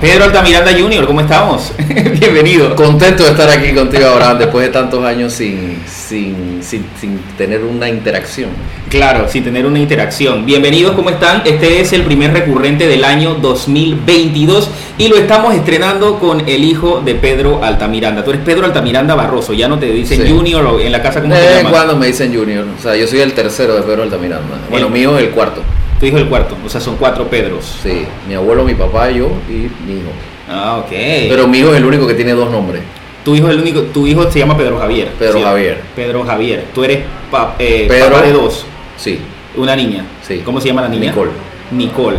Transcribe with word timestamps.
Pedro 0.00 0.24
Altamiranda 0.24 0.72
Jr., 0.72 1.06
¿cómo 1.06 1.20
estamos? 1.20 1.72
Bienvenido. 2.18 2.74
Contento 2.74 3.22
de 3.22 3.32
estar 3.32 3.50
aquí 3.50 3.72
contigo, 3.74 4.06
Abraham, 4.06 4.38
después 4.38 4.64
de 4.66 4.72
tantos 4.72 5.04
años 5.04 5.30
sin, 5.34 5.76
sin, 5.86 6.60
sin, 6.62 6.86
sin 6.98 7.18
tener 7.36 7.62
una 7.64 7.86
interacción. 7.86 8.48
Claro, 8.88 9.28
sin 9.28 9.44
tener 9.44 9.66
una 9.66 9.78
interacción. 9.78 10.46
Bienvenidos, 10.46 10.92
¿cómo 10.96 11.10
están? 11.10 11.42
Este 11.44 11.82
es 11.82 11.92
el 11.92 12.02
primer 12.02 12.32
recurrente 12.32 12.86
del 12.88 13.04
año 13.04 13.34
2022 13.34 14.70
y 14.96 15.08
lo 15.08 15.16
estamos 15.16 15.54
estrenando 15.54 16.18
con 16.18 16.48
el 16.48 16.64
hijo 16.64 17.02
de 17.04 17.14
Pedro 17.16 17.62
Altamiranda. 17.62 18.24
Tú 18.24 18.30
eres 18.30 18.42
Pedro 18.42 18.64
Altamiranda 18.64 19.14
Barroso, 19.14 19.52
ya 19.52 19.68
no 19.68 19.78
te 19.78 19.84
dicen 19.86 20.22
Sí. 20.26 20.32
Junior 20.32 20.64
o 20.64 20.80
en 20.80 20.92
la 20.92 21.02
casa 21.02 21.20
como 21.20 21.34
De 21.34 21.40
vez 21.40 21.50
en 21.50 21.56
llaman. 21.58 21.72
cuando 21.72 21.96
me 21.96 22.06
dicen 22.06 22.34
Junior, 22.34 22.64
o 22.78 22.82
sea, 22.82 22.96
yo 22.96 23.06
soy 23.06 23.20
el 23.20 23.34
tercero 23.34 23.74
de 23.76 23.82
Pedro 23.82 24.04
Altamiranda. 24.04 24.56
Bueno, 24.70 24.86
El- 24.86 24.92
mío 24.94 25.18
es 25.18 25.24
el 25.24 25.30
cuarto. 25.30 25.62
Tu 26.00 26.06
hijo 26.06 26.16
el 26.16 26.28
cuarto, 26.28 26.56
o 26.64 26.68
sea, 26.68 26.80
son 26.80 26.96
cuatro 26.96 27.28
Pedros. 27.28 27.78
Sí, 27.82 28.04
mi 28.26 28.34
abuelo, 28.34 28.64
mi 28.64 28.74
papá, 28.74 29.10
yo 29.10 29.26
y 29.48 29.68
mi 29.86 29.98
hijo. 29.98 30.10
Ah, 30.48 30.78
ok. 30.78 30.90
Pero 30.90 31.46
mi 31.46 31.58
hijo 31.58 31.70
es 31.72 31.76
el 31.76 31.84
único 31.84 32.06
que 32.06 32.14
tiene 32.14 32.32
dos 32.32 32.50
nombres. 32.50 32.82
tu 33.24 33.34
hijo 33.34 33.48
es 33.48 33.54
el 33.54 33.60
único, 33.60 33.82
tu 33.82 34.06
hijo 34.06 34.30
se 34.30 34.38
llama 34.38 34.56
Pedro 34.56 34.78
Javier. 34.78 35.08
Pedro 35.18 35.34
¿sí? 35.38 35.42
Javier. 35.44 35.80
Pedro 35.94 36.24
Javier. 36.24 36.64
Tú 36.74 36.82
eres 36.84 37.00
pa- 37.30 37.54
eh, 37.58 37.84
Pedro- 37.86 38.10
papá 38.10 38.22
de 38.26 38.32
dos, 38.32 38.64
Sí, 38.96 39.18
una 39.56 39.76
niña. 39.76 40.04
Sí. 40.26 40.40
¿Cómo 40.44 40.58
se 40.60 40.68
llama 40.68 40.82
la 40.82 40.88
niña? 40.88 41.10
Nicole. 41.10 41.30
Nicole. 41.70 42.16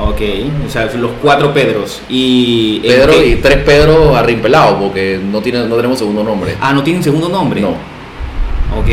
Ok, 0.00 0.20
o 0.66 0.70
sea, 0.70 0.86
los 0.96 1.10
cuatro 1.20 1.52
Pedros. 1.52 2.00
Y 2.08 2.76
¿en 2.84 2.92
Pedro 2.92 3.22
y 3.24 3.34
tres 3.36 3.56
Pedros 3.58 4.16
arrimpelados 4.16 4.80
porque 4.80 5.20
no, 5.22 5.40
tiene, 5.42 5.66
no 5.66 5.76
tenemos 5.76 5.98
segundo 5.98 6.22
nombre. 6.24 6.54
Ah, 6.60 6.72
no 6.72 6.82
tienen 6.82 7.02
segundo 7.02 7.28
nombre. 7.28 7.60
No, 7.60 7.70
Ok. 8.78 8.88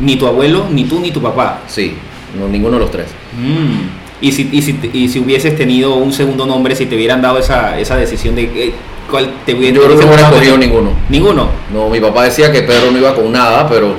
Ni 0.00 0.16
tu 0.16 0.26
abuelo, 0.26 0.64
ni 0.70 0.84
tú, 0.84 0.98
ni 0.98 1.10
tu 1.10 1.20
papá. 1.20 1.60
sí, 1.68 1.94
no, 2.38 2.48
ninguno 2.48 2.74
de 2.74 2.80
los 2.80 2.90
tres. 2.90 3.06
Mm. 3.38 4.00
Y, 4.20 4.32
si, 4.32 4.48
y, 4.52 4.62
si, 4.62 4.78
y 4.92 5.08
si 5.08 5.18
hubieses 5.18 5.56
tenido 5.56 5.94
un 5.94 6.12
segundo 6.12 6.46
nombre, 6.46 6.76
si 6.76 6.86
te 6.86 6.94
hubieran 6.96 7.22
dado 7.22 7.38
esa, 7.38 7.78
esa 7.78 7.96
decisión 7.96 8.34
de 8.34 8.42
eh, 8.42 8.72
cuál 9.10 9.30
te 9.46 9.54
hubiera 9.54 9.76
Yo 9.76 9.84
creo 9.84 9.98
que 9.98 10.04
no 10.04 10.12
hubiera 10.12 10.28
escogido 10.28 10.58
ninguno. 10.58 10.90
Ninguno. 11.08 11.48
No, 11.72 11.88
mi 11.88 12.00
papá 12.00 12.24
decía 12.24 12.52
que 12.52 12.62
Pedro 12.62 12.90
no 12.90 12.98
iba 12.98 13.14
con 13.14 13.32
nada, 13.32 13.68
pero 13.68 13.94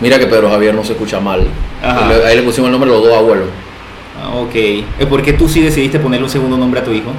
mira 0.00 0.18
que 0.18 0.26
Pedro 0.26 0.50
Javier 0.50 0.74
no 0.74 0.84
se 0.84 0.92
escucha 0.92 1.20
mal. 1.20 1.46
Ajá. 1.82 2.10
Ahí 2.26 2.36
le 2.36 2.42
pusimos 2.42 2.68
el 2.68 2.72
nombre 2.72 2.90
de 2.90 2.96
los 2.96 3.06
dos 3.06 3.16
abuelos. 3.16 3.46
Ah, 4.20 4.34
Ok. 4.36 5.08
¿Por 5.08 5.22
qué 5.22 5.32
tú 5.32 5.48
sí 5.48 5.60
decidiste 5.60 5.98
ponerle 5.98 6.24
un 6.24 6.30
segundo 6.30 6.56
nombre 6.56 6.80
a 6.80 6.84
tu 6.84 6.90
hijo? 6.90 7.12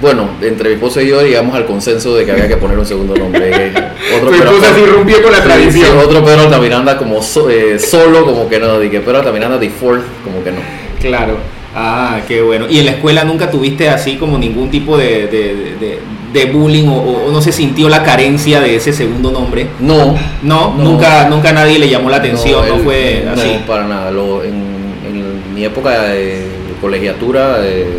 Bueno, 0.00 0.28
entre 0.42 0.68
mi 0.70 0.74
esposa 0.74 1.02
y 1.02 1.08
yo 1.08 1.22
llegamos 1.22 1.54
al 1.54 1.64
consenso 1.66 2.14
de 2.14 2.24
que 2.26 2.32
había 2.32 2.48
que 2.48 2.56
poner 2.56 2.78
un 2.78 2.84
segundo 2.86 3.14
nombre. 3.16 3.50
Otro 4.16 4.28
Tu 4.30 4.34
esposa 4.34 4.68
rompió 4.94 5.22
con 5.22 5.32
la 5.32 5.42
tradición. 5.42 5.86
sí, 5.86 5.96
otro 6.04 6.24
Pedro 6.24 6.42
Altamiranda 6.42 6.96
como 6.98 7.22
so- 7.22 7.48
eh, 7.50 7.78
solo, 7.78 8.24
como 8.24 8.48
que 8.48 8.58
no. 8.58 8.78
Que 8.80 9.00
Pedro 9.00 9.18
Altamiranda 9.18 9.56
de 9.58 9.70
fourth, 9.70 10.02
como 10.22 10.42
que 10.44 10.52
no. 10.52 10.58
Claro. 11.00 11.36
Ah, 11.74 12.20
qué 12.26 12.40
bueno. 12.42 12.66
¿Y 12.68 12.78
en 12.78 12.86
la 12.86 12.92
escuela 12.92 13.24
nunca 13.24 13.50
tuviste 13.50 13.88
así 13.88 14.16
como 14.16 14.38
ningún 14.38 14.70
tipo 14.70 14.96
de, 14.96 15.26
de, 15.28 15.76
de- 15.80 15.98
de 16.32 16.44
bullying 16.46 16.88
o, 16.88 17.26
o 17.28 17.32
no 17.32 17.40
se 17.40 17.52
sintió 17.52 17.88
la 17.88 18.02
carencia 18.02 18.60
de 18.60 18.76
ese 18.76 18.92
segundo 18.92 19.30
nombre? 19.30 19.66
No. 19.80 20.14
No, 20.42 20.74
No. 20.74 20.84
nunca, 20.84 21.28
nunca 21.28 21.52
nadie 21.52 21.78
le 21.78 21.88
llamó 21.88 22.10
la 22.10 22.16
atención, 22.18 22.66
no, 22.68 22.76
fue 22.78 23.22
no, 23.24 23.32
así. 23.32 23.58
para 23.66 23.86
nada. 23.86 24.10
Lo- 24.10 24.42
en, 24.44 24.54
en 24.54 25.54
mi 25.54 25.64
época 25.64 26.02
de 26.04 26.44
colegiatura 26.80 27.58
eh, 27.62 27.98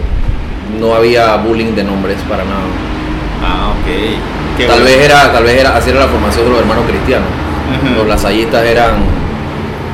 no 0.79 0.93
había 0.95 1.35
bullying 1.37 1.73
de 1.75 1.83
nombres 1.83 2.17
para 2.29 2.43
nada. 2.43 2.61
Ah, 3.43 3.69
ok. 3.79 4.57
Qué 4.57 4.65
Tal 4.65 4.79
bueno. 4.81 4.85
vez 4.97 5.05
era, 5.05 5.31
tal 5.31 5.43
vez 5.43 5.59
era, 5.59 5.75
así 5.77 5.89
era 5.91 5.99
la 5.99 6.07
formación 6.07 6.45
de 6.45 6.51
los 6.51 6.59
hermanos 6.59 6.85
cristianos. 6.87 7.27
Los 7.95 8.07
lasallistas 8.07 8.65
eran, 8.65 8.93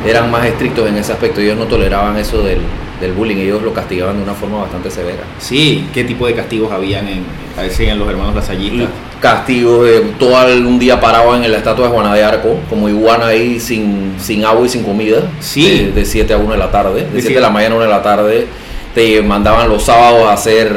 eran 0.07 0.29
más 0.31 0.45
estrictos 0.45 0.87
en 0.87 0.97
ese 0.97 1.11
aspecto. 1.11 1.41
Ellos 1.41 1.57
no 1.57 1.65
toleraban 1.65 2.15
eso 2.17 2.41
del, 2.43 2.59
del 3.01 3.11
bullying. 3.13 3.37
Ellos 3.37 3.61
lo 3.63 3.73
castigaban 3.73 4.17
de 4.17 4.23
una 4.23 4.33
forma 4.33 4.59
bastante 4.59 4.89
severa. 4.91 5.23
Sí, 5.39 5.87
¿qué 5.93 6.03
tipo 6.03 6.27
de 6.27 6.33
castigos 6.35 6.71
habían 6.71 7.07
en, 7.07 7.23
decían 7.61 7.99
los 7.99 8.09
hermanos 8.09 8.35
lasallistas? 8.35 8.87
Castigos 9.19 9.85
de 9.85 9.99
todo 10.19 10.47
el- 10.47 10.65
un 10.65 10.77
día 10.79 10.99
parado 10.99 11.35
en 11.35 11.49
la 11.51 11.57
estatua 11.57 11.87
de 11.87 11.93
Juana 11.93 12.13
de 12.13 12.23
Arco, 12.23 12.57
como 12.69 12.87
iguana 12.89 13.27
ahí 13.27 13.59
sin, 13.59 14.13
sin 14.19 14.45
agua 14.45 14.65
y 14.65 14.69
sin 14.69 14.83
comida. 14.83 15.21
Sí. 15.39 15.91
De, 15.95 16.05
7 16.05 16.33
a 16.33 16.37
1 16.37 16.51
de 16.51 16.57
la 16.57 16.71
tarde. 16.71 17.01
De 17.01 17.05
De 17.05 17.07
7 17.09 17.21
siete. 17.21 17.35
de 17.35 17.41
la 17.41 17.49
mañana 17.49 17.73
a 17.73 17.77
1 17.77 17.85
de 17.85 17.91
la 17.91 18.01
tarde. 18.03 18.47
Te 18.95 19.21
mandaban 19.21 19.69
los 19.69 19.83
sábados 19.83 20.27
a 20.27 20.33
hacer. 20.33 20.71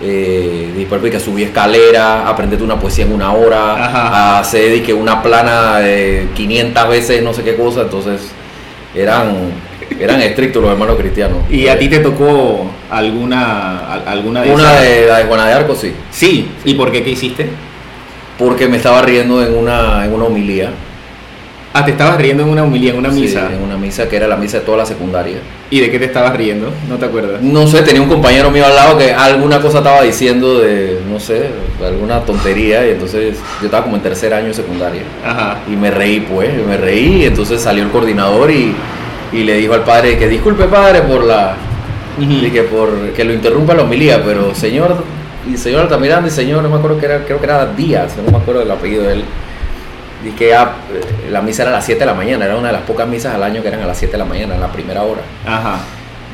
Eh, 0.00 0.70
que 1.10 1.18
subir 1.18 1.48
escalera, 1.48 2.28
aprenderte 2.28 2.62
una 2.64 2.78
poesía 2.78 3.04
en 3.04 3.12
una 3.12 3.32
hora, 3.32 3.84
Ajá. 3.84 4.08
a 4.08 4.38
hacer 4.38 4.72
que 4.84 4.94
una 4.94 5.20
plana 5.24 5.78
de 5.80 6.28
500 6.36 6.88
veces 6.88 7.20
no 7.22 7.34
sé 7.34 7.42
qué 7.42 7.56
cosa, 7.56 7.80
entonces 7.82 8.30
eran, 8.94 9.50
eran 9.98 10.22
estrictos 10.22 10.62
los 10.62 10.70
hermanos 10.70 10.96
cristianos. 11.00 11.38
¿Y 11.50 11.66
a 11.66 11.76
ti 11.76 11.88
te 11.88 11.98
tocó 11.98 12.70
alguna, 12.92 13.92
al- 13.92 14.06
alguna 14.06 14.42
de 14.42 14.52
Una 14.52 14.72
esas? 14.74 14.82
de, 14.82 15.06
la 15.08 15.18
de 15.18 15.24
Juana 15.24 15.46
de 15.46 15.52
Arco, 15.54 15.74
sí, 15.74 15.92
Sí, 16.12 16.48
¿y 16.64 16.74
por 16.74 16.92
qué? 16.92 17.02
¿Qué 17.02 17.10
hiciste? 17.10 17.48
porque 18.38 18.68
me 18.68 18.76
estaba 18.76 19.02
riendo 19.02 19.44
en 19.44 19.52
una, 19.58 20.04
en 20.04 20.12
una 20.14 20.26
homilía. 20.26 20.70
Ah, 21.74 21.84
te 21.84 21.90
estabas 21.92 22.16
riendo 22.16 22.42
en 22.42 22.48
una 22.48 22.62
humilía, 22.64 22.92
en 22.92 22.98
una 22.98 23.12
Sí, 23.12 23.20
misa. 23.20 23.50
en 23.52 23.62
una 23.62 23.76
misa 23.76 24.08
que 24.08 24.16
era 24.16 24.26
la 24.26 24.36
misa 24.36 24.58
de 24.60 24.64
toda 24.64 24.78
la 24.78 24.86
secundaria. 24.86 25.36
¿Y 25.70 25.80
de 25.80 25.90
qué 25.90 25.98
te 25.98 26.06
estabas 26.06 26.34
riendo? 26.34 26.70
¿No 26.88 26.96
te 26.96 27.04
acuerdas? 27.04 27.42
No 27.42 27.66
sé, 27.66 27.82
tenía 27.82 28.00
un 28.00 28.08
compañero 28.08 28.50
mío 28.50 28.64
al 28.64 28.74
lado 28.74 28.96
que 28.96 29.12
alguna 29.12 29.60
cosa 29.60 29.78
estaba 29.78 30.02
diciendo 30.02 30.60
de, 30.60 30.98
no 31.10 31.20
sé, 31.20 31.50
alguna 31.86 32.20
tontería 32.20 32.86
y 32.86 32.92
entonces 32.92 33.36
yo 33.60 33.66
estaba 33.66 33.84
como 33.84 33.96
en 33.96 34.02
tercer 34.02 34.32
año 34.32 34.48
de 34.48 34.54
secundaria. 34.54 35.02
Ajá. 35.24 35.58
Y 35.70 35.76
me 35.76 35.90
reí, 35.90 36.20
pues, 36.20 36.50
me 36.66 36.76
reí 36.78 37.22
y 37.22 37.24
entonces 37.26 37.60
salió 37.60 37.84
el 37.84 37.90
coordinador 37.90 38.50
y, 38.50 38.74
y 39.32 39.44
le 39.44 39.56
dijo 39.58 39.74
al 39.74 39.84
padre 39.84 40.16
que 40.16 40.26
disculpe 40.26 40.64
padre 40.64 41.02
por 41.02 41.22
la, 41.22 41.54
y 42.18 42.50
que 42.50 42.62
por 42.62 43.10
que 43.14 43.24
lo 43.24 43.32
interrumpa 43.34 43.74
la 43.74 43.82
homilía, 43.82 44.22
pero 44.24 44.54
señor, 44.54 44.96
y 45.48 45.56
señor 45.58 45.82
Altamiranda 45.82 46.28
y 46.28 46.32
señor, 46.32 46.62
no 46.62 46.70
me 46.70 46.76
acuerdo 46.76 46.98
que 46.98 47.06
era, 47.06 47.24
creo 47.24 47.38
que 47.38 47.44
era 47.44 47.66
Díaz, 47.66 48.14
no 48.24 48.32
me 48.32 48.38
acuerdo 48.38 48.60
del 48.60 48.70
apellido 48.70 49.02
de 49.04 49.12
él. 49.12 49.24
Y 50.24 50.30
que 50.30 50.52
ah, 50.54 50.72
eh, 50.92 51.30
la 51.30 51.40
misa 51.40 51.62
era 51.62 51.70
a 51.70 51.74
las 51.74 51.84
7 51.84 52.00
de 52.00 52.06
la 52.06 52.14
mañana, 52.14 52.44
era 52.44 52.56
una 52.56 52.68
de 52.68 52.72
las 52.72 52.82
pocas 52.82 53.06
misas 53.06 53.34
al 53.34 53.42
año 53.42 53.62
que 53.62 53.68
eran 53.68 53.82
a 53.82 53.86
las 53.86 53.96
7 53.98 54.12
de 54.12 54.18
la 54.18 54.24
mañana, 54.24 54.54
en 54.56 54.60
la 54.60 54.68
primera 54.68 55.02
hora. 55.02 55.20
Ajá. 55.46 55.76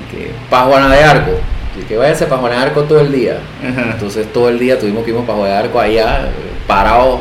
Y 0.03 0.15
que 0.17 0.31
pa' 0.49 0.62
Juana 0.62 0.89
de 0.91 1.05
Arco, 1.05 1.33
y 1.78 1.84
que 1.84 1.97
váyase 1.97 2.27
para 2.27 2.41
Juana 2.41 2.56
de 2.56 2.62
Arco 2.62 2.83
todo 2.84 3.00
el 3.00 3.12
día. 3.12 3.39
Ajá. 3.62 3.91
Entonces 3.93 4.33
todo 4.33 4.49
el 4.49 4.59
día 4.59 4.78
tuvimos 4.78 5.05
que 5.05 5.11
irnos 5.11 5.27
para 5.27 5.39
Juana 5.39 5.53
de 5.55 5.61
Arco 5.61 5.81
allá, 5.81 6.21
eh, 6.23 6.31
parados. 6.67 7.21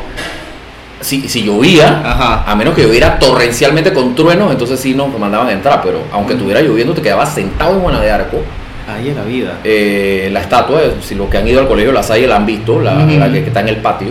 Si, 1.00 1.28
si 1.28 1.42
llovía, 1.42 2.00
Ajá. 2.02 2.44
a 2.50 2.54
menos 2.54 2.72
que 2.74 2.82
lloviera 2.82 3.18
torrencialmente 3.18 3.92
con 3.92 4.14
truenos, 4.14 4.50
entonces 4.50 4.80
sí 4.80 4.94
nos 4.94 5.16
mandaban 5.18 5.48
a 5.48 5.52
entrar, 5.52 5.82
pero 5.82 5.98
aunque 6.12 6.32
estuviera 6.32 6.62
lloviendo 6.62 6.94
te 6.94 7.02
quedabas 7.02 7.34
sentado 7.34 7.74
en 7.74 7.80
Juana 7.80 8.00
de 8.00 8.10
Arco. 8.10 8.40
Ahí 8.88 9.10
es 9.10 9.16
la 9.16 9.22
vida. 9.24 9.58
Eh, 9.64 10.30
la 10.32 10.40
estatua, 10.40 10.80
si 11.02 11.14
los 11.14 11.28
que 11.28 11.36
han 11.38 11.46
ido 11.48 11.60
al 11.60 11.68
colegio 11.68 11.92
La 11.92 12.02
Salle 12.02 12.26
la 12.26 12.36
han 12.36 12.46
visto, 12.46 12.80
la, 12.80 12.94
Ujú. 13.04 13.18
la 13.18 13.30
que, 13.30 13.40
que 13.42 13.48
está 13.48 13.60
en 13.60 13.68
el 13.68 13.76
patio, 13.78 14.08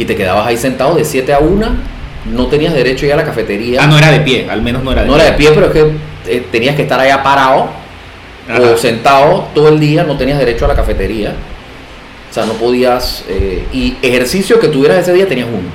y 0.00 0.04
te 0.06 0.16
quedabas 0.16 0.46
ahí 0.46 0.56
sentado 0.56 0.94
de 0.94 1.04
7 1.04 1.32
a 1.34 1.38
1, 1.40 1.66
no 2.32 2.46
tenías 2.46 2.72
derecho 2.74 3.04
a 3.04 3.08
ir 3.08 3.12
a 3.14 3.16
la 3.16 3.24
cafetería. 3.24 3.80
Ah, 3.82 3.86
no 3.86 3.98
era 3.98 4.10
de 4.10 4.20
pie, 4.20 4.46
al 4.50 4.62
menos 4.62 4.82
no 4.82 4.92
era 4.92 5.02
de 5.02 5.08
No 5.08 5.14
pie. 5.14 5.22
era 5.22 5.30
de 5.32 5.36
pie, 5.38 5.50
pero 5.54 5.66
es 5.66 5.72
que 5.72 5.90
eh, 6.36 6.46
tenías 6.50 6.74
que 6.76 6.82
estar 6.82 6.98
allá 6.98 7.22
parado 7.22 7.68
Ajá. 8.48 8.60
o 8.60 8.76
sentado 8.76 9.48
todo 9.54 9.68
el 9.68 9.78
día, 9.78 10.04
no 10.04 10.16
tenías 10.16 10.38
derecho 10.38 10.64
a 10.64 10.68
la 10.68 10.74
cafetería. 10.74 11.34
O 12.30 12.32
sea, 12.32 12.46
no 12.46 12.52
podías. 12.54 13.24
eh, 13.28 13.64
y 13.72 13.96
ejercicio 14.02 14.58
que 14.60 14.68
tuvieras 14.68 14.98
ese 14.98 15.12
día 15.12 15.26
tenías 15.28 15.48
uno. 15.48 15.68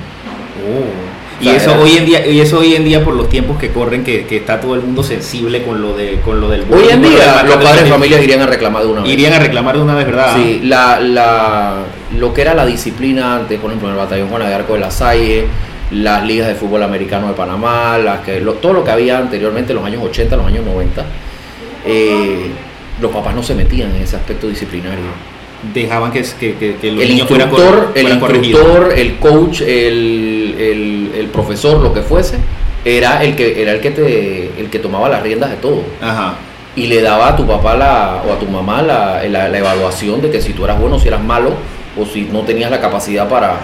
Oh. 0.66 1.05
Y 1.40 1.48
eso 1.48 1.72
era- 1.72 1.80
hoy 1.80 1.96
en 1.98 2.04
día, 2.06 2.26
y 2.26 2.40
eso 2.40 2.58
hoy 2.58 2.74
en 2.74 2.84
día 2.84 3.04
por 3.04 3.14
los 3.14 3.28
tiempos 3.28 3.58
que 3.58 3.68
corren, 3.70 4.04
que, 4.04 4.24
que 4.24 4.38
está 4.38 4.58
todo 4.60 4.74
el 4.74 4.80
mundo 4.80 5.02
sensible 5.02 5.62
con 5.62 5.82
lo 5.82 5.94
de, 5.94 6.20
con 6.24 6.40
lo 6.40 6.48
del 6.48 6.62
Hoy 6.62 6.66
bullying, 6.68 6.88
en 6.90 7.00
con 7.02 7.02
lo 7.02 7.16
día 7.16 7.42
los 7.44 7.56
padres 7.56 7.84
de 7.84 7.90
familia 7.90 8.22
irían 8.22 8.40
a 8.40 8.46
reclamar 8.46 8.82
de 8.84 8.88
una 8.88 9.02
vez. 9.02 9.12
irían 9.12 9.32
a 9.34 9.38
reclamar 9.38 9.76
de 9.76 9.82
una 9.82 9.94
vez, 9.94 10.06
¿verdad? 10.06 10.34
Sí, 10.36 10.60
la, 10.64 10.98
la, 11.00 11.74
lo 12.18 12.32
que 12.32 12.40
era 12.40 12.54
la 12.54 12.64
disciplina 12.64 13.36
antes, 13.36 13.60
por 13.60 13.70
ejemplo, 13.70 13.88
en 13.88 13.94
el 13.94 14.00
batallón 14.00 14.28
Juana 14.28 14.48
de 14.48 14.54
Arco 14.54 14.74
de 14.74 14.80
la 14.80 14.90
Salle, 14.90 15.44
las 15.90 16.24
ligas 16.26 16.48
de 16.48 16.54
fútbol 16.54 16.82
americano 16.82 17.28
de 17.28 17.34
Panamá, 17.34 17.98
las 17.98 18.20
que, 18.20 18.40
lo- 18.40 18.54
todo 18.54 18.72
lo 18.72 18.82
que 18.84 18.90
había 18.90 19.18
anteriormente, 19.18 19.72
en 19.72 19.76
los 19.76 19.84
años 19.86 20.02
80, 20.02 20.36
los 20.36 20.46
años 20.46 20.64
90, 20.64 21.04
eh, 21.84 22.46
los 23.00 23.10
papás 23.12 23.34
no 23.34 23.42
se 23.42 23.54
metían 23.54 23.94
en 23.94 24.02
ese 24.02 24.16
aspecto 24.16 24.48
disciplinario. 24.48 25.04
Dejaban 25.74 26.12
que, 26.12 26.22
que, 26.22 26.54
que, 26.54 26.76
que 26.76 26.92
los 26.92 27.02
el 27.02 27.08
niños 27.10 27.28
fueran, 27.28 27.48
instructor, 27.48 27.92
el 27.94 28.18
corregidos. 28.18 28.60
instructor, 28.62 28.92
el 28.98 29.16
coach, 29.16 29.60
el, 29.62 30.35
el- 30.58 31.12
el 31.16 31.26
profesor, 31.28 31.80
lo 31.82 31.92
que 31.92 32.02
fuese, 32.02 32.36
era 32.84 33.22
el 33.24 33.34
que 33.36 33.60
era 33.62 33.72
el 33.72 33.80
que 33.80 33.90
te, 33.90 34.52
el 34.60 34.70
que 34.70 34.78
tomaba 34.78 35.08
las 35.08 35.22
riendas 35.22 35.50
de 35.50 35.56
todo 35.56 35.82
Ajá. 36.00 36.34
y 36.76 36.86
le 36.86 37.02
daba 37.02 37.28
a 37.28 37.36
tu 37.36 37.46
papá 37.46 37.74
la, 37.76 38.22
o 38.28 38.32
a 38.32 38.38
tu 38.38 38.46
mamá 38.46 38.82
la, 38.82 39.22
la- 39.28 39.48
la 39.48 39.58
evaluación 39.58 40.20
de 40.22 40.30
que 40.30 40.40
si 40.40 40.52
tú 40.52 40.64
eras 40.64 40.78
bueno, 40.80 40.98
si 40.98 41.08
eras 41.08 41.22
malo 41.22 41.50
o 41.98 42.04
si 42.06 42.22
no 42.32 42.40
tenías 42.40 42.70
la 42.70 42.80
capacidad 42.80 43.28
para 43.28 43.56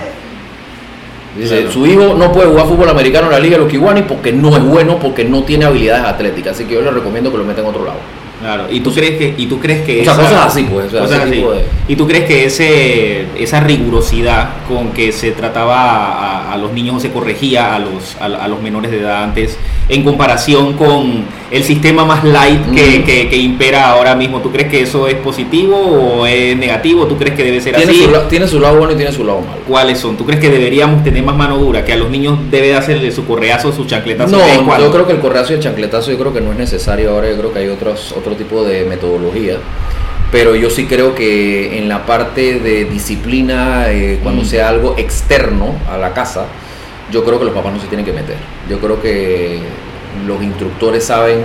Dice, 1.39 1.61
Claro. 1.61 1.73
su 1.73 1.87
hijo 1.87 2.15
no 2.15 2.31
puede 2.31 2.49
jugar 2.49 2.67
fútbol 2.67 2.91
americano 2.91 3.27
en 3.29 3.33
la 3.33 3.41
Liga 3.41 3.57
de 3.57 3.63
los 3.63 3.71
Kiwani 3.73 4.03
porque 4.03 4.33
no 4.33 4.55
es 4.55 4.63
bueno, 4.63 4.99
porque 4.99 5.25
no 5.25 5.45
tiene 5.45 5.65
habilidades 5.65 6.05
atléticas. 6.05 6.53
Así 6.57 6.65
que 6.67 6.75
yo 6.75 6.83
le 6.83 6.91
recomiendo 6.91 7.31
que 7.33 7.39
lo 7.39 7.45
meta 7.45 7.63
en 7.63 7.69
otro 7.69 7.87
lado. 7.87 7.97
Claro, 8.43 8.65
y 8.71 8.81
tú 8.81 8.93
crees 8.93 9.17
que, 9.19 9.35
y 9.39 9.47
tú 9.47 9.59
crees 9.61 9.83
que 9.87 10.01
O 10.01 10.05
sea, 10.05 10.13
esa- 10.15 10.23
cosas 10.23 10.47
así, 10.47 10.65
pues, 10.65 10.87
o 10.87 10.91
sea, 10.91 11.01
cosas 11.01 11.21
así. 11.21 11.31
de- 11.31 11.63
y 11.89 11.97
tú 11.97 12.07
crees 12.07 12.25
que 12.25 12.45
ese, 12.45 13.25
esa 13.39 13.61
rigurosidad 13.61 14.49
con 14.69 14.91
que 14.93 15.13
se 15.13 15.31
trataba 15.33 15.77
a, 15.77 16.53
a 16.53 16.57
los 16.59 16.73
niños 16.73 16.97
o 16.97 17.01
se 17.01 17.11
corregía 17.11 17.75
a 17.75 17.79
los, 17.79 18.17
a, 18.21 18.25
a 18.27 18.49
los 18.49 18.61
menores 18.61 18.91
de 18.91 18.99
edad 19.01 19.23
antes, 19.23 19.57
en 19.89 20.03
comparación 20.05 20.75
con 20.75 21.25
el 21.51 21.65
sistema 21.65 22.05
más 22.05 22.25
light 22.25 22.63
que, 22.75 22.99
Mm. 23.01 23.05
que- 23.05 23.29
que 23.29 23.37
impera 23.37 23.91
ahora 23.91 24.15
mismo, 24.15 24.41
¿tú 24.41 24.51
crees 24.51 24.69
que 24.71 24.83
eso 24.83 25.07
es 25.07 25.15
positivo 25.17 25.77
o 25.77 26.27
es 26.27 26.57
negativo? 26.57 27.07
¿Tú 27.07 27.17
crees 27.17 27.37
que 27.37 27.45
debe 27.45 27.61
ser 27.61 27.77
Tiene 27.77 27.93
así? 27.93 28.05
su, 28.05 28.11
tiene 28.29 28.49
su 28.49 28.59
lado 28.59 28.77
bueno 28.79 28.93
y 28.95 28.97
tiene 28.97 29.13
su 29.13 29.25
lado 29.25 29.41
malo. 29.41 29.61
¿Cuáles 29.69 29.99
son? 29.99 30.17
¿Tú 30.17 30.25
crees 30.25 30.41
que 30.41 30.49
deberíamos 30.51 31.05
tener 31.05 31.23
más 31.23 31.37
mano 31.37 31.59
dura? 31.59 31.85
¿Que 31.85 31.93
a 31.93 31.97
los 31.97 32.11
niños 32.11 32.39
debe 32.51 32.69
de 32.69 32.75
hacerle 32.75 33.13
su 33.13 33.25
correazo, 33.27 33.71
su 33.73 33.85
chancletazo? 33.85 34.37
No, 34.37 34.79
yo 34.81 34.91
creo 34.91 35.07
que 35.07 35.13
el 35.13 35.21
correazo 35.21 35.53
y 35.53 35.57
el 35.57 35.63
chancletazo 35.63 36.11
yo 36.11 36.19
creo 36.19 36.33
que 36.33 36.41
no 36.41 36.53
es 36.53 36.59
necesario 36.59 37.11
ahora, 37.11 37.29
yo 37.31 37.37
creo 37.37 37.53
que 37.53 37.59
hay 37.61 37.69
otros, 37.69 38.13
otro 38.33 38.45
tipo 38.45 38.65
de 38.65 38.85
metodología. 38.85 39.57
Pero 40.31 40.57
yo 40.57 40.71
sí 40.71 40.87
creo 40.87 41.15
que 41.15 41.79
en 41.79 41.89
la 41.89 42.07
parte 42.07 42.59
de 42.59 42.87
disciplina, 42.87 43.91
eh, 43.91 44.19
cuando 44.23 44.43
Mm. 44.43 44.47
sea 44.47 44.69
algo 44.71 44.95
externo 44.97 45.75
a 45.91 45.99
la 45.99 46.15
casa, 46.15 46.47
yo 47.11 47.23
creo 47.25 47.39
que 47.39 47.45
los 47.45 47.55
papás 47.55 47.73
no 47.75 47.81
se 47.81 47.87
tienen 47.89 48.07
que 48.07 48.13
meter. 48.13 48.37
Yo 48.69 48.79
creo 48.79 49.01
que 49.03 49.59
los 50.27 50.43
instructores 50.43 51.05
saben 51.05 51.41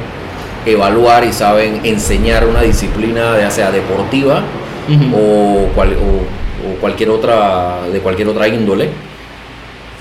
evaluar 0.66 1.25
y 1.25 1.34
saben 1.34 1.81
enseñar 1.84 2.45
una 2.45 2.62
disciplina, 2.62 3.38
ya 3.40 3.51
sea 3.51 3.72
deportiva 3.72 4.44
Ujú. 4.90 5.16
o, 5.16 5.68
cual- 5.75 5.95
o- 5.95 6.69
o 6.69 6.75
cualquier 6.81 7.10
otra 7.10 7.81
de 7.92 8.00
cualquier 8.00 8.28
otra 8.30 8.48
índole 8.48 8.90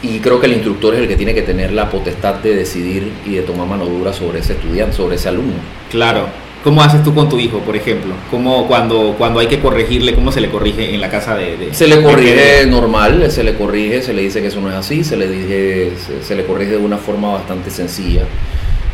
y 0.03 0.19
creo 0.21 0.41
que 0.41 0.47
el 0.47 0.53
instructor 0.55 0.95
es 0.95 1.01
el 1.01 1.09
que 1.09 1.17
tiene 1.17 1.35
que 1.35 1.43
tener 1.43 1.73
la 1.73 1.89
potestad 1.91 2.35
de 2.37 2.55
decidir 2.55 3.13
y 3.25 3.35
de 3.35 3.43
tomar 3.43 3.67
mano 3.67 3.85
dura 3.87 4.13
sobre 4.13 4.41
ese 4.41 4.53
estudiante, 4.55 4.97
sobre 4.97 5.17
ese 5.17 5.29
alumno. 5.29 5.55
Claro. 5.91 6.27
¿Cómo 6.65 6.83
haces 6.83 7.03
tú 7.05 7.15
con 7.15 7.29
tu 7.29 7.39
hijo, 7.39 7.59
por 7.61 7.77
ejemplo? 7.77 8.13
¿Cómo 8.31 8.67
cuando, 8.67 9.15
cuando 9.17 9.39
hay 9.39 9.47
que 9.47 9.61
corregirle, 9.61 10.15
cómo 10.15 10.33
se 10.33 10.41
le 10.41 10.51
corrige 10.51 10.95
en 10.95 11.01
la 11.01 11.09
casa 11.09 11.37
de... 11.37 11.57
de- 11.57 11.73
Se 11.75 11.87
le 11.87 12.03
corrige 12.03 12.67
normal, 12.67 13.31
se 13.31 13.45
le 13.45 13.55
corrige, 13.55 14.03
se 14.03 14.13
le 14.13 14.23
dice 14.23 14.41
que 14.41 14.49
eso 14.49 14.61
no 14.61 14.69
es 14.71 14.75
así, 14.75 15.05
se 15.05 15.17
le, 15.17 15.29
dije, 15.29 15.93
se, 16.05 16.25
se 16.25 16.35
le 16.35 16.45
corrige 16.45 16.73
de 16.73 16.79
una 16.79 16.97
forma 16.97 17.33
bastante 17.35 17.71
sencilla, 17.71 18.23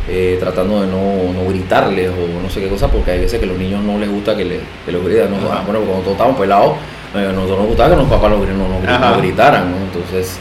eh, 0.07 0.37
tratando 0.39 0.81
de 0.81 0.87
no, 0.87 1.33
no 1.33 1.49
gritarles 1.49 2.09
o 2.11 2.41
no 2.43 2.47
sé 2.49 2.59
qué 2.61 2.67
cosa, 2.67 2.89
porque 2.89 3.09
hay 3.09 3.19
veces 3.21 3.39
que 3.39 3.45
a 3.45 3.47
los 3.49 3.57
niños 3.57 3.81
no 3.83 3.97
les 3.97 4.09
gusta 4.09 4.37
que, 4.37 4.45
le, 4.45 4.59
que 4.85 4.91
los 4.91 5.03
griten. 5.03 5.31
¿no? 5.31 5.37
Ajá. 5.51 5.63
Bueno, 5.65 5.79
cuando 5.79 6.01
todos 6.01 6.11
estábamos 6.11 6.39
pelados, 6.39 6.73
a 7.15 7.17
nosotros 7.31 7.57
nos 7.57 7.67
gustaba 7.67 7.89
que 7.89 7.95
los 7.95 8.07
papás 8.09 8.29
nos, 8.31 8.39
nos 8.99 9.17
gritaran, 9.17 9.71
¿no? 9.71 9.77
Entonces, 9.77 10.37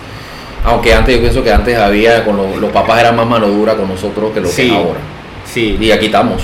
aunque 0.67 0.93
antes, 0.93 1.15
yo 1.15 1.21
pienso 1.23 1.43
que 1.43 1.51
antes 1.53 1.79
había, 1.79 2.25
con 2.27 2.37
los, 2.37 2.57
los 2.57 2.71
papás 2.73 3.01
eran 3.01 3.17
más 3.17 3.27
mano 3.27 3.49
dura 3.49 3.75
con 3.75 3.89
nosotros 3.89 4.33
que 4.35 4.41
lo 4.41 4.49
que 4.49 4.53
Sí. 4.55 4.67
es 4.67 4.73
ahora. 4.73 5.01
Sí, 5.47 5.79
Y 5.81 5.91
aquí 5.91 6.07
estamos. 6.07 6.43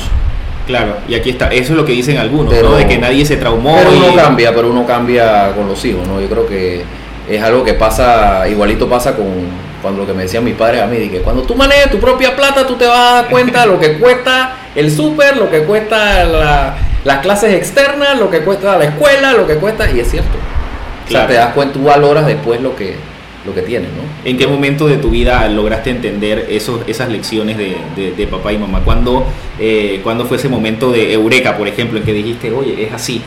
Claro. 0.69 0.99
Y 1.09 1.15
aquí 1.17 1.31
está. 1.31 1.49
Eso 1.49 1.73
es 1.73 1.77
lo 1.79 1.85
que 1.85 1.91
dicen 1.93 2.17
algunos, 2.19 2.55
Pero- 2.55 2.69
¿no? 2.71 2.77
De 2.77 2.87
que 2.87 2.99
nadie 2.99 3.25
se 3.27 3.37
traumó. 3.37 3.75
Pero 3.77 3.93
y- 3.93 3.99
uno 3.99 4.15
cambia, 4.15 4.55
pero 4.55 4.71
uno 4.71 4.87
cambia 4.87 5.51
con 5.57 5.67
los 5.67 5.85
hijos, 5.85 6.07
¿no? 6.07 6.21
Yo 6.21 6.29
creo 6.29 6.47
que 6.47 6.83
es 7.29 7.43
algo 7.43 7.65
que 7.65 7.75
pasa, 7.75 8.47
igualito 8.49 8.89
pasa 8.89 9.17
con 9.17 9.27
cuando 9.83 10.01
lo 10.03 10.07
que 10.07 10.13
me 10.13 10.23
decían 10.23 10.45
mis 10.45 10.55
padres 10.55 10.83
a 10.83 10.87
mí, 10.87 11.09
que 11.09 11.21
cuando 11.21 11.43
tú 11.43 11.55
manejes 11.55 11.91
tu 11.91 11.99
propia 11.99 12.35
plata, 12.37 12.67
tú 12.67 12.75
te 12.77 12.87
vas 12.87 12.99
a 12.99 13.15
dar 13.15 13.29
cuenta 13.29 13.65
lo 13.67 13.79
que 13.81 13.99
cuesta 13.99 14.53
el 14.75 14.91
súper, 14.95 15.37
lo 15.37 15.51
que 15.51 15.61
cuesta 15.65 16.25
la- 16.25 16.77
las 17.05 17.19
clases 17.19 17.55
externas, 17.55 18.19
lo 18.19 18.29
que 18.31 18.41
cuesta 18.41 18.77
la 18.77 18.85
escuela, 18.85 19.33
lo 19.33 19.47
que 19.47 19.55
cuesta, 19.57 19.91
y 19.91 20.01
es 20.01 20.11
cierto. 20.11 20.37
O 21.07 21.11
sea, 21.11 21.27
te 21.27 21.35
das 21.35 21.55
cuenta, 21.55 21.75
tú 21.75 21.85
valoras 21.85 22.27
después 22.27 22.61
lo 22.61 22.77
que, 22.77 22.97
lo 23.49 23.55
que 23.55 23.63
tienes, 23.63 23.89
¿no? 23.91 24.03
¿En 24.29 24.37
qué 24.37 24.47
momento 24.47 24.87
de 24.87 24.97
tu 24.99 25.11
vida 25.11 25.49
lograste 25.49 25.91
entender 25.91 26.47
esos, 26.51 26.81
esas 26.87 27.09
lecciones 27.09 27.57
de, 27.59 27.77
de- 27.97 28.13
de 28.13 28.27
papá 28.27 28.53
y 28.53 28.59
mamá? 28.59 28.81
¿Cuándo, 28.85 29.27
eh, 29.59 30.01
¿Cuándo 30.03 30.25
fue 30.27 30.37
ese 30.37 30.49
momento 30.49 30.91
de 30.93 31.13
eureka, 31.13 31.57
por 31.57 31.67
ejemplo, 31.69 31.99
en 31.99 32.05
que 32.05 32.13
dijiste, 32.13 32.51
oye, 32.53 32.85
es 32.85 32.93
así, 32.93 33.23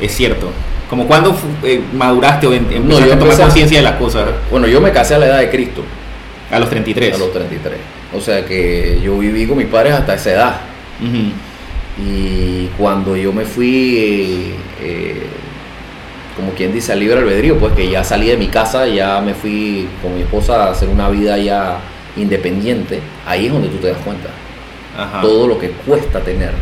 es 0.00 0.14
cierto? 0.14 0.50
Como 0.90 1.06
cuando 1.06 1.36
eh, 1.64 1.80
maduraste 1.94 2.46
o 2.46 2.52
em- 2.52 2.66
empezaste 2.70 3.08
yo 3.08 3.14
a 3.14 3.18
tomar 3.18 3.36
conciencia 3.38 3.78
de 3.78 3.84
las 3.84 3.94
cosas 3.96 4.28
Bueno, 4.50 4.66
yo 4.66 4.80
me 4.80 4.92
casé 4.92 5.14
a 5.14 5.18
la 5.18 5.26
edad 5.26 5.38
de 5.38 5.50
Cristo, 5.50 5.82
a 6.50 6.58
los 6.60 6.68
33. 6.70 7.14
a 7.14 7.18
los 7.18 7.32
33. 7.32 7.78
O 8.16 8.20
sea 8.20 8.44
que 8.44 9.00
yo 9.02 9.18
viví 9.18 9.46
con 9.46 9.56
mis 9.58 9.66
padres 9.66 9.94
hasta 9.94 10.14
esa 10.14 10.30
edad. 10.32 10.60
Y 11.98 12.66
cuando 12.76 13.16
yo 13.16 13.32
me 13.32 13.44
fui, 13.44 13.96
eh, 13.98 14.54
eh, 14.82 15.22
como 16.36 16.52
quien 16.52 16.72
dice, 16.72 16.92
al 16.92 17.00
libre 17.00 17.18
albedrío, 17.18 17.58
pues 17.58 17.72
que 17.74 17.88
ya 17.90 18.02
salí 18.04 18.26
de 18.28 18.36
mi 18.36 18.48
casa, 18.48 18.86
ya 18.86 19.20
me 19.20 19.34
fui 19.34 19.88
con 20.02 20.14
mi 20.14 20.22
esposa 20.22 20.64
a 20.66 20.70
hacer 20.70 20.88
una 20.88 21.08
vida 21.08 21.38
ya 21.38 21.78
independiente, 22.16 23.00
ahí 23.26 23.46
es 23.46 23.52
donde 23.52 23.68
tú 23.68 23.76
te 23.78 23.88
das 23.88 23.98
cuenta. 24.04 24.28
Ajá. 24.96 25.20
Todo 25.20 25.46
lo 25.48 25.58
que 25.58 25.70
cuesta 25.70 26.20
tener 26.20 26.52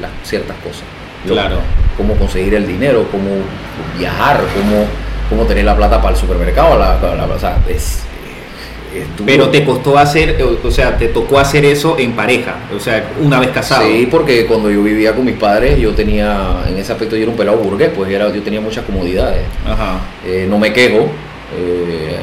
las 0.00 0.10
ciertas 0.22 0.56
cosas. 0.58 0.84
Claro. 1.26 1.58
Cómo 1.96 2.14
conseguir 2.16 2.54
el 2.54 2.66
dinero, 2.66 3.06
cómo 3.10 3.30
viajar, 3.98 4.40
cómo, 4.54 4.84
cómo 5.30 5.44
tener 5.48 5.64
la 5.64 5.74
plata 5.76 6.00
para 6.00 6.14
el 6.14 6.20
supermercado. 6.20 6.78
La, 6.78 6.98
la- 7.16 7.24
o 7.26 7.38
sea, 7.38 7.56
es, 7.68 8.04
Pero 9.26 9.48
te 9.48 9.64
costó 9.64 9.96
hacer, 9.98 10.40
o- 10.42 10.66
o 10.66 10.70
sea, 10.70 10.96
te 10.96 11.08
tocó 11.08 11.38
hacer 11.38 11.64
eso 11.64 11.96
en 11.98 12.12
pareja, 12.12 12.56
o 12.74 12.78
sea, 12.80 13.10
una 13.20 13.40
vez 13.40 13.50
casado. 13.50 13.86
Sí, 13.86 14.06
porque 14.10 14.46
cuando 14.46 14.70
yo 14.70 14.82
vivía 14.82 15.14
con 15.14 15.24
mis 15.24 15.36
padres, 15.36 15.78
yo 15.78 15.92
tenía, 15.92 16.64
en 16.68 16.76
ese 16.78 16.92
aspecto 16.92 17.16
yo 17.16 17.22
era 17.22 17.30
un 17.30 17.36
pelado 17.36 17.58
burgués, 17.58 17.90
pues 17.94 18.10
era, 18.10 18.32
yo 18.32 18.42
tenía 18.42 18.60
muchas 18.60 18.84
comodidades. 18.84 19.42
Ajá. 19.66 19.98
Eh, 20.26 20.46
no 20.48 20.58
me 20.58 20.72
quejo. 20.72 21.08
eh, 21.56 22.16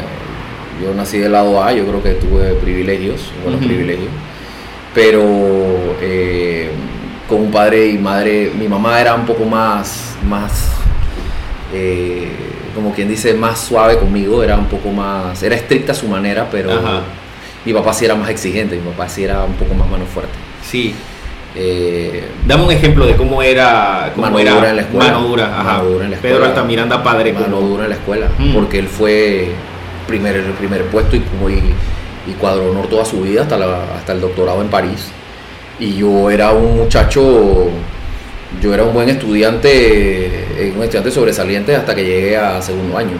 yo 0.84 0.94
nací 0.96 1.20
del 1.20 1.32
lado 1.32 1.64
A, 1.64 1.72
yo 1.74 1.86
creo 1.86 2.02
que 2.02 2.12
tuve 2.16 2.54
privilegios, 2.56 3.32
buenos 3.44 3.64
privilegios. 3.64 4.10
Pero 4.96 5.22
eh, 6.02 6.70
con 7.30 7.42
un 7.42 7.52
padre 7.52 7.88
y 7.88 7.98
madre, 7.98 8.52
mi 8.60 8.68
mamá 8.68 9.00
era 9.00 9.14
un 9.16 9.26
poco 9.26 9.46
más, 9.46 10.16
más 10.28 10.72
eh, 11.74 12.28
como 12.74 12.94
quien 12.94 13.08
dice, 13.10 13.34
más 13.34 13.60
suave 13.60 13.98
conmigo, 13.98 14.44
era 14.44 14.58
un 14.58 14.66
poco 14.66 14.90
más, 14.90 15.42
era 15.44 15.56
estricta 15.56 15.92
a 15.92 15.96
su 15.96 16.08
manera, 16.08 16.48
pero 16.52 16.72
Ajá. 16.72 17.02
mi 17.66 17.74
papá 17.74 17.94
sí 17.94 18.06
era 18.06 18.16
más 18.16 18.30
exigente, 18.30 18.76
mi 18.76 18.82
papá 18.92 19.08
sí 19.10 19.24
era 19.24 19.44
un 19.44 19.54
poco 19.54 19.74
más 19.74 19.88
mano 19.90 20.06
fuerte. 20.06 20.34
Sí. 20.64 20.96
Eh, 21.54 22.24
Dame 22.48 22.64
un 22.64 22.72
ejemplo 22.72 23.06
de 23.06 23.16
cómo 23.18 23.42
era, 23.44 24.12
cómo 24.16 24.28
Mano 24.28 24.40
era 24.40 24.54
dura 24.54 24.70
en 24.70 24.76
la 24.78 24.82
escuela. 24.84 25.12
mano 25.12 25.28
dura, 25.28 25.46
ajá. 25.60 25.64
Mano 25.78 25.84
dura 25.90 26.06
en 26.06 26.12
la 26.12 26.18
Pedro 26.18 26.36
escuela. 26.36 26.48
Altamiranda 26.56 27.04
padre 27.04 27.34
mano 27.34 27.46
como- 27.58 27.68
dura 27.68 27.84
en 27.84 27.90
la 27.90 27.96
escuela, 27.96 28.28
Mm. 28.40 28.54
porque 28.54 28.80
él 28.80 28.88
fue 28.88 29.50
primer, 30.08 30.36
el 30.38 30.44
primer 30.54 30.86
puesto 30.86 31.16
y, 31.18 31.20
como 31.20 31.50
y, 31.50 31.56
y 32.28 32.32
cuadro 32.40 32.72
honor 32.72 32.88
toda 32.88 33.04
su 33.04 33.22
vida 33.22 33.42
hasta, 33.42 33.58
la- 33.58 33.96
hasta 33.98 34.14
el 34.14 34.22
doctorado 34.22 34.62
en 34.62 34.70
París. 34.70 35.10
Y 35.80 35.96
yo 35.98 36.30
era 36.30 36.52
un 36.52 36.78
muchacho, 36.78 37.70
yo 38.62 38.74
era 38.74 38.84
un 38.84 38.94
buen 38.94 39.10
estudiante, 39.10 39.70
eh, 40.58 40.74
un 40.76 40.82
estudiante 40.84 41.12
sobresaliente 41.12 41.76
hasta 41.76 41.96
que 41.96 42.04
llegué 42.04 42.38
a 42.38 42.62
segundo 42.62 42.98
año. 42.98 43.18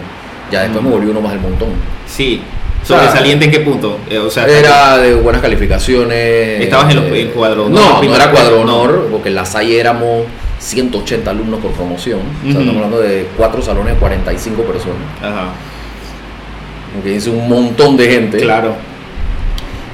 Ya 0.50 0.62
después 0.62 0.82
Mm. 0.82 0.86
me 0.88 0.92
volví 0.92 1.06
uno 1.10 1.20
más 1.20 1.32
del 1.32 1.40
montón. 1.40 1.70
Sí. 2.06 2.42
O 2.82 2.84
sea, 2.84 2.98
¿Sobresaliente 2.98 3.44
en 3.46 3.50
qué 3.52 3.60
punto? 3.60 3.98
Eh, 4.10 4.18
o 4.18 4.28
sea, 4.28 4.44
Era 4.46 4.98
de 4.98 5.14
buenas 5.14 5.40
calificaciones. 5.40 6.60
¿Estabas 6.62 6.90
en 6.90 6.96
los- 6.96 7.04
eh, 7.12 7.22
en 7.22 7.28
cuadro 7.28 7.66
honor, 7.66 7.80
No, 7.80 8.02
no 8.02 8.14
era 8.14 8.30
cuadro 8.30 8.60
honor, 8.60 9.08
porque 9.10 9.28
en 9.28 9.36
la 9.36 9.44
SAI 9.46 9.76
éramos 9.76 10.24
180 10.58 11.30
alumnos 11.30 11.60
por 11.60 11.70
promoción. 11.72 12.20
O 12.40 12.42
sea, 12.42 12.50
estamos 12.60 12.74
hablando 12.74 12.98
de 13.00 13.26
cuatro 13.36 13.62
salones 13.62 13.94
de 13.94 13.98
45 14.00 14.62
personas. 14.62 14.96
Ajá. 15.20 15.46
Que 17.02 17.10
dice 17.10 17.30
un 17.30 17.48
montón 17.48 17.96
de 17.96 18.08
gente. 18.08 18.38
Claro. 18.38 18.74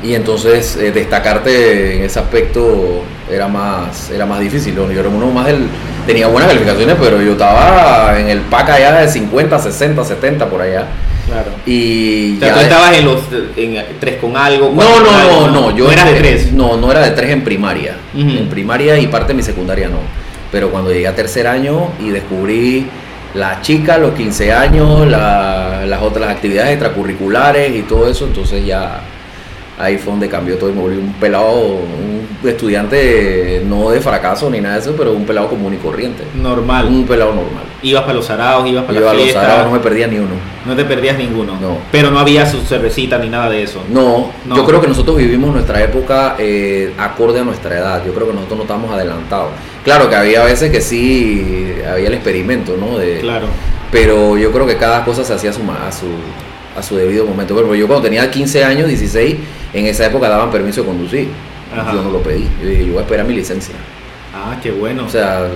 Y 0.03 0.15
entonces 0.15 0.77
eh, 0.77 0.91
destacarte 0.93 1.97
en 1.97 2.03
ese 2.05 2.19
aspecto 2.19 3.03
era 3.31 3.49
más, 3.49 4.11
era 4.11 4.27
más 4.27 4.41
difícil. 4.41 4.75
Yo 4.75 4.91
era 4.91 5.09
uno 5.09 5.27
más 5.31 5.47
del. 5.47 5.67
Tenía 6.07 6.27
buenas 6.29 6.49
calificaciones, 6.51 6.97
pero 7.01 7.21
yo 7.21 7.33
estaba 7.33 8.19
en 8.19 8.29
el 8.29 8.41
pack 8.41 8.71
allá 8.71 9.01
de 9.01 9.09
50, 9.09 9.59
60, 9.59 10.05
70 10.05 10.47
por 10.49 10.63
allá. 10.63 10.87
Claro. 11.27 11.51
Y 11.67 12.37
O 12.37 12.39
sea, 12.41 12.49
ya 12.49 12.55
tú 12.55 12.61
estabas 12.61 12.97
en 12.97 13.05
los 13.05 13.21
en 13.57 13.85
tres 14.01 14.17
con 14.17 14.35
algo. 14.37 14.71
No, 14.75 15.01
no, 15.01 15.11
algo, 15.11 15.47
no, 15.49 15.71
no, 15.71 15.77
yo 15.77 15.85
no 15.85 15.93
eras 15.93 16.07
de 16.07 16.13
en- 16.13 16.19
tres. 16.19 16.53
No, 16.53 16.77
no 16.79 16.91
era 16.91 17.01
de 17.01 17.11
tres 17.11 17.31
en 17.31 17.45
primaria. 17.45 17.97
En 18.15 18.49
primaria 18.49 18.99
y 18.99 19.07
parte 19.09 19.29
de 19.29 19.35
mi 19.35 19.43
secundaria 19.43 19.89
no. 19.89 19.99
Pero 20.51 20.71
cuando 20.71 20.91
llegué 20.91 21.07
a 21.07 21.15
tercer 21.15 21.47
año 21.47 21.89
y 22.01 22.09
descubrí 22.09 22.87
la 23.35 23.61
chica, 23.61 23.99
los 23.99 24.13
15 24.15 24.51
años, 24.55 25.07
la- 25.07 25.85
las 25.85 26.01
otras 26.01 26.31
actividades 26.31 26.71
extracurriculares 26.73 27.77
y 27.77 27.83
todo 27.83 28.09
eso, 28.09 28.25
entonces 28.25 28.65
ya 28.65 29.01
ahí 29.79 29.99
fue 29.99 30.13
donde 30.13 30.29
cambió 30.29 30.57
todo 30.59 30.71
y 30.71 30.73
me 30.73 30.81
volví 30.81 30.97
un 30.97 31.13
pelado, 31.15 31.53
un 31.55 32.29
estudiante 32.49 33.63
no 33.67 33.91
de 33.91 34.01
fracaso 34.01 34.51
ni 34.51 34.61
nada 34.61 34.75
de 34.77 34.81
eso, 34.81 34.95
pero 34.97 35.13
un 35.13 35.25
pelado 35.25 35.49
común 35.49 35.75
y 35.75 35.77
corriente. 35.77 36.25
Normal. 36.35 36.87
Un 36.87 37.07
pelado 37.07 37.33
normal. 37.33 37.65
Ibas 37.83 38.03
para 38.03 38.15
los 38.15 38.29
araos, 38.29 38.69
ibas 38.69 38.85
para 38.85 38.99
Yo 38.99 39.05
la 39.05 39.11
a 39.13 39.15
los 39.15 39.33
sábados 39.33 39.67
no 39.67 39.73
me 39.73 39.79
perdía 39.79 40.07
ni 40.09 40.19
uno. 40.19 40.35
No 40.67 40.75
te 40.75 40.85
perdías 40.85 41.17
ninguno. 41.17 41.59
No. 41.61 41.79
Pero 41.93 42.11
no 42.11 42.19
había 42.19 42.45
su 42.45 42.61
cervecita 42.61 43.19
ni 43.19 43.29
nada 43.29 43.49
de 43.49 43.63
eso. 43.63 43.83
No, 43.89 44.33
No. 44.45 44.57
yo 44.57 44.65
creo 44.65 44.81
que 44.81 44.89
nosotros 44.89 45.17
vivimos 45.17 45.53
nuestra 45.53 45.83
época 45.83 46.35
eh, 46.39 46.93
acorde 46.99 47.41
a 47.41 47.45
nuestra 47.45 47.79
edad. 47.79 48.03
Yo 48.05 48.13
creo 48.13 48.27
que 48.27 48.35
nosotros 48.35 48.59
no 48.59 48.63
estamos 48.65 48.91
adelantados. 48.93 49.51
Claro 49.85 50.11
que 50.11 50.17
había 50.17 50.45
veces 50.45 50.71
que 50.71 50.81
sí, 50.81 51.75
había 51.91 52.09
el 52.09 52.15
experimento, 52.15 52.77
¿no? 52.77 52.99
De, 52.99 53.21
Claro. 53.21 53.47
Pero 53.91 54.37
yo 54.37 54.53
creo 54.53 54.67
que 54.67 54.77
cada 54.77 55.05
cosa 55.05 55.25
se 55.25 55.33
hacía 55.33 55.51
a 55.51 55.53
su, 55.55 55.63
a 55.63 55.93
su, 55.93 56.07
a 56.79 56.83
su 56.83 56.97
debido 56.97 57.27
momento. 57.27 57.55
Pero 57.55 57.75
yo 57.75 57.87
cuando 57.87 58.05
tenía 58.05 58.31
15 58.31 58.65
años, 58.65 58.89
16, 58.89 59.37
en 59.75 59.87
esa 59.87 60.07
época 60.07 60.29
daban 60.29 60.51
permiso 60.51 60.83
de 60.83 60.87
conducir. 60.87 61.29
Ajá. 61.77 61.93
Yo 61.93 62.03
no 62.03 62.11
lo 62.11 62.23
pedí. 62.23 62.49
Yo 62.63 62.69
dije, 62.69 62.87
yo 62.87 62.93
voy 62.93 62.99
a 62.99 63.03
esperar 63.03 63.27
mi 63.27 63.35
licencia. 63.35 63.75
Ah, 64.35 64.57
qué 64.63 64.71
bueno. 64.71 65.05
O 65.05 65.09
sea, 65.09 65.49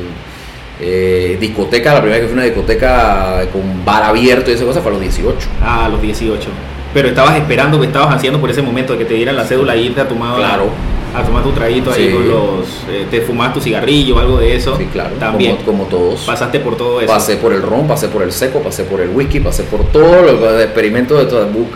eh, 0.81 1.37
discoteca, 1.41 1.95
la 1.95 2.01
primera 2.01 2.21
vez 2.21 2.29
que 2.29 2.33
fui 2.33 2.41
a 2.41 2.43
una 2.43 2.53
discoteca 2.53 3.47
con 3.53 3.85
bar 3.85 4.03
abierto 4.03 4.51
y 4.51 4.55
esa 4.55 4.65
cosa 4.65 4.81
fue 4.81 4.91
a 4.91 4.95
los 4.95 5.01
18. 5.03 5.49
Ah, 5.63 5.87
a 5.87 5.89
los 5.89 6.03
18. 6.03 6.49
Pero 6.93 7.09
estabas 7.09 7.37
esperando, 7.37 7.81
que 7.81 7.87
estabas 7.87 8.15
haciendo 8.15 8.41
por 8.41 8.51
ese 8.51 8.61
momento 8.61 8.93
de 8.93 8.99
que 8.99 9.05
te 9.07 9.15
dieran 9.15 9.37
la 9.37 9.45
cédula 9.45 9.75
y 9.77 9.87
irte 9.87 10.01
a 10.01 10.09
tomar, 10.09 10.37
Claro. 10.37 10.71
A 11.15 11.23
tomar 11.23 11.43
tu 11.43 11.51
traguito 11.53 11.91
ahí 11.93 12.07
Sí. 12.09 12.13
con 12.15 12.29
los... 12.29 12.69
eh, 12.91 13.07
te 13.11 13.21
fumabas 13.21 13.55
tu 13.55 13.61
cigarrillo 13.61 14.19
algo 14.19 14.39
de 14.39 14.57
eso. 14.57 14.77
Sí, 14.77 14.87
claro. 14.93 15.15
También. 15.19 15.57
Como, 15.57 15.79
como 15.79 15.85
todos. 15.85 16.21
Pasaste 16.23 16.61
por 16.61 16.77
todo 16.77 17.01
eso. 17.01 17.13
Pasé 17.13 17.37
por 17.37 17.53
el 17.53 17.63
ron, 17.63 17.87
pasé 17.87 18.09
por 18.09 18.23
el 18.23 18.33
seco, 18.33 18.61
pasé 18.61 18.85
por 18.85 19.01
el 19.01 19.11
whisky, 19.11 19.41
pasé 19.41 19.63
por 19.65 19.85
todo 19.87 20.23
lo 20.23 20.53
de 20.53 20.65
experimentos 20.65 21.19
de 21.19 21.27
todo. 21.27 21.47
Bu- 21.49 21.67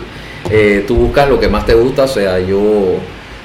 eh, 0.49 0.83
tú 0.87 0.95
buscas 0.95 1.29
lo 1.29 1.39
que 1.39 1.47
más 1.49 1.65
te 1.65 1.73
gusta, 1.73 2.03
o 2.03 2.07
sea, 2.07 2.39
yo, 2.39 2.95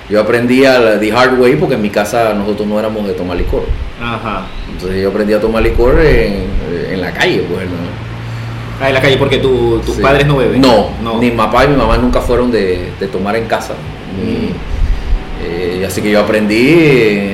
yo 0.08 0.20
aprendí 0.20 0.64
a 0.64 0.98
the 1.00 1.12
hard 1.12 1.38
way 1.40 1.56
porque 1.56 1.74
en 1.74 1.82
mi 1.82 1.90
casa 1.90 2.32
nosotros 2.32 2.66
no 2.68 2.78
éramos 2.78 3.06
de 3.06 3.12
tomar 3.14 3.36
licor. 3.36 3.64
Ajá. 4.00 4.46
Entonces 4.70 5.02
yo 5.02 5.08
aprendí 5.10 5.32
a 5.34 5.40
tomar 5.40 5.62
licor 5.62 6.00
en, 6.00 6.44
en 6.92 7.00
la 7.00 7.12
calle, 7.12 7.44
pues, 7.52 7.66
¿no? 7.66 7.76
Ah, 8.80 8.88
en 8.88 8.94
la 8.94 9.00
calle 9.00 9.16
porque 9.16 9.38
tu- 9.38 9.78
tus 9.84 9.96
Sí. 9.96 10.02
padres 10.02 10.26
no 10.26 10.36
beben. 10.38 10.60
No, 10.60 10.90
ni 11.20 11.30
mi 11.30 11.36
papá 11.36 11.64
y 11.64 11.68
mi 11.68 11.76
mamá 11.76 11.98
nunca 11.98 12.20
fueron 12.20 12.50
de, 12.50 12.90
de 12.98 13.06
tomar 13.08 13.36
en 13.36 13.44
casa. 13.46 13.74
Ni- 14.16 14.48
Mm. 14.48 14.52
Eh, 15.42 15.84
así 15.86 16.00
que 16.00 16.10
yo 16.10 16.20
aprendí 16.20 16.74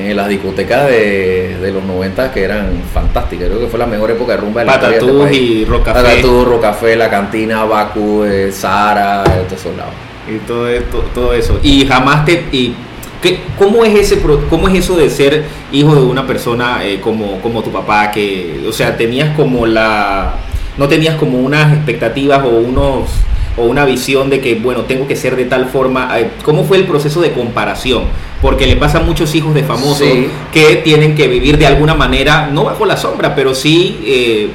en 0.09 0.15
las 0.15 0.27
discotecas 0.27 0.87
de, 0.87 1.57
de 1.61 1.71
los 1.71 1.83
90 1.83 2.31
que 2.31 2.43
eran 2.43 2.81
fantásticas. 2.93 3.47
Creo 3.47 3.59
que 3.59 3.67
fue 3.67 3.79
la 3.79 3.85
mejor 3.85 4.11
época 4.11 4.33
de 4.33 4.37
rumba 4.39 4.61
de 4.61 4.67
la 4.67 4.73
historia 4.75 4.97
este 5.25 5.35
y 5.37 5.65
Rock 5.65 5.85
Café. 5.85 6.01
Patatús, 6.01 6.45
Rocafé, 6.47 6.95
La 6.95 7.09
Cantina, 7.09 7.63
Baku, 7.65 8.23
eh, 8.23 8.51
Sahara, 8.51 9.23
de 9.23 9.41
todos 9.43 9.53
esos 9.59 9.77
lados. 9.77 9.93
y 10.27 10.37
todo, 10.47 10.67
esto- 10.67 11.05
todo 11.13 11.33
eso. 11.33 11.59
Y 11.63 11.85
jamás 11.85 12.25
te... 12.25 12.43
Y, 12.51 12.73
¿qué- 13.21 13.39
¿cómo, 13.57 13.83
es 13.85 13.95
ese, 13.99 14.21
¿Cómo 14.49 14.67
es 14.67 14.75
eso 14.79 14.95
de 14.97 15.09
ser 15.09 15.43
hijo 15.71 15.95
de 15.95 16.01
una 16.01 16.25
persona 16.27 16.79
eh, 16.83 16.99
como, 17.01 17.39
como 17.41 17.61
tu 17.63 17.71
papá? 17.71 18.11
Que, 18.11 18.63
o 18.67 18.71
sea, 18.71 18.95
tenías 18.97 19.35
como 19.35 19.65
la... 19.65 20.35
No 20.77 20.87
tenías 20.87 21.15
como 21.15 21.39
unas 21.39 21.73
expectativas 21.73 22.41
o 22.43 22.49
unos 22.49 23.09
o 23.57 23.63
una 23.65 23.85
visión 23.85 24.29
de 24.29 24.39
que, 24.39 24.55
bueno, 24.55 24.81
tengo 24.83 25.07
que 25.07 25.15
ser 25.15 25.35
de 25.35 25.45
tal 25.45 25.65
forma. 25.65 26.09
Eh, 26.19 26.29
¿Cómo 26.43 26.63
fue 26.63 26.77
el 26.77 26.85
proceso 26.85 27.21
de 27.21 27.31
comparación? 27.31 28.03
Porque 28.41 28.65
le 28.67 28.75
pasa 28.77 28.99
a 28.99 29.01
muchos 29.01 29.35
hijos 29.35 29.53
de 29.53 29.63
famosos 29.63 30.07
Sí. 30.07 30.27
que 30.53 30.77
tienen 30.77 31.15
que 31.15 31.27
vivir 31.27 31.57
de 31.57 31.67
alguna 31.67 31.93
manera, 31.93 32.47
no 32.51 32.63
bajo 32.65 32.85
la 32.85 32.95
sombra, 32.97 33.35
pero 33.35 33.53
sí 33.53 33.99
eh, 34.05 34.49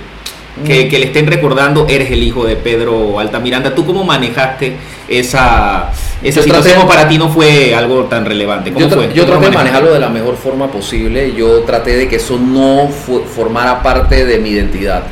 que, 0.64 0.86
Mm. 0.86 0.88
que 0.88 0.98
le 1.00 1.06
estén 1.06 1.26
recordando, 1.26 1.86
eres 1.88 2.10
el 2.12 2.22
hijo 2.22 2.44
de 2.46 2.54
Pedro 2.56 3.18
Altamiranda. 3.18 3.74
¿Tú 3.74 3.84
cómo 3.84 4.04
manejaste 4.04 4.76
esa, 5.08 5.90
esa 6.22 6.36
Yo 6.40 6.44
situación 6.44 6.74
traté- 6.76 6.88
para 6.88 7.08
ti 7.08 7.18
no 7.18 7.28
fue 7.28 7.74
algo 7.74 8.04
tan 8.04 8.24
relevante? 8.24 8.72
¿Cómo 8.72 8.86
Yo, 8.86 8.90
tra- 8.90 8.94
fue? 9.04 9.12
yo 9.12 9.24
¿Cómo 9.26 9.32
traté 9.38 9.46
de 9.50 9.56
manejarlo 9.56 9.92
de 9.92 9.98
la 9.98 10.08
mejor 10.10 10.36
forma 10.36 10.68
posible. 10.68 11.34
Yo 11.36 11.60
traté 11.64 11.96
de 11.96 12.08
que 12.08 12.16
eso 12.16 12.38
no 12.38 12.88
formara 12.88 13.82
parte 13.82 14.24
de 14.24 14.38
mi 14.38 14.50
identidad. 14.50 15.02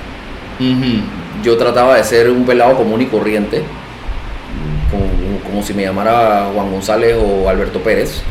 Yo 1.43 1.57
trataba 1.57 1.97
de 1.97 2.05
ser 2.05 2.31
un 2.31 2.45
pelado 2.45 2.77
común 2.77 3.01
y 3.01 3.07
corriente, 3.07 3.63
como, 4.91 5.41
como 5.41 5.63
si 5.63 5.75
me 5.75 5.83
llamara 5.83 6.51
Juan 6.55 6.71
González 6.71 7.17
o 7.17 7.49
Alberto 7.49 7.81
Pérez. 7.81 8.23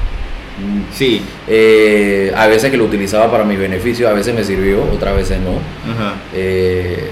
Sí. 0.93 1.21
Eh, 1.47 2.31
a 2.35 2.47
veces 2.47 2.71
que 2.71 2.77
lo 2.77 2.85
utilizaba 2.85 3.29
para 3.31 3.43
mi 3.43 3.55
beneficio, 3.55 4.07
a 4.07 4.13
veces 4.13 4.33
me 4.33 4.43
sirvió, 4.43 4.83
otras 4.93 5.15
veces 5.15 5.39
no. 5.39 5.51
Ajá. 5.91 6.15
Eh, 6.33 7.09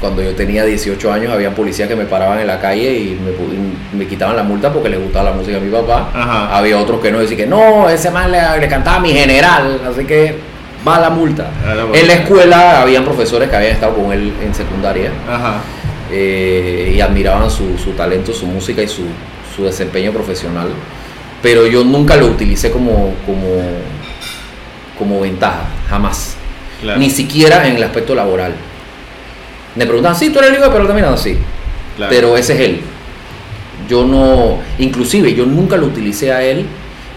cuando 0.00 0.22
yo 0.22 0.34
tenía 0.34 0.64
18 0.64 1.12
años 1.12 1.30
había 1.30 1.54
policías 1.54 1.86
que 1.86 1.94
me 1.94 2.06
paraban 2.06 2.40
en 2.40 2.46
la 2.46 2.58
calle 2.58 2.94
y 2.94 3.20
me, 3.20 3.98
me 3.98 4.06
quitaban 4.06 4.34
la 4.34 4.42
multa 4.42 4.72
porque 4.72 4.88
les 4.88 4.98
gustaba 4.98 5.30
la 5.30 5.36
música 5.36 5.58
de 5.58 5.64
mi 5.64 5.70
papá. 5.70 6.10
Ajá. 6.14 6.56
Había 6.56 6.78
otros 6.78 7.00
que 7.00 7.12
no, 7.12 7.18
decían 7.18 7.38
que 7.38 7.46
no, 7.46 7.88
ese 7.88 8.10
man 8.10 8.32
le, 8.32 8.38
le 8.58 8.68
cantaba 8.68 8.96
a 8.96 9.00
mi 9.00 9.12
general, 9.12 9.80
así 9.86 10.04
que 10.06 10.49
va 10.86 11.00
la 11.00 11.10
multa. 11.10 11.50
A 11.66 11.74
la 11.74 11.84
multa. 11.84 11.98
En 11.98 12.06
la 12.06 12.14
escuela 12.14 12.82
habían 12.82 13.04
profesores 13.04 13.48
que 13.48 13.56
habían 13.56 13.72
estado 13.72 13.94
con 13.94 14.12
él 14.12 14.32
en 14.42 14.54
secundaria 14.54 15.10
Ajá. 15.28 15.60
eh, 16.10 16.92
y 16.96 17.00
admiraban 17.00 17.50
su, 17.50 17.76
su 17.78 17.92
talento, 17.92 18.32
su 18.32 18.46
música 18.46 18.82
y 18.82 18.88
su, 18.88 19.02
su 19.54 19.64
desempeño 19.64 20.12
profesional. 20.12 20.68
Pero 21.42 21.66
yo 21.66 21.84
nunca 21.84 22.16
lo 22.16 22.26
utilicé 22.26 22.70
como, 22.70 23.14
como, 23.24 23.62
como 24.98 25.20
ventaja, 25.20 25.64
jamás. 25.88 26.36
Claro. 26.82 26.98
Ni 26.98 27.10
siquiera 27.10 27.66
en 27.66 27.76
el 27.76 27.82
aspecto 27.82 28.14
laboral. 28.14 28.54
Me 29.76 29.86
preguntaban, 29.86 30.18
sí, 30.18 30.30
tú 30.30 30.38
eres 30.38 30.50
el 30.50 30.56
hijo 30.56 30.64
de 30.64 30.70
Pedro 30.70 30.82
Altamiranda, 30.82 31.16
sí. 31.16 31.38
Claro. 31.96 32.10
Pero 32.10 32.36
ese 32.36 32.54
es 32.54 32.60
él. 32.60 32.80
Yo 33.88 34.04
no, 34.04 34.58
inclusive 34.78 35.34
yo 35.34 35.46
nunca 35.46 35.76
lo 35.76 35.86
utilicé 35.86 36.32
a 36.32 36.42
él. 36.42 36.66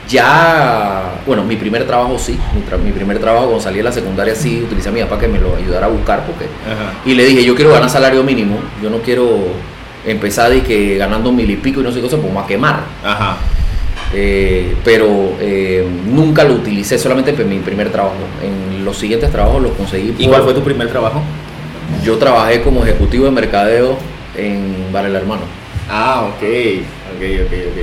Ya, 0.09 1.13
bueno, 1.25 1.43
mi 1.43 1.55
primer 1.55 1.85
trabajo 1.87 2.19
sí, 2.19 2.37
mi, 2.53 2.61
tra- 2.61 2.77
mi 2.77 2.91
primer 2.91 3.19
trabajo 3.19 3.45
cuando 3.45 3.61
salí 3.63 3.77
de 3.77 3.83
la 3.83 3.91
secundaria 3.91 4.35
sí, 4.35 4.61
utilicé 4.63 4.89
a 4.89 4.91
mi 4.91 5.01
papá 5.01 5.17
que 5.17 5.27
me 5.27 5.39
lo 5.39 5.55
ayudara 5.55 5.85
a 5.85 5.89
buscar 5.89 6.25
porque 6.25 6.45
Ajá. 6.45 6.93
y 7.05 7.13
le 7.13 7.23
dije, 7.25 7.43
yo 7.45 7.55
quiero 7.55 7.71
ganar 7.71 7.89
salario 7.89 8.21
mínimo, 8.23 8.57
yo 8.81 8.89
no 8.89 8.97
quiero 8.97 9.29
empezar 10.05 10.53
y 10.55 10.61
que 10.61 10.97
ganando 10.97 11.31
mil 11.31 11.49
y 11.49 11.55
pico 11.55 11.79
y 11.79 11.83
no 11.83 11.89
sé 11.91 11.95
qué 11.97 12.01
cosa, 12.03 12.17
pues 12.17 12.35
a 12.35 12.45
quemar. 12.45 12.81
Ajá. 13.03 13.37
Eh, 14.13 14.75
pero 14.83 15.07
eh, 15.39 15.87
nunca 16.05 16.43
lo 16.43 16.55
utilicé 16.55 16.99
solamente 16.99 17.31
en 17.31 17.49
mi 17.49 17.59
primer 17.59 17.89
trabajo. 17.89 18.15
En 18.43 18.83
los 18.85 18.97
siguientes 18.97 19.31
trabajos 19.31 19.61
los 19.63 19.71
conseguí. 19.71 20.13
¿Y 20.19 20.25
por- 20.25 20.33
cuál 20.33 20.43
fue 20.43 20.53
tu 20.53 20.61
primer 20.63 20.89
trabajo? 20.89 21.21
Yo 22.03 22.17
trabajé 22.17 22.61
como 22.61 22.83
ejecutivo 22.83 23.25
de 23.25 23.31
mercadeo 23.31 23.97
en 24.37 24.91
Bar 24.91 25.05
El 25.05 25.15
Hermano. 25.15 25.41
Ah, 25.89 26.25
ok. 26.27 26.43
Ok, 27.15 27.21
ok, 27.45 27.53
ok. 27.53 27.77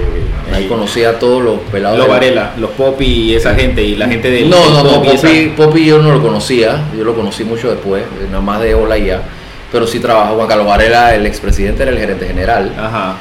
ok. 0.48 0.54
Ahí 0.56 0.66
conocí 0.66 1.04
a 1.04 1.18
todos 1.18 1.42
los 1.42 1.60
pelados. 1.70 1.98
Los 1.98 2.08
Varela, 2.08 2.52
los 2.58 2.70
Popi 2.70 3.04
y 3.04 3.34
esa 3.34 3.54
gente 3.54 3.82
y 3.82 3.94
la 3.96 4.08
gente 4.08 4.30
del 4.30 4.50
No, 4.50 4.56
no, 4.70 4.82
no, 4.82 4.94
pop 4.94 5.04
y 5.04 5.08
esa- 5.14 5.28
Popi, 5.28 5.52
Popi 5.56 5.84
yo 5.86 5.98
no 6.00 6.12
lo 6.12 6.20
conocía, 6.22 6.82
yo 6.96 7.04
lo 7.04 7.14
conocí 7.14 7.44
mucho 7.44 7.70
después, 7.70 8.02
eh, 8.02 8.26
nada 8.30 8.40
más 8.42 8.60
de 8.60 8.74
hola 8.74 8.98
y 8.98 9.06
ya. 9.06 9.22
Pero 9.70 9.86
sí 9.86 10.00
trabajaba 10.00 10.34
Juan 10.34 10.48
Carlos 10.48 10.66
Varela, 10.66 11.14
el 11.14 11.26
expresidente, 11.26 11.82
era 11.84 11.92
el 11.92 11.98
gerente 11.98 12.26
general. 12.26 12.74
Ajá. 12.76 13.16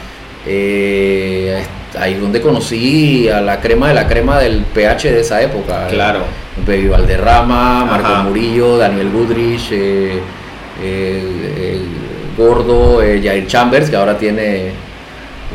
Eh, 0.48 1.64
ahí 2.00 2.14
es 2.14 2.22
donde 2.22 2.42
conocí 2.42 3.30
a 3.30 3.40
la 3.42 3.60
crema 3.60 3.90
de 3.90 3.94
la 3.94 4.08
crema 4.08 4.40
del 4.40 4.64
PH 4.74 5.12
de 5.12 5.22
esa 5.22 5.42
época. 5.42 5.88
Claro. 5.90 6.22
Baby 6.66 6.88
Valderrama, 6.88 7.86
Marco 7.86 8.08
Ajá. 8.08 8.24
Murillo, 8.24 8.78
Daniel 8.78 9.10
Goodrich, 9.12 9.70
eh, 9.72 10.20
eh, 10.82 11.24
eh, 11.58 11.82
Gordo, 12.38 13.02
eh, 13.04 13.22
Jair 13.24 13.46
Chambers, 13.48 13.90
que 13.90 13.96
ahora 13.96 14.18
tiene. 14.18 14.72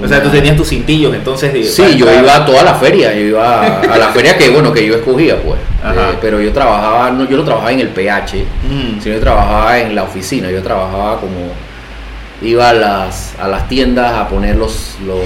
O 0.02 0.08
sea, 0.08 0.20
tú 0.22 0.28
tenías 0.28 0.56
tus 0.56 0.68
cintillos, 0.68 1.14
entonces. 1.14 1.52
de- 1.52 1.64
Sí, 1.64 1.96
yo 1.96 2.06
iba 2.12 2.34
a 2.36 2.44
toda 2.44 2.64
la 2.64 2.74
feria, 2.74 3.12
yo 3.14 3.20
iba 3.20 3.60
a, 3.62 3.80
a 3.80 3.96
la 3.98 4.08
feria 4.08 4.36
que 4.36 4.50
bueno 4.50 4.72
que 4.72 4.84
yo 4.84 4.96
escogía 4.96 5.36
pues. 5.40 5.58
Eh, 5.84 6.16
pero 6.20 6.40
yo 6.40 6.52
trabajaba, 6.52 7.10
no, 7.12 7.28
yo 7.28 7.36
no 7.36 7.44
trabajaba 7.44 7.72
en 7.72 7.80
el 7.80 7.88
PH, 7.88 8.44
Mm. 8.68 9.00
sino 9.00 9.14
yo 9.14 9.20
trabajaba 9.20 9.78
en 9.78 9.94
la 9.94 10.02
oficina, 10.02 10.50
yo 10.50 10.62
trabajaba 10.62 11.20
como 11.20 11.52
iba 12.42 12.70
a 12.70 12.72
las, 12.74 13.34
a 13.40 13.46
las 13.46 13.68
tiendas 13.68 14.12
a 14.14 14.28
poner 14.28 14.56
los, 14.56 14.96
los, 15.06 15.18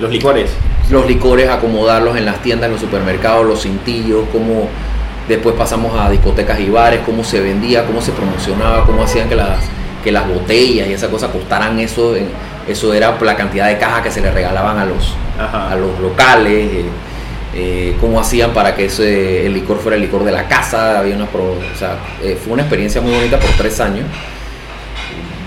Los 0.00 0.10
licores. 0.10 0.50
los 0.90 1.06
licores, 1.06 1.48
acomodarlos 1.48 2.16
en 2.16 2.24
las 2.24 2.42
tiendas, 2.42 2.66
en 2.66 2.72
los 2.72 2.80
supermercados, 2.80 3.46
los 3.46 3.62
cintillos, 3.62 4.24
cómo 4.32 4.68
después 5.28 5.54
pasamos 5.54 5.98
a 5.98 6.10
discotecas 6.10 6.58
y 6.58 6.68
bares, 6.68 7.00
cómo 7.06 7.22
se 7.22 7.40
vendía, 7.40 7.84
cómo 7.86 8.02
se 8.02 8.10
promocionaba, 8.12 8.84
cómo 8.84 9.04
hacían 9.04 9.28
que 9.28 9.36
las, 9.36 9.60
que 10.02 10.10
las 10.10 10.26
botellas 10.28 10.88
y 10.88 10.92
esa 10.94 11.08
cosa 11.08 11.28
costaran 11.30 11.78
eso, 11.78 12.16
en- 12.16 12.28
eso 12.68 12.92
era 12.94 13.16
la 13.20 13.36
cantidad 13.36 13.66
de 13.68 13.78
cajas 13.78 14.02
que 14.02 14.10
se 14.10 14.20
le 14.20 14.30
regalaban 14.30 14.78
a 14.78 14.84
los, 14.84 15.14
Ajá. 15.38 15.70
a 15.72 15.76
los 15.76 15.98
locales, 16.00 16.52
eh, 16.72 16.84
eh, 17.54 17.96
cómo 18.00 18.20
hacían 18.20 18.52
para 18.52 18.74
que 18.74 18.84
ese, 18.86 19.44
el 19.46 19.54
licor 19.54 19.78
fuera 19.78 19.96
el 19.96 20.02
licor 20.02 20.22
de 20.24 20.32
la 20.32 20.46
casa, 20.48 20.98
había 21.00 21.16
una 21.16 21.26
pro- 21.26 21.52
o 21.74 21.78
sea, 21.78 21.96
eh, 22.22 22.38
fue 22.42 22.52
una 22.52 22.62
experiencia 22.62 23.00
muy 23.00 23.12
bonita 23.12 23.38
por 23.38 23.50
tres 23.58 23.80
años. 23.80 24.06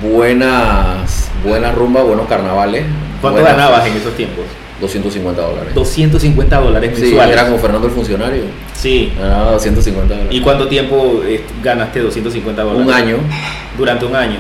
Buenas, 0.02 1.30
buenas 1.46 1.74
rumbas, 1.76 2.04
buenos 2.04 2.28
carnavales. 2.28 2.84
¿Cuánto 3.22 3.40
buenas- 3.42 3.58
ganabas 3.58 3.86
en 3.88 3.94
esos 3.98 4.16
tiempos? 4.16 4.46
250 4.84 5.42
dólares. 5.42 5.74
250 5.74 6.60
dólares 6.60 6.92
Sí, 6.96 7.02
mensuales. 7.02 7.34
era 7.34 7.46
como 7.46 7.58
Fernando 7.58 7.88
el 7.88 7.94
funcionario. 7.94 8.44
Sí. 8.74 9.12
Ganaba 9.20 9.52
250 9.54 10.14
dólares. 10.14 10.36
¿Y 10.38 10.42
cuánto 10.42 10.68
tiempo 10.68 11.22
eh, 11.26 11.42
ganaste 11.64 12.00
250 12.02 12.62
dólares? 12.64 12.86
Un 12.88 12.94
año, 12.94 13.18
Durante 13.78 14.06
un 14.06 14.16
año. 14.16 14.38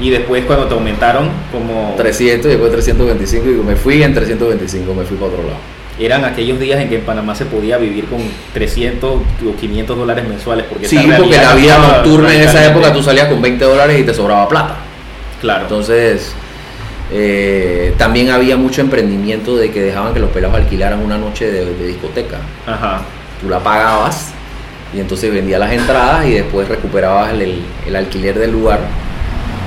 Y 0.00 0.10
después 0.10 0.44
cuando 0.44 0.66
te 0.66 0.74
aumentaron, 0.74 1.28
como 1.50 1.94
300 1.96 2.46
y 2.46 2.50
después 2.50 2.70
325 2.72 3.46
y 3.48 3.66
me 3.66 3.74
fui 3.76 4.02
en 4.02 4.14
325, 4.14 4.94
me 4.94 5.04
fui 5.04 5.16
para 5.16 5.32
otro 5.32 5.42
lado. 5.42 5.56
eran 5.98 6.24
aquellos 6.26 6.60
días 6.60 6.78
en 6.80 6.88
que 6.90 6.96
en 6.96 7.00
Panamá 7.00 7.34
se 7.34 7.46
podía 7.46 7.78
vivir 7.78 8.04
con 8.04 8.20
300 8.52 9.10
o 9.12 9.56
500 9.58 9.96
dólares 9.96 10.28
mensuales. 10.28 10.66
Porque 10.68 10.86
Sí, 10.86 10.98
porque 11.16 11.36
la 11.36 11.54
vida 11.54 11.78
nocturna 11.78 12.34
en 12.34 12.42
esa 12.42 12.64
época 12.66 12.92
tú 12.92 13.02
salías 13.02 13.28
con 13.28 13.40
20 13.40 13.64
dólares 13.64 13.98
y 13.98 14.04
te 14.04 14.12
sobraba 14.14 14.46
plata. 14.48 14.76
Claro. 15.40 15.62
Entonces, 15.62 16.32
eh, 17.12 17.94
también 17.98 18.30
había 18.30 18.56
mucho 18.56 18.80
emprendimiento 18.80 19.56
de 19.56 19.70
que 19.70 19.82
dejaban 19.82 20.12
que 20.14 20.20
los 20.20 20.30
pelados 20.30 20.56
alquilaran 20.56 21.00
una 21.00 21.18
noche 21.18 21.50
de, 21.50 21.64
de 21.74 21.86
discoteca. 21.86 22.38
Ajá. 22.66 23.02
Tú 23.40 23.48
la 23.48 23.60
pagabas 23.60 24.32
y 24.94 25.00
entonces 25.00 25.32
vendías 25.32 25.60
las 25.60 25.72
entradas 25.72 26.26
y 26.26 26.32
después 26.32 26.68
recuperabas 26.68 27.32
el, 27.32 27.62
el 27.86 27.96
alquiler 27.96 28.38
del 28.38 28.52
lugar 28.52 28.80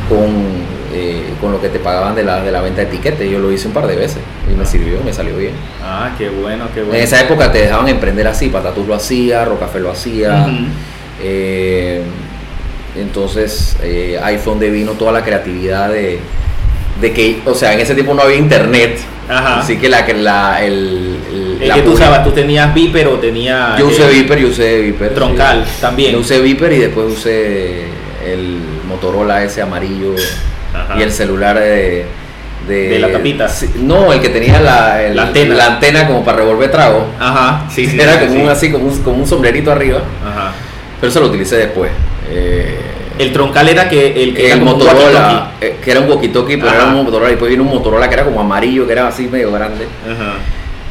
con 0.09 0.79
eh, 0.91 1.23
con 1.39 1.51
lo 1.51 1.61
que 1.61 1.69
te 1.69 1.77
pagaban 1.77 2.15
de 2.15 2.23
la, 2.23 2.41
de 2.41 2.51
la 2.51 2.61
venta 2.61 2.81
de 2.81 2.87
etiquetes. 2.87 3.29
Yo 3.29 3.37
lo 3.37 3.51
hice 3.51 3.67
un 3.67 3.73
par 3.75 3.85
de 3.85 3.95
veces 3.95 4.17
y 4.51 4.57
me 4.57 4.65
sirvió, 4.65 4.99
me 5.05 5.13
salió 5.13 5.37
bien. 5.37 5.53
Ah, 5.83 6.15
qué 6.17 6.29
bueno, 6.29 6.65
qué 6.73 6.81
bueno. 6.81 6.95
En 6.95 7.03
esa 7.03 7.21
época 7.21 7.51
te 7.51 7.59
dejaban 7.59 7.87
emprender 7.87 8.27
así, 8.27 8.49
Patatús 8.49 8.87
lo 8.87 8.95
hacía, 8.95 9.45
Rocafé 9.45 9.79
lo 9.79 9.91
hacía. 9.91 10.47
Eh, 11.21 12.01
entonces 12.95 13.77
eh, 13.83 14.19
ahí 14.23 14.37
fue 14.39 14.53
donde 14.53 14.71
vino 14.71 14.93
toda 14.93 15.11
la 15.11 15.23
creatividad 15.23 15.89
de, 15.89 16.17
de 17.01 17.11
que, 17.13 17.41
o 17.45 17.53
sea, 17.55 17.73
en 17.73 17.79
ese 17.79 17.93
tiempo 17.93 18.13
no 18.13 18.21
había 18.23 18.37
internet. 18.37 18.99
Ajá. 19.29 19.59
Así 19.59 19.77
que 19.77 19.89
la 19.89 20.05
que 20.05 20.13
la 20.15 20.63
el, 20.63 21.17
el- 21.31 21.57
El 21.61 21.67
la 21.67 21.75
que 21.75 21.81
tú 21.83 21.91
usabas, 21.91 22.23
tú 22.23 22.31
tenías 22.31 22.73
Viper 22.73 23.07
o 23.07 23.19
tenías. 23.19 23.77
Yo 23.77 23.87
usé 23.87 24.05
eh, 24.05 24.09
Viper, 24.21 24.39
yo 24.39 24.47
usé 24.47 24.81
Viper. 24.81 25.13
Troncal 25.13 25.65
sí. 25.65 25.81
también. 25.81 26.11
Yo 26.13 26.19
usé 26.19 26.39
Viper 26.41 26.71
y 26.73 26.77
después 26.79 27.07
usé 27.11 27.83
el 28.25 28.57
Motorola 28.87 29.43
ese 29.43 29.61
amarillo 29.61 30.15
Ajá. 30.73 30.97
y 30.97 31.03
el 31.03 31.11
celular 31.11 31.59
de, 31.59 32.05
de, 32.67 32.89
De 32.89 32.99
la 32.99 33.11
tapita. 33.11 33.47
no, 33.81 34.11
el 34.13 34.19
que 34.19 34.29
tenía 34.29 34.59
la, 34.61 35.03
el- 35.03 35.15
La 35.15 35.23
antena. 35.23 35.55
la 35.55 35.65
antena 35.67 36.07
como 36.07 36.23
para 36.25 36.37
revolver 36.37 36.71
trago. 36.71 37.05
Ajá, 37.19 37.65
sí, 37.69 37.85
sí. 37.87 37.97
Era 38.01 38.19
como 38.19 38.41
un 38.43 38.49
así, 38.49 38.71
como 38.71 38.85
un, 38.87 38.97
como 39.03 39.17
un 39.17 39.27
sombrerito 39.27 39.71
arriba. 39.71 40.01
Ajá. 40.25 40.53
Pero 40.99 41.09
eso 41.11 41.19
lo 41.19 41.27
utilicé 41.27 41.55
después. 41.57 41.91
Eh, 42.31 42.77
El 43.19 43.31
troncal 43.33 43.67
era 43.69 43.87
que 43.89 44.23
el 44.23 44.33
que 44.33 44.45
era 44.45 44.53
el 44.55 44.59
como 44.61 44.71
un 44.71 44.77
Motorola, 44.79 45.51
eh, 45.61 45.77
que 45.83 45.91
era 45.91 45.99
un 45.99 46.07
walkie-talkie, 46.07 46.57
pero 46.57 46.69
Ajá. 46.69 46.75
era 46.77 46.85
un 46.87 47.03
Motorola. 47.03 47.27
Y 47.29 47.31
después 47.33 47.51
vino 47.51 47.63
un 47.63 47.69
Motorola 47.69 48.07
que 48.07 48.13
era 48.15 48.23
como 48.23 48.39
amarillo, 48.41 48.87
que 48.87 48.93
era 48.93 49.07
así 49.07 49.27
medio 49.27 49.51
grande. 49.51 49.85
Ajá. 50.05 50.33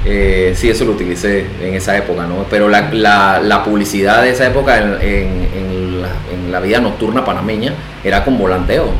Eh, 0.04 0.52
sí, 0.56 0.70
eso 0.70 0.85
lo 0.85 0.92
utilicé 0.92 1.47
en 1.62 1.75
esa 1.75 1.97
época, 1.97 2.25
¿no? 2.26 2.44
Pero 2.49 2.68
la, 2.68 2.88
la- 2.92 3.40
la 3.42 3.64
publicidad 3.64 4.23
de 4.23 4.30
esa 4.30 4.47
época 4.47 4.78
en, 4.78 4.92
en- 5.00 5.49
en 5.56 6.02
la, 6.02 6.08
en 6.32 6.52
la 6.52 6.61
vida 6.61 6.80
nocturna 6.80 7.25
panameña 7.25 7.73
era 8.04 8.23
con 8.25 8.38
volanteo. 8.38 8.90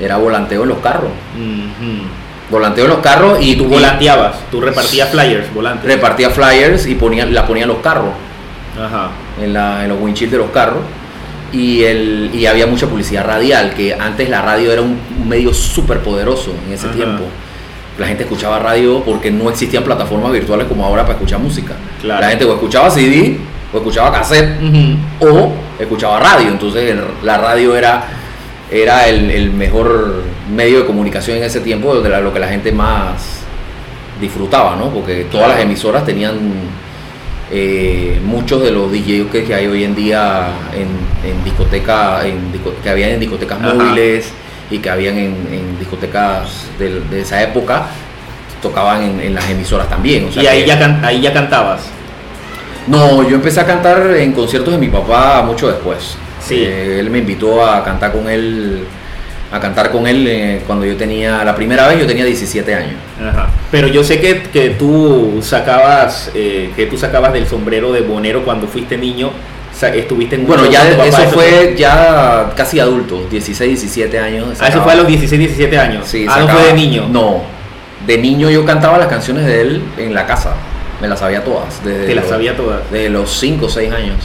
Era 0.00 0.16
volanteo 0.16 0.62
en 0.62 0.68
los 0.70 0.78
carros. 0.78 1.10
Volanteo 2.50 2.84
en 2.84 2.90
los 2.90 2.98
carros 3.00 3.38
y 3.40 3.56
tú 3.56 3.64
y 3.64 3.66
volanteabas, 3.68 4.36
tú 4.50 4.60
repartías 4.60 5.08
flyers, 5.10 5.52
volantes. 5.54 5.84
repartía 5.90 6.30
flyers 6.30 6.86
y 6.86 6.94
ponía, 6.94 7.24
la 7.26 7.46
ponía 7.46 7.62
en 7.62 7.68
los 7.70 7.78
carros, 7.78 8.10
Ajá. 8.78 9.10
en, 9.42 9.52
la- 9.52 9.82
en 9.82 9.88
los 9.88 10.00
windshield 10.00 10.30
de 10.32 10.38
los 10.38 10.50
carros. 10.50 10.82
Y, 11.54 11.84
el, 11.84 12.30
y 12.34 12.46
había 12.46 12.66
mucha 12.66 12.86
publicidad 12.88 13.24
radial, 13.24 13.74
que 13.74 13.94
antes 13.94 14.28
la 14.28 14.42
radio 14.42 14.72
era 14.72 14.82
un 14.82 14.98
un 15.22 15.28
medio 15.28 15.54
súper 15.54 16.00
poderoso 16.00 16.52
en 16.66 16.72
ese 16.74 16.86
Ajá. 16.86 16.94
tiempo. 16.96 17.24
La 17.98 18.06
gente 18.08 18.24
escuchaba 18.24 18.58
radio 18.58 19.02
porque 19.04 19.30
no 19.30 19.48
existían 19.48 19.84
plataformas 19.84 20.32
virtuales 20.32 20.66
como 20.66 20.84
ahora 20.84 21.02
para 21.02 21.14
escuchar 21.14 21.38
música. 21.38 21.74
Claro. 22.00 22.20
La 22.20 22.28
gente 22.30 22.44
o 22.44 22.52
escuchaba 22.52 22.90
CD, 22.90 23.38
o 23.72 23.76
escuchaba 23.76 24.12
cassette, 24.12 24.50
o 25.20 25.52
escuchaba 25.78 26.18
radio. 26.18 26.48
Entonces 26.48 26.90
el- 26.90 27.04
la 27.22 27.38
radio 27.38 27.76
era, 27.76 28.04
era 28.70 29.06
el, 29.08 29.30
el 29.30 29.52
mejor 29.52 30.22
medio 30.52 30.80
de 30.80 30.86
comunicación 30.86 31.36
en 31.38 31.44
ese 31.44 31.60
tiempo, 31.60 31.94
de 32.00 32.08
la- 32.08 32.20
lo 32.20 32.32
que 32.32 32.40
la 32.40 32.48
gente 32.48 32.72
más 32.72 33.40
disfrutaba, 34.20 34.74
¿no? 34.76 34.90
Porque 34.90 35.24
todas 35.30 35.46
Claro. 35.46 35.52
las 35.54 35.60
emisoras 35.62 36.04
tenían 36.04 36.34
eh, 37.56 38.20
muchos 38.24 38.62
de 38.64 38.72
los 38.72 38.90
DJs 38.90 39.30
que, 39.30 39.44
que 39.44 39.54
hay 39.54 39.66
hoy 39.68 39.84
en 39.84 39.94
día 39.94 40.48
en, 40.72 40.88
en 41.30 41.44
discoteca, 41.44 42.26
en 42.26 42.36
que 42.82 42.90
habían 42.90 43.10
en 43.10 43.20
discotecas 43.20 43.58
Ajá. 43.60 43.74
móviles 43.74 44.28
y 44.70 44.78
que 44.78 44.90
habían 44.90 45.16
en, 45.16 45.34
en 45.52 45.78
discotecas 45.78 46.66
de, 46.80 46.98
de 47.00 47.20
esa 47.20 47.40
época, 47.42 47.86
tocaban 48.60 49.02
en, 49.04 49.20
en 49.20 49.34
las 49.34 49.48
emisoras 49.48 49.88
también. 49.88 50.26
o 50.28 50.32
sea 50.32 50.42
y 50.42 50.46
ahí 50.48 50.62
que- 50.62 50.68
ya, 50.68 50.78
can- 50.80 51.04
ahí 51.04 51.20
ya 51.20 51.32
cantabas. 51.32 51.82
no, 52.88 53.22
yo 53.28 53.36
empecé 53.36 53.60
a 53.60 53.66
cantar 53.66 54.14
en 54.16 54.32
conciertos 54.32 54.72
de 54.74 54.78
mi 54.78 54.88
papá 54.88 55.42
mucho 55.42 55.68
después. 55.68 56.16
Sí. 56.44 56.56
Eh, 56.58 56.98
él 57.00 57.08
me 57.10 57.18
invitó 57.18 57.64
a 57.64 57.84
cantar 57.84 58.10
con 58.12 58.28
él, 58.28 58.84
a 59.52 59.60
cantar 59.60 59.90
con 59.90 60.06
él 60.06 60.26
eh, 60.28 60.60
cuando 60.66 60.84
yo 60.84 60.96
tenía, 60.96 61.44
la 61.44 61.54
primera 61.54 61.86
vez 61.88 62.00
yo 62.00 62.06
tenía 62.06 62.24
17 62.24 62.74
años. 62.74 62.94
Ajá. 63.24 63.48
Pero 63.70 63.88
yo 63.88 64.04
sé 64.04 64.20
que, 64.20 64.42
que 64.42 64.70
tú 64.70 65.40
sacabas 65.42 66.30
eh, 66.34 66.70
que 66.76 66.86
tú 66.86 66.96
sacabas 66.98 67.32
del 67.32 67.46
sombrero 67.46 67.92
de 67.92 68.02
bonero 68.02 68.44
cuando 68.44 68.66
fuiste 68.66 68.96
niño. 68.96 69.30
estuviste 69.94 70.36
en 70.36 70.46
Bueno, 70.46 70.66
ya 70.70 70.82
papá, 70.96 71.06
eso 71.08 71.22
fue 71.30 71.74
ya 71.76 72.52
casi 72.56 72.78
adulto, 72.80 73.26
16, 73.30 73.80
17 73.80 74.18
años. 74.18 74.48
Ah, 74.60 74.68
eso 74.68 74.82
fue 74.82 74.92
a 74.92 74.96
los 74.96 75.06
16, 75.06 75.38
17 75.38 75.78
años. 75.78 76.06
Sí, 76.06 76.26
ah, 76.28 76.40
no 76.40 76.48
fue 76.48 76.64
de 76.66 76.74
niño. 76.74 77.08
No, 77.10 77.42
de 78.06 78.18
niño 78.18 78.50
yo 78.50 78.64
cantaba 78.64 78.98
las 78.98 79.08
canciones 79.08 79.46
de 79.46 79.60
él 79.62 79.82
en 79.98 80.14
la 80.14 80.26
casa, 80.26 80.54
me 81.00 81.08
las 81.08 81.18
sabía 81.18 81.42
todas. 81.42 81.82
Desde 81.84 82.06
Te 82.06 82.14
las 82.14 82.24
los- 82.24 82.32
sabía 82.32 82.56
todas. 82.56 82.90
De 82.90 83.08
los 83.08 83.30
5 83.38 83.66
o 83.66 83.68
6 83.68 83.92
años. 83.92 84.16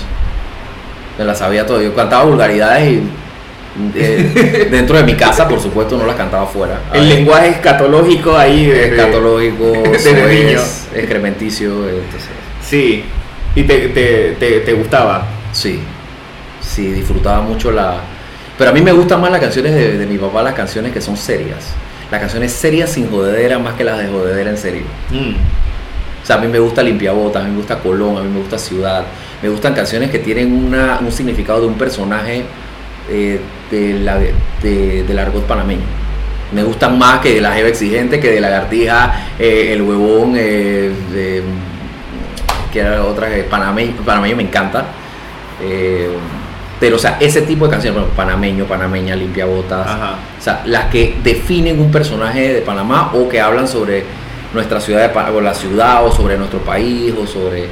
Me 1.17 1.25
las 1.25 1.39
sabía 1.39 1.65
todas. 1.65 1.83
Yo 1.83 1.93
cantaba 1.95 2.23
vulgaridades 2.23 2.93
y 2.93 3.03
eh, 3.95 4.67
dentro 4.71 4.97
de 4.97 5.03
mi 5.03 5.13
casa, 5.15 5.47
por 5.47 5.59
supuesto, 5.59 5.97
no 5.97 6.05
las 6.05 6.15
cantaba 6.15 6.45
fuera. 6.45 6.79
El 6.93 7.07
lenguaje 7.09 7.49
escatológico 7.49 8.35
ahí. 8.37 8.65
desde- 8.67 8.95
escatológico, 8.95 9.73
desde 9.91 10.45
niño. 10.45 10.59
excrementicio, 10.95 11.69
entonces, 11.89 12.29
Sí. 12.67 13.03
Y 13.55 13.63
te, 13.63 13.89
te, 13.89 14.31
te, 14.39 14.59
te 14.59 14.73
gustaba. 14.73 15.25
sí, 15.51 15.79
sí, 16.61 16.91
disfrutaba 16.91 17.41
mucho 17.41 17.71
la... 17.71 17.95
Pero 18.57 18.69
a 18.69 18.73
mí 18.73 18.81
me 18.81 18.91
gustan 18.91 19.21
más 19.21 19.31
las 19.31 19.39
canciones 19.39 19.73
de, 19.73 19.97
de 19.97 20.05
mi 20.05 20.17
papá, 20.17 20.43
las 20.43 20.53
canciones 20.53 20.91
que 20.91 21.01
son 21.01 21.15
serias. 21.17 21.73
Las 22.11 22.19
canciones 22.19 22.51
serias 22.51 22.91
sin 22.91 23.09
jodedera 23.09 23.57
más 23.57 23.73
que 23.75 23.83
las 23.83 23.97
de 23.97 24.07
jodedera 24.07 24.49
en 24.51 24.57
serio. 24.57 24.83
Mm. 25.09 25.33
O 26.21 26.25
sea, 26.25 26.35
a 26.35 26.39
mí 26.39 26.47
me 26.47 26.59
gusta 26.59 26.83
Limpiabotas, 26.83 27.41
a 27.41 27.45
mí 27.45 27.51
me 27.51 27.57
gusta 27.57 27.79
Colón, 27.79 28.17
a 28.17 28.21
mí 28.21 28.29
me 28.29 28.39
gusta 28.39 28.57
Ciudad. 28.59 29.03
Me 29.41 29.49
gustan 29.49 29.73
canciones 29.73 30.11
que 30.11 30.19
tienen 30.19 30.51
una- 30.53 30.99
un 30.99 31.11
significado 31.11 31.61
de 31.61 31.67
un 31.67 31.75
personaje 31.75 32.43
eh, 33.09 33.39
de 33.71 33.93
la, 33.99 34.17
de, 34.17 35.03
del 35.03 35.19
argot 35.19 35.43
panameño. 35.43 35.81
Me 36.51 36.63
gustan 36.63 36.97
más 36.97 37.19
que 37.19 37.35
de 37.35 37.41
la 37.41 37.53
jeva 37.53 37.69
exigente, 37.69 38.19
que 38.19 38.31
de 38.31 38.41
lagartija, 38.41 39.27
eh, 39.37 39.69
el 39.73 39.81
huevón, 39.83 40.33
eh, 40.35 40.91
de, 41.11 41.43
que 42.71 42.79
era 42.79 43.03
otra 43.03 43.29
que 43.29 43.43
panameño, 43.43 43.93
panameño 44.03 44.35
me 44.35 44.43
encanta. 44.43 44.85
Eh, 45.61 46.09
pero, 46.79 46.95
o 46.95 46.99
sea, 46.99 47.17
ese 47.19 47.41
tipo 47.41 47.65
de 47.65 47.71
canciones, 47.71 47.99
bueno, 47.99 48.15
panameño, 48.15 48.65
panameña, 48.65 49.15
limpiabotas, 49.15 49.85
Ajá. 49.85 50.15
o 50.39 50.41
sea, 50.41 50.61
las 50.65 50.85
que 50.85 51.17
definen 51.23 51.79
un 51.79 51.91
personaje 51.91 52.53
de 52.53 52.61
Panamá 52.61 53.11
o 53.13 53.27
que 53.27 53.41
hablan 53.41 53.67
sobre 53.67 54.05
nuestra 54.53 54.79
ciudad, 54.79 55.11
de 55.11 55.31
o 55.31 55.41
la 55.41 55.53
ciudad, 55.53 56.05
o 56.05 56.11
sobre 56.11 56.37
nuestro 56.37 56.59
país, 56.59 57.13
o 57.21 57.27
sobre 57.27 57.67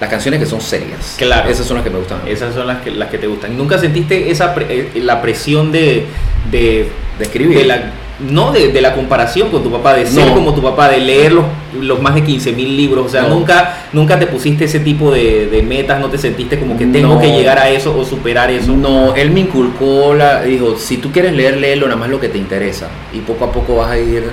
las 0.00 0.08
canciones 0.08 0.40
que 0.40 0.46
son 0.46 0.60
serias. 0.60 1.14
Claro. 1.18 1.48
Esas 1.50 1.66
son 1.66 1.76
las 1.76 1.84
que 1.84 1.90
me 1.90 1.98
gustan. 1.98 2.20
Esas 2.26 2.54
son 2.54 2.66
las 2.66 2.80
que, 2.80 2.90
las 2.90 3.10
que 3.10 3.18
te 3.18 3.26
gustan. 3.26 3.56
¿Nunca 3.56 3.78
sentiste 3.78 4.30
esa 4.30 4.54
pre- 4.54 4.66
eh, 4.94 5.00
la 5.02 5.20
presión 5.20 5.70
de, 5.72 6.06
de, 6.50 6.88
De 7.18 7.24
escribir. 7.24 7.58
de 7.58 7.64
la, 7.66 7.92
no 8.20 8.50
de, 8.52 8.68
de 8.68 8.80
la 8.80 8.94
comparación 8.94 9.50
con 9.50 9.62
tu 9.62 9.70
papá, 9.70 9.94
de 9.94 10.06
ser 10.06 10.26
No. 10.26 10.34
como 10.34 10.54
tu 10.54 10.62
papá, 10.62 10.88
de 10.90 11.00
leer 11.00 11.32
los, 11.32 11.44
los 11.80 12.00
más 12.02 12.14
de 12.14 12.22
15 12.24 12.52
mil 12.52 12.76
libros? 12.76 13.06
O 13.06 13.08
sea, 13.10 13.22
No. 13.22 13.30
nunca, 13.30 13.76
nunca 13.92 14.18
te 14.18 14.26
pusiste 14.26 14.64
ese 14.64 14.80
tipo 14.80 15.10
de, 15.10 15.46
de 15.46 15.62
metas, 15.62 16.00
no 16.00 16.08
te 16.08 16.16
sentiste 16.18 16.58
como 16.58 16.78
que 16.78 16.86
tengo 16.86 17.14
No. 17.14 17.20
que 17.20 17.28
llegar 17.32 17.58
a 17.58 17.68
eso 17.68 17.94
o 17.98 18.04
superar 18.04 18.50
eso. 18.50 18.72
No, 18.72 19.14
él 19.14 19.30
me 19.30 19.40
inculcó, 19.40 20.14
la, 20.14 20.42
dijo, 20.42 20.76
si 20.78 20.96
tú 20.96 21.12
quieres 21.12 21.32
leer, 21.34 21.58
léelo 21.58 21.86
nada 21.86 21.98
más 21.98 22.08
lo 22.10 22.18
que 22.20 22.28
te 22.28 22.38
interesa. 22.38 22.88
Y 23.12 23.18
poco 23.20 23.44
a 23.46 23.52
poco 23.52 23.76
vas 23.76 23.90
a 23.90 23.98
ir 23.98 24.24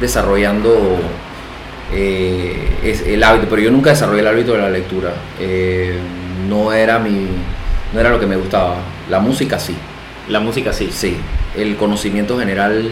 desarrollando 0.00 0.98
eh, 1.92 2.56
es- 2.82 3.02
el 3.06 3.22
hábito. 3.22 3.46
Pero 3.48 3.62
yo 3.62 3.70
nunca 3.70 3.90
desarrollé 3.90 4.20
el 4.20 4.26
hábito 4.26 4.52
de 4.52 4.58
la 4.58 4.70
lectura. 4.70 5.12
Eh, 5.40 5.96
no 6.48 6.72
era 6.72 6.98
mi, 6.98 7.26
no 7.92 8.00
era 8.00 8.10
lo 8.10 8.20
que 8.20 8.26
me 8.26 8.36
gustaba. 8.36 8.76
La 9.10 9.18
música 9.20 9.58
sí. 9.58 9.74
La 10.28 10.40
música 10.40 10.72
sí. 10.72 10.88
Sí, 10.92 11.16
el 11.56 11.76
conocimiento 11.76 12.38
general 12.38 12.90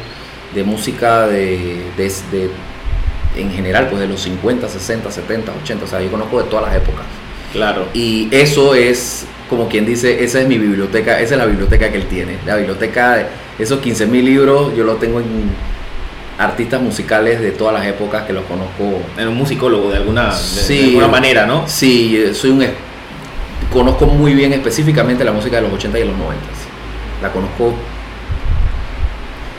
de 0.54 0.64
música 0.64 1.26
de, 1.26 1.82
de- 1.96 2.12
de- 2.30 2.50
en 3.36 3.50
general, 3.50 3.88
pues 3.88 4.00
de 4.00 4.06
los 4.06 4.20
50, 4.20 4.68
60, 4.68 5.10
70, 5.10 5.52
80, 5.64 5.84
o 5.84 5.88
sea, 5.88 6.00
yo 6.00 6.08
conozco 6.10 6.40
de 6.42 6.48
todas 6.48 6.66
las 6.66 6.76
épocas. 6.76 7.04
Claro. 7.52 7.88
Y 7.92 8.28
eso 8.30 8.76
es, 8.76 9.26
como 9.50 9.68
quien 9.68 9.84
dice, 9.84 10.22
esa 10.22 10.40
es 10.40 10.46
mi 10.46 10.56
biblioteca, 10.58 11.20
esa 11.20 11.34
es 11.34 11.38
la 11.38 11.46
biblioteca 11.46 11.90
que 11.90 11.96
él 11.96 12.06
tiene. 12.06 12.36
La 12.46 12.54
biblioteca 12.56 13.16
de 13.16 13.26
esos 13.58 13.80
15 13.80 14.06
mil 14.06 14.24
libros, 14.24 14.76
yo 14.76 14.84
los 14.84 15.00
tengo 15.00 15.18
en 15.18 15.50
artistas 16.38 16.80
musicales 16.82 17.40
de 17.40 17.52
todas 17.52 17.74
las 17.74 17.86
épocas 17.86 18.24
que 18.24 18.32
los 18.32 18.44
conozco. 18.44 19.00
Era 19.16 19.28
un 19.28 19.36
musicólogo 19.36 19.90
de 19.90 19.98
alguna, 19.98 20.34
de- 20.34 20.74
de, 20.74 20.84
alguna 20.88 21.08
manera, 21.08 21.46
¿no? 21.46 21.66
Sí, 21.68 22.24
soy 22.34 22.50
un... 22.50 22.66
Conozco 23.72 24.06
muy 24.06 24.34
bien 24.34 24.52
específicamente 24.52 25.24
la 25.24 25.32
música 25.32 25.56
de 25.56 25.62
los 25.62 25.72
80 25.72 25.98
y 25.98 26.04
los 26.04 26.16
90. 26.16 26.44
La 27.22 27.30
conozco 27.32 27.74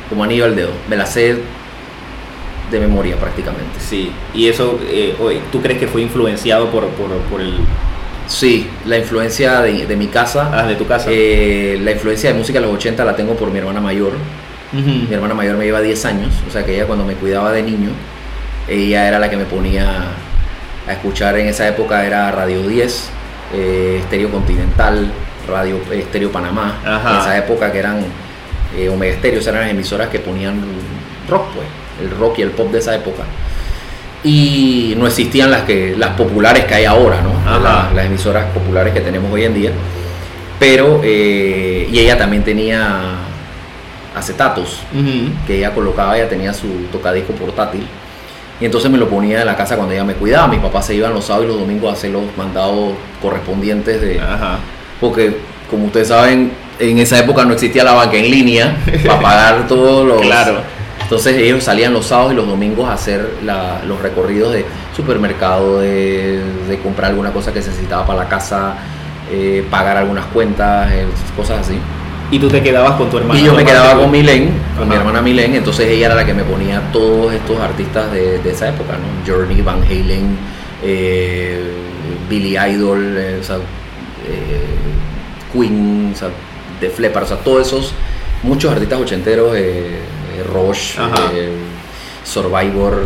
como 0.09 0.23
anillo 0.23 0.45
al 0.45 0.55
dedo. 0.55 0.71
Me 0.89 0.95
la 0.95 1.05
sé 1.05 1.37
de 2.71 2.79
memoria 2.79 3.15
prácticamente. 3.17 3.79
Sí. 3.79 4.11
Y 4.33 4.47
eso, 4.47 4.79
eh, 4.87 5.15
¿tú 5.51 5.61
crees 5.61 5.79
que 5.79 5.87
fue 5.87 6.01
influenciado 6.01 6.69
por, 6.69 6.87
por, 6.89 7.09
por 7.29 7.41
el 7.41 7.53
Sí, 8.27 8.67
la 8.85 8.97
influencia 8.97 9.61
de, 9.61 9.85
de 9.85 9.95
mi 9.95 10.07
casa, 10.07 10.49
ah, 10.51 10.65
de 10.65 10.75
tu 10.75 10.87
casa? 10.87 11.09
eh, 11.11 11.79
la 11.83 11.91
influencia 11.91 12.31
de 12.31 12.37
música 12.37 12.59
de 12.59 12.65
los 12.65 12.75
80 12.75 13.05
la 13.05 13.15
tengo 13.15 13.35
por 13.35 13.51
mi 13.51 13.59
hermana 13.59 13.79
mayor. 13.81 14.13
Mi 14.75 15.13
hermana 15.13 15.33
mayor 15.33 15.57
me 15.57 15.65
lleva 15.65 15.81
10 15.81 16.05
años, 16.05 16.33
o 16.47 16.51
sea 16.51 16.65
que 16.65 16.75
ella 16.75 16.85
cuando 16.85 17.05
me 17.05 17.13
cuidaba 17.13 17.51
de 17.51 17.63
niño, 17.63 17.89
ella 18.67 19.07
era 19.07 19.19
la 19.19 19.29
que 19.29 19.37
me 19.37 19.45
ponía 19.45 20.07
a 20.87 20.91
escuchar 20.91 21.37
en 21.37 21.47
esa 21.47 21.67
época, 21.67 22.05
era 22.05 22.31
Radio 22.31 22.67
10, 22.67 23.09
eh, 23.53 23.99
Estéreo 24.01 24.29
Continental, 24.29 25.11
Radio 25.47 25.79
Estéreo 25.91 26.31
Panamá, 26.31 26.79
Ajá. 26.85 27.11
en 27.11 27.17
esa 27.21 27.37
época 27.37 27.71
que 27.71 27.79
eran 27.79 28.05
eh, 28.77 28.89
Omega 28.89 29.15
esas 29.21 29.47
eran 29.47 29.61
las 29.61 29.71
emisoras 29.71 30.09
que 30.09 30.19
ponían 30.19 30.61
rock, 31.29 31.45
pues, 31.55 31.67
el 32.01 32.17
rock 32.17 32.39
y 32.39 32.41
el 32.41 32.51
pop 32.51 32.71
de 32.71 32.79
esa 32.79 32.95
época. 32.95 33.23
Y 34.23 34.95
no 34.97 35.05
existían 35.05 35.51
las, 35.51 35.63
que, 35.63 35.95
las 35.95 36.11
populares 36.11 36.65
que 36.65 36.73
hay 36.73 36.85
ahora, 36.85 37.21
¿no? 37.21 37.33
Las 37.93 38.05
emisoras 38.05 38.45
populares 38.53 38.91
que 38.91 39.01
tenemos 39.01 39.31
hoy 39.31 39.43
en 39.43 39.53
día. 39.53 39.71
Pero, 40.59 41.01
eh, 41.03 41.87
y 41.91 41.99
ella 41.99 42.17
también 42.17 42.43
tenía 42.43 43.24
acetatos 44.15 44.79
que 45.45 45.57
ella 45.57 45.73
colocaba, 45.73 46.17
ella 46.17 46.29
tenía 46.29 46.53
su 46.53 46.67
tocadisco 46.91 47.33
portátil. 47.33 47.85
Y 48.59 48.65
entonces 48.65 48.89
me 48.89 48.97
lo 48.97 49.09
ponía 49.09 49.41
en 49.41 49.45
la 49.45 49.55
casa 49.57 49.75
cuando 49.75 49.93
ella 49.93 50.05
me 50.05 50.13
cuidaba. 50.13 50.47
Mis 50.47 50.59
papás 50.61 50.85
se 50.85 50.95
iban 50.95 51.13
los 51.13 51.25
sábados 51.25 51.45
y 51.45 51.47
los 51.49 51.59
domingos 51.59 51.89
a 51.89 51.93
hacer 51.93 52.11
los 52.11 52.23
mandados 52.37 52.93
correspondientes 53.21 53.99
de, 54.01 54.19
Ajá. 54.21 54.59
porque 55.01 55.37
como 55.69 55.85
ustedes 55.87 56.07
saben, 56.07 56.51
en 56.79 56.97
esa 56.99 57.19
época 57.19 57.43
no 57.43 57.53
existía 57.53 57.83
la 57.83 57.93
banca 57.93 58.15
en 58.17 58.31
línea 58.31 58.77
para 59.05 59.19
pagar 59.19 59.67
todos 59.67 60.07
los... 60.07 60.21
Claro. 60.21 60.61
Entonces 61.01 61.35
ellos 61.37 61.63
salían 61.63 61.91
los 61.93 62.05
sábados 62.07 62.31
y 62.33 62.35
los 62.35 62.47
domingos 62.47 62.87
a 62.89 62.93
hacer 62.93 63.29
la- 63.43 63.81
los 63.85 64.01
recorridos 64.01 64.53
de 64.53 64.65
supermercado, 64.95 65.81
de, 65.81 66.39
de 66.69 66.79
comprar 66.79 67.11
alguna 67.11 67.31
cosa 67.31 67.51
que 67.53 67.61
se 67.61 67.69
necesitaba 67.69 68.05
para 68.07 68.19
la 68.23 68.29
casa, 68.29 68.75
eh, 69.31 69.65
pagar 69.69 69.97
algunas 69.97 70.25
cuentas, 70.27 70.91
eh, 70.93 71.05
cosas 71.35 71.59
así. 71.59 71.77
Y 72.31 72.39
tú 72.39 72.47
te 72.47 72.61
quedabas 72.63 72.93
con 72.93 73.09
tu 73.09 73.17
hermana. 73.17 73.39
Y 73.39 73.43
yo 73.43 73.53
me 73.53 73.63
quedaba 73.63 73.99
con 74.01 74.11
Milen, 74.11 74.49
con 74.77 74.89
mi 74.89 74.95
hermana 74.95 75.21
Milen, 75.21 75.55
entonces 75.55 75.87
ella 75.89 76.07
era 76.07 76.15
la 76.15 76.25
que 76.25 76.33
me 76.33 76.43
ponía 76.43 76.81
todos 76.91 77.31
estos 77.33 77.59
artistas 77.59 78.11
de, 78.11 78.39
de 78.39 78.51
esa 78.51 78.69
época, 78.69 78.93
¿no? 78.93 79.31
Journey, 79.31 79.61
Van 79.61 79.81
Halen, 79.83 80.37
eh, 80.83 81.61
Billy 82.29 82.57
Idol, 82.57 83.15
eh, 83.17 83.37
o 83.39 83.43
sea, 83.43 83.57
eh, 83.57 85.51
Queen, 85.53 86.11
o 86.13 86.17
sea, 86.17 86.29
The 86.79 86.89
Flepper, 86.89 87.23
o 87.23 87.27
sea, 87.27 87.37
todos 87.37 87.67
esos, 87.67 87.93
muchos 88.43 88.71
artistas 88.71 88.99
ochenteros, 88.99 89.53
eh, 89.55 89.99
Survivor, 92.23 93.03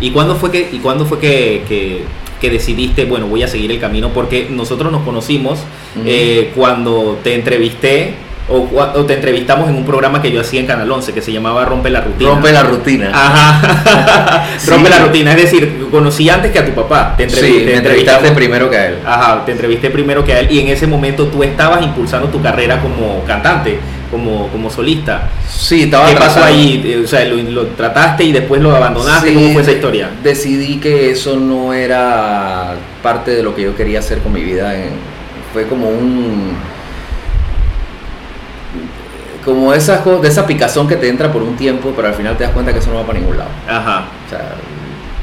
¿Y 0.00 0.10
cuándo 0.10 0.34
fue 0.34 0.50
que, 0.50 0.68
y 0.72 0.78
cuándo 0.78 1.04
fue 1.06 1.18
que, 1.20 1.62
que- 1.68 2.04
que 2.40 2.50
decidiste, 2.50 3.04
bueno, 3.04 3.28
voy 3.28 3.44
a 3.44 3.46
seguir 3.48 3.70
el 3.70 3.78
camino? 3.78 4.08
Porque 4.12 4.48
nosotros 4.50 4.90
nos 4.90 5.02
conocimos 5.02 5.60
eh, 6.04 6.50
cuando 6.56 7.20
te 7.22 7.34
entrevisté 7.36 8.14
o, 8.48 8.68
o 8.76 9.04
te 9.06 9.14
entrevistamos 9.14 9.68
en 9.68 9.76
un 9.76 9.84
programa 9.86 10.20
que 10.20 10.30
yo 10.32 10.40
hacía 10.40 10.60
en 10.60 10.66
Canal 10.66 10.90
11 10.90 11.12
que 11.12 11.22
se 11.22 11.32
llamaba 11.32 11.64
Rompe 11.64 11.90
la 11.90 12.00
Rutina. 12.00 12.30
Rompe 12.30 12.52
la 12.52 12.62
rutina. 12.64 13.10
Ajá. 13.14 14.44
Sí. 14.58 14.70
Rompe 14.70 14.90
la 14.90 14.98
rutina. 14.98 15.30
Es 15.32 15.42
decir, 15.42 15.86
conocí 15.90 16.28
antes 16.28 16.50
que 16.50 16.58
a 16.58 16.64
tu 16.66 16.72
papá. 16.72 17.14
Te, 17.16 17.28
entrevi- 17.28 17.40
sí, 17.40 17.58
te 17.60 17.64
me 17.66 17.76
entrevistaste 17.76 18.32
primero 18.32 18.68
que 18.68 18.76
a 18.76 18.86
él. 18.88 18.98
Ajá, 19.06 19.44
te 19.44 19.52
entrevisté 19.52 19.90
primero 19.90 20.24
que 20.24 20.32
a 20.32 20.40
él 20.40 20.48
y 20.50 20.58
en 20.60 20.68
ese 20.68 20.86
momento 20.86 21.26
tú 21.28 21.42
estabas 21.42 21.82
impulsando 21.82 22.28
tu 22.28 22.42
carrera 22.42 22.80
como 22.80 23.22
cantante, 23.24 23.78
como, 24.10 24.48
como 24.48 24.68
solista. 24.70 25.28
Sí, 25.48 25.84
estaba 25.84 26.08
¿Qué 26.08 26.16
pasó 26.16 26.42
ahí? 26.42 26.82
Eh, 26.84 27.02
O 27.04 27.06
sea, 27.06 27.24
lo, 27.24 27.36
lo 27.36 27.66
trataste 27.68 28.24
y 28.24 28.32
después 28.32 28.60
lo 28.60 28.74
abandonaste. 28.74 29.28
Sí, 29.28 29.34
¿Cómo 29.34 29.52
fue 29.52 29.62
esa 29.62 29.72
historia? 29.72 30.10
Decidí 30.22 30.78
que 30.78 31.10
eso 31.12 31.36
no 31.36 31.72
era 31.72 32.74
parte 33.02 33.30
de 33.30 33.42
lo 33.42 33.54
que 33.54 33.62
yo 33.62 33.76
quería 33.76 34.00
hacer 34.00 34.18
con 34.18 34.32
mi 34.32 34.42
vida. 34.42 34.74
Fue 35.52 35.66
como 35.66 35.88
un. 35.88 36.71
Como 39.44 39.72
esa, 39.74 40.02
co- 40.02 40.18
de 40.18 40.28
esa 40.28 40.46
picazón 40.46 40.86
que 40.86 40.96
te 40.96 41.08
entra 41.08 41.32
por 41.32 41.42
un 41.42 41.56
tiempo, 41.56 41.92
pero 41.96 42.08
al 42.08 42.14
final 42.14 42.36
te 42.36 42.44
das 42.44 42.52
cuenta 42.52 42.72
que 42.72 42.78
eso 42.78 42.90
no 42.90 42.96
va 42.96 43.02
para 43.06 43.18
ningún 43.18 43.38
lado. 43.38 43.50
Ajá. 43.68 44.04
O 44.26 44.30
sea, 44.30 44.54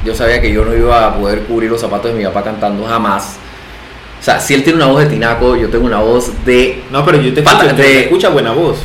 yo 0.04 0.14
sabía 0.14 0.40
que 0.40 0.52
yo 0.52 0.64
no 0.64 0.74
iba 0.74 1.06
a 1.06 1.14
poder 1.14 1.40
cubrir 1.44 1.70
los 1.70 1.80
zapatos 1.80 2.12
de 2.12 2.18
mi 2.18 2.24
papá 2.24 2.42
cantando 2.44 2.84
jamás. 2.86 3.36
O 4.20 4.22
sea, 4.22 4.38
si 4.38 4.52
él 4.54 4.62
tiene 4.62 4.76
una 4.76 4.86
voz 4.92 5.00
de 5.00 5.06
tinaco, 5.06 5.56
yo 5.56 5.68
tengo 5.70 5.86
una 5.86 6.00
voz 6.00 6.30
de 6.44 6.82
No, 6.90 7.04
pero 7.04 7.18
yo 7.20 7.32
te 7.32 7.40
escucho, 7.40 7.66
te 7.74 7.82
de- 7.82 8.00
escucha 8.02 8.28
buena 8.28 8.52
voz. 8.52 8.78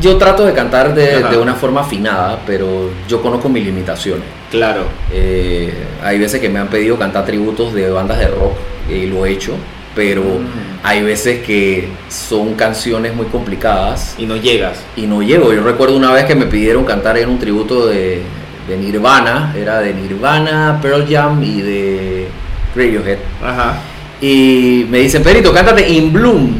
yo 0.00 0.16
trato 0.16 0.44
de 0.44 0.52
cantar 0.52 0.92
de, 0.94 1.22
de 1.22 1.36
una 1.38 1.54
forma 1.54 1.82
afinada, 1.82 2.40
pero 2.44 2.90
yo 3.06 3.22
conozco 3.22 3.48
mis 3.48 3.64
limitaciones. 3.64 4.24
Claro. 4.50 4.82
Eh, 5.12 5.72
hay 6.02 6.18
veces 6.18 6.40
que 6.40 6.48
me 6.48 6.58
han 6.58 6.66
pedido 6.66 6.98
cantar 6.98 7.24
tributos 7.24 7.72
de 7.72 7.88
bandas 7.90 8.18
de 8.18 8.26
rock 8.26 8.54
y 8.90 9.06
lo 9.06 9.24
he 9.24 9.30
hecho, 9.30 9.52
pero 9.94 10.22
Mm. 10.22 10.46
hay 10.82 11.02
veces 11.02 11.42
que 11.44 11.88
son 12.08 12.54
canciones 12.54 13.14
muy 13.14 13.26
complicadas 13.26 14.14
Y 14.18 14.26
no 14.26 14.36
llegas. 14.36 14.82
y 14.96 15.06
no 15.06 15.22
llego. 15.22 15.52
Yo 15.52 15.62
recuerdo 15.62 15.96
una 15.96 16.12
vez 16.12 16.24
que 16.24 16.34
me 16.34 16.46
pidieron 16.46 16.84
cantar 16.84 17.18
en 17.18 17.28
un 17.28 17.38
tributo 17.38 17.86
de, 17.86 18.22
de 18.68 18.76
Nirvana, 18.76 19.54
era 19.56 19.80
de 19.80 19.92
Nirvana, 19.94 20.78
Pearl 20.80 21.06
Jam 21.08 21.42
y 21.42 21.60
de 21.60 22.28
Radiohead. 22.74 23.18
Ajá. 23.44 23.76
Y 24.20 24.86
me 24.88 24.98
dicen, 24.98 25.22
Perito, 25.22 25.52
cántate 25.52 25.88
In 25.88 26.12
Bloom 26.12 26.54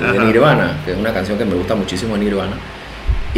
de 0.00 0.06
Ajá. 0.18 0.24
Nirvana, 0.24 0.76
que 0.84 0.92
es 0.92 0.96
una 0.96 1.12
canción 1.12 1.36
que 1.36 1.44
me 1.44 1.54
gusta 1.54 1.74
muchísimo 1.74 2.14
de 2.16 2.20
Nirvana. 2.24 2.52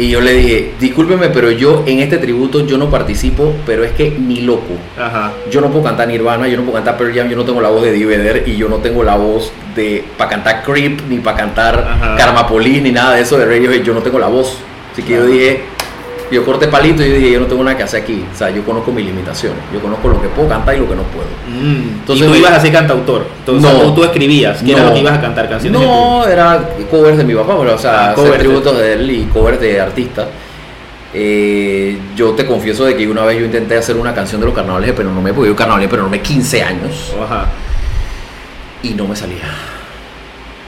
Y 0.01 0.09
yo 0.09 0.19
le 0.19 0.33
dije, 0.33 0.71
discúlpeme, 0.79 1.29
pero 1.29 1.51
yo 1.51 1.83
en 1.85 1.99
este 1.99 2.17
tributo 2.17 2.65
yo 2.65 2.79
no 2.79 2.89
participo, 2.89 3.53
pero 3.67 3.83
es 3.83 3.91
que 3.91 4.09
ni 4.09 4.41
loco. 4.41 4.73
Ajá. 4.99 5.31
Yo 5.51 5.61
no 5.61 5.69
puedo 5.69 5.83
cantar 5.83 6.07
Nirvana, 6.07 6.47
yo 6.47 6.57
no 6.57 6.63
puedo 6.63 6.73
cantar 6.73 6.97
Pearl 6.97 7.13
Jam, 7.13 7.29
yo 7.29 7.35
no 7.35 7.45
tengo 7.45 7.61
la 7.61 7.69
voz 7.69 7.83
de 7.83 7.91
Diveder 7.91 8.45
y 8.47 8.57
yo 8.57 8.67
no 8.67 8.77
tengo 8.77 9.03
la 9.03 9.15
voz 9.15 9.51
de 9.75 10.03
para 10.17 10.31
cantar 10.31 10.63
Creep, 10.63 11.01
ni 11.07 11.19
para 11.19 11.37
cantar 11.37 11.87
Ajá. 11.87 12.15
Karma 12.17 12.47
Police, 12.47 12.81
ni 12.81 12.91
nada 12.91 13.13
de 13.13 13.21
eso 13.21 13.37
de 13.37 13.45
Radiohead, 13.45 13.83
yo 13.83 13.93
no 13.93 14.01
tengo 14.01 14.17
la 14.17 14.25
voz. 14.25 14.57
Así 14.91 15.03
que 15.03 15.13
yo 15.13 15.27
dije, 15.27 15.65
yo 16.31 16.45
corté 16.45 16.67
palito 16.67 17.03
y 17.03 17.09
yo 17.09 17.15
dije, 17.15 17.31
yo 17.31 17.39
no 17.41 17.45
tengo 17.47 17.63
nada 17.63 17.75
que 17.77 17.83
hacer 17.83 18.03
aquí. 18.03 18.23
O 18.33 18.37
sea, 18.37 18.49
yo 18.49 18.63
conozco 18.63 18.91
mis 18.91 19.05
limitaciones, 19.05 19.59
yo 19.73 19.79
conozco 19.81 20.07
lo 20.07 20.21
que 20.21 20.27
puedo 20.29 20.47
cantar 20.47 20.75
y 20.75 20.79
lo 20.79 20.87
que 20.89 20.95
no 20.95 21.03
puedo. 21.03 21.27
Mm. 21.47 21.99
Entonces, 21.99 22.23
y 22.23 22.27
tú 22.27 22.31
me- 22.33 22.39
ibas 22.39 22.51
a 22.53 22.59
ser 22.61 22.71
cantautor. 22.71 23.25
Entonces 23.39 23.71
No. 23.73 23.79
tú, 23.81 23.93
tú 23.95 24.03
escribías. 24.05 24.61
¿Qué 24.63 24.71
era 24.71 24.81
No. 24.83 24.87
lo 24.89 24.93
que 24.93 24.99
ibas 25.01 25.17
a 25.17 25.21
cantar? 25.21 25.49
Canciones 25.49 25.81
No, 25.81 26.25
era 26.25 26.69
covers 26.89 27.17
de 27.17 27.23
mi 27.25 27.35
papá, 27.35 27.55
pero, 27.59 27.75
o 27.75 27.77
sea, 27.77 28.11
Ah, 28.11 28.13
covers 28.13 28.39
tributos 28.39 28.77
de 28.77 28.93
él 28.93 29.11
y 29.11 29.23
covers 29.25 29.59
de 29.59 29.79
artistas. 29.81 30.27
Eh, 31.13 31.97
yo 32.15 32.31
te 32.31 32.45
confieso 32.45 32.85
de 32.85 32.95
que 32.95 33.05
una 33.07 33.25
vez 33.25 33.37
yo 33.37 33.45
intenté 33.45 33.75
hacer 33.77 33.97
una 33.97 34.13
canción 34.13 34.39
de 34.39 34.47
los 34.47 34.55
carnavales 34.55 34.87
de 34.87 34.93
Penonomé, 34.93 35.33
porque 35.33 35.49
yo 35.49 35.55
carnaval 35.57 35.81
de 35.81 35.89
Penonomé 35.89 36.21
15 36.21 36.63
años 36.63 37.13
Ajá. 37.21 37.47
y 38.81 38.91
no 38.91 39.05
me 39.07 39.15
salía. 39.15 39.43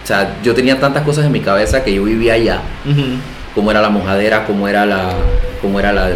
O 0.03 0.05
sea, 0.05 0.35
yo 0.43 0.53
tenía 0.53 0.77
tantas 0.81 1.03
cosas 1.03 1.23
en 1.25 1.31
mi 1.31 1.39
cabeza 1.39 1.81
que 1.81 1.93
yo 1.93 2.03
vivía 2.03 2.33
allá, 2.33 2.59
Ujú. 2.85 3.03
como 3.55 3.71
era 3.71 3.81
la 3.81 3.89
mojadera, 3.89 4.45
como 4.45 4.67
era 4.67 4.85
la, 4.85 5.11
como 5.63 5.79
era 5.79 5.91
la, 5.93 6.09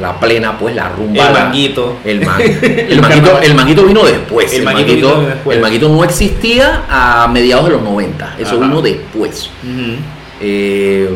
la, 0.00 0.18
plena, 0.18 0.58
pues 0.58 0.74
la 0.74 0.88
rumba. 0.88 1.26
El 1.28 1.32
manguito. 1.32 1.98
El, 2.04 2.24
man- 2.24 2.40
el, 2.62 3.00
manguito, 3.00 3.40
el 3.40 3.54
manguito 3.54 3.84
vino 3.84 4.04
después. 4.04 4.52
El 4.52 4.60
El, 4.60 4.64
manguito 4.64 4.88
manguito, 4.88 5.14
vino 5.20 5.28
después. 5.28 5.56
el 5.56 5.62
manguito 5.62 5.88
no 5.90 6.02
existía 6.04 6.82
a 6.88 7.28
mediados 7.28 7.66
de 7.66 7.70
los 7.72 7.82
90. 7.82 8.34
Eso 8.38 8.56
Ajá. 8.56 8.58
vino 8.66 8.82
después. 8.82 9.50
Ujú. 9.62 9.92
Eh, 10.40 11.08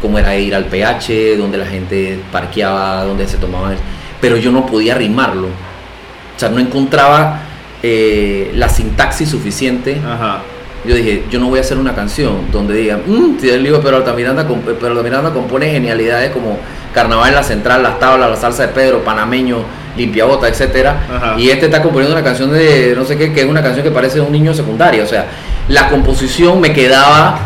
como 0.00 0.18
era 0.18 0.36
ir 0.36 0.54
al 0.54 0.64
PH, 0.66 1.36
donde 1.36 1.58
la 1.58 1.66
gente 1.66 2.18
parqueaba, 2.32 3.04
donde 3.04 3.26
se 3.26 3.36
tomaban. 3.36 3.72
el- 3.72 3.78
Pero 4.20 4.36
yo 4.36 4.50
no 4.52 4.64
podía 4.64 4.94
rimarlo. 4.94 5.48
O 5.48 6.38
sea, 6.40 6.48
no 6.50 6.60
encontraba 6.60 7.40
eh, 7.82 8.52
la 8.54 8.68
sintaxis 8.68 9.28
suficiente. 9.28 10.00
Ajá. 10.06 10.42
Yo 10.84 10.94
dije, 10.94 11.24
yo 11.30 11.40
no 11.40 11.48
voy 11.48 11.58
a 11.58 11.62
hacer 11.62 11.76
una 11.76 11.94
canción 11.94 12.50
donde 12.52 12.74
digan, 12.74 13.02
mmm, 13.06 13.36
el 13.42 13.62
libro, 13.62 13.80
pero 13.82 13.96
Altamiranda, 13.96 14.46
comp- 14.48 14.76
pero 14.78 14.92
Altamiranda 14.92 15.32
compone 15.32 15.70
genialidades 15.70 16.30
como 16.30 16.56
Carnaval 16.94 17.28
en 17.30 17.34
la 17.34 17.42
Central, 17.42 17.82
Las 17.82 17.98
Tablas, 17.98 18.30
La 18.30 18.36
Salsa 18.36 18.62
de 18.68 18.72
Pedro, 18.72 19.02
Panameño, 19.04 19.58
Limpiabota, 19.96 20.48
etcétera. 20.48 21.04
Ajá. 21.14 21.34
Y 21.36 21.50
este 21.50 21.66
está 21.66 21.82
componiendo 21.82 22.14
una 22.14 22.24
canción 22.24 22.52
de 22.52 22.94
no 22.96 23.04
sé 23.04 23.18
qué, 23.18 23.32
que 23.32 23.40
es 23.40 23.46
una 23.46 23.62
canción 23.62 23.82
que 23.84 23.90
parece 23.90 24.16
de 24.16 24.20
un 24.22 24.32
niño 24.32 24.54
secundario. 24.54 25.02
O 25.02 25.06
sea, 25.06 25.26
la 25.68 25.88
composición 25.88 26.60
me 26.60 26.72
quedaba, 26.72 27.38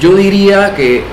yo 0.00 0.14
diría 0.14 0.74
que 0.74 1.04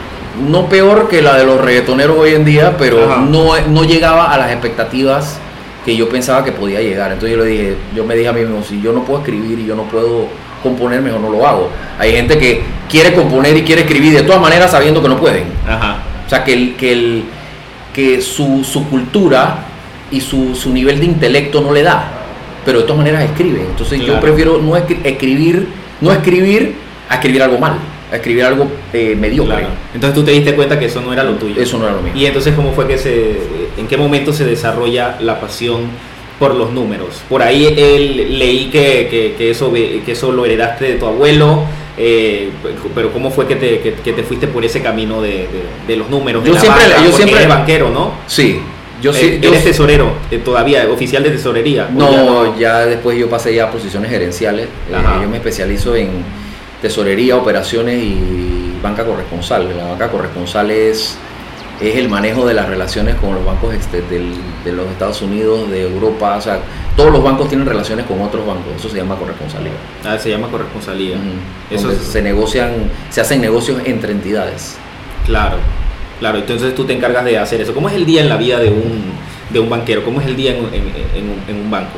no 0.49 0.67
peor 0.67 1.07
que 1.07 1.21
la 1.21 1.38
de 1.38 1.45
los 1.45 1.61
reggaetoneros 1.61 2.17
hoy 2.17 2.33
en 2.33 2.43
día, 2.45 2.75
pero 2.77 3.05
Ajá. 3.09 3.21
no, 3.21 3.51
no 3.69 3.83
llegaba 3.83 4.33
a 4.33 4.38
las 4.38 4.51
expectativas 4.51 5.39
que 5.86 5.95
yo 5.95 6.10
pensaba 6.10 6.43
que 6.43 6.52
podía 6.52 6.82
llegar. 6.82 7.12
Entonces 7.12 7.38
yo 7.38 7.43
le 7.43 7.50
dije, 7.50 7.76
yo 7.95 8.04
me 8.04 8.15
dije 8.15 8.28
a 8.28 8.34
mí 8.34 8.41
mismo, 8.41 8.63
si 8.63 8.82
yo 8.82 8.91
no 8.91 9.04
puedo 9.04 9.19
escribir 9.19 9.60
y 9.60 9.65
yo 9.67 9.76
no 9.76 9.84
puedo 9.84 10.28
componer, 10.63 11.02
mejor 11.02 11.21
no 11.21 11.30
lo 11.30 11.45
hago. 11.48 11.69
Hay 12.00 12.12
gente 12.12 12.38
que 12.39 12.63
quiere 12.89 13.13
componer 13.13 13.56
y 13.56 13.62
quiere 13.63 13.82
escribir 13.84 14.13
de 14.13 14.24
todas 14.24 14.41
maneras 14.41 14.71
sabiendo 14.71 15.02
que 15.02 15.10
no 15.10 15.17
pueden. 15.17 15.43
Ajá. 15.67 15.98
O 16.26 16.30
sea, 16.30 16.43
que, 16.43 16.54
el, 16.54 16.76
que, 16.76 16.91
el, 16.91 17.24
que 17.93 18.19
su, 18.21 18.63
su 18.63 18.89
cultura 18.89 19.60
y 20.10 20.21
su, 20.21 20.56
su 20.56 20.71
nivel 20.74 21.00
de 21.00 21.06
intelecto 21.06 21.62
no 21.62 21.71
le 21.71 21.84
da. 21.84 22.12
Pero 22.65 22.80
de 22.80 22.84
todas 22.86 22.98
maneras 22.98 23.24
escriben. 23.24 23.67
Entonces 23.69 24.00
Claro. 24.00 24.15
yo 24.15 24.19
prefiero 24.19 24.58
no 24.58 24.71
escri- 24.76 24.98
escribir, 25.04 25.67
no 26.02 26.12
escribir 26.12 26.76
a 27.10 27.13
escribir 27.15 27.43
algo 27.43 27.60
mal, 27.60 27.74
a 28.12 28.15
escribir 28.18 28.44
algo 28.44 28.68
eh, 28.94 29.15
mediocre. 29.20 29.56
Claro. 29.58 29.68
Entonces 29.94 30.13
tú 30.15 30.24
te 30.24 30.32
diste 30.32 30.54
cuenta 30.56 30.78
que 30.80 30.86
eso 30.86 31.02
no 31.02 31.12
era 31.13 31.24
lo 31.24 31.34
tuyo. 31.34 31.60
Eso 31.62 31.78
no 31.78 31.86
era 31.86 31.96
lo 31.96 32.02
mío. 32.02 32.13
Y 32.15 32.26
entonces, 32.26 32.54
¿cómo 32.56 32.72
fue 32.74 32.88
que 32.88 32.98
se, 32.98 33.38
en 33.78 33.88
qué 33.88 33.98
momento 33.98 34.32
se 34.34 34.46
desarrolla 34.46 35.18
la 35.22 35.39
pasión 35.39 35.82
por 36.39 36.54
los 36.54 36.72
números? 36.72 37.22
Por 37.30 37.41
ahí 37.41 37.65
él, 37.78 38.38
leí 38.39 38.65
que, 38.70 39.08
que, 39.10 39.36
que 39.38 39.50
eso, 39.52 39.72
que 39.74 40.04
eso 40.12 40.32
lo 40.32 40.46
heredaste 40.46 40.86
de 40.86 40.94
tu 40.96 41.06
abuelo, 41.08 41.63
eh, 41.98 42.50
pero 42.94 43.12
¿cómo 43.12 43.32
fue 43.32 43.48
que 43.48 43.56
te, 43.56 43.80
que, 43.80 43.94
que 43.94 44.13
te 44.13 44.22
fuiste 44.24 44.48
por 44.48 44.63
ese 44.65 44.82
camino 44.82 45.22
de, 45.22 45.30
de- 45.30 45.48
de 45.88 45.96
los 45.96 46.10
números? 46.10 46.44
de 46.44 46.50
Yo 46.50 46.54
la 46.56 46.62
siempre- 46.62 46.84
banca? 46.89 47.04
yo 47.06 47.12
siempre- 47.15 47.38
eres 47.38 47.48
banquero, 47.50 47.89
¿no? 47.89 48.12
Sí, 48.28 48.60
yo 49.02 49.13
sí. 49.13 49.26
Eh, 49.26 49.39
yo 49.41 49.50
eres 49.50 49.62
sí- 49.63 49.70
tesorero 49.70 50.12
eh, 50.30 50.38
todavía, 50.44 50.86
oficial 50.91 51.24
de 51.24 51.32
tesorería. 51.32 51.89
¿o 51.96 51.98
No, 51.98 52.60
ya 52.60 52.86
después 52.86 53.18
yo 53.18 53.30
pasé 53.30 53.56
ya 53.56 53.65
a 53.65 53.72
posiciones 53.72 54.12
gerenciales. 54.12 54.68
Yo 55.22 55.30
me 55.30 55.38
especializo 55.38 55.96
en 55.96 56.10
tesorería, 56.89 57.36
operaciones 57.36 57.98
y 58.04 58.78
banca 58.84 59.04
corresponsal. 59.04 59.76
La 59.76 59.86
banca 59.86 60.10
corresponsal 60.12 60.69
es, 60.69 61.17
es 61.82 61.95
el 61.95 62.08
manejo 62.10 62.45
de 62.45 62.54
las 62.54 62.69
relaciones 62.69 63.15
con 63.15 63.34
los 63.34 63.43
bancos 63.43 63.74
este, 63.74 64.02
del- 64.04 64.36
de 64.63 64.71
los 64.71 64.86
Estados 64.91 65.19
Unidos, 65.24 65.67
de 65.71 65.82
Europa. 65.82 66.36
O 66.38 66.41
sea, 66.41 66.60
todos 66.95 67.12
los 67.12 67.24
bancos 67.24 67.50
tienen 67.50 67.65
relaciones 67.65 68.06
con 68.06 68.21
otros 68.21 68.45
bancos. 68.45 68.67
Eso 68.78 68.88
se 68.89 68.98
llama 68.98 69.15
corresponsalía. 69.15 69.71
Ah, 70.06 70.15
se 70.19 70.30
llama 70.30 70.48
corresponsalía. 70.50 71.15
Eso 71.71 71.89
es- 71.91 71.98
se 71.98 72.21
negocian, 72.21 72.71
se 73.10 73.19
hacen 73.21 73.41
negocios 73.41 73.82
entre 73.86 74.12
entidades. 74.12 74.78
Claro, 75.26 75.58
claro. 76.19 76.38
Entonces 76.38 76.76
tú 76.76 76.86
te 76.86 76.93
encargas 76.93 77.26
de 77.26 77.39
hacer 77.39 77.62
eso. 77.62 77.74
¿Cómo 77.74 77.89
es 77.89 77.95
el 77.95 78.06
día 78.06 78.21
en 78.21 78.30
la 78.30 78.38
vida 78.38 78.60
de 78.60 78.69
un, 78.69 79.06
de 79.50 79.60
un 79.60 79.69
banquero? 79.71 80.04
¿Cómo 80.06 80.21
es 80.21 80.28
el 80.28 80.36
día 80.36 80.52
en, 80.52 80.65
en- 80.65 81.41
en 81.48 81.56
un 81.63 81.71
banco? 81.71 81.98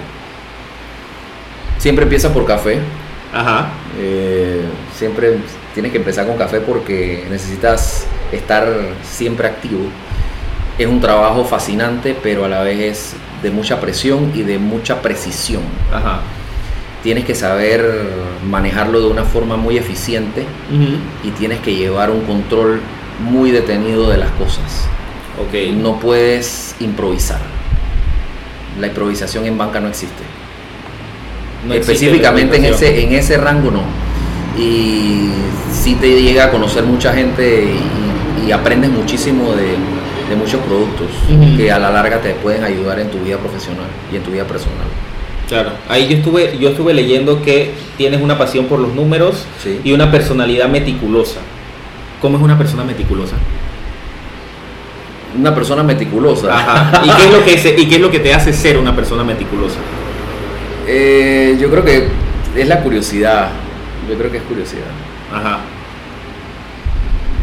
Siempre 1.78 2.04
empieza 2.04 2.34
por 2.34 2.46
café. 2.46 2.80
Ajá. 3.34 3.70
Eh, 4.00 4.62
siempre 4.96 5.38
tienes 5.74 5.92
que 5.92 5.98
empezar 5.98 6.28
con 6.28 6.38
café 6.38 6.60
porque 6.60 7.26
necesitas 7.30 8.06
estar 8.32 8.68
siempre 9.04 9.48
activo. 9.48 9.86
Es 10.78 10.88
un 10.88 11.02
trabajo 11.02 11.44
fascinante, 11.44 12.16
pero 12.22 12.46
a 12.46 12.48
la 12.48 12.62
vez 12.62 12.80
es 12.80 13.14
de 13.42 13.52
mucha 13.52 13.80
presión 13.80 14.32
y 14.36 14.44
de 14.44 14.60
mucha 14.60 15.02
precisión. 15.02 15.64
Ajá. 15.92 16.22
Tienes 17.04 17.26
que 17.26 17.36
saber 17.36 18.10
manejarlo 18.44 19.00
de 19.02 19.08
una 19.08 19.24
forma 19.24 19.56
muy 19.56 19.78
eficiente 19.78 20.46
y 21.24 21.32
tienes 21.32 21.60
que 21.60 21.76
llevar 21.76 22.10
un 22.10 22.22
control 22.22 22.82
muy 23.20 23.52
detenido 23.52 24.10
de 24.10 24.18
las 24.18 24.30
cosas. 24.32 24.88
Ok. 25.40 25.74
No 25.76 26.00
puedes 26.00 26.76
improvisar. 26.80 27.40
La 28.80 28.88
improvisación 28.88 29.46
en 29.46 29.58
banca 29.58 29.80
no 29.80 29.88
existe. 29.88 30.24
No 31.68 31.74
Específicamente 31.74 32.58
en 32.58 32.66
ese, 32.66 33.04
en 33.04 33.14
ese 33.14 33.38
rango 33.38 33.72
no. 33.72 33.82
Y 34.62 35.30
sí 35.72 35.96
te 35.96 36.22
llega 36.22 36.46
a 36.46 36.52
conocer 36.52 36.84
mucha 36.84 37.14
gente 37.14 37.66
y, 38.44 38.48
y 38.48 38.52
aprendes 38.52 38.90
muchísimo 38.90 39.54
de, 39.54 39.76
de 40.30 40.36
muchos 40.36 40.62
productos 40.62 41.08
que 41.58 41.72
a 41.72 41.78
la 41.80 41.92
larga 41.92 42.22
te 42.22 42.32
pueden 42.36 42.64
ayudar 42.64 43.00
en 43.00 43.10
tu 43.12 43.20
vida 43.20 43.38
profesional 43.38 43.86
y 44.12 44.16
en 44.16 44.24
tu 44.24 44.32
vida 44.32 44.46
personal. 44.46 44.88
Claro. 45.48 45.72
Ahí 45.90 46.08
yo 46.10 46.18
estuve, 46.18 46.58
yo 46.60 46.70
estuve 46.70 46.94
leyendo 46.94 47.42
que 47.42 47.72
tienes 47.98 48.22
una 48.22 48.38
pasión 48.38 48.66
por 48.66 48.80
los 48.80 48.94
números 48.94 49.46
Sí. 49.64 49.80
y 49.84 49.94
una 49.94 50.12
personalidad 50.12 50.68
meticulosa. 50.70 51.40
¿Cómo 52.22 52.38
es 52.38 52.44
una 52.44 52.58
persona 52.58 52.84
meticulosa? 52.84 53.36
Una 55.38 55.54
persona 55.54 55.84
meticulosa. 55.84 56.54
Ajá. 56.54 57.02
¿Y 57.06 57.10
qué 57.10 57.26
es 57.26 57.32
lo 57.32 57.44
que 57.46 57.58
se- 57.58 57.80
y 57.80 57.86
qué 57.88 57.96
es 57.96 58.02
lo 58.02 58.10
que 58.10 58.20
te 58.20 58.34
hace 58.34 58.52
ser 58.54 58.78
una 58.78 58.96
persona 58.96 59.24
meticulosa? 59.24 59.76
Eh, 60.88 61.58
yo 61.60 61.70
creo 61.70 61.84
que 61.84 62.08
es 62.56 62.68
la 62.68 62.82
curiosidad. 62.82 63.50
Yo 64.10 64.18
creo 64.18 64.32
que 64.32 64.38
es 64.38 64.44
curiosidad. 64.44 64.88
Ajá. 65.34 65.60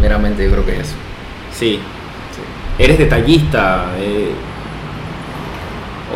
Meramente 0.00 0.44
yo 0.44 0.50
creo 0.50 0.64
que 0.64 0.72
es 0.72 0.80
eso. 0.80 0.94
Sí. 1.52 1.78
Sí. 2.35 2.83
¿Eres 2.83 2.98
detallista? 2.98 3.87
eh, 3.98 4.33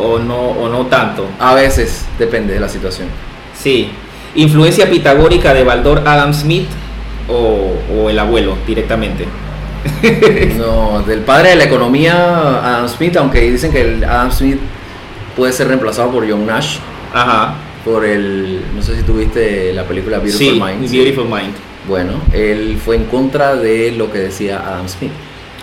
o 0.01 0.17
no 0.19 0.39
o 0.39 0.69
no 0.69 0.85
tanto? 0.85 1.27
A 1.39 1.53
veces 1.53 2.05
depende 2.17 2.53
de 2.53 2.59
la 2.59 2.69
situación. 2.69 3.07
Sí. 3.53 3.89
¿Influencia 4.35 4.89
pitagórica 4.89 5.53
de 5.53 5.63
Baldor 5.63 6.03
Adam 6.05 6.33
Smith 6.33 6.67
o, 7.27 7.73
o 7.95 8.09
el 8.09 8.17
abuelo 8.19 8.57
directamente? 8.65 9.25
No, 10.57 11.01
del 11.03 11.21
padre 11.21 11.51
de 11.51 11.55
la 11.55 11.63
economía, 11.63 12.59
Adam 12.59 12.87
Smith, 12.89 13.15
aunque 13.17 13.39
dicen 13.49 13.71
que 13.71 13.81
el 13.81 14.03
Adam 14.03 14.31
Smith 14.31 14.59
puede 15.37 15.53
ser 15.53 15.67
reemplazado 15.67 16.11
por 16.11 16.29
John 16.29 16.45
Nash, 16.45 16.77
Ajá. 17.13 17.55
por 17.83 18.05
el, 18.05 18.61
no 18.75 18.81
sé 18.81 18.95
si 18.95 19.03
tuviste 19.03 19.73
la 19.73 19.83
película 19.83 20.19
Beautiful 20.19 20.53
sí, 20.53 20.61
Minds. 20.61 20.91
Beautiful 20.91 21.25
Mind. 21.25 21.53
Bueno, 21.87 22.21
él 22.33 22.77
fue 22.83 22.97
en 22.97 23.05
contra 23.05 23.55
de 23.55 23.91
lo 23.91 24.11
que 24.11 24.19
decía 24.19 24.59
Adam 24.59 24.87
Smith 24.87 25.11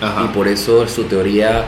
Ajá. 0.00 0.24
y 0.24 0.28
por 0.28 0.48
eso 0.48 0.88
su 0.88 1.04
teoría 1.04 1.64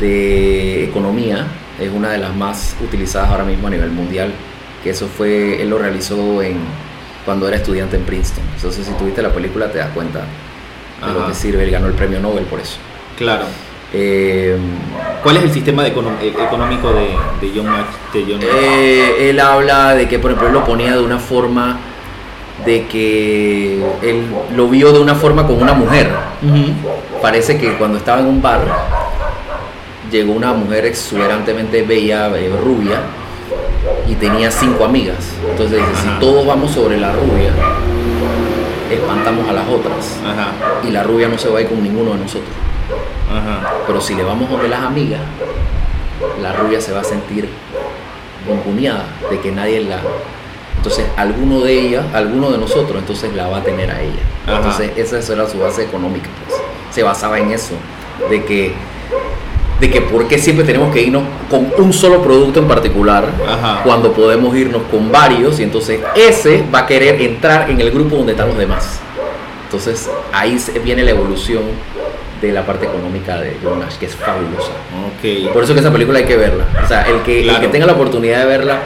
de 0.00 0.84
economía 0.84 1.46
es 1.80 1.90
una 1.92 2.10
de 2.10 2.18
las 2.18 2.34
más 2.34 2.74
utilizadas 2.82 3.30
ahora 3.30 3.44
mismo 3.44 3.66
a 3.66 3.70
nivel 3.70 3.90
mundial, 3.90 4.32
que 4.82 4.90
eso 4.90 5.06
fue, 5.06 5.60
él 5.62 5.70
lo 5.70 5.78
realizó 5.78 6.42
en 6.42 6.56
cuando 7.24 7.46
era 7.48 7.56
estudiante 7.56 7.96
en 7.96 8.04
Princeton. 8.04 8.44
Entonces 8.56 8.86
si 8.86 8.92
tuviste 8.92 9.20
la 9.20 9.32
película 9.32 9.70
te 9.70 9.78
das 9.78 9.90
cuenta 9.90 10.20
de 11.04 11.12
lo 11.12 11.26
que 11.26 11.34
sirve, 11.34 11.64
él 11.64 11.70
ganó 11.70 11.86
el 11.86 11.94
premio 11.94 12.20
Nobel 12.20 12.44
por 12.44 12.60
eso. 12.60 12.78
Claro. 13.18 13.44
Eh, 13.98 14.56
¿Cuál 15.22 15.38
es 15.38 15.44
el 15.44 15.52
sistema 15.52 15.82
de 15.82 15.88
econo- 15.94 16.20
e- 16.20 16.28
económico 16.28 16.92
de, 16.92 17.08
de 17.40 17.52
John 17.54 17.66
Nash? 17.66 17.86
de 18.12 18.24
John? 18.28 18.40
Eh, 18.42 19.30
él 19.30 19.40
habla 19.40 19.94
de 19.94 20.06
que, 20.06 20.18
por 20.18 20.30
ejemplo, 20.30 20.48
él 20.48 20.54
lo 20.54 20.64
ponía 20.64 20.92
de 20.94 21.02
una 21.02 21.18
forma 21.18 21.78
de 22.64 22.86
que 22.86 23.82
él 24.02 24.22
lo 24.54 24.68
vio 24.68 24.92
de 24.92 25.00
una 25.00 25.14
forma 25.14 25.46
con 25.46 25.60
una 25.62 25.72
mujer. 25.72 26.10
Parece 27.22 27.56
que 27.58 27.72
cuando 27.78 27.96
estaba 27.98 28.20
en 28.20 28.26
un 28.26 28.42
bar, 28.42 28.60
llegó 30.12 30.32
una 30.34 30.52
mujer 30.52 30.84
exuberantemente 30.84 31.82
bella, 31.82 32.28
eh, 32.36 32.50
rubia, 32.62 33.00
y 34.08 34.14
tenía 34.14 34.50
cinco 34.50 34.84
amigas. 34.84 35.16
Entonces 35.50 35.78
dice, 35.78 36.02
si 36.02 36.20
todos 36.20 36.46
vamos 36.46 36.70
sobre 36.72 36.98
la 36.98 37.12
rubia, 37.12 37.50
espantamos 38.90 39.48
a 39.48 39.52
las 39.52 39.68
otras. 39.68 40.18
Ajá. 40.24 40.48
Y 40.86 40.90
la 40.90 41.02
rubia 41.02 41.28
no 41.28 41.38
se 41.38 41.48
va 41.48 41.58
a 41.58 41.62
ir 41.62 41.68
con 41.68 41.82
ninguno 41.82 42.12
de 42.12 42.18
nosotros. 42.18 42.50
Ajá. 43.38 43.74
Pero 43.86 44.00
si 44.00 44.14
le 44.14 44.22
vamos 44.22 44.48
donde 44.50 44.68
las 44.68 44.80
amigas, 44.82 45.20
la 46.42 46.52
rubia 46.52 46.80
se 46.80 46.92
va 46.92 47.00
a 47.00 47.04
sentir 47.04 47.48
bomboneada 48.46 49.04
de 49.30 49.40
que 49.40 49.52
nadie 49.52 49.80
la. 49.82 50.00
Entonces, 50.76 51.06
alguno 51.16 51.60
de 51.60 51.72
ellas, 51.80 52.04
alguno 52.14 52.50
de 52.50 52.58
nosotros, 52.58 52.96
entonces 52.98 53.34
la 53.34 53.48
va 53.48 53.58
a 53.58 53.62
tener 53.62 53.90
a 53.90 54.00
ella. 54.00 54.22
Ajá. 54.46 54.56
Entonces, 54.56 54.90
esa 54.96 55.32
era 55.32 55.48
su 55.48 55.58
base 55.58 55.82
económica. 55.82 56.28
pues. 56.46 56.60
Se 56.90 57.02
basaba 57.02 57.38
en 57.38 57.50
eso, 57.50 57.74
de 58.30 58.44
que, 58.44 58.72
de 59.80 59.90
que 59.90 60.00
por 60.00 60.28
qué 60.28 60.38
siempre 60.38 60.64
tenemos 60.64 60.92
que 60.94 61.02
irnos 61.02 61.24
con 61.50 61.72
un 61.76 61.92
solo 61.92 62.22
producto 62.22 62.60
en 62.60 62.68
particular, 62.68 63.24
Ajá. 63.46 63.82
cuando 63.82 64.12
podemos 64.12 64.54
irnos 64.56 64.82
con 64.90 65.10
varios, 65.10 65.58
y 65.58 65.64
entonces 65.64 66.00
ese 66.14 66.64
va 66.72 66.80
a 66.80 66.86
querer 66.86 67.20
entrar 67.20 67.68
en 67.68 67.80
el 67.80 67.90
grupo 67.90 68.16
donde 68.16 68.32
están 68.32 68.48
los 68.48 68.56
demás. 68.56 69.00
Entonces, 69.64 70.08
ahí 70.32 70.56
viene 70.84 71.02
la 71.02 71.10
evolución 71.10 71.62
de 72.40 72.52
la 72.52 72.64
parte 72.66 72.86
económica 72.86 73.38
de 73.40 73.56
John 73.62 73.80
Nash, 73.80 73.94
que 73.96 74.06
es 74.06 74.14
fabulosa. 74.14 74.72
Ok. 75.06 75.52
Por 75.52 75.64
eso 75.64 75.74
que 75.74 75.80
esa 75.80 75.92
película 75.92 76.18
hay 76.18 76.24
que 76.24 76.36
verla. 76.36 76.64
O 76.84 76.86
sea, 76.86 77.02
el 77.02 77.20
que, 77.22 77.38
el 77.40 77.44
Claro. 77.44 77.60
que 77.60 77.68
tenga 77.68 77.86
la 77.86 77.92
oportunidad 77.92 78.40
de 78.40 78.46
verla 78.46 78.78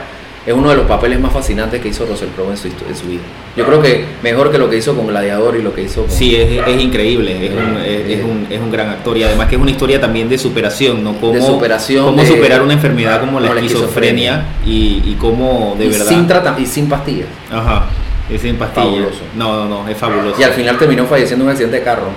es 0.46 0.54
uno 0.54 0.70
de 0.70 0.76
los 0.76 0.86
papeles 0.86 1.20
más 1.20 1.32
fascinantes 1.32 1.82
que 1.82 1.88
hizo 1.88 2.06
Russell 2.06 2.28
Crowe 2.34 2.50
en 2.50 2.56
su, 2.56 2.68
en 2.68 2.96
su 2.96 3.06
vida. 3.08 3.20
Yo 3.56 3.66
creo 3.66 3.82
que 3.82 4.06
mejor 4.22 4.50
que 4.50 4.56
lo 4.56 4.70
que 4.70 4.76
hizo 4.78 4.94
con 4.96 5.06
Gladiador 5.08 5.56
y 5.56 5.62
lo 5.62 5.74
que 5.74 5.82
hizo 5.82 6.02
con... 6.02 6.10
Sí, 6.10 6.34
es, 6.34 6.66
es 6.66 6.80
increíble, 6.80 7.46
es 7.46 7.52
un, 7.52 7.76
es, 7.84 8.24
un, 8.24 8.46
es 8.48 8.58
un 8.58 8.70
gran 8.72 8.88
actor 8.88 9.18
y 9.18 9.22
además 9.24 9.48
que 9.48 9.56
es 9.56 9.60
una 9.60 9.70
historia 9.70 10.00
también 10.00 10.28
de 10.30 10.38
superación, 10.38 11.04
¿no? 11.04 11.14
Cómo, 11.16 11.34
De 11.34 11.42
superación, 11.42 12.06
Cómo 12.06 12.22
de- 12.22 12.28
superar 12.28 12.62
una 12.62 12.72
enfermedad 12.72 13.20
como 13.20 13.38
la 13.38 13.48
como 13.48 13.60
la 13.60 13.66
esquizofrenia 13.66 14.44
y, 14.64 15.02
y 15.04 15.16
cómo 15.20 15.76
de 15.78 15.84
y 15.86 15.88
verdad... 15.90 16.06
Sin 16.06 16.26
trata- 16.26 16.56
y 16.58 16.64
sin 16.64 16.88
pastillas. 16.88 17.28
Ajá, 17.52 17.84
es 18.32 18.40
sin 18.40 18.56
pastillas. 18.56 18.86
Fabuloso. 18.88 19.20
No, 19.36 19.64
no, 19.64 19.82
no, 19.82 19.88
es 19.90 19.96
fabuloso. 19.98 20.40
Y 20.40 20.44
al 20.44 20.52
final 20.52 20.78
terminó 20.78 21.04
falleciendo 21.04 21.42
en 21.44 21.48
un 21.48 21.50
accidente 21.52 21.78
de 21.80 21.82
carro 21.84 22.08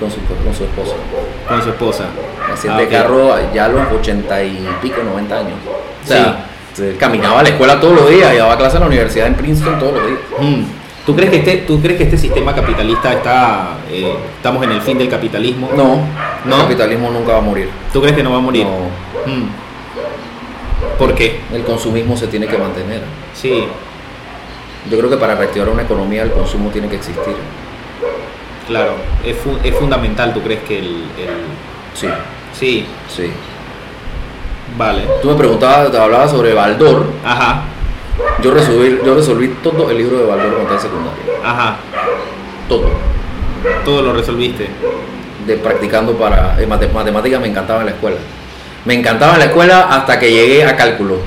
con 0.00 0.10
su, 0.10 0.16
con 0.20 0.54
su 0.54 0.64
esposa. 0.64 0.94
Con 1.48 1.62
su 1.62 1.68
esposa. 1.70 2.04
Accidente 2.50 2.84
Ah, 2.84 3.02
carro 3.02 3.34
ya 3.54 3.64
a 3.66 3.68
los 3.68 3.92
80 3.92 4.44
y 4.44 4.68
pico, 4.82 5.02
90 5.02 5.38
años. 5.38 5.54
O 6.04 6.06
sea, 6.06 6.46
se 6.74 6.96
caminaba 6.96 7.40
a 7.40 7.42
la 7.42 7.48
escuela 7.50 7.80
todos 7.80 7.94
los 7.94 8.08
días 8.10 8.32
y 8.34 8.36
daba 8.36 8.56
clase 8.56 8.76
en 8.76 8.82
la 8.82 8.86
universidad 8.88 9.26
en 9.26 9.34
Princeton 9.34 9.78
todos 9.78 9.94
los 9.94 10.06
días. 10.06 10.18
Mm. 10.38 10.62
¿Tú 11.06 11.14
crees 11.14 11.30
que 11.30 11.36
este, 11.38 11.56
tú 11.58 11.80
crees 11.80 11.96
que 11.98 12.04
este 12.04 12.18
sistema 12.18 12.52
capitalista 12.54 13.12
está, 13.12 13.76
eh, 13.90 14.12
estamos 14.36 14.62
en 14.64 14.72
el 14.72 14.80
fin 14.80 14.98
del 14.98 15.08
capitalismo? 15.08 15.70
No, 15.76 16.00
¿No? 16.44 16.56
el 16.56 16.62
capitalismo 16.62 17.10
nunca 17.10 17.32
va 17.32 17.38
a 17.38 17.42
morir. 17.42 17.70
¿Tú 17.92 18.00
crees 18.00 18.16
que 18.16 18.22
no 18.24 18.32
va 18.32 18.38
a 18.38 18.40
morir? 18.40 18.64
No, 18.66 19.06
Mm. 19.32 19.48
¿Por 20.98 21.14
qué? 21.14 21.40
el 21.52 21.62
consumismo 21.64 22.16
se 22.16 22.26
tiene 22.28 22.46
que 22.46 22.56
mantener. 22.58 23.02
Sí, 23.34 23.64
Yo 24.90 24.98
creo 24.98 25.10
que 25.10 25.16
para 25.16 25.34
reactivar 25.34 25.68
una 25.68 25.82
economía 25.82 26.22
el 26.22 26.30
consumo 26.30 26.70
tiene 26.70 26.88
que 26.88 26.94
existir. 26.96 27.34
Claro. 28.66 28.92
Es, 29.24 29.36
fu- 29.36 29.58
es 29.62 29.74
fundamental, 29.74 30.32
¿tú 30.34 30.42
crees 30.42 30.60
que 30.62 30.78
el, 30.78 30.86
el- 31.18 31.46
Sí, 31.94 32.08
Sí, 32.52 32.86
sí. 33.08 33.30
vale. 34.76 35.02
Tú 35.22 35.30
me 35.30 35.34
preguntabas, 35.36 35.90
te 35.90 35.98
hablaba 35.98 36.28
sobre 36.28 36.52
Baldor. 36.54 37.06
Ajá, 37.24 37.62
Yo 38.42 38.50
resolví, 38.52 38.98
yo 39.04 39.14
resolví 39.14 39.48
todo 39.62 39.90
el 39.90 39.98
libro 39.98 40.18
de 40.18 40.24
Baldor 40.24 40.54
cuando 40.54 40.74
estaba 40.74 40.76
en 40.76 40.82
secundaria. 40.82 41.22
ajá. 41.44 41.76
Todo. 42.68 42.90
Todo 43.84 44.02
lo 44.02 44.12
resolviste. 44.12 44.68
De 45.46 45.56
practicando 45.58 46.12
para. 46.14 46.60
eh, 46.60 46.66
mate- 46.66 46.88
matemáticas 46.88 47.40
me 47.40 47.46
encantaba 47.48 47.80
en 47.80 47.86
la 47.86 47.92
escuela. 47.92 48.16
Me 48.84 48.94
encantaba 48.94 49.34
en 49.34 49.38
la 49.40 49.44
escuela 49.46 49.88
hasta 49.90 50.18
que 50.18 50.30
llegué 50.30 50.64
a 50.64 50.76
cálculo. 50.76 51.18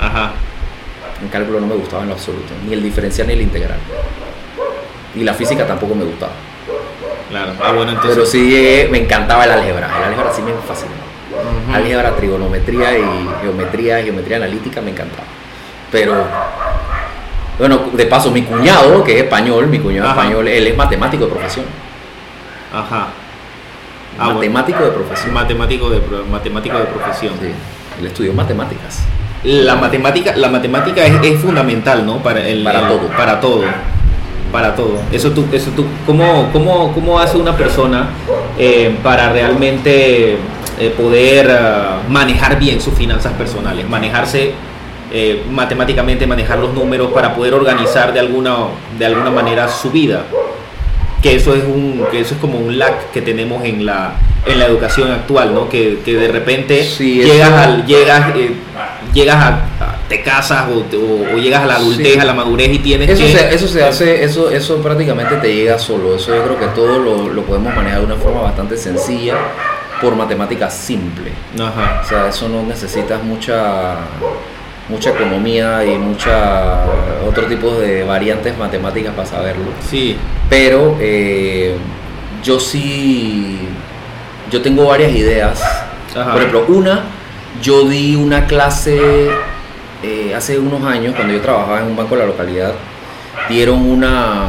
Ajá. 0.00 0.32
En 1.22 1.28
cálculo 1.28 1.60
no 1.60 1.66
me 1.66 1.74
gustaba 1.74 2.02
en 2.02 2.08
lo 2.08 2.14
absoluto. 2.14 2.52
Ni 2.66 2.74
el 2.74 2.82
diferencial 2.82 3.26
ni 3.28 3.32
el 3.34 3.42
integral. 3.42 3.78
Y 5.14 5.22
la 5.24 5.34
física 5.34 5.66
tampoco 5.66 5.94
me 5.94 6.04
gustaba. 6.04 6.32
Claro. 7.28 7.52
Ah, 7.62 7.72
bueno, 7.72 7.90
entonces. 7.92 8.14
Pero 8.14 8.26
sí 8.26 8.50
llegué- 8.50 8.88
me 8.90 8.98
encantaba 8.98 9.44
el 9.44 9.50
álgebra. 9.52 9.88
El 9.98 10.04
álgebra 10.04 10.32
sí 10.32 10.42
me 10.42 10.52
fascinó. 10.66 10.92
Ujú. 11.30 11.74
Álgebra, 11.76 12.16
trigonometría 12.16 12.98
y 12.98 13.04
geometría, 13.42 14.02
geometría 14.02 14.36
analítica 14.38 14.80
me 14.80 14.90
encantaba. 14.90 15.24
Pero 15.92 16.14
Bueno, 17.58 17.80
de 17.92 18.06
paso, 18.06 18.30
mi 18.30 18.42
cuñado, 18.42 19.02
que 19.02 19.16
es 19.18 19.24
español, 19.24 19.66
mi 19.66 19.80
cuñado 19.80 20.08
Ajá. 20.08 20.20
español, 20.20 20.46
él 20.46 20.66
es 20.68 20.76
matemático 20.76 21.24
de 21.24 21.30
profesión. 21.32 21.66
Ajá. 22.72 23.08
Ah, 24.16 24.24
bueno. 24.26 24.34
matemático 24.34 24.84
de 24.84 24.90
profesión. 24.90 25.34
Matemático 25.34 25.90
de, 25.90 26.00
matemático 26.30 26.78
de 26.78 26.84
profesión. 26.84 27.34
Sí, 27.40 27.50
él 28.00 28.06
estudió 28.06 28.32
matemáticas. 28.32 29.00
La 29.42 29.74
matemática, 29.74 30.36
la 30.36 30.48
matemática 30.48 31.04
es, 31.04 31.14
es 31.22 31.40
fundamental, 31.40 32.06
¿no? 32.06 32.18
Para, 32.22 32.46
el, 32.46 32.62
Para 32.62 32.86
todo. 32.86 33.08
Para 33.16 33.40
todo. 33.40 33.64
Para 34.52 34.74
todo. 34.74 34.98
Eso 35.12 35.30
tú, 35.32 35.44
eso 35.52 35.70
tú, 35.72 35.84
¿cómo, 36.06 36.48
cómo, 36.52 36.92
cómo 36.94 37.18
hace 37.18 37.36
una 37.36 37.56
persona 37.56 38.08
eh, 38.58 38.96
para 39.02 39.30
realmente 39.32 40.38
eh, 40.78 40.94
poder 40.96 41.50
ah, 41.50 41.98
manejar 42.08 42.58
bien 42.58 42.80
sus 42.80 42.94
finanzas 42.94 43.32
personales? 43.34 43.88
Manejarse 43.88 44.52
eh, 45.10 45.42
matemáticamente, 45.50 46.26
manejar 46.26 46.58
los 46.58 46.74
números 46.74 47.12
para 47.12 47.34
poder 47.34 47.54
organizar 47.54 48.12
de 48.12 48.20
alguna, 48.20 48.56
de 48.98 49.06
alguna 49.06 49.30
manera 49.30 49.68
su 49.68 49.90
vida. 49.90 50.24
Que 51.22 51.34
eso 51.34 51.54
es 51.54 51.64
un, 51.64 52.04
que 52.12 52.20
eso 52.20 52.34
es 52.34 52.40
como 52.40 52.58
un 52.58 52.78
lack 52.78 53.10
que 53.12 53.20
tenemos 53.22 53.64
en 53.64 53.84
la, 53.84 54.12
en 54.46 54.58
la 54.58 54.66
educación 54.66 55.10
actual, 55.10 55.52
¿no? 55.52 55.68
Que, 55.68 55.98
que 56.04 56.14
de 56.14 56.28
repente 56.28 56.84
Sí, 56.84 57.22
llegas 57.22 57.50
al, 57.52 57.86
llegas, 57.86 58.36
eh, 58.36 58.52
llegas 59.12 59.36
a, 59.36 59.48
a- 59.48 59.98
te 60.08 60.22
casas 60.22 60.66
o, 60.72 60.82
te- 60.82 60.96
o- 60.96 61.34
o 61.34 61.38
llegas 61.38 61.62
a 61.64 61.66
la 61.66 61.74
adultez, 61.74 62.14
Sí. 62.14 62.18
a 62.20 62.24
la 62.24 62.34
madurez 62.34 62.68
y 62.72 62.78
tienes 62.78 63.10
Eso 63.10 63.24
que 63.24 63.32
se, 63.32 63.54
eso 63.54 63.66
se 63.68 63.82
hace, 63.84 64.22
eso, 64.24 64.48
eso 64.50 64.76
prácticamente 64.80 65.34
te 65.36 65.52
llega 65.54 65.76
solo. 65.78 66.14
Eso 66.14 66.34
yo 66.36 66.44
creo 66.44 66.58
que 66.60 66.66
todo 66.68 66.98
lo, 67.00 67.28
lo 67.28 67.42
podemos 67.42 67.74
manejar 67.74 67.98
de 68.00 68.06
una 68.06 68.16
forma 68.16 68.42
bastante 68.42 68.76
sencilla 68.76 69.34
por 70.00 70.14
matemáticas 70.14 70.72
simple. 70.72 71.32
Ajá. 71.60 72.02
O 72.04 72.08
sea, 72.08 72.28
eso 72.28 72.48
no 72.48 72.62
necesitas 72.62 73.20
mucha 73.24 73.96
mucha 74.88 75.10
economía 75.10 75.84
y 75.84 75.98
mucha 75.98 76.84
otro 77.26 77.46
tipo 77.46 77.74
de 77.76 78.04
variantes 78.04 78.56
matemáticas 78.56 79.12
para 79.14 79.28
saberlo. 79.28 79.66
Sí. 79.88 80.16
Pero 80.48 80.96
eh, 81.00 81.76
yo 82.42 82.58
sí, 82.58 83.58
yo 84.50 84.62
tengo 84.62 84.86
varias 84.86 85.12
ideas. 85.12 85.62
Ajá. 86.16 86.32
Por 86.32 86.38
ejemplo, 86.42 86.64
una, 86.68 87.02
yo 87.62 87.84
di 87.86 88.16
una 88.16 88.46
clase 88.46 89.28
eh, 90.02 90.32
hace 90.34 90.58
unos 90.58 90.82
años, 90.84 91.14
cuando 91.14 91.34
yo 91.34 91.40
trabajaba 91.40 91.80
en 91.80 91.86
un 91.88 91.96
banco 91.96 92.14
de 92.14 92.20
la 92.22 92.26
localidad, 92.26 92.72
dieron 93.48 93.84
una... 93.84 94.46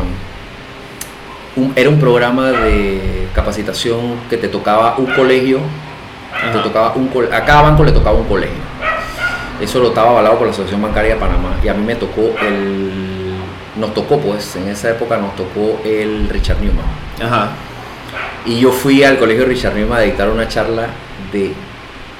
un- 1.55 1.73
era 1.75 1.89
un 1.89 1.99
programa 1.99 2.51
de 2.51 3.27
capacitación 3.35 4.15
que 4.29 4.37
te 4.37 4.47
tocaba 4.47 4.95
un 4.97 5.07
colegio, 5.07 5.59
te 6.53 6.59
tocaba 6.59 6.93
un 6.95 7.09
a 7.33 7.43
cada 7.43 7.63
banco 7.63 7.83
le 7.83 7.91
tocaba 7.91 8.17
un 8.17 8.25
colegio. 8.27 8.68
Eso 9.61 9.79
lo 9.79 9.89
estaba 9.89 10.11
avalado 10.11 10.37
por 10.37 10.47
la 10.47 10.53
Asociación 10.53 10.81
Bancaria 10.81 11.15
de 11.15 11.19
Panamá 11.19 11.57
y 11.63 11.67
a 11.67 11.73
mí 11.73 11.83
me 11.85 11.95
tocó 11.95 12.33
el 12.41 12.91
nos 13.75 13.93
tocó 13.93 14.19
pues 14.19 14.55
en 14.57 14.67
esa 14.67 14.89
época 14.89 15.17
nos 15.17 15.35
tocó 15.35 15.79
el 15.85 16.27
Richard 16.29 16.57
Newman. 16.61 16.85
Ajá. 17.21 17.49
Y 18.45 18.59
yo 18.59 18.71
fui 18.71 19.03
al 19.03 19.17
colegio 19.17 19.45
Richard 19.45 19.75
Newman 19.75 19.99
a 19.99 20.01
dictar 20.01 20.29
una 20.29 20.47
charla 20.47 20.87
de 21.31 21.53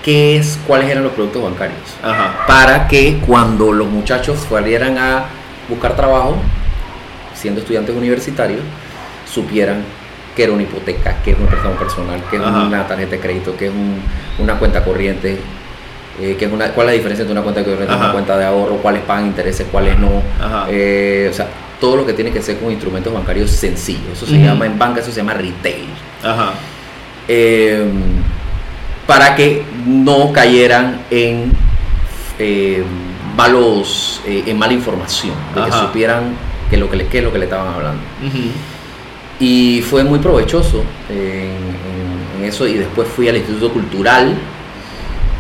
qué 0.04 0.38
es, 0.38 0.60
cuáles 0.68 0.90
eran 0.90 1.04
los 1.04 1.14
productos 1.14 1.44
bancarios. 1.44 1.80
Ajá. 2.04 2.46
Para 2.48 2.88
que 2.88 3.20
cuando 3.26 3.72
los 3.74 3.88
muchachos 3.88 4.38
fueran 4.38 4.98
a 4.98 5.26
buscar 5.68 5.96
trabajo, 5.96 6.38
siendo 7.34 7.62
estudiantes 7.62 7.96
universitarios, 7.96 8.62
supieran 9.32 9.84
qué 10.36 10.44
era 10.44 10.54
una 10.54 10.64
hipoteca, 10.64 11.18
qué 11.24 11.32
es 11.32 11.40
un 11.40 11.48
préstamo 11.48 11.76
personal, 11.76 12.22
qué 12.30 12.38
es 12.38 12.42
Ajá. 12.42 12.60
una 12.64 12.88
tarjeta 12.88 13.12
de 13.12 13.20
crédito, 13.20 13.56
qué 13.58 13.66
es 13.68 13.72
un- 13.72 14.02
una 14.40 14.58
cuenta 14.58 14.84
corriente, 14.84 15.40
eh, 16.22 16.38
es 16.40 16.52
una, 16.52 16.70
cuál 16.72 16.88
es 16.88 16.92
la 16.94 16.98
diferencia 16.98 17.22
entre 17.24 17.34
una 17.34 17.42
cuenta 17.44 17.64
corriente 17.64 17.94
y 17.94 17.96
una 17.98 18.12
cuenta 18.14 18.38
de 18.38 18.46
ahorro, 18.46 18.76
cuáles 18.78 19.02
pagan 19.04 19.28
intereses, 19.28 19.68
cuáles 19.72 19.98
no. 20.00 20.22
Eh, 20.70 21.28
o 21.32 21.34
sea, 21.34 21.48
todo 21.80 21.96
lo 21.96 22.06
que 22.06 22.14
tiene 22.14 22.32
que 22.32 22.42
ser 22.42 22.58
con 22.58 22.72
instrumentos 22.72 23.14
bancarios 23.14 23.50
sencillos. 23.52 24.12
Eso 24.14 24.26
se 24.26 24.38
llama 24.40 24.66
en 24.66 24.78
banca, 24.78 25.00
eso 25.02 25.12
se 25.12 25.18
llama 25.18 25.34
retail. 25.34 25.86
Ajá. 26.24 26.52
Eh, 27.28 27.84
para 29.08 29.36
que 29.36 29.64
no 29.88 30.32
cayeran 30.34 31.02
en 31.10 31.52
eh, 32.38 32.84
malos, 33.36 34.22
en 34.26 34.58
mala 34.58 34.74
información, 34.74 35.34
de 35.56 35.62
que 35.62 35.68
supieran 35.88 36.24
que 36.70 36.78
lo 36.78 36.90
que 36.90 36.98
le, 36.98 37.08
qué 37.08 37.20
es 37.20 37.24
lo 37.24 37.32
que 37.32 37.40
le 37.40 37.46
estaban 37.46 37.74
hablando. 37.74 38.02
Y 39.40 39.82
fue 39.90 40.04
muy 40.04 40.20
provechoso 40.20 40.84
en, 41.10 41.16
en- 41.18 42.40
en 42.40 42.46
eso. 42.46 42.68
Y 42.68 42.74
después 42.74 43.08
fui 43.08 43.30
al 43.30 43.38
Instituto 43.38 43.72
Cultural. 43.72 44.36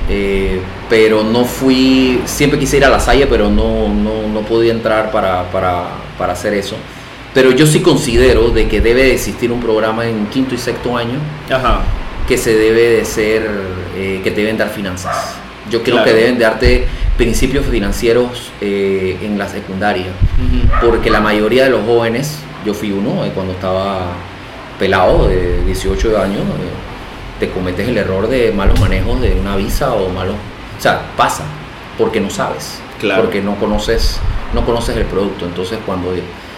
Eh, 0.09 0.59
pero 0.89 1.23
no 1.23 1.45
fui, 1.45 2.21
siempre 2.25 2.59
quise 2.59 2.77
ir 2.77 2.85
a 2.85 2.89
la 2.89 2.99
Salle, 2.99 3.27
pero 3.27 3.49
no, 3.49 3.87
no, 3.93 4.27
no 4.27 4.41
podía 4.41 4.71
entrar 4.71 5.11
para, 5.11 5.43
para, 5.51 5.85
para 6.17 6.33
hacer 6.33 6.53
eso. 6.53 6.75
Pero 7.33 7.51
yo 7.51 7.67
sí 7.67 7.81
considero 7.81 8.49
de 8.49 8.67
que 8.67 8.81
debe 8.81 9.03
de 9.03 9.13
existir 9.13 9.51
un 9.51 9.59
programa 9.61 10.07
en 10.07 10.25
quinto 10.27 10.55
y 10.55 10.57
sexto 10.57 10.97
año 10.97 11.19
Ajá. 11.49 11.81
que 12.27 12.37
se 12.37 12.55
debe 12.55 12.89
de 12.89 13.05
ser, 13.05 13.47
eh, 13.95 14.21
que 14.23 14.31
te 14.31 14.41
deben 14.41 14.57
dar 14.57 14.69
finanzas. 14.69 15.35
Yo 15.69 15.83
creo 15.83 15.97
Claro. 15.97 16.09
que 16.11 16.17
deben 16.17 16.39
darte 16.39 16.87
principios 17.17 17.65
financieros 17.67 18.51
eh, 18.61 19.17
en 19.21 19.37
la 19.37 19.47
secundaria 19.47 20.07
porque 20.81 21.09
la 21.09 21.19
mayoría 21.19 21.65
de 21.65 21.69
los 21.69 21.85
jóvenes, 21.85 22.39
yo 22.65 22.73
fui 22.73 22.91
uno 22.91 23.23
cuando 23.35 23.51
estaba 23.53 24.13
pelado 24.79 25.27
de 25.27 25.61
18 25.65 26.17
años, 26.17 26.41
te 27.39 27.49
cometes 27.49 27.87
el 27.87 27.97
error 27.97 28.27
de 28.27 28.51
malos 28.51 28.79
manejos 28.79 29.21
de 29.21 29.33
una 29.33 29.55
visa 29.55 29.93
o 29.93 30.09
malos, 30.09 30.35
o 30.77 30.81
sea, 30.81 31.01
pasa 31.17 31.43
porque 31.97 32.19
no 32.19 32.29
sabes, 32.29 32.79
Claro. 32.99 33.23
porque 33.23 33.41
no 33.41 33.55
conoces, 33.55 34.19
no 34.53 34.65
conoces 34.65 34.95
el 34.97 35.05
producto. 35.05 35.45
Entonces 35.45 35.79
cuando 35.85 36.13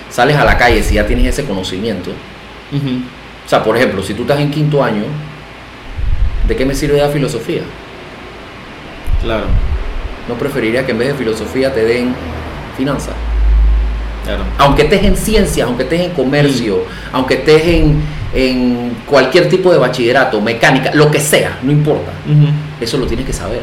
sales 0.09 0.37
a 0.37 0.45
la 0.45 0.57
calle, 0.57 0.83
si 0.83 0.95
ya 0.95 1.05
tienes 1.05 1.25
ese 1.27 1.45
conocimiento, 1.45 2.11
o 2.71 3.49
sea, 3.49 3.63
por 3.63 3.75
ejemplo, 3.77 4.01
si 4.03 4.13
tú 4.13 4.21
estás 4.23 4.39
en 4.39 4.49
quinto 4.51 4.83
año, 4.83 5.03
¿de 6.47 6.55
qué 6.55 6.65
me 6.65 6.73
sirve 6.75 6.97
la 6.99 7.09
filosofía? 7.09 7.61
Claro. 9.21 9.45
No 10.27 10.35
preferiría 10.35 10.85
que 10.85 10.91
en 10.91 10.99
vez 10.99 11.07
de 11.09 11.13
filosofía 11.15 11.73
te 11.73 11.83
den 11.85 12.13
finanzas. 12.77 13.15
Claro. 14.23 14.43
aunque 14.59 14.83
estés 14.83 15.03
en 15.03 15.17
ciencias, 15.17 15.65
aunque 15.67 15.81
estés 15.81 16.01
en 16.01 16.11
comercio, 16.11 16.75
Mm. 16.75 17.15
aunque 17.15 17.33
estés 17.33 17.65
en, 17.65 17.99
en 18.33 18.95
cualquier 19.05 19.49
tipo 19.49 19.71
de 19.71 19.77
bachillerato, 19.77 20.39
mecánica, 20.41 20.91
lo 20.93 21.09
que 21.11 21.19
sea, 21.19 21.57
no 21.63 21.71
importa. 21.71 22.11
Eso 22.79 22.97
lo 22.97 23.05
tienes 23.07 23.25
que 23.25 23.33
saber. 23.33 23.61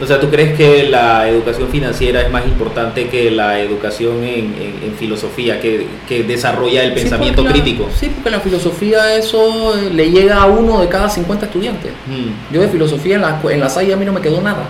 O 0.00 0.06
sea, 0.06 0.18
¿tú 0.18 0.28
crees 0.28 0.56
que 0.56 0.88
la 0.88 1.28
educación 1.28 1.68
financiera 1.68 2.20
es 2.22 2.30
más 2.30 2.44
importante 2.46 3.06
que 3.08 3.30
la 3.30 3.60
educación 3.60 4.24
en, 4.24 4.46
en- 4.60 4.80
en 4.86 4.94
filosofía, 4.98 5.60
que, 5.60 5.86
que 6.08 6.24
desarrolla 6.24 6.82
el 6.82 6.92
pensamiento 6.94 7.42
Sí, 7.42 7.46
porque 7.46 7.58
la- 7.58 7.64
crítico? 7.64 7.88
sí, 7.94 8.10
porque 8.12 8.30
la 8.30 8.40
filosofía 8.40 9.14
eso 9.16 9.78
eh, 9.78 9.90
le 9.92 10.10
llega 10.10 10.42
a 10.42 10.46
uno 10.46 10.80
de 10.80 10.88
cada 10.88 11.08
50 11.08 11.46
estudiantes. 11.46 11.92
Mm. 12.08 12.52
Yo 12.54 12.60
de 12.62 12.68
filosofía 12.68 13.14
en 13.14 13.22
la, 13.22 13.40
en 13.48 13.60
la 13.60 13.68
SAI 13.68 13.92
a 13.92 13.96
mí 13.96 14.04
no 14.04 14.12
me 14.12 14.20
quedó 14.20 14.40
nada. 14.40 14.64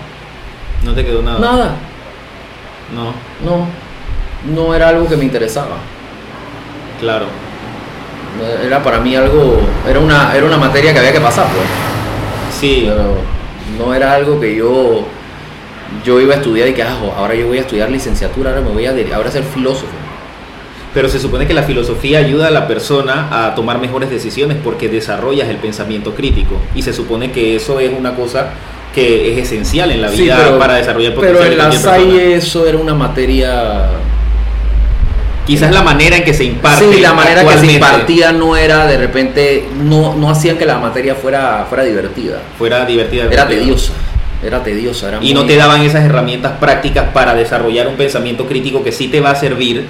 No 0.84 0.92
te 0.92 1.02
quedó 1.04 1.22
nada. 1.22 1.38
Nada. 1.40 1.74
No, 2.94 3.14
No. 3.50 3.66
No 4.54 4.74
era 4.74 4.88
algo 4.90 5.08
que 5.08 5.16
me 5.16 5.24
interesaba. 5.24 5.78
claro. 7.00 7.24
Era 8.64 8.82
para 8.82 8.98
mí 9.00 9.14
algo, 9.16 9.60
era 9.88 10.00
una, 10.00 10.34
era 10.36 10.44
una 10.46 10.56
materia 10.56 10.92
que 10.92 10.98
había 10.98 11.12
que 11.12 11.20
pasar, 11.20 11.46
pues. 11.46 11.66
Sí, 12.58 12.84
Pero 12.88 13.16
no 13.78 13.94
era 13.94 14.12
algo 14.14 14.40
que 14.40 14.54
yo 14.56 15.06
yo 16.04 16.20
iba 16.20 16.34
a 16.34 16.38
estudiar 16.38 16.66
y 16.68 16.74
que 16.74 16.82
ah, 16.82 16.96
ahora 17.16 17.34
yo 17.34 17.46
voy 17.46 17.58
a 17.58 17.60
estudiar 17.60 17.88
licenciatura, 17.90 18.50
ahora 18.50 18.62
me 18.62 18.70
voy 18.70 18.86
a 18.86 18.94
ahora 19.14 19.28
a 19.28 19.32
ser 19.32 19.44
filósofo. 19.44 19.86
pero 20.92 21.08
se 21.08 21.18
supone 21.20 21.46
que 21.46 21.54
la 21.54 21.62
filosofía 21.62 22.18
ayuda 22.18 22.48
a 22.48 22.50
la 22.50 22.66
persona 22.66 23.28
a 23.46 23.54
tomar 23.54 23.78
mejores 23.78 24.10
decisiones 24.10 24.56
porque 24.62 24.88
desarrollas 24.88 25.48
el 25.48 25.56
pensamiento 25.56 26.14
crítico 26.14 26.56
y 26.74 26.82
se 26.82 26.92
supone 26.92 27.30
que 27.32 27.56
eso 27.56 27.78
es 27.80 27.92
una 27.96 28.14
cosa 28.16 28.50
que 28.94 29.32
es 29.32 29.38
esencial 29.38 29.90
en 29.92 30.02
la 30.02 30.08
Sí, 30.08 30.22
vida 30.22 30.36
pero- 30.44 30.58
para 30.58 30.74
desarrollar 30.74 31.12
el 31.12 31.18
Pero 31.18 31.44
en 31.44 31.58
la. 31.58 31.70
SAI 31.72 32.32
eso 32.34 32.66
era 32.66 32.78
una 32.78 32.94
materia 32.94 33.86
Quizás 35.46 35.72
la 35.72 35.82
manera 35.82 36.16
en 36.16 36.24
que 36.24 36.32
se 36.34 36.44
imparte. 36.44 36.90
Sí, 36.92 37.00
la 37.00 37.12
manera 37.12 37.44
que 37.44 37.58
se 37.58 37.72
impartía 37.72 38.32
no 38.32 38.56
era 38.56 38.86
de 38.86 38.96
repente 38.96 39.64
no 39.82 40.14
no 40.14 40.30
hacían 40.30 40.56
que 40.56 40.64
la 40.64 40.78
materia 40.78 41.14
fuera 41.14 41.66
fuera 41.68 41.84
divertida. 41.84 42.40
fuera 42.58 42.84
divertida. 42.86 43.24
Era 43.30 43.46
tediosa. 43.46 43.92
Era 44.42 44.62
tediosa, 44.62 45.08
era 45.08 45.18
Y 45.22 45.32
no 45.32 45.46
te 45.46 45.56
daban 45.56 45.80
esas 45.82 46.04
herramientas 46.04 46.52
prácticas 46.60 47.06
para 47.14 47.34
desarrollar 47.34 47.88
un 47.88 47.94
pensamiento 47.94 48.46
crítico 48.46 48.84
que 48.84 48.92
sí 48.92 49.08
te 49.08 49.20
va 49.20 49.30
a 49.30 49.34
servir 49.36 49.86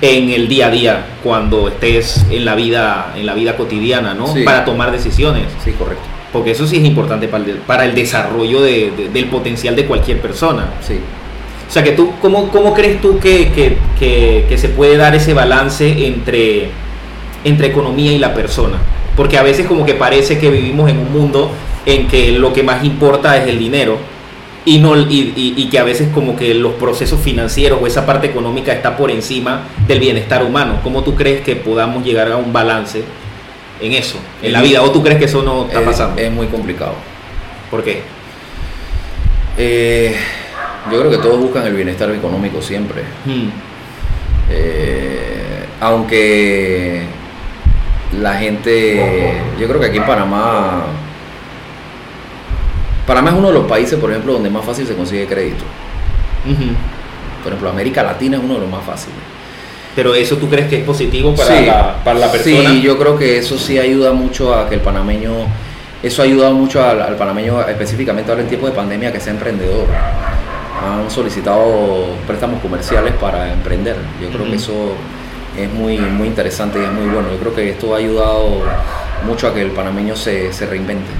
en 0.00 0.30
el 0.30 0.48
día 0.48 0.68
a 0.68 0.70
día 0.70 1.04
cuando 1.22 1.68
estés 1.68 2.24
en 2.30 2.44
la 2.46 2.54
vida 2.54 3.12
en 3.16 3.26
la 3.26 3.34
vida 3.34 3.56
cotidiana, 3.56 4.14
¿no? 4.14 4.32
Sí. 4.32 4.42
Para 4.42 4.64
tomar 4.64 4.90
decisiones, 4.90 5.44
Sí, 5.62 5.72
correcto. 5.72 6.02
porque 6.32 6.52
eso 6.52 6.66
sí 6.66 6.76
es 6.78 6.84
importante 6.84 7.28
para 7.28 7.44
el, 7.44 7.50
para 7.58 7.84
el 7.84 7.94
desarrollo 7.94 8.62
de- 8.62 8.90
de- 8.96 9.08
del 9.10 9.26
potencial 9.26 9.76
de 9.76 9.84
cualquier 9.84 10.20
persona. 10.22 10.64
Sí. 10.80 10.98
O 11.70 11.72
sea, 11.72 11.84
que 11.84 11.92
tú, 11.92 12.12
¿cómo, 12.20 12.48
cómo 12.50 12.74
crees 12.74 13.00
tú 13.00 13.20
que, 13.20 13.52
que- 13.52 13.78
que- 13.96 14.44
que 14.48 14.58
se 14.58 14.68
puede 14.70 14.96
dar 14.96 15.14
ese 15.14 15.34
balance 15.34 16.04
entre, 16.04 16.68
entre 17.44 17.68
economía 17.68 18.10
y 18.10 18.18
la 18.18 18.34
persona? 18.34 18.78
Porque 19.16 19.38
a 19.38 19.44
veces 19.44 19.66
como 19.68 19.86
que 19.86 19.94
parece 19.94 20.36
que 20.38 20.50
vivimos 20.50 20.90
en 20.90 20.98
un 20.98 21.12
mundo 21.12 21.52
en 21.86 22.08
que 22.08 22.32
lo 22.32 22.52
que 22.52 22.64
más 22.64 22.84
importa 22.84 23.36
es 23.36 23.46
el 23.48 23.58
dinero 23.60 23.98
y, 24.64 24.78
no, 24.78 24.96
y, 24.98 25.32
y, 25.56 25.68
que 25.70 25.78
a 25.78 25.84
veces 25.84 26.08
como 26.12 26.34
que 26.36 26.54
los 26.54 26.72
procesos 26.74 27.20
financieros 27.20 27.78
o 27.80 27.86
esa 27.86 28.04
parte 28.04 28.26
económica 28.26 28.72
está 28.72 28.96
por 28.96 29.10
encima 29.12 29.62
del 29.86 30.00
bienestar 30.00 30.42
humano. 30.42 30.80
¿Cómo 30.82 31.02
tú 31.04 31.14
crees 31.14 31.40
que 31.42 31.54
podamos 31.56 32.04
llegar 32.04 32.30
a 32.32 32.36
un 32.36 32.52
balance 32.52 33.02
en 33.80 33.92
eso, 33.92 34.18
en 34.42 34.52
la 34.52 34.60
vida? 34.60 34.82
¿O 34.82 34.90
tú 34.90 35.02
crees 35.04 35.18
que 35.20 35.24
eso 35.26 35.42
no 35.42 35.66
está 35.66 35.78
pasando? 35.86 36.20
Es 36.20 36.30
muy 36.32 36.48
complicado. 36.48 36.94
¿Por 37.70 37.82
qué? 37.84 38.02
Eh, 39.56 40.14
yo 40.90 40.98
creo 40.98 41.10
que 41.10 41.18
todos 41.18 41.38
buscan 41.38 41.66
el 41.66 41.74
bienestar 41.74 42.10
económico 42.10 42.62
siempre. 42.62 43.02
Hmm. 43.24 43.48
Eh, 44.50 45.64
aunque 45.80 47.02
la 48.20 48.34
gente, 48.34 49.34
yo 49.58 49.66
creo 49.68 49.80
que 49.80 49.86
aquí 49.86 49.98
en 49.98 50.06
Panamá, 50.06 50.84
Panamá 53.06 53.30
es 53.30 53.36
uno 53.36 53.48
de 53.48 53.54
los 53.54 53.66
países, 53.66 53.98
por 53.98 54.10
ejemplo, 54.10 54.34
donde 54.34 54.50
más 54.50 54.64
fácil 54.64 54.86
se 54.86 54.94
consigue 54.94 55.26
crédito. 55.26 55.64
Por 57.42 57.52
ejemplo, 57.52 57.70
América 57.70 58.02
Latina 58.02 58.36
es 58.36 58.42
uno 58.42 58.54
de 58.54 58.60
los 58.60 58.70
más 58.70 58.84
fáciles. 58.84 59.18
Pero 59.96 60.14
eso 60.14 60.36
tú 60.36 60.48
crees 60.48 60.68
que 60.68 60.78
es 60.78 60.84
positivo 60.84 61.34
para, 61.34 61.60
la, 61.60 62.04
para 62.04 62.18
la 62.18 62.30
persona? 62.30 62.70
Sí, 62.70 62.80
yo 62.80 62.96
creo 62.98 63.18
que 63.18 63.38
eso 63.38 63.58
sí 63.58 63.78
ayuda 63.78 64.12
mucho 64.12 64.54
a 64.54 64.68
que 64.68 64.76
el 64.76 64.80
panameño, 64.80 65.32
eso 66.02 66.22
ha 66.22 66.24
ayudado 66.24 66.54
mucho 66.54 66.84
al, 66.84 67.16
panameño, 67.16 67.60
específicamente 67.68 68.30
ahora 68.30 68.42
en 68.42 68.48
tiempos 68.48 68.70
de 68.70 68.76
pandemia, 68.76 69.12
que 69.12 69.18
sea 69.18 69.32
emprendedor. 69.32 69.86
Han 70.82 71.10
solicitado 71.10 72.06
préstamos 72.26 72.60
comerciales 72.60 73.12
para 73.14 73.52
emprender. 73.52 73.96
Yo 74.20 74.28
creo 74.30 74.46
que 74.46 74.56
eso 74.56 74.94
es 75.56 75.70
muy, 75.72 75.98
muy 75.98 76.28
interesante 76.28 76.78
y 76.80 76.84
es 76.84 76.92
muy 76.92 77.06
bueno. 77.12 77.30
Yo 77.30 77.38
creo 77.38 77.54
que 77.54 77.70
esto 77.70 77.94
ha 77.94 77.98
ayudado 77.98 78.62
mucho 79.26 79.48
a 79.48 79.54
que 79.54 79.62
el 79.62 79.70
panameño 79.72 80.16
se, 80.16 80.52
se 80.52 80.66
reinvente. 80.66 81.10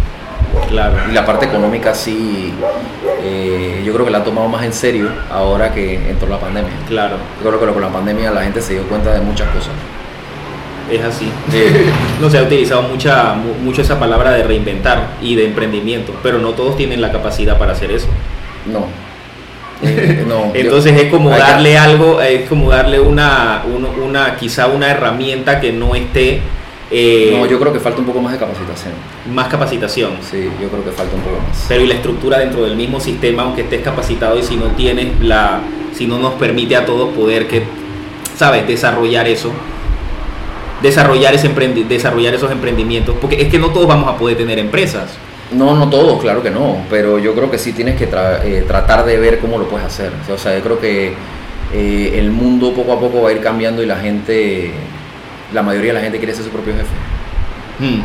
Claro. 0.69 0.97
Y 1.09 1.13
la 1.13 1.27
parte 1.27 1.47
económica 1.47 1.95
sí, 1.95 2.53
eh, 3.23 3.83
yo 3.85 3.93
creo 3.93 4.05
que 4.05 4.11
la 4.11 4.19
ha 4.19 4.25
tomado 4.25 4.49
más 4.49 4.65
en 4.65 4.73
serio 4.73 5.09
ahora 5.31 5.73
que 5.73 6.11
entró 6.11 6.29
la 6.29 6.39
pandemia. 6.39 6.73
Claro. 6.89 7.17
Yo 7.43 7.49
creo 7.49 7.61
que 7.61 7.73
con 7.73 7.83
la 7.83 7.89
pandemia 7.89 8.31
la 8.31 8.43
gente 8.43 8.61
se 8.61 8.75
dio 8.75 8.85
cuenta 8.85 9.13
de 9.13 9.21
muchas 9.21 9.49
cosas. 9.49 9.73
Es 10.91 11.05
así. 11.05 11.31
no 12.21 12.29
se 12.29 12.39
ha 12.39 12.43
utilizado 12.43 12.83
mucha, 12.83 13.35
mucho 13.35 13.83
esa 13.83 13.99
palabra 13.99 14.33
de 14.33 14.43
reinventar 14.43 15.11
y 15.21 15.37
de 15.37 15.47
emprendimiento, 15.47 16.13
pero 16.23 16.39
no 16.39 16.51
todos 16.51 16.77
tienen 16.77 17.01
la 17.01 17.13
capacidad 17.13 17.59
para 17.59 17.73
hacer 17.73 17.93
eso. 17.93 18.09
No. 18.67 18.87
Eh, 19.83 20.25
no, 20.27 20.51
Entonces 20.55 21.01
es 21.01 21.11
como 21.11 21.31
darle 21.31 21.79
algo, 21.79 22.21
es 22.21 22.49
como 22.49 22.71
darle 22.71 23.01
una, 23.01 23.65
una, 24.05 24.37
quizá 24.37 24.67
una 24.67 24.91
herramienta 24.91 25.61
que 25.61 25.73
no 25.73 25.95
esté 25.95 26.41
eh, 26.93 27.37
no, 27.39 27.47
yo 27.47 27.61
creo 27.61 27.73
que 27.73 27.79
falta 27.79 28.01
un 28.01 28.07
poco 28.07 28.21
más 28.21 28.33
de 28.33 28.39
capacitación. 28.39 28.93
Más 29.33 29.47
capacitación. 29.47 30.11
Sí, 30.29 30.51
yo 30.61 30.69
creo 30.69 30.85
que 30.85 30.91
falta 30.91 31.15
un 31.15 31.23
poco 31.23 31.37
más. 31.37 31.65
Pero 31.69 31.85
y 31.85 31.87
la 31.87 31.95
estructura 31.95 32.39
dentro 32.39 32.65
del 32.65 32.75
mismo 32.75 32.99
sistema, 32.99 33.45
aunque 33.45 33.63
estés 33.63 33.83
capacitado 33.83 34.37
y 34.37 34.43
si 34.43 34.57
no 34.57 34.67
tienes 34.73 35.21
la, 35.21 35.61
si 35.93 36.07
no 36.07 36.19
nos 36.19 36.35
permite 36.35 36.75
a 36.75 36.85
todos 36.85 37.15
poder 37.15 37.47
que, 37.47 37.63
sabes, 38.37 38.67
desarrollar 38.67 39.29
eso, 39.29 39.53
desarrollar 40.83 41.33
ese 41.35 41.49
desarrollar 41.89 42.35
esos 42.35 42.51
emprendimientos, 42.51 43.15
porque 43.21 43.41
es 43.41 43.49
que 43.49 43.61
no 43.61 43.71
todos 43.71 43.87
vamos 43.87 44.09
a 44.09 44.17
poder 44.17 44.37
tener 44.37 44.59
empresas. 44.59 45.11
No, 45.53 45.75
no 45.75 45.91
todos, 45.91 46.21
claro 46.21 46.43
que 46.43 46.51
no, 46.51 46.77
pero 46.89 47.19
yo 47.19 47.35
creo 47.35 47.51
que 47.51 47.59
sí 47.59 47.73
tienes 47.73 47.97
que 47.97 48.05
eh, 48.05 48.65
tratar 48.67 49.05
de 49.05 49.17
ver 49.19 49.41
cómo 49.41 49.59
lo 49.59 49.69
puedes 49.69 49.87
hacer. 49.87 50.13
O 50.33 50.39
sea, 50.39 50.57
yo 50.57 50.63
creo 50.63 50.81
que 50.81 51.15
eh, 51.73 52.13
el 52.15 52.31
mundo 52.31 52.73
poco 52.73 52.93
a 52.93 53.01
poco 53.01 53.23
va 53.23 53.31
a 53.31 53.33
ir 53.33 53.41
cambiando 53.41 53.83
y 53.83 53.87
la 53.87 53.97
gente 53.97 54.73
la 55.53 55.63
mayoría 55.63 55.93
de 55.93 55.99
la 55.99 56.03
gente 56.03 56.19
quiere 56.19 56.35
ser 56.35 56.45
su 56.45 56.51
propio 56.51 56.73
jefe. 56.75 56.95
Hmm, 57.81 58.03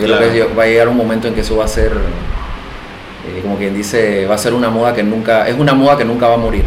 yo 0.00 0.16
creo 0.16 0.32
que 0.32 0.54
va 0.54 0.62
a 0.62 0.66
llegar 0.66 0.88
un 0.88 0.96
momento 0.96 1.28
en 1.28 1.34
que 1.34 1.40
eso 1.40 1.56
va 1.56 1.64
a 1.64 1.68
ser, 1.68 1.92
eh, 1.92 3.40
como 3.42 3.56
quien 3.58 3.74
dice, 3.74 4.26
va 4.26 4.34
a 4.34 4.38
ser 4.38 4.54
una 4.54 4.70
moda 4.70 4.94
que 4.94 5.02
nunca, 5.02 5.46
es 5.48 5.58
una 5.58 5.74
moda 5.74 5.98
que 5.98 6.04
nunca 6.04 6.28
va 6.28 6.34
a 6.34 6.38
morir. 6.38 6.64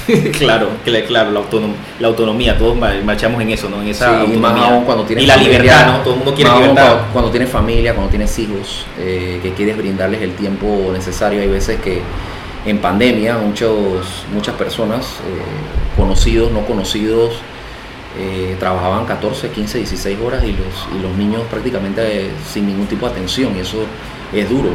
claro, 0.38 0.68
claro, 0.84 1.30
la, 1.30 1.42
la 2.00 2.08
autonomía, 2.08 2.58
todos 2.58 2.76
marchamos 2.76 3.40
en 3.42 3.50
eso, 3.50 3.68
¿no? 3.68 3.82
En 3.82 3.88
esa 3.88 4.24
y 4.24 4.36
más 4.36 4.54
cuando 4.84 5.04
tienes 5.04 5.24
y 5.24 5.26
la 5.26 5.36
libertad, 5.36 5.86
¿no? 5.86 5.98
Todo 6.02 6.14
el 6.14 6.18
mundo 6.18 6.34
quiere 6.34 6.50
libertad. 6.52 7.00
Cuando, 7.12 7.30
tienes 7.30 7.48
familia, 7.50 7.94
cuando 7.94 8.10
tienes 8.10 8.36
hijos, 8.38 8.86
eh, 8.98 9.38
que 9.42 9.52
quieres 9.52 9.76
brindarles 9.76 10.22
el 10.22 10.34
tiempo 10.34 10.90
necesario. 10.92 11.40
Hay 11.40 11.48
veces 11.48 11.80
que 11.80 12.00
en 12.66 12.78
pandemia 12.78 13.36
muchos, 13.38 14.24
muchas 14.32 14.54
personas, 14.54 15.20
eh, 15.26 15.96
conocidos, 15.96 16.50
no 16.52 16.60
conocidos, 16.60 17.34
eh, 18.18 18.56
trabajaban 18.58 19.06
14, 19.06 19.50
15, 19.50 19.78
16 19.78 20.18
horas 20.20 20.44
y 20.44 20.52
los, 20.52 20.88
y 20.96 21.02
los 21.02 21.12
niños 21.16 21.42
prácticamente 21.50 22.30
sin 22.50 22.66
ningún 22.66 22.86
tipo 22.86 23.06
de 23.06 23.12
atención 23.12 23.56
y 23.56 23.60
eso 23.60 23.78
es 24.32 24.48
duro. 24.48 24.70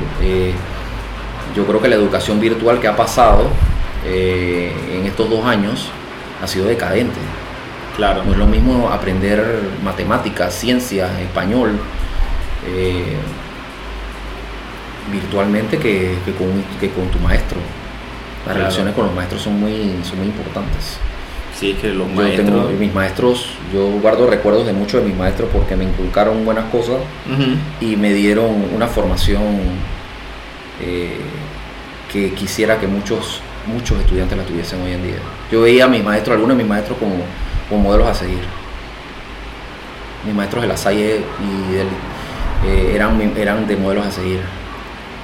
Yo 1.56 1.66
creo 1.66 1.82
que 1.82 1.88
la 1.88 1.96
educación 1.96 2.40
virtual 2.40 2.80
que 2.80 2.88
ha 2.88 2.96
pasado 2.96 3.50
eh, 4.08 4.72
en 4.94 5.06
estos 5.06 5.30
dos 5.30 5.46
años 5.46 5.90
ha 6.42 6.48
sido 6.48 6.66
decadente. 6.66 7.20
Claro. 7.96 8.24
No 8.24 8.32
es 8.32 8.38
lo 8.38 8.48
mismo 8.48 8.90
aprender 8.90 9.62
matemáticas, 9.84 10.54
ciencias, 10.54 11.10
español 11.20 11.80
virtualmente 15.12 15.78
que, 15.78 16.16
con, 16.38 17.10
tu 17.10 17.20
maestro. 17.20 17.60
Las 18.46 18.56
relaciones 18.56 18.94
con 18.94 19.06
los 19.06 19.16
maestros 19.16 19.42
son 19.42 19.60
muy, 19.60 20.00
son 20.04 20.20
muy 20.20 20.28
importantes. 20.28 21.00
Sí, 21.58 21.72
es 21.72 21.80
que 21.80 21.90
los 21.90 22.08
maestros... 22.10 22.72
mis 22.74 22.94
maestros, 22.94 23.50
yo 23.74 23.88
guardo 24.00 24.28
recuerdos 24.28 24.68
de 24.68 24.74
muchos 24.74 25.02
de 25.02 25.10
mis 25.10 25.18
maestros 25.18 25.50
porque 25.52 25.76
me 25.76 25.86
inculcaron 25.86 26.46
buenas 26.46 26.66
cosas 26.66 26.98
y 27.82 27.96
me 27.96 28.14
dieron 28.14 28.52
una 28.76 28.88
formación 28.88 29.44
eh, 30.82 31.18
que 32.12 32.32
quisiera 32.34 32.80
que 32.80 32.88
muchos, 32.88 33.42
muchos 33.68 34.00
estudiantes 34.00 34.38
la 34.38 34.44
tuviesen 34.44 34.82
hoy 34.82 34.94
en 34.94 35.04
día. 35.04 35.18
Yo 35.52 35.62
veía 35.62 35.86
a 35.86 35.88
mis 35.88 36.04
maestros, 36.04 36.36
algunos 36.36 36.58
de 36.58 36.64
mis 36.64 36.70
maestros 36.70 36.98
como, 36.98 37.16
como 37.70 37.84
modelos 37.84 38.08
a 38.08 38.14
seguir. 38.14 38.40
Mis 40.26 40.34
maestros 40.34 40.64
de 40.64 40.68
la 40.68 40.78
Salle 40.78 41.18
y 41.18 42.68
eh, 42.68 42.96
eran, 42.96 43.20
eran 43.38 43.68
de 43.68 43.76
modelos 43.76 44.06
a 44.06 44.12
seguir. 44.12 44.40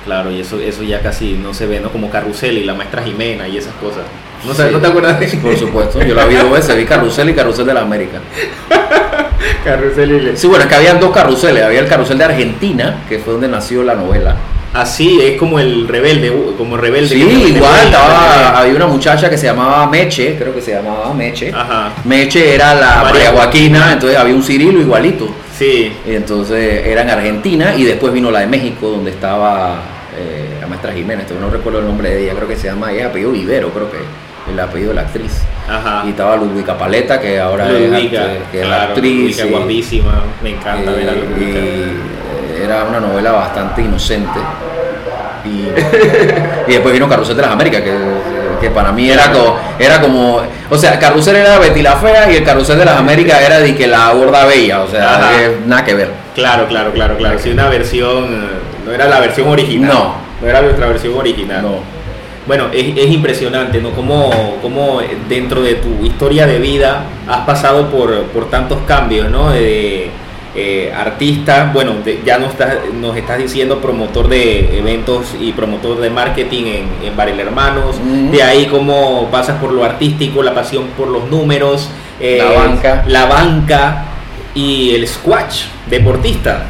Claro, 0.06 0.32
y 0.32 0.42
eso, 0.42 0.60
eso 0.60 0.84
ya 0.84 1.00
casi 1.02 1.34
no 1.34 1.54
se 1.54 1.66
ve, 1.66 1.80
¿no? 1.80 1.90
Como 1.90 2.10
Carrusel 2.10 2.58
y 2.58 2.66
la 2.66 2.74
maestra 2.74 3.04
Jimena 3.04 3.48
y 3.48 3.58
esas 3.58 3.74
cosas. 3.76 4.04
¿No, 4.46 4.72
¿no 4.72 4.80
te 4.80 4.88
acuerdas 4.88 5.18
de 5.20 5.26
eso? 5.26 5.38
Por 5.38 5.58
supuesto, 5.58 6.04
yo 6.04 6.14
la 6.14 6.26
vi 6.26 6.36
dos 6.36 6.52
veces, 6.52 6.76
vi 6.76 6.86
Carrusel 6.86 7.30
y 7.30 7.34
Carrusel 7.34 7.66
de 7.66 7.74
la 7.74 7.82
América. 7.82 8.20
carrusel 9.64 10.34
y... 10.34 10.38
Sí, 10.38 10.48
bueno, 10.48 10.64
es 10.64 10.70
que 10.70 10.76
habían 10.76 11.00
dos 11.00 11.12
carruseles, 11.12 11.64
había 11.64 11.80
el 11.80 11.88
Carrusel 11.88 12.18
de 12.18 12.26
Argentina, 12.26 13.04
que 13.08 13.20
fue 13.20 13.34
donde 13.34 13.48
nació 13.48 13.84
la 13.84 13.96
novela. 13.96 14.36
Así, 14.74 15.20
es 15.22 15.38
como 15.38 15.60
el 15.60 15.88
rebelde, 15.88 16.34
como 16.58 16.78
rebelde. 16.78 17.10
Sí, 17.10 17.54
igual, 17.56 17.86
estaba, 17.86 18.58
había 18.58 18.76
una 18.76 18.88
muchacha 18.88 19.30
que 19.30 19.38
se 19.38 19.46
llamaba 19.46 19.88
Meche, 19.88 20.36
creo 20.38 20.54
que 20.54 20.62
se 20.62 20.72
llamaba 20.72 21.14
Meche. 21.14 21.52
Ajá. 21.54 21.92
Meche 22.04 22.56
era 22.56 22.74
la 22.74 23.04
María 23.04 23.32
Joaquina, 23.32 23.94
entonces 23.94 24.18
había 24.18 24.34
un 24.34 24.44
Cirilo 24.44 24.80
igualito. 24.80 25.30
Sí. 25.58 25.92
Y 26.08 26.16
entonces 26.16 26.88
era 26.88 27.04
en 27.04 27.10
Argentina 27.12 27.76
y 27.76 27.84
después 27.84 28.12
vino 28.12 28.32
la 28.32 28.40
de 28.40 28.48
México, 28.48 28.90
donde 28.90 29.12
estaba 29.12 29.76
eh, 30.18 30.58
la 30.60 30.68
maestra 30.68 30.92
Jiménez, 30.92 31.28
no 31.40 31.50
recuerdo 31.50 31.80
el 31.80 31.86
nombre 31.86 32.10
de 32.10 32.24
ella, 32.24 32.34
creo 32.34 32.48
que 32.48 32.56
se 32.56 32.68
llama, 32.68 32.92
ella 32.92 33.08
apellido 33.08 33.32
Vivero, 33.32 33.70
creo 33.70 33.92
que 33.92 33.98
el 34.52 34.60
apellido 34.60 34.90
de 34.90 34.96
la 34.96 35.02
actriz. 35.02 35.42
Ajá. 35.70 36.04
Y 36.06 36.10
estaba 36.10 36.36
Ludwika 36.36 36.78
Paleta, 36.78 37.20
que 37.20 37.40
ahora 37.40 37.70
es, 37.72 38.10
que 38.52 38.66
la 38.66 38.84
actriz. 38.84 39.38
Ludwika, 39.38 39.58
guapísima, 39.58 40.24
me 40.42 40.50
encanta 40.52 40.92
ver 40.92 41.10
a 41.10 41.14
Ludwika. 41.14 41.60
Era 42.62 42.84
una 42.84 43.00
novela 43.00 43.32
bastante 43.32 43.82
inocente. 43.82 44.40
Y, 45.46 45.68
y, 46.68 46.74
después 46.74 46.94
vino 46.94 47.10
Carrusel 47.10 47.36
de 47.36 47.42
las 47.42 47.52
Américas, 47.52 47.82
que, 47.82 47.98
que 48.62 48.70
para 48.70 48.92
mí 48.92 49.10
era 49.10 49.32
como, 49.32 49.58
era 49.78 50.00
como, 50.00 50.42
o 50.70 50.78
sea, 50.78 50.98
Carrusel 50.98 51.36
era 51.36 51.60
Betty 51.60 51.82
la 51.82 51.98
Fea 51.98 52.32
y 52.32 52.38
el 52.38 52.44
Carrusel 52.44 52.78
de 52.78 52.86
las 52.86 52.98
Américas 52.98 53.42
era 53.42 53.60
de 53.60 53.76
que 53.76 53.88
la 53.88 54.12
gorda 54.14 54.46
bella, 54.46 54.82
o 54.82 54.88
sea, 54.88 55.42
nada 55.66 55.84
que 55.84 55.94
ver. 55.94 56.12
Claro, 56.34 56.68
claro, 56.68 56.92
claro, 56.94 57.18
claro. 57.18 57.40
Sí, 57.40 57.52
una 57.52 57.68
versión 57.68 58.64
no 58.86 58.92
era 58.92 59.08
la 59.08 59.20
versión 59.20 59.48
original. 59.48 59.92
No. 59.92 60.16
No 60.42 60.48
era 60.48 60.62
nuestra 60.62 60.88
versión 60.88 61.16
original. 61.18 61.62
No. 61.62 61.76
Bueno, 62.46 62.68
es, 62.74 62.98
es 62.98 63.10
impresionante, 63.12 63.80
¿no? 63.80 63.92
Cómo, 63.92 64.58
cómo, 64.62 65.00
dentro 65.30 65.62
de 65.62 65.76
tu 65.76 66.06
historia 66.06 66.46
de 66.46 66.60
vida 66.60 67.06
has 67.28 67.46
pasado 67.46 67.90
por, 67.90 68.24
por 68.26 68.50
tantos 68.50 68.80
cambios, 68.86 69.30
¿no? 69.30 69.52
De, 69.52 70.10
eh, 70.56 70.94
artista, 70.96 71.72
bueno, 71.74 71.94
ya 72.24 72.38
nos 72.38 72.52
estás, 72.52 72.76
nos 72.94 73.18
estás 73.18 73.40
diciendo 73.40 73.80
promotor 73.80 74.28
de 74.28 74.78
eventos 74.78 75.36
y 75.40 75.52
promotor 75.52 76.00
de 76.00 76.10
marketing 76.10 76.64
en, 76.66 77.08
en 77.08 77.18
Varela 77.18 77.42
Hermanos, 77.42 77.96
de 78.32 78.44
ahí 78.44 78.68
cómo 78.68 79.30
pasas 79.32 79.60
por 79.60 79.72
lo 79.72 79.84
artístico, 79.84 80.44
la 80.44 80.54
pasión 80.54 80.90
por 80.98 81.08
los 81.08 81.30
números, 81.30 81.90
eh, 82.20 82.38
la 82.38 82.52
banca, 82.52 83.04
la 83.08 83.26
banca 83.26 84.06
y 84.54 84.94
el 84.94 85.08
squash, 85.08 85.64
deportista. 85.90 86.68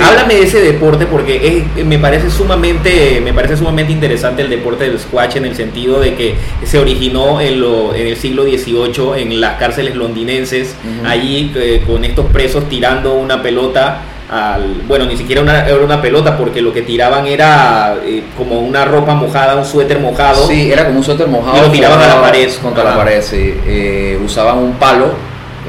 Háblame 0.00 0.34
de 0.36 0.42
ese 0.44 0.60
deporte 0.60 1.06
porque 1.06 1.64
me 1.84 1.98
parece 1.98 2.30
sumamente 2.30 3.20
me 3.22 3.32
parece 3.34 3.56
sumamente 3.56 3.92
interesante 3.92 4.42
el 4.42 4.48
deporte 4.50 4.84
del 4.84 4.98
squash 4.98 5.36
en 5.36 5.44
el 5.44 5.54
sentido 5.54 6.00
de 6.00 6.14
que 6.14 6.34
se 6.64 6.78
originó 6.78 7.40
en, 7.40 7.60
lo, 7.60 7.94
en 7.94 8.06
el 8.06 8.16
siglo 8.16 8.44
XVIII 8.44 9.20
en 9.22 9.40
las 9.40 9.58
cárceles 9.58 9.94
londinenses, 9.94 10.74
allí 11.06 11.52
eh, 11.56 11.82
con 11.86 12.04
estos 12.04 12.26
presos 12.32 12.68
tirando 12.68 13.12
una 13.14 13.42
pelota 13.42 14.02
al- 14.30 14.82
bueno, 14.88 15.04
ni 15.04 15.16
siquiera 15.16 15.42
una, 15.42 15.66
era 15.66 15.76
una 15.84 16.00
pelota 16.00 16.38
porque 16.38 16.62
lo 16.62 16.72
que 16.72 16.80
tiraban 16.82 17.26
era 17.26 17.96
eh, 18.04 18.22
como 18.38 18.60
una 18.60 18.84
ropa 18.86 19.14
mojada, 19.14 19.56
un 19.56 19.64
suéter 19.66 19.98
mojado. 19.98 20.46
Sí, 20.46 20.72
era 20.72 20.86
como 20.86 20.98
un 20.98 21.04
suéter 21.04 21.26
mojado. 21.28 21.58
Y 21.58 21.60
lo 21.60 21.70
tiraban 21.70 22.00
a 22.00 22.06
la 22.06 22.20
pared. 22.22 22.50
Contra 22.62 22.82
la 22.84 22.96
pared, 22.96 23.20
sí. 23.22 23.54
Eh, 23.66 24.18
usaban 24.24 24.56
un 24.58 24.72
palo 24.74 25.12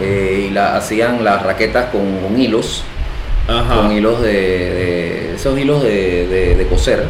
eh, 0.02 0.48
y 0.50 0.54
la, 0.54 0.78
hacían 0.78 1.24
las 1.26 1.44
raquetas 1.44 1.88
con, 1.92 2.20
con 2.20 2.40
hilos, 2.40 2.84
Ajá. 3.48 3.76
con 3.76 3.92
hilos 3.92 4.22
de, 4.22 4.32
de- 4.32 5.36
esos 5.36 5.58
hilos 5.58 5.84
de, 5.84 6.28
de- 6.28 6.56
de 6.56 6.68
coser. 6.68 7.06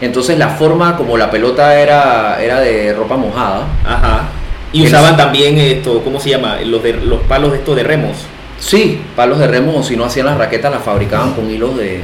Entonces 0.00 0.38
la 0.38 0.48
forma 0.50 0.96
como 0.96 1.16
la 1.16 1.30
pelota 1.30 1.78
era, 1.80 2.42
era 2.42 2.60
de 2.60 2.92
ropa 2.92 3.16
mojada. 3.16 3.66
Ajá. 3.84 4.28
Y 4.72 4.84
usaban 4.86 5.16
también 5.16 5.56
esto, 5.58 6.02
¿cómo 6.02 6.20
se 6.20 6.30
llama? 6.30 6.56
Los 6.64 6.82
de 6.82 6.92
los 6.94 7.20
palos 7.22 7.52
de 7.52 7.58
estos 7.58 7.76
de 7.76 7.82
remos. 7.84 8.16
Sí, 8.58 9.00
palos 9.14 9.38
de 9.38 9.46
remo, 9.46 9.76
o 9.78 9.82
si 9.82 9.96
no 9.96 10.04
hacían 10.04 10.26
las 10.26 10.36
raquetas, 10.38 10.70
las 10.72 10.82
fabricaban 10.82 11.32
con 11.34 11.50
hilos 11.50 11.76
de, 11.76 12.00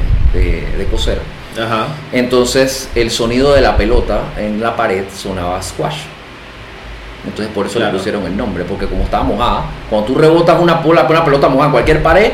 coser. 0.90 1.18
Ajá. 1.60 1.88
Entonces 2.12 2.88
el 2.94 3.10
sonido 3.10 3.52
de 3.52 3.60
la 3.60 3.76
pelota 3.76 4.20
en 4.38 4.60
la 4.60 4.74
pared 4.76 5.04
sonaba 5.14 5.60
squash. 5.62 5.96
Entonces 7.26 7.52
por 7.54 7.66
eso 7.66 7.76
Claro. 7.78 7.92
le 7.92 7.98
pusieron 7.98 8.24
el 8.26 8.36
nombre, 8.36 8.64
porque 8.64 8.86
como 8.86 9.04
estaba 9.04 9.22
mojada, 9.24 9.64
cuando 9.90 10.06
tú 10.06 10.14
rebotas 10.18 10.58
una, 10.60 10.80
una 10.84 11.08
pelota 11.24 11.48
mojada 11.48 11.66
en 11.66 11.72
cualquier 11.72 12.02
pared, 12.02 12.32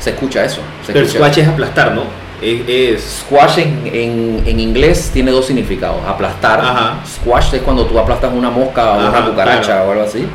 se 0.00 0.10
escucha 0.10 0.44
eso. 0.44 0.60
Se 0.84 0.92
Pero 0.92 1.00
el 1.00 1.06
escucha. 1.06 1.26
squash 1.30 1.38
es 1.44 1.48
aplastar, 1.48 1.92
¿no? 1.92 2.02
Es, 2.42 2.60
es- 2.68 3.22
Squash 3.28 3.58
en, 3.58 3.82
en- 3.92 4.42
en 4.46 4.60
inglés 4.60 5.10
tiene 5.12 5.30
dos 5.30 5.46
significados. 5.46 5.98
Aplastar. 6.06 6.58
Ajá. 6.60 6.96
Squash 7.06 7.54
es 7.54 7.60
cuando 7.62 7.84
tú 7.86 7.98
aplastas 7.98 8.32
una 8.34 8.50
mosca 8.50 8.92
o 8.92 9.00
Ajá, 9.00 9.08
una 9.10 9.26
cucaracha 9.30 9.62
claro. 9.66 9.88
o 9.88 9.92
algo 9.92 10.04
así. 10.04 10.26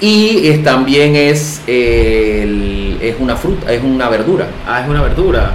Y 0.00 0.48
es, 0.48 0.64
también 0.64 1.14
es, 1.14 1.60
eh, 1.66 2.40
el- 2.42 2.98
es 3.00 3.14
una 3.20 3.36
fruta, 3.36 3.70
es 3.72 3.82
una 3.82 4.08
verdura. 4.08 4.46
ah, 4.66 4.80
es 4.82 4.88
una 4.88 5.02
verdura. 5.02 5.52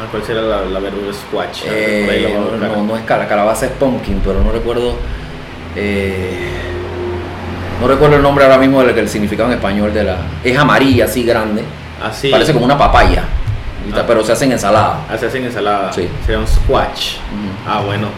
Ah, 0.00 0.06
¿Cuál 0.10 0.24
será 0.24 0.42
la, 0.42 0.62
la 0.62 0.80
verdura 0.80 1.12
squash? 1.12 1.62
Eh, 1.66 2.36
no, 2.60 2.82
no 2.82 2.96
es 2.96 3.04
cala, 3.04 3.28
calabaza 3.28 3.66
es 3.66 3.72
pumpkin, 3.72 4.20
pero 4.24 4.42
no 4.42 4.50
recuerdo. 4.50 4.96
eh, 5.76 6.48
no 7.80 7.88
recuerdo 7.88 8.16
el 8.16 8.22
nombre 8.22 8.44
ahora 8.44 8.58
mismo 8.58 8.82
del 8.82 8.96
el 8.98 9.08
significado 9.08 9.48
en 9.50 9.56
español 9.56 9.92
de 9.94 10.04
la. 10.04 10.16
Es 10.44 10.56
amarilla, 10.56 11.04
así 11.06 11.22
grande. 11.24 11.62
Así. 12.04 12.30
Parece 12.30 12.52
como 12.52 12.64
una 12.64 12.76
papaya. 12.78 13.24
Ah. 13.94 14.04
Pero 14.06 14.24
se 14.24 14.32
hace 14.32 14.44
en 14.44 14.52
ensalada. 14.52 15.00
Ah, 15.10 15.18
se 15.18 15.26
hacen 15.26 15.44
ensalada. 15.44 15.92
Sí. 15.92 16.08
Será 16.26 16.38
un 16.38 16.46
squash. 16.46 17.16
Ah, 17.66 17.82
bueno. 17.84 18.08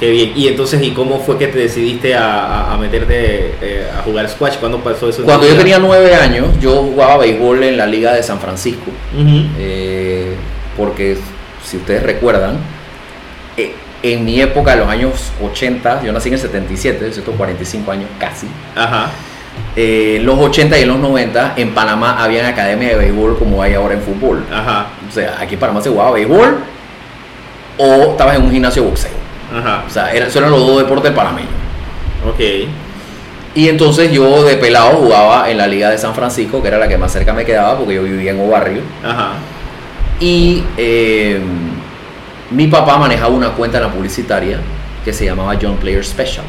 Qué 0.00 0.10
bien. 0.10 0.32
Y 0.34 0.48
entonces, 0.48 0.82
¿y 0.82 0.90
cómo 0.90 1.20
fue 1.20 1.38
que 1.38 1.46
te 1.46 1.58
decidiste 1.60 2.16
a, 2.16 2.72
a- 2.72 2.76
meterte 2.76 3.54
eh, 3.60 3.86
a 3.96 4.02
jugar 4.02 4.28
squash? 4.28 4.56
¿Cuándo 4.56 4.78
pasó 4.80 5.08
eso? 5.08 5.22
Cuando 5.22 5.46
yo 5.46 5.54
tenía 5.54 5.78
nueve 5.78 6.12
años, 6.16 6.48
yo 6.60 6.82
jugaba 6.82 7.18
béisbol 7.18 7.62
en 7.62 7.76
la 7.76 7.86
Liga 7.86 8.12
de 8.12 8.22
San 8.24 8.40
Francisco. 8.40 8.90
Eh, 9.58 10.34
porque, 10.76 11.16
si 11.64 11.76
ustedes 11.76 12.02
recuerdan, 12.02 12.56
eh, 13.56 13.74
en 14.02 14.24
mi 14.24 14.40
época, 14.40 14.72
en 14.72 14.80
los 14.80 14.88
años 14.88 15.30
80, 15.40 16.02
yo 16.02 16.12
nací 16.12 16.28
en 16.30 16.34
el 16.34 16.40
77, 16.40 17.12
yo 17.14 17.22
tengo 17.22 17.38
45 17.38 17.92
años 17.92 18.08
casi. 18.18 18.48
Ajá. 18.74 19.08
Eh, 19.74 20.16
en 20.16 20.26
los 20.26 20.38
80 20.38 20.78
y 20.78 20.82
en 20.82 20.88
los 20.88 20.98
90 20.98 21.54
en 21.56 21.72
Panamá 21.72 22.22
habían 22.22 22.44
academia 22.46 22.90
de 22.90 22.96
béisbol 22.96 23.38
como 23.38 23.62
hay 23.62 23.74
ahora 23.74 23.94
en 23.94 24.02
fútbol. 24.02 24.44
Ajá. 24.52 24.86
O 25.08 25.12
sea, 25.12 25.36
aquí 25.40 25.54
en 25.54 25.60
Panamá 25.60 25.80
se 25.80 25.88
jugaba 25.88 26.12
béisbol 26.12 26.58
o 27.78 28.10
estabas 28.10 28.36
en 28.36 28.42
un 28.42 28.50
gimnasio 28.50 28.82
de 28.82 28.88
boxeo. 28.88 29.12
Ajá. 29.56 29.84
O 29.86 29.90
sea, 29.90 30.12
esos 30.12 30.36
eran 30.36 30.50
los 30.50 30.66
dos 30.66 30.78
deportes 30.78 31.12
panameños. 31.12 31.50
Ok. 32.28 32.40
Y 33.54 33.68
entonces 33.68 34.10
yo 34.10 34.44
de 34.44 34.56
pelado 34.56 34.96
jugaba 34.96 35.50
en 35.50 35.58
la 35.58 35.66
Liga 35.66 35.90
de 35.90 35.98
San 35.98 36.14
Francisco, 36.14 36.62
que 36.62 36.68
era 36.68 36.78
la 36.78 36.88
que 36.88 36.96
más 36.96 37.12
cerca 37.12 37.32
me 37.32 37.44
quedaba 37.44 37.76
porque 37.76 37.94
yo 37.94 38.02
vivía 38.02 38.30
en 38.30 38.40
un 38.40 38.50
barrio. 38.50 38.80
Ajá. 39.04 39.32
Y 40.20 40.62
eh, 40.76 41.40
mi 42.50 42.66
papá 42.66 42.96
manejaba 42.98 43.34
una 43.34 43.50
cuenta 43.50 43.78
en 43.78 43.84
la 43.84 43.90
publicitaria 43.90 44.58
que 45.04 45.12
se 45.12 45.24
llamaba 45.24 45.56
John 45.60 45.76
Player 45.76 46.04
Special. 46.04 46.44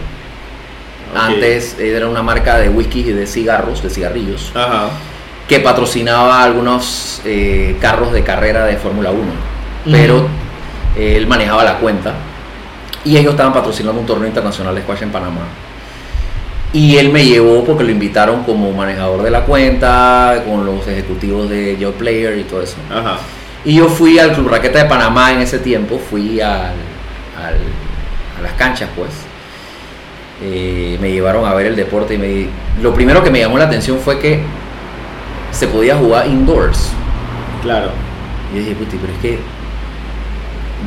Antes 1.16 1.78
era 1.80 2.08
una 2.08 2.22
marca 2.24 2.58
de 2.58 2.70
whisky 2.70 3.02
y 3.02 3.12
de 3.14 3.26
cigarros, 3.28 3.82
de 3.84 3.90
cigarrillos. 3.90 4.52
Ajá. 4.56 4.90
que 5.48 5.60
patrocinaba 5.60 6.42
algunos 6.42 7.22
eh, 7.26 7.76
carros 7.82 8.14
de 8.14 8.24
carrera 8.24 8.66
de 8.66 8.78
Fórmula 8.78 9.12
1, 9.12 9.22
pero 9.92 10.26
eh, 10.96 11.16
él 11.18 11.28
manejaba 11.28 11.64
la 11.66 11.80
cuenta 11.80 12.14
y 13.04 13.18
ellos 13.18 13.32
estaban 13.32 13.52
patrocinando 13.54 14.00
un 14.00 14.06
torneo 14.08 14.28
internacional 14.28 14.74
de 14.74 14.82
squash 14.82 15.04
en 15.04 15.12
Panamá. 15.12 15.42
Y 16.72 16.98
él 16.98 17.10
me 17.12 17.24
llevó 17.26 17.64
porque 17.64 17.84
lo 17.84 17.92
invitaron 17.92 18.44
como 18.44 18.72
manejador 18.72 19.22
de 19.22 19.30
la 19.30 19.42
cuenta, 19.42 20.44
con 20.48 20.66
los 20.66 20.88
ejecutivos 20.88 21.50
de 21.50 21.78
Joe 21.80 21.92
Player 21.92 22.38
y 22.38 22.44
todo 22.46 22.62
eso. 22.64 22.78
Ajá. 22.90 23.18
Y 23.66 23.76
yo 23.76 23.88
fui 23.90 24.18
al 24.20 24.34
Club 24.34 24.48
Raqueta 24.50 24.80
de 24.82 24.86
Panamá 24.90 25.34
en 25.34 25.42
ese 25.42 25.60
tiempo, 25.60 26.00
fui 26.10 26.42
al, 26.42 26.74
al- 27.38 28.40
a 28.40 28.42
las 28.42 28.54
canchas 28.54 28.90
pues. 28.96 29.10
Eh, 30.46 30.98
me 31.00 31.10
llevaron 31.10 31.46
a 31.46 31.54
ver 31.54 31.68
el 31.68 31.76
deporte 31.76 32.16
y 32.16 32.18
me, 32.18 32.48
lo 32.82 32.94
primero 32.94 33.24
que 33.24 33.32
me 33.32 33.40
llamó 33.40 33.58
la 33.58 33.64
atención 33.64 33.98
fue 34.00 34.20
que 34.20 34.42
se 35.52 35.68
podía 35.68 35.96
jugar 35.96 36.28
indoors. 36.28 36.90
Claro. 37.62 37.92
Y 38.52 38.58
yo 38.58 38.60
dije, 38.64 38.76
puti, 38.76 38.98
pero 38.98 39.14
es 39.14 39.20
que 39.20 39.40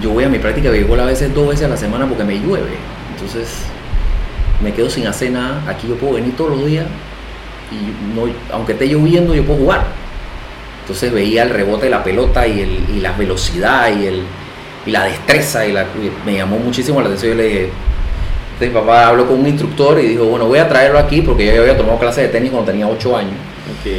yo 0.03 0.11
voy 0.11 0.25
a 0.25 0.29
mi 0.29 0.39
práctica 0.39 0.71
de 0.71 0.79
béisbol 0.79 1.01
a 1.01 1.07
veces 1.07 1.35
dos 1.35 1.49
veces 1.49 1.65
a 1.65 1.69
la 1.69 1.77
semana 1.79 2.07
porque 2.07 2.25
me 2.25 2.39
llueve. 2.39 2.77
Entonces 3.15 3.63
me 4.63 4.75
quedo 4.75 4.91
sin 4.91 5.07
hacer 5.07 5.31
nada. 5.31 5.63
Aquí 5.67 5.89
yo 5.89 5.95
puedo 5.97 6.15
venir 6.15 6.37
todos 6.37 6.51
los 6.51 6.67
días 6.67 6.85
y 7.73 8.15
no, 8.15 8.31
aunque 8.53 8.73
esté 8.73 8.87
lloviendo 8.89 9.35
yo 9.35 9.43
puedo 9.45 9.61
jugar. 9.61 9.87
Entonces 10.83 11.13
veía 11.13 11.45
el 11.45 11.51
rebote 11.51 11.87
de 11.87 11.91
la 11.91 12.05
pelota 12.05 12.47
y, 12.47 12.61
el, 12.61 12.85
y 12.95 13.01
la 13.01 13.13
velocidad 13.13 13.89
y, 13.89 14.07
el, 14.07 14.23
y 14.85 14.91
la 14.91 15.05
destreza 15.05 15.67
y, 15.67 15.73
la, 15.73 15.83
y 15.83 16.13
me 16.27 16.35
llamó 16.35 16.59
muchísimo 16.59 17.01
la 17.01 17.07
atención. 17.07 17.33
Yo 17.33 17.39
le 17.39 17.49
dije, 17.49 17.71
entonces 18.57 18.75
mi 18.75 18.81
papá 18.81 19.09
habló 19.09 19.27
con 19.27 19.41
un 19.41 19.47
instructor 19.47 20.01
y 20.01 20.07
dijo, 20.07 20.25
bueno, 20.25 20.47
voy 20.47 20.59
a 20.59 20.67
traerlo 20.67 20.99
aquí 20.99 21.21
porque 21.21 21.45
yo 21.45 21.61
había 21.61 21.77
tomado 21.77 21.99
clases 21.99 22.25
de 22.25 22.29
tenis 22.31 22.51
cuando 22.51 22.71
tenía 22.71 22.89
8 22.89 23.17
años. 23.17 23.33
Ok. 23.33 23.93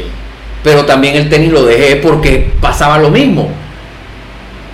Pero 0.64 0.84
también 0.84 1.16
el 1.16 1.30
tenis 1.30 1.52
lo 1.52 1.64
dejé 1.64 1.98
porque 1.98 2.52
pasaba 2.60 2.98
lo 2.98 3.12
mismo. 3.12 3.50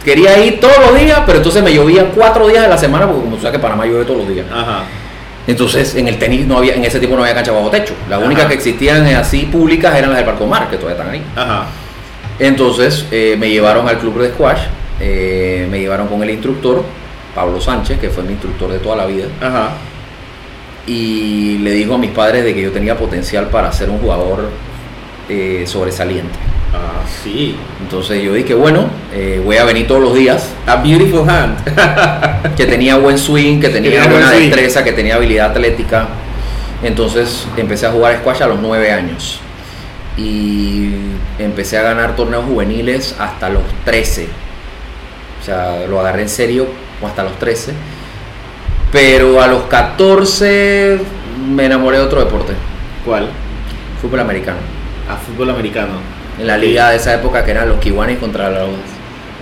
Quería 0.05 0.41
ir 0.45 0.61
todos 0.61 0.77
los 0.79 0.97
días, 0.97 1.19
pero 1.25 1.39
entonces 1.39 1.61
me 1.61 1.73
llovía 1.73 2.05
cuatro 2.15 2.47
días 2.47 2.63
de 2.63 2.69
la 2.69 2.77
semana, 2.77 3.07
porque 3.07 3.23
como 3.23 3.35
tú 3.35 3.41
sabes 3.41 3.57
que 3.57 3.61
Panamá 3.61 3.85
llueve 3.85 4.05
todos 4.05 4.19
los 4.19 4.29
días. 4.29 4.45
Ajá. 4.49 4.83
Entonces 5.47 5.95
en 5.95 6.07
el 6.07 6.17
tenis 6.17 6.45
no 6.45 6.57
había, 6.59 6.75
en 6.75 6.85
ese 6.85 6.99
tiempo 6.99 7.17
no 7.17 7.23
había 7.23 7.35
cancha 7.35 7.51
bajo 7.51 7.69
techo. 7.69 7.93
Las 8.09 8.19
Ajá. 8.19 8.25
únicas 8.25 8.45
que 8.45 8.53
existían 8.53 9.05
así 9.07 9.49
públicas 9.51 9.93
eran 9.97 10.11
las 10.11 10.19
del 10.19 10.25
Parco 10.25 10.45
Mar, 10.45 10.69
que 10.69 10.77
todavía 10.77 10.97
están 10.97 11.13
ahí. 11.13 11.23
Ajá. 11.35 11.65
Entonces 12.39 13.05
eh, 13.11 13.35
me 13.37 13.49
llevaron 13.49 13.87
al 13.89 13.97
club 13.99 14.21
de 14.21 14.29
squash, 14.29 14.61
eh, 15.01 15.67
me 15.69 15.79
llevaron 15.79 16.07
con 16.07 16.23
el 16.23 16.29
instructor, 16.29 16.83
Pablo 17.35 17.59
Sánchez, 17.59 17.99
que 17.99 18.09
fue 18.09 18.23
mi 18.23 18.31
instructor 18.33 18.71
de 18.71 18.79
toda 18.79 18.95
la 18.95 19.05
vida, 19.05 19.25
Ajá. 19.41 19.71
y 20.85 21.57
le 21.59 21.71
dijo 21.71 21.95
a 21.95 21.97
mis 21.97 22.11
padres 22.11 22.43
de 22.43 22.53
que 22.53 22.61
yo 22.61 22.71
tenía 22.71 22.97
potencial 22.97 23.47
para 23.49 23.71
ser 23.71 23.89
un 23.89 23.99
jugador 23.99 24.49
eh, 25.29 25.63
sobresaliente. 25.65 26.37
Ah, 26.73 27.03
sí. 27.23 27.55
Entonces 27.81 28.21
yo 28.23 28.33
dije, 28.33 28.53
bueno, 28.55 28.87
eh, 29.13 29.41
voy 29.43 29.57
a 29.57 29.63
venir 29.63 29.87
todos 29.87 30.01
los 30.01 30.13
días, 30.15 30.49
A 30.65 30.77
beautiful 30.77 31.27
hand. 31.29 31.57
que 32.55 32.65
tenía 32.65 32.97
buen 32.97 33.17
swing, 33.17 33.59
que 33.59 33.69
tenía 33.69 33.91
Tenía 33.91 34.07
buena 34.07 34.25
buen 34.27 34.37
swing. 34.39 34.49
destreza, 34.49 34.83
que 34.83 34.91
tenía 34.93 35.15
habilidad 35.15 35.51
atlética. 35.51 36.07
Entonces 36.83 37.47
empecé 37.55 37.85
a 37.87 37.91
jugar 37.91 38.17
squash 38.17 38.41
a 38.43 38.47
los 38.47 38.59
nueve 38.59 38.91
años 38.91 39.39
y 40.17 40.91
empecé 41.39 41.77
a 41.77 41.83
ganar 41.83 42.15
torneos 42.15 42.43
juveniles 42.45 43.15
hasta 43.19 43.49
los 43.49 43.63
13. 43.85 44.27
O 45.41 45.45
sea, 45.45 45.85
lo 45.87 45.99
agarré 45.99 46.23
en 46.23 46.29
serio 46.29 46.67
hasta 47.05 47.23
los 47.23 47.37
13. 47.39 47.73
Pero 48.91 49.41
a 49.41 49.47
los 49.47 49.63
14 49.63 50.99
me 51.49 51.65
enamoré 51.65 51.97
de 51.97 52.03
otro 52.03 52.19
deporte, 52.19 52.53
¿Cuál? 53.05 53.27
fútbol 54.01 54.19
americano. 54.19 54.57
A 55.09 55.15
fútbol 55.15 55.49
americano. 55.49 55.93
En 56.39 56.47
la 56.47 56.57
liga 56.57 56.89
de 56.89 56.97
esa 56.97 57.13
época 57.15 57.43
que 57.43 57.51
eran 57.51 57.69
los 57.69 57.79
Kiwanis 57.79 58.17
contra 58.19 58.49
los, 58.49 58.69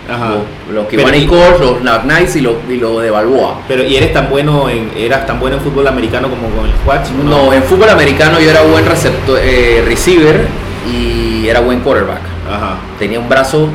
Ajá. 0.09 0.29
los, 0.29 0.75
los 0.75 0.87
Kiwanis 0.87 1.23
y- 1.23 1.27
Colts, 1.27 1.59
los 1.83 1.99
Knights 2.03 2.35
y 2.37 2.41
los, 2.41 2.55
y 2.69 2.75
los 2.77 3.01
de 3.01 3.09
Balboa. 3.09 3.59
Pero, 3.67 3.83
¿y 3.83 3.95
eres 3.95 4.13
tan 4.13 4.29
bueno 4.29 4.69
en, 4.69 4.89
eras 4.97 5.25
tan 5.25 5.39
bueno 5.39 5.57
en 5.57 5.61
fútbol 5.63 5.87
americano 5.87 6.29
como 6.29 6.47
con 6.55 6.65
el 6.69 6.71
squash? 6.77 7.09
o 7.19 7.23
No, 7.23 7.53
en 7.53 7.63
fútbol 7.63 7.89
americano 7.89 8.39
yo 8.39 8.49
era 8.49 8.61
buen 8.63 8.85
receptor, 8.85 9.37
eh, 9.41 9.83
receiver 9.85 10.47
y 10.91 11.47
era 11.47 11.59
buen 11.59 11.81
quarterback. 11.81 12.21
Ajá, 12.49 12.75
Tenía 12.99 13.19
un 13.19 13.27
brazo, 13.29 13.69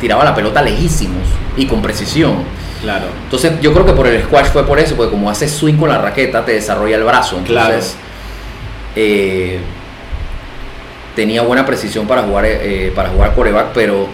tiraba 0.00 0.24
la 0.24 0.34
pelota 0.34 0.60
lejísimos 0.62 1.22
y 1.56 1.66
con 1.66 1.80
precisión. 1.82 2.36
Claro. 2.82 3.06
Entonces 3.24 3.52
yo 3.60 3.72
creo 3.72 3.86
que 3.86 3.92
por 3.92 4.06
el 4.06 4.22
squash 4.24 4.46
fue 4.46 4.66
por 4.66 4.78
eso, 4.78 4.94
porque 4.96 5.10
como 5.10 5.30
haces 5.30 5.50
swing 5.52 5.76
con 5.76 5.88
la 5.88 5.98
raqueta 5.98 6.44
te 6.44 6.52
desarrolla 6.52 6.96
el 6.96 7.04
brazo. 7.04 7.38
Entonces 7.38 7.96
eh, 8.94 9.60
tenía 11.16 11.42
buena 11.42 11.64
precisión 11.64 12.06
para 12.06 12.22
jugar, 12.22 12.44
eh, 12.46 12.92
para 12.94 13.08
jugar 13.08 13.32
quarterback, 13.34 13.68
pero 13.72 14.08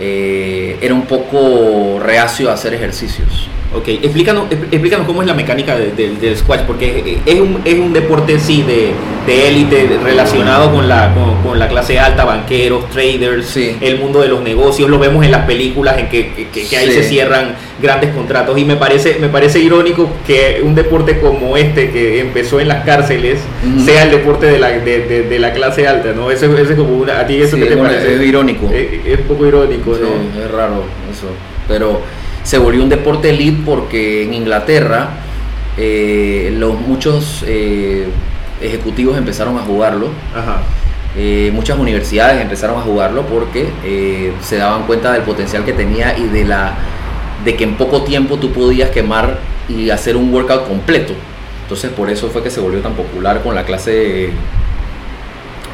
eh, 0.00 0.78
era 0.80 0.94
un 0.94 1.06
poco 1.06 2.00
reacio 2.00 2.50
a 2.50 2.54
hacer 2.54 2.74
ejercicios. 2.74 3.48
Ok, 3.74 3.88
explícanos, 3.88 4.44
expl- 4.50 4.68
explícanos 4.70 5.06
cómo 5.06 5.20
es 5.22 5.26
la 5.26 5.34
mecánica 5.34 5.76
de- 5.76 5.90
de- 5.90 6.14
del 6.14 6.36
squash, 6.36 6.60
porque 6.60 7.18
es 7.26 7.40
un, 7.40 7.60
es 7.64 7.74
un 7.74 7.92
deporte 7.92 8.38
sí 8.38 8.62
de 8.62 8.92
de 9.26 9.48
élite 9.48 9.88
relacionado 10.04 10.70
con 10.70 10.86
la, 10.86 11.14
con, 11.14 11.42
con 11.42 11.58
la 11.58 11.66
clase 11.66 11.98
alta, 11.98 12.24
banqueros, 12.26 12.90
traders, 12.90 13.46
Sí. 13.46 13.74
el 13.80 13.98
mundo 13.98 14.20
de 14.20 14.28
los 14.28 14.42
negocios, 14.42 14.90
lo 14.90 14.98
vemos 14.98 15.24
en 15.24 15.30
las 15.30 15.46
películas 15.46 15.96
en 15.98 16.10
que, 16.10 16.30
que- 16.52 16.66
que 16.66 16.76
ahí 16.76 16.88
Sí. 16.88 16.92
se 16.92 17.02
cierran 17.04 17.54
grandes 17.80 18.10
contratos 18.14 18.58
y 18.58 18.66
me 18.66 18.76
parece, 18.76 19.16
me 19.20 19.28
parece 19.30 19.60
irónico 19.60 20.10
que 20.26 20.60
un 20.62 20.74
deporte 20.74 21.18
como 21.20 21.56
este 21.56 21.90
que 21.90 22.20
empezó 22.20 22.60
en 22.60 22.68
las 22.68 22.84
cárceles 22.84 23.40
sea 23.84 24.02
el 24.04 24.10
deporte 24.10 24.44
de 24.46 24.58
la, 24.58 24.68
de, 24.70 25.38
la 25.38 25.52
clase 25.54 25.88
alta, 25.88 26.12
¿no? 26.12 26.30
Eso, 26.30 26.46
eso 26.58 26.72
es 26.72 26.76
como 26.78 26.94
una, 26.96 27.20
a 27.20 27.26
ti 27.26 27.40
eso 27.40 27.56
Sí, 27.56 27.62
te 27.62 27.74
bueno, 27.74 27.84
parece? 27.94 28.16
es 28.16 28.20
irónico. 28.20 28.70
Es, 28.72 29.06
es 29.06 29.18
un 29.20 29.24
poco 29.26 29.46
irónico, 29.46 29.90
¿no? 29.92 30.42
es 30.44 30.50
raro 30.50 30.84
eso. 31.10 31.28
Pero 31.66 32.02
se 32.44 32.58
volvió 32.58 32.82
un 32.82 32.90
deporte 32.90 33.30
elite 33.30 33.62
porque 33.64 34.22
en 34.22 34.34
Inglaterra 34.34 35.08
eh, 35.76 36.54
los 36.56 36.78
muchos 36.78 37.42
eh, 37.46 38.06
ejecutivos 38.60 39.16
empezaron 39.16 39.58
a 39.58 39.62
jugarlo. 39.62 40.08
Ajá. 40.34 40.62
Eh, 41.16 41.50
muchas 41.54 41.78
universidades 41.78 42.40
empezaron 42.40 42.78
a 42.78 42.82
jugarlo 42.82 43.22
porque 43.22 44.32
se 44.42 44.56
daban 44.56 44.82
cuenta 44.84 45.12
del 45.12 45.22
potencial 45.22 45.64
que 45.64 45.72
tenía 45.72 46.18
y 46.18 46.26
de 46.26 46.44
la 46.44 46.76
de 47.44 47.56
que 47.56 47.64
en 47.64 47.76
poco 47.76 48.02
tiempo 48.02 48.38
tú 48.38 48.52
podías 48.52 48.90
quemar 48.90 49.38
y 49.68 49.90
hacer 49.90 50.16
un 50.16 50.32
workout 50.32 50.68
completo. 50.68 51.14
Entonces 51.62 51.90
por 51.92 52.10
eso 52.10 52.28
fue 52.28 52.42
que 52.42 52.50
se 52.50 52.60
volvió 52.60 52.80
tan 52.80 52.94
popular 52.94 53.42
con 53.42 53.54
la 53.54 53.64
clase 53.64 54.30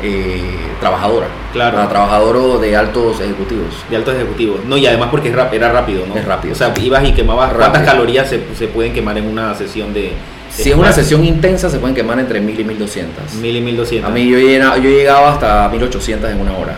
eh, 0.02 0.40
trabajadora. 0.80 1.26
Claro. 1.52 1.78
La 1.78 1.88
trabajadora 1.88 2.58
de 2.60 2.76
altos 2.76 3.20
ejecutivos. 3.20 3.66
De 3.90 3.96
altos 3.96 4.14
ejecutivos. 4.14 4.60
No, 4.66 4.76
y 4.76 4.86
además 4.86 5.08
porque 5.10 5.28
era 5.28 5.72
rápido, 5.72 6.06
¿no? 6.06 6.16
Es 6.16 6.24
rápido. 6.24 6.52
O 6.54 6.56
sea, 6.56 6.72
ibas 6.80 7.04
y 7.06 7.12
quemabas. 7.12 7.50
¿Cuántas 7.52 7.72
Rápido. 7.80 7.92
calorías 7.92 8.28
se, 8.28 8.40
se 8.56 8.68
pueden 8.68 8.92
quemar 8.92 9.16
en 9.18 9.26
una 9.26 9.54
sesión 9.54 9.92
de. 9.92 10.12
Si 10.50 10.70
es 10.70 10.76
una 10.76 10.92
sesión 10.92 11.24
intensa 11.24 11.70
se 11.70 11.78
pueden 11.78 11.94
quemar 11.94 12.18
entre 12.18 12.40
1000 12.40 12.58
y 12.60 12.64
1200. 12.64 13.34
Mil 13.34 13.56
y 13.56 13.60
mil 13.60 13.76
doscientas. 13.76 14.10
A 14.10 14.14
mí 14.14 14.28
yo, 14.28 14.36
llena- 14.36 14.76
yo 14.78 14.90
llegaba 14.90 15.32
hasta 15.32 15.68
1800 15.68 16.28
en 16.30 16.40
una 16.40 16.56
hora. 16.56 16.74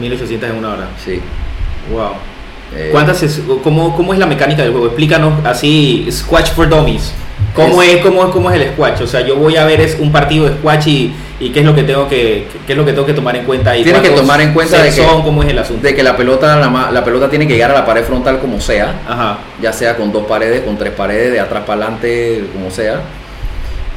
1800 0.00 0.48
en 0.50 0.56
una 0.56 0.68
hora. 0.70 0.88
Sí. 1.04 1.20
Wow. 1.92 2.12
Eh, 2.74 2.88
¿Cuántas 2.92 3.22
es, 3.22 3.42
cómo, 3.64 3.94
¿Cómo 3.96 4.12
es 4.12 4.18
la 4.18 4.26
mecánica 4.26 4.62
del 4.62 4.70
juego? 4.72 4.86
Explícanos 4.86 5.44
así, 5.44 6.06
Squash 6.10 6.52
for 6.52 6.68
Dummies. 6.68 7.12
¿Cómo 7.54 7.82
es, 7.82 7.94
Es- 7.96 8.02
cómo, 8.02 8.24
es, 8.24 8.30
¿Cómo 8.30 8.50
es 8.50 8.60
el 8.60 8.68
squash? 8.72 9.02
O 9.02 9.06
sea, 9.06 9.20
yo 9.22 9.36
voy 9.36 9.56
a 9.56 9.64
ver 9.64 9.80
es 9.80 9.96
un 9.98 10.12
partido 10.12 10.46
de 10.48 10.52
squash 10.56 10.86
y, 10.88 11.12
y 11.40 11.50
qué 11.50 11.60
es 11.60 11.66
lo 11.66 11.74
que 11.74 11.82
tengo 11.82 12.08
que 12.08 12.46
qué 12.66 12.72
es 12.72 12.78
lo 12.78 12.84
que 12.84 12.92
tengo 12.92 13.06
que 13.06 13.12
tomar 13.12 13.34
en 13.36 13.44
cuenta 13.44 13.72
ahí. 13.72 13.82
Tienes 13.82 14.02
que 14.02 14.08
¿Cuántos 14.08 14.26
tomar 14.26 14.40
en 14.40 14.52
cuenta 14.52 14.78
de 14.82 14.90
que- 14.90 15.02
son? 15.04 15.22
¿Cómo 15.22 15.42
es 15.42 15.48
el 15.48 15.58
asunto? 15.58 15.82
de 15.86 15.94
que 15.94 16.02
la 16.02 16.16
pelota, 16.16 16.56
la, 16.56 16.68
ma- 16.68 16.90
la 16.90 17.04
pelota 17.04 17.28
tiene 17.28 17.46
que 17.48 17.54
llegar 17.54 17.70
a 17.72 17.74
la 17.74 17.84
pared 17.86 18.04
frontal 18.04 18.38
como 18.38 18.60
sea. 18.60 18.94
Ajá. 19.08 19.38
ya 19.60 19.72
sea 19.72 19.96
con 19.96 20.12
dos 20.12 20.26
paredes, 20.26 20.60
con 20.62 20.76
tres 20.78 20.92
paredes, 20.92 21.32
de 21.32 21.40
atrás 21.40 21.64
para 21.66 21.82
adelante, 21.82 22.44
como 22.52 22.70
sea. 22.70 23.00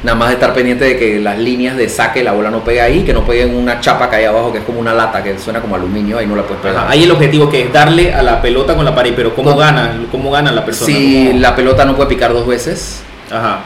Nada 0.02 0.18
más 0.18 0.32
estar 0.32 0.52
pendiente 0.52 0.84
de 0.84 0.98
que 0.98 1.18
las 1.18 1.38
líneas 1.38 1.78
de 1.78 1.88
saque 1.88 2.22
la 2.22 2.32
bola 2.32 2.50
no 2.50 2.62
pegue 2.62 2.82
ahí, 2.82 3.04
que 3.04 3.14
no 3.14 3.24
pegue 3.24 3.42
en 3.44 3.54
una 3.54 3.80
chapa 3.80 4.10
que 4.10 4.16
hay 4.16 4.24
abajo, 4.26 4.52
que 4.52 4.58
es 4.58 4.64
como 4.64 4.78
una 4.78 4.92
lata, 4.92 5.22
que 5.22 5.38
suena 5.38 5.60
como 5.62 5.76
aluminio, 5.76 6.18
ahí 6.18 6.26
no 6.26 6.36
la 6.36 6.42
puedes 6.42 6.60
pegar. 6.62 6.76
Ajá. 6.84 6.90
Ahí 6.90 7.04
el 7.04 7.10
objetivo 7.10 7.48
que 7.48 7.62
es 7.62 7.72
darle 7.72 8.12
a 8.12 8.22
la 8.22 8.42
pelota 8.42 8.74
con 8.74 8.84
la 8.84 8.94
pared, 8.94 9.14
pero 9.16 9.34
¿cómo 9.34 9.50
Con- 9.52 9.60
gana? 9.60 9.96
¿Cómo 10.10 10.30
gana 10.30 10.52
la 10.52 10.62
persona? 10.62 10.92
si 10.92 11.28
¿Cómo- 11.28 11.40
la 11.40 11.56
pelota 11.56 11.86
no 11.86 11.96
puede 11.96 12.10
picar 12.10 12.34
dos 12.34 12.46
veces 12.46 13.02
Ajá. 13.30 13.60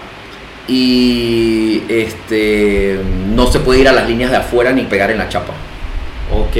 y 0.66 1.82
este 1.88 3.00
no 3.34 3.46
se 3.46 3.60
puede 3.60 3.80
ir 3.80 3.88
a 3.88 3.92
las 3.92 4.06
líneas 4.08 4.30
de 4.30 4.36
afuera 4.36 4.70
ni 4.72 4.82
pegar 4.82 5.10
en 5.10 5.18
la 5.18 5.28
chapa. 5.28 5.54
Ok. 6.32 6.56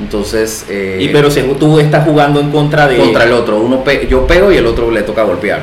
Entonces, 0.00 0.66
eh, 0.70 0.98
y 1.00 1.08
pero 1.08 1.30
según 1.30 1.58
tú 1.58 1.78
estás 1.78 2.04
jugando 2.04 2.40
en 2.40 2.50
contra 2.50 2.86
de 2.88 2.96
contra 2.96 3.24
el 3.24 3.32
otro, 3.32 3.58
uno 3.60 3.82
pe- 3.84 4.06
yo 4.08 4.26
pego 4.26 4.50
y 4.52 4.56
el 4.56 4.66
otro 4.66 4.90
le 4.90 5.02
toca 5.02 5.22
golpear. 5.24 5.60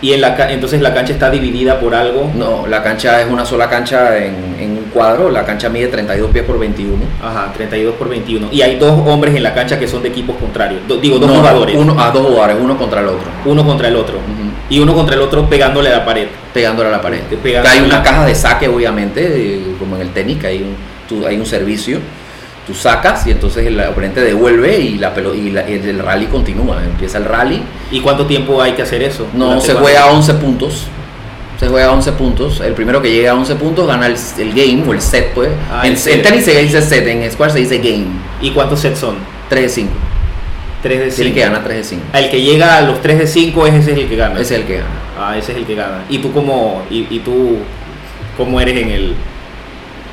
y 0.00 0.12
en 0.14 0.20
la 0.20 0.34
entonces 0.50 0.80
la 0.80 0.92
cancha 0.94 1.12
está 1.12 1.30
dividida 1.30 1.78
por 1.78 1.94
algo. 1.94 2.30
No, 2.34 2.66
la 2.66 2.82
cancha 2.82 3.20
es 3.22 3.30
una 3.30 3.44
sola 3.46 3.68
cancha 3.70 4.18
en, 4.18 4.34
en 4.58 4.70
un 4.72 4.84
cuadro, 4.92 5.30
la 5.30 5.44
cancha 5.44 5.68
mide 5.68 5.86
32 5.88 6.30
pies 6.30 6.44
por 6.44 6.58
21. 6.58 6.96
Ajá, 7.22 7.52
32 7.54 7.94
por 7.94 8.08
21. 8.08 8.48
Y 8.50 8.62
hay 8.62 8.76
dos 8.76 8.92
hombres 9.06 9.34
en 9.36 9.42
la 9.44 9.54
cancha 9.54 9.78
que 9.78 9.86
son 9.86 10.02
de 10.02 10.08
equipos 10.08 10.36
contrarios. 10.36 10.80
Do- 10.88 10.96
digo, 10.98 11.18
dos 11.18 11.28
No, 11.30 11.36
jugadores. 11.36 11.76
Uno, 11.76 12.00
a 12.00 12.10
dos 12.10 12.26
jugadores, 12.26 12.56
uno 12.60 12.76
contra 12.76 13.00
el 13.00 13.06
otro. 13.08 13.28
Uno 13.44 13.64
contra 13.64 13.88
el 13.88 13.96
otro. 13.96 14.16
Ujú. 14.16 14.51
Y 14.70 14.78
uno 14.78 14.94
contra 14.94 15.14
el 15.16 15.20
otro 15.22 15.48
pegándole 15.48 15.90
a 15.90 15.98
la 15.98 16.04
pared. 16.04 16.28
Pegándole 16.54 16.88
a 16.88 16.92
la 16.92 17.00
pared. 17.02 17.20
Te 17.28 17.36
pegan- 17.36 17.66
hay 17.66 17.80
una 17.80 18.02
caja 18.02 18.24
de 18.24 18.34
saque, 18.34 18.68
obviamente, 18.68 19.60
como 19.78 19.96
en 19.96 20.02
el 20.02 20.10
tenis, 20.10 20.38
que 20.38 20.46
hay 20.46 20.58
un, 20.58 20.76
tú- 21.08 21.26
hay 21.26 21.36
un 21.38 21.46
servicio. 21.46 21.98
Tú 22.66 22.74
sacas 22.74 23.26
y 23.26 23.32
entonces 23.32 23.66
el 23.66 23.78
oponente 23.80 24.20
devuelve 24.20 24.78
y, 24.78 24.96
la 24.96 25.12
y, 25.34 25.50
la- 25.50 25.68
y 25.68 25.74
el, 25.74 25.98
rally 25.98 26.26
continúa. 26.26 26.82
Empieza 26.84 27.18
el 27.18 27.24
rally. 27.24 27.60
¿Y 27.90 28.00
cuánto 28.00 28.24
tiempo 28.26 28.62
hay 28.62 28.72
que 28.72 28.82
hacer 28.82 29.02
eso? 29.02 29.26
No 29.34 29.46
¿Durante 29.46 29.66
se 29.66 29.74
juega 29.74 29.98
a 30.00 30.02
tiempo? 30.04 30.16
11 30.18 30.34
puntos. 30.34 30.84
Se 31.58 31.68
juega 31.68 31.86
a 31.88 31.92
11 31.92 32.12
puntos. 32.12 32.60
El 32.60 32.72
primero 32.74 33.02
que 33.02 33.10
llegue 33.10 33.28
a 33.28 33.34
11 33.34 33.56
puntos 33.56 33.86
gana 33.86 34.06
el, 34.06 34.16
el 34.38 34.50
game 34.52 34.84
o 34.88 34.92
el 34.92 35.00
set, 35.00 35.32
pues. 35.34 35.48
Ah, 35.70 35.82
en, 35.86 35.92
en 35.94 36.22
tenis 36.22 36.44
se 36.44 36.60
dice 36.62 36.80
set, 36.82 37.06
en 37.08 37.30
squash 37.30 37.52
se 37.52 37.58
dice 37.58 37.78
game. 37.78 38.06
¿Y 38.40 38.50
cuántos 38.52 38.80
sets 38.80 38.98
son? 39.00 39.16
3 39.48 39.62
de 39.62 39.68
5. 39.68 39.92
3 40.82 40.98
de 40.98 41.04
5. 41.10 41.14
Tienen 41.16 41.34
que 41.34 41.40
ganar 41.40 41.64
3 41.64 41.76
de 41.76 41.84
5. 41.84 42.02
El 42.12 42.30
que 42.30 42.42
llega 42.42 42.76
a 42.78 42.82
los 42.82 43.00
3 43.00 43.18
de 43.18 43.26
5 43.26 43.66
ese 43.66 43.78
es 43.92 43.98
el 43.98 44.08
que 44.08 44.16
gana. 44.16 44.34
Ese 44.40 44.54
es 44.54 44.60
el 44.60 44.66
que 44.66 44.74
gana. 44.78 44.88
Ah, 45.18 45.36
ese 45.38 45.52
es 45.52 45.58
el 45.58 45.64
que 45.64 45.74
gana. 45.74 46.04
¿Y 46.08 46.18
tú 46.18 46.32
cómo, 46.32 46.82
y, 46.90 47.06
y 47.10 47.20
tú 47.20 47.58
cómo 48.36 48.60
eres 48.60 48.76
en 48.76 48.90
el 48.90 49.14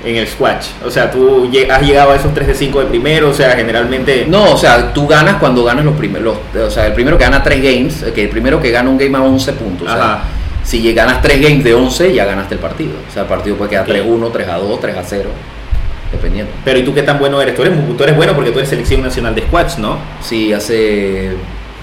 en 0.06 0.16
el 0.16 0.28
squash? 0.28 0.68
O 0.86 0.92
sea, 0.92 1.12
tú 1.12 1.50
has 1.72 1.82
llegado 1.82 2.12
a 2.12 2.16
esos 2.16 2.34
3 2.34 2.48
de 2.48 2.56
5 2.56 2.80
de 2.82 2.86
primero, 2.86 3.30
o 3.30 3.34
sea, 3.34 3.52
generalmente... 3.56 4.26
No, 4.28 4.54
o 4.54 4.58
sea, 4.58 4.94
tú 4.94 5.08
ganas 5.08 5.36
cuando 5.36 5.64
ganas 5.64 5.84
los 5.84 5.96
primeros. 5.96 6.38
O 6.56 6.70
sea, 6.70 6.88
el 6.88 6.94
primero 6.94 7.18
que 7.18 7.24
gana 7.26 7.44
3 7.44 7.62
games, 7.62 8.04
eh, 8.04 8.14
que 8.14 8.24
el 8.24 8.30
primero 8.30 8.62
que 8.62 8.72
gana 8.72 8.90
un 8.90 8.98
game 8.98 9.18
a 9.18 9.22
11 9.22 9.54
puntos. 9.54 9.88
O 9.88 9.92
sea, 9.92 10.14
Ajá. 10.14 10.24
si 10.64 10.94
ganas 10.94 11.22
3 11.22 11.42
games 11.42 11.64
de 11.64 11.74
11, 11.74 12.14
ya 12.14 12.26
ganaste 12.26 12.56
el 12.56 12.62
partido. 12.62 12.92
O 13.10 13.12
sea, 13.12 13.24
el 13.24 13.28
partido 13.28 13.56
puede 13.58 13.72
quedar 13.72 13.84
Ok. 13.84 13.96
3-1, 13.96 14.32
3-2, 14.32 14.80
3-0, 14.80 15.24
dependiendo. 16.12 16.52
Pero 16.64 16.80
¿y 16.80 16.84
tú 16.84 16.94
qué 16.94 17.04
tan 17.04 17.20
bueno 17.20 17.42
eres? 17.42 17.56
Tú 17.56 17.62
eres, 17.62 17.98
tú 17.98 18.04
eres 18.04 18.16
bueno 18.16 18.34
porque 18.34 18.52
tú 18.52 18.60
eres 18.60 18.70
selección 18.70 19.02
nacional 19.02 19.36
de 19.36 19.42
squash, 19.44 19.78
¿no? 19.78 19.98
Sí, 20.22 20.54
hace 20.54 21.34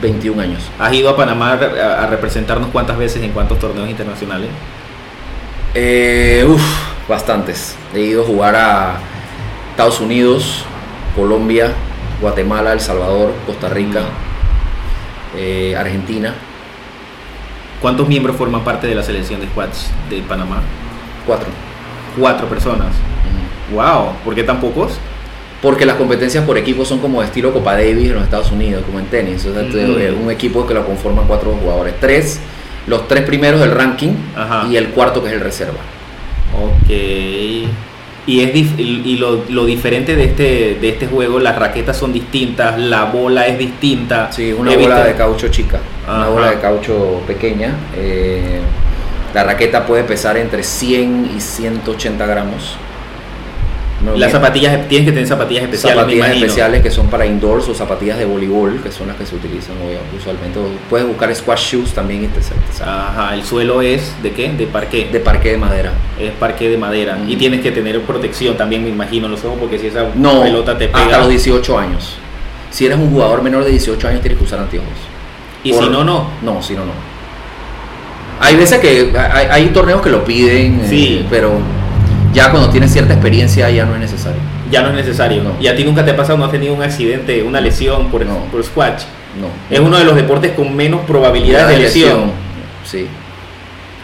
21 0.02 0.42
años. 0.42 0.70
Has 0.78 0.92
ido 0.92 1.08
a 1.08 1.16
Panamá 1.16 1.52
a, 1.52 2.04
a 2.04 2.06
representarnos 2.06 2.70
cuántas 2.70 2.98
veces 2.98 3.22
en 3.22 3.30
cuántos 3.32 3.58
torneos 3.58 3.88
internacionales. 3.88 4.48
Eh, 5.74 6.44
uf, 6.48 6.62
bastantes. 7.06 7.76
He 7.94 8.00
ido 8.00 8.22
a 8.22 8.26
jugar 8.26 8.56
a 8.56 8.98
Estados 9.72 10.00
Unidos, 10.00 10.64
Colombia, 11.14 11.72
Guatemala, 12.20 12.72
El 12.72 12.80
Salvador, 12.80 13.34
Costa 13.44 13.68
Rica, 13.68 14.00
eh, 15.36 15.76
Argentina. 15.76 16.34
¿Cuántos 17.82 18.08
miembros 18.08 18.36
forman 18.36 18.64
parte 18.64 18.86
de 18.86 18.94
la 18.94 19.02
selección 19.02 19.40
de 19.40 19.48
squash 19.48 19.88
de 20.08 20.22
Panamá? 20.22 20.62
Cuatro. 21.26 21.48
Cuatro 22.18 22.48
personas. 22.48 22.94
Wow, 23.72 24.12
¿por 24.24 24.34
qué 24.34 24.42
tan 24.44 24.60
pocos? 24.60 24.92
Porque 25.62 25.84
las 25.86 25.96
competencias 25.96 26.44
por 26.44 26.58
equipo 26.58 26.84
son 26.84 26.98
como 27.00 27.20
de 27.20 27.26
estilo 27.26 27.52
Copa 27.52 27.72
Davis 27.72 28.08
en 28.08 28.14
los 28.14 28.24
Estados 28.24 28.52
Unidos, 28.52 28.82
como 28.86 28.98
en 29.00 29.06
tenis. 29.06 29.44
O 29.46 29.52
sea, 29.54 29.62
Mm. 29.62 30.22
un 30.24 30.30
equipo 30.30 30.66
que 30.66 30.74
lo 30.74 30.84
conforman 30.86 31.26
cuatro 31.26 31.52
jugadores. 31.60 31.94
Tres, 31.98 32.40
los 32.86 33.08
tres 33.08 33.24
primeros 33.24 33.58
del 33.60 33.72
ranking 33.72 34.12
Ajá. 34.36 34.66
y 34.70 34.76
el 34.76 34.88
cuarto 34.90 35.22
que 35.22 35.28
es 35.28 35.34
el 35.34 35.40
reserva. 35.40 35.78
Ok. 36.54 36.90
Y, 38.28 38.40
es 38.40 38.52
dif- 38.52 38.78
y 38.78 39.02
y 39.12 39.16
lo, 39.18 39.44
lo 39.48 39.64
diferente 39.64 40.16
de 40.16 40.24
este, 40.24 40.78
de 40.80 40.88
este 40.88 41.06
juego, 41.06 41.38
las 41.38 41.56
raquetas 41.56 41.96
son 41.96 42.12
distintas, 42.12 42.76
la 42.78 43.04
bola 43.04 43.46
es 43.46 43.56
distinta. 43.56 44.30
Sí, 44.32 44.52
una 44.52 44.72
He 44.72 44.76
bola 44.76 44.96
visto- 44.96 45.08
de 45.08 45.14
caucho 45.14 45.48
chica, 45.48 45.78
Ajá. 46.06 46.18
una 46.18 46.28
bola 46.28 46.50
de 46.50 46.58
caucho 46.60 47.20
pequeña. 47.26 47.74
eh, 47.96 48.60
la 49.32 49.44
raqueta 49.44 49.84
puede 49.86 50.02
pesar 50.04 50.36
entre 50.38 50.62
100 50.62 51.30
y 51.36 51.40
180 51.40 52.26
gramos. 52.26 52.76
No, 54.04 54.14
Las 54.14 54.30
zapatillas, 54.30 54.86
tienes 54.88 55.06
que 55.06 55.12
tener 55.12 55.26
zapatillas 55.26 55.64
especiales, 55.64 55.98
zapatillas 55.98 56.30
especiales 56.30 56.82
que 56.82 56.90
son 56.90 57.06
para 57.08 57.24
indoors 57.24 57.66
o 57.68 57.74
zapatillas 57.74 58.18
de 58.18 58.26
voleibol, 58.26 58.78
que 58.82 58.92
son 58.92 59.08
las 59.08 59.16
que 59.16 59.24
se 59.24 59.34
utilizan 59.36 59.74
usualmente. 60.14 60.58
Puedes 60.90 61.06
buscar 61.06 61.34
squash 61.34 61.72
shoes 61.72 61.92
también 61.94 62.24
y 62.24 62.26
te, 62.26 62.40
te. 62.40 62.84
Ajá, 62.84 63.32
el 63.34 63.42
suelo 63.42 63.80
es 63.80 64.12
de 64.22 64.32
qué? 64.32 64.52
De 64.52 64.66
parqué. 64.66 65.08
de 65.10 65.18
parque 65.20 65.52
de 65.52 65.56
madera. 65.56 65.92
es 66.20 66.30
parqué 66.32 66.68
de 66.68 66.76
madera. 66.76 67.16
Mm. 67.16 67.30
Y 67.30 67.36
tienes 67.36 67.62
que 67.62 67.72
tener 67.72 67.98
protección 68.02 68.54
también, 68.56 68.84
me 68.84 68.90
imagino, 68.90 69.28
los 69.28 69.42
ojos, 69.46 69.56
porque 69.60 69.78
si 69.78 69.86
esa 69.86 70.06
No, 70.14 70.42
pelota 70.42 70.76
te 70.76 70.86
hasta 70.86 71.04
pega. 71.04 71.18
los 71.20 71.28
18 71.30 71.78
años. 71.78 72.18
Si 72.70 72.84
eres 72.84 72.98
un 72.98 73.10
jugador 73.10 73.40
menor 73.42 73.64
de 73.64 73.70
18 73.70 74.08
años 74.08 74.20
tienes 74.20 74.38
que 74.38 74.44
usar 74.44 74.58
anteojos. 74.58 74.90
y 75.64 75.72
Por- 75.72 75.84
si 75.84 75.90
no, 75.90 76.04
no. 76.04 76.28
No, 76.42 76.62
si 76.62 76.74
no, 76.74 76.84
no. 76.84 76.92
Hay 78.40 78.56
veces 78.56 78.78
que 78.78 79.12
hay, 79.18 79.46
hay 79.50 79.66
torneos 79.68 80.02
que 80.02 80.10
lo 80.10 80.22
piden, 80.22 80.80
eh, 80.84 80.86
Sí. 80.88 81.26
pero 81.30 81.52
ya 82.36 82.50
cuando 82.50 82.68
tienes 82.68 82.92
cierta 82.92 83.14
experiencia 83.14 83.70
ya 83.70 83.86
no 83.86 83.94
es 83.94 84.00
necesario. 84.00 84.38
Ya 84.70 84.82
no 84.82 84.90
es 84.90 84.94
necesario. 84.94 85.42
No. 85.42 85.52
Y 85.58 85.68
a 85.68 85.74
ti 85.74 85.84
nunca 85.84 86.04
te 86.04 86.10
ha 86.10 86.16
pasado, 86.16 86.36
no 86.36 86.44
has 86.44 86.50
tenido 86.50 86.74
un 86.74 86.82
accidente, 86.82 87.42
una 87.42 87.62
lesión 87.62 88.10
por, 88.10 88.26
No. 88.26 88.40
por 88.52 88.62
squash. 88.62 89.04
No. 89.40 89.48
Es 89.74 89.80
uno 89.80 89.96
de 89.96 90.04
los 90.04 90.14
deportes 90.14 90.52
con 90.52 90.76
menos 90.76 91.00
probabilidad 91.06 91.66
de 91.66 91.78
lesión. 91.78 92.30
Sí. 92.84 93.06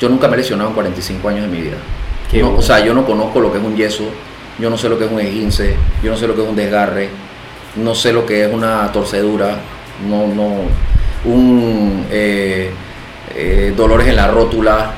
Yo 0.00 0.08
nunca 0.08 0.28
me 0.28 0.34
he 0.34 0.38
lesionado 0.38 0.70
en 0.70 0.74
45 0.74 1.28
años 1.28 1.42
de 1.42 1.48
mi 1.48 1.60
vida. 1.60 1.76
No, 2.40 2.54
o 2.56 2.62
sea, 2.62 2.82
yo 2.82 2.94
no 2.94 3.04
conozco 3.04 3.38
lo 3.38 3.52
que 3.52 3.58
es 3.58 3.64
un 3.64 3.76
yeso, 3.76 4.04
yo 4.58 4.70
no 4.70 4.78
sé 4.78 4.88
lo 4.88 4.98
que 4.98 5.04
es 5.04 5.12
un 5.12 5.20
esguince, 5.20 5.76
yo 6.02 6.10
no 6.10 6.16
sé 6.16 6.26
lo 6.26 6.34
que 6.34 6.42
es 6.42 6.48
un 6.48 6.56
desgarre, 6.56 7.10
no 7.76 7.94
sé 7.94 8.14
lo 8.14 8.24
que 8.24 8.46
es 8.46 8.52
una 8.52 8.90
torcedura, 8.90 9.58
no, 10.08 10.26
no. 10.26 10.54
un 11.26 12.06
eh, 12.10 12.70
eh, 13.34 13.74
dolores 13.76 14.08
en 14.08 14.16
la 14.16 14.28
rótula. 14.28 14.92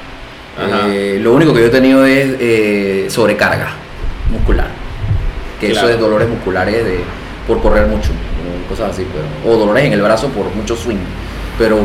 Eh, 0.88 1.18
lo 1.20 1.32
único 1.34 1.52
que 1.52 1.61
yo 1.61 1.66
he 1.66 1.70
tenido 1.70 2.05
es 2.07 2.36
eh, 2.38 3.07
sobrecarga 3.11 3.70
muscular. 4.30 4.68
Que 5.61 5.70
Claro. 5.70 5.88
eso 5.88 5.94
es 5.96 6.00
dolores 6.00 6.28
musculares 6.28 6.84
de, 6.84 7.00
por 7.46 7.61
correr 7.61 7.86
mucho, 7.86 8.11
cosas 8.68 8.90
así. 8.90 9.07
Pero, 9.12 9.55
o 9.55 9.59
dolores 9.59 9.84
en 9.84 9.92
el 9.92 10.02
brazo 10.02 10.28
por 10.28 10.46
mucho 10.55 10.76
swing. 10.76 10.98
Pero 11.59 11.78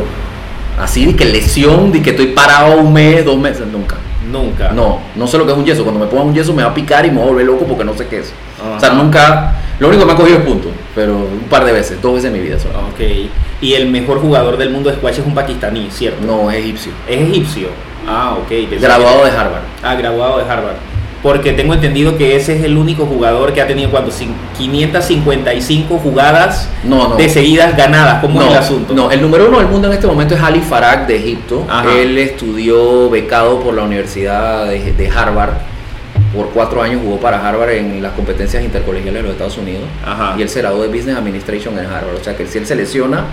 así 0.78 1.06
de 1.06 1.16
que 1.16 1.24
lesión, 1.24 1.90
de 1.92 2.02
que 2.02 2.10
estoy 2.10 2.28
parado 2.28 2.76
un 2.80 2.92
mes, 2.92 3.24
dos 3.24 3.38
meses, 3.38 3.66
nunca. 3.66 3.96
Nunca. 4.30 4.70
No, 4.70 5.00
no 5.16 5.26
sé 5.26 5.38
lo 5.38 5.46
que 5.46 5.52
es 5.52 5.58
un 5.58 5.64
yeso. 5.64 5.82
Cuando 5.82 5.98
me 6.00 6.06
pongan 6.06 6.28
un 6.28 6.34
yeso 6.34 6.52
me 6.54 6.62
va 6.62 6.70
a 6.70 6.74
picar 6.74 7.04
y 7.06 7.10
me 7.10 7.16
voy 7.16 7.24
a 7.24 7.28
volver 7.30 7.46
loco 7.46 7.64
porque 7.64 7.84
no 7.84 7.94
sé 7.96 8.06
qué 8.06 8.18
es. 8.18 8.32
Ajá. 8.60 8.76
O 8.76 8.80
sea, 8.80 8.90
nunca. 8.90 9.54
Lo 9.80 9.88
único 9.88 10.02
que 10.02 10.06
me 10.06 10.12
ha 10.12 10.16
cogido 10.16 10.38
es 10.38 10.44
punto, 10.44 10.68
pero 10.94 11.16
un 11.16 11.46
par 11.48 11.64
de 11.64 11.72
veces, 11.72 12.00
dos 12.02 12.14
veces 12.14 12.26
en 12.30 12.34
mi 12.34 12.40
vida 12.46 12.58
solo. 12.58 12.78
Ok. 12.92 13.00
Y 13.62 13.72
el 13.72 13.88
mejor 13.90 14.20
jugador 14.20 14.58
del 14.58 14.70
mundo 14.70 14.90
de 14.90 14.96
squash 14.96 15.18
es 15.20 15.26
un 15.26 15.34
pakistaní, 15.34 15.88
¿cierto? 15.90 16.24
No, 16.24 16.50
es 16.50 16.58
egipcio. 16.58 16.92
Es 17.08 17.18
egipcio. 17.28 17.68
Ah, 18.06 18.36
ok. 18.40 18.50
Graduado 18.80 19.22
que- 19.24 19.30
de 19.30 19.36
Harvard. 19.36 19.62
Ah, 19.82 19.94
graduado 19.94 20.38
de 20.38 20.44
Harvard. 20.44 20.76
Porque 21.22 21.52
tengo 21.52 21.74
entendido 21.74 22.16
que 22.16 22.34
ese 22.34 22.56
es 22.56 22.64
el 22.64 22.78
único 22.78 23.04
jugador 23.04 23.52
que 23.52 23.60
ha 23.60 23.66
tenido 23.66 23.90
cuando 23.90 24.10
555 24.56 25.98
jugadas 25.98 26.68
No, 26.84 27.08
no. 27.10 27.16
de 27.16 27.28
seguidas 27.28 27.76
ganadas. 27.76 28.20
¿Cómo 28.22 28.40
no, 28.40 28.46
es 28.46 28.52
el 28.52 28.58
asunto? 28.58 28.94
No, 28.94 29.10
el 29.10 29.20
número 29.20 29.48
uno 29.48 29.58
del 29.58 29.66
mundo 29.68 29.88
en 29.88 29.94
este 29.94 30.06
momento 30.06 30.34
es 30.34 30.40
Ali 30.40 30.60
Farag 30.60 31.06
de 31.06 31.16
Egipto. 31.16 31.66
Ajá. 31.68 31.92
Él 31.98 32.16
estudió 32.18 33.10
becado 33.10 33.60
por 33.60 33.74
la 33.74 33.82
Universidad 33.82 34.66
de, 34.66 34.92
de 34.92 35.08
Harvard. 35.10 35.50
Por 36.34 36.48
cuatro 36.50 36.80
años 36.82 37.00
jugó 37.04 37.18
para 37.18 37.46
Harvard 37.46 37.70
en 37.70 38.02
las 38.02 38.12
competencias 38.12 38.62
intercolegiales 38.62 39.14
de 39.16 39.22
los 39.22 39.32
Estados 39.32 39.58
Unidos. 39.58 39.82
Ajá. 40.06 40.34
Y 40.38 40.42
él 40.42 40.48
se 40.48 40.60
graduó 40.60 40.82
de 40.82 40.88
Business 40.88 41.16
Administration 41.16 41.78
en 41.78 41.86
Harvard. 41.86 42.14
O 42.20 42.24
sea 42.24 42.36
que 42.36 42.46
si 42.46 42.58
él 42.58 42.66
se 42.66 42.76
lesiona, 42.76 43.24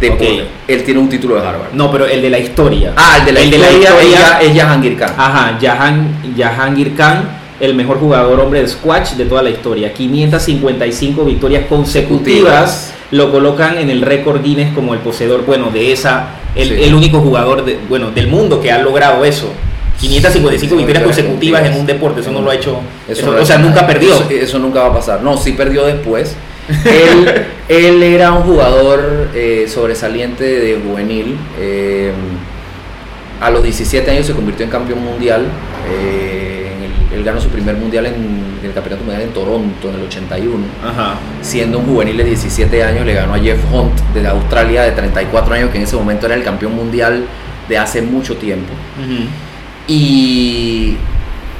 de 0.00 0.10
Ok. 0.10 0.16
por- 0.18 0.26
él 0.68 0.82
tiene 0.84 1.00
un 1.00 1.08
título 1.08 1.34
de 1.34 1.40
Harvard. 1.46 1.72
No, 1.74 1.90
pero 1.92 2.06
el 2.06 2.22
de 2.22 2.30
la 2.30 2.38
historia. 2.38 2.92
Ah, 2.96 3.16
el 3.20 3.26
de 3.26 3.32
la 3.32 3.40
historia, 3.42 3.90
ella- 4.02 4.38
es 4.40 4.54
Jahangir 4.56 4.96
Khan. 4.96 5.12
Ajá, 5.16 5.58
Jahan, 5.60 6.22
Jahangir 6.36 6.94
Khan, 6.96 7.28
el 7.60 7.74
mejor 7.74 7.98
jugador 8.00 8.40
hombre 8.40 8.62
de 8.62 8.68
squash 8.68 9.10
de 9.12 9.26
toda 9.26 9.42
la 9.42 9.50
historia. 9.50 9.92
555 9.92 11.24
victorias 11.24 11.64
consecutivas 11.68 12.94
lo 13.10 13.30
colocan 13.32 13.76
en 13.78 13.90
el 13.90 14.02
récord 14.02 14.42
Guinness 14.42 14.72
como 14.74 14.94
el 14.94 15.00
poseedor, 15.00 15.44
bueno, 15.44 15.70
de 15.70 15.92
esa, 15.92 16.28
el, 16.54 16.68
Sí. 16.68 16.74
el 16.84 16.94
único 16.94 17.20
jugador 17.20 17.64
de, 17.64 17.78
bueno, 17.88 18.10
del 18.12 18.28
mundo 18.28 18.60
que 18.60 18.70
ha 18.70 18.78
logrado 18.78 19.24
eso. 19.24 19.52
555 20.00 20.70
Sí, 20.70 20.76
victorias 20.78 21.04
consecutivas 21.04 21.62
en 21.66 21.74
un 21.74 21.84
deporte, 21.86 22.20
eso 22.20 22.30
no 22.32 22.40
lo 22.40 22.50
ha 22.50 22.54
hecho, 22.54 22.78
Eso 23.06 23.20
eso- 23.22 23.32
no 23.32 23.42
o 23.42 23.44
sea, 23.44 23.58
nunca 23.58 23.86
perdió. 23.86 24.14
Eso, 24.14 24.30
eso 24.30 24.58
nunca 24.58 24.80
va 24.80 24.86
a 24.86 24.94
pasar. 24.94 25.22
No, 25.22 25.36
sí 25.36 25.52
perdió 25.52 25.84
después. 25.84 26.36
Él, 26.84 27.46
él 27.68 28.02
era 28.02 28.32
un 28.32 28.42
jugador 28.42 29.28
eh, 29.34 29.66
sobresaliente 29.68 30.44
de 30.44 30.80
juvenil. 30.80 31.36
eh, 31.58 32.12
a 33.40 33.48
los 33.50 33.62
17 33.62 34.10
años 34.10 34.26
se 34.26 34.34
convirtió 34.34 34.64
en 34.64 34.70
campeón 34.70 35.02
mundial. 35.02 35.46
eh, 35.90 36.66
él 37.14 37.24
ganó 37.24 37.40
su 37.40 37.48
primer 37.48 37.74
mundial 37.76 38.06
en, 38.06 38.14
en 38.14 38.66
el 38.66 38.72
campeonato 38.72 39.02
mundial 39.04 39.22
en 39.22 39.30
Toronto 39.30 39.88
en 39.88 39.94
el 39.96 40.02
81. 40.02 40.56
Ajá. 40.86 41.14
Siendo 41.42 41.78
un 41.80 41.86
juvenil 41.86 42.16
de 42.16 42.24
17 42.24 42.84
años, 42.84 43.04
le 43.04 43.14
ganó 43.14 43.34
a 43.34 43.38
Jeff 43.40 43.58
Hunt 43.72 43.98
de 44.14 44.28
Australia 44.28 44.82
de 44.82 44.92
34 44.92 45.54
años, 45.54 45.70
que 45.70 45.78
en 45.78 45.84
ese 45.84 45.96
momento 45.96 46.26
era 46.26 46.36
el 46.36 46.44
campeón 46.44 46.76
mundial 46.76 47.24
de 47.68 47.78
hace 47.78 48.00
mucho 48.02 48.36
tiempo. 48.36 48.72
Y 49.88 50.96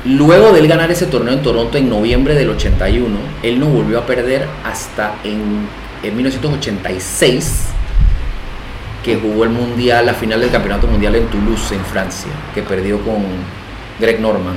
luego 0.04 0.52
de 0.52 0.60
él 0.60 0.68
ganar 0.68 0.90
ese 0.90 1.06
torneo 1.06 1.34
en 1.34 1.42
Toronto 1.42 1.78
en 1.78 1.88
noviembre 1.88 2.34
del 2.34 2.50
81, 2.50 3.06
él 3.42 3.60
no 3.60 3.66
volvió 3.66 3.98
a 3.98 4.06
perder 4.06 4.46
hasta 4.64 5.16
en, 5.24 5.68
en 6.02 6.16
1986, 6.16 7.66
que 9.04 9.16
jugó 9.16 9.44
el 9.44 9.50
mundial, 9.50 10.06
la 10.06 10.14
final 10.14 10.40
del 10.40 10.50
campeonato 10.50 10.86
mundial 10.86 11.14
en 11.16 11.26
Toulouse, 11.26 11.74
en 11.74 11.84
Francia, 11.84 12.30
que 12.54 12.62
perdió 12.62 13.00
con 13.00 13.24
Greg 13.98 14.20
Norman, 14.20 14.56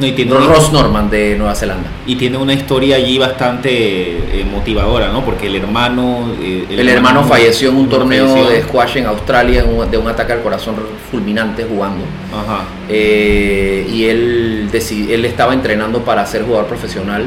No, 0.00 0.06
y, 0.06 0.12
tiene 0.12 0.32
Ross 0.34 0.72
Norman 0.72 1.08
de 1.08 1.36
Nueva 1.38 1.54
Zelanda. 1.54 1.88
y 2.06 2.16
tiene 2.16 2.36
una 2.36 2.52
historia 2.52 2.96
allí 2.96 3.16
bastante 3.16 3.70
eh, 4.40 4.44
motivadora, 4.50 5.08
¿no? 5.12 5.24
Porque 5.24 5.46
el 5.46 5.54
hermano... 5.56 6.32
eh, 6.40 6.66
El, 6.68 6.88
hermano 6.88 7.22
falleció 7.24 7.70
en 7.70 7.76
un 7.76 7.88
torneo 7.88 8.26
falleció. 8.28 8.50
de 8.50 8.62
squash 8.62 8.96
en 8.96 9.06
Australia 9.06 9.64
un- 9.64 9.88
de 9.88 9.96
un 9.96 10.08
ataque 10.08 10.32
al 10.32 10.42
corazón 10.42 10.74
fulminante 11.10 11.64
jugando. 11.64 12.04
Ajá. 12.32 12.64
Eh, 12.88 13.88
y 13.92 14.04
él, 14.06 14.68
él 14.72 15.24
estaba 15.24 15.54
entrenando 15.54 16.00
para 16.00 16.26
ser 16.26 16.42
jugador 16.44 16.66
profesional. 16.66 17.24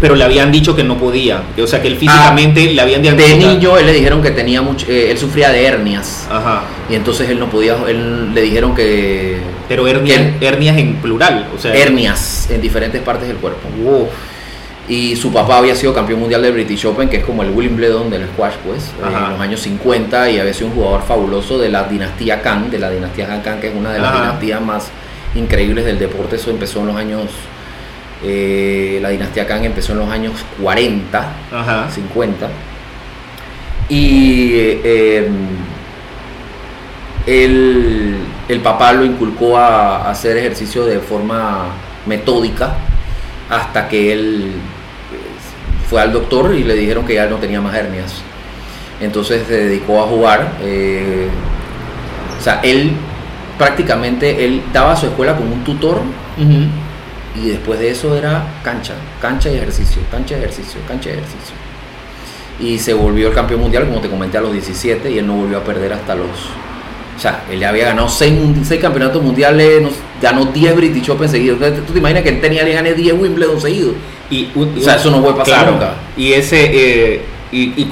Pero 0.00 0.14
le 0.14 0.24
habían 0.24 0.52
dicho 0.52 0.76
que 0.76 0.84
no 0.84 0.98
podía. 0.98 1.42
O 1.62 1.66
sea, 1.66 1.80
que 1.80 1.88
él 1.88 1.96
físicamente 1.96 2.72
le 2.72 2.80
habían 2.80 3.00
De 3.02 3.10
diagnosticado. 3.12 3.52
niño 3.54 3.78
él 3.78 3.86
le 3.86 3.92
dijeron 3.94 4.22
que 4.22 4.30
tenía 4.30 4.60
mucho, 4.62 4.86
eh, 4.88 5.10
él 5.10 5.16
sufría 5.18 5.50
de 5.50 5.64
hernias 5.64 6.26
Ajá. 6.30 6.64
y 6.90 6.94
entonces 6.96 7.30
él 7.30 7.38
no 7.38 7.48
podía, 7.48 7.76
él 7.88 8.34
le 8.34 8.42
dijeron 8.42 8.74
que 8.74 9.38
Pero 9.68 9.88
hernias, 9.88 10.20
hernias 10.40 10.76
en 10.76 10.96
plural. 10.96 11.48
O 11.56 11.58
sea, 11.58 11.74
hernias 11.74 12.48
en 12.50 12.60
diferentes 12.60 13.00
partes 13.02 13.26
del 13.28 13.38
cuerpo. 13.38 13.68
Wow. 13.82 14.08
Y 14.88 15.16
su 15.16 15.32
papá 15.32 15.58
había 15.58 15.74
sido 15.74 15.92
campeón 15.92 16.20
mundial 16.20 16.42
del 16.42 16.52
British 16.52 16.86
Open, 16.86 17.08
que 17.08 17.16
es 17.16 17.24
como 17.24 17.42
el 17.42 17.50
Wimbledon 17.50 18.08
del 18.08 18.26
squash, 18.28 18.52
pues, 18.64 18.92
Ajá. 19.02 19.24
en 19.26 19.32
los 19.32 19.40
años 19.40 19.60
50 19.62 20.30
y 20.30 20.38
había 20.38 20.54
sido 20.54 20.68
un 20.68 20.74
jugador 20.74 21.02
fabuloso 21.02 21.58
de 21.58 21.70
la 21.70 21.84
dinastía 21.84 22.40
Khan, 22.40 22.70
de 22.70 22.78
la 22.78 22.90
dinastía 22.90 23.32
Han 23.32 23.40
Khan, 23.40 23.60
que 23.60 23.68
es 23.68 23.74
una 23.74 23.92
de 23.92 23.98
las 23.98 24.10
Ajá. 24.12 24.20
dinastías 24.20 24.60
más 24.60 24.88
increíbles 25.34 25.84
del 25.86 25.98
deporte. 25.98 26.36
Eso 26.36 26.50
empezó 26.50 26.80
en 26.80 26.86
los 26.86 26.96
años, 26.96 27.22
eh, 28.24 28.98
la 29.02 29.08
dinastía 29.10 29.46
Khan 29.46 29.64
empezó 29.64 29.92
en 29.92 29.98
los 29.98 30.10
años 30.10 30.32
40. 30.62 31.26
Ajá. 31.52 31.90
50. 31.90 32.48
Y 33.88 34.50
eh, 34.54 35.28
él- 37.26 38.16
el 38.48 38.60
papá 38.60 38.92
lo 38.92 39.04
inculcó 39.04 39.58
a, 39.58 39.96
a 40.06 40.10
hacer 40.10 40.36
ejercicio 40.36 40.84
de 40.86 40.98
forma 41.00 41.66
metódica 42.06 42.74
hasta 43.50 43.88
que 43.88 44.12
él 44.12 44.52
eh, 44.52 45.88
fue 45.88 46.00
al 46.00 46.12
doctor 46.12 46.54
y 46.54 46.62
le 46.64 46.74
dijeron 46.74 47.04
que 47.04 47.14
ya 47.14 47.26
no 47.26 47.36
tenía 47.36 47.60
más 47.60 47.74
hernias. 47.74 48.22
Entonces 49.00 49.42
se 49.46 49.54
dedicó 49.66 50.02
a 50.02 50.06
jugar. 50.06 50.52
eh, 50.62 51.28
o 52.38 52.42
sea, 52.42 52.60
él 52.62 52.92
prácticamente 53.58 54.44
él 54.44 54.62
daba 54.72 54.92
a 54.92 54.96
su 54.96 55.06
escuela 55.06 55.34
con 55.36 55.50
un 55.50 55.64
tutor. 55.64 56.00
Y 57.42 57.48
después 57.50 57.78
de 57.78 57.90
eso 57.90 58.16
era 58.16 58.60
cancha, 58.62 58.94
cancha 59.20 59.50
y 59.50 59.56
ejercicio, 59.56 60.02
cancha 60.10 60.34
y 60.34 60.38
ejercicio, 60.38 60.80
cancha 60.88 61.10
y 61.10 61.12
ejercicio. 61.12 61.54
Y 62.58 62.78
se 62.78 62.94
volvió 62.94 63.28
el 63.28 63.34
campeón 63.34 63.60
mundial, 63.60 63.86
como 63.86 64.00
te 64.00 64.08
comenté, 64.08 64.38
a 64.38 64.40
los 64.40 64.52
17 64.52 65.10
y 65.10 65.18
él 65.18 65.26
no 65.26 65.34
volvió 65.34 65.58
a 65.58 65.64
perder 65.64 65.92
hasta 65.92 66.14
los... 66.14 66.26
O 67.16 67.18
sea, 67.18 67.44
él 67.50 67.58
ya 67.60 67.70
había 67.70 67.86
ganado 67.86 68.08
6, 68.08 68.34
campeonatos 68.80 69.22
mundiales, 69.22 69.80
nos- 69.82 69.92
ganó 70.20 70.46
10 70.46 70.76
British 70.76 71.08
Open 71.10 71.28
seguidos. 71.28 71.58
¿Tú 71.86 71.92
te 71.92 71.98
imaginas 71.98 72.22
que 72.22 72.28
él 72.30 72.40
tenía 72.40 72.64
que 72.64 72.72
ganar 72.72 72.94
10 72.94 73.14
Wimbledon 73.14 73.60
seguidos? 73.60 73.94
Y, 74.30 74.48
O 74.54 74.80
sea, 74.80 74.96
eso 74.96 75.10
no 75.10 75.22
puede 75.22 75.34
pasar 75.36 75.54
claro, 75.60 75.72
nunca. 75.72 75.94
Y 76.16 76.32
ese 76.32 76.70
eh, 77.14 77.22
y, 77.52 77.62
y 77.82 77.88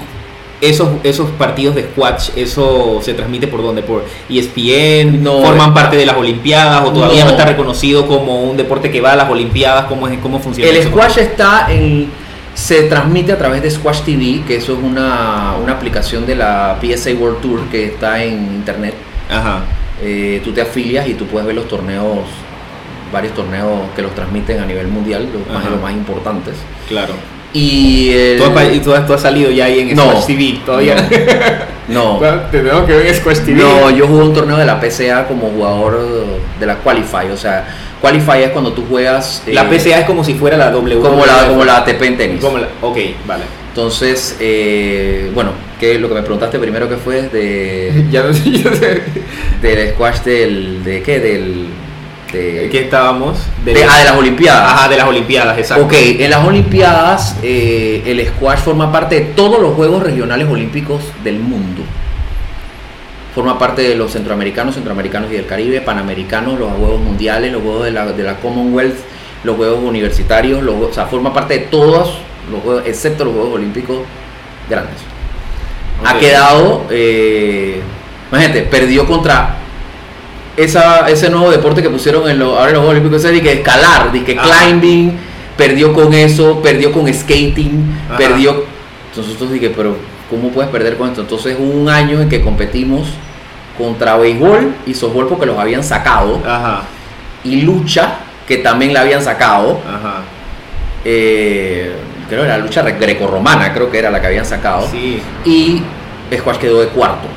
esos 0.68 0.88
esos 1.02 1.30
partidos 1.30 1.74
de 1.74 1.82
squash, 1.82 2.30
eso 2.36 3.00
se 3.02 3.14
transmite 3.14 3.46
por 3.46 3.62
dónde? 3.62 3.82
Por 3.82 4.04
ESPN, 4.28 5.22
No, 5.22 5.40
forman 5.42 5.70
eh, 5.70 5.74
parte 5.74 5.96
de 5.96 6.06
las 6.06 6.16
Olimpiadas 6.16 6.84
o 6.86 6.92
todavía 6.92 7.24
no. 7.24 7.30
no. 7.30 7.36
está 7.36 7.44
reconocido 7.44 8.06
como 8.06 8.42
un 8.42 8.56
deporte 8.56 8.90
que 8.90 9.00
va 9.00 9.12
a 9.12 9.16
las 9.16 9.28
Olimpiadas, 9.30 9.84
¿cómo 9.86 10.08
es 10.08 10.18
cómo 10.18 10.38
funciona 10.40 10.70
El 10.70 10.76
eso? 10.76 10.88
squash 10.90 11.18
está 11.18 11.66
en... 11.70 12.10
Se 12.54 12.84
transmite 12.84 13.32
a 13.32 13.36
través 13.36 13.62
de 13.62 13.68
Squash 13.68 14.02
TV, 14.02 14.42
que 14.46 14.56
eso 14.58 14.74
es 14.74 14.78
una, 14.80 15.54
una 15.60 15.72
aplicación 15.72 16.24
de 16.24 16.36
la 16.36 16.78
PSA 16.80 17.10
World 17.18 17.40
Tour 17.40 17.60
que 17.68 17.86
está 17.86 18.22
en 18.22 18.34
internet. 18.54 18.94
Ajá. 19.28 19.64
Eh, 20.00 20.40
tú 20.44 20.52
te 20.52 20.60
afilias 20.60 21.08
y 21.08 21.14
tú 21.14 21.26
puedes 21.26 21.46
ver 21.46 21.56
los 21.56 21.66
torneos, 21.66 22.18
varios 23.12 23.34
torneos 23.34 23.90
que 23.96 24.02
los 24.02 24.14
transmiten 24.14 24.60
a 24.60 24.66
nivel 24.66 24.86
mundial, 24.86 25.28
los 25.32 25.44
más, 25.52 25.62
Ajá. 25.64 25.70
los 25.70 25.82
más 25.82 25.92
importantes. 25.94 26.54
Claro. 26.88 27.14
Y, 27.54 28.10
el- 28.12 28.36
¿Tú, 28.38 28.44
has, 28.44 28.50
pa- 28.50 28.64
y 28.64 28.80
tú 28.80 28.92
has- 28.92 29.06
tú 29.06 29.14
has 29.14 29.22
salido 29.22 29.50
ya 29.50 29.64
ahí 29.66 29.80
en 29.80 29.94
No. 29.96 30.10
Squash 30.10 30.26
TV 30.26 30.58
todavía. 30.66 30.96
no, 31.88 32.18
Tenemos 32.50 32.84
que 32.84 32.92
ver 32.92 33.06
en 33.06 33.14
Squash 33.14 33.38
TV. 33.38 33.62
no, 33.62 33.90
yo 33.90 34.06
jugué 34.08 34.24
un 34.24 34.34
torneo 34.34 34.56
de 34.56 34.66
la 34.66 34.80
PCA 34.80 35.26
como 35.28 35.48
jugador 35.50 36.04
de 36.58 36.66
la 36.66 36.76
Qualify, 36.76 37.30
o 37.32 37.36
sea, 37.36 37.64
Qualify 38.00 38.42
es 38.42 38.50
cuando 38.50 38.72
tú 38.72 38.84
juegas 38.90 39.42
eh, 39.46 39.54
La 39.54 39.68
PCA 39.70 40.00
es 40.00 40.04
como 40.04 40.22
si 40.24 40.34
fuera 40.34 40.56
la 40.58 40.70
W. 40.70 41.00
como 41.00 41.24
la 41.24 41.46
como 41.48 41.64
la 41.64 41.78
ATP 41.78 42.02
en 42.02 42.16
tenis. 42.18 42.40
Como 42.40 42.58
la- 42.58 42.68
ok, 42.82 42.98
vale. 43.26 43.44
Entonces, 43.68 44.36
eh, 44.40 45.30
bueno, 45.34 45.50
que 45.80 45.98
lo 45.98 46.08
que 46.08 46.14
me 46.14 46.20
preguntaste 46.22 46.58
primero 46.58 46.88
que 46.88 46.96
fue 46.96 47.22
de 47.28 48.04
Ya 48.10 48.22
no 48.24 48.32
sé, 48.34 48.42
sé. 48.74 49.02
del 49.62 49.90
squash 49.94 50.18
del 50.20 50.84
de 50.84 51.02
qué 51.02 51.18
del 51.20 51.66
de, 52.34 52.68
¿Qué 52.70 52.80
estábamos? 52.82 53.38
de- 53.64 53.84
ah, 53.84 53.98
de 53.98 54.04
las 54.04 54.16
Olimpiadas. 54.16 54.72
Ajá, 54.72 54.88
de 54.88 54.96
las 54.96 55.06
Olimpiadas, 55.08 55.58
exacto. 55.58 55.84
Ok, 55.84 55.92
en 55.94 56.30
las 56.30 56.44
Olimpiadas 56.46 57.36
eh, 57.42 58.02
el 58.06 58.26
squash 58.28 58.58
forma 58.58 58.90
parte 58.92 59.14
de 59.14 59.20
todos 59.32 59.60
los 59.60 59.74
Juegos 59.74 60.02
Regionales 60.02 60.48
Olímpicos 60.48 61.02
del 61.22 61.38
mundo. 61.38 61.82
Forma 63.34 63.58
parte 63.58 63.82
de 63.82 63.96
los 63.96 64.12
centroamericanos, 64.12 64.74
centroamericanos 64.74 65.30
y 65.32 65.34
del 65.34 65.46
Caribe, 65.46 65.80
panamericanos, 65.80 66.58
los 66.58 66.70
Juegos 66.72 67.00
Mundiales, 67.00 67.52
los 67.52 67.62
Juegos 67.62 67.84
de 67.84 67.90
la, 67.90 68.06
de 68.06 68.22
la 68.22 68.36
Commonwealth, 68.36 68.96
los 69.42 69.56
Juegos 69.56 69.80
Universitarios, 69.82 70.62
los, 70.62 70.74
o 70.76 70.92
sea, 70.92 71.06
forma 71.06 71.32
parte 71.32 71.54
de 71.54 71.60
todos 71.66 72.18
los 72.50 72.62
Juegos, 72.62 72.84
excepto 72.86 73.24
los 73.24 73.34
Juegos 73.34 73.54
Olímpicos 73.56 73.98
grandes. 74.70 74.96
Ha 76.04 76.18
quedado, 76.18 76.84
eh, 76.90 77.80
imagínate, 78.30 78.62
perdió 78.62 79.06
contra 79.06 79.56
esa, 80.56 81.08
ese 81.08 81.30
nuevo 81.30 81.50
deporte 81.50 81.82
que 81.82 81.90
pusieron 81.90 82.28
en 82.28 82.38
los, 82.38 82.56
ahora 82.56 82.68
en 82.70 82.76
los 82.76 82.84
Olímpicos, 82.84 83.22
de 83.22 83.42
que 83.42 83.52
escalar, 83.54 84.12
de 84.12 84.22
que 84.24 84.36
climbing, 84.36 85.12
perdió 85.56 85.92
con 85.92 86.12
eso, 86.14 86.60
perdió 86.62 86.92
con 86.92 87.12
skating, 87.12 87.96
Ajá. 88.08 88.16
perdió. 88.16 88.64
Entonces 89.10 89.32
nosotros 89.34 89.52
dije, 89.52 89.70
pero 89.76 89.96
¿cómo 90.30 90.50
puedes 90.50 90.70
perder 90.70 90.96
con 90.96 91.08
esto? 91.08 91.20
Entonces 91.22 91.56
hubo 91.58 91.70
un 91.80 91.88
año 91.88 92.20
en 92.20 92.28
que 92.28 92.40
competimos 92.40 93.08
contra 93.78 94.16
béisbol 94.16 94.72
y 94.86 94.94
softball 94.94 95.26
porque 95.28 95.46
los 95.46 95.58
habían 95.58 95.82
sacado, 95.82 96.40
Ajá, 96.46 96.82
y 97.42 97.62
lucha, 97.62 98.16
que 98.46 98.58
también 98.58 98.92
la 98.94 99.00
habían 99.00 99.22
sacado. 99.22 99.80
ajá. 99.88 100.22
eh, 101.04 101.92
creo 102.28 102.40
que 102.40 102.46
era 102.46 102.58
la 102.58 102.64
lucha 102.64 102.82
re- 102.82 102.92
grecorromana, 102.98 103.72
creo 103.72 103.90
que 103.90 103.98
era 103.98 104.10
la 104.10 104.20
que 104.20 104.26
habían 104.28 104.44
sacado. 104.46 104.86
Sí. 104.90 105.20
Y 105.44 105.82
Squash 106.36 106.56
quedó 106.58 106.80
de 106.80 106.88
cuarto. 106.88 107.28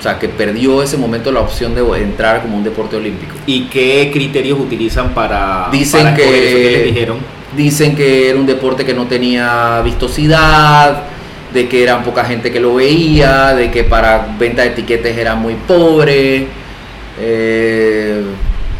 O 0.00 0.02
sea, 0.02 0.18
que 0.18 0.28
perdió 0.30 0.82
ese 0.82 0.96
momento 0.96 1.30
la 1.30 1.40
opción 1.40 1.74
de 1.74 1.82
entrar 2.02 2.40
como 2.40 2.56
un 2.56 2.64
deporte 2.64 2.96
olímpico. 2.96 3.34
¿Y 3.46 3.64
qué 3.64 4.10
criterios 4.10 4.58
utilizan 4.58 5.10
para, 5.10 5.68
Dicen 5.70 6.04
para 6.04 6.16
que- 6.16 6.72
les 6.82 6.84
dijeron? 6.94 7.18
Dicen 7.54 7.94
que 7.94 8.30
era 8.30 8.38
un 8.38 8.46
deporte 8.46 8.86
que 8.86 8.94
no 8.94 9.04
tenía 9.06 9.82
vistosidad, 9.84 11.02
de 11.52 11.68
que 11.68 11.82
era 11.82 12.02
poca 12.02 12.24
gente 12.24 12.50
que 12.50 12.60
lo 12.60 12.76
veía, 12.76 13.54
de 13.54 13.70
que 13.70 13.84
para 13.84 14.26
venta 14.38 14.62
de 14.62 14.68
etiquetes 14.68 15.18
era 15.18 15.34
muy 15.34 15.54
pobre. 15.54 16.46
eh, 17.22 18.22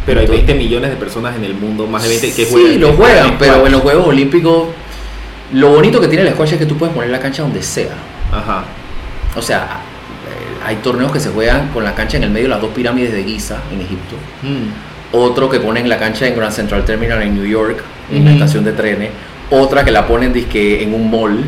Pero 0.05 0.19
hay 0.21 0.25
entonces- 0.25 0.47
20 0.47 0.63
millones 0.63 0.89
de 0.89 0.95
personas 0.95 1.35
en 1.35 1.43
el 1.43 1.53
mundo, 1.53 1.85
más 1.85 2.01
de 2.01 2.09
20 2.09 2.27
que 2.33 2.45
sí, 2.45 2.51
juegan. 2.51 2.81
lo 2.81 2.87
que 2.91 2.95
juegan, 2.97 3.37
pero 3.37 3.65
en 3.67 3.71
los 3.73 3.81
Juegos 3.81 4.07
Olímpicos 4.07 4.69
lo 5.53 5.69
bonito 5.69 5.99
que 6.01 6.07
tiene 6.07 6.25
el 6.27 6.33
squash 6.33 6.53
es 6.53 6.57
que 6.59 6.65
tú 6.65 6.77
puedes 6.77 6.95
poner 6.95 7.11
la 7.11 7.19
cancha 7.19 7.43
donde 7.43 7.61
sea. 7.61 7.93
Ajá. 8.31 8.63
O 9.35 9.41
sea, 9.41 9.81
hay 10.65 10.77
torneos 10.77 11.11
que 11.11 11.19
se 11.19 11.29
juegan 11.29 11.69
con 11.69 11.83
la 11.83 11.95
cancha 11.95 12.17
en 12.17 12.23
el 12.23 12.29
medio 12.29 12.45
de 12.45 12.49
las 12.49 12.61
dos 12.61 12.71
pirámides 12.71 13.11
de 13.11 13.23
Giza 13.23 13.57
en 13.71 13.81
Egipto. 13.81 14.15
Mm. 14.43 15.15
Otro 15.17 15.49
que 15.49 15.59
ponen 15.59 15.89
la 15.89 15.97
cancha 15.97 16.27
en 16.27 16.35
Grand 16.35 16.53
Central 16.53 16.85
Terminal 16.85 17.21
en 17.21 17.35
New 17.35 17.45
York, 17.45 17.83
en 18.11 18.25
la 18.25 18.31
estación 18.31 18.63
de 18.63 18.71
trenes. 18.71 19.09
Otra 19.49 19.83
que 19.83 19.91
la 19.91 20.07
ponen 20.07 20.31
en 20.81 20.93
un 20.93 21.11
mall. 21.11 21.43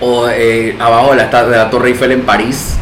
O 0.00 0.28
eh, 0.28 0.76
abajo 0.78 1.10
de 1.14 1.16
la, 1.16 1.44
de 1.44 1.56
la 1.56 1.70
Torre 1.70 1.90
Eiffel 1.90 2.12
en 2.12 2.22
París. 2.22 2.76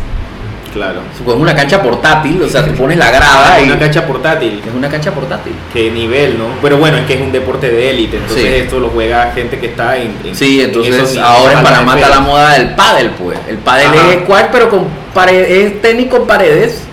Claro. 0.72 1.00
Con 1.24 1.40
una 1.40 1.54
cancha 1.54 1.82
portátil, 1.82 2.42
o 2.42 2.48
sea, 2.48 2.64
tú 2.64 2.72
pones 2.72 2.96
la 2.96 3.10
grada 3.10 3.60
y 3.60 3.64
Una 3.64 3.78
cancha 3.78 4.06
portátil. 4.06 4.62
es 4.66 4.74
una 4.74 4.88
cancha 4.88 5.10
portátil. 5.12 5.52
Qué 5.72 5.90
nivel, 5.90 6.38
¿no? 6.38 6.46
Pero 6.62 6.78
bueno, 6.78 6.96
es 6.96 7.04
que 7.06 7.14
es 7.14 7.20
un 7.20 7.30
deporte 7.30 7.68
de 7.70 7.90
élite, 7.90 8.16
entonces 8.16 8.42
Sí. 8.46 8.54
esto 8.54 8.80
lo 8.80 8.88
juega 8.88 9.30
gente 9.34 9.58
que 9.58 9.66
está 9.66 9.96
en. 9.98 10.14
en- 10.24 10.34
Sí, 10.34 10.60
en 10.62 10.70
esos 10.70 10.86
entonces 10.86 11.18
ahora 11.18 11.52
en 11.58 11.62
Panamá 11.62 11.94
está 11.96 12.08
la 12.08 12.20
moda 12.20 12.52
del 12.54 12.70
pádel, 12.74 13.10
pues. 13.10 13.38
El 13.48 13.58
pádel 13.58 13.88
Ajá. 13.88 14.08
es 14.12 14.20
squash, 14.22 14.46
pero 14.50 14.70
con 14.70 14.86
paredes, 15.12 15.50
es 15.74 15.82
tenis 15.82 16.08
con 16.08 16.26
paredes. 16.26 16.84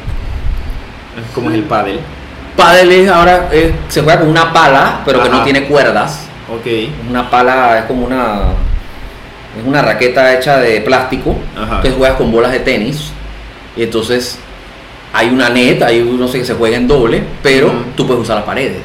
Como 1.34 1.50
es 1.50 1.56
el 1.56 1.64
pádel. 1.64 2.00
Pádel 2.58 2.92
es 2.92 3.10
ahora 3.10 3.48
es- 3.52 3.72
se 3.88 4.02
juega 4.02 4.20
con 4.20 4.30
una 4.30 4.52
pala, 4.52 5.02
pero 5.06 5.24
que 5.24 5.30
no 5.30 5.44
tiene 5.44 5.64
cuerdas. 5.66 6.26
Ok. 6.54 6.68
Una 7.10 7.30
pala 7.30 7.80
es 7.80 7.86
como 7.86 8.06
una 8.06 8.42
es 9.58 9.66
una 9.66 9.82
raqueta 9.82 10.34
hecha 10.34 10.58
de 10.58 10.82
plástico. 10.82 11.36
Ajá. 11.56 11.78
Entonces 11.78 11.94
juegas 11.98 12.18
con 12.18 12.32
bolas 12.32 12.52
de 12.52 12.60
tenis. 12.60 13.12
Y 13.80 13.84
entonces 13.84 14.38
hay 15.14 15.30
una 15.30 15.50
net, 15.50 15.82
hay 15.82 16.02
no 16.04 16.28
sé 16.28 16.40
que 16.40 16.46
se 16.46 16.54
juega 16.54 16.76
en 16.76 16.86
doble, 16.86 17.24
pero 17.42 17.68
Ujú. 17.68 17.76
tú 17.96 18.06
puedes 18.06 18.22
usar 18.24 18.36
las 18.36 18.44
paredes. 18.46 18.80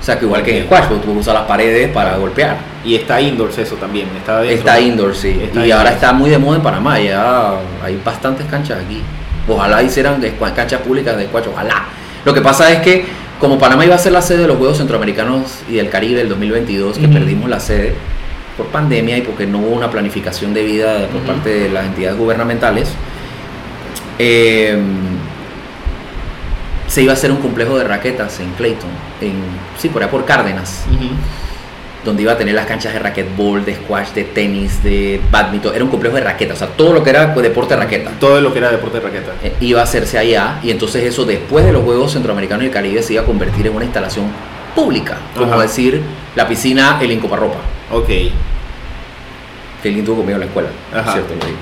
O 0.00 0.04
sea 0.04 0.18
que 0.18 0.24
igual 0.24 0.42
que 0.42 0.50
en 0.50 0.56
el 0.56 0.64
squash, 0.64 0.86
pues, 0.88 1.00
tú 1.00 1.06
puedes 1.06 1.20
usar 1.20 1.34
las 1.34 1.44
paredes 1.44 1.88
para 1.92 2.16
golpear. 2.16 2.56
Y 2.84 2.96
está 2.96 3.20
indoors 3.20 3.56
eso 3.58 3.76
también. 3.76 4.08
Está, 4.16 4.40
dentro, 4.40 4.56
Está 4.58 4.80
indoor, 4.80 5.14
sí. 5.14 5.38
Está 5.40 5.64
y 5.64 5.70
ahora 5.70 5.92
está 5.92 6.12
muy 6.12 6.28
de 6.30 6.38
moda 6.38 6.56
en 6.56 6.62
Panamá. 6.64 6.98
Ya 6.98 7.52
hay 7.80 8.00
bastantes 8.04 8.44
canchas 8.46 8.80
aquí. 8.84 9.00
Ojalá 9.46 9.80
hicieran 9.84 10.20
de 10.20 10.32
canchas 10.36 10.80
públicas 10.80 11.16
de 11.16 11.26
squash. 11.26 11.44
Ojalá. 11.52 11.84
Lo 12.24 12.34
que 12.34 12.40
pasa 12.40 12.72
es 12.72 12.80
que 12.80 13.04
como 13.38 13.56
Panamá 13.60 13.84
iba 13.84 13.94
a 13.94 13.98
ser 13.98 14.10
la 14.10 14.22
sede 14.22 14.38
de 14.42 14.46
los 14.48 14.56
Juegos 14.56 14.78
Centroamericanos 14.78 15.60
y 15.70 15.74
del 15.74 15.88
Caribe 15.88 16.18
del 16.18 16.28
2022, 16.28 16.98
que 16.98 17.04
Ujú. 17.04 17.12
perdimos 17.12 17.48
la 17.48 17.60
sede 17.60 17.94
por 18.56 18.66
pandemia 18.66 19.16
y 19.18 19.20
porque 19.22 19.46
no 19.46 19.58
hubo 19.58 19.70
una 19.76 19.88
planificación 19.92 20.52
debida 20.52 21.06
por 21.06 21.20
parte 21.22 21.48
de 21.50 21.68
las 21.68 21.86
entidades 21.86 22.18
gubernamentales, 22.18 22.88
eh, 24.18 24.76
se 26.86 27.02
iba 27.02 27.12
a 27.12 27.14
hacer 27.14 27.30
un 27.30 27.38
complejo 27.38 27.78
de 27.78 27.84
raquetas 27.84 28.38
en 28.40 28.50
Clayton, 28.52 28.90
en, 29.20 29.34
sí, 29.78 29.88
por 29.88 30.02
allá 30.02 30.10
por 30.10 30.24
Cárdenas 30.24 30.84
donde 32.04 32.22
iba 32.22 32.32
a 32.32 32.36
tener 32.36 32.52
las 32.56 32.66
canchas 32.66 32.92
de 32.92 32.98
racquetball, 32.98 33.64
de 33.64 33.76
squash, 33.76 34.08
de 34.08 34.24
tenis, 34.24 34.82
de 34.82 35.20
badminton. 35.30 35.72
Era 35.72 35.84
un 35.84 35.90
complejo 35.90 36.16
de 36.16 36.22
raquetas, 36.22 36.56
o 36.56 36.58
sea, 36.66 36.76
todo 36.76 36.92
lo 36.92 37.04
que 37.04 37.10
era 37.10 37.32
pues, 37.32 37.44
deporte 37.44 37.74
de 37.74 37.80
raqueta. 37.80 38.10
Todo 38.18 38.40
lo 38.40 38.52
que 38.52 38.58
era 38.58 38.72
deporte 38.72 38.98
de 38.98 39.04
raqueta. 39.04 39.30
eh, 39.40 39.54
Iba 39.60 39.78
a 39.78 39.84
hacerse 39.84 40.18
allá 40.18 40.58
y 40.64 40.72
entonces 40.72 41.04
eso 41.04 41.24
después 41.24 41.64
de 41.64 41.70
los 41.72 41.84
Juegos 41.84 42.10
Centroamericanos 42.12 42.64
y 42.64 42.66
el 42.66 42.72
Caribe 42.72 43.00
se 43.04 43.12
iba 43.12 43.22
a 43.22 43.24
convertir 43.24 43.68
en 43.68 43.76
una 43.76 43.84
instalación 43.84 44.24
pública, 44.74 45.16
como 45.36 45.52
Ajá. 45.52 45.62
decir 45.62 46.02
la 46.34 46.48
piscina 46.48 46.98
El 47.00 47.12
Incoparropa, 47.12 47.58
Ok. 47.92 48.08
que 49.80 49.92
tuvo 50.04 50.16
conmigo 50.16 50.34
en 50.34 50.40
la 50.40 50.46
escuela, 50.46 50.68
Ajá. 50.92 51.12
¿cierto? 51.12 51.34
Lo 51.38 51.46
digo. 51.46 51.58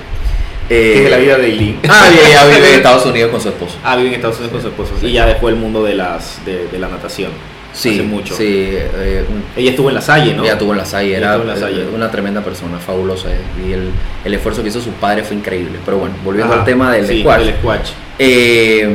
¿Qué 0.71 1.01
Eh, 1.01 1.03
es 1.05 1.11
la 1.11 1.17
vida 1.17 1.37
de 1.37 1.47
Eileen? 1.47 1.79
Ah, 1.89 2.07
ya 2.31 2.45
vive 2.45 2.69
en 2.69 2.75
Estados 2.75 3.05
Unidos 3.05 3.29
con 3.31 3.41
su 3.41 3.49
esposo. 3.49 3.75
Ah, 3.83 3.95
vive 3.97 4.07
en 4.09 4.15
Estados 4.15 4.37
Unidos 4.37 4.53
con 4.53 4.61
su 4.61 4.67
esposo. 4.69 4.93
Y 5.05 5.11
ya 5.11 5.25
dejó 5.25 5.49
el 5.49 5.55
mundo 5.55 5.83
de 5.83 5.95
las 5.95 6.43
de, 6.45 6.67
de 6.67 6.79
la 6.79 6.87
natación. 6.87 7.31
Sí, 7.73 7.89
Hace 7.89 8.03
mucho. 8.03 8.35
sí. 8.35 8.43
eh, 8.47 9.25
un- 9.29 9.43
Ella 9.55 9.71
estuvo 9.71 9.89
en 9.89 9.95
la 9.95 10.01
Salle, 10.01 10.33
¿no? 10.33 10.43
Ella 10.43 10.57
tuvo 10.57 10.71
en 10.71 10.77
la 10.77 10.85
Salle, 10.85 11.09
Ella 11.09 11.17
era 11.17 11.27
estuvo 11.35 11.43
en 11.43 11.47
la 11.59 11.59
Salle. 11.67 11.81
eh, 11.83 11.87
una 11.95 12.09
tremenda 12.11 12.41
persona, 12.41 12.79
fabulosa. 12.79 13.29
eh, 13.31 13.37
Y 13.67 13.71
el, 13.73 13.89
el 14.25 14.33
esfuerzo 14.33 14.61
que 14.63 14.69
hizo 14.69 14.81
su 14.81 14.91
padre 14.91 15.23
fue 15.23 15.35
increíble. 15.37 15.77
Pero 15.83 15.97
bueno, 15.97 16.15
volviendo 16.23 16.51
Ajá. 16.53 16.61
al 16.61 16.65
tema 16.65 16.91
del 16.91 17.05
Sí, 17.07 17.19
squash. 17.21 17.39
del 17.45 17.55
squash. 17.55 17.89
eh, 18.19 18.89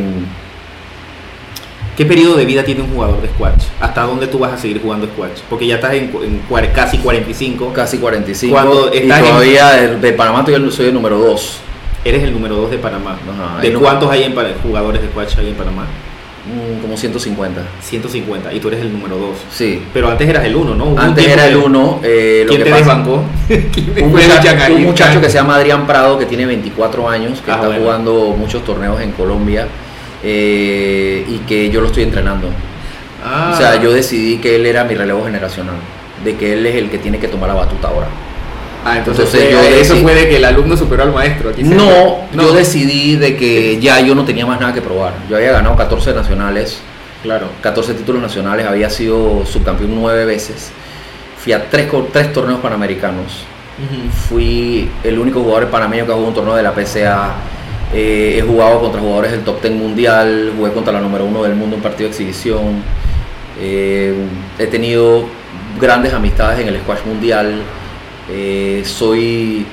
¿Qué 1.96 2.04
periodo 2.04 2.36
de 2.36 2.44
vida 2.44 2.62
tiene 2.62 2.82
un 2.82 2.88
jugador 2.92 3.22
de 3.22 3.28
squash? 3.28 3.64
¿Hasta 3.80 4.02
dónde 4.02 4.26
tú 4.26 4.38
vas 4.38 4.52
a 4.52 4.58
seguir 4.58 4.82
jugando 4.82 5.06
squash? 5.06 5.40
Porque 5.48 5.66
ya 5.66 5.76
estás 5.76 5.94
en, 5.94 6.12
en 6.22 6.42
casi 6.74 6.98
45. 6.98 7.72
casi 7.72 7.98
45. 7.98 8.52
Cuando 8.54 8.90
y 8.94 8.98
estás 8.98 9.20
en- 9.20 9.24
todavía 9.26 9.70
de, 9.70 9.96
de 9.96 10.12
Panamá 10.12 10.44
todavía 10.44 10.70
soy 10.70 10.86
el 10.88 10.94
número 10.94 11.18
2. 11.18 11.58
Eres 12.04 12.22
el 12.22 12.32
número 12.34 12.56
2 12.56 12.70
de 12.72 12.78
Panamá. 12.78 13.12
Ajá, 13.28 13.60
¿De 13.62 13.70
no- 13.70 13.80
cuántos 13.80 14.10
hay 14.10 14.24
en, 14.24 14.34
jugadores 14.62 15.00
de 15.00 15.08
squash 15.08 15.38
hay 15.38 15.48
en 15.48 15.54
Panamá? 15.54 15.86
Mm, 16.46 16.80
como 16.82 16.96
150. 16.96 17.60
150. 17.80 18.52
Y 18.52 18.60
tú 18.60 18.68
eres 18.68 18.80
el 18.82 18.92
número 18.92 19.16
2. 19.16 19.30
Sí. 19.50 19.82
Pero 19.94 20.08
antes 20.10 20.28
eras 20.28 20.44
el 20.44 20.54
1, 20.54 20.74
¿no? 20.76 20.84
Hubo 20.84 20.98
Antes 21.00 21.26
era 21.26 21.46
el 21.48 21.58
que- 21.58 21.64
1. 21.64 22.00
Eh, 22.04 22.42
lo 22.44 22.48
¿Quién 22.50 22.58
que 22.60 22.64
te 22.64 22.70
pasa- 22.70 22.84
desbancó? 22.84 23.22
¿Quién 23.48 24.04
Un 24.04 24.10
muchacho, 24.12 24.74
un 24.74 24.84
muchacho 24.84 25.20
que 25.20 25.28
se 25.30 25.34
llama 25.38 25.56
Adrián 25.56 25.86
Prado, 25.86 26.18
que 26.18 26.26
tiene 26.26 26.44
24 26.46 27.08
años, 27.08 27.40
que 27.40 27.50
Ah, 27.50 27.54
está 27.54 27.66
bueno. 27.68 27.82
jugando 27.82 28.34
muchos 28.38 28.62
torneos 28.64 29.00
en 29.00 29.10
Colombia 29.12 29.66
eh, 30.28 31.24
y 31.28 31.38
que 31.46 31.70
yo 31.70 31.80
lo 31.80 31.86
estoy 31.86 32.02
entrenando. 32.02 32.48
Ah. 33.24 33.52
O 33.54 33.56
sea, 33.56 33.80
yo 33.80 33.92
decidí 33.92 34.38
que 34.38 34.56
él 34.56 34.66
era 34.66 34.82
mi 34.84 34.94
relevo 34.94 35.24
generacional, 35.24 35.76
de 36.24 36.34
que 36.36 36.52
él 36.54 36.66
es 36.66 36.74
el 36.74 36.90
que 36.90 36.98
tiene 36.98 37.18
que 37.20 37.28
tomar 37.28 37.48
la 37.48 37.54
batuta 37.54 37.88
ahora. 37.88 38.08
Ah, 38.84 38.98
entonces, 38.98 39.32
yo 39.32 39.58
eso 39.60 39.94
decidí- 39.94 40.02
fue 40.02 40.14
de 40.14 40.28
que 40.28 40.36
el 40.36 40.44
alumno 40.44 40.76
superó 40.76 41.02
al 41.04 41.12
maestro. 41.12 41.50
Aquí 41.50 41.62
No, 41.62 42.18
yo 42.32 42.52
decidí 42.52 43.16
de 43.16 43.36
que 43.36 43.78
ya 43.80 44.00
yo 44.00 44.14
no 44.14 44.24
tenía 44.24 44.46
más 44.46 44.60
nada 44.60 44.72
que 44.72 44.82
probar. 44.82 45.12
Yo 45.30 45.36
había 45.36 45.52
ganado 45.52 45.76
14 45.76 46.12
nacionales, 46.12 46.80
Claro. 47.22 47.46
14 47.62 47.94
títulos 47.94 48.20
nacionales, 48.22 48.66
había 48.66 48.90
sido 48.90 49.44
subcampeón 49.46 49.94
nueve 49.94 50.24
veces. 50.24 50.70
Fui 51.38 51.52
a 51.52 51.68
tres, 51.70 51.88
tres 52.12 52.32
torneos 52.32 52.60
panamericanos. 52.60 53.44
Fui 54.28 54.88
el 55.04 55.18
único 55.18 55.42
jugador 55.42 55.68
panameño 55.68 56.06
que 56.06 56.12
jugado 56.12 56.28
un 56.28 56.34
torneo 56.34 56.54
de 56.56 56.62
la 56.62 56.72
PCA. 56.72 57.34
Eh, 57.94 58.36
he 58.38 58.42
jugado 58.42 58.80
contra 58.80 59.00
jugadores 59.00 59.30
del 59.32 59.40
top 59.42 59.60
10 59.62 59.74
mundial, 59.74 60.52
jugué 60.56 60.72
contra 60.72 60.92
la 60.92 61.00
número 61.00 61.24
uno 61.24 61.42
del 61.42 61.54
mundo 61.54 61.76
en 61.76 61.82
partido 61.82 62.08
de 62.08 62.12
exhibición. 62.14 62.82
Eh, 63.60 64.14
he 64.58 64.66
tenido 64.66 65.24
grandes 65.80 66.12
amistades 66.12 66.60
en 66.60 66.68
el 66.68 66.78
squash 66.80 67.04
mundial. 67.06 67.62
Eh, 68.30 68.82
soy, 68.84 69.64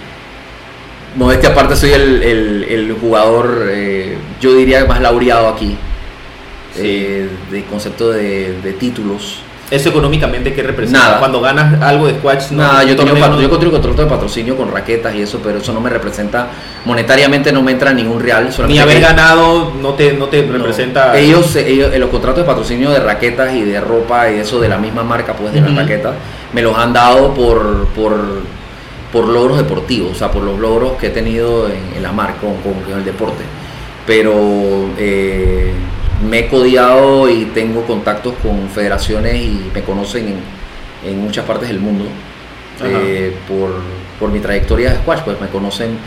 modestia 1.16 1.50
aparte, 1.50 1.76
soy 1.76 1.92
el, 1.92 2.22
el- 2.24 2.64
el 2.70 2.94
jugador, 2.94 3.68
eh, 3.70 4.16
yo 4.40 4.54
diría, 4.56 4.86
más 4.86 5.02
laureado 5.02 5.48
aquí. 5.50 5.76
Sí. 6.76 7.28
de 7.52 7.64
concepto 7.70 8.10
de, 8.10 8.60
de 8.64 8.74
títulos. 8.74 9.43
¿Eso 9.74 9.90
económicamente 9.90 10.54
qué 10.54 10.62
representa? 10.62 11.00
Nada. 11.00 11.18
Cuando 11.18 11.42
ganas 11.42 11.82
algo 11.82 12.06
de 12.06 12.14
squash, 12.14 12.52
no, 12.52 12.62
Nada, 12.62 12.84
yo 12.84 12.96
tengo, 12.96 13.16
yo 13.42 13.50
contrato 13.50 14.04
de 14.04 14.08
patrocinio 14.08 14.56
con 14.56 14.72
raquetas 14.72 15.16
y 15.16 15.24
eso, 15.24 15.40
pero 15.44 15.58
eso 15.58 15.74
no 15.74 15.82
me 15.82 15.90
representa, 15.90 16.50
monetariamente 16.86 17.52
no 17.52 17.64
me 17.64 17.72
entra 17.72 17.92
ningún 17.92 18.20
real. 18.20 18.50
Ni 18.68 18.78
haber 18.78 19.02
ganado 19.02 19.74
no 19.82 19.96
te, 19.96 20.14
no 20.14 20.28
te 20.28 20.44
no. 20.44 20.54
representa. 20.54 21.18
Ellos, 21.18 21.56
ellos, 21.56 21.92
en 21.92 22.00
los 22.02 22.12
contratos 22.12 22.44
de 22.44 22.48
patrocinio 22.48 22.92
de 22.92 23.00
raquetas 23.00 23.52
y 23.56 23.62
de 23.64 23.82
ropa 23.82 24.30
y 24.30 24.42
eso 24.42 24.60
de 24.60 24.70
la 24.70 24.78
misma 24.78 25.04
marca, 25.04 25.34
pues 25.34 25.52
de 25.52 25.60
Ujú. 25.60 25.70
las 25.70 25.78
raquetas, 25.80 26.14
me 26.54 26.62
los 26.62 26.78
han 26.78 26.94
dado 26.94 27.34
por, 27.34 27.88
por, 27.96 28.14
por 29.12 29.26
logros 29.28 29.58
deportivos, 29.58 30.12
o 30.12 30.16
sea, 30.16 30.30
por 30.30 30.44
los 30.44 30.60
logros 30.60 30.98
que 31.00 31.08
he 31.08 31.10
tenido 31.10 31.68
en, 31.68 31.98
en 31.98 32.04
la 32.04 32.12
marca, 32.12 32.42
con 32.42 32.96
el 32.96 33.04
deporte. 33.04 33.44
Pero 34.06 34.34
eh, 35.00 35.74
me 36.30 36.40
he 36.40 36.48
codiado 36.48 37.30
y 37.30 37.46
tengo 37.54 37.84
contactos 37.86 38.34
con 38.42 38.70
federaciones 38.70 39.36
y 39.36 39.70
me 39.74 39.82
conocen 39.84 40.28
en, 41.04 41.10
en 41.12 41.20
muchas 41.24 41.46
partes 41.46 41.70
del 41.70 41.80
mundo 41.80 42.06
eh, 42.84 43.36
por, 43.48 43.72
por 44.20 44.32
mi 44.32 44.40
trayectoria 44.40 44.92
de 44.92 44.96
squash, 44.98 45.20
pues 45.22 45.40
me 45.40 45.48
conocen 45.48 45.98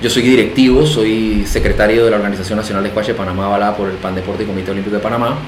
Yo 0.00 0.10
soy 0.10 0.22
directivo, 0.22 0.84
soy 0.86 1.44
secretario 1.46 2.04
de 2.04 2.10
la 2.10 2.16
Organización 2.16 2.58
Nacional 2.58 2.82
de 2.84 2.90
Squash 2.90 3.06
de 3.08 3.14
Panamá, 3.14 3.46
avalada 3.46 3.76
por 3.76 3.88
el 3.88 3.96
PAN 3.96 4.14
Deporte 4.14 4.42
y 4.42 4.46
Comité 4.46 4.70
Olímpico 4.70 4.96
de 4.96 5.02
Panamá. 5.02 5.38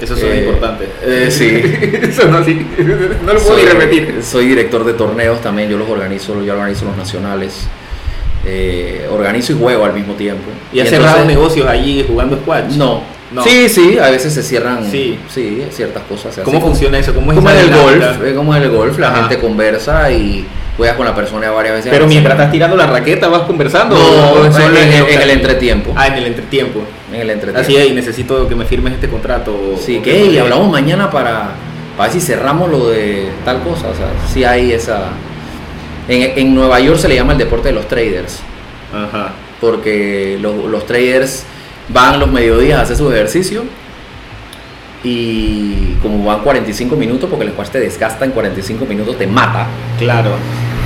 Eso 0.00 0.14
es 0.14 0.22
Eh, 0.22 0.38
importante. 0.44 0.88
eh, 1.02 1.28
sí. 1.30 1.46
Eso 2.08 2.28
no, 2.28 2.44
sí. 2.44 2.54
no 3.24 3.32
lo 3.32 3.40
puedo 3.40 3.54
soy, 3.56 3.62
ni 3.64 3.68
repetir. 3.70 4.22
Soy 4.22 4.46
director 4.48 4.84
de 4.84 4.92
torneos 4.94 5.40
también, 5.40 5.68
yo 5.70 5.76
los 5.78 5.88
organizo, 5.88 6.42
yo 6.44 6.52
organizo 6.52 6.84
los 6.84 6.96
nacionales. 6.96 7.66
Eh, 8.46 9.06
organizo 9.12 9.52
y 9.52 9.56
juego 9.56 9.84
al 9.84 9.92
mismo 9.92 10.14
tiempo. 10.14 10.44
¿Y 10.72 10.80
has 10.80 10.88
cerrado 10.88 11.24
negocios 11.24 11.66
allí 11.66 12.04
jugando 12.08 12.36
squash? 12.36 12.72
No. 12.76 13.02
No. 13.30 13.42
Sí, 13.44 13.68
sí, 13.68 13.98
a 13.98 14.08
veces 14.08 14.32
se 14.32 14.42
cierran 14.42 14.90
Sí. 14.90 15.18
sí. 15.28 15.62
ciertas 15.70 16.02
cosas. 16.04 16.34
se 16.34 16.42
¿Cómo 16.42 16.60
funciona 16.62 16.98
eso? 16.98 17.12
¿Cómo 17.14 17.30
es 17.32 17.36
Como 17.36 17.50
en 17.50 17.58
el 17.58 17.70
golf, 17.70 18.22
es 18.24 18.34
como 18.34 18.56
en 18.56 18.62
el 18.62 18.70
golf, 18.70 18.98
la 18.98 19.08
Ajá. 19.08 19.16
gente 19.20 19.38
conversa 19.38 20.10
y 20.10 20.46
juegas 20.78 20.96
con 20.96 21.04
la 21.04 21.14
persona 21.14 21.50
varias 21.50 21.74
veces. 21.74 21.90
Pero 21.90 22.04
la 22.04 22.08
mientras 22.08 22.34
estás 22.36 22.50
tirando 22.50 22.74
la 22.76 22.86
raqueta 22.86 23.28
vas 23.28 23.42
conversando. 23.42 23.96
No, 23.96 24.30
¿O 24.40 24.44
en, 24.46 24.52
solo 24.52 24.74
en- 24.78 25.20
el 25.20 25.30
entretiempo. 25.30 25.92
Ah, 25.94 26.06
en 26.06 26.14
el 26.14 26.24
entretiempo. 26.26 26.80
En 27.12 27.20
el 27.20 27.28
entretiempo. 27.28 27.60
Así 27.60 27.76
es, 27.76 27.88
y 27.90 27.92
necesito 27.92 28.48
que 28.48 28.54
me 28.54 28.64
firmes 28.64 28.94
este 28.94 29.08
contrato. 29.10 29.74
Sí, 29.78 29.98
que 29.98 30.24
y 30.24 30.38
hablamos 30.38 30.70
mañana 30.70 31.10
para, 31.10 31.50
para 31.98 32.10
ver 32.10 32.18
si 32.18 32.26
cerramos 32.26 32.70
lo 32.70 32.88
de 32.88 33.28
tal 33.44 33.60
cosa. 33.60 33.88
O 33.88 33.94
sea, 33.94 34.06
sí 34.32 34.42
hay 34.44 34.72
esa. 34.72 35.08
En, 36.08 36.38
en 36.38 36.54
Nueva 36.54 36.80
York 36.80 36.98
se 36.98 37.08
le 37.08 37.14
llama 37.14 37.32
el 37.32 37.38
deporte 37.38 37.68
de 37.68 37.74
los 37.74 37.86
traders. 37.86 38.40
Ajá. 38.92 39.32
Porque 39.60 40.38
los, 40.40 40.64
los 40.64 40.86
traders 40.86 41.44
van 41.88 42.18
los 42.18 42.30
mediodías 42.30 42.78
a 42.78 42.82
hacer 42.82 42.96
su 42.96 43.10
ejercicio. 43.12 43.64
Y 45.04 45.94
como 46.02 46.24
van 46.24 46.40
45 46.40 46.96
minutos, 46.96 47.30
porque 47.30 47.44
el 47.44 47.52
squash 47.52 47.68
te 47.68 47.80
desgasta 47.80 48.24
en 48.24 48.32
45 48.32 48.84
minutos, 48.84 49.16
te 49.16 49.26
mata. 49.26 49.66
Claro. 49.98 50.32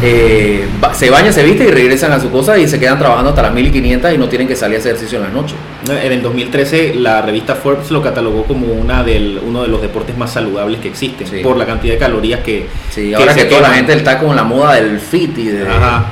Eh, 0.03 0.66
se 0.94 1.11
bañan, 1.11 1.32
se 1.32 1.42
visten 1.44 1.68
y 1.68 1.70
regresan 1.70 2.11
a 2.12 2.18
su 2.20 2.30
cosa 2.30 2.59
y 2.59 2.66
se 2.66 2.78
quedan 2.80 2.98
trabajando 2.98 3.30
hasta 3.30 3.42
las 3.42 3.53
1500 3.55 4.12
y 4.14 4.18
no 4.18 4.28
tienen 4.28 4.48
que 4.48 4.57
salir 4.57 4.76
a 4.76 4.80
hacer 4.80 4.92
ejercicio 4.92 5.18
en 5.18 5.24
las 5.24 5.32
noches. 5.32 5.55
En 5.88 6.12
el 6.12 6.22
2013 6.22 6.94
la 6.96 7.22
revista 7.22 7.55
Forbes 7.55 7.90
lo 7.90 8.03
catalogó 8.03 8.44
como 8.44 8.66
una 8.66 9.03
del, 9.05 9.40
uno 9.46 9.62
de 9.62 9.68
los 9.68 9.80
deportes 9.80 10.16
más 10.16 10.32
saludables 10.32 10.80
que 10.80 10.88
existen 10.88 11.26
Sí. 11.26 11.38
por 11.42 11.57
la 11.57 11.66
cantidad 11.66 11.94
de 11.94 11.98
calorías 11.98 12.40
que... 12.40 12.66
Sí, 12.90 13.11
que 13.11 13.16
ahora 13.16 13.34
que 13.34 13.44
toda 13.44 13.61
la 13.62 13.70
gente 13.70 13.92
está 13.92 14.18
con 14.18 14.34
la 14.34 14.42
moda 14.44 14.74
del 14.74 14.98
fit 14.98 15.38
y 15.38 15.46
de... 15.48 15.68
Ajá. 15.68 16.05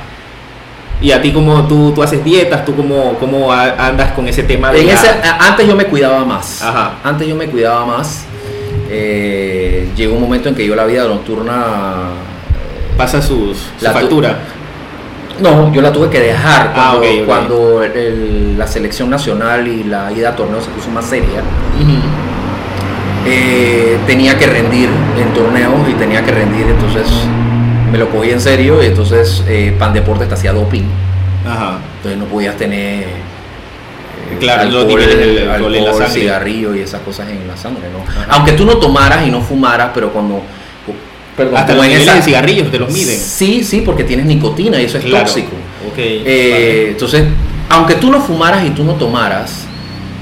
Y 1.01 1.11
a 1.11 1.21
ti 1.21 1.31
como 1.33 1.67
tú, 1.67 1.91
tú 1.93 2.03
haces 2.03 2.23
dietas, 2.23 2.63
tú 2.63 2.75
como, 2.75 3.51
a- 3.51 3.87
andas 3.87 4.11
con 4.13 4.27
ese 4.27 4.43
tema 4.43 4.71
de... 4.71 4.81
En 4.81 4.87
la- 4.87 4.93
ese- 4.93 5.09
antes 5.39 5.67
yo 5.67 5.75
me 5.75 5.85
cuidaba 5.85 6.23
más. 6.23 6.61
Ajá. 6.61 6.93
Antes 7.03 7.27
yo 7.27 7.35
me 7.35 7.47
cuidaba 7.47 7.85
más. 7.85 8.25
Eh, 8.89 9.87
llegó 9.95 10.15
un 10.15 10.21
momento 10.21 10.49
en 10.49 10.55
que 10.55 10.65
yo 10.65 10.75
la 10.75 10.85
vida 10.85 11.05
nocturna. 11.05 12.09
Pasa 13.01 13.19
sus, 13.21 13.57
su 13.57 13.83
La 13.83 13.91
factura. 13.91 14.35
no, 15.39 15.73
yo 15.73 15.81
la 15.81 15.91
tuve 15.91 16.09
que 16.09 16.19
dejar 16.19 16.71
Ah, 16.75 16.93
cuando, 16.99 17.07
ok. 17.21 17.25
cuando 17.25 17.83
el- 17.83 18.57
la 18.59 18.67
selección 18.67 19.09
nacional 19.09 19.67
y 19.67 19.83
la 19.85 20.11
ida 20.11 20.29
a 20.29 20.35
torneos 20.35 20.63
se 20.65 20.69
puso 20.69 20.89
más 20.91 21.05
seria. 21.05 21.41
Eh, 23.25 23.97
tenía 24.07 24.37
que 24.37 24.47
rendir 24.47 24.89
en 25.19 25.33
torneos 25.33 25.87
y 25.89 25.93
tenía 25.93 26.23
que 26.23 26.31
rendir, 26.31 26.65
entonces 26.67 27.05
me 27.91 27.97
lo 27.97 28.09
cogí 28.09 28.31
en 28.31 28.41
serio 28.41 28.81
y 28.83 28.87
entonces 28.87 29.43
eh, 29.47 29.75
Pan 29.77 29.93
Deportes 29.93 30.27
te 30.27 30.33
hacía 30.33 30.53
doping. 30.53 30.83
Ajá. 31.47 31.77
Entonces 31.97 32.19
no 32.19 32.25
podías 32.25 32.55
tener 32.57 33.03
eh, 33.03 34.37
Claro, 34.39 34.69
los 34.69 34.85
niveles 34.85 35.17
del 35.17 35.49
alcohol 35.49 35.75
en 35.75 35.85
la 35.85 35.91
sangre. 35.93 36.09
cigarrillo 36.09 36.75
y 36.75 36.79
esas 36.79 37.01
cosas 37.01 37.29
en 37.29 37.47
la 37.47 37.55
sangre, 37.57 37.83
¿no? 37.91 37.99
Ajá. 38.09 38.27
Aunque 38.29 38.53
tú 38.53 38.65
no 38.65 38.77
tomaras 38.77 39.27
y 39.27 39.31
no 39.31 39.41
fumaras, 39.41 39.89
pero 39.93 40.09
cuando 40.11 40.41
perdón, 41.37 41.57
Hasta 41.57 41.73
los 41.73 41.85
niveles 41.87 42.13
de 42.15 42.21
cigarrillos 42.21 42.71
te 42.71 42.79
los 42.79 42.91
miden. 42.91 43.19
Sí, 43.19 43.63
sí, 43.63 43.81
porque 43.81 44.03
tienes 44.03 44.25
nicotina 44.25 44.79
y 44.81 44.85
eso 44.85 44.97
es 44.97 45.05
Claro. 45.05 45.25
tóxico. 45.25 45.51
Ok. 45.91 45.97
Eh, 45.97 46.87
Entonces, 46.91 47.23
aunque 47.69 47.95
tú 47.95 48.11
no 48.11 48.19
fumaras 48.21 48.65
y 48.65 48.69
tú 48.71 48.83
no 48.83 48.93
tomaras, 48.93 49.65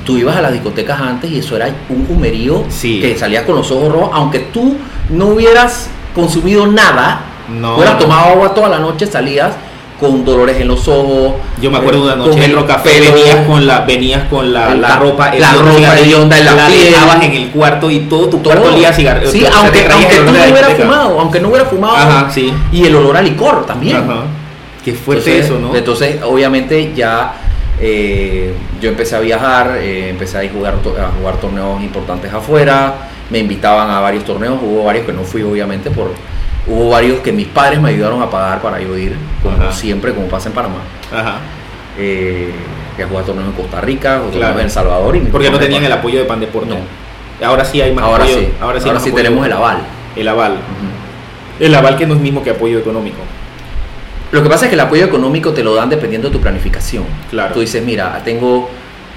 tú 0.06 0.18
ibas 0.18 0.36
a 0.38 0.42
las 0.42 0.52
discotecas 0.54 1.00
antes 1.00 1.30
y 1.32 1.40
eso 1.40 1.56
era 1.56 1.68
un 1.90 2.06
humerío 2.10 2.64
Sí. 2.70 3.00
que 3.00 3.18
salías 3.18 3.44
con 3.44 3.56
los 3.56 3.70
ojos 3.72 3.92
rojos, 3.92 4.10
aunque 4.14 4.40
tú 4.40 4.76
no 5.10 5.28
hubieras 5.28 5.90
consumido 6.16 6.66
nada, 6.68 7.22
no. 7.50 7.76
hubieras 7.76 7.98
tomado 8.00 8.30
agua 8.32 8.54
toda 8.54 8.70
la 8.70 8.80
noche, 8.80 9.06
salías 9.06 9.52
con 10.00 10.24
dolores 10.24 10.60
en 10.60 10.68
los 10.68 10.88
ojos. 10.88 11.34
Yo 11.62 11.70
me 11.70 11.78
acuerdo 11.78 12.08
de 12.08 12.14
una 12.14 12.16
noche 12.16 12.38
en 12.38 12.44
el 12.44 12.56
Rocafé, 12.56 13.00
venías 13.00 13.46
con 13.46 13.68
la, 13.68 13.82
venías 13.82 14.24
con 14.30 14.54
la, 14.54 14.74
la 14.76 14.96
ropa, 14.98 15.34
la 15.36 15.54
ropa 15.54 15.76
cigarrillo, 15.76 16.06
hedionda 16.06 16.38
en 16.38 16.46
la 16.46 16.68
piel. 16.68 16.86
dejabas 16.92 17.24
en 17.24 17.32
el 17.34 17.50
cuarto 17.50 17.92
y 17.92 18.00
todo 18.02 18.30
tu 18.30 18.38
todo. 18.40 18.64
olía 18.64 18.94
cigarrillo. 18.94 19.32
Sí, 19.32 19.46
aunque, 19.46 19.86
aunque 19.92 20.16
tú 20.16 20.26
no 20.26 20.32
de 20.32 20.40
la 20.40 20.48
hubieras 20.48 20.74
fumado, 20.74 21.20
aunque 21.20 21.40
no 21.40 21.50
hubieras 21.50 21.70
fumado. 21.70 21.96
Ajá, 21.96 22.32
sí. 22.32 22.54
Y 22.72 22.86
el 22.86 22.96
olor 22.96 23.18
a 23.18 23.22
licor 23.22 23.66
también. 23.66 23.98
Ajá. 23.98 24.24
Qué 24.84 24.94
fuerte 24.94 25.30
entonces, 25.32 25.46
eso, 25.46 25.60
¿no? 25.60 25.76
Entonces, 25.76 26.24
obviamente, 26.24 26.94
ya 26.96 27.34
eh, 27.82 28.54
yo 28.82 28.90
empecé 28.90 29.16
a 29.16 29.20
viajar, 29.20 29.78
eh, 29.82 30.10
empecé 30.10 30.38
a 30.38 30.50
jugar, 30.52 30.76
a 30.76 31.18
jugar 31.18 31.38
torneos 31.38 31.82
importantes 31.82 32.34
afuera, 32.34 33.10
me 33.30 33.40
invitaban 33.40 33.90
a 33.90 34.00
varios 34.00 34.24
torneos, 34.24 34.58
hubo 34.62 34.86
varios 34.86 35.06
que 35.06 35.14
no 35.14 35.24
fui, 35.24 35.44
obviamente, 35.44 35.92
por 35.92 36.12
hubo 36.68 36.90
varios 36.90 37.20
que 37.20 37.32
mis 37.32 37.48
padres 37.48 37.80
me 37.82 37.90
ayudaron 37.90 38.22
a 38.22 38.30
pagar 38.30 38.62
para 38.62 38.80
yo 38.80 38.98
ir, 38.98 39.16
como 39.42 39.56
Ajá. 39.58 39.72
siempre, 39.72 40.14
como 40.14 40.28
pasa 40.28 40.50
en 40.50 40.56
Panamá. 40.56 40.80
Ajá. 41.12 41.38
Eh, 41.98 42.52
que 42.96 43.04
a 43.04 43.08
jugar 43.08 43.26
torneos 43.26 43.48
en 43.48 43.54
Costa 43.54 43.82
Rica, 43.82 44.22
o 44.28 44.32
Claro. 44.32 44.60
en 44.60 44.66
El 44.66 44.72
Salvador. 44.72 45.16
Y 45.16 45.20
Porque 45.22 45.50
no 45.50 45.60
tenían 45.60 45.84
el 45.84 45.92
apoyo 45.92 46.20
de 46.20 46.26
Pan 46.26 46.40
Deporte. 46.40 46.70
No. 46.70 47.48
Ahora 47.48 47.64
sí 47.64 47.80
hay 47.82 47.94
más 47.94 48.04
Ahora 48.04 48.24
apoyo. 48.26 48.40
sí, 48.40 48.50
Ahora 48.62 48.80
sí, 48.82 48.90
ahora 48.90 49.02
tenemos 49.16 49.46
el 49.46 49.54
aval. 49.54 49.78
El 50.16 50.28
aval. 50.28 50.58
El 51.60 51.76
aval 51.76 51.98
que 51.98 52.06
no 52.06 52.14
es 52.16 52.20
mismo 52.20 52.44
que 52.44 52.50
apoyo 52.52 52.78
económico. 52.80 53.18
Lo 54.32 54.44
que 54.44 54.50
pasa 54.50 54.66
es 54.66 54.70
que 54.70 54.76
el 54.76 54.82
apoyo 54.82 55.06
económico 55.06 55.54
te 55.54 55.64
lo 55.64 55.74
dan 55.76 55.90
dependiendo 55.90 56.28
de 56.30 56.34
tu 56.34 56.42
planificación. 56.42 57.04
Claro. 57.32 57.54
Tú 57.54 57.62
dices, 57.62 57.84
mira, 57.84 58.22
tengo 58.24 58.70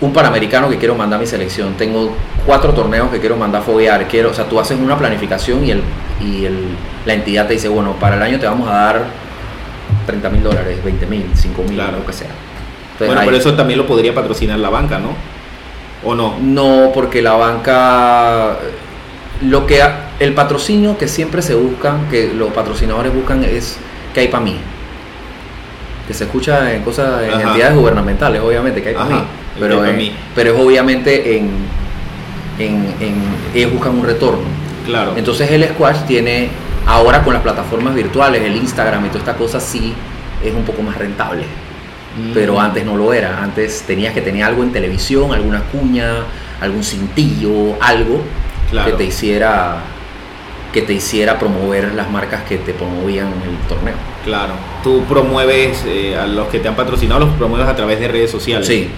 un 0.02 0.12
panamericano 0.12 0.68
que 0.68 0.76
quiero 0.76 0.94
mandar 0.94 1.18
a 1.18 1.20
mi 1.20 1.26
selección, 1.26 1.74
tengo 1.78 2.14
cuatro 2.44 2.74
torneos 2.74 3.08
que 3.10 3.18
quiero 3.20 3.36
mandar 3.36 3.62
a 3.62 3.64
foguear, 3.64 4.06
quiero, 4.08 4.30
o 4.30 4.34
sea, 4.34 4.44
tú 4.46 4.60
haces 4.60 4.78
una 4.78 4.98
planificación 4.98 5.64
y, 5.64 5.70
el, 5.70 5.82
y 6.20 6.44
el, 6.44 6.58
la 7.06 7.14
entidad 7.14 7.46
te 7.46 7.54
dice, 7.54 7.68
bueno, 7.68 7.94
para 8.00 8.16
el 8.16 8.22
año 8.22 8.38
te 8.38 8.46
vamos 8.46 8.68
a 8.68 8.72
dar 8.74 9.02
30 10.06 10.28
mil 10.30 10.42
dólares, 10.42 10.82
20 10.84 11.06
mil, 11.06 11.26
5 11.34 11.62
mil, 11.62 11.74
Claro. 11.74 11.98
lo 11.98 12.06
que 12.06 12.12
sea. 12.12 12.28
Entonces, 12.92 13.06
bueno, 13.14 13.22
pero 13.24 13.36
eso 13.36 13.54
también 13.54 13.78
lo 13.78 13.86
podría 13.86 14.14
patrocinar 14.14 14.58
la 14.58 14.68
banca, 14.70 14.98
¿no? 14.98 15.10
¿O 16.04 16.14
no? 16.16 16.34
No, 16.40 16.90
porque 16.92 17.22
la 17.22 17.34
banca, 17.34 18.56
lo 19.42 19.66
que 19.66 19.82
ha- 19.82 20.08
el 20.18 20.34
patrocinio 20.34 20.98
que 20.98 21.06
siempre 21.08 21.42
se 21.42 21.54
busca, 21.54 21.96
que 22.10 22.32
los 22.34 22.52
patrocinadores 22.52 23.14
buscan 23.14 23.44
es 23.44 23.76
que 24.14 24.20
hay 24.20 24.28
para 24.28 24.42
mí. 24.44 24.56
Que 26.12 26.18
se 26.18 26.24
escucha 26.24 26.74
en 26.74 26.82
cosas, 26.82 27.22
en 27.22 27.30
Ajá. 27.30 27.42
entidades 27.48 27.74
gubernamentales, 27.74 28.42
obviamente, 28.42 28.82
que 28.82 28.90
hay 28.90 28.94
para 28.94 29.06
Ajá, 29.06 29.14
mí. 29.20 29.24
Pero, 29.58 29.82
en- 29.86 29.96
mí. 29.96 30.12
pero 30.34 30.52
es 30.54 30.60
obviamente 30.60 31.38
en, 31.38 31.48
en, 32.58 32.94
en- 33.00 33.22
ellos 33.54 33.72
buscan 33.72 33.98
un 33.98 34.04
retorno. 34.04 34.42
Claro. 34.84 35.14
Entonces 35.16 35.50
el 35.50 35.64
squash 35.70 36.02
tiene, 36.06 36.50
ahora 36.86 37.22
con 37.24 37.32
las 37.32 37.42
plataformas 37.42 37.94
virtuales, 37.94 38.42
el 38.42 38.56
Instagram 38.56 39.06
y 39.06 39.08
toda 39.08 39.20
esta 39.20 39.34
cosa, 39.36 39.58
sí 39.58 39.94
es 40.44 40.52
un 40.52 40.64
poco 40.64 40.82
más 40.82 40.98
rentable 40.98 41.44
Mm. 42.14 42.32
pero 42.34 42.60
antes 42.60 42.84
no 42.84 42.94
lo 42.94 43.14
era. 43.14 43.42
Antes 43.42 43.84
tenías 43.86 44.12
que 44.12 44.20
tener 44.20 44.44
algo 44.44 44.62
en 44.62 44.70
televisión, 44.70 45.32
alguna 45.32 45.62
cuña, 45.62 46.16
algún 46.60 46.84
cintillo, 46.84 47.74
algo 47.80 48.20
Claro. 48.70 48.90
que 48.90 48.96
te 48.98 49.04
hiciera 49.04 49.76
que 50.72 50.82
te 50.82 50.94
hiciera 50.94 51.38
promover 51.38 51.92
las 51.94 52.10
marcas 52.10 52.42
que 52.44 52.56
te 52.58 52.72
promovían 52.72 53.26
el 53.28 53.68
torneo. 53.68 53.94
Claro. 54.24 54.54
Tú 54.82 55.04
promueves 55.08 55.84
eh, 55.86 56.16
a 56.16 56.26
los 56.26 56.48
que 56.48 56.58
te 56.60 56.68
han 56.68 56.74
patrocinado, 56.76 57.20
los 57.26 57.34
promueves 57.34 57.68
a 57.68 57.76
través 57.76 58.00
de 58.00 58.08
redes 58.08 58.30
sociales. 58.30 58.66
Sí. 58.66 58.88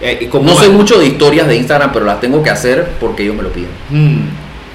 Eh, 0.00 0.18
¿y 0.22 0.26
cómo 0.26 0.44
No 0.48 0.54
va- 0.54 0.60
sé 0.62 0.68
mucho 0.68 0.98
de 0.98 1.06
historias 1.06 1.46
de 1.48 1.56
Instagram, 1.56 1.90
pero 1.92 2.04
las 2.04 2.20
tengo 2.20 2.42
que 2.42 2.50
hacer 2.50 2.92
porque 3.00 3.22
ellos 3.24 3.34
me 3.36 3.42
lo 3.42 3.50
piden. 3.50 3.70
Mm. 3.90 4.28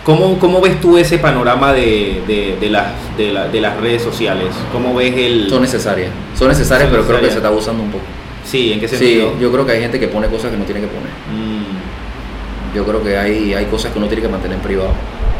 ¿Cómo, 0.04 0.40
cómo 0.40 0.60
ves 0.62 0.80
tú 0.82 0.98
ese 0.98 1.18
panorama 1.20 1.72
de, 1.74 2.22
de, 2.28 2.58
de 2.60 2.70
las, 2.70 2.88
de, 3.18 3.32
la- 3.32 3.48
de 3.48 3.62
las 3.62 3.78
redes 3.80 4.02
sociales? 4.02 4.48
¿Cómo 4.74 4.96
ves 4.96 5.14
el...? 5.16 5.50
Son 5.50 5.62
necesarias. 5.62 6.10
Son 6.38 6.48
necesarias, 6.48 6.90
Son 6.90 6.98
pero 6.98 7.08
creo 7.08 7.20
que 7.22 7.30
se 7.32 7.38
está 7.38 7.50
abusando 7.50 7.84
un 7.84 7.92
poco. 7.92 8.04
Sí, 8.44 8.74
¿en 8.74 8.80
qué 8.80 8.88
Sí, 8.88 8.96
sentido? 8.98 9.34
yo 9.40 9.52
creo 9.52 9.66
que 9.66 9.74
hay 9.74 9.82
gente 9.82 10.00
que 10.00 10.08
pone 10.08 10.28
cosas 10.28 10.50
que 10.52 10.58
no 10.58 10.64
tiene 10.66 10.82
que 10.82 10.88
poner. 10.88 11.10
Mm. 11.32 12.76
Yo 12.76 12.86
creo 12.86 13.04
que 13.04 13.18
hay, 13.18 13.54
hay 13.54 13.66
cosas 13.66 13.92
que 13.92 13.98
uno 14.00 14.08
tiene 14.08 14.22
que 14.22 14.30
mantener 14.30 14.58
en 14.58 14.64
privado. 14.64 14.90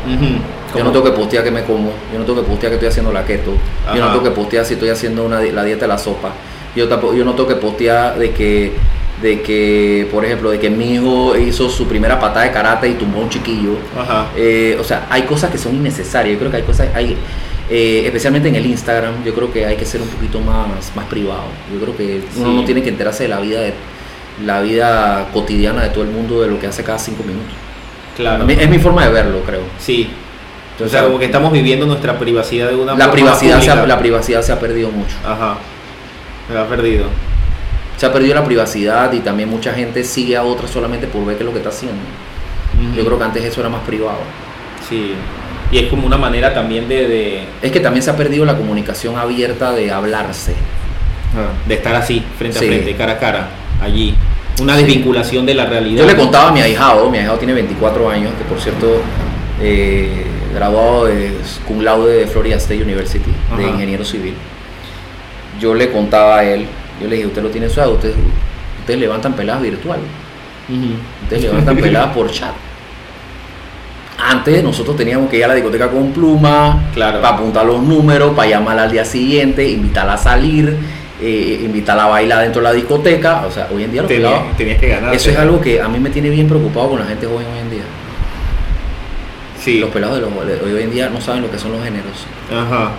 Ujú. 0.06 0.26
Yo 0.76 0.84
no 0.84 0.92
tengo 0.92 1.06
que 1.06 1.12
postear 1.12 1.44
que 1.44 1.52
me 1.52 1.64
como, 1.64 1.92
yo 2.12 2.20
no 2.20 2.26
tengo 2.26 2.42
que 2.42 2.48
postear 2.48 2.72
que 2.72 2.76
estoy 2.76 2.90
haciendo 2.90 3.12
la 3.12 3.26
keto, 3.26 3.54
yo 3.94 4.02
no 4.02 4.12
tengo 4.12 4.24
que 4.24 4.32
postear 4.32 4.66
si 4.66 4.74
estoy 4.76 4.90
haciendo 4.90 5.26
una, 5.26 5.40
la 5.40 5.64
dieta 5.64 5.82
de 5.82 5.88
la 5.88 5.98
sopa, 5.98 6.32
yo, 6.76 6.88
tampoco, 6.88 7.14
yo 7.16 7.26
no 7.26 7.34
tengo 7.34 7.48
que 7.48 7.56
postear 7.56 8.18
de 8.18 8.32
que, 8.32 8.74
de 9.22 9.42
que, 9.42 10.08
por 10.12 10.24
ejemplo, 10.24 10.52
de 10.52 10.60
que 10.60 10.70
mi 10.70 10.94
hijo 10.94 11.36
hizo 11.36 11.70
su 11.70 11.88
primera 11.88 12.20
patada 12.20 12.46
de 12.46 12.52
karate 12.52 12.90
y 12.90 12.94
tumbó 12.94 13.20
a 13.20 13.24
un 13.24 13.30
chiquillo. 13.30 13.72
Ajá. 14.00 14.28
Eh, 14.36 14.78
o 14.80 14.84
sea, 14.84 15.08
hay 15.10 15.24
cosas 15.24 15.52
que 15.52 15.58
son 15.58 15.76
innecesarias, 15.76 16.34
yo 16.34 16.40
creo 16.40 16.52
que 16.52 16.58
hay 16.58 16.64
cosas, 16.64 16.88
hay, 16.94 17.18
eh, 17.70 18.04
especialmente 18.06 18.50
en 18.50 18.56
el 18.56 18.66
Instagram, 18.66 19.24
yo 19.26 19.34
creo 19.34 19.52
que 19.52 19.66
hay 19.66 19.76
que 19.76 19.86
ser 19.86 20.02
un 20.02 20.08
poquito 20.08 20.40
más, 20.40 20.96
más 20.96 21.06
privado. 21.06 21.46
Yo 21.74 21.80
creo 21.80 21.98
que 21.98 22.22
uno 22.38 22.54
no 22.54 22.64
tiene 22.64 22.84
que 22.84 22.90
enterarse 22.90 23.24
de 23.24 23.30
la 23.30 23.40
vida 23.40 23.62
de 23.62 23.74
la 24.46 24.62
vida 24.62 25.28
cotidiana 25.34 25.84
de 25.84 25.90
todo 25.90 26.04
el 26.04 26.12
mundo, 26.12 26.42
de 26.42 26.48
lo 26.48 26.60
que 26.60 26.68
hace 26.68 26.84
cada 26.84 27.00
cinco 27.00 27.24
minutos. 27.24 27.54
Claro. 28.16 28.48
Es 28.48 28.70
mi 28.70 28.80
forma 28.80 29.06
de 29.06 29.12
verlo, 29.12 29.42
creo. 29.46 29.62
Sí. 29.80 30.10
O 30.80 30.84
Entonces, 30.84 30.98
sea, 30.98 31.08
como 31.08 31.20
que 31.20 31.26
estamos 31.26 31.52
viviendo 31.52 31.86
nuestra 31.86 32.18
privacidad 32.18 32.70
de 32.70 32.76
una 32.76 32.96
la 32.96 33.12
privacidad, 33.12 33.60
se 33.60 33.70
ha, 33.70 33.86
la 33.86 34.00
privacidad 34.00 34.42
se 34.42 34.54
ha 34.54 34.60
perdido 34.60 34.90
mucho. 34.92 35.14
Ajá. 35.26 35.58
Se 36.50 36.58
ha 36.58 36.66
perdido. 36.68 37.06
se 37.98 38.06
ha 38.06 38.14
perdido 38.14 38.36
la 38.36 38.46
privacidad 38.46 39.12
y 39.12 39.20
también 39.20 39.50
mucha 39.50 39.74
gente 39.74 40.06
sigue 40.06 40.38
a 40.38 40.44
otra 40.44 40.70
solamente 40.70 41.08
por 41.08 41.26
ver 41.26 41.36
qué 41.36 41.44
es 41.44 41.46
lo 41.46 41.52
que 41.52 41.58
está 41.58 41.70
haciendo. 41.70 42.02
Yo 42.96 43.04
creo 43.04 43.18
que 43.18 43.24
antes 43.26 43.44
eso 43.44 43.60
era 43.60 43.70
más 43.70 43.82
privado. 43.82 44.20
Sí. 44.88 45.16
Y 45.70 45.80
es 45.80 45.90
como 45.90 46.08
una 46.08 46.18
manera 46.18 46.54
también 46.54 46.88
de... 46.88 47.08
de... 47.08 47.44
Es 47.62 47.74
que 47.74 47.82
también 47.82 48.02
se 48.02 48.10
ha 48.10 48.16
perdido 48.16 48.46
la 48.46 48.56
comunicación 48.56 49.18
abierta 49.18 49.74
de 49.74 49.92
hablarse. 49.92 50.56
de 51.68 51.74
estar 51.74 51.94
así, 51.94 52.24
frente 52.38 52.58
a 52.58 52.62
frente, 52.62 52.96
cara 52.96 53.14
a 53.14 53.20
cara, 53.20 53.50
allí. 53.82 54.16
Una 54.62 54.78
desvinculación 54.78 55.46
de 55.46 55.56
la 55.56 55.66
realidad. 55.66 56.04
Yo 56.04 56.08
le 56.08 56.16
contaba 56.16 56.50
a 56.50 56.52
mi 56.52 56.62
ahijado, 56.62 57.10
mi 57.10 57.18
ahijado 57.18 57.38
tiene 57.38 57.54
24 57.54 58.10
años, 58.10 58.32
que 58.38 58.44
por 58.46 58.60
cierto, 58.60 59.02
eh, 59.62 60.26
graduado 60.54 61.06
de 61.06 61.34
cum 61.68 61.82
laude 61.82 62.20
de 62.20 62.28
Florida 62.28 62.56
State 62.58 62.82
University, 62.84 63.32
de 63.58 63.64
ingeniero 63.64 64.04
civil. 64.04 64.34
Yo 65.60 65.74
le 65.74 65.92
contaba 65.92 66.40
a 66.40 66.44
él, 66.44 66.66
yo 67.02 67.08
le 67.08 67.16
dije, 67.18 67.28
usted 67.28 67.42
lo 67.44 67.50
tiene 67.50 67.70
suave, 67.70 67.94
ustedes, 67.94 68.16
ustedes 68.80 69.00
levantan 69.00 69.34
peladas 69.34 69.62
virtual. 69.62 70.00
Ustedes 71.24 71.44
levantan 71.44 71.78
peladas 71.78 72.14
por 72.16 72.32
chat. 72.32 72.54
Antes 74.22 74.64
nosotros 74.64 74.98
teníamos 74.98 75.30
que 75.30 75.38
ir 75.38 75.46
a 75.46 75.48
la 75.48 75.56
discoteca 75.56 75.90
con 75.90 76.12
pluma, 76.12 76.90
claro. 76.94 77.22
para 77.22 77.36
apuntar 77.36 77.66
los 77.66 77.82
números, 77.82 78.36
para 78.36 78.50
llamarla 78.50 78.84
al 78.84 78.92
día 78.92 79.06
siguiente, 79.06 79.68
invitarla 79.70 80.14
a 80.14 80.18
salir, 80.18 80.76
eh, 81.22 81.62
invitarla 81.64 82.04
a 82.04 82.08
bailar 82.08 82.44
dentro 82.44 82.62
de 82.62 82.68
la 82.68 82.74
discoteca. 82.74 83.46
O 83.46 83.52
sea, 83.52 83.70
hoy 83.74 83.86
en 83.86 83.92
día 83.92 84.02
los 84.02 84.10
tenías, 84.10 84.58
tenías 84.58 84.78
que 84.78 84.90
ganar. 84.90 85.14
Eso 85.14 85.30
es 85.30 85.38
algo 85.38 85.62
que 85.62 85.82
a 85.82 85.88
mí 85.88 86.00
me 86.00 86.10
tiene 86.10 86.30
bien 86.30 86.48
preocupado 86.48 86.90
con 86.90 87.00
la 87.00 87.06
gente 87.06 87.26
joven 87.26 87.48
hoy 87.54 87.60
en 87.60 87.70
día. 87.70 87.84
Sí. 89.60 89.80
Los 89.80 89.90
pelados 89.90 90.16
de, 90.16 90.22
los, 90.22 90.66
de 90.66 90.74
hoy 90.74 90.84
en 90.84 90.92
día 90.92 91.10
no 91.10 91.20
saben 91.22 91.42
lo 91.42 91.52
que 91.52 91.58
son 91.58 91.72
los 91.72 91.84
géneros. 91.84 92.26
Ajá. 92.52 92.92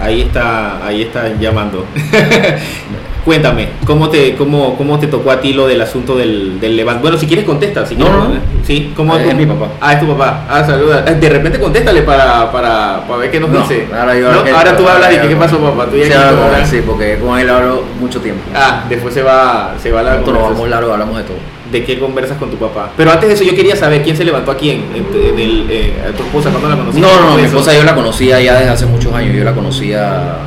Ahí 0.00 0.22
está, 0.22 0.84
ahí 0.84 1.02
está 1.02 1.28
llamando. 1.38 1.84
Cuéntame, 3.24 3.68
¿cómo 3.84 4.08
te, 4.08 4.34
cómo, 4.34 4.76
¿cómo 4.78 4.98
te 4.98 5.06
tocó 5.06 5.30
a 5.30 5.42
ti 5.42 5.52
lo 5.52 5.66
del 5.66 5.82
asunto 5.82 6.16
del, 6.16 6.58
del 6.58 6.74
Levante? 6.74 7.02
Bueno, 7.02 7.18
si 7.18 7.26
quieres 7.26 7.44
contesta, 7.44 7.84
si 7.84 7.94
no, 7.94 8.06
quieres, 8.06 8.22
no, 8.22 8.64
¿Sí? 8.64 8.92
¿Cómo 8.96 9.14
es, 9.14 9.34
mi 9.34 9.44
papá. 9.44 9.68
Ah, 9.78 9.92
es 9.92 10.00
tu 10.00 10.06
papá. 10.06 10.46
Ah, 10.48 10.64
saluda. 10.64 11.02
De 11.02 11.28
repente 11.28 11.60
contéstale 11.60 12.00
para, 12.00 12.50
para, 12.50 13.04
para 13.06 13.18
ver 13.18 13.30
qué 13.30 13.38
nos 13.38 13.50
no, 13.50 13.60
dice. 13.60 13.88
Ahora, 13.92 14.18
yo, 14.18 14.32
¿No? 14.32 14.56
ahora 14.56 14.74
tú 14.74 14.88
hablas 14.88 15.12
y 15.12 15.28
qué 15.28 15.36
pasó, 15.36 15.58
papá. 15.58 15.86
¿Tú 15.90 15.98
ya 15.98 16.64
sí, 16.64 16.76
sí, 16.76 16.82
porque 16.86 17.18
con 17.18 17.38
él 17.38 17.50
hablo 17.50 17.84
mucho 18.00 18.20
tiempo. 18.20 18.40
Ah, 18.54 18.84
después 18.88 19.12
se 19.12 19.22
va, 19.22 19.74
se 19.78 19.92
va 19.92 20.02
la 20.02 20.12
Nosotros 20.12 20.38
nos 20.38 20.50
vamos 20.52 20.68
largo, 20.70 20.92
hablamos 20.92 21.18
de 21.18 21.24
todo. 21.24 21.59
¿De 21.70 21.84
qué 21.84 21.98
conversas 21.98 22.36
con 22.36 22.50
tu 22.50 22.56
papá? 22.56 22.90
Pero 22.96 23.12
antes 23.12 23.28
de 23.28 23.34
eso 23.34 23.44
yo 23.44 23.54
quería 23.54 23.76
saber 23.76 24.02
quién 24.02 24.16
se 24.16 24.24
levantó 24.24 24.50
a 24.50 24.56
quién, 24.56 24.86
eh, 25.14 26.02
a 26.08 26.10
tu 26.16 26.24
esposa, 26.24 26.50
¿cuándo 26.50 26.68
la 26.68 26.76
conociste? 26.76 27.06
No, 27.06 27.30
no, 27.30 27.36
mi 27.36 27.42
esposa 27.42 27.72
yo 27.72 27.84
la 27.84 27.94
conocía 27.94 28.40
ya 28.40 28.54
desde 28.54 28.70
hace 28.70 28.86
muchos 28.86 29.12
años, 29.12 29.36
yo 29.36 29.44
la 29.44 29.54
conocía 29.54 30.38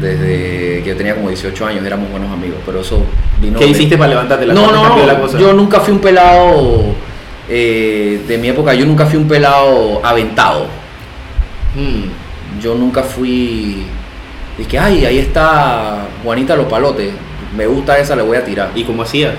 desde 0.00 0.82
que 0.82 0.88
yo 0.88 0.96
tenía 0.96 1.14
como 1.14 1.28
18 1.28 1.66
años, 1.66 1.86
éramos 1.86 2.10
buenos 2.10 2.30
amigos, 2.32 2.58
pero 2.66 2.80
eso 2.80 3.04
vino... 3.40 3.58
¿Qué 3.58 3.66
hiciste 3.66 3.96
para 3.96 4.10
levantarte 4.10 4.46
la 4.46 4.54
No, 4.54 4.72
no, 4.72 4.96
no, 4.98 5.38
yo 5.38 5.52
nunca 5.52 5.78
fui 5.80 5.94
un 5.94 6.00
pelado 6.00 6.94
eh, 7.48 8.20
de 8.26 8.38
mi 8.38 8.48
época, 8.48 8.74
yo 8.74 8.84
nunca 8.84 9.06
fui 9.06 9.18
un 9.18 9.28
pelado 9.28 10.04
aventado. 10.04 10.66
Hmm. 11.76 12.60
Yo 12.60 12.74
nunca 12.74 13.02
fui... 13.02 13.84
Dije, 14.58 14.78
ay, 14.78 15.04
ahí 15.06 15.18
está 15.18 16.06
Juanita 16.24 16.56
Los 16.56 16.66
Palotes, 16.66 17.12
me 17.56 17.66
gusta 17.66 17.98
esa, 17.98 18.16
le 18.16 18.22
voy 18.22 18.36
a 18.36 18.44
tirar. 18.44 18.70
¿Y 18.74 18.82
cómo 18.82 19.02
hacía? 19.02 19.34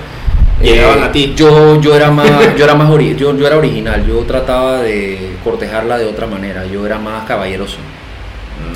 Llegaban 0.62 1.00
Eh, 1.00 1.04
a 1.04 1.12
ti. 1.12 1.34
Yo, 1.36 1.80
yo 1.82 1.96
era 1.96 2.10
más, 2.12 2.30
yo 2.58 2.64
era 2.64 2.76
más 2.76 2.90
ori- 2.90 3.16
yo, 3.16 3.36
yo 3.36 3.46
era 3.48 3.58
original, 3.58 4.06
yo 4.08 4.20
trataba 4.20 4.82
de 4.82 5.34
cortejarla 5.44 5.98
de 5.98 6.06
otra 6.06 6.26
manera, 6.28 6.66
yo 6.66 6.86
era 6.86 6.98
más 7.00 7.26
caballeroso, 7.26 7.78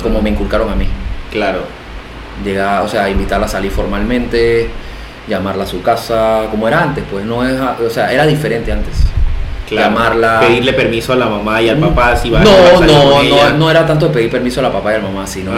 como 0.02 0.20
me 0.20 0.30
inculcaron 0.30 0.70
a 0.70 0.74
mí. 0.74 0.86
Claro. 1.30 1.60
Llegar, 2.44 2.82
o 2.82 2.88
sea, 2.88 3.08
invitarla 3.08 3.46
a 3.46 3.48
salir 3.48 3.70
formalmente, 3.70 4.68
llamarla 5.28 5.64
a 5.64 5.66
su 5.66 5.82
casa, 5.82 6.42
como 6.50 6.68
era 6.68 6.82
antes, 6.82 7.04
pues 7.10 7.24
no 7.24 7.46
es, 7.46 7.58
o 7.60 7.90
sea, 7.90 8.12
era 8.12 8.26
diferente 8.26 8.70
antes. 8.72 9.04
Claro. 9.68 9.88
Llamarla. 9.90 10.40
Pedirle 10.40 10.72
permiso 10.72 11.12
a 11.12 11.16
la 11.16 11.26
mamá 11.26 11.60
y 11.60 11.68
al 11.68 11.76
papá 11.78 12.16
si 12.16 12.30
va 12.30 12.40
a 12.40 12.44
no, 12.44 12.50
salir 12.78 12.94
no, 12.96 13.10
con 13.12 13.24
ella. 13.26 13.50
no, 13.50 13.58
no 13.58 13.70
era 13.70 13.86
tanto 13.86 14.10
pedir 14.10 14.30
permiso 14.30 14.60
a 14.60 14.62
la 14.62 14.72
papá 14.72 14.92
y 14.92 14.94
a 14.96 14.98
la 14.98 15.04
mamá, 15.08 15.26
sino 15.26 15.52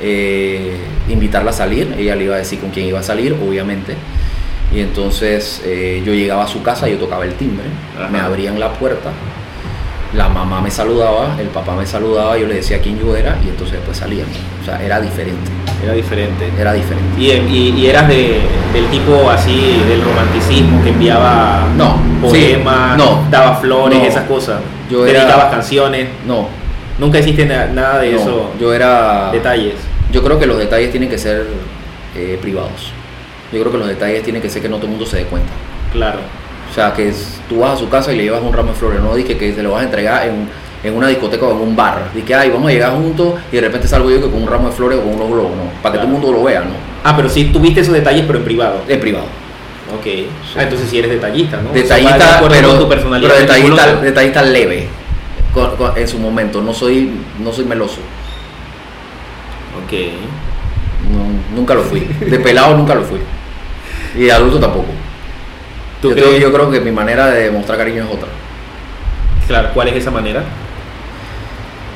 eh, 0.00 0.76
invitarla 1.08 1.50
a 1.50 1.54
salir. 1.54 1.92
Ella 1.98 2.14
le 2.14 2.24
iba 2.24 2.34
a 2.36 2.38
decir 2.38 2.60
con 2.60 2.70
quién 2.70 2.86
iba 2.86 3.00
a 3.00 3.02
salir, 3.02 3.32
obviamente. 3.34 3.96
Y 4.74 4.80
entonces 4.80 5.62
eh, 5.64 6.02
yo 6.04 6.12
llegaba 6.14 6.44
a 6.44 6.48
su 6.48 6.62
casa, 6.62 6.88
yo 6.88 6.96
tocaba 6.98 7.24
el 7.24 7.34
timbre, 7.34 7.66
Ajá. 7.98 8.08
me 8.08 8.18
abrían 8.20 8.58
la 8.58 8.72
puerta, 8.72 9.10
la 10.14 10.28
mamá 10.28 10.60
me 10.60 10.70
saludaba, 10.70 11.36
el 11.40 11.48
papá 11.48 11.74
me 11.74 11.86
saludaba, 11.86 12.36
yo 12.38 12.46
le 12.46 12.54
decía 12.54 12.80
quién 12.80 12.98
yo 12.98 13.14
era 13.16 13.36
y 13.44 13.48
entonces 13.48 13.76
después 13.76 13.96
salíamos. 13.98 14.34
O 14.62 14.64
sea, 14.64 14.82
era 14.82 15.00
diferente, 15.00 15.50
Era 15.82 15.92
diferente. 15.94 16.50
era 16.58 16.72
diferente. 16.74 17.20
Y, 17.20 17.30
y- 17.32 17.74
y 17.80 17.86
eras 17.86 18.08
de, 18.08 18.40
del 18.72 18.86
tipo 18.90 19.28
así, 19.30 19.82
del 19.88 20.02
romanticismo, 20.02 20.82
que 20.82 20.90
enviaba 20.90 21.66
No, 21.76 21.98
poemas, 22.22 22.92
sí, 22.92 22.98
no, 22.98 23.26
daba 23.30 23.56
flores, 23.56 23.98
no. 23.98 24.04
esas 24.04 24.24
cosas. 24.24 24.60
Yo 24.90 25.04
Dedicabas 25.04 25.34
era- 25.36 25.50
canciones. 25.50 26.08
No, 26.26 26.48
Nunca 26.98 27.18
hiciste 27.18 27.46
na- 27.46 27.66
nada 27.66 27.98
de 28.00 28.12
no, 28.12 28.18
eso. 28.20 28.50
yo 28.60 28.72
era... 28.74 29.30
Detalles. 29.32 29.74
Yo 30.12 30.22
creo 30.22 30.38
que 30.38 30.46
los 30.46 30.58
detalles 30.58 30.90
tienen 30.90 31.08
que 31.08 31.16
ser 31.18 31.46
eh, 32.14 32.38
privados. 32.40 32.92
Yo 33.52 33.60
creo 33.60 33.72
que 33.72 33.78
los 33.78 33.88
detalles 33.88 34.22
tienen 34.22 34.40
que 34.42 34.48
ser 34.48 34.62
que 34.62 34.68
no 34.68 34.76
todo 34.76 34.86
el 34.86 34.92
mundo 34.92 35.06
se 35.06 35.18
dé 35.18 35.24
cuenta. 35.24 35.52
Claro. 35.92 36.18
O 36.70 36.74
sea, 36.74 36.92
que 36.94 37.08
es- 37.08 37.40
tú 37.48 37.60
vas 37.60 37.72
a 37.74 37.76
su 37.76 37.88
casa 37.88 38.12
y 38.12 38.16
le 38.16 38.22
llevas 38.24 38.42
un 38.42 38.52
ramo 38.52 38.70
de 38.72 38.74
flores, 38.78 39.00
no 39.00 39.14
dije 39.14 39.36
que 39.36 39.54
se 39.54 39.62
lo 39.62 39.72
vas 39.72 39.82
a 39.82 39.84
entregar 39.84 40.26
en, 40.26 40.48
en 40.82 40.96
una 40.96 41.08
discoteca 41.08 41.44
o 41.44 41.52
en 41.52 41.58
un 41.68 41.76
bar. 41.76 42.08
Dije 42.14 42.26
que 42.26 42.34
ay, 42.34 42.48
vamos 42.50 42.68
a 42.70 42.72
llegar 42.72 42.92
juntos 42.92 43.34
y 43.52 43.56
de 43.56 43.60
repente 43.62 43.86
salgo 43.86 44.10
yo 44.10 44.16
que 44.22 44.30
con 44.30 44.42
un 44.42 44.48
ramo 44.48 44.68
de 44.68 44.74
flores 44.74 44.98
o 44.98 45.02
con 45.02 45.14
unos 45.14 45.28
globos, 45.28 45.50
no. 45.56 45.64
Para 45.82 45.92
que 45.92 45.98
todo 45.98 46.06
el 46.08 46.12
mundo 46.14 46.32
lo 46.32 46.42
vea, 46.44 46.60
no. 46.60 46.74
Ah, 47.04 47.14
pero 47.14 47.28
sí 47.28 47.44
tuviste 47.52 47.80
esos 47.80 47.92
detalles, 47.92 48.24
pero 48.26 48.38
en 48.38 48.44
privado. 48.44 48.80
En 48.88 48.98
privado. 49.00 49.26
Ok. 49.98 50.06
Ah, 50.56 50.62
entonces 50.62 50.88
sí 50.88 50.98
eres 50.98 51.10
detallista, 51.10 51.58
¿no? 51.60 51.72
De 51.72 51.82
Detallista, 51.82 52.42
pero, 52.48 52.78
tu 52.78 52.88
personalidad 52.88 53.30
pero 53.30 53.40
detallista, 53.42 53.96
detallista 54.00 54.42
leve. 54.42 54.88
con- 55.52 55.76
con- 55.76 55.98
en 55.98 56.08
su 56.08 56.18
momento, 56.18 56.62
no 56.62 56.72
soy, 56.72 57.10
no 57.38 57.52
soy 57.52 57.66
meloso. 57.66 57.98
Ok. 59.84 59.92
No, 61.12 61.56
nunca 61.56 61.74
lo 61.74 61.82
fui. 61.82 62.00
De 62.00 62.38
pelado 62.38 62.76
nunca 62.76 62.94
lo 62.94 63.02
fui. 63.02 63.18
Y 64.14 64.24
de 64.24 64.32
adulto 64.32 64.58
tampoco. 64.60 64.86
¿Tú 66.00 66.10
Yo, 66.10 66.14
creo, 66.16 66.36
yo 66.38 66.52
creo 66.52 66.70
que 66.70 66.80
mi 66.80 66.90
manera 66.92 67.26
de 67.28 67.50
mostrar 67.50 67.78
cariño 67.78 68.04
es 68.04 68.10
otra. 68.10 68.28
Claro, 69.46 69.70
¿cuál 69.72 69.88
es 69.88 69.94
esa 69.96 70.10
manera? 70.10 70.42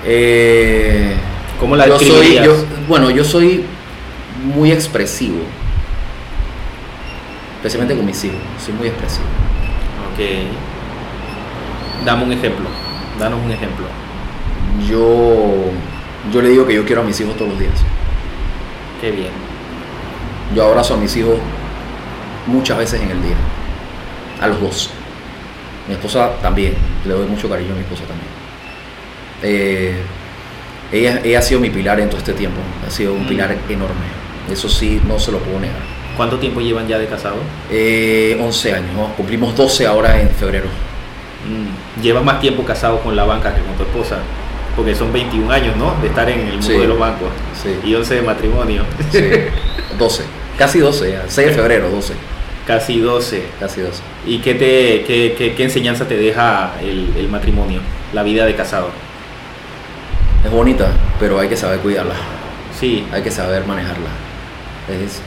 Eh, 0.04 1.14
¿Cómo 1.58 1.76
la 1.76 1.86
yo 1.86 1.98
soy, 1.98 2.08
describirías? 2.08 2.44
yo- 2.46 2.64
bueno, 2.88 3.10
yo 3.10 3.24
soy 3.24 3.64
muy 4.44 4.70
expresivo. 4.70 5.38
Especialmente 7.56 7.96
con 7.96 8.06
mis 8.06 8.22
hijos. 8.24 8.38
Soy 8.64 8.74
muy 8.74 8.88
expresivo. 8.88 9.24
Ok. 10.12 10.20
Dame 12.04 12.24
un 12.24 12.32
ejemplo. 12.32 12.66
Danos 13.18 13.40
un 13.44 13.50
ejemplo. 13.50 13.86
Yo, 14.88 15.70
yo 16.32 16.42
le 16.42 16.50
digo 16.50 16.66
que 16.66 16.74
yo 16.74 16.84
quiero 16.84 17.00
a 17.00 17.04
mis 17.04 17.18
hijos 17.20 17.34
todos 17.36 17.50
los 17.50 17.58
días. 17.58 17.72
Qué 19.00 19.10
bien. 19.10 19.30
Yo 20.54 20.66
abrazo 20.68 20.94
a 20.94 20.96
mis 20.98 21.16
hijos 21.16 21.38
muchas 22.46 22.78
veces 22.78 23.00
en 23.02 23.10
el 23.10 23.22
día. 23.22 23.36
A 24.40 24.46
los 24.48 24.60
dos. 24.60 24.90
Mi 25.88 25.94
esposa 25.94 26.30
también. 26.42 26.74
Le 27.04 27.12
doy 27.14 27.26
mucho 27.26 27.48
cariño 27.48 27.72
a 27.72 27.74
mi 27.74 27.80
esposa 27.80 28.02
también. 28.04 28.28
Eh, 29.42 29.94
ella, 30.92 31.20
ella 31.24 31.38
ha 31.38 31.42
sido 31.42 31.60
mi 31.60 31.70
pilar 31.70 31.98
en 32.00 32.08
todo 32.08 32.18
este 32.18 32.32
tiempo. 32.32 32.58
Ha 32.86 32.90
sido 32.90 33.12
un 33.14 33.24
Mm. 33.24 33.28
pilar 33.28 33.56
enorme. 33.68 34.06
Eso 34.50 34.68
sí, 34.68 35.00
no 35.06 35.18
se 35.18 35.32
lo 35.32 35.38
puedo 35.38 35.58
negar. 35.60 35.76
¿Cuánto 36.16 36.38
tiempo 36.38 36.60
llevan 36.60 36.86
ya 36.88 36.98
de 36.98 37.06
casado? 37.06 37.36
Eh, 37.70 38.38
11 38.40 38.72
años. 38.74 38.92
¿no? 38.94 39.08
Cumplimos 39.14 39.54
12 39.56 39.86
ahora 39.86 40.20
en 40.20 40.30
febrero. 40.30 40.66
Mm, 41.46 42.02
Llevas 42.02 42.24
más 42.24 42.40
tiempo 42.40 42.64
casado 42.64 43.00
con 43.00 43.14
la 43.16 43.24
banca 43.24 43.54
que 43.54 43.60
con 43.62 43.74
tu 43.74 43.82
esposa. 43.82 44.18
Porque 44.74 44.94
son 44.94 45.12
21 45.12 45.50
años, 45.50 45.76
¿no? 45.76 45.94
De 46.02 46.08
estar 46.08 46.28
en 46.28 46.40
el 46.40 46.46
mundo 46.52 46.66
Sí. 46.66 46.72
de 46.74 46.86
los 46.86 46.98
bancos. 46.98 47.28
Sí. 47.62 47.70
Y 47.88 47.94
11 47.94 48.16
de 48.16 48.22
matrimonio. 48.22 48.82
Sí. 49.10 49.24
12. 49.98 50.22
Casi 50.58 50.78
12 50.80 51.12
ya. 51.12 51.24
6 51.26 51.48
de 51.48 51.54
febrero, 51.54 51.88
12. 51.90 52.12
Casi 52.66 52.98
12. 53.00 53.42
Casi 53.60 53.80
12. 53.80 54.02
¿Y 54.26 54.38
qué, 54.38 54.54
te, 54.54 55.04
qué, 55.04 55.34
qué- 55.38 55.54
qué 55.54 55.62
enseñanza 55.64 56.06
te 56.08 56.16
deja 56.16 56.72
el, 56.82 57.12
el 57.16 57.28
matrimonio? 57.28 57.80
La 58.12 58.22
vida 58.22 58.44
de 58.44 58.54
casado. 58.56 58.88
Es 60.44 60.50
bonita, 60.50 60.88
pero 61.20 61.38
hay 61.38 61.48
que 61.48 61.56
saber 61.56 61.78
cuidarla. 61.80 62.14
Sí. 62.78 63.04
Hay 63.12 63.22
que 63.22 63.30
saber 63.30 63.64
manejarla. 63.66 64.08
Es. 64.88 65.20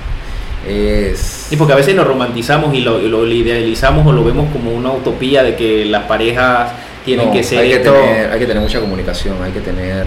es 0.68 1.48
Y 1.52 1.56
porque 1.56 1.74
a 1.74 1.76
veces 1.78 1.96
lo 1.96 2.04
romantizamos 2.04 2.74
y 2.74 2.82
lo, 2.82 3.00
y 3.02 3.08
lo 3.08 3.26
idealizamos 3.26 4.06
o 4.06 4.12
lo 4.12 4.24
vemos 4.24 4.52
como 4.52 4.72
una 4.72 4.92
utopía 4.92 5.44
de 5.44 5.56
que 5.56 5.86
las 5.86 6.04
parejas 6.04 6.72
tienen 7.06 7.28
No, 7.28 7.34
que 7.34 7.44
ser 7.44 7.60
hay 7.60 7.70
que, 7.70 7.76
esto. 7.78 7.94
tener, 7.94 8.32
hay 8.32 8.40
que 8.40 8.46
tener 8.46 8.62
mucha 8.62 8.80
comunicación, 8.80 9.36
hay 9.44 9.52
que 9.52 9.62
tener. 9.62 10.06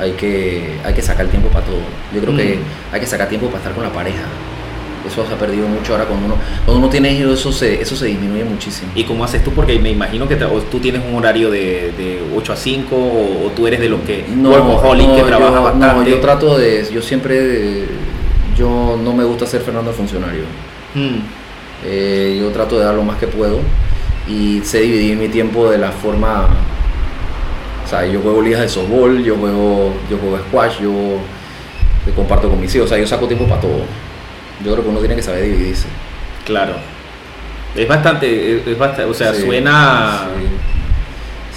Hay 0.00 0.12
que, 0.12 0.76
hay 0.84 0.94
que 0.94 1.02
sacar 1.02 1.26
tiempo 1.26 1.48
para 1.48 1.64
todo. 1.64 1.80
Yo 2.14 2.20
creo 2.20 2.36
que 2.36 2.56
Mm. 2.56 2.94
hay 2.94 3.00
que 3.00 3.06
sacar 3.06 3.28
tiempo 3.28 3.46
para 3.48 3.58
estar 3.58 3.72
con 3.72 3.82
la 3.82 3.90
pareja. 3.90 4.22
Eso 5.08 5.26
se 5.26 5.34
ha 5.34 5.38
perdido 5.38 5.66
mucho 5.66 5.92
ahora 5.92 6.04
cuando 6.04 6.26
uno, 6.26 6.34
cuando 6.64 6.80
uno 6.82 6.88
tiene 6.90 7.12
hijos, 7.12 7.40
eso 7.40 7.50
se, 7.52 7.80
eso 7.80 7.96
se 7.96 8.06
disminuye 8.06 8.44
muchísimo. 8.44 8.92
¿Y 8.94 9.04
cómo 9.04 9.24
haces 9.24 9.42
tú? 9.42 9.50
Porque 9.52 9.78
me 9.78 9.90
imagino 9.90 10.28
que 10.28 10.36
te- 10.36 10.46
tú 10.70 10.78
tienes 10.78 11.02
un 11.08 11.16
horario 11.16 11.50
de, 11.50 11.92
de 11.96 12.22
8 12.36 12.52
a 12.52 12.56
5 12.56 12.94
o, 12.96 13.46
o 13.46 13.50
tú 13.56 13.66
eres 13.66 13.80
de 13.80 13.88
los 13.88 14.00
que 14.02 14.24
workaholic 14.44 15.06
que 15.14 15.20
yo, 15.20 15.26
trabaja 15.26 15.56
no, 15.56 15.62
bastante. 15.64 16.10
yo 16.10 16.20
trato 16.20 16.58
de, 16.58 16.86
yo 16.92 17.02
siempre, 17.02 17.84
yo 18.56 18.98
no 19.02 19.12
me 19.12 19.24
gusta 19.24 19.46
ser 19.46 19.62
Fernando 19.62 19.92
funcionario. 19.92 20.42
Mm, 20.94 21.18
Eh, 21.84 22.38
yo 22.40 22.48
trato 22.50 22.78
de 22.78 22.84
dar 22.84 22.94
lo 22.94 23.02
más 23.04 23.18
que 23.18 23.28
puedo 23.28 23.60
y 24.28 24.60
sé 24.64 24.80
dividir 24.80 25.16
mi 25.16 25.28
tiempo 25.28 25.70
de 25.70 25.78
la 25.78 25.90
forma. 25.92 26.48
O 27.84 27.88
sea, 27.88 28.04
yo 28.06 28.20
juego 28.20 28.42
ligas 28.42 28.60
de 28.60 28.68
softball, 28.68 29.22
yo 29.22 29.36
juego, 29.36 29.94
yo 30.10 30.18
juego 30.18 30.38
squash, 30.48 30.80
yo 30.82 30.92
yo 32.06 32.14
comparto 32.14 32.48
con 32.48 32.58
mis 32.60 32.74
hijos, 32.74 32.86
o 32.86 32.88
sea, 32.88 32.98
yo 32.98 33.06
saco 33.06 33.26
tiempo 33.26 33.46
para 33.46 33.60
todo. 33.60 33.80
Yo 34.64 34.72
creo 34.72 34.82
que 34.84 34.90
uno 34.90 34.98
tiene 35.00 35.16
que 35.16 35.22
saber 35.22 35.44
dividirse. 35.44 35.86
claro. 36.44 36.74
Es 37.76 37.86
bastante, 37.86 38.56
es, 38.56 38.66
es 38.66 38.78
bastante, 38.78 39.04
o 39.04 39.14
sea, 39.14 39.32
Sí, 39.34 39.42
suena... 39.42 40.26
Sí. 40.38 40.44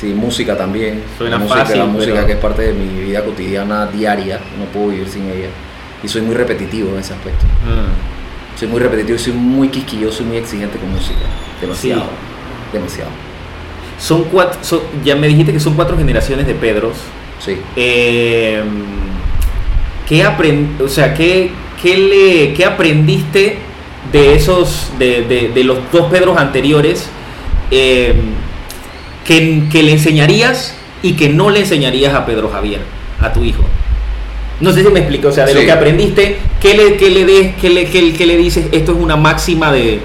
Sí, 0.08 0.14
música 0.14 0.58
también. 0.58 1.02
Suena 1.18 1.38
la 1.38 1.44
música, 1.44 1.60
fácil, 1.66 1.80
la 1.80 1.86
música 1.86 2.14
pero- 2.16 2.26
que 2.28 2.34
es 2.34 2.40
parte 2.40 2.62
de 2.64 2.74
mi 2.74 3.04
vida 3.06 3.24
cotidiana 3.24 3.86
diaria, 3.88 4.40
no 4.60 4.66
puedo 4.66 4.90
vivir 4.90 5.08
sin 5.08 5.24
ella. 5.30 5.48
Y 6.04 6.08
soy 6.08 6.22
muy 6.24 6.36
repetitivo 6.36 6.90
en 6.94 7.00
ese 7.00 7.14
aspecto. 7.14 7.46
Mm, 7.46 8.58
Soy 8.60 8.68
muy 8.68 8.80
repetitivo 8.82 9.16
y 9.16 9.20
soy 9.20 9.34
muy 9.34 9.70
quisquilloso 9.70 10.22
y 10.24 10.26
muy 10.26 10.38
exigente 10.38 10.78
con 10.78 10.92
música. 10.92 11.20
Demasiado. 11.62 12.02
Sí. 12.02 12.08
Demasiado. 12.74 13.10
Son 14.00 14.24
cuatro, 14.26 14.60
son- 14.64 14.82
ya 15.04 15.16
me 15.16 15.28
dijiste 15.28 15.54
que 15.54 15.60
son 15.60 15.76
cuatro 15.76 15.98
generaciones 15.98 16.46
de 16.46 16.54
Pedros. 16.56 16.98
Sí. 17.40 17.58
Eh, 17.76 18.62
¿qué, 20.08 20.24
aprend, 20.24 20.82
o 20.82 20.88
sea, 20.90 21.14
¿qué, 21.14 21.52
qué 21.82 21.98
le, 21.98 22.54
qué 22.54 22.66
aprendiste 22.66 23.58
de 24.12 24.36
esos, 24.36 24.92
de, 25.00 25.24
de- 25.24 25.50
de 25.54 25.64
los 25.64 25.78
dos 25.92 26.12
Pedros 26.12 26.38
anteriores 26.38 27.08
eh, 27.72 28.14
que, 29.26 29.64
que 29.72 29.84
le 29.84 29.92
enseñarías 29.94 30.76
y 31.04 31.14
que 31.14 31.30
no 31.30 31.50
le 31.50 31.60
enseñarías 31.62 32.14
a 32.14 32.26
Pedro 32.26 32.50
Javier, 32.50 32.82
a 33.20 33.32
tu 33.34 33.44
hijo? 33.44 33.64
No 34.60 34.72
sé 34.72 34.84
si 34.84 34.90
me 34.90 35.00
explico, 35.00 35.30
o 35.30 35.32
sea, 35.32 35.46
de 35.46 35.54
lo 35.54 35.60
que 35.62 35.72
aprendiste, 35.72 36.38
¿qué 36.60 36.76
le, 36.76 36.96
qué 36.98 37.10
le, 37.10 37.26
des- 37.26 37.56
qué 37.60 37.70
le, 37.70 37.86
qué- 37.86 38.14
qué 38.14 38.26
le 38.28 38.38
dices? 38.38 38.66
Esto 38.72 38.92
es 38.92 38.98
una 39.00 39.16
máxima 39.16 39.72
de, 39.72 40.00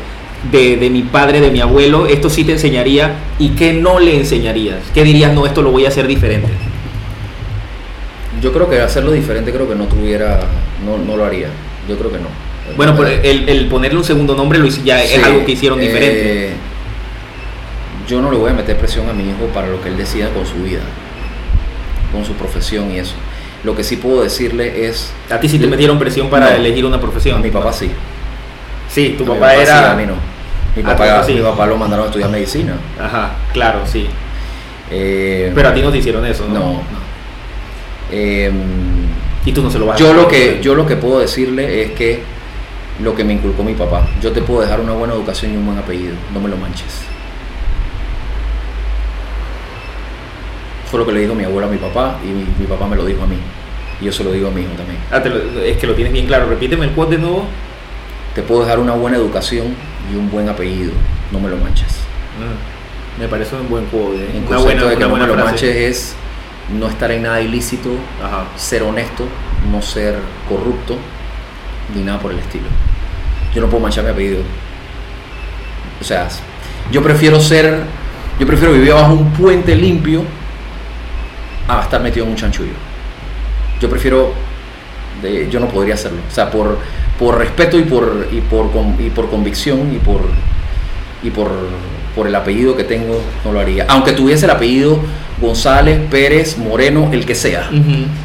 de, 0.50 0.76
de 0.76 0.90
mi 0.90 1.02
padre, 1.02 1.40
de 1.40 1.50
mi 1.50 1.60
abuelo, 1.60 2.06
esto 2.06 2.30
sí 2.30 2.44
te 2.44 2.52
enseñaría 2.52 3.16
y 3.38 3.50
qué 3.50 3.72
no 3.74 3.98
le 3.98 4.16
enseñarías. 4.16 4.78
¿Qué 4.94 5.04
dirías? 5.04 5.32
No, 5.34 5.44
esto 5.46 5.60
lo 5.60 5.72
voy 5.72 5.84
a 5.84 5.88
hacer 5.88 6.06
diferente. 6.06 6.48
Yo 8.42 8.52
creo 8.52 8.68
que 8.68 8.80
hacerlo 8.80 9.12
diferente 9.12 9.52
creo 9.52 9.68
que 9.68 9.74
no 9.74 9.84
tuviera, 9.86 10.40
no, 10.84 10.98
no 10.98 11.16
lo 11.16 11.24
haría. 11.24 11.48
Yo 11.88 11.96
creo 11.98 12.10
que 12.10 12.18
no. 12.18 12.28
Bueno, 12.76 12.94
pero 12.96 13.08
el, 13.08 13.48
el 13.48 13.66
ponerle 13.68 13.98
un 13.98 14.04
segundo 14.04 14.34
nombre 14.34 14.58
lo 14.58 14.66
hice- 14.66 14.82
ya 14.84 15.02
es 15.02 15.22
algo 15.22 15.44
que 15.44 15.52
hicieron 15.52 15.78
diferente. 15.80 16.48
eh, 16.48 16.52
yo 18.08 18.20
no 18.22 18.30
le 18.30 18.36
voy 18.36 18.50
a 18.50 18.54
meter 18.54 18.76
presión 18.76 19.08
a 19.08 19.12
mi 19.12 19.24
hijo 19.24 19.46
para 19.54 19.66
lo 19.68 19.80
que 19.82 19.88
él 19.88 19.96
decida 19.96 20.28
con 20.30 20.46
su 20.46 20.54
vida, 20.62 20.80
con 22.12 22.24
su 22.24 22.34
profesión 22.34 22.90
y 22.92 22.98
eso. 22.98 23.14
Lo 23.64 23.74
que 23.74 23.82
sí 23.82 23.96
puedo 23.96 24.22
decirle 24.22 24.86
es, 24.86 25.12
A 25.30 25.40
ti 25.40 25.48
sí 25.48 25.58
te 25.58 25.66
metieron 25.66 25.98
presión 25.98 26.28
para 26.30 26.50
No. 26.50 26.56
elegir 26.56 26.84
una 26.84 27.00
profesión. 27.00 27.38
a 27.38 27.42
mi 27.42 27.50
papá 27.50 27.72
sí. 27.72 27.90
Sí, 28.88 29.14
tu 29.18 29.24
A 29.24 29.34
mi 29.34 29.40
papá 29.40 29.54
sí, 29.54 29.60
era. 29.62 29.92
a 29.92 29.94
mí 29.96 30.06
no. 30.06 30.14
Mi 30.76 30.82
Ah, 30.82 30.88
papá, 30.96 31.06
papá 31.06 31.24
sí. 31.24 31.32
mi 31.34 31.40
papá 31.40 31.66
lo 31.66 31.76
mandaron 31.76 32.04
a 32.04 32.08
estudiar 32.08 32.30
medicina. 32.30 32.74
Ajá, 33.00 33.32
claro, 33.52 33.80
sí. 33.86 34.06
Eh, 34.90 35.50
Pero 35.54 35.68
a 35.68 35.74
ti 35.74 35.80
no 35.82 35.90
te 35.90 35.98
hicieron 35.98 36.24
eso, 36.26 36.46
¿no? 36.48 36.54
no. 36.54 36.82
Eh, 38.12 38.52
Y 39.46 39.52
tú 39.52 39.62
no 39.62 39.70
se 39.70 39.78
lo 39.78 39.86
vas 39.86 39.96
a 39.96 39.98
yo 39.98 40.06
hacer. 40.08 40.16
lo 40.20 40.28
que 40.28 40.60
yo 40.62 40.74
lo 40.74 40.86
que 40.86 40.96
puedo 40.96 41.20
decirle 41.20 41.82
es 41.84 41.92
que 41.92 42.20
lo 43.02 43.14
que 43.14 43.24
me 43.24 43.32
inculcó 43.34 43.62
mi 43.64 43.74
papá. 43.74 44.06
Yo 44.20 44.32
te 44.32 44.42
puedo 44.42 44.60
dejar 44.60 44.80
una 44.80 44.92
buena 44.92 45.14
educación 45.14 45.52
y 45.54 45.56
un 45.56 45.64
buen 45.66 45.78
apellido. 45.78 46.14
No 46.34 46.40
me 46.40 46.48
lo 46.48 46.56
manches. 46.56 47.02
Fue 50.90 51.00
lo 51.00 51.06
que 51.06 51.12
le 51.12 51.20
dijo 51.20 51.34
mi 51.34 51.44
abuela 51.44 51.66
a 51.66 51.70
mi 51.70 51.78
papá 51.78 52.18
y 52.24 52.28
mi, 52.28 52.44
mi 52.58 52.66
papá 52.66 52.86
me 52.86 52.96
lo 52.96 53.04
dijo 53.04 53.22
a 53.22 53.26
mí. 53.26 53.36
Y 54.00 54.04
yo 54.04 54.12
se 54.12 54.22
lo 54.24 54.30
digo 54.32 54.48
a 54.48 54.50
mi 54.50 54.62
hijo 54.62 54.72
también. 54.76 54.98
Ah, 55.10 55.22
te 55.22 55.30
lo- 55.30 55.60
es 55.62 55.76
que 55.78 55.86
lo 55.86 55.94
tienes 55.94 56.12
bien 56.12 56.26
claro. 56.26 56.46
Repíteme 56.48 56.84
el 56.86 56.92
quote 56.92 57.16
de 57.16 57.22
nuevo. 57.22 57.44
Te 58.34 58.42
puedo 58.42 58.62
dejar 58.62 58.78
una 58.78 58.92
buena 58.92 59.16
educación 59.16 59.74
y 60.12 60.16
un 60.16 60.30
buen 60.30 60.48
apellido. 60.48 60.92
No 61.32 61.40
me 61.40 61.48
lo 61.48 61.56
manches. 61.56 61.88
Ah, 62.40 62.54
me 63.18 63.26
parece 63.26 63.56
un 63.56 63.68
buen 63.68 63.86
quote. 63.86 64.16
¿eh? 64.18 64.28
En 64.34 64.46
Una 64.46 64.58
buena, 64.58 64.84
de 64.84 64.96
que 64.96 65.04
una 65.04 65.06
no 65.08 65.12
me 65.16 65.26
lo 65.26 65.32
frase. 65.34 65.44
manches 65.50 65.76
es 65.76 66.14
no 66.72 66.88
estar 66.88 67.10
en 67.12 67.22
nada 67.22 67.40
ilícito, 67.40 67.90
Ajá. 68.22 68.46
ser 68.56 68.82
honesto, 68.82 69.24
no 69.70 69.80
ser 69.82 70.16
corrupto, 70.48 70.96
ni 71.94 72.02
nada 72.02 72.18
por 72.18 72.32
el 72.32 72.38
estilo. 72.38 72.66
Yo 73.54 73.60
no 73.60 73.68
puedo 73.68 73.82
manchar 73.82 74.04
mi 74.04 74.10
apellido. 74.10 74.42
O 76.00 76.04
sea, 76.04 76.28
yo 76.90 77.02
prefiero 77.02 77.40
ser, 77.40 77.80
yo 78.38 78.46
prefiero 78.46 78.72
vivir 78.74 78.92
bajo 78.92 79.12
un 79.14 79.32
puente 79.32 79.74
limpio 79.74 80.22
a 81.68 81.82
estar 81.82 82.00
metido 82.02 82.26
en 82.26 82.32
un 82.32 82.36
chanchullo. 82.36 82.72
Yo 83.80 83.88
prefiero, 83.88 84.32
de- 85.22 85.48
yo 85.50 85.60
no 85.60 85.68
podría 85.68 85.94
hacerlo. 85.94 86.18
O 86.30 86.34
sea, 86.34 86.50
por, 86.50 86.78
por 87.18 87.38
respeto 87.38 87.78
y 87.78 87.82
por, 87.82 88.28
y, 88.30 88.40
por, 88.40 88.70
y 88.98 89.10
por 89.10 89.30
convicción 89.30 89.92
y 89.94 89.98
por, 89.98 90.20
y 91.22 91.30
por, 91.30 91.50
por 92.14 92.26
el 92.26 92.34
apellido 92.34 92.76
que 92.76 92.84
tengo, 92.84 93.20
no 93.44 93.52
lo 93.52 93.60
haría. 93.60 93.86
Aunque 93.88 94.12
tuviese 94.12 94.44
el 94.44 94.50
apellido 94.50 94.98
González, 95.40 96.00
Pérez, 96.10 96.56
Moreno, 96.58 97.10
el 97.12 97.26
que 97.26 97.34
sea, 97.34 97.68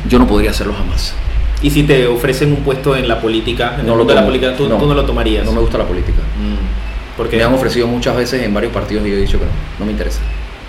yo 0.07 0.19
no 0.19 0.27
podría 0.27 0.51
hacerlo 0.51 0.73
jamás. 0.77 1.13
Y 1.61 1.69
si 1.69 1.83
te 1.83 2.07
ofrecen 2.07 2.49
un 2.51 2.57
puesto 2.63 2.95
en 2.95 3.07
la 3.07 3.19
política, 3.21 3.75
en 3.79 3.85
No 3.85 3.93
el 3.93 3.99
lo 3.99 4.05
de 4.05 4.15
la 4.15 4.25
política, 4.25 4.55
tú 4.55 4.67
No. 4.67 4.77
tú 4.77 4.87
no 4.87 4.93
lo 4.95 5.05
tomarías. 5.05 5.45
No 5.45 5.51
me 5.51 5.59
gusta 5.59 5.77
la 5.77 5.85
política. 5.85 6.19
Mm. 6.39 7.17
¿Por 7.17 7.29
qué? 7.29 7.37
Me 7.37 7.43
han 7.43 7.53
ofrecido 7.53 7.85
muchas 7.87 8.15
veces 8.15 8.41
en 8.41 8.53
varios 8.53 8.73
partidos 8.73 9.05
y 9.05 9.09
yo 9.11 9.15
he 9.17 9.21
dicho 9.21 9.37
que 9.37 9.45
no, 9.45 9.51
no 9.79 9.85
me 9.85 9.91
interesa. 9.91 10.19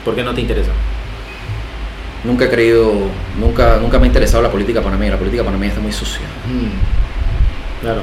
¿Por 0.05 0.15
qué 0.15 0.23
no 0.23 0.35
te 0.35 0.41
interesa? 0.43 0.71
Nunca 2.25 2.45
he 2.45 2.51
creído, 2.51 2.93
nunca, 3.41 3.79
nunca 3.81 3.99
me 3.99 4.05
ha 4.05 4.07
interesado 4.09 4.43
la 4.43 4.51
política 4.51 4.83
panameña. 4.83 5.13
La 5.13 5.19
política 5.19 5.45
panameña 5.45 5.71
está 5.71 5.81
muy 5.83 5.93
sucia. 5.93 6.27
Claro. 7.81 8.03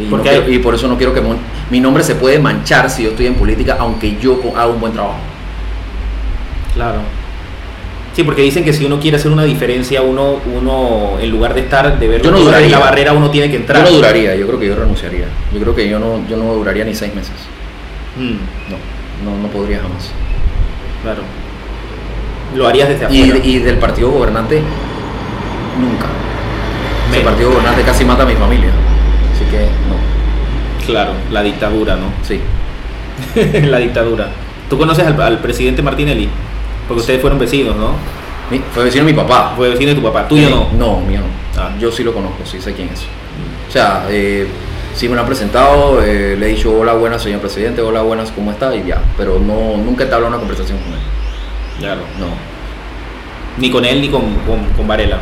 Y, 0.00 0.06
Porque 0.06 0.30
no 0.30 0.36
quiero- 0.44 0.52
y 0.52 0.58
por 0.58 0.74
eso 0.74 0.88
no 0.88 0.96
quiero 0.96 1.12
que 1.14 1.20
mon- 1.20 1.38
mi 1.70 1.78
nombre 1.78 2.02
se 2.02 2.14
puede 2.14 2.38
manchar 2.38 2.90
si 2.90 3.04
yo 3.04 3.10
estoy 3.10 3.26
en 3.26 3.34
política, 3.34 3.76
aunque 3.78 4.16
yo 4.20 4.40
haga 4.56 4.66
un 4.66 4.80
buen 4.80 4.92
trabajo. 4.94 5.18
Claro. 6.74 7.00
Sí, 8.14 8.24
porque 8.24 8.42
dicen 8.42 8.62
que 8.64 8.72
si 8.74 8.84
uno 8.84 9.00
quiere 9.00 9.16
hacer 9.16 9.30
una 9.32 9.44
diferencia, 9.44 10.02
uno, 10.02 10.36
uno 10.54 11.18
en 11.18 11.30
lugar 11.30 11.54
de 11.54 11.60
estar 11.62 11.98
de 11.98 12.08
ver 12.08 12.20
Yo 12.22 12.30
no 12.30 12.38
la 12.50 12.78
barrera, 12.78 13.12
uno 13.14 13.30
tiene 13.30 13.50
que 13.50 13.56
entrar. 13.56 13.82
Yo 13.84 13.90
no 13.90 13.96
duraría, 13.96 14.34
yo 14.34 14.46
creo 14.46 14.58
que 14.60 14.66
yo 14.66 14.76
renunciaría. 14.76 15.26
Yo 15.52 15.60
creo 15.60 15.74
que 15.74 15.88
yo 15.88 15.98
no, 15.98 16.20
yo 16.28 16.36
no 16.36 16.52
duraría 16.52 16.84
ni 16.84 16.94
seis 16.94 17.14
meses. 17.14 17.32
Mm, 18.16 18.70
No, 19.24 19.30
no, 19.30 19.42
no 19.42 19.48
podría 19.48 19.78
jamás. 19.80 20.10
claro. 21.02 21.22
Lo 22.54 22.68
harías 22.68 22.86
desde 22.90 23.06
afuera. 23.06 23.38
y 23.42 23.58
del 23.60 23.78
partido 23.78 24.10
gobernante, 24.10 24.60
nunca. 25.80 26.06
El 27.16 27.22
partido 27.22 27.48
gobernante 27.50 27.82
casi 27.82 28.04
mata 28.04 28.24
a 28.24 28.26
mi 28.26 28.34
familia. 28.34 28.68
Así 29.34 29.44
que 29.50 29.60
no, 29.88 30.86
Claro, 30.86 31.12
la 31.30 31.42
dictadura, 31.42 31.96
¿no? 31.96 32.12
sí. 32.22 32.40
la 33.66 33.78
dictadura. 33.78 34.28
¿Tú 34.68 34.76
conoces 34.76 35.06
al, 35.06 35.20
al 35.20 35.38
presidente 35.38 35.80
Martinelli? 35.82 36.28
Porque 36.94 37.00
ustedes 37.00 37.20
fueron 37.20 37.38
vecinos, 37.38 37.76
¿no? 37.76 37.90
Mi- 38.50 38.62
fue 38.74 38.84
vecino 38.84 39.04
de 39.04 39.12
mi 39.12 39.16
papá. 39.16 39.52
Fue 39.56 39.70
vecino 39.70 39.90
de 39.90 39.94
tu 39.96 40.02
papá. 40.02 40.28
Tuyo 40.28 40.50
no. 40.50 40.68
No, 40.78 41.00
mío 41.00 41.20
no. 41.20 41.60
Ah. 41.62 41.70
Yo 41.78 41.90
sí 41.92 42.02
lo 42.04 42.12
conozco, 42.12 42.44
sí 42.44 42.60
sé 42.60 42.72
quién 42.74 42.88
es. 42.88 43.00
O 43.68 43.72
sea, 43.72 44.06
eh, 44.10 44.46
sí 44.94 45.08
me 45.08 45.14
lo 45.14 45.20
han 45.22 45.26
presentado, 45.26 46.02
eh, 46.02 46.36
le 46.38 46.46
he 46.46 46.54
dicho 46.54 46.72
hola 46.78 46.92
buenas 46.92 47.22
señor 47.22 47.40
presidente, 47.40 47.80
hola 47.80 48.02
buenas, 48.02 48.30
¿cómo 48.32 48.50
está? 48.50 48.74
Y 48.76 48.84
ya, 48.86 49.00
pero 49.16 49.38
no, 49.38 49.76
nunca 49.78 50.02
he 50.02 50.06
entablado 50.06 50.28
una 50.28 50.38
conversación 50.38 50.78
con 50.78 50.88
él. 50.92 50.98
Claro. 51.78 52.00
No. 52.18 52.26
Ni 53.58 53.70
con 53.70 53.84
él 53.84 54.00
ni 54.00 54.08
con, 54.08 54.22
con, 54.46 54.64
con 54.76 54.86
Varela. 54.88 55.18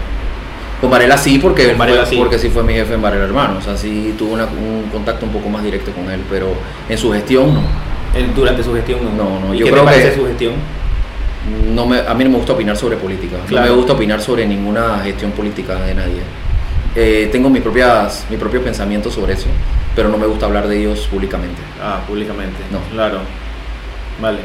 Con 0.80 0.90
Varela 0.90 1.18
sí, 1.18 1.38
porque, 1.38 1.74
Varela 1.74 2.02
fue- 2.02 2.10
sí. 2.10 2.16
porque 2.16 2.38
sí 2.38 2.48
fue 2.48 2.62
mi 2.62 2.72
jefe 2.72 2.94
en 2.94 3.02
Varela 3.02 3.24
Hermano. 3.24 3.58
O 3.58 3.62
sea, 3.62 3.76
sí 3.76 4.14
tuve 4.18 4.32
una- 4.32 4.44
un 4.46 4.88
contacto 4.90 5.26
un 5.26 5.32
poco 5.32 5.48
más 5.48 5.62
directo 5.62 5.92
con 5.92 6.10
él, 6.10 6.20
pero 6.30 6.48
en 6.88 6.96
su 6.98 7.12
gestión 7.12 7.54
no. 7.54 7.62
Durante 8.34 8.62
su 8.64 8.74
gestión 8.74 9.00
no. 9.04 9.10
No, 9.24 9.40
no, 9.40 9.54
¿Y 9.54 9.58
yo 9.58 9.66
qué 9.66 9.70
creo 9.72 9.84
te 9.84 9.90
parece 9.90 10.10
que- 10.10 10.16
su 10.16 10.26
gestión? 10.26 10.54
No 11.74 11.86
me, 11.86 11.98
a 12.00 12.14
mí 12.14 12.24
no 12.24 12.30
me 12.30 12.36
gusta 12.36 12.52
opinar 12.52 12.76
sobre 12.76 12.96
política. 12.96 13.36
Claro. 13.48 13.66
No 13.66 13.72
me 13.72 13.76
gusta 13.78 13.92
opinar 13.94 14.20
sobre 14.20 14.46
ninguna 14.46 15.00
gestión 15.04 15.30
política 15.32 15.74
de 15.80 15.94
nadie. 15.94 16.22
Eh, 16.94 17.28
tengo 17.32 17.48
mis 17.50 17.62
propias, 17.62 18.26
mis 18.28 18.38
propios 18.38 18.62
pensamientos 18.64 19.14
sobre 19.14 19.34
eso, 19.34 19.46
pero 19.94 20.08
no 20.08 20.18
me 20.18 20.26
gusta 20.26 20.46
hablar 20.46 20.66
de 20.68 20.78
ellos 20.80 21.06
públicamente. 21.10 21.60
Ah, 21.82 22.00
públicamente. 22.06 22.58
No. 22.72 22.78
Claro. 22.94 23.18
Vale. 24.20 24.38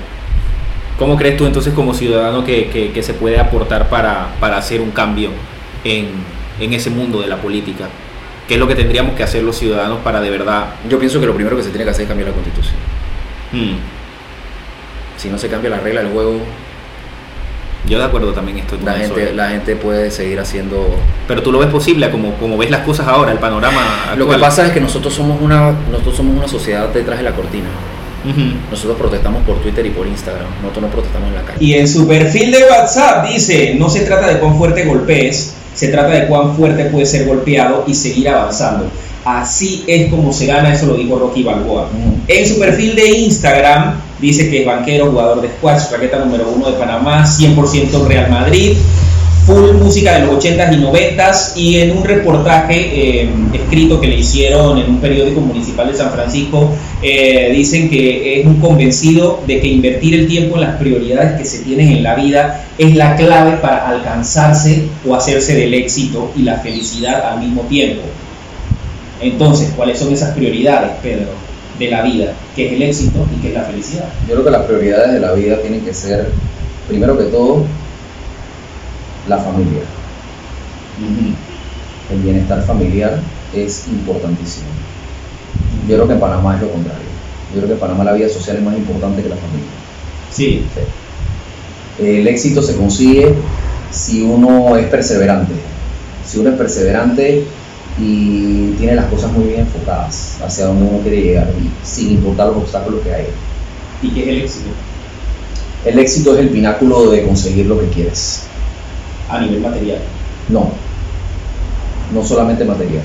¿Cómo 0.97 1.17
crees 1.17 1.35
tú 1.35 1.45
entonces 1.45 1.73
como 1.73 1.93
ciudadano 1.93 2.45
que, 2.45 2.69
que- 2.69 2.91
que 2.91 3.03
se 3.03 3.13
puede 3.13 3.39
aportar 3.39 3.89
para, 3.89 4.27
para 4.39 4.57
hacer 4.57 4.79
un 4.79 4.91
cambio 4.91 5.29
en, 5.83 6.07
en 6.59 6.73
ese 6.73 6.89
mundo 6.89 7.19
de 7.21 7.27
la 7.27 7.37
política? 7.37 7.87
¿Qué 8.47 8.53
es 8.53 8.59
lo 8.59 8.67
que 8.67 8.75
tendríamos 8.75 9.15
que 9.15 9.23
hacer 9.23 9.43
los 9.43 9.57
ciudadanos 9.57 9.97
para 10.03 10.21
de 10.21 10.29
verdad... 10.29 10.67
Yo 10.89 10.97
pienso 10.99 11.19
que 11.19 11.25
lo 11.25 11.33
primero 11.33 11.57
que 11.57 11.63
se 11.63 11.69
tiene 11.69 11.83
que 11.83 11.89
hacer 11.89 12.03
es 12.03 12.07
cambiar 12.07 12.29
la 12.29 12.33
constitución. 12.35 12.75
Hmm, 13.51 13.75
Si 15.17 15.29
no 15.29 15.37
se 15.37 15.49
cambia 15.49 15.71
la 15.71 15.79
regla 15.79 16.01
del 16.03 16.11
juego, 16.13 16.39
yo 17.87 17.99
de 17.99 18.05
acuerdo 18.05 18.33
también 18.33 18.57
estoy 18.59 18.79
con 18.79 18.87
la 18.87 19.01
eso, 19.01 19.13
gente, 19.13 19.31
eh. 19.31 19.33
la 19.33 19.49
gente 19.49 19.75
puede 19.75 20.11
seguir 20.11 20.39
haciendo... 20.39 20.95
Pero 21.27 21.43
tú 21.43 21.51
lo 21.51 21.59
ves 21.59 21.69
posible 21.69 22.09
como, 22.09 22.33
como 22.35 22.57
ves 22.57 22.71
las 22.71 22.81
cosas 22.81 23.07
ahora, 23.07 23.31
el 23.31 23.39
panorama 23.39 24.13
Lo 24.17 24.27
que 24.27 24.37
pasa 24.37 24.67
es 24.67 24.71
que 24.71 24.81
nosotros 24.81 25.13
somos 25.13 25.41
una, 25.41 25.73
nosotros 25.91 26.15
somos 26.15 26.37
una 26.37 26.47
sociedad 26.47 26.89
detrás 26.89 27.17
de 27.17 27.23
la 27.23 27.31
cortina. 27.31 27.67
Nosotros 28.71 28.97
protestamos 28.97 29.43
por 29.43 29.61
Twitter 29.61 29.85
y 29.85 29.91
por 29.91 30.07
Instagram. 30.07 30.47
Nosotros 30.61 30.85
no 30.85 30.89
protestamos 30.89 31.29
en 31.29 31.35
la 31.35 31.41
calle. 31.43 31.63
Y 31.63 31.73
en 31.75 31.87
su 31.87 32.07
perfil 32.07 32.51
de 32.51 32.63
WhatsApp 32.63 33.27
dice, 33.27 33.75
no 33.77 33.87
se 33.89 34.01
trata 34.01 34.27
de 34.27 34.39
cuán 34.39 34.57
fuerte 34.57 34.83
golpees, 34.83 35.53
se 35.75 35.89
trata 35.89 36.09
de 36.09 36.27
cuán 36.27 36.55
fuerte 36.55 36.85
puedes 36.85 37.11
ser 37.11 37.27
golpeado 37.27 37.83
y 37.85 37.93
seguir 37.93 38.29
avanzando. 38.29 38.89
Así 39.25 39.83
es 39.87 40.09
como 40.09 40.31
se 40.31 40.45
gana, 40.45 40.73
eso 40.73 40.85
lo 40.85 40.95
dijo 40.95 41.17
Rocky 41.17 41.43
Balboa. 41.43 41.89
Ujú. 41.91 42.17
En 42.27 42.47
su 42.47 42.59
perfil 42.59 42.95
de 42.95 43.09
Instagram 43.09 43.99
dice 44.19 44.49
que 44.49 44.61
es 44.61 44.65
banquero, 44.65 45.07
jugador 45.07 45.41
de 45.41 45.49
squash, 45.49 45.91
raqueta 45.91 46.19
número 46.19 46.47
uno 46.55 46.71
de 46.71 46.77
Panamá, 46.77 47.25
100% 47.25 48.07
Real 48.07 48.29
Madrid, 48.29 48.77
full 49.45 49.73
música 49.73 50.19
de 50.19 50.25
los 50.25 50.43
80s 50.43 50.73
y 50.73 50.81
90s 50.81 51.57
y 51.57 51.79
en 51.79 51.97
un 51.97 52.03
reportaje 52.03 53.21
eh, 53.21 53.29
escrito 53.53 54.01
que 54.01 54.07
le 54.07 54.15
hicieron 54.19 54.79
en 54.79 54.89
un 54.89 54.97
periódico 54.99 55.39
municipal 55.39 55.87
de 55.87 55.95
San 55.95 56.11
Francisco 56.11 56.71
eh, 57.01 57.51
dicen 57.55 57.89
que 57.89 58.39
es 58.39 58.45
un 58.47 58.59
convencido 58.59 59.41
de 59.45 59.59
que 59.59 59.67
invertir 59.67 60.15
el 60.15 60.27
tiempo 60.27 60.55
en 60.55 60.61
las 60.61 60.77
prioridades 60.77 61.39
que 61.39 61.45
se 61.45 61.59
tienen 61.59 61.89
en 61.89 62.03
la 62.03 62.15
vida 62.15 62.65
es 62.77 62.95
la 62.95 63.15
clave 63.15 63.57
para 63.57 63.87
alcanzarse 63.87 64.87
o 65.07 65.13
hacerse 65.13 65.53
del 65.53 65.75
éxito 65.75 66.31
y 66.35 66.41
la 66.41 66.57
felicidad 66.57 67.31
al 67.31 67.39
mismo 67.39 67.61
tiempo. 67.63 68.01
Entonces, 69.25 69.73
¿cuáles 69.75 69.97
son 69.97 70.13
esas 70.13 70.35
prioridades, 70.35 70.91
Pedro, 71.01 71.31
de 71.79 71.89
la 71.89 72.03
vida? 72.03 72.33
¿Qué 72.55 72.67
es 72.67 72.73
el 72.73 72.83
éxito 72.83 73.25
y 73.35 73.41
qué 73.41 73.47
es 73.47 73.53
la 73.55 73.63
felicidad? 73.63 74.07
Yo 74.27 74.33
creo 74.33 74.45
que 74.45 74.51
las 74.51 74.65
prioridades 74.65 75.13
de 75.13 75.19
la 75.19 75.33
vida 75.33 75.59
tienen 75.61 75.81
que 75.81 75.95
ser, 75.95 76.29
primero 76.87 77.17
que 77.17 77.23
todo, 77.25 77.65
la 79.27 79.37
familia. 79.39 79.81
El 82.11 82.19
bienestar 82.21 82.63
familiar 82.65 83.19
es 83.51 83.87
importantísimo. 83.87 84.67
Yo 85.89 85.95
creo 85.95 86.07
que 86.07 86.13
en 86.13 86.19
Panamá 86.19 86.55
es 86.55 86.61
lo 86.61 86.69
contrario. 86.69 87.07
Yo 87.51 87.57
creo 87.57 87.67
que 87.67 87.73
en 87.73 87.79
Panamá 87.79 88.03
la 88.03 88.13
vida 88.13 88.29
social 88.29 88.57
es 88.57 88.61
más 88.61 88.77
importante 88.77 89.23
que 89.23 89.29
la 89.29 89.37
familia. 89.37 89.69
Sí, 90.31 90.67
El 91.99 92.27
éxito 92.27 92.61
se 92.61 92.75
consigue 92.75 93.33
si 93.89 94.21
uno 94.21 94.77
es 94.77 94.85
perseverante. 94.85 95.53
Si 96.27 96.37
uno 96.37 96.51
es 96.51 96.57
perseverante 96.57 97.47
y 97.97 98.71
tiene 98.73 98.95
las 98.95 99.05
cosas 99.05 99.31
muy 99.31 99.45
bien 99.45 99.61
enfocadas 99.61 100.37
hacia 100.41 100.65
donde 100.65 100.83
uno 100.85 101.01
quiere 101.01 101.21
llegar 101.21 101.47
y 101.61 101.69
sin 101.85 102.11
importar 102.11 102.47
los 102.47 102.57
obstáculos 102.57 103.01
que 103.03 103.13
hay. 103.13 103.25
¿y 104.01 104.09
qué 104.13 104.21
es 104.23 104.27
el 104.27 104.41
éxito? 104.41 104.69
El 105.85 105.99
éxito 105.99 106.33
es 106.33 106.39
el 106.39 106.49
pináculo 106.49 107.09
de 107.11 107.25
conseguir 107.25 107.65
lo 107.67 107.79
que 107.79 107.87
quieres. 107.87 108.41
A 109.29 109.39
nivel 109.41 109.61
material. 109.61 110.01
No, 110.49 110.67
no 112.13 112.23
solamente 112.23 112.65
material, 112.65 113.01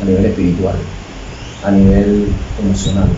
a 0.00 0.04
nivel 0.04 0.26
espiritual, 0.26 0.74
a 1.64 1.70
nivel 1.70 2.26
emocional. 2.62 3.08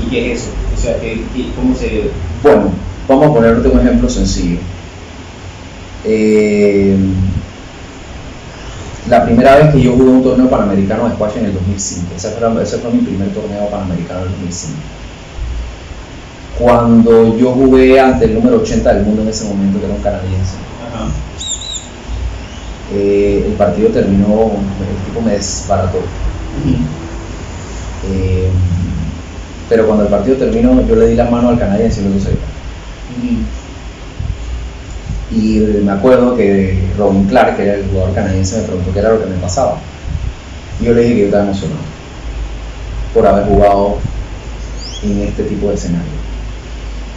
¿Y 0.00 0.10
qué 0.10 0.32
es 0.32 0.42
eso? 0.42 0.50
O 0.76 0.80
sea, 0.80 1.00
¿qué, 1.00 1.24
qué- 1.34 1.50
¿cómo 1.56 1.74
se...? 1.74 2.10
Bueno, 2.42 2.70
vamos 3.08 3.26
a 3.26 3.32
ponerte 3.34 3.68
un 3.68 3.80
ejemplo 3.80 4.08
sencillo. 4.08 4.58
Eh, 6.04 6.96
la 9.08 9.24
primera 9.24 9.56
vez 9.56 9.72
que 9.72 9.82
yo 9.82 9.92
jugué 9.92 10.10
un 10.10 10.22
torneo 10.22 10.48
panamericano 10.48 11.08
de 11.08 11.14
squash 11.14 11.36
en 11.36 11.46
el 11.46 11.54
2005, 11.54 12.06
ese 12.16 12.30
fue, 12.30 12.62
ese 12.62 12.78
fue 12.78 12.90
mi 12.90 13.00
primer 13.00 13.28
torneo 13.28 13.68
panamericano 13.68 14.20
en 14.20 14.26
el 14.26 14.32
2005. 14.32 14.78
Cuando 16.58 17.36
yo 17.36 17.52
jugué 17.52 18.00
ante 18.00 18.26
el 18.26 18.34
número 18.34 18.58
80 18.58 18.94
del 18.94 19.04
mundo 19.04 19.22
en 19.22 19.28
ese 19.28 19.44
momento, 19.44 19.78
que 19.78 19.86
era 19.86 19.94
un 19.94 20.02
canadiense, 20.02 20.54
Ajá. 20.88 21.08
eh, 22.94 23.44
el 23.46 23.52
partido 23.54 23.90
terminó, 23.90 24.52
el 24.52 25.04
tipo 25.06 25.20
me 25.20 25.32
desbarató. 25.32 25.98
Eh, 28.06 28.50
pero 29.68 29.86
cuando 29.86 30.04
el 30.04 30.10
partido 30.10 30.36
terminó, 30.36 30.86
yo 30.86 30.94
le 30.96 31.08
di 31.08 31.14
la 31.16 31.28
mano 31.28 31.48
al 31.48 31.58
canadiense 31.58 32.00
y 32.00 32.04
luego 32.04 32.20
se 32.20 32.30
Y 35.30 35.58
me 35.84 35.92
acuerdo 35.92 36.36
que 36.36 36.78
Robin 36.98 37.24
Clark, 37.26 37.56
que 37.56 37.62
era 37.62 37.74
el 37.74 37.88
jugador 37.88 38.14
canadiense, 38.14 38.58
me 38.58 38.64
preguntó 38.64 38.92
qué 38.92 38.98
era 38.98 39.10
lo 39.10 39.20
que 39.20 39.30
me 39.30 39.36
pasaba. 39.36 39.78
Y 40.80 40.84
yo 40.84 40.94
le 40.94 41.02
dije 41.02 41.14
que 41.14 41.20
yo 41.20 41.26
estaba 41.26 41.44
emocionado 41.44 41.80
por 43.12 43.26
haber 43.26 43.46
jugado 43.46 43.96
en 45.02 45.22
este 45.22 45.44
tipo 45.44 45.68
de 45.68 45.74
escenario. 45.74 46.12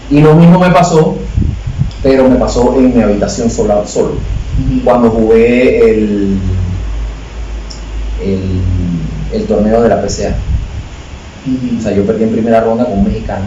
Y 0.09 0.21
lo 0.21 0.35
mismo 0.35 0.59
me 0.59 0.69
pasó, 0.69 1.17
pero 2.01 2.29
me 2.29 2.38
pasó 2.38 2.75
en 2.77 2.95
mi 2.95 3.01
habitación 3.01 3.49
sola, 3.49 3.85
solo. 3.85 4.15
Cuando 4.84 5.09
jugué 5.09 5.91
el, 5.91 6.38
el, 8.23 8.61
el 9.34 9.45
torneo 9.45 9.81
de 9.81 9.89
la 9.89 10.01
PCA. 10.01 10.35
O 11.77 11.81
sea, 11.81 11.93
yo 11.93 12.05
perdí 12.05 12.23
en 12.23 12.31
primera 12.31 12.61
ronda 12.61 12.85
con 12.85 12.99
un 12.99 13.05
mexicano 13.05 13.45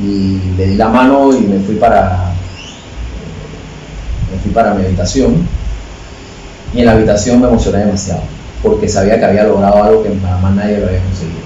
y 0.00 0.40
le 0.56 0.66
di 0.66 0.76
la 0.76 0.88
mano 0.88 1.36
y 1.36 1.40
me 1.40 1.58
fui 1.60 1.76
para 1.76 2.31
fui 4.42 4.50
para 4.52 4.74
mi 4.74 4.84
habitación 4.84 5.46
y 6.74 6.80
en 6.80 6.86
la 6.86 6.92
habitación 6.92 7.40
me 7.40 7.48
emocioné 7.48 7.78
demasiado 7.78 8.22
porque 8.62 8.88
sabía 8.88 9.18
que 9.18 9.24
había 9.24 9.44
logrado 9.44 9.82
algo 9.82 10.02
que 10.02 10.08
en 10.12 10.18
Panamá 10.20 10.50
nadie 10.50 10.78
lo 10.78 10.86
había 10.86 11.00
conseguido. 11.02 11.42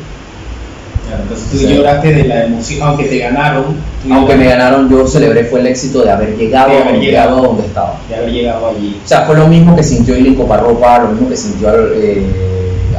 Claro, 1.08 1.22
entonces 1.22 1.48
tú 1.50 1.58
Sí. 1.58 1.66
lloraste 1.74 2.12
de 2.12 2.24
la 2.24 2.44
emoción, 2.44 2.82
aunque 2.88 3.04
te 3.04 3.18
ganaron. 3.18 3.64
Aunque 4.10 4.34
me 4.36 4.44
ganaron, 4.46 4.88
yo 4.90 5.06
celebré 5.06 5.44
fue 5.44 5.60
el 5.60 5.68
éxito 5.68 6.02
de 6.02 6.10
haber 6.10 6.36
llegado, 6.36 6.68
De 6.70 6.74
haber 6.76 6.86
donde- 6.92 7.06
llegado. 7.06 7.42
donde 7.42 7.62
estaba. 7.66 7.94
De 8.08 8.16
haber 8.16 8.30
llegado 8.32 8.68
allí. 8.68 9.00
O 9.04 9.08
sea, 9.08 9.22
fue 9.22 9.36
lo 9.36 9.46
mismo 9.46 9.74
que 9.74 9.82
sintió 9.82 10.16
Ilin 10.16 10.34
Coparropa, 10.34 10.98
lo 10.98 11.08
mismo 11.10 11.28
que 11.28 11.36
sintió 11.36 11.70
eh, 11.94 12.26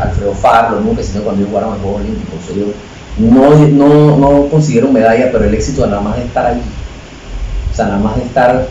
Alfredo 0.02 0.34
Far, 0.34 0.72
lo 0.72 0.78
mismo 0.78 0.95
que 0.95 1.03
sintió 1.03 1.24
cuando 1.24 1.41
ellos 1.41 1.49
jugaron 1.52 1.72
los 1.74 1.82
Juegos 1.82 2.02
Olímpicos. 2.02 2.34
O 2.44 2.48
sea, 2.48 2.56
yo 2.56 2.65
no, 3.19 3.68
no, 3.68 4.18
no 4.18 4.48
consiguieron 4.49 4.94
medalla, 4.94 5.30
pero 5.32 5.44
el 5.45 5.53
éxito 5.53 5.86
nada 5.86 6.02
más 6.02 6.15
de 6.18 6.24
estar 6.24 6.45
allí. 6.45 6.61
O 7.72 7.76
sea, 7.76 7.86
nada 7.86 7.99
más 7.99 8.15
de 8.15 8.24
estar 8.24 8.68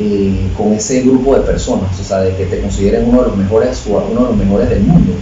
eh, 0.00 0.48
con 0.56 0.72
ese 0.74 1.00
grupo 1.02 1.34
de 1.34 1.40
personas, 1.40 1.98
o 2.00 2.04
sea, 2.04 2.18
de 2.20 2.34
que 2.36 2.46
te 2.46 2.60
consideren 2.60 3.08
uno 3.08 3.22
de 3.22 3.28
los 3.28 3.36
mejores, 3.36 3.82
uno 3.86 4.00
de 4.00 4.14
los 4.14 4.36
mejores 4.36 4.70
del 4.70 4.80
mundo. 4.82 5.12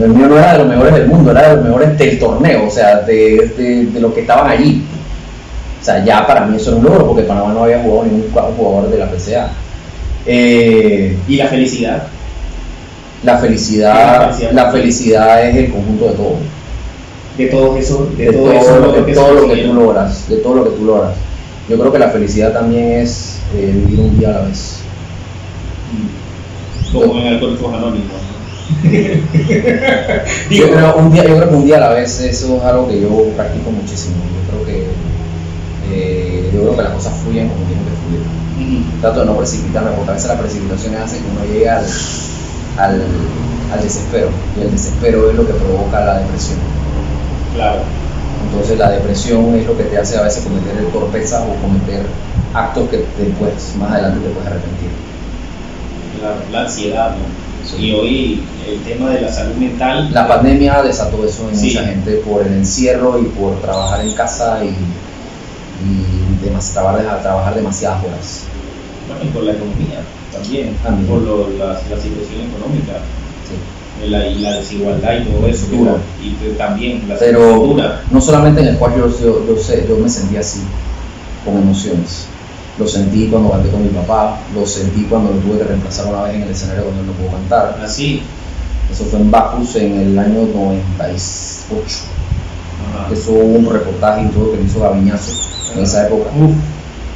El 0.00 0.10
mío 0.10 0.28
no 0.28 0.38
era 0.38 0.52
de 0.52 0.58
los 0.58 0.68
mejores 0.68 0.94
del 0.94 1.08
mundo, 1.08 1.30
era 1.32 1.48
de 1.48 1.56
los 1.56 1.64
mejores 1.64 1.98
del 1.98 2.18
torneo, 2.18 2.66
o 2.66 2.70
sea, 2.70 3.00
de, 3.00 3.52
de, 3.56 3.86
de 3.86 4.00
los 4.00 4.12
que 4.14 4.20
estaban 4.20 4.50
allí. 4.50 4.84
O 5.80 5.84
sea, 5.84 6.04
ya 6.04 6.26
para 6.26 6.46
mí 6.46 6.56
eso 6.56 6.70
era 6.70 6.78
un 6.78 6.84
logro, 6.84 7.06
porque 7.08 7.22
Panamá 7.22 7.52
no 7.52 7.64
había 7.64 7.82
jugado 7.82 8.04
ningún 8.04 8.30
jugador 8.30 8.90
de 8.90 8.98
la 8.98 9.10
PCA. 9.10 9.50
Eh, 10.26 11.16
Y 11.26 11.36
la 11.36 11.46
felicidad. 11.46 12.02
la 13.22 13.38
felicidad, 13.38 14.32
la 14.52 14.70
felicidad. 14.70 15.48
es 15.48 15.56
el 15.56 15.70
conjunto 15.72 16.06
de 16.06 16.12
todo, 16.12 16.36
De 17.36 17.46
todo 17.46 17.76
eso, 17.76 18.10
de, 18.16 18.26
de 18.26 18.32
todo, 18.32 18.42
todo, 18.44 18.52
eso 18.52 18.78
lo, 18.80 19.04
se 19.06 19.12
todo 19.12 19.34
lo 19.34 19.48
que 19.54 19.62
tú 19.62 19.74
logras, 19.74 20.28
de 20.28 20.36
todo 20.36 20.54
lo 20.54 20.64
que 20.64 20.70
tú 20.76 20.84
logras. 20.84 21.14
Yo 21.68 21.78
creo 21.78 21.92
que 21.92 21.98
la 21.98 22.10
felicidad 22.10 22.52
también 22.52 23.00
es 23.00 23.37
eh, 23.54 23.72
vivir 23.74 24.00
un 24.00 24.18
día 24.18 24.28
a 24.28 24.32
la 24.32 24.40
vez. 24.42 24.80
Como 26.92 27.20
en 27.20 27.26
Alcohólicos 27.28 27.74
Anónimos. 27.74 28.16
Yo 30.50 30.70
creo, 30.70 30.96
un 30.96 31.10
día, 31.10 31.24
yo 31.24 31.36
creo 31.36 31.48
que 31.48 31.54
un 31.54 31.64
día 31.64 31.76
a 31.78 31.80
la 31.80 31.88
vez 31.90 32.20
eso 32.20 32.56
es 32.58 32.62
algo 32.62 32.86
que 32.86 33.00
yo 33.00 33.30
practico 33.34 33.70
muchísimo. 33.70 34.16
Yo 34.16 34.52
creo 34.52 34.66
que 34.66 34.86
eh, 35.90 36.50
yo 36.52 36.60
creo 36.60 36.76
que 36.76 36.82
las 36.82 36.92
cosas 36.92 37.14
fluyen 37.22 37.48
como 37.48 37.64
tienen 37.64 37.84
que 37.84 37.96
fluir. 38.04 38.82
Ujú. 38.84 39.00
Trato 39.00 39.20
de 39.20 39.26
no 39.26 39.36
precipitarme 39.38 39.92
porque 39.92 40.10
a 40.10 40.14
veces 40.14 40.28
la 40.28 40.38
precipitación 40.38 40.94
hace 40.96 41.16
que 41.16 41.24
uno 41.30 41.44
llegue 41.50 41.70
al, 41.70 41.84
al, 42.76 43.02
al 43.72 43.82
desespero 43.82 44.28
y 44.58 44.60
el 44.60 44.70
desespero 44.70 45.30
es 45.30 45.36
lo 45.36 45.46
que 45.46 45.54
provoca 45.54 46.04
la 46.04 46.18
depresión. 46.18 46.58
Claro. 47.54 47.80
Entonces 48.50 48.78
la 48.78 48.90
depresión 48.90 49.54
es 49.54 49.66
lo 49.66 49.76
que 49.76 49.84
te 49.84 49.98
hace 49.98 50.18
a 50.18 50.22
veces 50.22 50.44
cometer 50.44 50.74
torpezas 50.92 51.42
o 51.42 51.54
cometer 51.62 52.04
actos 52.54 52.88
que 52.88 53.04
después, 53.18 53.74
más 53.78 53.92
adelante 53.92 54.20
te 54.26 54.30
puedes 54.34 54.48
arrepentir. 54.48 54.90
Claro, 56.18 56.36
la 56.50 56.60
ansiedad, 56.62 57.10
¿no? 57.10 57.68
Sí. 57.68 57.84
Y 57.86 57.92
hoy 57.92 58.42
el 58.68 58.80
tema 58.82 59.10
de 59.10 59.20
la 59.22 59.32
salud 59.32 59.54
mental. 59.56 60.10
La 60.12 60.26
pandemia 60.26 60.82
desató 60.82 61.24
eso 61.24 61.48
en 61.50 61.56
Sí. 61.56 61.66
mucha 61.66 61.84
gente 61.84 62.12
por 62.26 62.46
el 62.46 62.52
encierro 62.54 63.18
y 63.20 63.24
por 63.26 63.60
trabajar 63.60 64.00
en 64.04 64.12
casa 64.14 64.60
y, 64.64 64.68
y 64.68 66.48
trabajar, 66.72 67.22
trabajar 67.22 67.54
demasiadas 67.54 68.04
horas. 68.04 68.42
Bueno, 69.08 69.24
y 69.24 69.28
por 69.28 69.42
la 69.44 69.52
economía 69.52 70.00
también. 70.32 70.74
También. 70.82 71.08
Por 71.08 71.22
lo- 71.22 71.48
la, 71.58 71.66
la 71.74 71.80
situación 71.80 72.40
económica. 72.50 72.94
Sí. 73.48 74.08
La, 74.08 74.26
y 74.28 74.38
la 74.38 74.52
desigualdad 74.58 75.12
y 75.20 75.24
todo 75.24 75.46
eso. 75.48 75.66
la- 75.72 75.96
y 76.24 76.54
también 76.56 77.08
la 77.08 77.16
Pero 77.18 77.54
dura. 77.54 78.02
no 78.10 78.20
solamente 78.20 78.60
en 78.62 78.68
el 78.68 78.76
cual 78.78 78.92
yo, 78.96 79.08
yo, 79.20 79.46
yo 79.46 79.56
sé, 79.60 79.84
yo 79.88 79.96
me 79.98 80.08
sentí 80.08 80.36
así, 80.36 80.60
con 81.44 81.56
emociones. 81.58 82.26
Lo 82.78 82.86
sentí 82.86 83.26
cuando 83.26 83.50
canté 83.50 83.70
con 83.70 83.82
mi 83.82 83.88
papá, 83.88 84.38
lo 84.54 84.64
sentí 84.64 85.02
cuando 85.04 85.32
lo 85.32 85.38
tuve 85.38 85.58
que 85.58 85.64
reemplazar 85.64 86.06
una 86.06 86.22
vez 86.22 86.36
en 86.36 86.42
el 86.42 86.50
escenario 86.50 86.84
cuando 86.84 87.02
no 87.02 87.12
pudo 87.12 87.32
cantar. 87.32 87.80
Así. 87.82 88.22
Eso 88.90 89.04
fue 89.04 89.20
en 89.20 89.30
Bacchus 89.30 89.76
en 89.76 90.00
el 90.00 90.18
año 90.18 90.48
98. 90.54 91.84
Ajá. 92.88 93.12
Eso 93.12 93.32
hubo 93.32 93.58
un 93.58 93.70
reportaje 93.70 94.22
y 94.22 94.28
todo 94.28 94.52
que 94.52 94.58
me 94.58 94.64
hizo 94.64 94.80
Gaviñazo 94.80 95.32
en 95.76 95.82
esa 95.82 96.06
época. 96.06 96.30
Uf, 96.38 96.52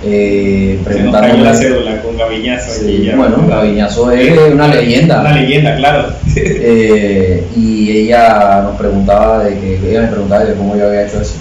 Eh, 0.05 0.81
la 0.85 1.55
cédula 1.55 2.03
con 2.03 2.19
Gaviñazo. 2.19 2.73
Sí, 2.73 3.09
bueno, 3.17 3.47
Gaviñazo 3.49 4.11
es 4.11 4.53
una 4.53 4.67
leyenda. 4.67 5.21
Una 5.21 5.33
leyenda, 5.33 5.77
claro. 5.77 6.13
Eh, 6.35 7.47
y 7.55 7.91
ella 7.91 8.63
nos 8.63 8.77
preguntaba 8.77 9.45
de 9.45 9.59
que 9.59 9.91
ella 9.91 10.03
me 10.03 10.09
preguntaba 10.09 10.45
de 10.45 10.55
cómo 10.55 10.77
yo 10.77 10.87
había 10.87 11.07
hecho 11.07 11.21
eso. 11.21 11.35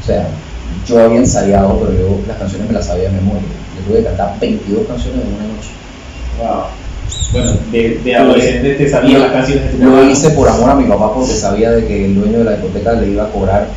O 0.00 0.06
sea, 0.06 0.28
yo 0.90 1.04
había 1.04 1.18
ensayado, 1.18 1.78
pero 1.78 1.92
yo 1.92 2.20
las 2.26 2.36
canciones 2.38 2.68
me 2.68 2.74
las 2.74 2.86
sabía 2.86 3.04
de 3.04 3.16
memoria. 3.16 3.42
Yo 3.76 3.86
tuve 3.86 3.98
que 3.98 4.04
cantar 4.04 4.38
22 4.40 4.86
canciones 4.86 5.22
en 5.24 5.34
una 5.34 5.54
noche. 5.54 5.70
Wow. 6.38 6.64
Bueno, 7.32 7.52
de, 7.72 8.00
de 8.04 8.16
adolescente 8.16 8.74
te 8.74 8.88
sabía 8.88 9.18
las 9.18 9.32
canciones 9.32 9.64
de 9.64 9.78
tu 9.78 9.84
Lo 9.84 10.04
hice 10.04 10.30
por 10.30 10.48
amor 10.48 10.70
a 10.70 10.74
mi 10.74 10.84
papá 10.84 11.12
porque 11.14 11.32
sabía 11.32 11.70
de 11.70 11.86
que 11.86 12.04
el 12.04 12.14
dueño 12.14 12.38
de 12.38 12.44
la 12.44 12.52
discoteca 12.52 12.92
le 12.92 13.08
iba 13.08 13.24
a 13.24 13.30
cobrar, 13.30 13.68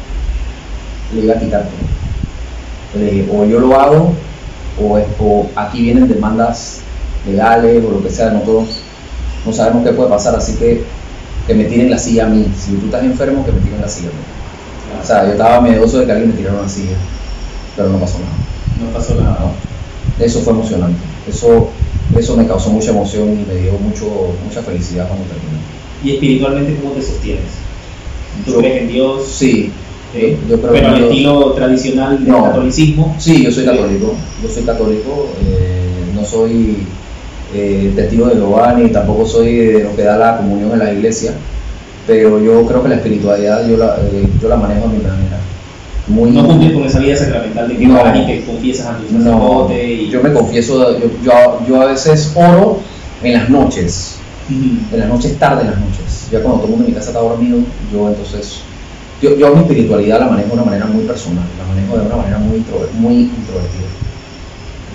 le 1.14 1.22
iba 1.22 1.36
a 1.36 1.40
quitar 1.40 1.64
todo. 1.64 3.00
Le 3.02 3.12
dije, 3.12 3.30
o 3.32 3.46
yo 3.46 3.60
lo 3.60 3.80
hago, 3.80 4.14
o, 4.82 5.00
o 5.20 5.50
aquí 5.56 5.82
vienen 5.82 6.08
demandas 6.08 6.80
legales 7.28 7.84
o 7.86 7.92
lo 7.92 8.04
que 8.04 8.10
sea, 8.10 8.30
nosotros 8.30 8.82
no 9.46 9.54
sabemos 9.54 9.84
qué 9.84 9.94
puede 9.94 10.10
pasar, 10.10 10.36
así 10.36 10.56
que 10.56 10.84
que 11.46 11.54
me 11.54 11.66
tiren 11.66 11.90
la 11.90 11.98
silla 11.98 12.26
a 12.26 12.30
mí. 12.30 12.46
Si 12.58 12.72
tú 12.76 12.86
estás 12.86 13.04
enfermo, 13.04 13.46
que 13.46 13.52
me 13.52 13.60
tiren 13.60 13.82
la 13.82 13.88
silla 13.88 14.10
a 14.10 14.12
mí. 14.12 14.33
O 15.04 15.06
sea, 15.06 15.26
yo 15.26 15.32
estaba 15.34 15.62
miedoso 15.62 16.00
de 16.00 16.06
que 16.06 16.12
alguien 16.14 16.32
me 16.32 16.38
tirara 16.38 16.60
una 16.60 16.70
silla, 16.70 16.96
pero 17.76 17.90
no 17.90 17.98
pasó 18.00 18.20
nada. 18.20 18.88
no 18.92 18.98
pasó 18.98 19.16
nada. 19.16 19.38
No. 19.40 20.24
Eso 20.26 20.40
fue 20.42 20.54
emocionante. 20.54 20.98
Eso, 21.28 21.70
eso 22.18 22.38
me 22.38 22.48
causó 22.48 22.70
mucha 22.70 22.92
emoción 22.92 23.30
y 23.34 23.46
me 23.54 23.60
dio 23.62 23.74
mucho, 23.74 24.06
mucha 24.48 24.62
felicidad 24.62 25.08
cuando 25.08 25.26
terminé. 25.26 25.58
¿Y 26.04 26.12
espiritualmente 26.16 26.80
cómo 26.82 26.94
te 26.94 27.02
sostienes? 27.02 27.44
¿Tú 28.46 28.52
Yo- 28.54 28.58
crees 28.60 28.82
en 28.84 28.88
Dios? 28.88 29.28
Sí, 29.28 29.72
¿Eh? 30.16 30.38
yo 30.50 30.60
creo 30.62 30.74
Pero 30.74 30.88
en 30.90 30.96
Dios. 30.96 31.10
estilo 31.10 31.52
tradicional 31.54 32.20
del 32.20 32.28
No. 32.28 32.44
catolicismo. 32.46 33.16
sí, 33.20 33.44
yo 33.44 33.52
soy 33.52 33.66
católico. 33.66 34.14
Yo 34.42 34.50
soy 34.50 34.64
católico. 34.64 35.30
eh, 35.46 35.80
no 36.16 36.24
soy 36.24 36.78
eh, 37.56 37.92
testigo 37.96 38.28
de 38.28 38.36
Jehová 38.36 38.74
ni 38.78 38.90
tampoco 38.90 39.26
soy 39.28 39.56
de 39.56 39.84
lo 39.84 39.96
que 39.96 40.04
da 40.04 40.18
la 40.18 40.38
comunión 40.38 40.72
en 40.74 40.80
la 40.80 40.94
iglesia. 40.94 41.34
Pero 42.08 42.40
yo 42.42 42.66
creo 42.66 42.84
que 42.84 42.90
la 42.90 42.96
espiritualidad 42.96 43.66
yo 43.68 43.78
la, 43.78 43.98
eh, 44.02 44.28
yo 44.42 44.50
la 44.50 44.58
manejo 44.58 44.86
a 44.86 44.90
mi 44.90 44.98
manera. 44.98 45.40
Muy, 46.08 46.32
No 46.32 46.46
cumplir 46.46 46.74
con 46.74 46.84
esa 46.84 47.00
vida 47.00 47.16
sacramental 47.16 47.68
de 47.70 47.78
que 47.78 47.88
No. 47.88 48.16
y 48.16 48.26
te 48.26 48.44
confiesas 48.46 48.88
a 48.88 48.98
tu 48.98 49.04
No, 49.18 49.20
sacerdote. 49.24 49.94
y... 49.94 50.10
yo 50.10 50.22
me 50.22 50.34
confieso, 50.34 51.00
yo, 51.00 51.08
yo, 51.24 51.62
yo 51.66 51.82
a 51.82 51.86
veces 51.86 52.32
oro 52.36 52.80
en 53.24 53.34
las 53.34 53.50
noches. 53.50 54.16
En 54.50 55.00
las 55.00 55.08
noches, 55.08 55.40
tarde 55.40 55.62
en 55.62 55.68
las 55.68 55.80
noches. 55.80 56.28
Ya 56.30 56.42
cuando 56.42 56.58
todo 56.60 56.66
el 56.66 56.70
mundo 56.72 56.86
en 56.86 56.92
mi 56.92 56.96
casa 56.98 57.12
está 57.12 57.22
dormido, 57.22 57.60
yo 57.94 58.10
entonces, 58.10 58.60
yo, 59.22 59.38
yo 59.38 59.56
mi 59.56 59.62
espiritualidad 59.62 60.20
la 60.20 60.28
manejo 60.28 60.50
de 60.50 60.54
una 60.56 60.64
manera 60.66 60.86
muy 60.88 61.06
personal, 61.06 61.46
la 61.58 61.74
manejo 61.74 61.98
de 61.98 62.06
una 62.06 62.18
manera 62.18 62.38
muy, 62.40 62.58
intro- 62.58 62.90
muy 62.96 63.14
introvertida. 63.14 63.88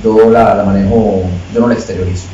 Yo 0.05 0.29
la, 0.31 0.55
la 0.57 0.65
manejo, 0.65 1.23
yo 1.55 1.61
no 1.61 1.69
la 1.69 1.75
exteriorizo. 1.75 2.25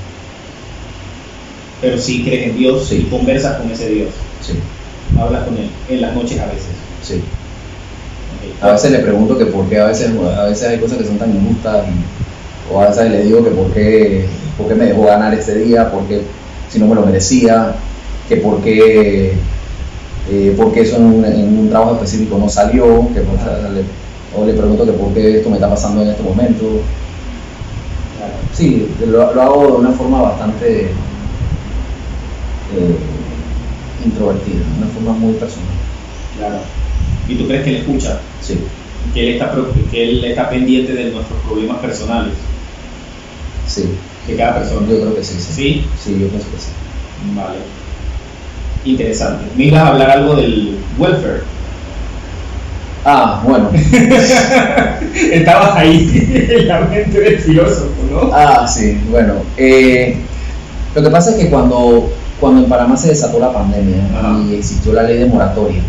Pero 1.81 1.99
sí 1.99 2.25
crees 2.25 2.49
en 2.51 2.57
Dios 2.57 2.87
Sí. 2.89 3.07
y 3.07 3.11
conversas 3.11 3.59
con 3.59 3.71
ese 3.71 3.89
Dios. 3.89 4.09
Sí, 4.47 4.53
Hablas 5.19 5.45
con 5.45 5.57
él 5.57 5.71
en 5.89 6.01
las 6.01 6.15
noches 6.15 6.39
a 6.41 6.47
veces. 6.47 6.75
sí. 7.03 7.23
A 8.61 8.73
veces 8.73 8.91
le 8.91 8.99
pregunto 9.01 9.39
que 9.39 9.47
por 9.47 9.69
qué 9.69 9.79
a 9.79 9.87
veces, 9.87 10.11
a 10.37 10.45
veces 10.45 10.69
hay 10.69 10.81
cosas 10.81 10.99
que 10.99 11.05
son 11.05 11.19
tan 11.19 11.35
injustas 11.35 11.87
o 12.73 12.81
a 12.81 12.89
veces 12.89 13.11
le 13.11 13.23
digo 13.25 13.45
que 13.45 13.51
por 13.51 13.73
qué, 13.73 14.27
por 14.57 14.69
qué 14.69 14.75
me 14.75 14.87
dejó 14.87 15.03
ganar 15.05 15.33
este 15.35 15.55
día, 15.57 15.91
por 15.91 16.07
qué 16.09 16.21
si 16.67 16.79
no 16.79 16.87
me 16.87 16.95
lo 16.95 17.07
merecía, 17.07 17.75
que 18.27 18.37
por 18.39 18.61
qué, 18.63 19.33
eh, 20.25 20.55
por 20.57 20.73
qué 20.73 20.81
eso 20.83 20.97
en 20.97 21.05
un, 21.05 21.25
en 21.25 21.59
un 21.59 21.69
trabajo 21.69 21.95
específico 21.95 22.39
no 22.39 22.49
salió, 22.49 23.13
que 23.13 23.21
por- 23.23 23.39
le, 23.73 23.85
o 24.31 24.45
le 24.45 24.55
pregunto 24.55 24.85
que 24.87 24.93
por 24.93 25.13
qué 25.15 25.37
esto 25.39 25.51
me 25.51 25.57
está 25.57 25.69
pasando 25.69 26.03
en 26.03 26.09
este 26.11 26.23
momento. 26.23 26.65
Claro. 28.17 28.33
Sí, 28.53 28.97
lo, 29.01 29.35
lo 29.35 29.43
hago 29.43 29.67
de 29.73 29.79
una 29.79 29.93
forma 29.93 30.23
bastante 30.23 31.05
eh, 32.67 33.14
introvertida, 34.05 34.57
de 34.59 34.79
una 34.85 34.93
forma 34.93 35.13
muy 35.13 35.33
personal. 35.35 35.69
Claro. 36.39 36.57
¿Y 37.29 37.35
tú 37.37 37.47
crees 37.47 37.63
que 37.65 37.71
él 37.71 37.77
escucha? 37.77 38.21
Sí, 38.43 38.59
Que 39.15 39.21
él 39.29 39.35
está, 39.35 39.53
que 39.91 40.03
él 40.03 40.25
está 40.25 40.49
pendiente 40.51 40.93
de 40.93 41.11
nuestros 41.11 41.41
problemas 41.43 41.79
personales, 41.79 42.35
sí, 43.67 43.85
de 44.27 44.37
cada 44.37 44.59
persona. 44.61 44.87
yo 44.89 45.01
creo 45.01 45.15
que 45.17 45.25
sí, 45.25 45.35
sí. 45.39 45.53
¿Sí? 45.53 45.87
Sí, 46.03 46.11
yo 46.21 46.29
pienso 46.29 46.51
que 46.51 46.59
sí. 46.59 46.71
Vale. 47.35 47.59
Interesante. 48.85 49.45
Me 49.57 49.65
ibas 49.65 49.81
a 49.83 49.89
hablar 49.89 50.11
algo 50.11 50.37
del 50.37 50.77
welfare. 50.99 51.43
Ah, 53.07 53.43
bueno. 53.45 53.71
Estabas 55.33 55.77
ahí 55.77 56.11
en 56.51 56.69
la 56.69 56.81
mente 56.81 57.21
del 57.21 57.39
filósofo, 57.39 57.91
¿no? 58.11 58.31
Ah, 58.33 58.67
sí, 58.67 58.99
bueno. 59.11 59.35
eh, 59.57 60.17
lo 60.95 61.03
que 61.03 61.11
pasa 61.11 61.31
es 61.33 61.37
que 61.37 61.51
cuando, 61.51 62.11
cuando 62.41 62.63
en 62.63 62.69
Panamá 62.69 62.97
se 62.97 63.09
desató 63.09 63.39
la 63.39 63.53
pandemia 63.53 64.07
Ajá. 64.17 64.39
y 64.49 64.55
existió 64.55 64.93
la 64.93 65.05
ley 65.05 65.19
de 65.19 65.27
moratoria, 65.27 65.83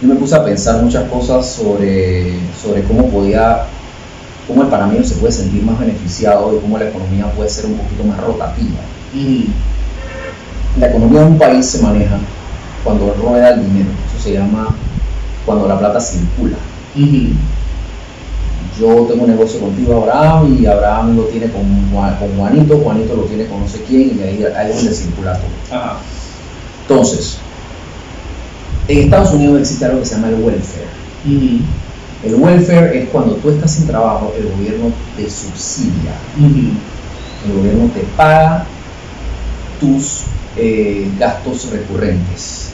yo 0.00 0.08
me 0.08 0.14
puse 0.16 0.34
a 0.34 0.44
pensar 0.44 0.82
muchas 0.82 1.08
cosas 1.08 1.46
sobre, 1.46 2.34
sobre 2.60 2.82
cómo 2.84 3.08
podía, 3.08 3.66
cómo 4.48 4.62
el 4.62 4.68
panameño 4.68 5.04
se 5.04 5.14
puede 5.16 5.32
sentir 5.32 5.62
más 5.62 5.78
beneficiado 5.78 6.54
y 6.56 6.60
cómo 6.60 6.78
la 6.78 6.88
economía 6.88 7.26
puede 7.32 7.48
ser 7.48 7.66
un 7.66 7.74
poquito 7.74 8.04
más 8.04 8.18
rotativa. 8.20 8.80
Ujú. 9.14 9.44
La 10.80 10.88
economía 10.88 11.20
de 11.20 11.26
un 11.26 11.38
país 11.38 11.66
se 11.66 11.82
maneja 11.82 12.18
cuando 12.82 13.14
rueda 13.14 13.50
el 13.50 13.64
dinero. 13.66 13.90
Eso 14.08 14.22
se 14.22 14.32
llama 14.32 14.74
cuando 15.44 15.68
la 15.68 15.78
plata 15.78 16.00
circula. 16.00 16.56
Yo 18.78 19.06
tengo 19.08 19.24
un 19.24 19.30
negocio 19.30 19.60
contigo 19.60 20.02
Abraham 20.02 20.56
y 20.60 20.66
Abraham 20.66 21.16
lo 21.16 21.22
tiene 21.24 21.46
con, 21.50 21.62
Juan- 21.92 22.16
con 22.18 22.28
Juanito, 22.36 22.78
Juanito 22.78 23.14
lo 23.16 23.22
tiene 23.24 23.46
con 23.46 23.60
no 23.60 23.68
sé 23.68 23.82
quién 23.86 24.18
y 24.18 24.22
ahí, 24.22 24.44
ahí 24.56 24.70
es 24.70 24.76
donde 24.76 24.94
circula 24.94 25.32
todo. 25.34 25.78
Ajá. 25.78 25.96
Entonces, 26.88 27.38
en 28.88 28.98
Estados 28.98 29.32
Unidos 29.32 29.60
existe 29.60 29.84
algo 29.84 30.00
que 30.00 30.06
se 30.06 30.14
llama 30.16 30.28
el 30.28 30.34
welfare. 30.36 30.88
El 32.24 32.34
welfare 32.36 32.98
es 33.02 33.08
cuando 33.10 33.34
tú 33.36 33.50
estás 33.50 33.70
sin 33.72 33.86
trabajo, 33.86 34.32
el 34.38 34.48
gobierno 34.48 34.92
te 35.16 35.28
subsidia, 35.28 36.12
el 37.46 37.52
gobierno 37.52 37.90
te 37.94 38.00
paga 38.16 38.66
tus 39.80 40.22
eh, 40.56 41.08
gastos 41.18 41.70
recurrentes. 41.70 42.68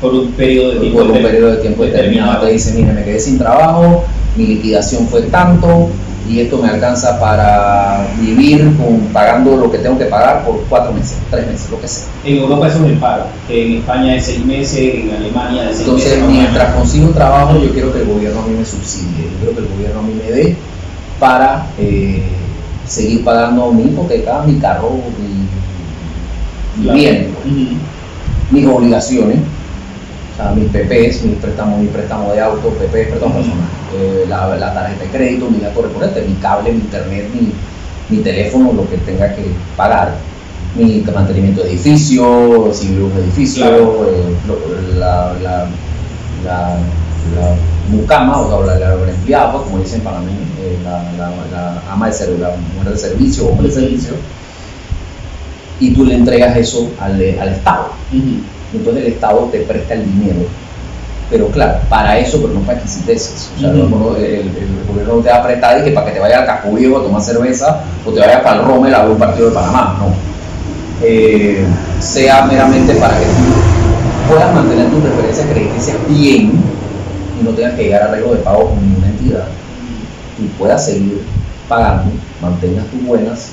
Por 0.00 0.14
un 0.14 0.32
periodo 0.32 0.72
de 0.74 0.80
tiempo 0.80 0.98
por 0.98 1.06
un 1.06 1.12
determinado. 1.14 1.32
periodo 1.32 1.50
de 1.56 1.62
tiempo 1.62 1.84
determinado. 1.84 2.46
Te 2.46 2.52
dice, 2.52 2.72
mira, 2.74 2.92
me 2.92 3.04
quedé 3.04 3.20
sin 3.20 3.38
trabajo, 3.38 4.04
mi 4.36 4.46
liquidación 4.46 5.06
fue 5.08 5.22
tanto 5.22 5.88
y 6.28 6.40
esto 6.40 6.56
me 6.58 6.68
alcanza 6.68 7.20
para 7.20 8.06
vivir 8.18 8.74
con, 8.78 9.00
pagando 9.12 9.56
lo 9.56 9.70
que 9.70 9.78
tengo 9.78 9.98
que 9.98 10.06
pagar 10.06 10.42
por 10.44 10.64
cuatro 10.70 10.92
meses, 10.92 11.18
tres 11.30 11.46
meses, 11.46 11.70
lo 11.70 11.78
que 11.80 11.86
sea. 11.86 12.04
En 12.24 12.38
Europa 12.38 12.68
eso 12.68 12.86
es 12.86 12.98
paro, 12.98 13.24
que 13.46 13.66
en 13.66 13.72
España 13.80 14.16
es 14.16 14.24
seis 14.24 14.44
meses, 14.44 14.94
en 14.94 15.10
Alemania 15.14 15.62
de 15.64 15.68
seis 15.68 15.80
Entonces, 15.80 16.10
meses. 16.12 16.22
un 16.24 16.30
año. 16.30 16.40
mientras 16.40 16.74
consigo 16.74 17.08
trabajo, 17.10 17.58
yo 17.62 17.70
quiero 17.72 17.92
que 17.92 18.00
el 18.00 18.06
gobierno 18.06 18.40
a 18.40 18.46
mí 18.46 18.54
me 18.58 18.64
subsidie, 18.64 19.24
yo 19.24 19.38
quiero 19.38 19.54
que 19.54 19.60
el 19.60 19.68
gobierno 19.68 20.00
a 20.00 20.02
mí 20.02 20.14
me 20.14 20.32
dé 20.32 20.56
para 21.20 21.66
eh, 21.78 22.22
seguir 22.86 23.22
pagando 23.22 23.70
mi 23.72 23.82
hipoteca, 23.84 24.42
mi 24.46 24.58
carro, 24.58 24.90
mi, 25.18 25.44
mi 26.78 26.84
Claro. 26.84 26.98
bien, 26.98 27.34
Ujú. 27.44 27.76
mis 28.50 28.66
obligaciones, 28.66 29.38
o 30.32 30.36
sea, 30.36 30.50
mis 30.52 30.68
PPs, 30.70 31.22
mis 31.22 31.36
préstamos, 31.36 31.78
mi 31.80 31.86
préstamo 31.88 32.32
de 32.32 32.40
auto, 32.40 32.70
PP, 32.70 33.04
préstamo 33.08 33.34
Ujú. 33.34 33.42
personal, 33.44 33.68
eh, 33.94 34.24
la, 34.28 34.56
la 34.56 34.74
tarjeta 34.74 35.04
de 35.04 35.10
crédito, 35.10 35.48
mi 35.50 35.58
recurrente, 35.58 36.22
mi 36.22 36.34
cable, 36.34 36.72
mi 36.72 36.78
internet, 36.78 37.30
mi, 37.34 37.52
mi 38.08 38.22
teléfono, 38.22 38.72
lo 38.72 38.88
que 38.88 38.96
tenga 38.98 39.34
que 39.34 39.42
pagar, 39.76 40.14
mi 40.76 41.02
mantenimiento 41.14 41.62
de 41.62 41.70
edificio, 41.70 42.70
si 42.72 42.88
vivo 42.88 43.06
en 43.08 43.12
un 43.12 43.18
edificio, 43.22 43.64
Claro. 43.64 44.06
eh, 44.10 44.24
lo- 44.46 44.98
la, 44.98 45.32
la, 45.42 45.66
la, 46.44 46.58
la 47.36 47.54
mucama, 47.90 48.40
o 48.40 48.48
sea, 48.66 48.74
la, 48.74 48.78
la, 48.80 48.94
la 48.96 49.10
empleada, 49.12 49.52
como 49.52 49.78
dicen 49.78 50.00
para 50.00 50.18
mí, 50.20 50.32
eh, 50.60 50.76
la, 50.84 51.02
la, 51.16 51.30
la 51.52 51.82
ama 51.92 52.06
de 52.06 52.12
servicio, 52.12 52.44
la 52.44 52.56
mujer 52.76 52.92
de 52.92 52.98
servicio, 52.98 53.46
hombre 53.48 53.68
de 53.68 53.74
servicio, 53.74 54.14
y 55.80 55.90
tú 55.94 56.04
le 56.04 56.14
entregas 56.14 56.56
eso 56.56 56.88
al, 57.00 57.14
al 57.40 57.48
Estado 57.48 57.86
Ujú. 58.12 58.76
entonces 58.76 59.04
el 59.04 59.12
Estado 59.12 59.48
te 59.52 59.60
presta 59.60 59.94
el 59.94 60.04
dinero. 60.04 60.40
Pero 61.34 61.48
claro, 61.48 61.80
para 61.88 62.16
eso, 62.16 62.40
pero 62.40 62.54
no 62.54 62.60
para 62.60 62.78
exiteces. 62.78 63.50
O 63.56 63.60
sea, 63.60 63.70
Ujú. 63.70 63.88
no- 63.88 64.16
el, 64.16 64.22
el- 64.24 64.40
el 64.56 64.84
gobierno 64.88 65.16
no 65.16 65.20
te 65.20 65.30
va 65.30 65.36
a 65.38 65.42
prestar 65.42 65.80
y 65.80 65.82
que 65.82 65.90
para 65.90 66.06
que 66.06 66.12
te 66.12 66.20
vayas 66.20 66.38
al 66.42 66.46
Casco 66.46 66.70
Viejo 66.70 66.98
a 66.98 67.02
tomar 67.02 67.20
cerveza 67.20 67.80
o 68.06 68.12
te 68.12 68.20
vayas 68.20 68.40
para 68.42 68.60
el 68.60 68.64
Rommel 68.66 68.94
a 68.94 69.02
ver 69.02 69.10
un 69.10 69.18
partido 69.18 69.48
de 69.48 69.54
Panamá. 69.56 69.96
No. 69.98 70.14
Eh, 71.02 71.64
sea 71.98 72.44
meramente 72.46 72.94
para 72.94 73.18
que 73.18 73.24
tú 73.24 74.30
puedas 74.32 74.54
mantener 74.54 74.88
tus 74.90 75.02
referencias 75.02 75.46
crediticias 75.48 75.96
bien 76.08 76.52
y 77.40 77.44
no 77.44 77.50
tengas 77.50 77.74
que 77.74 77.82
llegar 77.82 78.02
a 78.02 78.04
arreglo 78.06 78.30
de 78.34 78.36
pago 78.38 78.70
con 78.70 78.80
ninguna 78.80 79.08
entidad. 79.08 79.46
Tú 80.36 80.44
puedas 80.56 80.84
seguir 80.84 81.20
pagando, 81.68 82.12
mantengas 82.40 82.86
tus 82.86 83.04
buenas. 83.04 83.48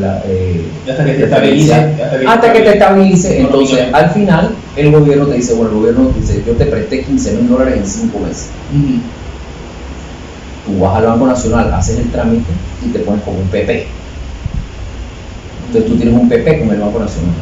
La, 0.00 0.22
eh, 0.26 0.64
hasta 0.90 1.04
que 1.04 1.12
te 1.14 1.24
estabilice. 1.24 1.74
Hasta 1.74 2.18
que, 2.18 2.26
hasta 2.26 2.52
que 2.52 2.60
te 2.60 2.70
estabilice, 2.72 3.40
entonces 3.40 3.78
al 3.92 4.10
final 4.10 4.50
el 4.76 4.90
gobierno 4.92 5.26
te 5.26 5.36
dice, 5.36 5.54
bueno, 5.54 5.70
el 5.72 5.78
gobierno 5.78 6.10
dice, 6.18 6.42
yo 6.46 6.52
te 6.54 6.66
presté 6.66 7.04
15 7.04 7.32
mil 7.32 7.48
dólares 7.48 7.76
en 7.78 7.86
5 7.86 8.18
meses. 8.20 8.48
Tú 10.66 10.78
vas 10.80 10.96
al 10.96 11.06
Banco 11.06 11.26
Nacional, 11.26 11.72
haces 11.74 11.98
el 11.98 12.10
trámite 12.10 12.50
y 12.84 12.88
te 12.88 13.00
pones 13.00 13.22
como 13.22 13.38
un 13.38 13.48
PP. 13.48 13.86
Entonces 15.66 15.90
tú 15.90 15.96
tienes 15.96 16.14
un 16.14 16.28
PP 16.28 16.60
con 16.60 16.70
el 16.70 16.80
Banco 16.80 16.98
Nacional 17.00 17.34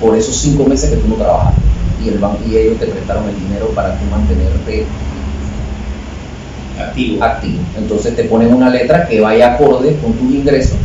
por 0.00 0.16
esos 0.16 0.36
5 0.36 0.64
meses 0.64 0.90
que 0.90 0.96
tú 0.96 1.08
no 1.08 1.14
trabajaste. 1.16 1.60
Y, 2.04 2.08
el 2.10 2.20
ban- 2.20 2.36
y 2.48 2.56
ellos 2.56 2.78
te 2.78 2.86
prestaron 2.86 3.24
el 3.28 3.34
dinero 3.40 3.66
para 3.74 3.94
tú 3.98 4.04
mantenerte 4.10 4.84
Activo. 6.78 7.24
activo. 7.24 7.58
Entonces 7.76 8.14
te 8.14 8.22
ponen 8.24 8.54
una 8.54 8.70
letra 8.70 9.08
que 9.08 9.20
vaya 9.20 9.54
acorde 9.54 9.96
con 10.00 10.12
tus 10.12 10.32
ingresos 10.32 10.76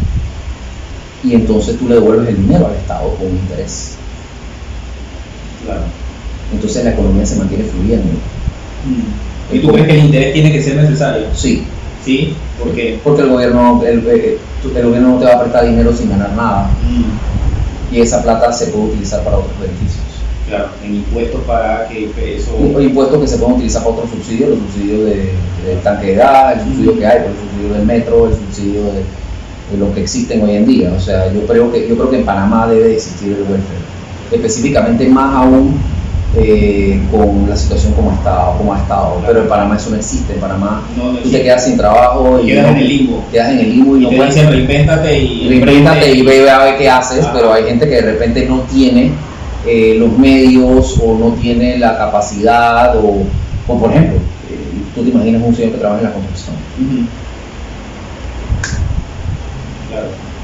y 1.23 1.35
entonces 1.35 1.77
tú 1.77 1.87
le 1.87 1.95
devuelves 1.95 2.29
el 2.29 2.37
dinero 2.37 2.67
al 2.67 2.75
Estado 2.75 3.15
con 3.15 3.27
interés. 3.27 3.95
Claro. 5.65 5.81
Entonces 6.53 6.83
la 6.83 6.91
economía 6.91 7.25
se 7.25 7.37
mantiene 7.37 7.63
fluyendo. 7.65 8.09
¿Y 9.51 9.59
tú 9.59 9.67
crees 9.69 9.87
que 9.87 9.93
el 9.93 10.05
interés 10.05 10.33
tiene 10.33 10.51
que 10.51 10.61
ser 10.61 10.75
necesario? 10.75 11.27
Sí, 11.33 11.65
Sí, 12.03 12.35
porque 12.59 12.99
porque 13.01 13.21
el 13.21 13.29
gobierno, 13.29 13.81
el, 13.85 14.05
eh, 14.07 14.37
el 14.75 14.85
gobierno 14.85 15.13
no 15.13 15.19
te 15.19 15.25
va 15.25 15.33
a 15.35 15.39
prestar 15.41 15.65
dinero 15.65 15.93
sin 15.93 16.09
ganar 16.09 16.33
nada 16.33 16.69
y 17.91 18.01
esa 18.01 18.21
plata 18.21 18.51
se 18.51 18.67
puede 18.67 18.85
utilizar 18.85 19.23
para 19.23 19.37
otros 19.37 19.57
beneficios. 19.59 20.03
claro, 20.49 20.67
en 20.83 20.95
impuestos 20.95 21.41
para 21.43 21.87
que 21.87 22.11
eso 22.35 22.57
impuestos 22.81 23.21
que 23.21 23.27
se 23.27 23.37
pueden 23.37 23.55
utilizar 23.55 23.83
para 23.83 23.95
otros 23.95 24.09
subsidios, 24.09 24.49
los 24.49 24.59
subsidios 24.59 25.05
de, 25.05 25.31
tanque 25.83 26.07
de 26.07 26.15
gas, 26.15 26.57
el 26.57 26.65
subsidio 26.65 26.99
que 26.99 27.05
hay, 27.05 27.19
por 27.19 27.29
el 27.29 27.37
subsidio 27.37 27.73
del 27.73 27.85
metro, 27.85 28.27
el 28.27 28.33
subsidio 28.33 28.83
de, 28.83 29.03
de 29.73 29.77
lo 29.79 29.93
que 29.93 30.01
existen 30.01 30.41
hoy 30.43 30.55
en 30.55 30.65
día. 30.65 30.93
O 30.95 30.99
sea, 30.99 31.31
yo 31.33 31.45
creo 31.45 31.71
que, 31.71 31.87
yo 31.87 31.95
creo 31.95 32.09
que 32.09 32.17
en 32.19 32.25
Panamá 32.25 32.67
debe 32.67 32.83
de 32.89 32.93
existir 32.93 33.29
el 33.33 33.41
welfare. 33.41 33.83
Específicamente 34.31 35.07
más 35.07 35.35
aún 35.35 35.75
eh, 36.35 36.99
con 37.11 37.47
la 37.47 37.55
situación 37.55 37.93
como, 37.93 38.11
está, 38.11 38.53
como 38.57 38.73
ha 38.73 38.79
estado. 38.79 39.15
Claro. 39.17 39.25
Pero 39.27 39.41
en 39.41 39.47
Panamá 39.49 39.75
eso 39.75 39.89
no 39.91 39.97
existe. 39.97 40.33
En 40.33 40.39
Panamá 40.39 40.81
no, 40.97 41.11
no 41.13 41.19
tú 41.19 41.29
te 41.29 41.41
quedas 41.43 41.63
sin 41.65 41.77
trabajo 41.77 42.39
Y 42.41 42.47
quedas 42.47 42.65
no- 42.65 42.71
en 42.71 42.77
el 42.77 42.87
limbo. 42.87 43.23
quedas 43.31 43.49
en 43.51 43.59
el 43.59 43.69
limbo 43.69 43.95
y, 43.97 43.99
Y 43.99 44.03
no 44.03 44.09
te 44.09 44.15
puedes 44.17 44.35
dicen 44.35 44.49
reinvéntate 44.51 45.19
y 45.19 45.47
reinvéntate 45.49 46.07
y 46.13 46.19
emprende". 46.19 46.43
ve 46.43 46.49
a 46.49 46.57
ver 46.63 46.77
qué 46.77 46.89
haces, 46.89 47.25
Ah. 47.25 47.31
pero 47.35 47.53
hay 47.53 47.63
gente 47.65 47.87
que 47.87 47.95
de 47.95 48.01
repente 48.01 48.45
no 48.47 48.61
tiene 48.61 49.11
eh, 49.67 49.95
los 49.99 50.17
medios 50.17 50.99
o 51.01 51.17
no 51.17 51.33
tiene 51.39 51.77
la 51.77 51.97
capacidad 51.97 52.97
o, 52.97 53.23
o, 53.67 53.79
por 53.79 53.91
ejemplo, 53.91 54.17
eh, 54.17 54.57
tú 54.93 55.03
te 55.03 55.09
imaginas 55.09 55.41
un 55.45 55.55
señor 55.55 55.71
que 55.71 55.77
trabaja 55.77 55.99
en 56.01 56.05
la 56.07 56.13
construcción. 56.13 56.55
Ujú. 56.81 57.05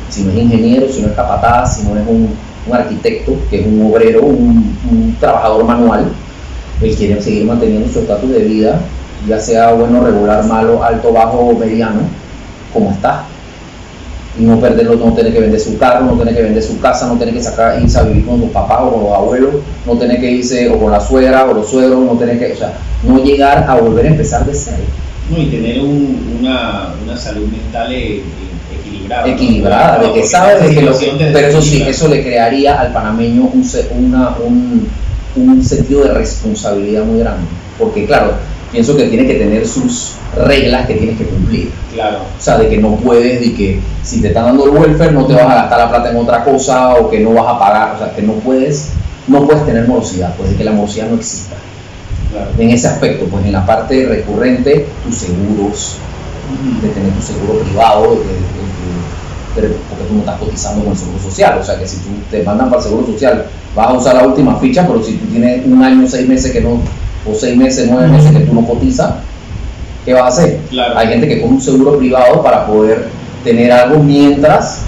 Si 0.10 0.24
no 0.24 0.32
es 0.32 0.38
ingeniero, 0.38 0.88
si 0.90 1.02
no 1.02 1.08
es 1.10 1.14
capataz, 1.14 1.78
si 1.78 1.84
no 1.88 1.96
es 1.96 2.08
un, 2.08 2.30
un 2.68 2.74
arquitecto, 2.76 3.36
que 3.50 3.62
es 3.62 3.68
un 3.68 3.92
obrero, 3.92 4.24
un, 4.24 5.16
trabajador 5.20 5.64
manual, 5.66 6.12
él 6.82 6.96
quiere 6.96 7.22
seguir 7.22 7.46
manteniendo 7.46 7.88
su 7.92 8.00
estatus 8.00 8.30
de 8.32 8.40
vida, 8.40 8.80
ya 9.28 9.40
sea 9.40 9.72
bueno, 9.74 10.02
regular, 10.04 10.44
malo, 10.46 10.84
alto, 10.84 11.12
bajo 11.14 11.38
o 11.40 11.58
mediano, 11.58 12.00
como 12.74 12.92
está. 12.92 13.26
Y 14.40 14.44
no 14.44 14.60
perderlo, 14.60 14.96
no 14.96 15.14
tener 15.14 15.34
que 15.34 15.42
vender 15.42 15.60
su 15.60 15.78
carro, 15.78 16.06
no 16.06 16.14
tener 16.14 16.36
que 16.36 16.44
vender 16.44 16.64
su 16.64 16.80
casa, 16.80 17.08
no 17.08 17.16
tener 17.18 17.34
que 17.34 17.42
sacar, 17.44 17.82
irse 17.82 18.00
a 18.00 18.04
vivir 18.04 18.26
con 18.26 18.40
los 18.40 18.50
papás 18.52 18.80
o 18.84 18.92
con 18.94 19.04
los 19.04 19.12
abuelos, 19.14 19.56
no 19.86 19.98
tener 19.98 20.20
que 20.22 20.32
irse 20.32 20.70
o 20.70 20.80
con 20.80 20.92
la 20.92 21.02
suegra 21.02 21.46
o 21.46 21.54
los 21.54 21.68
suegros, 21.70 22.00
no 22.00 22.14
tener 22.14 22.40
que, 22.40 22.54
o 22.54 22.56
sea, 22.56 22.74
no 23.04 23.22
llegar 23.24 23.66
a 23.68 23.76
volver 23.76 24.06
a 24.06 24.10
empezar 24.10 24.46
de 24.46 24.54
cero. 24.56 24.84
No, 25.30 25.38
y 25.40 25.48
tener 25.48 25.82
un- 25.82 26.38
una, 26.40 26.94
una 27.04 27.18
salud 27.18 27.48
mental 27.48 27.92
eh, 27.92 28.24
eh, 28.90 28.96
equilibrada. 28.96 29.26
¿no? 29.28 29.34
equilibrada, 29.34 30.00
de 30.00 30.14
que 30.14 30.24
sabe 30.28 30.60
de 30.68 30.76
que 30.76 30.82
lo 30.82 30.94
te 30.94 31.08
pero 31.32 31.48
eso 31.48 31.62
sí, 31.62 31.84
eso 31.88 32.08
le 32.08 32.24
crearía 32.24 32.80
al 32.80 32.92
panameño 32.94 33.44
un, 33.54 33.64
una- 33.98 34.36
un, 34.46 34.88
un 35.36 35.64
sentido 35.64 36.04
de 36.04 36.14
responsabilidad 36.14 37.04
muy 37.04 37.20
grande, 37.20 37.48
porque 37.78 38.06
claro, 38.06 38.34
pienso 38.72 38.96
que 38.96 39.06
tiene 39.08 39.26
que 39.26 39.36
tener 39.36 39.68
sus 39.68 40.14
reglas 40.36 40.86
que 40.88 40.96
tienes 40.96 41.18
que 41.18 41.26
cumplir, 41.26 41.72
Claro. 41.94 42.20
o 42.38 42.42
sea, 42.42 42.58
de 42.58 42.70
que 42.70 42.78
no 42.78 42.96
puedes, 42.98 43.42
de 43.42 43.54
que 43.56 43.80
si 44.04 44.22
te 44.22 44.28
están 44.28 44.46
dando 44.46 44.66
el 44.66 44.70
welfare 44.72 45.12
no 45.12 45.26
te 45.26 45.34
vas 45.34 45.46
a 45.46 45.56
gastar 45.56 45.80
la 45.80 45.90
plata 45.90 46.12
en 46.12 46.18
otra 46.18 46.44
cosa 46.44 46.96
o 46.96 47.10
que 47.10 47.20
no 47.20 47.34
vas 47.34 47.48
a 47.48 47.58
pagar, 47.60 47.96
o 47.96 47.98
sea, 48.00 48.16
que 48.16 48.22
no 48.22 48.34
puedes, 48.34 48.90
no 49.28 49.46
puedes 49.46 49.66
tener 49.66 49.88
morosidad, 49.88 50.36
pues 50.38 50.52
de 50.52 50.56
que 50.56 50.64
la 50.64 50.72
morosidad 50.72 51.08
no 51.10 51.16
exista. 51.16 51.56
claro. 52.32 52.52
En 52.60 52.70
ese 52.70 52.88
aspecto, 52.88 53.26
pues 53.26 53.44
en 53.46 53.52
la 53.54 53.66
parte 53.66 54.06
recurrente, 54.08 54.86
tus 55.04 55.16
seguros, 55.16 55.96
de 56.82 56.90
tener 56.90 57.12
tu 57.14 57.22
seguro 57.22 57.60
privado, 57.62 58.04
de 58.12 58.18
que- 58.18 58.24
de 58.24 58.34
que- 58.34 58.69
pero 59.56 59.70
porque 59.90 60.06
tú 60.06 60.14
no 60.14 60.20
estás 60.20 60.40
cotizando 60.40 60.84
con 60.84 60.94
el 60.94 60.98
seguro 60.98 61.20
social. 61.20 61.60
O 61.60 61.64
sea 61.64 61.80
que 61.80 61.88
si 61.88 61.98
tú 61.98 62.10
te 62.30 62.44
mandan 62.44 62.70
para 62.70 62.82
el 62.82 62.88
seguro 62.88 63.08
social, 63.08 63.46
vas 63.76 63.88
a 63.88 63.94
usar 63.94 64.16
la 64.16 64.28
última 64.28 64.56
ficha, 64.58 64.86
pero 64.88 65.04
si 65.04 65.14
tú 65.14 65.26
tienes 65.28 65.66
un 65.66 65.84
año, 65.84 66.08
seis 66.08 66.28
meses 66.28 66.52
que 66.52 66.62
no, 66.62 66.82
o 67.26 67.36
seis 67.36 67.58
meses, 67.58 67.88
nueve 67.90 68.08
meses 68.08 68.32
que 68.32 68.40
tú 68.40 68.54
no 68.54 68.66
cotizas, 68.66 69.16
¿qué 70.06 70.14
vas 70.14 70.24
a 70.24 70.28
hacer? 70.28 70.60
Claro. 70.70 70.98
Hay 70.98 71.08
gente 71.08 71.28
que 71.28 71.42
con 71.42 71.54
un 71.54 71.62
seguro 71.62 71.98
privado 71.98 72.42
para 72.42 72.66
poder 72.66 73.08
tener 73.44 73.72
algo 73.72 74.02
mientras 74.02 74.82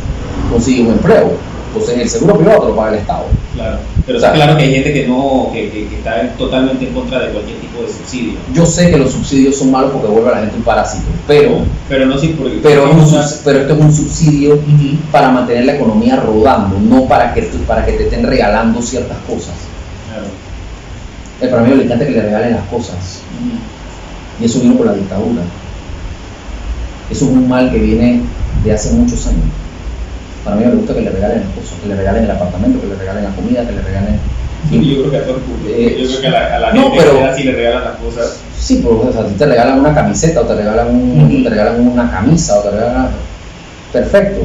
consigue 0.52 0.84
un 0.84 0.94
empleo. 0.94 1.32
Entonces 1.74 2.00
el 2.00 2.10
seguro 2.10 2.38
privado 2.38 2.62
te 2.62 2.68
lo 2.68 2.76
paga 2.76 2.94
el 2.94 3.00
Estado. 3.00 3.26
Claro. 3.54 3.78
Pero 4.06 4.18
está 4.18 4.34
claro 4.34 4.58
que 4.58 4.64
hay 4.64 4.74
gente 4.74 4.94
que 4.94 5.08
no, 5.08 5.50
que, 5.54 5.70
que- 5.70 5.88
que 5.88 5.96
está 5.96 6.28
totalmente 6.38 6.88
en 6.88 6.94
contra 6.94 7.20
de 7.20 7.30
cualquier 7.32 7.58
tipo 7.60 7.82
de 7.84 7.88
subsidio. 7.88 8.34
Yo 8.54 8.66
sé 8.66 8.90
que 8.90 8.98
los 8.98 9.12
subsidios 9.12 9.56
son 9.58 9.72
malos 9.72 9.92
porque 9.92 10.08
vuelve 10.08 10.30
a 10.30 10.34
la 10.34 10.40
gente 10.42 10.56
un 10.58 10.64
parásito, 10.64 11.06
pero, 11.28 11.60
Pero 11.88 12.06
no 12.08 12.18
sí 12.18 12.36
porque. 12.38 12.60
pero, 12.64 12.86
es 12.86 12.92
un 12.96 13.00
porque- 13.02 13.16
subs- 13.18 13.42
pero 13.46 13.60
esto 13.60 13.74
es 13.74 13.80
un 13.80 13.94
subsidio 13.94 14.60
para 15.12 15.30
mantener 15.30 15.66
la 15.66 15.76
economía 15.76 16.16
rodando, 16.16 16.80
no 16.80 17.06
para 17.08 17.34
que, 17.34 17.44
para 17.68 17.86
que 17.86 17.92
te 17.94 18.04
estén 18.04 18.26
regalando 18.26 18.82
ciertas 18.82 19.18
cosas. 19.28 19.54
Claro. 20.10 20.28
El 21.42 21.50
para 21.50 21.62
mí 21.64 21.76
le 21.76 21.84
encanta 21.86 22.06
que 22.06 22.12
le 22.12 22.22
regalen 22.22 22.54
las 22.54 22.66
cosas, 22.68 23.22
y 24.40 24.46
eso 24.46 24.60
vino 24.62 24.76
por 24.76 24.88
la 24.88 24.94
dictadura. 24.94 25.42
Eso 27.10 27.26
es 27.26 27.32
un 27.32 27.48
mal 27.48 27.70
que 27.72 27.78
viene 27.78 28.22
de 28.64 28.74
hace 28.74 28.92
muchos 28.92 29.28
años. 29.28 29.42
Para 30.44 30.56
mí 30.56 30.66
me 30.66 30.72
gusta 30.72 30.94
que 30.96 31.02
le 31.02 31.12
regalen 31.12 31.40
las 31.42 31.50
cosas, 31.54 31.80
que 31.82 31.88
le 31.90 31.96
regalen 31.96 32.24
el 32.24 32.32
apartamento, 32.32 32.82
que 32.82 32.88
le 32.88 32.96
regalen 32.96 33.24
la 33.24 33.30
comida, 33.32 33.66
que 33.66 33.72
le 33.74 33.82
regalen... 33.82 34.20
Yo 34.72 34.80
creo 34.80 35.12
que 35.12 35.18
a 35.18 35.24
todo 35.26 35.36
el 35.38 35.42
público. 35.42 35.70
Eh, 35.70 35.98
Yo 36.02 36.08
creo 36.08 36.22
que 36.22 36.28
a 36.28 36.32
la, 36.32 36.56
a 36.56 36.60
la 36.60 36.74
no, 36.74 36.82
gente 36.92 36.98
pero- 37.04 37.36
sí 37.36 37.44
le 37.44 37.52
regalan 37.54 37.84
las 37.84 37.94
cosas. 37.96 38.38
Sí, 38.58 38.80
pero 38.84 39.02
o 39.10 39.12
sea, 39.12 39.22
a 39.22 39.26
ti 39.26 39.34
te 39.34 39.46
regalan 39.46 39.80
una 39.80 39.94
camiseta 39.94 40.42
o 40.42 40.44
te 40.46 40.56
regalan, 40.56 40.88
un- 40.90 41.44
te 41.44 41.50
regalan 41.50 41.88
una 41.88 42.10
camisa 42.12 42.60
o 42.60 42.62
te 42.64 42.72
regalan... 42.72 43.10
Perfecto, 43.92 44.42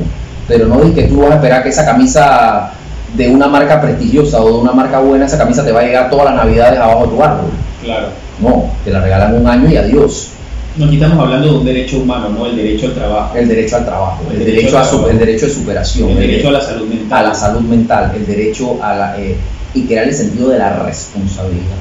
pero 0.48 0.66
no 0.66 0.80
di 0.80 0.92
que 0.92 1.04
tú 1.04 1.20
vas 1.20 1.32
a 1.32 1.34
esperar 1.36 1.62
que 1.62 1.68
esa 1.68 1.84
camisa 1.84 2.72
de 3.14 3.28
una 3.30 3.46
marca 3.46 3.80
prestigiosa 3.80 4.40
o 4.42 4.46
de 4.48 4.58
una 4.58 4.72
marca 4.72 4.98
buena, 4.98 5.26
esa 5.26 5.38
camisa 5.38 5.64
te 5.64 5.70
va 5.72 5.80
a 5.80 5.84
llegar 5.84 6.10
todas 6.10 6.26
las 6.26 6.34
navidades 6.34 6.78
abajo 6.78 7.04
de 7.06 7.08
tu 7.16 7.22
árbol. 7.22 7.50
Claro. 7.82 8.08
No, 8.40 8.70
te 8.84 8.90
la 8.90 9.00
regalan 9.00 9.34
un 9.34 9.46
año 9.46 9.68
y 9.70 9.76
adiós. 9.76 10.30
No, 10.78 10.84
aquí 10.86 10.96
estamos 10.96 11.18
hablando 11.18 11.48
de 11.52 11.58
un 11.58 11.64
derecho 11.64 11.98
humano, 12.00 12.28
¿no? 12.28 12.44
El 12.46 12.56
derecho 12.56 12.86
al 12.86 12.94
trabajo. 12.94 13.36
El 13.36 13.48
derecho 13.48 13.76
al 13.76 13.84
trabajo, 13.86 14.22
el, 14.30 14.32
El 14.32 14.38
derecho, 14.46 14.56
derecho 14.60 14.78
a 14.78 14.84
su- 14.84 15.06
el 15.08 15.18
derecho 15.18 15.46
de 15.46 15.52
superación, 15.52 16.10
El 16.10 16.16
el 16.18 16.26
derecho 16.28 16.48
a 16.48 16.52
la 16.52 16.60
salud 16.60 16.86
mental. 16.88 17.18
a 17.18 17.28
la 17.28 17.34
salud 17.34 17.60
mental, 17.62 18.12
el 18.14 18.26
derecho 18.26 18.82
a 18.82 18.94
la... 18.94 19.18
eh, 19.20 19.36
y 19.74 19.82
crear 19.86 20.04
el 20.08 20.14
sentido 20.14 20.48
de 20.50 20.58
la 20.58 20.76
responsabilidad, 20.84 21.76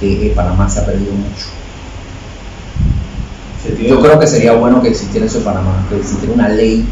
que 0.00 0.28
en 0.28 0.34
Panamá 0.34 0.68
se 0.68 0.80
ha 0.80 0.86
perdido 0.86 1.12
mucho. 1.12 1.46
Yo 3.88 4.00
creo 4.00 4.18
que 4.20 4.26
sería 4.26 4.52
bueno 4.52 4.80
que 4.80 4.88
existiera 4.88 5.26
eso 5.26 5.38
en 5.38 5.44
Panamá, 5.44 5.84
que 5.90 5.96
existiera 5.96 6.32
una 6.34 6.48
ley 6.48 6.84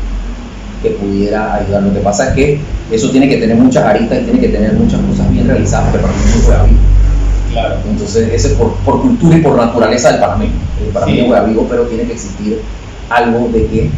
que 0.83 0.91
pudiera 0.91 1.55
ayudar. 1.55 1.83
Lo 1.85 1.93
que 1.95 2.01
pasa 2.01 2.29
es 2.31 2.35
que 2.35 2.61
eso 2.91 3.11
tiene 3.11 3.29
que 3.29 3.37
tener 3.37 3.57
muchas 3.57 3.85
aristas 3.85 4.21
y 4.21 4.25
tiene 4.25 4.41
que 4.41 4.49
tener 4.49 4.73
muchas 4.75 5.01
cosas 5.03 5.31
bien 5.33 5.47
realizadas, 5.47 5.91
porque 5.91 6.07
para 6.07 6.13
mí 6.65 6.73
no. 6.79 6.94
Claro. 7.55 7.77
Entonces, 7.89 8.29
ese 8.33 8.49
es 8.49 8.55
por, 8.55 8.75
por 8.85 9.01
cultura 9.01 9.39
y 9.39 9.41
por 9.41 9.57
naturaleza 9.57 10.11
del 10.11 10.21
panameño. 10.21 10.53
El 10.85 10.93
panameño 10.93 11.25
Sí. 11.35 11.51
vivo, 11.51 11.67
pero 11.71 11.83
tiene 11.85 12.05
que 12.05 12.13
existir 12.13 12.61
algo 13.09 13.49
de 13.53 13.67
que 13.67 13.91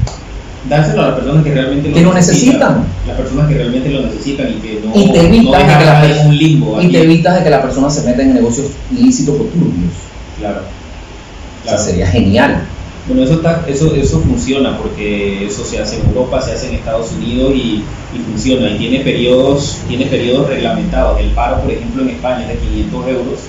Dárselo 0.68 1.02
a 1.02 1.06
las 1.08 1.14
personas 1.20 1.44
que 1.44 1.54
realmente 1.54 1.92
Que 1.92 2.00
lo 2.02 2.12
necesitan. 2.12 2.84
Las 3.06 3.16
personas 3.16 3.48
que 3.48 3.54
realmente 3.54 3.88
lo 3.88 4.02
necesitan 4.02 4.48
y 4.50 4.54
que 4.54 4.80
no, 4.84 5.00
Y 5.00 5.12
te 5.12 5.26
evitas 5.26 5.62
no 5.62 5.68
de 5.68 5.78
que 5.78 5.84
la 5.84 6.26
un 6.26 6.36
limbo. 6.36 6.82
y 6.82 6.84
aquí. 6.86 6.92
te 6.92 7.02
evitas 7.02 7.34
de 7.36 7.44
que 7.44 7.50
la 7.50 7.62
persona 7.62 7.88
se 7.88 8.02
meta 8.02 8.22
en 8.22 8.34
negocios 8.34 8.66
ilícitos 8.90 9.34
o 9.36 9.44
turbios. 9.44 9.92
Claro. 10.38 10.58
O 10.58 11.62
claro. 11.62 11.78
sea, 11.78 11.86
sería 11.86 12.06
genial. 12.08 12.62
Bueno, 13.06 13.22
eso, 13.22 13.34
está, 13.34 13.64
eso, 13.68 13.94
eso 13.94 14.20
funciona 14.20 14.76
porque 14.78 15.46
eso 15.46 15.64
se 15.64 15.78
hace 15.78 16.00
en 16.00 16.08
Europa, 16.08 16.42
se 16.42 16.52
hace 16.52 16.68
en 16.68 16.74
Estados 16.74 17.12
Unidos 17.12 17.52
y, 17.54 17.84
y 18.14 18.18
funciona. 18.30 18.68
Y 18.70 18.78
tiene 18.78 19.00
periodos, 19.00 19.78
tiene 19.86 20.06
periodos 20.06 20.48
reglamentados. 20.48 21.20
El 21.20 21.30
paro, 21.30 21.60
por 21.62 21.70
ejemplo, 21.70 22.02
en 22.02 22.10
España 22.10 22.42
es 22.42 22.48
de 22.48 22.66
500 22.66 23.08
euros 23.08 23.40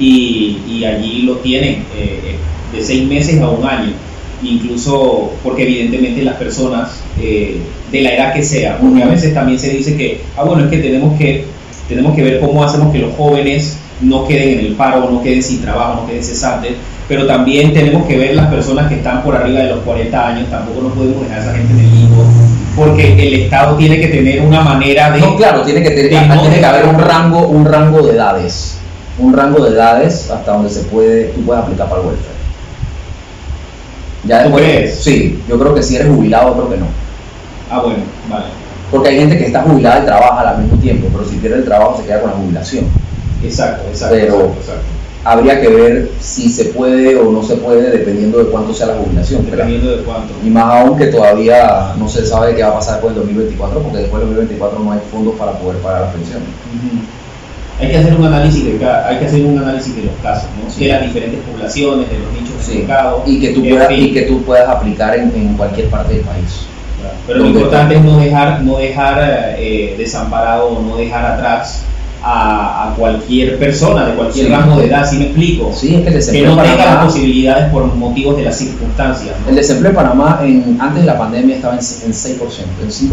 y, 0.00 0.58
y 0.68 0.84
allí 0.84 1.22
lo 1.22 1.36
tienen 1.36 1.84
eh, 1.96 2.36
de 2.72 2.82
seis 2.82 3.08
meses 3.08 3.40
a 3.40 3.50
un 3.50 3.64
año. 3.64 3.92
Incluso 4.42 5.32
porque 5.44 5.62
evidentemente 5.62 6.22
las 6.22 6.36
personas 6.36 7.00
eh, 7.20 7.58
de 7.92 8.00
la 8.00 8.14
edad 8.14 8.34
que 8.34 8.42
sea, 8.42 8.78
porque 8.78 9.02
a 9.02 9.06
veces 9.06 9.32
también 9.32 9.60
se 9.60 9.70
dice 9.70 9.96
que, 9.96 10.22
ah, 10.36 10.42
bueno, 10.42 10.64
es 10.64 10.70
que 10.70 10.78
tenemos 10.78 11.16
que, 11.16 11.44
tenemos 11.88 12.16
que 12.16 12.22
ver 12.24 12.40
cómo 12.40 12.64
hacemos 12.64 12.92
que 12.92 12.98
los 12.98 13.14
jóvenes 13.14 13.78
no 14.00 14.26
queden 14.26 14.58
en 14.58 14.66
el 14.66 14.74
paro, 14.74 15.10
no 15.10 15.22
queden 15.22 15.42
sin 15.42 15.62
trabajo, 15.62 16.02
no 16.02 16.06
queden 16.06 16.22
cesantes, 16.22 16.72
pero 17.08 17.26
también 17.26 17.72
tenemos 17.72 18.06
que 18.06 18.16
ver 18.16 18.34
las 18.34 18.48
personas 18.48 18.88
que 18.88 18.96
están 18.96 19.22
por 19.22 19.36
arriba 19.36 19.60
de 19.60 19.70
los 19.70 19.80
40 19.80 20.26
años, 20.26 20.50
tampoco 20.50 20.82
nos 20.82 20.92
podemos 20.92 21.22
dejar 21.22 21.38
a 21.38 21.42
esa 21.42 21.54
gente 21.54 21.72
en 21.72 21.78
el 21.80 21.94
limbo, 21.94 22.24
porque 22.76 23.26
el 23.26 23.34
Estado 23.34 23.76
tiene 23.76 24.00
que 24.00 24.08
tener 24.08 24.40
una 24.40 24.62
manera 24.62 25.10
de... 25.10 25.20
No, 25.20 25.36
claro, 25.36 25.62
tiene 25.62 25.82
que, 25.82 25.90
tener, 25.90 26.26
no 26.26 26.40
tiene 26.40 26.58
que 26.58 26.66
haber 26.66 26.86
un 26.86 26.98
rango, 26.98 27.46
un 27.48 27.64
rango 27.64 28.02
de 28.06 28.14
edades. 28.14 28.78
Un 29.18 29.32
rango 29.32 29.64
de 29.64 29.74
edades 29.74 30.30
hasta 30.30 30.52
donde 30.52 30.70
se 30.70 30.80
puede, 30.84 31.26
tú 31.26 31.42
puedes 31.42 31.62
aplicar 31.62 31.88
para 31.88 32.00
el 32.00 32.08
welfare. 32.08 32.34
Ya 34.24 34.38
¿Tú 34.38 34.44
después, 34.44 34.64
crees? 34.64 35.04
sí, 35.04 35.42
yo 35.48 35.58
creo 35.58 35.74
que 35.74 35.82
si 35.82 35.96
eres 35.96 36.08
jubilado, 36.08 36.54
creo 36.54 36.70
que 36.70 36.76
no. 36.78 36.86
Ah, 37.70 37.80
bueno, 37.80 37.98
vale. 38.28 38.46
Porque 38.90 39.10
hay 39.10 39.18
gente 39.18 39.38
que 39.38 39.46
está 39.46 39.62
jubilada 39.62 40.02
y 40.02 40.06
trabaja 40.06 40.50
al 40.50 40.62
mismo 40.62 40.78
tiempo, 40.78 41.08
pero 41.12 41.28
si 41.28 41.36
pierde 41.36 41.58
el 41.58 41.64
trabajo 41.64 41.96
se 41.98 42.06
queda 42.06 42.22
con 42.22 42.30
la 42.30 42.36
jubilación. 42.36 42.86
Exacto, 43.44 43.84
exacto. 43.88 44.14
Pero- 44.14 44.34
exacto, 44.34 44.60
exacto. 44.60 44.84
habría 45.24 45.60
que 45.60 45.68
ver 45.68 46.10
si 46.20 46.48
se 46.50 46.66
puede 46.66 47.16
o 47.16 47.30
no 47.32 47.42
se 47.42 47.56
puede 47.56 47.90
dependiendo 47.90 48.38
de 48.38 48.44
cuánto 48.50 48.74
sea 48.74 48.88
la 48.88 48.94
jubilación. 48.96 49.42
¿verdad? 49.44 49.64
Dependiendo 49.66 49.96
de 49.96 50.02
cuánto. 50.04 50.34
Y 50.44 50.50
más 50.50 50.64
aún 50.64 50.98
que 50.98 51.06
todavía 51.06 51.94
no 51.98 52.08
se 52.08 52.26
sabe 52.26 52.54
qué 52.54 52.62
va 52.62 52.70
a 52.70 52.74
pasar 52.74 52.94
después 52.94 53.14
del 53.14 53.22
2024, 53.24 53.80
porque 53.80 53.98
después 53.98 54.20
del 54.20 54.30
2024 54.34 54.78
no 54.80 54.92
hay 54.92 55.00
fondos 55.10 55.34
para 55.36 55.52
poder 55.52 55.78
pagar 55.80 56.02
las 56.02 56.12
pensiones. 56.14 56.48
Hay 57.80 57.90
que 57.90 57.96
hacer 57.98 58.14
un 58.14 58.24
análisis 58.24 58.64
de 58.64 58.76
cada, 58.78 59.08
hay 59.08 59.18
que 59.18 59.26
hacer 59.26 59.44
un 59.44 59.58
análisis 59.58 59.96
de 59.96 60.02
los 60.04 60.14
casos, 60.22 60.48
¿no? 60.62 60.70
Sí. 60.70 60.84
de 60.84 60.92
las 60.92 61.02
diferentes 61.02 61.40
poblaciones, 61.40 62.08
de 62.08 62.18
los 62.18 62.32
nichos 62.32 62.56
de 62.58 62.72
Sí. 62.72 62.78
mercado. 62.78 63.22
Y 63.26 63.40
que 63.40 63.48
tú 63.48 63.62
puedas, 63.68 63.88
fin. 63.88 64.04
y 64.04 64.12
que 64.12 64.22
tú 64.22 64.42
puedas 64.42 64.68
aplicar 64.68 65.16
en, 65.18 65.32
en 65.34 65.54
cualquier 65.56 65.88
parte 65.88 66.14
del 66.14 66.22
país. 66.22 66.66
Claro. 67.00 67.16
Pero 67.26 67.38
lo 67.40 67.46
importante 67.46 67.96
es 67.96 68.04
no 68.04 68.16
dejar, 68.18 68.62
no 68.62 68.78
dejar 68.78 69.54
eh, 69.58 69.94
desamparado 69.98 70.68
o 70.68 70.82
no 70.82 70.96
dejar 70.96 71.26
atrás 71.32 71.82
a, 72.26 72.90
a 72.90 72.94
cualquier 72.94 73.58
persona 73.58 74.06
de 74.06 74.14
cualquier 74.14 74.46
Sí. 74.46 74.52
rango 74.52 74.76
de 74.78 74.86
edad, 74.86 75.06
¿sí 75.08 75.18
me 75.18 75.24
explico? 75.26 75.70
Sí, 75.74 75.88
es 75.88 75.92
que 75.92 75.98
el 75.98 76.04
que 76.04 76.10
desempleo 76.12 76.56
no 76.56 76.64
en 76.64 76.70
tenga 76.70 76.84
las 76.86 77.04
posibilidades 77.04 77.70
por 77.70 77.84
motivos 77.94 78.36
de 78.38 78.44
las 78.44 78.56
circunstancias. 78.56 79.34
¿no? 79.42 79.50
el 79.50 79.56
desempleo 79.56 79.90
en 79.90 79.96
Panamá 79.96 80.40
en, 80.42 80.76
antes 80.80 81.02
de 81.02 81.06
la 81.06 81.18
pandemia 81.18 81.56
estaba 81.56 81.74
en, 81.74 81.80
en 81.80 82.12
6%, 82.12 82.38
en 82.82 82.88
5%, 82.90 83.12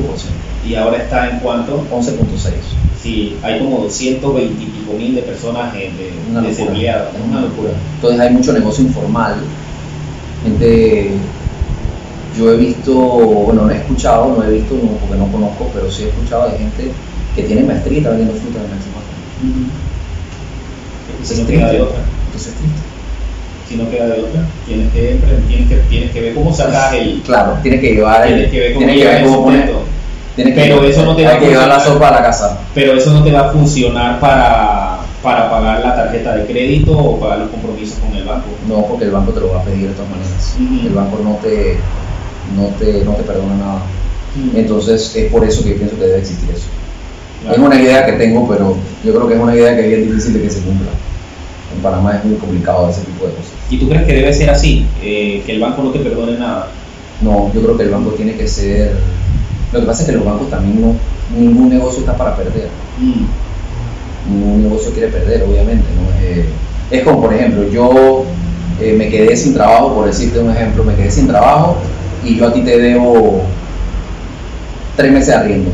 Y 0.65 0.75
ahora 0.75 0.97
está 0.97 1.29
en 1.29 1.39
cuanto, 1.39 1.83
11.6%. 1.91 2.51
si 3.01 3.35
hay 3.43 3.59
como 3.59 3.79
220 3.81 4.63
y 4.63 4.65
pico 4.67 4.93
mil 4.97 5.13
de 5.15 5.21
personas 5.23 5.75
eh, 5.75 5.91
de, 5.97 6.13
Una 6.31 6.39
locura. 6.39 6.49
desempleadas, 6.49 7.07
es 7.13 7.21
una 7.29 7.41
locura. 7.41 7.71
Entonces 7.95 8.19
hay 8.21 8.29
mucho 8.29 8.53
negocio 8.53 8.85
informal. 8.85 9.35
Gente, 10.43 11.11
yo 12.37 12.51
he 12.53 12.57
visto, 12.57 12.93
bueno, 12.93 13.63
no 13.63 13.71
he 13.71 13.75
escuchado, 13.77 14.35
no 14.37 14.43
he 14.43 14.51
visto, 14.53 14.73
no, 14.75 14.91
porque 14.99 15.17
no 15.17 15.27
conozco, 15.31 15.69
pero 15.73 15.91
sí 15.91 16.03
he 16.03 16.07
escuchado 16.09 16.49
de 16.49 16.57
gente 16.57 16.91
que 17.35 17.43
tiene 17.43 17.63
maestría 17.63 17.93
y 17.95 17.97
está 17.97 18.09
vendiendo 18.09 18.35
fruta 18.35 18.59
en 18.59 18.69
México. 18.71 18.90
Si 21.23 21.41
no 21.41 21.47
queda 21.47 21.71
de 21.71 21.81
otra, 21.81 21.99
Entonces 22.25 22.53
es 22.53 22.59
triste. 22.59 22.81
si 23.69 23.75
no 23.75 23.89
queda 23.89 24.07
de 24.07 24.21
otra, 24.21 24.41
tienes 24.65 24.91
que, 24.93 25.19
tienes 25.47 25.69
que, 25.69 25.75
tienes 25.89 26.11
que 26.11 26.21
ver 26.21 26.33
cómo 26.33 26.53
sacas 26.53 26.93
el... 26.93 27.21
Claro, 27.25 27.57
tiene 27.61 27.79
que 27.79 27.93
llevar 27.93 28.27
el, 28.27 28.33
Tienes 28.33 28.51
que 28.51 28.59
ver 28.59 28.73
cómo 28.73 28.85
tiene 28.85 29.01
que 29.01 29.07
ver 29.07 29.23
cómo 29.23 29.43
poner, 29.43 29.71
Pero 30.35 30.83
eso 30.83 31.05
no 31.05 31.15
te 31.15 31.23
va 31.25 31.33
a 31.33 31.39
que 31.39 31.47
llevar 31.47 31.67
la 31.67 31.75
funcionar. 31.75 31.93
sopa 31.93 32.07
a 32.07 32.11
la 32.11 32.21
casa. 32.27 32.59
Pero 32.73 32.93
eso 32.93 33.11
no 33.13 33.23
te 33.23 33.31
va 33.31 33.49
a 33.49 33.51
funcionar 33.51 34.19
para, 34.19 34.99
para 35.21 35.49
pagar 35.49 35.81
la 35.81 35.95
tarjeta 35.95 36.35
de 36.35 36.45
crédito 36.45 36.97
o 36.97 37.19
pagar 37.19 37.39
los 37.39 37.49
compromisos 37.49 37.99
con 37.99 38.15
el 38.15 38.23
banco. 38.25 38.47
No, 38.67 38.85
porque 38.85 39.05
el 39.05 39.11
banco 39.11 39.31
te 39.31 39.39
lo 39.41 39.53
va 39.53 39.61
a 39.61 39.63
pedir 39.63 39.89
de 39.89 39.93
todas 39.93 40.09
maneras. 40.09 40.55
El 40.85 40.93
banco 40.93 41.19
no 41.23 41.35
te, 41.41 41.77
no 42.55 42.67
te, 42.79 43.03
no 43.05 43.13
te 43.13 43.23
perdona 43.23 43.55
nada. 43.55 43.81
Entonces 44.55 45.15
es 45.15 45.31
por 45.31 45.45
eso 45.45 45.63
que 45.63 45.71
yo 45.71 45.75
pienso 45.77 45.97
que 45.97 46.05
debe 46.05 46.19
existir 46.19 46.49
eso. 46.49 46.67
Es 47.49 47.57
una 47.57 47.81
idea 47.81 48.05
que 48.05 48.13
tengo, 48.13 48.47
pero 48.47 48.75
yo 49.03 49.13
creo 49.13 49.27
que 49.27 49.33
es 49.33 49.39
una 49.39 49.55
idea 49.55 49.75
que 49.75 50.01
es 50.01 50.07
difícil 50.07 50.33
de 50.33 50.41
que 50.43 50.49
se 50.49 50.61
cumpla. 50.61 50.91
En 51.75 51.81
Panamá 51.81 52.17
es 52.17 52.25
muy 52.25 52.35
complicado 52.35 52.89
ese 52.89 53.01
tipo 53.01 53.25
de 53.25 53.31
cosas. 53.31 53.51
¿Y 53.69 53.77
tú 53.77 53.89
crees 53.89 54.05
que 54.05 54.13
debe 54.13 54.33
ser 54.33 54.49
así? 54.49 54.85
Eh, 55.01 55.41
que 55.45 55.53
el 55.53 55.59
banco 55.59 55.81
no 55.81 55.91
te 55.91 55.99
perdone 55.99 56.37
nada. 56.37 56.67
No, 57.21 57.51
yo 57.53 57.61
creo 57.61 57.77
que 57.77 57.83
el 57.83 57.89
banco 57.89 58.11
tiene 58.11 58.35
que 58.35 58.47
ser... 58.47 58.95
Lo 59.71 59.79
que 59.79 59.85
pasa 59.85 60.03
es 60.03 60.09
que 60.09 60.15
los 60.15 60.25
bancos 60.25 60.49
también 60.49 60.81
no... 60.81 60.95
Ningún 61.35 61.69
negocio 61.69 62.01
está 62.01 62.17
para 62.17 62.35
perder. 62.35 62.67
Ningún 64.29 64.63
negocio 64.63 64.91
quiere 64.91 65.07
perder, 65.07 65.43
obviamente. 65.43 65.85
¿no? 65.95 66.25
Eh, 66.25 66.45
es 66.91 67.03
como, 67.03 67.21
por 67.21 67.33
ejemplo, 67.33 67.69
yo 67.69 68.25
eh, 68.81 68.93
me 68.97 69.09
quedé 69.09 69.35
sin 69.35 69.53
trabajo, 69.53 69.95
por 69.95 70.05
decirte 70.05 70.39
un 70.39 70.51
ejemplo, 70.51 70.83
me 70.83 70.95
quedé 70.95 71.09
sin 71.09 71.27
trabajo 71.27 71.77
y 72.23 72.35
yo 72.35 72.47
a 72.47 72.53
ti 72.53 72.61
te 72.61 72.77
debo 72.77 73.41
tres 74.95 75.11
meses 75.11 75.27
de 75.27 75.35
arriendo. 75.35 75.71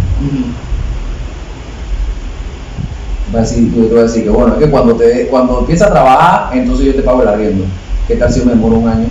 Va 3.33 3.39
a 3.39 3.41
decir, 3.41 3.73
yo 3.75 3.83
te 3.83 3.89
voy 3.89 3.99
a 3.99 4.03
decir 4.03 4.23
que 4.23 4.29
bueno, 4.29 4.53
es 4.53 4.59
que 4.59 4.69
cuando, 4.69 4.95
te, 4.95 5.27
cuando 5.27 5.59
empiezas 5.59 5.89
a 5.89 5.91
trabajar, 5.91 6.57
entonces 6.57 6.85
yo 6.85 6.95
te 6.95 7.01
pago 7.01 7.21
el 7.21 7.27
arriendo. 7.27 7.65
¿Qué 8.07 8.15
tal 8.15 8.31
si 8.31 8.39
yo 8.39 8.45
me 8.45 8.53
demoro 8.53 8.77
un 8.77 8.87
año? 8.87 9.07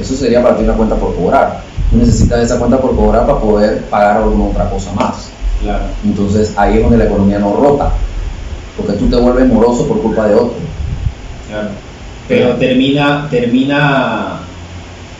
Eso 0.00 0.14
sería 0.14 0.42
para 0.42 0.56
ti 0.56 0.62
una 0.62 0.74
cuenta 0.74 0.94
por 0.94 1.14
cobrar. 1.16 1.62
Tú 1.90 1.96
necesitas 1.96 2.40
esa 2.40 2.58
cuenta 2.58 2.78
por 2.80 2.94
cobrar 2.94 3.26
para 3.26 3.40
poder 3.40 3.84
pagar 3.86 4.18
alguna 4.18 4.44
otra 4.44 4.70
cosa 4.70 4.92
más. 4.92 5.30
Claro. 5.60 5.84
Entonces 6.04 6.52
ahí 6.56 6.76
es 6.76 6.82
donde 6.82 6.98
la 6.98 7.04
economía 7.04 7.40
no 7.40 7.56
rota, 7.56 7.92
porque 8.76 8.92
tú 8.92 9.08
te 9.08 9.16
vuelves 9.16 9.48
moroso 9.48 9.88
por 9.88 10.00
culpa 10.02 10.28
de 10.28 10.34
otro. 10.34 10.54
Claro. 11.48 11.68
Pero 12.28 12.54
termina, 12.56 13.26
termina, 13.30 14.40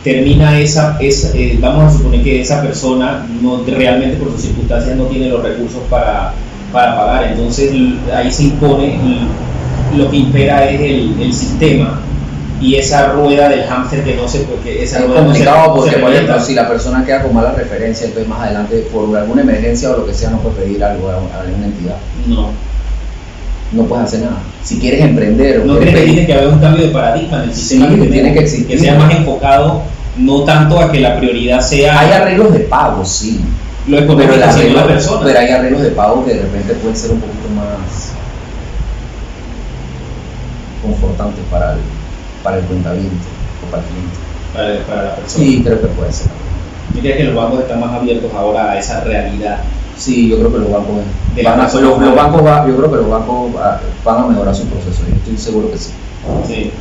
termina 0.03 0.59
esa, 0.59 0.97
esa 1.01 1.35
eh, 1.35 1.57
vamos 1.59 1.83
a 1.83 1.97
suponer 1.97 2.23
que 2.23 2.41
esa 2.41 2.61
persona 2.61 3.27
no 3.41 3.63
realmente 3.65 4.15
por 4.17 4.31
sus 4.31 4.43
circunstancias 4.43 4.95
no 4.95 5.05
tiene 5.05 5.27
los 5.27 5.43
recursos 5.43 5.81
para, 5.89 6.33
para 6.71 6.95
pagar. 6.95 7.23
Entonces 7.31 7.71
ahí 8.15 8.31
se 8.31 8.43
impone, 8.43 8.99
lo 9.95 10.09
que 10.09 10.17
impera 10.17 10.69
es 10.69 10.79
el, 10.81 11.15
el 11.21 11.33
sistema 11.33 12.01
y 12.61 12.75
esa 12.75 13.13
rueda 13.13 13.47
del 13.47 13.63
hámster 13.63 14.03
que 14.03 14.15
no 14.15 14.27
se 14.27 14.39
porque 14.39 14.83
esa 14.83 14.99
Es 14.99 15.05
rueda 15.05 15.19
se- 15.19 15.25
complicado 15.25 15.57
no 15.57 15.63
se 15.63 15.69
porque, 15.79 15.91
por 15.97 16.09
revienta. 16.09 16.31
ejemplo, 16.31 16.45
si 16.45 16.53
la 16.55 16.67
persona 16.67 17.05
queda 17.05 17.23
con 17.23 17.33
mala 17.33 17.53
referencia, 17.53 18.05
entonces 18.07 18.27
más 18.29 18.41
adelante, 18.41 18.87
por 18.93 19.15
alguna 19.17 19.41
emergencia 19.41 19.91
o 19.91 19.97
lo 19.97 20.05
que 20.05 20.13
sea, 20.13 20.29
no 20.31 20.39
puede 20.39 20.55
pedir 20.57 20.83
algo 20.83 21.09
a 21.09 21.41
alguna 21.41 21.65
entidad. 21.65 21.95
no. 22.27 22.49
No 23.71 23.83
puedes 23.83 24.05
hacer 24.05 24.21
nada. 24.21 24.37
Si 24.63 24.79
quieres 24.79 24.99
emprender 24.99 25.59
o 25.59 25.65
¿No 25.65 25.77
crees 25.77 25.93
que 25.95 26.01
tiene 26.05 26.25
que 26.25 26.33
haber 26.33 26.47
un 26.47 26.57
cambio 26.59 26.87
de 26.87 26.91
paradigma 26.91 27.43
en 27.43 27.49
el 27.49 27.55
Sí, 27.55 27.61
sistema 27.61 27.87
que, 27.87 27.95
tiene 27.97 28.09
tenemos? 28.09 28.33
que 28.33 28.43
existir. 28.45 28.67
que 28.67 28.77
sea 28.79 28.95
más 28.97 29.13
enfocado 29.13 29.83
no 30.17 30.41
tanto 30.43 30.79
a 30.79 30.91
que 30.91 30.99
la 30.99 31.17
prioridad 31.19 31.61
sea 31.61 31.99
Hay 31.99 32.11
arreglos 32.11 32.51
de 32.51 32.61
pago, 32.61 33.05
sí. 33.05 33.39
Lo 33.89 34.17
Pero, 34.17 34.33
sino 34.33 34.43
arreglo- 34.45 34.75
la 34.75 34.87
persona. 34.87 35.21
pero 35.25 35.39
hay 35.39 35.49
arreglos 35.49 35.81
de 35.81 35.89
pago 35.91 36.25
que 36.25 36.33
de 36.35 36.41
repente 36.43 36.73
pueden 36.75 36.95
ser 36.97 37.11
un 37.11 37.19
poquito 37.21 37.49
más 37.55 38.11
confortantes 40.81 41.43
para 41.51 41.73
el, 41.73 41.79
para 42.43 42.57
el 42.57 42.63
cuentaviente 42.65 43.25
o 43.67 43.71
para 43.71 43.83
el 43.83 43.89
cliente. 43.89 44.17
para, 44.53 44.85
para 44.87 45.09
la 45.09 45.15
persona. 45.15 45.43
Sí, 45.45 45.61
creo 45.63 45.81
que 45.81 45.87
puede 45.87 46.11
ser. 46.11 46.27
Yo 46.95 47.01
creo 47.01 47.17
que 47.17 47.23
los 47.25 47.35
bancos 47.35 47.59
están 47.61 47.79
más 47.79 47.93
abiertos 47.93 48.31
ahora 48.33 48.71
a 48.71 48.79
esa 48.79 49.01
realidad. 49.03 49.59
Sí, 49.97 50.29
yo 50.29 50.37
creo 50.37 50.51
que 50.53 50.59
los 50.59 50.71
bancos 50.71 50.95
De 51.35 51.43
van 51.43 51.57
la 51.59 51.65
a, 51.65 51.73
los, 51.73 52.15
bancos 52.15 52.45
va- 52.45 52.67
yo 52.67 52.77
creo 52.77 52.89
que 52.91 52.97
los 52.97 53.09
bancos 53.09 53.55
va- 53.55 53.81
van 54.05 54.23
a 54.23 54.27
mejorar 54.27 54.55
su 54.55 54.65
proceso. 54.67 55.01
Yo 55.07 55.15
estoy 55.15 55.37
seguro 55.37 55.71
que 55.71 55.77
sí. 55.77 55.91
Sí. 56.47 56.71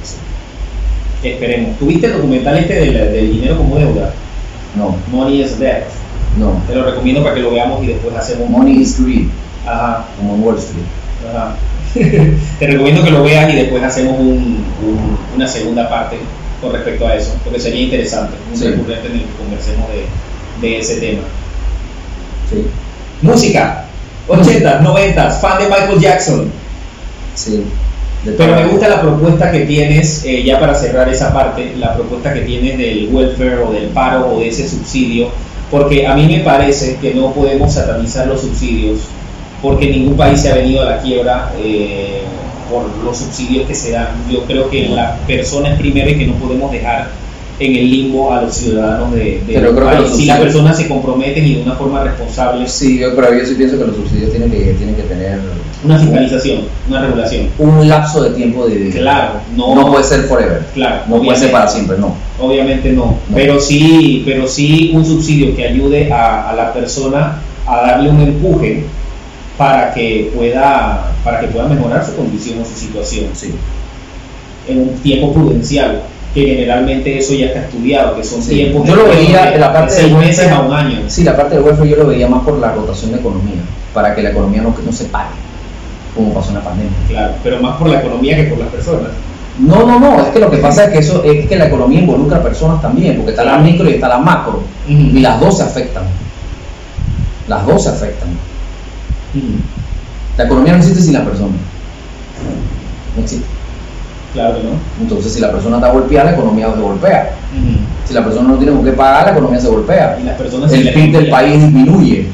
Esperemos. 1.23 1.77
¿Tuviste 1.79 2.07
el 2.07 2.13
documental 2.15 2.57
este 2.59 2.75
del, 2.75 2.93
del 3.13 3.33
dinero 3.33 3.57
como 3.57 3.77
deuda? 3.77 4.13
No, 4.77 4.95
Money 5.11 5.43
is 5.43 5.59
debt. 5.59 5.85
No. 6.37 6.63
Te 6.67 6.75
lo 6.75 6.85
recomiendo 6.85 7.23
para 7.23 7.35
que 7.35 7.41
lo 7.41 7.51
veamos 7.51 7.83
y 7.83 7.89
después 7.89 8.15
hacemos. 8.15 8.49
Money 8.51 8.81
is 8.83 9.03
greed, 9.03 9.27
Ajá, 9.67 10.05
como 10.17 10.35
en 10.35 10.43
Wall 10.43 10.59
Street. 10.59 10.85
ajá. 11.35 11.55
Te 12.59 12.67
recomiendo 12.67 13.03
que 13.03 13.11
lo 13.11 13.23
veas 13.23 13.51
y 13.53 13.57
después 13.57 13.83
hacemos 13.83 14.19
un- 14.21 14.65
un- 14.85 15.19
una 15.35 15.47
segunda 15.49 15.89
parte 15.89 16.17
con 16.61 16.73
respecto 16.73 17.07
a 17.07 17.15
eso, 17.15 17.35
porque 17.45 17.59
sería 17.61 17.83
interesante, 17.83 18.35
un 18.53 18.57
Sí. 18.59 18.67
recurrente 18.67 19.07
en 19.09 19.15
el 19.15 19.21
que 19.21 19.33
conversemos 19.39 19.87
de, 19.89 20.67
de 20.69 20.79
ese 20.81 20.97
tema. 20.97 21.23
Sí, 22.51 22.67
Música, 23.23 23.85
80s, 24.29 24.81
90s, 24.83 25.41
fan 25.41 25.59
de 25.59 25.65
Michael 25.69 25.99
Jackson. 26.01 26.51
sí. 27.35 27.65
De 28.25 28.33
Pero 28.33 28.57
me 28.57 28.67
gusta 28.67 28.89
la 28.89 29.01
propuesta 29.01 29.53
que 29.53 29.61
tienes, 29.61 30.25
eh, 30.25 30.43
ya 30.43 30.59
para 30.59 30.75
cerrar 30.75 31.09
esa 31.09 31.33
parte, 31.33 31.75
la 31.79 31.95
propuesta 31.95 32.35
que 32.35 32.41
tienes 32.41 32.77
del 32.77 33.09
welfare 33.13 33.59
o 33.59 33.73
del 33.73 33.87
paro 33.91 34.27
o 34.35 34.41
de 34.41 34.49
ese 34.49 34.69
subsidio, 34.69 35.29
porque 35.71 36.07
a 36.07 36.15
mí 36.15 36.27
me 36.27 36.41
parece 36.41 36.97
que 36.97 37.15
no 37.15 37.33
podemos 37.33 37.73
satanizar 37.73 38.27
los 38.27 38.41
subsidios, 38.41 39.01
porque 39.61 39.91
ningún 39.91 40.17
país 40.17 40.41
se 40.41 40.51
ha 40.51 40.55
venido 40.55 40.83
a 40.83 40.87
la 40.87 41.03
quiebra 41.03 41.53
eh, 41.59 42.23
por 42.71 42.87
los 43.05 43.19
subsidios 43.19 43.67
que 43.67 43.75
se 43.75 43.93
dan. 43.93 44.09
Yo 44.31 44.45
creo 44.45 44.71
que 44.71 44.89
la 44.89 45.17
persona 45.27 45.71
es 45.73 45.79
primero 45.79 46.11
y 46.11 46.19
que 46.19 46.27
no 46.27 46.35
podemos 46.35 46.71
dejar 46.71 47.09
en 47.61 47.75
el 47.77 47.91
limbo 47.91 48.33
a 48.33 48.43
los 48.43 48.55
ciudadanos 48.55 49.13
de, 49.13 49.43
de 49.47 49.55
Pero 49.55 49.75
creo 49.75 49.91
que 49.91 49.97
país. 49.97 50.11
Si 50.17 50.27
las 50.27 50.39
personas 50.39 50.77
se 50.77 50.87
comprometen 50.89 51.45
y 51.47 51.55
de 51.57 51.63
una 51.63 51.75
forma 51.75 52.05
responsable, 52.05 52.69
Sí, 52.69 52.99
yo, 53.01 53.15
pero 53.17 53.37
yo 53.37 53.45
sí 53.45 53.55
pienso 53.57 53.79
que 53.79 53.85
los 53.87 53.97
subsidios 53.97 54.31
tienen 54.31 54.51
que, 54.51 54.59
tienen 54.75 54.95
que 54.95 55.03
tener 55.03 55.41
una 55.85 55.99
fiscalización, 55.99 56.61
una 56.89 57.01
regulación. 57.03 57.49
un 57.59 57.89
lapso 57.89 58.23
de 58.23 58.31
tiempo 58.31 58.67
de... 58.67 58.91
Claro, 58.91 59.41
no, 59.57 59.75
No 59.75 59.91
puede 59.91 60.05
ser 60.05 60.21
forever. 60.23 60.67
claro, 60.75 61.03
No 61.09 61.21
puede 61.23 61.39
ser 61.39 61.51
para 61.51 61.67
siempre, 61.69 61.99
no. 61.99 62.15
Obviamente 62.41 62.93
no, 62.93 63.17
No. 63.29 63.35
pero 63.35 63.61
sí, 63.61 64.23
pero 64.25 64.47
sí 64.47 64.93
un 64.95 65.05
subsidio 65.05 65.55
que 65.57 65.67
ayude 65.67 66.13
a, 66.13 66.51
a 66.51 66.55
la 66.55 66.73
persona 66.73 67.41
a 67.67 67.77
darle 67.83 68.11
un 68.11 68.21
empuje 68.21 68.85
para 69.57 69.93
que 69.93 70.31
pueda 70.35 71.13
para 71.25 71.41
que 71.41 71.49
pueda 71.49 71.67
mejorar 71.67 72.07
su 72.07 72.15
condición 72.15 72.61
o 72.61 72.65
su 72.65 72.75
situación 72.79 73.27
Sí. 73.35 73.53
en 74.69 74.79
un 74.83 74.89
tiempo 75.01 75.33
prudencial, 75.33 76.03
que 76.45 76.55
generalmente 76.55 77.19
eso 77.19 77.35
ya 77.35 77.47
está 77.47 77.61
estudiado, 77.61 78.17
que 78.17 78.25
son 78.25 78.43
Sí. 78.43 78.51
tiempos 78.57 78.87
Yo 78.89 78.97
lo 78.97 79.05
de- 79.05 79.11
veía 79.17 79.47
de 79.47 79.55
en 79.55 79.61
la 79.61 79.73
parte 79.73 79.95
seis 79.95 80.09
del 80.09 80.17
meses 80.19 80.39
welfare. 80.47 80.55
a 80.57 80.61
un 80.67 80.73
año. 80.73 80.99
Sí, 81.09 81.25
la 81.25 81.37
parte 81.37 81.55
del 81.57 81.65
welfare 81.65 81.89
yo 81.91 81.97
lo 81.97 82.07
veía 82.07 82.29
más 82.29 82.43
por 82.45 82.59
la 82.59 82.73
rotación 82.73 83.13
de 83.13 83.19
economía, 83.19 83.61
para 83.95 84.15
que 84.15 84.23
la 84.23 84.31
economía 84.31 84.63
no, 84.63 84.75
no 84.85 84.93
se 84.93 85.05
pare, 85.07 85.31
como 86.15 86.33
pasó 86.35 86.49
en 86.51 86.55
la 86.57 86.63
pandemia. 86.63 86.93
Claro, 87.09 87.35
pero 87.43 87.61
más 87.61 87.77
por 87.77 87.89
la 87.89 88.01
economía 88.01 88.37
que 88.37 88.45
por 88.45 88.59
las 88.59 88.69
personas. 88.69 89.11
No, 89.59 89.85
no, 89.87 89.99
no, 89.99 90.21
es 90.21 90.29
que 90.29 90.39
lo 90.39 90.51
que 90.51 90.59
pasa 90.59 90.85
es 90.85 90.91
que 90.93 90.99
eso 90.99 91.25
es 91.25 91.49
que 91.49 91.57
la 91.57 91.67
economía 91.67 91.99
involucra 92.01 92.39
a 92.39 92.43
personas 92.43 92.81
también, 92.81 93.17
porque 93.17 93.31
está 93.33 93.45
la 93.45 93.59
micro 93.59 93.89
y 93.91 93.95
está 93.95 94.07
la 94.09 94.19
macro, 94.19 94.63
y 94.87 95.19
las 95.21 95.41
dos 95.41 95.57
se 95.59 95.65
afectan. 95.65 96.05
Las 97.49 97.67
dos 97.67 97.83
se 97.83 97.89
afectan. 97.89 98.29
La 100.37 100.45
economía 100.45 100.73
no 100.75 100.79
existe 100.79 101.01
sin 101.03 101.15
las 101.15 101.23
personas. 101.25 101.57
No 103.17 103.23
existe. 103.23 103.47
Claro 104.33 104.57
que 104.59 104.65
no. 104.65 104.71
Entonces, 105.01 105.33
si 105.33 105.41
la 105.41 105.51
persona 105.51 105.77
está 105.77 105.91
golpeada, 105.91 106.31
la 106.31 106.37
economía 106.37 106.73
se 106.75 106.81
golpea. 106.81 107.31
Si 108.07 108.15
la 108.15 108.25
persona 108.25 108.49
no 108.49 108.57
tiene 108.57 108.73
con 108.73 108.85
qué 108.85 108.93
pagar, 108.93 109.27
la 109.27 109.33
economía 109.33 109.61
se 109.61 109.69
golpea. 109.69 110.19
Y 110.21 110.25
las 110.25 110.37
personas 110.37 110.73
El 110.73 110.93
PIB 110.93 111.13
del 111.13 111.31
país 111.31 111.61
disminuye. 111.63 112.27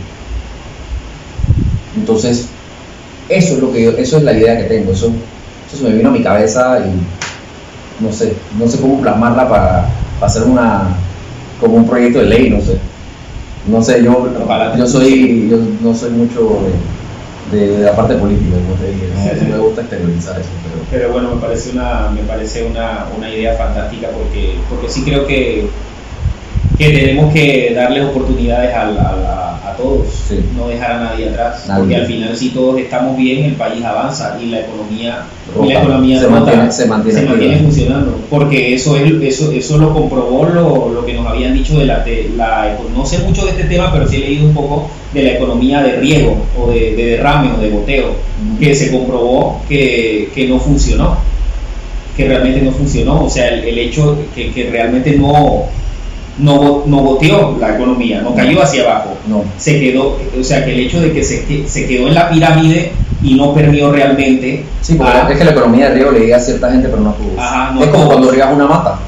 Entonces, 1.97 2.47
eso 3.29 3.55
es 3.55 3.61
lo 3.61 3.73
que 3.73 3.83
yo- 3.85 3.91
eso 3.97 4.17
es 4.19 4.23
la 4.25 4.33
idea 4.33 4.57
que 4.59 4.65
tengo. 4.65 4.93
Eso, 4.93 5.11
eso 5.69 5.77
se 5.77 5.85
me 5.85 5.97
vino 5.97 6.09
a 6.09 6.13
mi 6.13 6.23
cabeza 6.23 6.79
y 6.81 8.03
no 8.05 8.13
sé, 8.13 8.35
no 8.59 8.69
sé 8.69 8.81
cómo 8.81 9.01
plasmarla 9.01 9.49
para, 9.49 9.87
para 10.19 10.27
hacer 10.31 10.43
una 10.43 10.89
como 11.61 11.77
un 11.77 11.87
proyecto 11.87 12.19
de 12.19 12.27
ley, 12.27 12.51
no 12.51 12.61
sé. 12.61 12.79
No 13.67 13.81
sé, 13.83 14.03
yo, 14.03 14.29
yo 14.77 14.87
soy, 14.87 15.49
yo 15.49 15.57
no 15.83 15.95
soy 15.95 16.11
mucho 16.11 16.41
de, 16.65 16.73
de- 17.55 17.79
de 17.79 17.85
la 17.85 17.97
parte 17.97 18.15
política, 18.17 18.57
como 18.57 18.75
te 18.75 18.91
dije, 18.91 19.09
no, 19.09 19.43
no 19.45 19.51
me 19.57 19.59
gusta 19.59 19.81
exteriorizar 19.83 20.41
eso, 20.41 20.51
pero 20.63 20.85
Pero 20.91 21.13
bueno, 21.13 21.35
me 21.35 21.41
parece 21.41 21.73
una, 21.73 22.11
me 22.11 22.23
parece 22.25 22.65
una, 22.65 23.09
una 23.17 23.31
idea 23.35 23.55
fantástica 23.55 24.09
porque, 24.11 24.61
porque 24.69 24.89
sí 24.89 25.03
creo 25.05 25.27
que, 25.27 25.71
que 26.79 26.89
tenemos 26.91 27.33
que 27.33 27.73
darles 27.75 28.05
oportunidades 28.05 28.75
al- 28.75 28.99
a, 28.99 29.61
a 29.71 29.77
todos, 29.77 30.07
Sí. 30.29 30.41
no 30.57 30.69
dejar 30.69 30.93
a 30.93 31.01
nadie 31.05 31.29
atrás, 31.29 31.65
Nadie. 31.69 31.81
porque 31.81 31.97
al 31.97 32.07
final 32.07 32.37
si 32.37 32.49
todos 32.51 32.79
estamos 32.81 33.17
bien, 33.17 33.45
el 33.45 33.53
país 33.55 33.85
avanza 33.85 34.37
y 34.43 34.47
la 34.47 34.61
economía, 34.61 35.23
y 35.63 35.69
la 35.69 35.81
economía 35.81 36.19
Se 36.21 36.27
rota, 36.27 36.41
mantiene- 36.41 36.73
se 36.73 36.87
mantiene 36.87 37.21
activa. 37.31 37.57
funcionando, 37.59 38.19
porque 38.29 38.75
eso 38.75 38.97
es, 38.97 39.13
eso, 39.23 39.53
eso 39.53 39.79
lo 39.79 39.93
comprobó 39.95 40.47
lo, 40.47 40.89
lo 40.93 41.07
que 41.07 41.15
nos 41.15 41.27
habían 41.27 41.55
dicho 41.55 41.79
de 41.79 41.87
la, 41.87 42.01
de 42.05 42.31
la, 42.37 42.77
no 42.95 43.07
sé 43.07 43.19
mucho 43.19 43.45
de 43.45 43.51
este 43.53 43.65
tema, 43.65 43.93
pero 43.93 44.09
sí 44.09 44.17
he 44.17 44.21
leído 44.21 44.47
un 44.47 44.55
poco 44.55 44.91
de 45.13 45.23
la 45.23 45.31
economía 45.33 45.81
de 45.83 45.97
riego 46.01 46.37
o 46.61 46.71
de, 46.71 46.97
de 46.97 47.05
derrame 47.11 47.53
o 47.57 47.61
de 47.61 47.71
goteo 47.71 48.07
que 48.59 48.75
se 48.75 48.91
comprobó 48.91 49.61
que, 49.69 50.29
que 50.35 50.49
no 50.49 50.59
funcionó, 50.59 51.19
que 52.17 52.27
realmente 52.27 52.61
no 52.63 52.71
funcionó, 52.73 53.25
o 53.25 53.31
sea, 53.31 53.49
el, 53.49 53.65
el 53.65 53.79
hecho 53.79 54.19
que, 54.35 54.51
que 54.51 54.71
realmente 54.71 55.13
no, 55.17 55.65
no, 56.39 56.83
no 56.87 56.97
goteó 56.99 57.57
la 57.61 57.75
economía, 57.75 58.21
no 58.23 58.35
cayó 58.35 58.63
hacia 58.63 58.83
abajo, 58.83 59.11
no. 59.29 59.45
se 59.59 59.79
quedó, 59.81 60.19
o 60.39 60.43
sea, 60.45 60.65
que 60.65 60.73
el 60.73 60.81
hecho 60.81 61.01
de 61.01 61.13
que 61.13 61.23
se, 61.23 61.67
se 61.69 61.87
quedó 61.87 62.09
en 62.09 62.15
la 62.15 62.29
pirámide 62.29 62.93
y 63.23 63.35
no 63.35 63.55
permeó 63.55 63.91
realmente, 63.93 64.65
Sí, 64.81 64.95
porque 64.95 65.13
a- 65.13 65.29
es 65.31 65.39
que 65.39 65.45
la 65.45 65.53
economía 65.53 65.89
de 65.89 65.95
riego 65.95 66.11
le 66.11 66.21
llega 66.21 66.37
a 66.37 66.41
cierta 66.41 66.71
gente, 66.71 66.89
pero 66.89 67.03
no 67.03 67.11
a. 67.11 67.39
Ajá, 67.39 67.71
no 67.73 67.83
es 67.85 67.89
como 67.91 68.07
cuando 68.09 68.31
riegas 68.31 68.53
una 68.53 68.67
mata. 68.67 68.99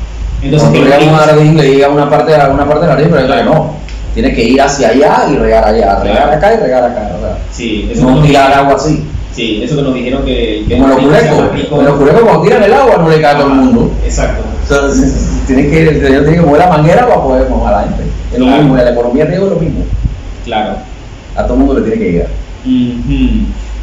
entonces 0.42 0.68
cuando 0.68 0.86
riegas 0.86 1.02
un 1.04 1.14
jardín 1.18 1.56
le 1.56 1.70
llega 1.74 1.86
a 1.86 1.90
una 1.90 2.08
parte 2.08 2.32
de 2.32 2.38
la, 2.38 2.48
una 2.50 2.66
parte 2.66 2.86
de 2.86 2.92
la 2.92 2.96
pero 2.96 3.36
que 3.36 3.44
no. 3.44 3.74
Tiene 4.14 4.32
que 4.34 4.44
ir 4.44 4.60
hacia 4.62 4.88
allá 4.88 5.26
y 5.30 5.36
regar 5.36 5.64
allá, 5.64 6.00
regar 6.00 6.16
Claro. 6.22 6.32
acá 6.38 6.54
y 6.54 6.56
regar 6.56 6.84
acá. 6.84 7.10
o 7.18 7.20
sea, 7.20 7.38
sí, 7.52 7.86
eso, 7.92 8.00
que 8.00 8.06
no 8.06 8.16
nos 8.16 8.26
tirar 8.26 8.46
dijeron, 8.46 8.64
agua 8.66 8.76
así. 8.76 9.04
sí, 9.34 9.60
eso 9.62 9.76
que 9.76 9.82
nos 9.82 9.94
dijeron 9.94 10.24
que, 10.24 10.64
que 10.66 10.74
Como 10.78 10.88
los 10.88 10.98
curecos. 11.00 11.84
Los 11.84 11.94
curecos 11.96 12.20
cuando 12.22 12.42
tiran 12.42 12.62
el 12.62 12.72
agua 12.72 12.96
no 12.96 13.08
le 13.10 13.20
cae 13.20 13.34
a 13.34 13.38
todo 13.38 13.48
el 13.48 13.54
mundo. 13.54 13.90
Exacto. 14.02 14.42
Entonces, 14.62 15.28
tiene 15.46 15.68
que, 15.68 15.88
el 15.88 16.00
señor 16.06 16.22
tiene 16.24 16.38
que 16.38 16.46
mover 16.46 16.60
la 16.60 16.68
manguera 16.68 17.06
para 17.06 17.22
poder 17.22 17.48
mojar 17.48 17.74
a 17.74 17.76
la 17.82 17.82
gente. 17.88 18.02
Es 18.32 18.38
lo 18.38 18.46
Claro. 18.46 18.62
mismo, 18.62 18.78
en 18.78 18.84
la 18.84 18.90
economía 18.90 19.24
de 19.26 19.34
es 19.34 19.40
lo 19.40 19.56
mismo. 19.56 19.84
Claro. 20.44 20.76
A 21.36 21.42
todo 21.44 21.54
el 21.54 21.58
mundo 21.60 21.80
le 21.80 21.88
tiene 21.88 22.04
que 22.04 22.12
llegar. 22.12 22.28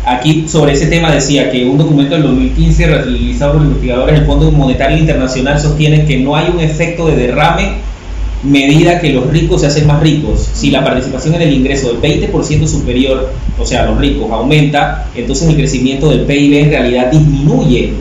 Aquí 0.06 0.45
sobre 0.49 0.73
ese 0.73 0.88
tema 0.88 1.11
decía 1.11 1.49
que 1.49 1.65
un 1.65 1.77
documento 1.77 2.15
del 2.15 2.23
2015 2.23 2.88
realizado 2.88 3.53
por 3.53 3.61
los 3.61 3.69
investigadores 3.69 4.19
del 4.19 4.26
Fondo 4.26 4.52
Monetario 4.52 4.98
Internacional 4.98 5.60
sostiene 5.60 6.06
que 6.06 6.18
no 6.18 6.35
hay 6.35 6.52
un 6.53 6.60
efecto 6.60 7.07
de 7.07 7.15
derrame 7.15 7.77
medida 8.44 8.99
que 8.99 9.14
los 9.14 9.27
ricos 9.27 9.61
se 9.61 9.68
hacen 9.68 9.88
más 9.88 10.02
ricos. 10.02 10.49
Si 10.53 10.72
la 10.72 10.84
participación 10.84 11.35
en 11.35 11.44
el 11.44 11.53
ingreso 11.53 11.94
del 11.94 12.02
20% 12.02 12.68
superior, 12.68 13.31
o 13.57 13.65
sea, 13.65 13.85
los 13.85 13.98
ricos, 13.98 14.30
aumenta, 14.31 15.07
entonces 15.15 15.48
el 15.48 15.56
crecimiento 15.56 16.10
del 16.10 16.22
PIB 16.26 16.64
en 16.64 16.69
realidad 16.69 17.10
disminuye 17.10 17.94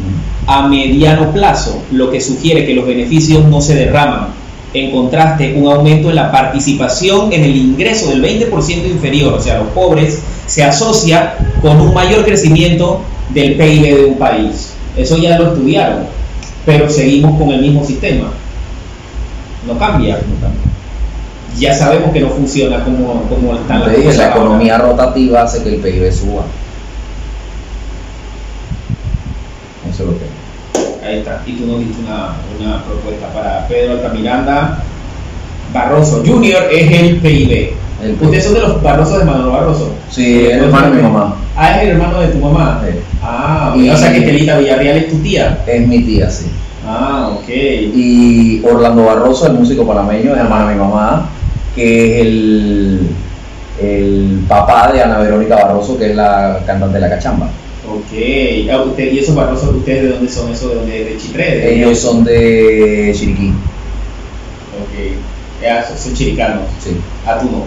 a 0.46 0.66
mediano 0.68 1.32
plazo, 1.32 1.82
lo 1.92 2.10
que 2.10 2.20
sugiere 2.20 2.66
que 2.66 2.74
los 2.74 2.86
beneficios 2.86 3.44
no 3.44 3.60
se 3.60 3.74
derraman. 3.74 4.28
En 4.74 4.90
contraste, 4.90 5.54
un 5.54 5.70
aumento 5.70 6.08
en 6.08 6.16
la 6.16 6.32
participación 6.32 7.32
en 7.32 7.44
el 7.44 7.54
ingreso 7.54 8.08
del 8.08 8.22
20% 8.22 8.86
inferior, 8.86 9.34
o 9.34 9.40
sea, 9.40 9.58
los 9.58 9.68
pobres, 9.68 10.22
se 10.46 10.64
asocia 10.64 11.34
con 11.60 11.80
un 11.80 11.92
mayor 11.92 12.24
crecimiento 12.24 13.02
del 13.34 13.56
PIB 13.56 13.96
de 13.96 14.04
un 14.06 14.18
país. 14.18 14.72
Eso 14.96 15.18
ya 15.18 15.38
lo 15.38 15.52
estudiaron, 15.52 16.06
pero 16.64 16.88
seguimos 16.88 17.38
con 17.38 17.50
el 17.50 17.60
mismo 17.60 17.84
sistema. 17.84 18.32
No 19.66 19.78
cambia. 19.78 20.18
Ya 21.58 21.74
sabemos 21.74 22.12
que 22.12 22.20
no 22.20 22.30
funciona 22.30 22.82
como, 22.82 23.24
como 23.24 23.54
están 23.54 23.80
las 23.80 24.16
la 24.16 24.30
economía 24.30 24.78
rotativa 24.78 25.42
hace 25.42 25.62
que 25.62 25.74
el 25.74 25.80
PIB 25.80 26.12
suba. 26.12 26.44
Eso 29.90 30.04
es 30.04 30.08
lo 30.08 30.14
Y 31.46 31.52
tú 31.52 31.66
nos 31.66 31.78
diste 31.80 32.02
una, 32.02 32.34
una 32.60 32.84
propuesta 32.84 33.26
para 33.32 33.66
Pedro 33.68 33.92
Altamiranda. 33.92 34.82
Barroso 35.72 36.22
Junior 36.26 36.64
es 36.70 36.90
el 37.00 37.16
PIB. 37.16 37.72
El 38.02 38.12
Ustedes 38.20 38.44
son 38.44 38.54
de 38.54 38.60
los 38.60 38.82
Barrosos 38.82 39.18
de 39.20 39.24
Manolo 39.24 39.52
Barroso. 39.52 39.92
Sí, 40.10 40.46
es 40.46 40.54
el 40.56 40.64
hermano 40.64 40.90
de 40.90 40.96
mi 40.96 41.02
mamá. 41.02 41.36
Ah, 41.56 41.76
es 41.76 41.82
el 41.84 41.88
hermano 41.90 42.20
de 42.20 42.28
tu 42.28 42.38
mamá. 42.38 42.82
Sí. 42.84 42.98
Ah, 43.22 43.74
Y- 43.76 43.88
o 43.88 43.96
sea 43.96 44.10
que 44.12 44.18
Estelita 44.18 44.58
Villarreal 44.58 44.96
es 44.98 45.08
tu 45.10 45.16
tía. 45.18 45.62
Es 45.66 45.86
mi 45.86 46.02
tía, 46.02 46.28
sí. 46.28 46.46
Ah, 46.86 47.30
ok. 47.36 47.48
Y 47.48 48.62
Orlando 48.64 49.04
Barroso, 49.04 49.46
el 49.46 49.52
músico 49.54 49.86
panameño, 49.86 50.32
es 50.34 50.38
hermano 50.40 50.68
de 50.68 50.74
mi 50.74 50.80
mamá, 50.80 51.28
que 51.76 52.20
es 52.20 52.26
el, 52.26 53.00
el 53.80 54.44
papá 54.48 54.90
de 54.92 55.02
Ana 55.02 55.18
Verónica 55.18 55.54
Barroso, 55.56 55.96
que 55.96 56.10
es 56.10 56.16
la 56.16 56.58
cantante 56.66 56.94
de 56.94 57.00
la 57.00 57.08
cachamba. 57.10 57.48
Ok. 57.94 58.70
Ah, 58.72 58.82
usted- 58.82 59.12
¿Y 59.12 59.18
esos 59.18 59.34
Barrosos, 59.34 59.74
ustedes 59.74 60.02
de 60.04 60.08
dónde 60.10 60.28
son? 60.30 60.50
¿Eso 60.52 60.68
de 60.68 60.74
dónde? 60.76 61.04
¿De 61.04 61.16
Chitré? 61.18 61.44
¿De 61.58 61.74
Ellos 61.76 61.98
son 61.98 62.24
de 62.24 63.12
Chiriquí, 63.16 63.48
Ok. 64.80 65.62
Ya, 65.62 65.86
son- 65.96 66.14
chiricanos. 66.14 66.62
sí. 66.82 66.90
Ah, 67.26 67.38
tú 67.40 67.48
no. 67.50 67.64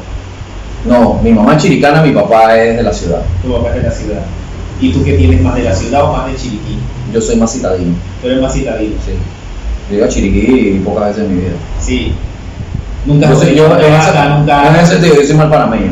No, 0.85 1.19
mi 1.23 1.31
mamá 1.31 1.55
es 1.55 1.63
chiricana, 1.63 2.01
mi 2.01 2.11
papá 2.11 2.55
es 2.57 2.77
de 2.77 2.83
la 2.83 2.93
ciudad. 2.93 3.21
Tu 3.43 3.51
papá 3.51 3.69
es 3.69 3.75
de 3.75 3.83
la 3.83 3.91
ciudad. 3.91 4.21
¿Y 4.81 4.91
tú 4.91 5.03
qué 5.03 5.13
tienes 5.13 5.41
más 5.41 5.55
de 5.55 5.63
la 5.63 5.73
ciudad 5.73 6.03
o 6.03 6.11
más 6.13 6.27
de 6.27 6.35
Chiriquí? 6.35 6.77
Yo 7.13 7.21
soy 7.21 7.37
más 7.37 7.51
citadino, 7.53 7.93
Tú 8.21 8.27
eres 8.27 8.41
más 8.41 8.53
citadino. 8.53 8.93
sí. 9.05 9.11
Yo 9.89 9.97
iba 9.97 10.05
a 10.05 10.09
Chiriquí 10.09 10.81
pocas 10.83 11.07
veces 11.09 11.23
en 11.23 11.35
mi 11.35 11.41
vida. 11.41 11.53
Sí. 11.79 12.11
Nunca 13.05 13.29
Yo, 13.29 13.35
soy, 13.39 13.55
yo, 13.55 13.67
nunca. 13.69 14.67
en 14.67 14.75
ese 14.75 14.91
sentido, 14.93 15.15
yo 15.15 15.23
soy 15.27 15.35
mal 15.35 15.49
panameño. 15.49 15.91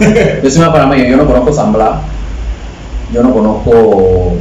yo 0.42 0.50
soy 0.50 0.60
mal 0.60 0.72
panameño, 0.72 1.04
yo 1.06 1.16
no 1.16 1.26
conozco 1.26 1.52
San 1.52 1.72
Blas, 1.72 2.00
yo 3.12 3.22
no 3.22 3.32
conozco 3.32 4.36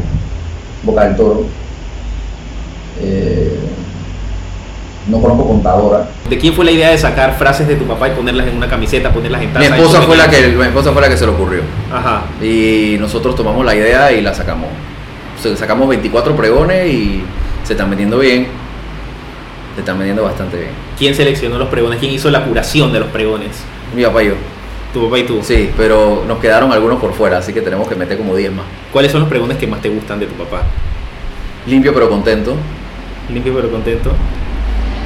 Boca 0.83 1.03
del 1.05 1.15
Toro, 1.15 1.45
eh, 3.01 3.59
no 5.07 5.19
conozco 5.21 5.47
Contadora. 5.47 6.07
¿De 6.29 6.37
quién 6.37 6.53
fue 6.53 6.63
la 6.65 6.71
idea 6.71 6.89
de 6.89 6.97
sacar 6.97 7.37
frases 7.37 7.67
de 7.67 7.75
tu 7.75 7.85
papá 7.85 8.07
y 8.07 8.11
ponerlas 8.11 8.47
en 8.47 8.55
una 8.55 8.67
camiseta, 8.69 9.11
ponerlas 9.11 9.41
en 9.41 9.47
Mi 9.49 9.53
taza? 9.53 9.75
esposa, 9.75 9.97
Eso 9.97 10.07
fue 10.07 10.17
la 10.17 10.29
que, 10.29 10.47
mi 10.47 10.63
esposa 10.63 10.91
fue 10.91 11.01
la 11.01 11.09
que 11.09 11.17
se 11.17 11.25
le 11.25 11.31
ocurrió. 11.31 11.61
Ajá. 11.91 12.23
Y 12.41 12.97
nosotros 12.99 13.35
tomamos 13.35 13.65
la 13.65 13.75
idea 13.75 14.11
y 14.11 14.21
la 14.21 14.33
sacamos. 14.33 14.69
O 15.37 15.41
sea, 15.41 15.55
sacamos 15.57 15.89
24 15.89 16.35
pregones 16.35 16.87
y 16.87 17.23
se 17.63 17.73
están 17.73 17.89
vendiendo 17.89 18.19
bien. 18.19 18.47
Se 19.75 19.81
están 19.81 19.97
vendiendo 19.97 20.23
bastante 20.23 20.57
bien. 20.57 20.69
¿Quién 20.97 21.15
seleccionó 21.15 21.57
los 21.57 21.69
pregones? 21.69 21.99
¿Quién 21.99 22.13
hizo 22.13 22.29
la 22.29 22.43
curación 22.45 22.93
de 22.93 22.99
los 22.99 23.09
pregones? 23.09 23.63
Mi 23.95 24.03
papá 24.03 24.23
y 24.23 24.27
yo. 24.27 24.33
Tu 24.93 25.03
papá 25.03 25.19
y 25.19 25.23
tú. 25.23 25.39
Sí, 25.41 25.69
pero 25.77 26.23
nos 26.27 26.39
quedaron 26.39 26.71
algunos 26.71 26.99
por 26.99 27.13
fuera, 27.13 27.37
así 27.37 27.53
que 27.53 27.61
tenemos 27.61 27.87
que 27.87 27.95
meter 27.95 28.17
como 28.17 28.35
10 28.35 28.51
más. 28.51 28.65
¿Cuáles 28.91 29.11
son 29.11 29.21
los 29.21 29.29
pregones 29.29 29.57
que 29.57 29.67
más 29.67 29.81
te 29.81 29.89
gustan 29.89 30.19
de 30.19 30.25
tu 30.25 30.33
papá? 30.33 30.63
Limpio 31.65 31.93
pero 31.93 32.09
contento. 32.09 32.55
Limpio 33.29 33.53
pero 33.55 33.69
contento. 33.69 34.11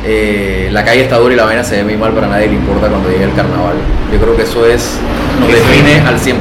Eh, 0.08 0.70
la 0.72 0.86
calle 0.86 1.02
está 1.02 1.18
dura 1.18 1.34
y 1.34 1.38
la 1.38 1.46
vaina 1.46 1.64
se 1.64 1.78
ve 1.78 1.84
muy 1.84 1.98
mal, 1.98 2.12
pero 2.14 2.28
a 2.28 2.30
nadie 2.30 2.48
le 2.48 2.56
importa 2.56 2.88
cuando 2.88 3.10
llegue 3.10 3.24
el 3.24 3.34
carnaval. 3.34 3.76
Yo 4.12 4.20
creo 4.20 4.36
que 4.36 4.44
eso 4.44 4.66
es 4.66 5.00
nos 5.40 5.50
define 5.50 6.00
al 6.02 6.20
100%. 6.20 6.36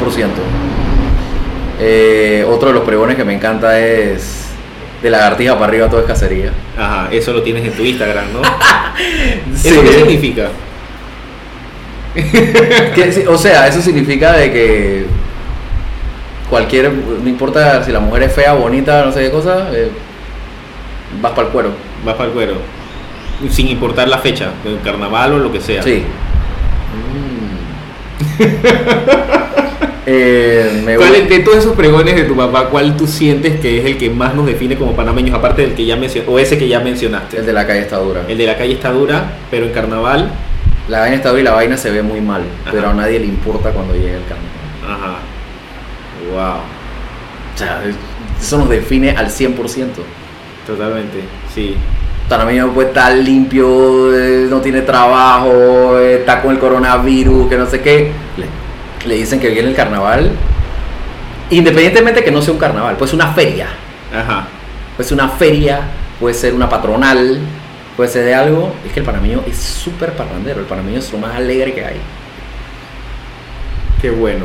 Eh, 1.81 2.47
otro 2.49 2.69
de 2.69 2.75
los 2.75 2.85
pregones 2.85 3.17
que 3.17 3.25
me 3.25 3.35
encanta 3.35 3.79
es 3.81 4.45
de 5.03 5.11
lagartija 5.11 5.55
para 5.55 5.67
arriba 5.67 5.89
todo 5.89 6.01
es 6.01 6.07
cacería. 6.07 6.53
Ajá, 6.79 7.09
eso 7.11 7.33
lo 7.33 7.43
tienes 7.43 7.65
en 7.65 7.73
tu 7.73 7.83
Instagram, 7.83 8.33
¿no? 8.33 8.43
Sí. 9.55 9.69
¿Eso 9.69 9.83
qué 9.83 9.93
significa? 9.93 10.49
Que 12.95 13.25
o 13.29 13.37
sea, 13.37 13.67
eso 13.67 13.81
significa 13.83 14.33
de 14.35 14.53
que 14.53 15.07
cualquier, 16.49 16.93
no 16.93 17.29
importa 17.29 17.83
si 17.83 17.91
la 17.91 18.01
mujer 18.01 18.23
es 18.25 18.33
fea, 18.33 18.53
bonita, 18.53 19.05
no 19.05 19.13
sé 19.13 19.21
qué 19.23 19.31
cosa, 19.31 19.69
eh, 19.73 19.91
vas 21.21 21.33
para 21.33 21.47
el 21.49 21.53
cuero. 21.53 21.71
Vas 22.05 22.15
para 22.15 22.29
el 22.29 22.35
cuero. 22.35 22.55
Sin 23.51 23.69
importar 23.69 24.09
la 24.09 24.19
fecha, 24.19 24.51
el 24.65 24.81
carnaval 24.83 25.33
o 25.35 25.39
lo 25.39 25.51
que 25.53 25.61
sea. 25.61 25.83
Sí. 25.83 26.05
Eh, 30.07 30.83
me 30.85 30.97
¿Cuál 30.97 31.13
voy- 31.13 31.23
de 31.23 31.39
todos 31.39 31.57
esos 31.57 31.75
pregones 31.75 32.15
de 32.15 32.25
tu 32.25 32.37
papá, 32.37 32.67
cuál 32.69 32.95
tú 32.95 33.07
sientes 33.07 33.59
que 33.59 33.79
es 33.79 33.87
el 33.87 33.97
que 33.97 34.11
más 34.11 34.35
nos 34.35 34.45
define 34.45 34.77
como 34.77 34.93
panameños, 34.95 35.35
aparte 35.35 35.63
del 35.63 35.73
que 35.73 35.87
ya 35.87 35.97
mencionaste, 35.97 36.31
o 36.31 36.39
ese 36.39 36.59
que 36.59 36.69
ya 36.69 36.81
mencionaste? 36.81 37.39
El 37.39 37.47
de 37.47 37.53
la 37.55 37.67
calle 37.67 37.81
está 37.81 37.97
dura. 37.97 38.21
El 38.29 38.37
de 38.37 38.45
la 38.47 38.59
calle 38.59 38.75
está 38.75 38.93
dura, 38.93 39.33
pero 39.51 39.65
en 39.65 39.73
carnaval, 39.73 40.31
La 40.89 41.01
vaina 41.01 41.17
está 41.17 41.31
dura 41.31 41.41
y 41.41 41.45
la 41.45 41.53
vaina 41.53 41.77
se 41.77 41.91
ve 41.91 42.03
muy 42.03 42.21
mal, 42.21 42.43
Ajá. 42.63 42.71
pero 42.73 42.91
a 42.91 42.95
nadie 42.95 43.19
le 43.19 43.27
importa 43.27 43.71
cuando 43.71 43.95
llegue 43.95 44.17
el 44.17 44.23
carnaval. 44.25 45.09
ajá. 45.09 45.17
Wow. 46.31 46.61
O 47.55 47.59
sea, 47.59 47.81
eso 48.41 48.59
nos 48.59 48.69
define 48.69 49.11
al 49.13 49.29
100%. 49.29 49.57
Totalmente, 50.67 51.21
sí. 51.55 51.77
Panameño 52.29 52.73
puede 52.73 52.89
estar 52.89 53.13
limpio, 53.15 54.15
eh, 54.15 54.47
no 54.49 54.61
tiene 54.61 54.81
trabajo, 54.83 55.99
eh, 55.99 56.17
está 56.21 56.41
con 56.43 56.53
el 56.53 56.59
coronavirus, 56.59 57.49
que 57.49 57.57
no 57.57 57.67
sé 57.67 57.81
qué. 57.81 58.13
Le, 58.37 58.47
le 59.09 59.15
dicen 59.17 59.39
que 59.41 59.51
viene 59.51 59.69
el 59.69 59.75
carnaval. 59.75 60.31
Independientemente 61.51 62.25
que 62.25 62.31
no 62.31 62.41
sea 62.43 62.55
un 62.55 62.59
carnaval, 62.59 62.97
puede 62.97 63.11
ser 63.11 63.21
una 63.21 63.33
feria. 63.33 63.69
Ajá. 64.13 64.47
Puede 64.97 65.09
ser 65.09 65.19
una 65.19 65.29
feria, 65.29 65.81
puede 66.19 66.35
ser 66.35 66.55
una 66.55 66.69
patronal, 66.69 67.39
puede 67.97 68.11
ser 68.11 68.25
de 68.25 68.35
algo. 68.35 68.73
Es 68.87 68.93
que 68.93 69.01
el 69.01 69.07
panameño 69.07 69.43
es 69.47 69.57
súper 69.57 70.13
parrandero. 70.13 70.61
El 70.61 70.67
panameño 70.67 70.99
es 70.99 71.13
lo 71.13 71.19
más 71.19 71.35
alegre 71.37 71.73
que 71.75 71.85
hay. 71.85 71.97
Qué 74.01 74.11
bueno. 74.11 74.45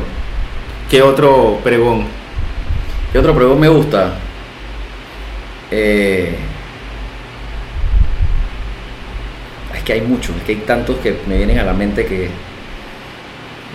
¿Qué 0.90 1.02
otro 1.02 1.60
pregón? 1.62 2.06
¿Qué 3.12 3.18
otro 3.18 3.34
pregón 3.34 3.60
me 3.60 3.68
gusta? 3.68 4.14
Eh, 5.70 6.36
es 9.76 9.82
que 9.84 9.92
hay 9.92 10.00
muchos, 10.00 10.34
es 10.36 10.42
que 10.42 10.52
hay 10.52 10.58
tantos 10.58 10.96
que 10.98 11.20
me 11.26 11.36
vienen 11.36 11.58
a 11.58 11.64
la 11.64 11.72
mente 11.72 12.04
que. 12.06 12.28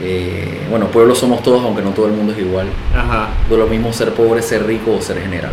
eh, 0.02 0.62
bueno, 0.70 0.88
pueblos 0.88 1.18
somos 1.20 1.42
todos, 1.42 1.64
aunque 1.64 1.82
no 1.82 1.92
todo 1.92 2.08
el 2.08 2.14
mundo 2.14 2.34
es 2.34 2.40
igual. 2.40 2.68
Ajá. 2.94 3.30
No 3.48 3.56
es 3.56 3.60
lo 3.60 3.68
mismo 3.68 3.94
ser 3.94 4.14
pobre, 4.14 4.42
ser 4.42 4.66
rico 4.66 4.96
o 4.96 5.02
ser 5.02 5.22
general. 5.22 5.52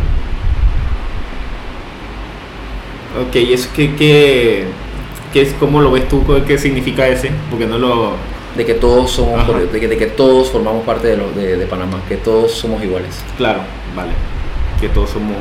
Ok, 3.21 3.35
¿y 3.35 3.53
eso 3.53 3.69
qué, 3.75 3.95
qué, 3.95 4.65
qué 5.31 5.41
es, 5.43 5.53
cómo 5.59 5.81
lo 5.81 5.91
ves 5.91 6.07
tú? 6.07 6.23
¿Qué 6.47 6.57
significa 6.57 7.07
ese? 7.07 7.31
Porque 7.49 7.65
no 7.67 7.77
lo... 7.77 8.11
De 8.57 8.65
que 8.65 8.75
todos 8.75 9.09
somos, 9.11 9.47
de 9.71 9.79
que, 9.79 9.87
de 9.87 9.97
que 9.97 10.05
todos 10.05 10.49
formamos 10.51 10.83
parte 10.83 11.07
de, 11.07 11.17
lo- 11.17 11.31
de, 11.31 11.57
de 11.57 11.65
Panamá, 11.65 11.99
que 12.07 12.17
todos 12.17 12.51
somos 12.51 12.83
iguales, 12.83 13.23
Claro, 13.35 13.61
vale. 13.95 14.11
Que 14.79 14.89
todos 14.89 15.09
somos... 15.09 15.35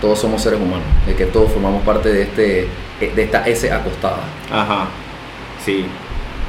todos 0.00 0.18
somos 0.18 0.40
seres 0.42 0.58
humanos, 0.58 0.86
de 1.06 1.14
que 1.14 1.26
todos 1.26 1.50
formamos 1.52 1.82
parte 1.82 2.10
de 2.10 2.22
este, 2.22 2.68
de 3.00 3.22
esta 3.22 3.46
S 3.46 3.70
acostada. 3.70 4.20
Ajá. 4.50 4.86
Sí. 5.64 5.84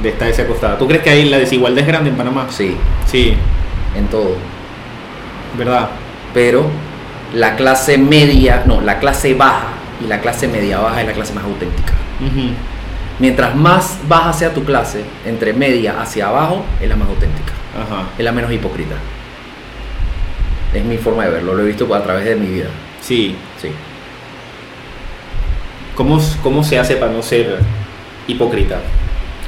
De 0.02 0.10
esta 0.10 0.28
ese 0.30 0.44
acostada. 0.44 0.78
¿Tú 0.78 0.88
crees 0.88 1.04
que 1.04 1.10
ahí 1.10 1.26
la 1.30 1.38
desigualdad 1.38 1.82
es 1.82 1.88
grande 1.88 2.10
en 2.10 2.16
Panamá? 2.16 2.48
Sí, 2.50 2.76
Sí, 3.06 3.36
en 3.96 4.08
todo. 4.08 4.36
¿verdad? 5.58 5.90
Pero 6.34 6.64
la 7.36 7.56
clase 7.56 7.98
media, 7.98 8.64
no, 8.66 8.82
la 8.82 9.00
clase 9.00 9.34
baja 9.34 9.68
y 10.02 10.08
la 10.08 10.20
clase 10.22 10.48
media 10.48 10.80
baja 10.80 11.02
es 11.02 11.08
la 11.08 11.14
clase 11.14 11.34
más 11.34 11.44
auténtica. 11.44 11.94
Mientras 13.20 13.56
más 13.56 14.00
baja 14.08 14.34
sea 14.34 14.54
tu 14.54 14.64
clase, 14.64 15.04
entre 15.26 15.54
media 15.54 16.02
hacia 16.02 16.28
abajo, 16.30 16.64
es 16.82 16.90
la 16.90 16.96
más 16.96 17.08
auténtica, 17.10 17.54
Ajá. 17.80 18.08
es 18.18 18.24
la 18.26 18.32
menos 18.32 18.52
hipócrita. 18.52 18.96
Es 20.74 20.84
mi 20.84 20.98
forma 20.98 21.26
de 21.26 21.30
verlo, 21.32 21.54
lo 21.54 21.62
he 21.62 21.66
visto 21.68 21.94
a 21.94 22.02
través 22.02 22.26
de 22.26 22.36
mi 22.36 22.48
vida. 22.48 22.70
Sí. 23.02 23.36
Sí. 23.62 23.70
¿Cómo, 25.96 26.20
¿Cómo 26.42 26.64
se 26.64 26.80
hace 26.80 26.96
para 26.96 27.12
no 27.12 27.22
ser 27.22 27.60
hipócrita? 28.28 28.80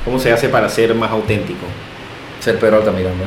¿Cómo 0.03 0.19
se 0.19 0.31
hace 0.31 0.49
para 0.49 0.69
ser 0.69 0.93
más 0.93 1.09
auténtico? 1.09 1.65
Ser 2.39 2.59
Pedro 2.59 2.77
Altamiranda, 2.77 3.25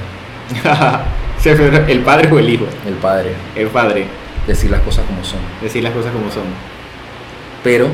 Ser 1.41 1.61
¿El 1.89 2.01
padre 2.01 2.31
o 2.33 2.39
el 2.39 2.49
hijo? 2.49 2.67
el 2.87 2.95
padre, 2.95 3.33
El 3.57 3.67
padre. 3.69 4.07
decir 4.47 4.71
las 4.71 4.81
cosas 4.83 5.05
como 5.07 5.25
son. 5.25 5.41
Decir 5.61 5.83
las 5.83 5.93
cosas 5.93 6.13
como 6.13 6.31
son. 6.31 6.45
Pero 7.65 7.89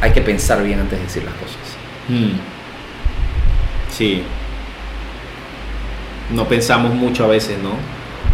hay 0.00 0.12
que 0.12 0.20
pensar 0.20 0.62
bien 0.62 0.80
antes 0.80 0.98
de 0.98 1.04
decir 1.04 1.24
las 1.24 1.34
cosas. 1.34 1.56
Mm. 2.08 2.32
Sí. 3.90 4.22
No 6.34 6.46
pensamos 6.48 6.94
mucho 6.94 7.24
a 7.24 7.28
veces, 7.28 7.58
¿no? 7.62 7.70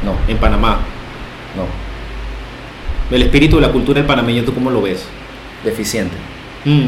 No, 0.05 0.17
En 0.29 0.39
Panamá. 0.39 0.79
no, 1.57 1.65
El 3.15 3.23
espíritu 3.23 3.57
de 3.57 3.63
la 3.63 3.73
cultura 3.73 3.99
del 3.99 4.07
panameño, 4.07 4.45
¿tú 4.45 4.55
cómo 4.55 4.71
lo 4.71 4.83
ves? 4.83 5.05
deficiente. 5.65 6.15
Mm. 6.65 6.87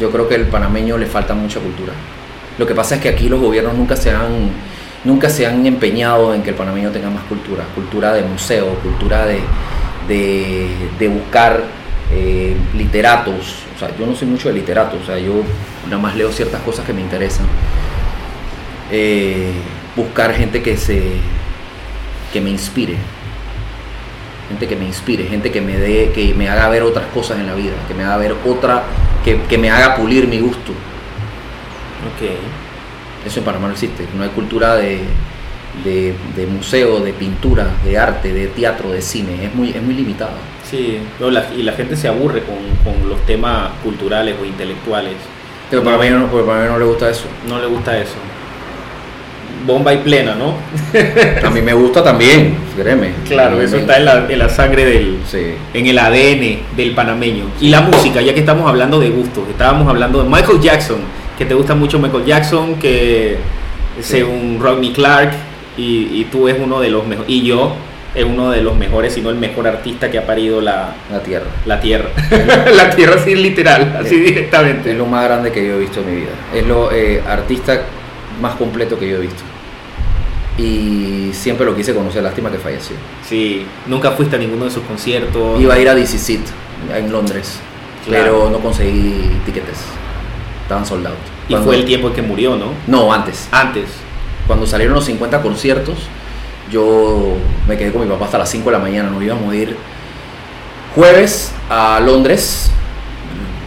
Yo 0.00 0.10
creo 0.10 0.28
que 0.28 0.34
al 0.34 0.46
panameño 0.46 0.98
le 0.98 1.06
falta 1.06 1.32
mucha 1.32 1.60
cultura. 1.60 1.92
Lo 2.58 2.66
que 2.66 2.74
pasa 2.74 2.96
es 2.96 3.00
que 3.00 3.08
aquí 3.08 3.28
los 3.28 3.40
gobiernos 3.40 3.74
nunca 3.74 3.94
se 3.96 4.10
han, 4.10 4.50
nunca 5.04 5.30
se 5.30 5.46
han 5.46 5.64
empeñado 5.64 6.34
en 6.34 6.42
que 6.42 6.50
el 6.50 6.56
panameño 6.56 6.90
tenga 6.90 7.08
más 7.08 7.22
cultura. 7.24 7.64
Cultura 7.74 8.12
de 8.12 8.22
museo, 8.22 8.74
cultura 8.82 9.26
de, 9.26 9.40
de, 10.08 10.68
de 10.98 11.08
buscar 11.08 11.62
eh, 12.12 12.56
literatos. 12.74 13.64
O 13.74 13.78
sea, 13.78 13.96
yo 13.98 14.06
no 14.06 14.14
soy 14.14 14.28
mucho 14.28 14.48
de 14.48 14.54
literatos, 14.54 15.02
o 15.02 15.06
sea, 15.06 15.18
yo 15.18 15.42
nada 15.84 16.00
más 16.00 16.16
leo 16.16 16.32
ciertas 16.32 16.60
cosas 16.62 16.84
que 16.86 16.92
me 16.92 17.00
interesan. 17.00 17.46
Eh, 18.90 19.52
buscar 19.94 20.32
gente 20.34 20.62
que 20.62 20.76
se 20.76 21.02
que 22.32 22.40
me 22.40 22.50
inspire 22.50 22.96
gente 24.48 24.68
que 24.68 24.76
me 24.76 24.84
inspire, 24.84 25.24
gente 25.24 25.50
que 25.50 25.60
me 25.60 25.76
dé, 25.76 26.12
que 26.14 26.34
me 26.34 26.48
haga 26.48 26.68
ver 26.68 26.82
otras 26.82 27.06
cosas 27.06 27.38
en 27.38 27.46
la 27.46 27.54
vida, 27.54 27.72
que 27.88 27.94
me 27.94 28.04
haga 28.04 28.16
ver 28.16 28.34
otra, 28.46 28.84
que, 29.24 29.42
que 29.42 29.58
me 29.58 29.70
haga 29.70 29.96
pulir 29.96 30.28
mi 30.28 30.38
gusto. 30.38 30.72
Ok. 32.14 33.26
Eso 33.26 33.40
en 33.40 33.44
Panamá 33.44 33.66
no 33.66 33.72
existe. 33.72 34.06
No 34.16 34.22
hay 34.22 34.28
cultura 34.30 34.76
de, 34.76 35.00
de, 35.84 36.14
de 36.36 36.46
museo, 36.46 37.00
de 37.00 37.12
pintura, 37.12 37.68
de 37.84 37.98
arte, 37.98 38.32
de 38.32 38.46
teatro, 38.48 38.90
de 38.90 39.00
cine. 39.02 39.44
Es 39.44 39.54
muy, 39.54 39.70
es 39.70 39.82
muy 39.82 39.94
limitado. 39.94 40.32
Sí, 40.68 40.98
no, 41.20 41.30
la- 41.30 41.46
y 41.56 41.62
la 41.62 41.72
gente 41.72 41.96
se 41.96 42.08
aburre 42.08 42.42
con, 42.42 42.56
con 42.84 43.08
los 43.08 43.20
temas 43.26 43.70
culturales 43.84 44.34
o 44.40 44.44
intelectuales. 44.44 45.14
Pero 45.70 45.82
para 45.84 45.98
mí 45.98 46.08
no, 46.10 46.26
para 46.28 46.60
mí 46.62 46.68
no 46.68 46.78
le 46.78 46.84
gusta 46.84 47.10
eso. 47.10 47.24
No 47.48 47.58
le 47.60 47.66
gusta 47.66 47.96
eso. 47.98 48.14
Bomba 49.66 49.92
y 49.94 49.98
plena, 49.98 50.34
¿no? 50.36 50.54
A 51.44 51.50
mí 51.50 51.60
me 51.60 51.72
gusta 51.72 52.04
también, 52.04 52.56
créeme. 52.76 53.10
Claro, 53.26 53.60
eso 53.60 53.76
está 53.78 53.96
en 53.96 54.04
la, 54.04 54.26
en 54.28 54.38
la 54.38 54.48
sangre 54.48 54.84
del, 54.84 55.18
Sí. 55.26 55.40
en 55.74 55.86
el 55.86 55.98
ADN 55.98 56.58
del 56.76 56.92
panameño. 56.94 57.46
Y 57.60 57.68
la 57.70 57.80
música, 57.80 58.20
ya 58.20 58.32
que 58.32 58.40
estamos 58.40 58.68
hablando 58.68 59.00
de 59.00 59.10
gustos, 59.10 59.42
estábamos 59.48 59.88
hablando 59.88 60.22
de 60.22 60.28
Michael 60.28 60.60
Jackson, 60.60 60.98
que 61.36 61.44
te 61.46 61.54
gusta 61.54 61.74
mucho 61.74 61.98
Michael 61.98 62.24
Jackson, 62.24 62.76
que 62.76 63.38
según 64.00 64.58
Rodney 64.60 64.92
Clark, 64.92 65.32
y, 65.76 66.20
y 66.20 66.26
tú 66.30 66.48
es 66.48 66.56
uno 66.58 66.80
de 66.80 66.90
los 66.90 67.06
mejores, 67.06 67.30
y 67.30 67.42
yo 67.42 67.74
es 68.14 68.24
uno 68.24 68.50
de 68.50 68.62
los 68.62 68.74
mejores, 68.76 69.12
si 69.12 69.20
no 69.20 69.28
el 69.30 69.36
mejor 69.36 69.66
artista 69.68 70.10
que 70.10 70.16
ha 70.18 70.26
parido 70.26 70.60
la, 70.62 70.94
La 71.12 71.20
tierra. 71.22 71.46
la 71.66 71.80
tierra. 71.80 72.08
la 72.74 72.90
tierra 72.90 73.16
así 73.20 73.34
literal, 73.34 73.94
así 74.00 74.14
Es 74.16 74.24
directamente. 74.24 74.94
lo 74.94 75.04
más 75.06 75.24
grande 75.24 75.52
que 75.52 75.66
yo 75.66 75.74
he 75.74 75.78
visto 75.80 76.00
en 76.00 76.10
mi 76.10 76.16
vida. 76.22 76.30
Es 76.54 76.66
lo 76.66 76.90
eh, 76.92 77.22
artista 77.28 77.82
más 78.40 78.54
completo 78.54 78.98
que 78.98 79.08
yo 79.08 79.16
he 79.16 79.20
visto. 79.20 79.42
Y 80.58 81.30
siempre 81.34 81.66
lo 81.66 81.76
quise 81.76 81.94
conocer, 81.94 82.22
lástima 82.22 82.50
que 82.50 82.56
falleció. 82.58 82.96
Sí, 83.28 83.66
nunca 83.86 84.12
fuiste 84.12 84.36
a 84.36 84.38
ninguno 84.38 84.64
de 84.64 84.70
sus 84.70 84.82
conciertos. 84.84 85.60
Iba 85.60 85.74
a 85.74 85.78
ir 85.78 85.88
a 85.88 85.94
DC 85.94 86.16
Seat 86.18 86.40
en 86.94 87.12
Londres, 87.12 87.58
Claro. 88.06 88.24
pero 88.24 88.50
no 88.50 88.58
conseguí 88.60 89.12
tiquetes. 89.44 89.76
Estaban 90.62 90.86
soldados. 90.86 91.18
y 91.48 91.54
fue 91.56 91.76
el 91.76 91.84
tiempo 91.84 92.08
en 92.08 92.14
que 92.14 92.22
murió, 92.22 92.56
¿no? 92.56 92.72
No, 92.86 93.12
antes. 93.12 93.48
Antes. 93.52 93.84
Cuando 94.46 94.66
salieron 94.66 94.94
los 94.94 95.04
50 95.04 95.42
conciertos, 95.42 95.96
yo 96.70 97.36
me 97.68 97.76
quedé 97.76 97.92
con 97.92 98.02
mi 98.02 98.08
papá 98.08 98.26
hasta 98.26 98.38
las 98.38 98.48
5 98.50 98.66
de 98.70 98.72
la 98.76 98.78
mañana. 98.82 99.10
Nos 99.10 99.22
íbamos 99.22 99.52
a 99.52 99.56
ir 99.56 99.76
jueves 100.94 101.52
a 101.68 102.00
Londres. 102.00 102.70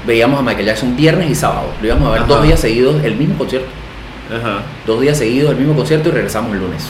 Veíamos 0.07 0.39
a 0.39 0.41
Michael 0.43 0.65
Jackson 0.65 0.95
viernes 0.95 1.29
y 1.29 1.35
sábado. 1.35 1.67
Lo 1.81 1.87
íbamos 1.87 2.07
a 2.07 2.11
ver 2.11 2.19
Ajá. 2.21 2.27
dos 2.27 2.43
días 2.43 2.59
seguidos, 2.59 3.03
el 3.03 3.15
mismo 3.15 3.37
concierto. 3.37 3.67
Ajá. 4.29 4.61
Dos 4.87 5.01
días 5.01 5.17
seguidos, 5.17 5.51
el 5.51 5.57
mismo 5.57 5.75
concierto 5.75 6.09
y 6.09 6.11
regresamos 6.13 6.53
el 6.53 6.59
lunes. 6.59 6.83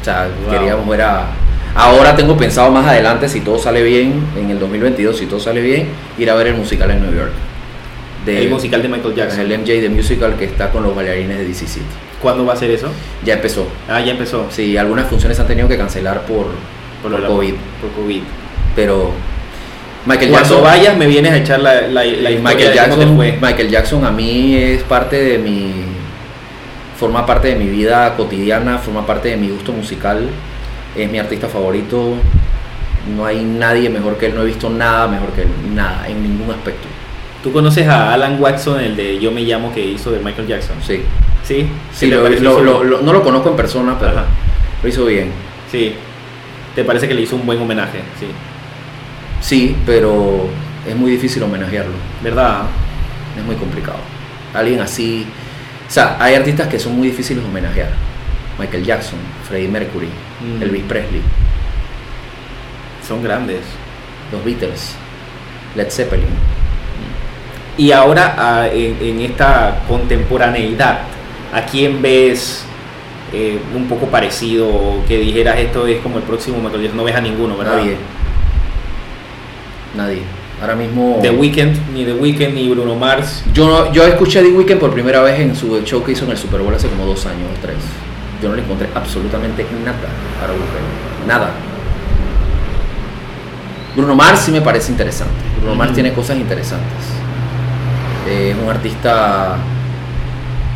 O 0.00 0.04
sea, 0.04 0.28
Wow. 0.44 0.50
queríamos 0.52 0.88
ver 0.88 1.02
a... 1.02 1.26
Ahora 1.74 2.16
tengo 2.16 2.36
pensado 2.36 2.70
más 2.70 2.86
adelante, 2.86 3.28
si 3.28 3.40
todo 3.42 3.58
sale 3.58 3.82
bien, 3.82 4.24
en 4.36 4.50
el 4.50 4.58
2022, 4.58 5.16
si 5.16 5.26
todo 5.26 5.38
sale 5.38 5.60
bien, 5.60 5.88
ir 6.18 6.28
a 6.30 6.34
ver 6.34 6.48
el 6.48 6.54
musical 6.54 6.90
en 6.90 7.02
New 7.02 7.14
York. 7.14 7.30
De- 8.26 8.42
el 8.42 8.50
musical 8.50 8.82
de 8.82 8.88
Michael 8.88 9.14
Jackson. 9.14 9.40
El 9.40 9.58
MJ 9.58 9.80
de 9.80 9.88
Musical 9.88 10.36
que 10.36 10.44
está 10.44 10.70
con 10.70 10.82
los 10.82 10.94
bailarines 10.94 11.38
de 11.38 11.44
DC 11.46 11.66
City. 11.66 11.86
¿Cuándo 12.20 12.44
va 12.44 12.52
a 12.52 12.56
ser 12.56 12.70
eso? 12.70 12.88
Ya 13.24 13.34
empezó. 13.34 13.66
Ah, 13.88 14.00
ya 14.00 14.12
empezó. 14.12 14.46
Sí, 14.50 14.76
algunas 14.76 15.06
funciones 15.08 15.40
han 15.40 15.46
tenido 15.46 15.68
que 15.68 15.78
cancelar 15.78 16.22
por, 16.26 16.46
Por, 17.02 17.18
la- 17.18 17.26
COVID. 17.26 17.54
Por 17.80 17.90
COVID. 18.04 18.22
Pero 18.76 19.10
Michael 20.06 20.30
Cuando 20.30 20.48
Jackson, 20.48 20.62
vayas 20.64 20.96
me 20.96 21.06
vienes 21.06 21.32
a 21.32 21.36
echar 21.38 21.60
la, 21.60 21.82
la, 21.82 22.02
Michael, 22.04 22.72
Jackson 22.74 23.16
fue. 23.16 23.38
Michael 23.40 23.70
Jackson 23.70 24.04
a 24.04 24.10
mí 24.10 24.54
es 24.54 24.82
parte 24.82 25.16
de 25.16 25.38
mi. 25.38 25.72
Forma 26.98 27.24
parte 27.24 27.48
de 27.48 27.56
mi 27.56 27.66
vida 27.66 28.14
cotidiana, 28.16 28.76
forma 28.78 29.06
parte 29.06 29.30
de 29.30 29.36
mi 29.38 29.48
gusto 29.48 29.72
musical. 29.72 30.28
Es 30.94 31.10
mi 31.10 31.18
artista 31.18 31.48
favorito. 31.48 32.14
No 33.16 33.24
hay 33.24 33.42
nadie 33.42 33.88
mejor 33.88 34.18
que 34.18 34.26
él, 34.26 34.34
no 34.34 34.42
he 34.42 34.46
visto 34.46 34.68
nada 34.68 35.08
mejor 35.08 35.30
que 35.30 35.42
él, 35.42 35.48
nada, 35.74 36.06
en 36.06 36.22
ningún 36.22 36.50
aspecto. 36.54 36.86
¿Tú 37.42 37.52
conoces 37.52 37.88
a 37.88 38.12
Alan 38.12 38.40
Watson, 38.40 38.80
el 38.80 38.96
de 38.96 39.18
Yo 39.18 39.30
me 39.32 39.40
llamo 39.42 39.72
que 39.72 39.84
hizo 39.84 40.10
de 40.10 40.18
Michael 40.20 40.46
Jackson? 40.46 40.76
Sí, 40.86 41.00
Sí. 41.42 41.66
sí 41.92 42.08
¿Te 42.10 42.16
lo- 42.16 42.22
pareció 42.22 42.44
lo- 42.44 42.58
su- 42.58 42.64
lo- 42.64 42.84
lo- 42.84 43.00
no 43.02 43.12
lo 43.12 43.22
conozco 43.22 43.48
en 43.50 43.56
persona, 43.56 43.96
pero 43.98 44.12
Ajá. 44.12 44.24
lo 44.82 44.88
hizo 44.88 45.04
bien. 45.06 45.30
Sí. 45.70 45.94
¿Te 46.74 46.84
parece 46.84 47.08
que 47.08 47.14
le 47.14 47.22
hizo 47.22 47.36
un 47.36 47.46
buen 47.46 47.58
homenaje? 47.60 48.00
Sí. 48.18 48.26
Sí, 49.40 49.76
pero 49.86 50.48
es 50.86 50.94
muy 50.94 51.10
difícil 51.12 51.42
homenajearlo. 51.42 51.94
¿Verdad? 52.22 52.62
Es 53.38 53.42
muy 53.44 53.56
complicado. 53.56 53.98
Alguien 54.52 54.80
así. 54.80 55.24
O 55.88 55.90
sea, 55.90 56.16
hay 56.20 56.34
artistas 56.34 56.68
que 56.68 56.78
son 56.78 56.94
muy 56.96 57.08
difíciles 57.08 57.42
de 57.42 57.48
homenajear. 57.48 57.88
Michael 58.58 58.84
Jackson, 58.84 59.18
Freddie 59.48 59.68
Mercury, 59.68 60.08
Mm. 60.40 60.62
Elvis 60.62 60.82
Presley. 60.84 61.22
Son 63.06 63.22
grandes. 63.22 63.60
Los 64.30 64.44
Beatles, 64.44 64.94
Led 65.74 65.90
Zeppelin. 65.90 66.26
Y 67.80 67.92
ahora 67.92 68.34
ah, 68.36 68.68
en, 68.70 68.98
en 69.00 69.20
esta 69.22 69.80
contemporaneidad, 69.88 70.98
¿a 71.50 71.62
quién 71.62 72.02
ves 72.02 72.62
eh, 73.32 73.58
un 73.74 73.86
poco 73.88 74.04
parecido 74.04 74.68
o 74.68 75.02
que 75.08 75.16
dijeras 75.18 75.58
esto 75.58 75.86
es 75.86 76.00
como 76.00 76.18
el 76.18 76.24
próximo 76.24 76.58
Michael? 76.60 76.94
No 76.94 77.04
ves 77.04 77.14
a 77.16 77.22
ninguno, 77.22 77.56
¿verdad? 77.56 77.76
Nadie. 77.78 77.96
Nadie. 79.96 80.22
Ahora 80.60 80.74
mismo. 80.74 81.20
The 81.22 81.30
Weeknd, 81.30 81.74
ni 81.94 82.04
The 82.04 82.12
Weeknd, 82.12 82.52
ni 82.54 82.68
Bruno 82.68 82.94
Mars. 82.96 83.44
Yo, 83.54 83.66
no- 83.66 83.90
yo 83.94 84.04
escuché 84.04 84.40
a 84.40 84.42
The 84.42 84.50
Weeknd 84.50 84.78
por 84.78 84.92
primera 84.92 85.22
vez 85.22 85.40
en 85.40 85.56
su 85.56 85.80
show 85.86 86.04
que 86.04 86.12
hizo 86.12 86.26
en 86.26 86.32
el 86.32 86.36
Super 86.36 86.60
Bowl 86.60 86.74
hace 86.74 86.86
como 86.88 87.06
dos 87.06 87.24
años 87.24 87.48
o 87.56 87.60
tres. 87.62 87.78
Yo 88.42 88.50
no 88.50 88.56
le 88.56 88.62
encontré 88.62 88.88
absolutamente 88.94 89.64
nada 89.86 89.96
a 90.42 90.46
The 90.46 90.52
Weeknd. 90.52 91.26
Nada. 91.26 91.50
Bruno 93.96 94.14
Mars 94.14 94.40
sí 94.40 94.52
me 94.52 94.60
parece 94.60 94.92
interesante. 94.92 95.32
Bruno 95.60 95.74
Mars 95.76 95.94
tiene 95.94 96.12
cosas 96.12 96.36
interesantes. 96.36 97.19
Eh, 98.30 98.50
es 98.50 98.56
un 98.62 98.70
artista 98.70 99.56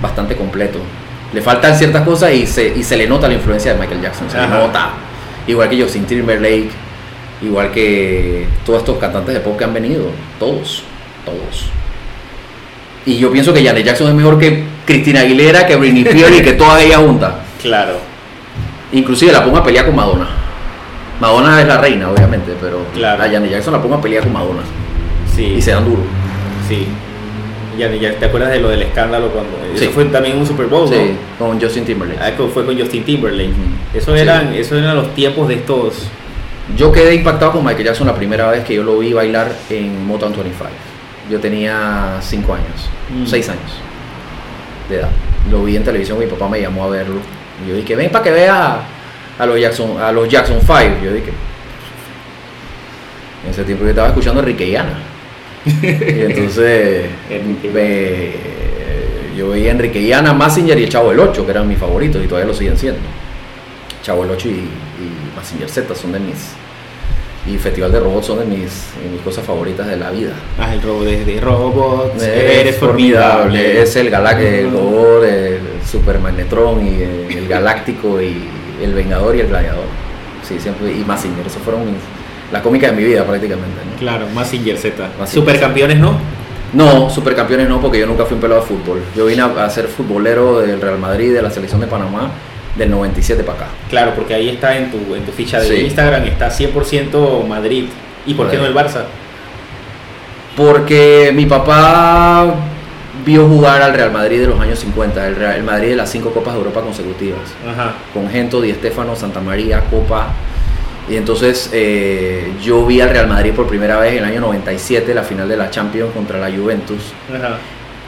bastante 0.02 0.36
completo. 0.36 0.78
Le 1.32 1.40
faltan 1.40 1.74
ciertas 1.76 2.02
cosas 2.02 2.32
y 2.32 2.46
se, 2.46 2.68
y 2.76 2.82
se 2.82 2.96
le 2.96 3.06
nota 3.06 3.28
la 3.28 3.34
influencia 3.34 3.72
de 3.74 3.80
Michael 3.80 4.00
Jackson. 4.02 4.28
Se 4.30 4.40
le 4.40 4.46
nota. 4.48 4.90
Igual 5.46 5.68
que 5.68 5.80
Justin 5.82 6.04
Timberlake. 6.04 6.70
Igual 7.42 7.70
que 7.72 8.46
todos 8.64 8.80
estos 8.80 8.98
cantantes 8.98 9.34
de 9.34 9.40
pop 9.40 9.56
que 9.58 9.64
han 9.64 9.74
venido. 9.74 10.06
Todos. 10.38 10.82
Todos. 11.24 11.66
Y 13.06 13.18
yo 13.18 13.30
pienso 13.30 13.52
que 13.52 13.62
Janet 13.64 13.84
Jackson 13.84 14.08
es 14.08 14.14
mejor 14.14 14.38
que 14.38 14.64
Christina 14.86 15.20
Aguilera, 15.20 15.66
que 15.66 15.76
Britney 15.76 16.02
Spears 16.06 16.38
y 16.38 16.42
que 16.42 16.52
todas 16.54 16.82
ellas 16.82 16.98
juntas. 16.98 17.34
Claro. 17.64 17.94
Inclusive 18.92 19.32
la 19.32 19.42
pongo 19.42 19.56
a 19.56 19.64
pelear 19.64 19.86
con 19.86 19.96
Madonna. 19.96 20.28
Madonna 21.18 21.62
es 21.62 21.66
la 21.66 21.78
reina, 21.78 22.10
obviamente, 22.10 22.52
pero 22.60 22.84
Claro. 22.94 23.22
a 23.22 23.26
Janet 23.26 23.50
Jackson 23.50 23.72
la 23.72 23.80
pongo 23.80 23.94
a 23.94 24.00
pelear 24.02 24.22
con 24.22 24.34
Madonna. 24.34 24.60
Sí. 25.34 25.54
Y 25.56 25.62
se 25.62 25.70
dan 25.70 25.84
duro. 25.86 26.02
Sí. 26.68 26.86
Ya, 27.78 27.90
ya 27.90 28.14
te 28.18 28.26
acuerdas 28.26 28.50
de 28.50 28.60
lo 28.60 28.68
del 28.68 28.82
escándalo 28.82 29.28
cuando. 29.30 29.50
Sí. 29.74 29.84
Eso 29.84 29.92
fue 29.92 30.04
también 30.06 30.36
un 30.38 30.46
Super 30.46 30.66
Bowl, 30.66 30.88
Sí, 30.88 31.16
¿no? 31.40 31.46
con 31.46 31.60
Justin 31.60 31.84
Timberlake. 31.84 32.20
Ah, 32.22 32.30
fue 32.52 32.64
con 32.64 32.78
Justin 32.78 33.04
Timberlake. 33.04 33.50
Ujú. 33.50 33.98
Eso 33.98 34.14
Sí. 34.14 34.20
eran, 34.22 34.54
eso 34.54 34.76
eran 34.78 34.94
los 34.96 35.14
tiempos 35.14 35.48
de 35.48 35.54
estos. 35.54 36.08
Yo 36.76 36.92
quedé 36.92 37.14
impactado 37.16 37.52
con 37.52 37.64
Michael 37.64 37.84
Jackson 37.86 38.06
la 38.06 38.14
primera 38.14 38.48
vez 38.50 38.64
que 38.64 38.74
yo 38.74 38.84
lo 38.84 38.98
vi 38.98 39.12
bailar 39.12 39.52
en 39.70 40.06
Motown 40.06 40.32
25. 40.32 40.70
Yo 41.30 41.40
tenía 41.40 42.18
5 42.20 42.54
años, 42.54 42.88
Mm. 43.10 43.26
6 43.26 43.48
años 43.48 43.72
de 44.88 44.96
edad. 44.96 45.10
Lo 45.50 45.64
vi 45.64 45.76
en 45.76 45.84
televisión, 45.84 46.18
mi 46.18 46.26
papá 46.26 46.48
me 46.48 46.60
llamó 46.60 46.84
a 46.84 46.88
verlo. 46.88 47.16
Y 47.64 47.70
yo 47.70 47.76
dije, 47.76 47.96
ven 47.96 48.10
para 48.10 48.24
que 48.24 48.30
veas 48.30 48.76
a 49.38 49.46
los 49.46 49.58
Jackson, 49.60 50.00
a 50.00 50.12
los 50.12 50.28
Jackson 50.28 50.58
5. 50.60 50.96
Yo 51.04 51.12
dije, 51.12 51.32
en 53.44 53.50
ese 53.50 53.64
tiempo 53.64 53.84
yo 53.84 53.90
estaba 53.90 54.08
escuchando 54.08 54.40
a 54.40 54.42
Enrique 54.42 54.70
Llana. 54.70 54.98
y 55.82 56.20
entonces 56.20 57.06
me- 57.72 58.54
yo 59.36 59.48
veía 59.50 59.72
Enrique 59.72 60.02
Llana, 60.06 60.32
Massinger 60.32 60.78
y 60.78 60.84
el 60.84 60.88
Chavo 60.88 61.10
del 61.10 61.18
8, 61.20 61.44
que 61.44 61.50
eran 61.50 61.66
mis 61.66 61.78
favoritos 61.78 62.22
y 62.24 62.28
todavía 62.28 62.46
lo 62.46 62.54
siguen 62.54 62.78
siendo. 62.78 63.00
Chavo 64.02 64.24
el 64.24 64.30
8 64.30 64.48
y, 64.48 64.52
y 64.52 64.68
Massinger 65.36 65.68
Z 65.68 65.94
son 65.94 66.12
de 66.12 66.20
mis. 66.20 66.52
Y 67.46 67.58
Festival 67.58 67.92
de 67.92 68.00
Robots 68.00 68.26
son 68.26 68.38
de 68.38 68.46
mis, 68.46 68.62
de 69.02 69.10
mis 69.12 69.20
cosas 69.22 69.44
favoritas 69.44 69.86
de 69.86 69.96
la 69.98 70.10
vida. 70.10 70.32
Ah, 70.58 70.72
el 70.72 70.80
robo 70.80 71.04
de, 71.04 71.24
de 71.26 71.40
robots. 71.40 72.22
Es 72.22 72.60
eres 72.60 72.76
formidable. 72.76 73.82
Es 73.82 73.96
el 73.96 74.08
Galac, 74.08 74.38
el 74.40 74.70
robot, 74.70 75.24
el 75.24 75.58
Super 75.86 76.20
Magnetron 76.20 76.86
y 76.86 77.02
el, 77.02 77.26
el 77.36 77.48
Galáctico 77.48 78.20
y 78.22 78.44
el 78.82 78.94
Vengador 78.94 79.36
y 79.36 79.40
el 79.40 79.48
Gladiador. 79.48 79.84
Sí, 80.48 80.58
siempre. 80.58 80.90
Y 80.92 81.04
Massinger, 81.04 81.46
esos 81.46 81.60
fueron 81.60 81.84
mis, 81.84 81.96
la 82.52 82.62
cómica 82.62 82.88
de 82.90 82.92
mi 82.96 83.04
vida 83.04 83.24
prácticamente. 83.24 83.80
¿no? 83.90 83.98
Claro, 83.98 84.26
Massinger 84.34 84.76
Z. 84.78 84.96
Mazinger 85.18 85.28
Supercampeones, 85.28 85.98
¿no? 85.98 86.18
No, 86.72 87.08
supercampeones 87.08 87.68
no, 87.68 87.80
porque 87.80 88.00
yo 88.00 88.06
nunca 88.06 88.24
fui 88.24 88.34
un 88.34 88.40
pelado 88.40 88.60
de 88.60 88.66
fútbol. 88.66 89.00
Yo 89.16 89.26
vine 89.26 89.42
a, 89.42 89.46
a 89.64 89.70
ser 89.70 89.86
futbolero 89.86 90.60
del 90.60 90.80
Real 90.80 90.98
Madrid, 90.98 91.32
de 91.32 91.40
la 91.40 91.50
selección 91.50 91.80
de 91.80 91.86
Panamá, 91.86 92.30
del 92.76 92.90
97 92.90 93.44
para 93.44 93.58
acá. 93.58 93.66
Claro, 93.88 94.12
porque 94.16 94.34
ahí 94.34 94.48
está 94.48 94.76
en 94.76 94.90
tu, 94.90 95.14
en 95.14 95.24
tu 95.24 95.30
ficha 95.30 95.60
de 95.60 95.68
Sí. 95.68 95.84
Instagram, 95.84 96.24
está 96.24 96.48
100% 96.50 97.46
Madrid. 97.46 97.84
¿Y 98.26 98.34
por 98.34 98.50
qué 98.50 98.56
no 98.56 98.66
el 98.66 98.74
Barça? 98.74 99.04
Porque 100.56 101.32
mi 101.34 101.46
papá 101.46 102.54
vio 103.24 103.46
jugar 103.48 103.82
al 103.82 103.92
Real 103.94 104.12
Madrid 104.12 104.40
de 104.40 104.46
los 104.46 104.60
años 104.60 104.78
50, 104.80 105.26
el, 105.28 105.36
Real- 105.36 105.56
el 105.56 105.62
Madrid 105.64 105.88
de 105.90 105.96
las 105.96 106.10
cinco 106.10 106.30
Copas 106.32 106.54
de 106.54 106.58
Europa 106.60 106.80
consecutivas, 106.80 107.40
Ajá. 107.68 107.94
con 108.12 108.28
Gento, 108.28 108.60
Di 108.60 108.72
Stéfano, 108.72 109.16
Santa 109.16 109.40
María, 109.40 109.80
Copa. 109.90 110.28
Y 111.08 111.16
entonces 111.16 111.68
eh, 111.72 112.52
yo 112.62 112.86
vi 112.86 113.00
al 113.00 113.10
Real 113.10 113.26
Madrid 113.28 113.52
por 113.52 113.66
primera 113.66 113.98
vez 113.98 114.12
en 114.12 114.18
el 114.18 114.24
año 114.24 114.40
97, 114.40 115.12
la 115.14 115.22
final 115.22 115.48
de 115.48 115.56
la 115.56 115.70
Champions 115.70 116.12
contra 116.14 116.38
la 116.38 116.50
Juventus, 116.56 117.12
Ajá. 117.28 117.58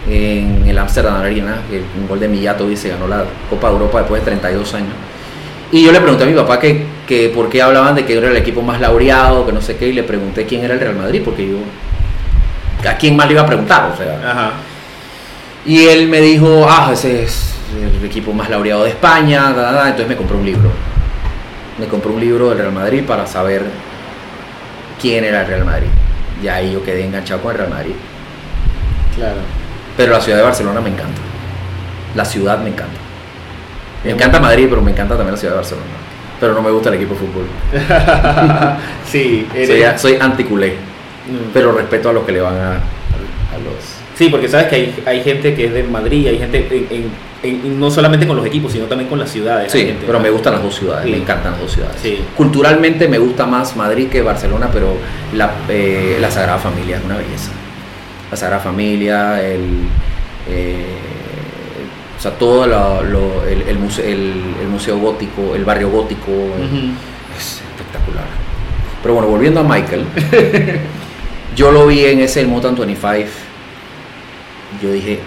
en 0.08 0.64
el 0.66 0.78
Amsterdam 0.78 1.16
Arena, 1.16 1.58
un 2.00 2.08
gol 2.08 2.20
de 2.20 2.28
Mijatovic 2.28 2.78
se 2.78 2.88
ganó 2.88 3.06
la 3.06 3.24
Copa 3.50 3.68
de 3.68 3.74
Europa 3.74 3.98
después 3.98 4.22
de 4.22 4.30
32 4.30 4.74
años. 4.74 4.92
Y 5.72 5.84
yo 5.84 5.92
le 5.92 6.00
pregunté 6.00 6.24
a 6.24 6.26
mi 6.26 6.32
papá 6.34 6.58
que, 6.58 6.86
que 7.06 7.28
por 7.28 7.50
qué 7.50 7.60
hablaban 7.60 7.94
de 7.96 8.06
que 8.06 8.16
era 8.16 8.28
el 8.30 8.36
equipo 8.36 8.62
más 8.62 8.80
laureado, 8.80 9.44
que 9.44 9.52
no 9.52 9.60
sé 9.60 9.76
qué, 9.76 9.88
y 9.88 9.92
le 9.92 10.02
pregunté 10.04 10.46
quién 10.46 10.64
era 10.64 10.72
el 10.74 10.80
Real 10.80 10.94
Madrid, 10.96 11.20
porque 11.24 11.46
yo, 11.46 11.58
¿a 12.88 12.96
quién 12.96 13.14
más 13.14 13.26
le 13.26 13.32
iba 13.34 13.42
a 13.42 13.46
preguntar? 13.46 13.90
O 13.92 13.96
sea, 13.96 14.20
Ajá. 14.30 14.52
y 15.66 15.84
él 15.86 16.08
me 16.08 16.20
dijo, 16.22 16.66
ah, 16.66 16.90
ese 16.94 17.24
es 17.24 17.52
el 18.00 18.06
equipo 18.06 18.32
más 18.32 18.48
laureado 18.48 18.84
de 18.84 18.90
España, 18.90 19.52
da, 19.52 19.62
da, 19.62 19.72
da. 19.72 19.82
entonces 19.88 20.08
me 20.08 20.16
compré 20.16 20.36
un 20.38 20.46
libro. 20.46 20.70
Me 21.78 21.86
compré 21.86 22.10
un 22.10 22.20
libro 22.20 22.48
del 22.50 22.58
Real 22.58 22.72
Madrid 22.72 23.04
para 23.06 23.26
saber 23.26 23.62
quién 25.00 25.24
era 25.24 25.42
el 25.42 25.46
Real 25.46 25.64
Madrid. 25.64 25.88
Y 26.42 26.48
ahí 26.48 26.72
yo 26.72 26.82
quedé 26.84 27.04
enganchado 27.04 27.40
con 27.42 27.52
el 27.52 27.58
Real 27.58 27.70
Madrid. 27.70 27.94
Claro. 29.14 29.36
Pero 29.96 30.12
la 30.12 30.20
ciudad 30.20 30.38
de 30.38 30.44
Barcelona 30.44 30.80
me 30.80 30.90
encanta. 30.90 31.20
La 32.14 32.24
ciudad 32.24 32.58
me 32.58 32.68
encanta. 32.70 32.96
Me 34.04 34.10
encanta 34.12 34.40
Madrid, 34.40 34.66
pero 34.68 34.80
me 34.82 34.90
encanta 34.90 35.14
también 35.16 35.32
la 35.32 35.38
ciudad 35.38 35.54
de 35.54 35.58
Barcelona. 35.58 35.86
Pero 36.38 36.52
no 36.54 36.62
me 36.62 36.70
gusta 36.70 36.90
el 36.90 36.96
equipo 36.96 37.14
de 37.14 37.20
fútbol. 37.20 37.46
sí, 39.06 39.46
Soy, 39.52 39.62
eres- 39.62 40.00
soy 40.00 40.16
anticulé, 40.20 40.74
Mm. 41.26 41.50
pero 41.52 41.72
respeto 41.72 42.10
a 42.10 42.12
los 42.12 42.24
que 42.24 42.30
le 42.30 42.40
van 42.40 42.54
a, 42.54 42.70
a 42.74 43.58
los... 43.58 43.74
Sí, 44.16 44.28
porque 44.28 44.48
sabes 44.48 44.68
que 44.68 44.76
hay, 44.76 45.02
hay 45.06 45.24
gente 45.24 45.54
que 45.56 45.64
es 45.66 45.72
de 45.74 45.82
Madrid, 45.82 46.28
hay 46.28 46.38
gente 46.38 46.68
en, 46.70 46.86
en- 46.96 47.10
en- 47.48 47.78
no 47.80 47.90
solamente 47.90 48.26
con 48.26 48.36
los 48.36 48.46
equipos, 48.46 48.72
sino 48.72 48.86
también 48.86 49.08
con 49.08 49.18
las 49.18 49.30
ciudades. 49.30 49.70
Sí, 49.72 49.78
gente, 49.86 50.02
pero 50.06 50.18
¿no? 50.18 50.24
me 50.24 50.30
gustan 50.30 50.52
las 50.54 50.62
dos 50.62 50.74
ciudades, 50.74 51.04
Sí. 51.04 51.10
me 51.10 51.16
encantan 51.18 51.52
las 51.52 51.60
dos 51.60 51.72
ciudades. 51.72 51.96
Sí. 52.02 52.20
Culturalmente 52.36 53.08
me 53.08 53.18
gusta 53.18 53.46
más 53.46 53.76
Madrid 53.76 54.08
que 54.08 54.22
Barcelona, 54.22 54.68
pero 54.72 54.96
la, 55.34 55.50
eh, 55.68 56.18
la 56.20 56.30
Sagrada 56.30 56.58
Familia 56.58 56.96
es 56.98 57.04
una 57.04 57.16
belleza. 57.16 57.50
La 58.30 58.36
Sagrada 58.36 58.60
Familia, 58.62 59.40
el, 59.42 59.84
eh, 60.48 60.84
o 62.18 62.20
sea, 62.20 62.32
todo 62.32 62.66
lo- 62.66 63.02
lo- 63.02 63.44
el, 63.46 63.62
el 63.62 63.78
museo, 63.78 64.04
el, 64.04 64.32
el 64.62 64.68
museo 64.68 64.98
gótico, 64.98 65.54
el 65.54 65.64
barrio 65.64 65.90
gótico, 65.90 66.30
Ujú. 66.32 66.90
es 67.38 67.60
espectacular. 67.70 68.24
Pero 69.02 69.14
bueno, 69.14 69.28
volviendo 69.28 69.60
a 69.60 69.62
Michael, 69.62 70.04
yo 71.56 71.70
lo 71.70 71.86
vi 71.86 72.04
en 72.06 72.20
ese 72.20 72.40
el 72.40 72.48
Motown 72.48 72.74
25. 72.74 73.28
Yo 74.82 74.90
dije, 74.92 75.20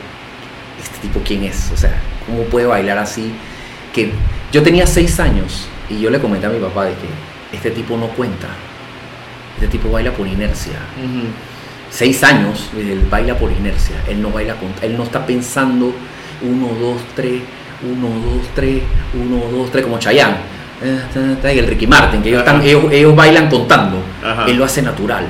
¿este 0.81 0.97
tipo 1.07 1.21
quién 1.25 1.43
es? 1.45 1.71
O 1.73 1.77
sea, 1.77 1.93
¿cómo 2.29 2.43
puede 2.43 2.65
bailar 2.65 2.97
así? 2.97 3.31
Que 3.93 4.11
yo 4.51 4.63
tenía 4.63 4.85
seis 4.85 5.19
años 5.19 5.67
y 5.89 5.99
yo 5.99 6.09
le 6.09 6.19
comenté 6.19 6.47
a 6.47 6.49
mi 6.49 6.59
papá 6.59 6.85
de 6.85 6.91
que 6.91 7.55
este 7.55 7.71
tipo 7.71 7.97
no 7.97 8.07
cuenta. 8.09 8.47
Este 9.55 9.67
tipo 9.67 9.91
baila 9.91 10.11
por 10.11 10.27
inercia. 10.27 10.79
Seis 11.89 12.23
años, 12.23 12.69
él 12.77 13.05
baila 13.09 13.37
por 13.37 13.51
inercia. 13.51 13.95
Él 14.07 14.21
no 14.21 14.29
baila 14.29 14.55
con, 14.55 14.69
él 14.81 14.95
no 14.95 15.03
está 15.03 15.25
pensando 15.25 15.93
uno, 16.41 16.67
dos, 16.79 17.01
tres, 17.15 17.41
uno, 17.83 18.07
dos, 18.07 18.47
tres, 18.55 18.81
uno, 19.13 19.43
dos, 19.51 19.71
tres, 19.71 19.83
como 19.83 19.97
Chayanne. 19.99 20.37
Y 20.81 21.57
el 21.57 21.67
Ricky 21.67 21.87
Martin, 21.87 22.21
que 22.21 22.29
ellos, 22.29 22.39
están, 22.39 22.61
ellos, 22.61 22.85
ellos 22.91 23.15
bailan 23.15 23.49
contando. 23.49 23.97
Ajá. 24.23 24.45
Él 24.47 24.55
lo 24.55 24.63
hace 24.63 24.81
natural. 24.81 25.25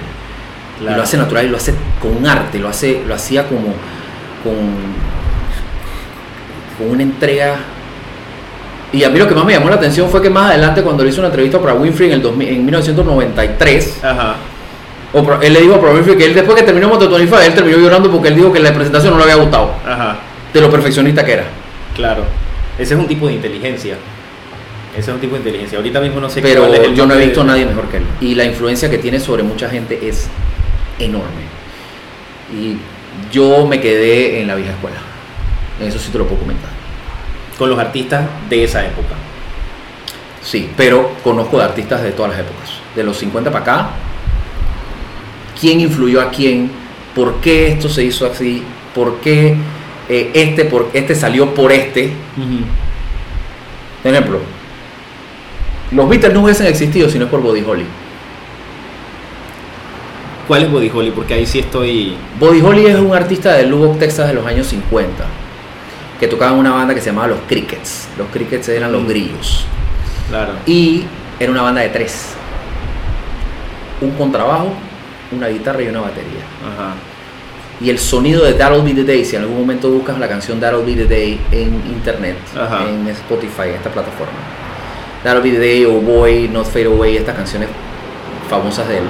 Claro. 0.78 0.94
Y 0.94 0.98
lo 0.98 1.04
hace 1.04 1.18
natural 1.18 1.46
y 1.46 1.50
lo 1.50 1.58
hace 1.58 1.74
con 2.00 2.26
arte, 2.26 2.60
lo 2.60 2.70
hace, 2.70 3.02
lo 3.06 3.16
hacía 3.16 3.48
como 3.48 3.74
con, 4.44 5.19
con 6.80 6.90
una 6.90 7.04
entrega. 7.04 7.58
Y 8.92 9.04
a 9.04 9.10
mí 9.12 9.20
lo 9.20 9.28
que 9.28 9.36
más 9.36 9.46
me 9.46 9.54
llamó 9.54 9.70
la 9.70 9.76
atención 9.76 10.10
fue 10.10 10.20
que 10.22 10.32
más 10.32 10.50
adelante 10.50 10.82
cuando 10.82 11.04
le 11.04 11.10
hizo 11.12 11.20
una 11.22 11.28
entrevista 11.28 11.60
para 11.60 11.76
Winfrey 11.76 12.08
en, 12.08 12.14
el 12.16 12.22
2000 12.24 12.48
en 12.48 12.66
1993, 12.66 14.00
Ajá. 14.04 14.36
Oprah- 15.14 15.40
él 15.44 15.54
le 15.54 15.62
dijo 15.62 15.76
a 15.76 15.78
Oprah 15.78 15.92
Winfrey 15.92 16.18
que 16.18 16.26
él 16.26 16.34
después 16.34 16.58
que 16.58 16.64
terminó 16.64 16.88
Moto 16.90 17.08
25, 17.08 17.40
él 17.40 17.54
terminó 17.54 17.78
llorando 17.78 18.10
porque 18.12 18.30
él 18.30 18.36
dijo 18.36 18.52
que 18.52 18.60
la 18.60 18.74
presentación 18.74 19.12
no 19.14 19.18
le 19.20 19.24
había 19.32 19.36
gustado, 19.44 19.74
Ajá. 19.88 20.18
de 20.52 20.62
lo 20.62 20.72
perfeccionista 20.72 21.24
que 21.24 21.34
era. 21.34 21.44
Claro. 21.96 22.24
Ese 22.80 22.94
es 22.96 23.00
un 23.00 23.08
tipo 23.08 23.28
de 23.28 23.34
inteligencia. 23.34 23.96
Ese 24.98 25.12
es 25.12 25.16
un 25.16 25.20
tipo 25.22 25.34
de 25.34 25.40
inteligencia. 25.42 25.78
Ahorita 25.78 26.00
mismo 26.00 26.20
no 26.20 26.30
sé 26.30 26.42
Pero 26.42 26.62
cuál 26.62 26.74
es 26.76 26.80
el 26.88 26.96
yo 26.96 27.06
no 27.06 27.14
he 27.14 27.18
visto 27.26 27.42
a 27.42 27.44
nadie 27.44 27.66
mejor 27.66 27.86
que 27.90 27.98
él. 27.98 28.04
Y 28.22 28.34
la 28.36 28.46
influencia 28.46 28.90
que 28.90 28.98
tiene 28.98 29.20
sobre 29.20 29.44
mucha 29.44 29.70
gente 29.70 30.00
es 30.02 30.28
enorme. 30.98 31.44
Y 32.52 32.78
yo 33.32 33.68
me 33.68 33.80
quedé 33.80 34.42
en 34.42 34.48
la 34.48 34.56
vieja 34.56 34.72
escuela. 34.72 34.98
Eso 35.82 36.00
sí 36.00 36.12
te 36.12 36.18
lo 36.18 36.26
puedo 36.26 36.42
comentar. 36.42 36.70
Con 37.58 37.70
los 37.70 37.80
artistas 37.80 38.26
de 38.50 38.64
esa 38.64 38.86
época. 38.86 39.16
Sí, 40.42 40.70
pero 40.76 41.12
conozco 41.24 41.58
de 41.58 41.66
artistas 41.66 42.02
de 42.02 42.12
todas 42.12 42.32
las 42.32 42.40
épocas. 42.42 42.70
de 42.96 43.04
los 43.04 43.18
50 43.18 43.52
para 43.52 43.64
acá, 43.64 43.90
quién 45.60 45.80
influyó 45.80 46.22
a 46.22 46.30
quién, 46.32 46.72
por 47.14 47.36
qué 47.36 47.72
esto 47.74 47.88
se 47.88 48.04
hizo 48.04 48.26
así, 48.26 48.64
por 48.96 49.20
qué 49.20 49.56
eh, 50.10 50.32
este, 50.34 50.66
por, 50.66 50.90
este 50.94 51.14
salió 51.14 51.54
por 51.54 51.72
este. 51.72 52.12
Por 54.02 54.12
ejemplo, 54.12 54.40
los 55.92 56.10
Beatles 56.10 56.34
no 56.34 56.44
hubiesen 56.44 56.68
existido 56.68 57.10
si 57.10 57.20
no 57.20 57.26
es 57.26 57.32
por 57.32 57.42
Buddy 57.42 57.64
Holly. 57.64 57.86
¿Cuál 60.48 60.64
es 60.64 60.72
Body 60.72 60.92
Holly? 60.94 61.12
Porque 61.12 61.36
ahí 61.36 61.46
sí 61.46 61.60
estoy. 61.60 62.16
Buddy 62.40 62.62
Holly 62.62 62.86
es 62.88 62.96
un 62.96 63.14
artista 63.14 63.54
de 63.54 63.68
Lubbock, 63.68 64.00
Texas 64.00 64.30
de 64.30 64.34
los 64.34 64.46
años 64.48 64.66
50, 64.66 65.26
que 66.20 66.28
tocaba 66.28 66.52
en 66.52 66.60
una 66.60 66.72
banda 66.72 66.94
que 66.94 67.00
se 67.02 67.08
llamaba 67.08 67.28
Los 67.30 67.40
Crickets. 67.48 68.10
Los 68.18 68.28
Crickets 68.28 68.68
eran 68.70 68.91
los 68.91 69.08
grillos. 69.08 69.66
Claro. 70.30 70.54
Y 70.66 71.06
era 71.40 71.52
una 71.52 71.62
banda 71.62 71.82
de 71.82 71.90
tres. 71.90 72.34
Un 74.02 74.12
contrabajo, 74.12 74.74
una 75.32 75.48
guitarra 75.48 75.82
y 75.82 75.88
una 75.88 76.02
batería. 76.02 76.44
Ajá. 76.62 76.94
Y 77.82 77.90
el 77.90 77.98
sonido 77.98 78.44
de 78.44 78.54
That'll 78.54 78.84
Be 78.84 78.94
The 78.94 79.06
Day, 79.06 79.24
si 79.24 79.38
en 79.38 79.44
algún 79.44 79.60
momento 79.60 79.90
buscas 79.90 80.20
la 80.20 80.28
canción 80.28 80.60
That'll 80.60 80.86
Be 80.86 80.96
The 80.96 81.06
Day 81.06 81.40
en 81.52 81.76
internet, 81.88 82.36
Ajá. 82.54 82.84
en 82.90 83.08
Spotify, 83.08 83.70
en 83.70 83.76
esta 83.76 83.90
plataforma. 83.90 84.34
That'll 85.24 85.41
Be 85.41 85.52
The 85.52 85.60
Day 85.60 85.86
o 85.86 85.94
Boy, 86.02 86.50
Not 86.50 86.66
Fade 86.66 86.86
Away, 86.86 87.18
estas 87.18 87.36
canciones 87.36 87.70
famosas 88.50 88.88
de 88.90 88.98
él. 88.98 89.04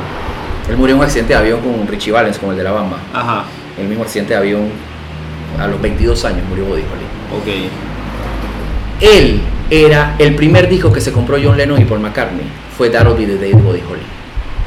Él 0.69 0.77
murió 0.77 0.94
en 0.94 0.99
un 0.99 1.06
accidente 1.06 1.34
de 1.34 1.40
avión 1.40 1.61
con 1.61 1.88
Richie 1.88 2.11
Valens, 2.11 2.38
como 2.38 2.52
el 2.52 2.57
de 2.60 2.64
la 2.64 2.72
Bamba. 2.72 2.98
Ajá. 3.11 3.45
El 3.80 3.88
mismo 3.88 4.03
accidente 4.03 4.34
de 4.34 4.40
avión 4.40 4.69
a 5.57 5.67
los 5.67 5.81
22 5.81 6.26
años 6.26 6.41
murió 6.49 6.65
Buddy 6.65 6.81
Holly. 6.81 7.39
Ok. 7.41 7.69
Él 9.01 9.41
era 9.69 10.15
el 10.19 10.35
primer 10.35 10.67
disco 10.69 10.91
que 10.91 10.99
se 11.01 11.11
compró 11.11 11.38
John 11.41 11.57
Lennon 11.57 11.81
y 11.81 11.85
Paul 11.85 11.99
McCartney. 12.01 12.45
Fue 12.77 12.89
That'll 12.89 13.15
Be 13.15 13.26
The 13.26 13.38
Day 13.38 13.51
de 13.53 13.61
Buddy 13.61 13.80
Holly. 13.89 14.01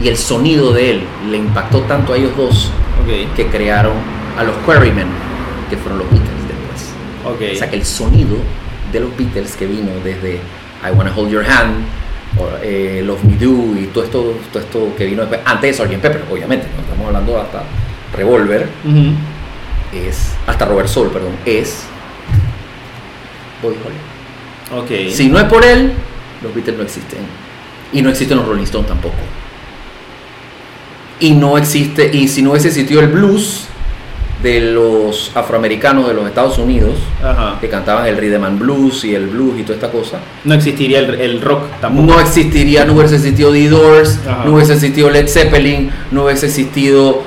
Y 0.00 0.08
el 0.08 0.16
sonido 0.16 0.72
de 0.72 0.90
él 0.90 1.02
le 1.30 1.38
impactó 1.38 1.80
tanto 1.82 2.12
a 2.12 2.16
ellos 2.16 2.36
dos 2.36 2.70
Ok. 3.02 3.34
que 3.36 3.46
crearon 3.46 3.92
a 4.38 4.42
los 4.44 4.54
Quarrymen, 4.66 5.06
que 5.70 5.76
fueron 5.76 5.98
los 5.98 6.10
Beatles 6.10 6.30
después. 6.48 7.34
Ok. 7.34 7.54
O 7.54 7.58
sea 7.58 7.70
que 7.70 7.76
el 7.76 7.84
sonido 7.84 8.36
de 8.92 9.00
los 9.00 9.16
Beatles 9.16 9.54
que 9.56 9.66
vino 9.66 9.90
desde 10.02 10.34
I 10.84 10.90
Wanna 10.96 11.12
Hold 11.14 11.30
Your 11.30 11.44
Hand, 11.44 11.84
o, 12.38 12.48
eh, 12.62 13.02
Love 13.04 13.24
Me 13.24 13.36
Do 13.36 13.78
y 13.78 13.90
todo 13.92 14.04
esto, 14.04 14.34
todo 14.52 14.62
esto 14.62 14.94
que 14.96 15.04
vino 15.06 15.20
después, 15.22 15.40
antes 15.44 15.76
de 15.78 15.84
Sgt. 15.84 16.00
Pepper, 16.00 16.22
obviamente, 16.30 16.66
no 16.74 16.82
estamos 16.82 17.06
hablando 17.06 17.38
hasta 17.40 17.62
Revolver, 18.16 18.68
Ujú. 18.84 19.12
Es, 19.92 20.32
hasta 20.46 20.64
Robert 20.64 20.88
Soul, 20.88 21.08
perdón, 21.10 21.32
es 21.44 21.84
Buddy 23.62 23.76
Holly. 23.84 24.80
Ok. 24.82 25.12
Si 25.14 25.28
no 25.28 25.38
es 25.38 25.44
por 25.44 25.64
él, 25.64 25.92
los 26.42 26.54
Beatles 26.54 26.76
no 26.76 26.82
existen. 26.82 27.18
Y 27.92 28.00
no 28.02 28.08
existen 28.10 28.38
los 28.38 28.46
Rolling 28.46 28.62
Stones 28.64 28.88
tampoco. 28.88 29.14
Y 31.20 31.32
no 31.32 31.56
existe, 31.58 32.10
y 32.12 32.26
si 32.28 32.42
no 32.42 32.50
hubiese 32.50 32.68
existido 32.68 33.00
el 33.00 33.08
blues 33.08 33.66
de 34.42 34.60
los 34.72 35.30
afroamericanos 35.36 36.08
de 36.08 36.14
los 36.14 36.26
Estados 36.26 36.58
Unidos, 36.58 36.96
Ajá. 37.22 37.58
que 37.60 37.68
cantaban 37.68 38.06
el 38.08 38.16
rhythm 38.16 38.42
and 38.42 38.58
blues 38.58 39.04
y 39.04 39.14
el 39.14 39.28
blues 39.28 39.60
y 39.60 39.62
toda 39.62 39.74
esta 39.76 39.92
cosa, 39.92 40.18
No 40.42 40.54
existiría 40.54 40.98
el, 40.98 41.14
el 41.20 41.40
rock 41.40 41.62
tampoco. 41.80 42.06
no 42.14 42.18
existiría, 42.20 42.84
no 42.84 42.94
hubiese 42.94 43.14
existido 43.16 43.52
The 43.52 43.68
Doors, 43.68 44.18
Ajá. 44.26 44.44
no 44.44 44.54
hubiese 44.54 44.72
existido 44.72 45.10
Led 45.10 45.28
Zeppelin, 45.28 45.90
no 46.10 46.24
hubiese 46.24 46.46
existido, 46.46 47.22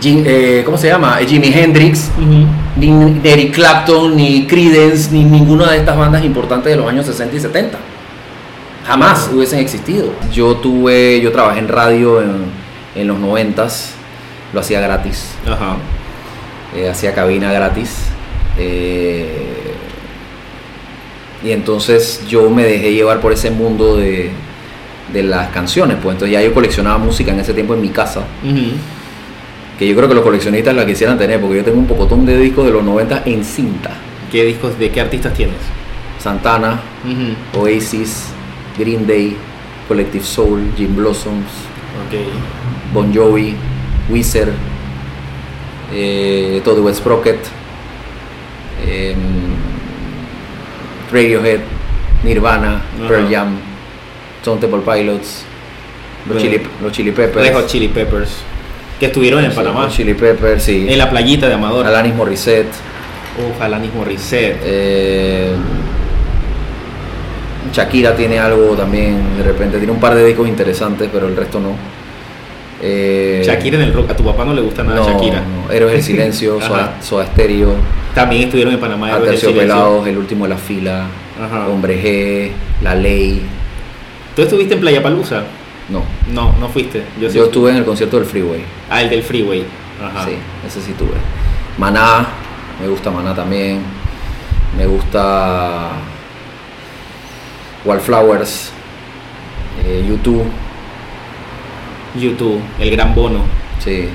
Jim- 0.00 0.22
eh, 0.26 0.62
¿cómo 0.64 0.76
se 0.78 0.88
llama? 0.88 1.16
Jimi 1.26 1.48
Hendrix, 1.52 2.10
ni, 2.18 2.46
ni 2.90 3.20
Eric 3.24 3.54
Clapton, 3.54 4.16
ni 4.16 4.46
Creedence, 4.46 5.10
ni 5.12 5.24
ninguna 5.24 5.70
de 5.70 5.78
estas 5.78 5.96
bandas 5.96 6.24
importantes 6.24 6.70
de 6.72 6.76
los 6.76 6.88
años 6.88 7.06
60 7.06 7.36
y 7.36 7.40
70. 7.40 7.78
Jamás 8.86 9.30
hubiesen 9.34 9.58
existido. 9.58 10.12
Yo 10.32 10.56
tuve, 10.56 11.20
yo 11.20 11.32
trabajé 11.32 11.58
en 11.60 11.68
radio 11.68 12.20
en, 12.22 12.44
en 12.94 13.08
los 13.08 13.18
90s, 13.18 13.90
lo 14.52 14.60
hacía 14.60 14.80
gratis, 14.80 15.30
eh, 16.76 16.88
hacía 16.88 17.12
cabina 17.14 17.52
gratis. 17.52 18.06
eh, 18.58 19.52
y 21.44 21.52
entonces 21.52 22.22
yo 22.28 22.48
me 22.50 22.64
dejé 22.64 22.92
llevar 22.92 23.20
por 23.20 23.32
ese 23.32 23.50
mundo 23.50 23.96
de, 23.96 24.30
de 25.12 25.22
las 25.22 25.48
canciones. 25.50 25.96
Pues 26.02 26.14
entonces 26.14 26.32
ya 26.32 26.42
yo 26.42 26.52
coleccionaba 26.54 26.98
música 26.98 27.30
en 27.32 27.40
ese 27.40 27.52
tiempo 27.54 27.74
en 27.74 27.82
mi 27.82 27.88
casa. 27.90 28.22
Que 29.78 29.86
yo 29.86 29.94
creo 29.94 30.08
que 30.08 30.14
los 30.14 30.24
coleccionistas 30.24 30.74
la 30.74 30.86
quisieran 30.86 31.18
tener, 31.18 31.40
porque 31.40 31.56
yo 31.58 31.64
tengo 31.64 31.78
un 31.78 31.86
pocotón 31.86 32.24
de 32.24 32.38
discos 32.38 32.64
de 32.66 32.72
los 32.72 32.82
90 32.82 33.22
en 33.26 33.44
cinta. 33.44 33.90
¿Qué 34.32 34.44
discos, 34.44 34.78
de 34.78 34.90
qué 34.90 35.00
artistas 35.00 35.34
tienes? 35.34 35.56
Santana. 36.18 36.80
Oasis, 37.58 38.28
Green 38.78 39.06
Day, 39.06 39.36
Collective 39.88 40.24
Soul, 40.24 40.72
Jim 40.76 40.96
Blossoms, 40.96 41.44
Ok. 42.06 42.92
Bon 42.92 43.12
Jovi, 43.14 43.54
Weezer, 44.10 44.52
eh, 45.92 46.60
Todd 46.64 46.78
Wet 46.80 46.94
Sprocket, 46.94 47.38
em, 48.86 49.16
Radiohead, 51.12 51.60
Nirvana. 52.24 52.82
Pearl 53.08 53.28
Jam, 53.30 53.56
Stone 54.40 54.60
Temple 54.60 54.80
Pilots, 54.80 55.44
los, 56.26 56.36
Bueno. 56.36 56.40
Chili, 56.40 56.60
los 56.82 56.92
Chili 56.92 57.12
Peppers, 57.12 57.66
Chili 57.66 57.88
Peppers. 57.88 58.38
Que 59.00 59.06
estuvieron 59.06 59.44
en 59.44 59.50
sí, 59.50 59.56
Panamá. 59.56 59.88
Chili 59.88 60.14
Peppers, 60.14 60.62
sí, 60.62 60.86
En 60.88 60.98
la 60.98 61.10
playita 61.10 61.48
de 61.48 61.54
Amador. 61.54 61.86
Alanis 61.86 62.14
Morissette, 62.14 62.68
Uf, 63.38 63.60
Alanis 63.60 63.92
Morissette. 63.94 64.58
Eh, 64.62 65.50
Shakira 67.72 68.14
tiene 68.16 68.38
algo 68.38 68.74
también, 68.74 69.36
de 69.36 69.42
repente, 69.42 69.76
tiene 69.78 69.92
un 69.92 70.00
par 70.00 70.14
de 70.14 70.24
discos 70.24 70.48
interesantes, 70.48 71.08
pero 71.12 71.26
el 71.28 71.36
resto 71.36 71.60
no. 71.60 71.70
Eh, 72.82 73.42
Shakira 73.44 73.76
en 73.76 73.82
el 73.84 73.92
rock. 73.92 74.10
A 74.10 74.16
tu 74.16 74.24
papá 74.24 74.44
no 74.44 74.54
le 74.54 74.62
gusta 74.62 74.82
nada 74.82 74.96
no, 74.96 75.06
Shakira. 75.08 75.40
no, 75.42 75.70
Héroes 75.72 75.92
del 75.94 76.02
Silencio. 76.14 76.60
Soda, 76.60 76.94
Soda 77.02 77.26
Stereo, 77.26 77.74
También 78.14 78.44
estuvieron 78.44 78.72
en 78.74 78.80
Panamá. 78.80 79.14
Aterciopelados, 79.14 80.06
El 80.06 80.16
Último 80.18 80.44
de 80.44 80.50
la 80.50 80.56
Fila, 80.58 81.06
Ajá. 81.42 81.68
Hombre 81.68 82.00
G, 82.02 82.50
La 82.82 82.94
Ley. 82.94 83.42
¿Tú 84.34 84.42
estuviste 84.42 84.74
en 84.74 84.80
Playa 84.80 85.02
Palusa? 85.02 85.42
No, 85.88 86.02
No, 86.32 86.52
no 86.58 86.68
fuiste. 86.68 87.04
Yo, 87.20 87.28
estuve 87.28 87.70
en 87.70 87.76
el 87.76 87.84
concierto 87.84 88.16
del 88.18 88.26
Freeway. 88.26 88.64
Ah, 88.90 89.02
el 89.02 89.10
del 89.10 89.22
Freeway. 89.22 89.64
Ajá. 90.02 90.24
Sí, 90.24 90.32
ese 90.66 90.80
sí 90.80 90.92
tuve. 90.98 91.16
Maná, 91.78 92.26
me 92.80 92.88
gusta 92.88 93.10
Maná 93.10 93.34
también. 93.34 93.80
Me 94.76 94.86
gusta 94.86 95.90
Wallflowers, 97.84 98.72
eh, 99.84 100.04
YouTube, 100.06 100.44
YouTube, 102.20 102.60
el 102.80 102.90
gran 102.90 103.14
bono. 103.14 103.40
sí. 103.78 104.08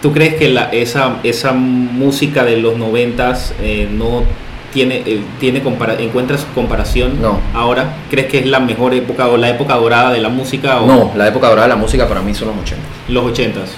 ¿Tú 0.00 0.12
crees 0.12 0.34
que 0.34 0.48
la, 0.48 0.64
esa, 0.64 1.18
esa 1.22 1.52
música 1.52 2.42
de 2.42 2.56
los 2.56 2.76
noventas 2.76 3.54
eh, 3.60 3.88
no 3.88 4.24
tiene, 4.72 5.02
eh, 5.06 5.20
tiene 5.38 5.62
compara- 5.62 5.96
encuentras 6.00 6.46
comparación 6.54 7.20
No. 7.20 7.38
ahora? 7.54 7.96
¿Crees 8.10 8.26
que 8.28 8.38
es 8.38 8.46
la 8.46 8.58
mejor 8.60 8.94
época 8.94 9.28
o 9.28 9.36
la 9.36 9.50
época 9.50 9.74
dorada 9.74 10.12
de 10.12 10.20
la 10.20 10.28
música 10.28 10.80
o 10.80 10.86
No, 10.86 11.12
la 11.16 11.28
época 11.28 11.48
dorada 11.48 11.68
de 11.68 11.74
la 11.74 11.80
música 11.80 12.08
para 12.08 12.20
mí 12.22 12.34
son 12.34 12.48
los 12.48 12.56
80. 12.58 12.82
los 13.08 13.24
ochentas? 13.24 13.70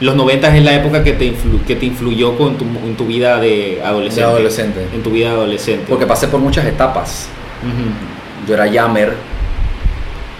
Los 0.00 0.16
noventas 0.16 0.54
es 0.54 0.64
la 0.64 0.74
época 0.74 1.04
que 1.04 1.12
te, 1.12 1.26
influ- 1.30 1.62
que 1.66 1.76
te 1.76 1.84
influyó 1.86 2.36
con 2.38 2.56
tu, 2.56 2.64
en 2.64 2.96
tu 2.96 3.04
vida 3.06 3.38
de 3.38 3.82
adolescente. 3.84 4.20
De 4.26 4.32
adolescente. 4.34 4.86
En 4.94 5.02
tu 5.02 5.10
vida 5.10 5.28
de 5.28 5.34
adolescente. 5.34 5.84
Porque 5.88 6.06
pasé 6.06 6.26
por 6.28 6.40
muchas 6.40 6.64
etapas. 6.64 7.28
Yo 8.48 8.54
era 8.54 8.70
jammer. 8.72 9.14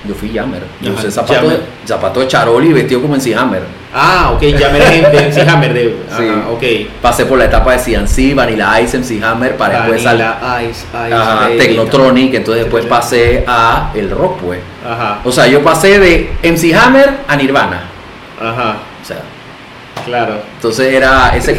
Yo 0.08 0.14
fui 0.14 0.30
jammer. 0.30 0.62
Yo 0.80 0.92
Ajá, 0.94 1.06
usé 1.06 1.20
jammer. 1.34 1.58
de, 1.58 1.86
zapato 1.86 2.20
de 2.20 2.26
charoli 2.28 2.70
y 2.70 2.72
vestido 2.72 3.02
como 3.02 3.16
en 3.16 3.38
Hammer. 3.38 3.62
Ah, 3.92 4.30
ok, 4.34 4.42
ya 4.42 4.68
me 4.70 4.78
de 4.78 5.28
MC 5.30 5.48
Hammer. 5.48 5.74
De, 5.74 5.96
Sí. 6.16 6.22
ajá, 6.28 6.48
ok. 6.50 6.62
Pasé 7.02 7.26
por 7.26 7.38
la 7.38 7.46
etapa 7.46 7.76
de 7.76 7.78
CNC, 7.78 8.34
Vanilla 8.36 8.80
Ice, 8.80 8.96
MC 8.98 9.22
Hammer, 9.24 9.56
para 9.56 9.80
después 9.80 10.06
al 10.06 10.18
Vanilla 10.18 10.62
Ice, 10.62 10.84
Ice 11.06 11.14
ajá. 11.14 11.48
Technotronic. 11.58 12.34
Entonces 12.34 12.64
después 12.64 12.86
pasé 12.86 13.44
a 13.46 13.90
el 13.94 14.10
rock, 14.10 14.38
pues. 14.40 14.60
Ajá, 14.88 15.20
O 15.24 15.32
sea, 15.32 15.46
yo 15.48 15.62
pasé 15.62 15.98
de 15.98 16.30
MC 16.42 16.72
Hammer 16.74 17.10
a 17.26 17.36
Nirvana. 17.36 17.82
ajá, 18.40 18.76
O 19.02 19.04
sea, 19.04 19.18
claro. 20.06 20.34
entonces 20.56 20.94
era 20.94 21.36
ese, 21.36 21.56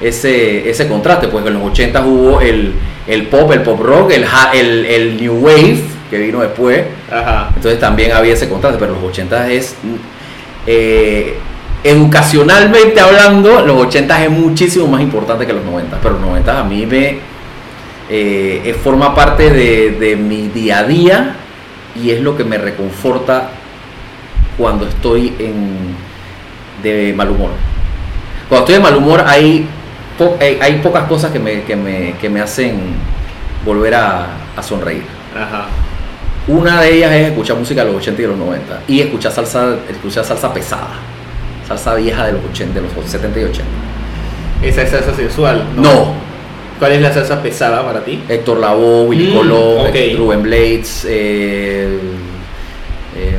ese, 0.00 0.68
ese 0.68 0.86
contraste, 0.86 1.28
pues 1.28 1.46
en 1.46 1.54
los 1.54 1.62
80 1.62 2.00
hubo 2.02 2.40
el, 2.40 2.74
el 3.06 3.26
pop, 3.28 3.50
el 3.52 3.62
pop 3.62 3.80
rock, 3.80 4.12
el, 4.12 4.24
el, 4.52 4.84
el 4.86 5.16
new 5.20 5.34
wave 5.44 5.80
que 6.10 6.18
vino 6.18 6.40
después. 6.42 6.84
Ajá. 7.10 7.48
Entonces 7.56 7.80
también 7.80 8.12
había 8.12 8.34
ese 8.34 8.48
contraste, 8.50 8.78
pero 8.78 8.92
los 8.92 9.02
80 9.02 9.50
es, 9.50 9.74
eh, 10.66 11.38
educacionalmente 11.84 12.98
hablando, 13.00 13.60
los 13.64 13.76
80 13.86 14.24
es 14.24 14.30
muchísimo 14.30 14.86
más 14.86 15.02
importante 15.02 15.46
que 15.46 15.52
los 15.52 15.64
90, 15.64 15.98
pero 16.02 16.14
los 16.14 16.22
90 16.22 16.60
a 16.60 16.64
mí 16.64 16.86
me 16.86 17.06
eh, 17.08 18.62
eh, 18.64 18.76
forma 18.82 19.14
parte 19.14 19.50
de, 19.50 19.90
de 19.92 20.16
mi 20.16 20.48
día 20.48 20.78
a 20.78 20.84
día 20.84 21.36
y 22.02 22.10
es 22.10 22.20
lo 22.20 22.36
que 22.36 22.44
me 22.44 22.58
reconforta 22.58 23.50
cuando 24.56 24.86
estoy 24.86 25.34
en, 25.38 25.94
de 26.82 27.12
mal 27.14 27.30
humor. 27.30 27.50
Cuando 28.48 28.64
estoy 28.64 28.74
de 28.76 28.80
mal 28.80 28.96
humor 28.96 29.22
hay, 29.26 29.66
po- 30.18 30.36
hay, 30.40 30.58
hay 30.60 30.74
pocas 30.78 31.04
cosas 31.04 31.30
que 31.30 31.38
me, 31.38 31.62
que 31.62 31.76
me, 31.76 32.14
que 32.20 32.28
me 32.30 32.40
hacen 32.40 32.80
volver 33.64 33.94
a, 33.94 34.26
a 34.56 34.62
sonreír. 34.62 35.04
Ajá. 35.36 35.66
Una 36.46 36.80
de 36.82 36.94
ellas 36.96 37.12
es 37.12 37.28
escuchar 37.28 37.56
música 37.56 37.84
de 37.84 37.90
los 37.92 38.00
80 38.00 38.20
y 38.20 38.22
de 38.24 38.28
los 38.28 38.38
90 38.38 38.80
y 38.88 39.00
escuchar 39.00 39.32
salsa, 39.32 39.76
escuchar 39.90 40.24
salsa 40.24 40.52
pesada, 40.52 40.90
salsa 41.68 41.94
vieja 41.94 42.26
de 42.26 42.32
los 42.32 42.44
80, 42.44 42.74
de 42.74 42.80
los 42.82 42.92
70 43.10 43.40
y 43.40 43.44
80. 43.44 43.64
Esa 44.62 44.82
es 44.82 44.90
salsa 44.90 45.14
sensual. 45.14 45.64
No, 45.76 46.14
¿Cuál 46.78 46.92
es 46.92 47.00
la 47.02 47.12
salsa 47.12 47.40
pesada 47.40 47.84
para 47.84 48.04
ti? 48.04 48.20
Héctor 48.28 48.58
Lavoe, 48.58 49.06
Willy 49.06 49.28
Mm, 49.32 49.34
Colón. 49.36 49.86
Rubén 50.18 50.42
Blades, 50.42 51.06
eh, 51.08 51.98
em, 53.16 53.34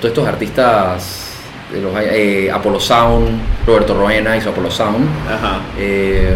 todos 0.00 0.10
estos 0.12 0.28
artistas 0.28 1.26
de 1.72 1.80
los 1.80 1.92
eh, 2.00 2.50
Apollo 2.52 2.80
Sound, 2.80 3.28
Roberto 3.66 3.94
Roena 3.94 4.36
hizo 4.36 4.50
Apollo 4.50 4.70
Sound, 4.70 5.08
Ajá. 5.28 5.60
eh, 5.78 6.34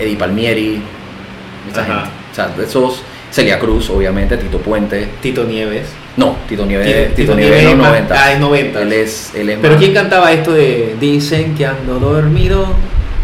Eddie 0.00 0.16
Palmieri, 0.16 0.82
Ajá. 1.72 1.84
gente. 1.84 2.08
O 2.32 2.34
sea, 2.34 2.50
esos, 2.64 3.02
Celia 3.30 3.58
Cruz, 3.58 3.90
obviamente, 3.90 4.36
Tito 4.36 4.58
Puente. 4.58 5.08
Tito 5.20 5.44
Nieves. 5.44 5.86
No, 6.18 6.36
Tito 6.48 6.66
Nieves, 6.66 6.84
Tito- 6.86 6.98
Tito, 7.14 7.14
Tito 7.14 7.34
Nieves 7.36 7.50
Nieves 7.62 7.64
no, 7.64 7.70
es 7.70 7.76
más- 7.78 7.88
90. 7.90 8.14
ah, 8.22 8.32
es 8.32 8.40
90. 8.40 8.82
Él 8.82 8.92
es, 8.92 9.32
él 9.36 9.50
es 9.50 9.58
Pero 9.60 9.74
más- 9.74 9.80
¿quién 9.82 9.94
cantaba 9.94 10.32
esto 10.32 10.52
de 10.52 10.96
Dicen 11.00 11.54
que 11.54 11.64
ando 11.64 11.98
dormido 12.00 12.66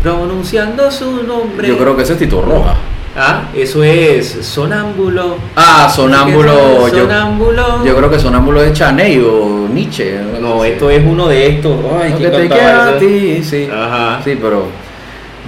pronunciando 0.03 0.91
su 0.91 1.23
nombre? 1.25 1.67
Yo 1.69 1.77
creo 1.77 1.97
que 1.97 2.03
ese 2.03 2.13
es 2.13 2.19
Tito 2.21 2.41
Roja. 2.41 2.75
Ah, 3.17 3.43
eso 3.55 3.83
es 3.85 4.39
sonámbulo. 4.43 5.37
Ah, 5.55 5.89
Sonámbulo. 5.95 6.89
Yo, 6.89 6.99
Sonámbulo. 7.03 7.85
yo 7.85 7.97
creo 7.97 8.11
que 8.11 8.19
Sonámbulo 8.19 8.63
es 8.63 8.73
Chaney 8.73 9.21
o 9.21 9.69
Nietzsche. 9.73 10.19
No, 10.41 10.65
esto 10.65 10.91
es 10.91 11.05
uno 11.05 11.29
de 11.29 11.47
estos. 11.49 11.77
Ay, 12.01 12.11
No, 12.11 12.17
¿quién 12.19 12.31
que 12.33 12.49
te 12.49 12.61
a 12.63 12.99
ti, 12.99 13.41
sí. 13.45 13.69
Ajá. 13.73 14.21
Sí, 14.25 14.37
pero 14.41 14.67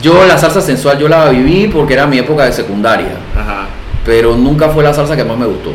yo 0.01 0.25
la 0.27 0.39
salsa 0.39 0.61
sensual 0.61 0.97
yo 0.99 1.09
la 1.09 1.29
viví 1.31 1.69
porque 1.73 1.95
era 1.95 2.07
mi 2.07 2.19
época 2.19 2.45
de 2.45 2.53
secundaria, 2.53 3.17
Ajá. 3.37 3.67
pero 4.05 4.37
nunca 4.37 4.69
fue 4.69 4.85
la 4.85 4.95
salsa 4.95 5.17
que 5.17 5.25
más 5.25 5.37
me 5.37 5.47
gustó. 5.47 5.71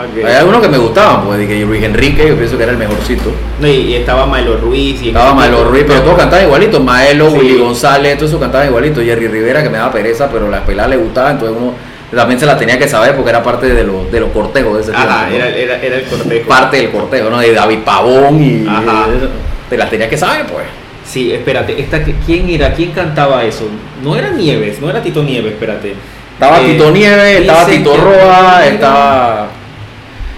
Ok. 0.00 0.24
Hay 0.24 0.34
algunos 0.34 0.60
que 0.62 0.68
me 0.68 0.78
gustaban, 0.78 1.22
pues, 1.24 1.38
de 1.40 1.46
que 1.48 1.60
Luis 1.64 1.82
Enrique, 1.82 2.26
yo 2.28 2.36
pienso 2.36 2.56
que 2.56 2.62
era 2.62 2.72
el 2.72 2.78
mejorcito. 2.78 3.30
Y, 3.62 3.66
y 3.66 3.94
estaba 3.96 4.26
Maelo 4.26 4.56
Ruiz. 4.58 5.02
Y 5.02 5.08
Estaba 5.08 5.34
Maelo 5.34 5.64
Ruiz, 5.64 5.84
pero 5.86 6.00
todos 6.02 6.16
cantaban 6.18 6.44
igualito. 6.46 6.80
Maelo, 6.80 7.30
Sí. 7.30 7.36
Willy 7.38 7.58
González, 7.58 8.16
todos 8.16 8.30
esos 8.30 8.40
cantaban 8.40 8.68
igualito. 8.68 9.00
Jerry 9.02 9.28
Rivera, 9.28 9.62
que 9.62 9.70
me 9.70 9.78
daba 9.78 9.92
pereza, 9.92 10.28
pero 10.30 10.48
las 10.50 10.60
peladas 10.62 10.90
le 10.90 10.96
gustaban, 10.98 11.32
entonces 11.32 11.56
uno 11.60 11.74
también 12.14 12.40
se 12.40 12.46
la 12.46 12.56
tenía 12.56 12.78
que 12.78 12.88
saber 12.88 13.14
porque 13.14 13.28
era 13.30 13.42
parte 13.42 13.66
de 13.68 13.84
los, 13.84 14.10
de 14.10 14.20
los 14.20 14.30
cortejos 14.30 14.76
de 14.76 14.82
ese 14.82 14.92
Ajá, 14.92 15.26
tiempo. 15.28 15.30
¿no? 15.30 15.36
era, 15.36 15.48
era, 15.56 15.82
era 15.82 15.96
el 15.96 16.04
cortejo. 16.04 16.48
Parte 16.48 16.76
del 16.78 16.90
cortejo, 16.90 17.28
¿no? 17.30 17.38
De 17.38 17.52
David 17.52 17.78
Pavón 17.84 18.42
y. 18.42 18.66
Ajá. 18.66 19.06
Te 19.68 19.76
las 19.76 19.90
tenías 19.90 20.08
que 20.08 20.16
saber, 20.16 20.46
pues. 20.46 20.64
Sí, 21.04 21.32
espérate, 21.32 21.78
esta, 21.80 22.02
¿quién 22.02 22.48
era? 22.50 22.72
¿Quién 22.74 22.92
cantaba 22.92 23.42
eso? 23.44 23.64
No 24.02 24.14
era 24.16 24.30
Nieves, 24.30 24.80
no 24.80 24.88
era 24.90 25.02
Tito 25.02 25.22
Nieves, 25.22 25.52
espérate. 25.52 25.94
Estaba 26.34 26.60
Eh, 26.60 26.72
Tito 26.72 26.90
Nieves, 26.90 27.40
estaba 27.40 27.66
Tito 27.66 27.96
Roa, 27.96 28.66
estaba. 28.66 29.48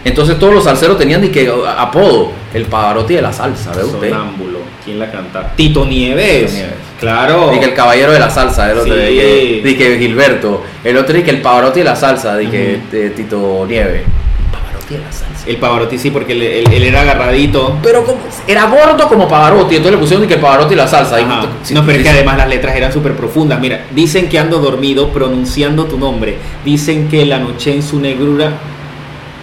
Entonces 0.04 0.38
todos 0.38 0.54
los 0.54 0.64
salseros 0.64 0.96
tenían 0.98 1.20
de 1.20 1.30
que 1.30 1.52
apodo, 1.76 2.32
el 2.54 2.64
Pavarotti 2.64 3.14
de 3.14 3.22
la 3.22 3.32
salsa, 3.32 3.72
¿ve 3.72 3.84
usted? 3.84 4.08
Sonámbulo. 4.10 4.58
¿Quién 4.84 4.98
la 4.98 5.10
canta? 5.10 5.52
Tito 5.54 5.84
Nieves. 5.84 6.46
Tito 6.46 6.52
Nieves. 6.54 6.74
Claro. 6.98 7.50
Di 7.50 7.58
que 7.58 7.66
el 7.66 7.74
caballero 7.74 8.12
de 8.12 8.18
la 8.18 8.30
salsa, 8.30 8.70
el 8.70 8.78
otro, 8.78 8.94
Sí. 8.94 8.98
de, 9.00 9.06
que, 9.08 9.60
di 9.64 9.74
que 9.76 9.98
Gilberto, 9.98 10.62
el 10.84 10.96
otro 10.96 11.14
di 11.14 11.22
que 11.22 11.30
el 11.30 11.40
Pavarotti 11.42 11.80
de 11.80 11.84
la 11.84 11.96
salsa, 11.96 12.36
di 12.38 12.46
que 12.46 12.80
Ujú. 12.88 12.96
eh, 12.96 13.12
Tito 13.14 13.66
Nieves. 13.68 14.02
Pavarotti 14.50 14.94
de 14.94 15.00
la 15.00 15.12
salsa. 15.12 15.26
El 15.46 15.56
Pavarotti 15.56 15.98
sí, 15.98 16.10
porque 16.10 16.32
él, 16.32 16.42
él- 16.42 16.72
él 16.72 16.82
era 16.84 17.02
agarradito. 17.02 17.76
Pero 17.82 18.04
como, 18.04 18.18
era 18.46 18.66
gordo 18.66 19.06
como 19.08 19.28
Pavarotti, 19.28 19.76
entonces 19.76 19.92
le 19.92 19.98
pusieron 19.98 20.26
que 20.26 20.34
el 20.34 20.40
Pavarotti 20.40 20.70
de 20.70 20.76
la 20.76 20.88
salsa. 20.88 21.16
Ajá. 21.16 21.42
no, 21.72 21.84
pero 21.86 21.98
es 21.98 22.04
que 22.04 22.10
además 22.10 22.36
las 22.38 22.48
letras 22.48 22.74
eran 22.74 22.92
súper 22.92 23.12
profundas. 23.14 23.60
Mira, 23.60 23.84
dicen 23.94 24.28
que 24.30 24.38
ando 24.38 24.58
dormido 24.58 25.08
pronunciando 25.10 25.84
tu 25.84 25.98
nombre. 25.98 26.36
Dicen 26.64 27.08
que 27.08 27.24
la 27.26 27.38
noche 27.38 27.74
en 27.74 27.82
su 27.82 28.00
negrura. 28.00 28.52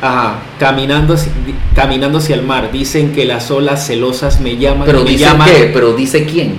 Ajá, 0.01 0.39
caminando, 0.59 1.15
caminando 1.75 2.19
hacia 2.19 2.35
el 2.35 2.43
mar. 2.43 2.71
Dicen 2.71 3.13
que 3.13 3.25
las 3.25 3.49
olas 3.49 3.87
celosas 3.87 4.39
me 4.41 4.57
llaman. 4.57 4.85
Pero 4.85 5.03
me 5.03 5.11
dice 5.11 5.23
llaman 5.23 5.49
qué, 5.49 5.71
pero 5.73 5.93
dice 5.93 6.25
quién. 6.25 6.57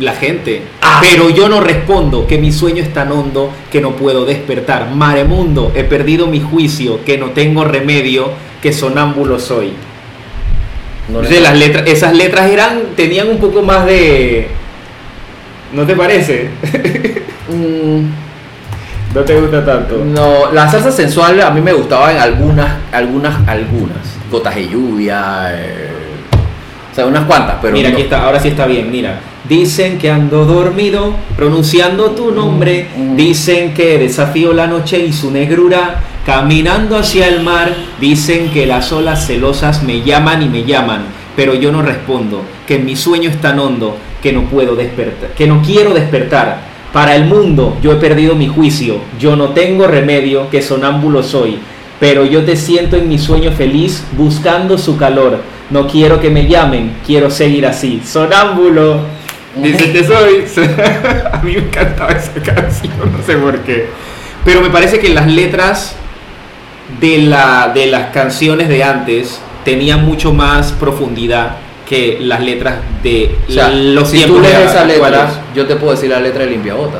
la 0.00 0.12
gente. 0.12 0.62
Ah. 0.82 1.00
Pero 1.00 1.30
yo 1.30 1.48
no 1.48 1.60
respondo, 1.60 2.26
que 2.26 2.38
mi 2.38 2.52
sueño 2.52 2.82
es 2.82 2.92
tan 2.92 3.12
hondo 3.12 3.50
que 3.70 3.80
no 3.80 3.96
puedo 3.96 4.24
despertar. 4.24 4.90
Maremundo, 4.90 5.72
he 5.74 5.84
perdido 5.84 6.26
mi 6.26 6.40
juicio, 6.40 7.04
que 7.04 7.16
no 7.16 7.30
tengo 7.30 7.64
remedio, 7.64 8.30
que 8.60 8.72
sonámbulo 8.72 9.38
soy. 9.38 9.72
No 11.08 11.20
Entonces, 11.20 11.40
las 11.40 11.56
letras, 11.56 11.84
esas 11.86 12.14
letras 12.16 12.50
eran, 12.50 12.80
tenían 12.96 13.28
un 13.28 13.38
poco 13.38 13.62
más 13.62 13.86
de. 13.86 14.48
¿No 15.72 15.86
te 15.86 15.94
parece? 15.94 16.50
Mm, 17.48 18.25
No 19.14 19.22
te 19.22 19.40
gusta 19.40 19.64
tanto. 19.64 20.04
No, 20.04 20.52
la 20.52 20.70
salsa 20.70 20.92
sensual 20.92 21.40
a 21.40 21.50
mí 21.50 21.60
me 21.60 21.72
gustaba 21.72 22.12
en 22.12 22.18
algunas, 22.18 22.74
algunas, 22.92 23.48
algunas. 23.48 23.98
Gotas 24.30 24.54
de 24.56 24.68
lluvia, 24.68 25.48
eh, 25.52 25.88
o 26.92 26.94
sea, 26.94 27.06
unas 27.06 27.24
cuantas, 27.24 27.56
pero 27.62 27.72
mira, 27.72 27.88
no- 27.90 27.94
aquí 27.94 28.02
está, 28.02 28.24
ahora 28.24 28.40
sí 28.40 28.48
está 28.48 28.66
bien, 28.66 28.90
mira. 28.90 29.20
Dicen 29.48 29.96
que 29.98 30.10
ando 30.10 30.44
dormido 30.44 31.14
pronunciando 31.36 32.10
tu 32.10 32.32
nombre. 32.32 32.88
Mm. 32.96 33.14
Dicen 33.16 33.74
que 33.74 33.96
desafío 33.96 34.52
la 34.52 34.66
noche 34.66 34.98
y 34.98 35.12
su 35.12 35.30
negrura. 35.30 36.00
Caminando 36.26 36.96
hacia 36.98 37.28
el 37.28 37.42
mar. 37.44 37.72
Dicen 38.00 38.50
que 38.50 38.66
las 38.66 38.90
olas 38.92 39.24
celosas 39.24 39.84
me 39.84 40.02
llaman 40.02 40.42
y 40.42 40.48
me 40.48 40.64
llaman. 40.64 41.02
Pero 41.36 41.54
yo 41.54 41.70
no 41.70 41.80
respondo. 41.82 42.42
Que 42.66 42.80
mi 42.80 42.96
sueño 42.96 43.30
es 43.30 43.40
tan 43.40 43.60
hondo 43.60 43.96
que 44.20 44.32
no 44.32 44.42
puedo 44.46 44.74
despertar. 44.74 45.30
Que 45.30 45.46
no 45.46 45.62
quiero 45.64 45.94
despertar. 45.94 46.58
Para 46.96 47.14
el 47.14 47.26
mundo 47.26 47.76
yo 47.82 47.92
he 47.92 47.96
perdido 47.96 48.34
mi 48.34 48.48
juicio. 48.48 49.02
Yo 49.20 49.36
no 49.36 49.50
tengo 49.50 49.86
remedio. 49.86 50.48
Que 50.48 50.62
sonámbulo 50.62 51.22
soy. 51.22 51.58
Pero 52.00 52.24
yo 52.24 52.42
te 52.46 52.56
siento 52.56 52.96
en 52.96 53.06
mi 53.06 53.18
sueño 53.18 53.52
feliz 53.52 54.02
buscando 54.12 54.78
su 54.78 54.96
calor. 54.96 55.42
No 55.68 55.88
quiero 55.88 56.22
que 56.22 56.30
me 56.30 56.48
llamen, 56.48 56.96
quiero 57.04 57.30
seguir 57.30 57.66
así. 57.66 58.00
Sonámbulo. 58.02 59.00
Dice 59.56 59.92
que 59.92 60.04
soy. 60.04 60.46
A 61.32 61.42
mí 61.42 61.52
me 61.52 61.58
encantaba 61.64 62.12
esa 62.12 62.32
canción, 62.40 63.12
no 63.12 63.22
sé 63.26 63.36
por 63.36 63.58
qué. 63.58 63.90
Pero 64.46 64.62
me 64.62 64.70
parece 64.70 64.98
que 64.98 65.10
las 65.10 65.26
letras 65.26 65.96
de, 66.98 67.18
la, 67.18 67.72
de 67.74 67.88
las 67.88 68.06
canciones 68.06 68.70
de 68.70 68.82
antes 68.82 69.38
tenían 69.66 70.02
mucho 70.06 70.32
más 70.32 70.72
profundidad 70.72 71.56
que 71.88 72.18
las 72.20 72.40
letras 72.40 72.76
de 73.02 73.36
O 73.48 73.52
sea, 73.52 73.68
los 73.70 74.08
si 74.10 74.24
tú 74.24 74.40
lees 74.40 74.58
de 74.58 74.64
esa 74.64 74.84
letra, 74.84 75.06
actuales. 75.06 75.38
yo 75.54 75.66
te 75.66 75.76
puedo 75.76 75.92
decir 75.92 76.10
la 76.10 76.20
letra 76.20 76.44
de 76.44 76.50
Limpiabota. 76.50 76.98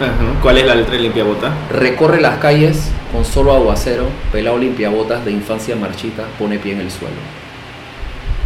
Ajá. 0.00 0.40
¿Cuál 0.42 0.58
es 0.58 0.66
la 0.66 0.74
letra 0.74 0.94
de 0.94 0.98
Limpia 1.00 1.22
Bota? 1.22 1.52
Recorre 1.70 2.20
las 2.20 2.38
calles 2.38 2.90
con 3.12 3.24
solo 3.24 3.52
aguacero, 3.54 4.06
pelado 4.32 4.58
limpiabotas 4.58 5.24
de 5.24 5.30
infancia 5.30 5.76
marchita, 5.76 6.24
pone 6.38 6.58
pie 6.58 6.72
en 6.72 6.80
el 6.80 6.90
suelo. 6.90 7.14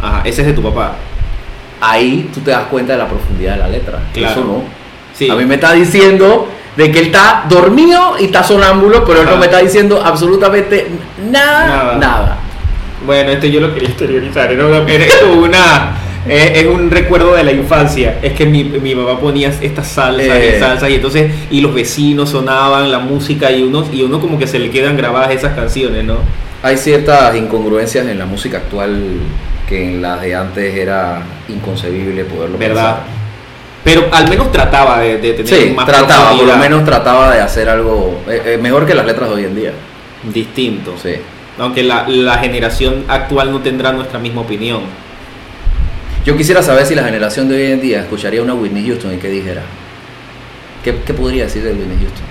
Ajá, 0.01 0.21
ese 0.23 0.41
es 0.41 0.47
de 0.47 0.53
tu 0.53 0.61
papá. 0.61 0.93
Ahí 1.81 2.29
tú 2.33 2.41
te 2.41 2.51
das 2.51 2.65
cuenta 2.65 2.93
de 2.93 2.99
la 2.99 3.07
profundidad 3.07 3.53
de 3.53 3.59
la 3.59 3.67
letra. 3.69 3.99
Claro. 4.13 4.31
Eso 4.33 4.43
no. 4.43 4.63
Sí. 5.13 5.29
A 5.29 5.35
mí 5.35 5.45
me 5.45 5.55
está 5.55 5.73
diciendo 5.73 6.47
de 6.75 6.91
que 6.91 6.99
él 6.99 7.05
está 7.07 7.45
dormido 7.49 8.15
y 8.19 8.25
está 8.25 8.43
sonámbulo, 8.43 9.03
pero 9.03 9.21
él 9.21 9.27
no 9.27 9.37
me 9.37 9.45
está 9.45 9.57
diciendo 9.59 9.99
absolutamente 10.05 10.87
nada, 11.31 11.67
Nada. 11.67 11.95
nada. 11.97 12.37
Bueno, 13.07 13.31
este 13.31 13.49
yo 13.49 13.59
lo 13.61 13.73
quería 13.73 13.89
exteriorizar. 13.89 14.51
Era 14.51 14.67
una, 14.67 14.77
era 14.91 15.05
una- 15.35 15.97
es, 16.27 16.59
es 16.59 16.65
un 16.67 16.91
recuerdo 16.91 17.33
de 17.35 17.43
la 17.43 17.53
infancia. 17.53 18.19
Es 18.21 18.33
que 18.33 18.45
mi, 18.45 18.63
mi 18.65 18.93
papá 18.93 19.19
ponía 19.19 19.47
estas 19.61 19.87
salsas 19.87 20.27
Eh. 20.37 20.53
y 20.55 20.59
salsas 20.59 20.89
y 20.89 20.95
entonces 20.95 21.31
y 21.49 21.61
los 21.61 21.73
vecinos 21.73 22.29
sonaban 22.29 22.91
la 22.91 22.99
música 22.99 23.49
y 23.49 23.63
uno 23.63 23.85
y 23.91 24.03
uno 24.03 24.19
como 24.19 24.37
que 24.37 24.45
se 24.45 24.59
le 24.59 24.69
quedan 24.69 24.95
grabadas 24.97 25.31
esas 25.31 25.55
canciones, 25.55 26.03
¿no? 26.03 26.17
Hay 26.63 26.75
ciertas 26.77 27.33
incongruencias 27.35 28.05
en 28.07 28.19
la 28.19 28.25
música 28.25 28.57
actual 28.57 29.01
que 29.69 29.83
en 29.85 30.01
las 30.01 30.21
de 30.21 30.35
antes 30.35 30.75
era 30.75 31.21
inconcebible 31.47 32.25
poderlo 32.25 32.57
¿Verdad? 32.57 32.95
pensar. 32.97 33.17
Pero 33.85 34.07
al 34.11 34.27
menos 34.29 34.51
trataba 34.51 34.99
de, 34.99 35.17
de 35.19 35.31
tener 35.33 35.47
Sí, 35.47 35.73
más 35.73 35.85
trataba, 35.85 36.31
por 36.35 36.45
lo 36.45 36.57
menos 36.57 36.83
trataba 36.83 37.33
de 37.33 37.39
hacer 37.39 37.69
algo 37.69 38.21
eh, 38.27 38.41
eh, 38.45 38.57
mejor 38.61 38.85
que 38.85 38.93
las 38.93 39.05
letras 39.05 39.29
de 39.29 39.35
hoy 39.35 39.43
en 39.45 39.55
día. 39.55 39.71
distinto. 40.33 40.95
Sí. 41.01 41.11
Aunque 41.59 41.83
la, 41.83 42.07
la 42.07 42.37
generación 42.37 43.05
actual 43.07 43.51
no 43.51 43.59
tendrá 43.61 43.91
nuestra 43.91 44.19
misma 44.19 44.41
opinión. 44.41 44.81
Yo 46.25 46.35
quisiera 46.37 46.61
saber 46.61 46.85
si 46.85 46.93
la 46.93 47.03
generación 47.03 47.47
de 47.49 47.55
hoy 47.55 47.71
en 47.71 47.81
día 47.81 48.01
escucharía 48.01 48.41
una 48.41 48.53
Whitney 48.53 48.85
Houston 48.85 49.13
y 49.13 49.17
qué 49.17 49.29
dijera. 49.29 49.61
¿Qué, 50.83 50.95
qué 51.05 51.13
podría 51.13 51.45
decir 51.45 51.63
de 51.63 51.71
Whitney 51.71 51.97
Houston? 51.99 52.25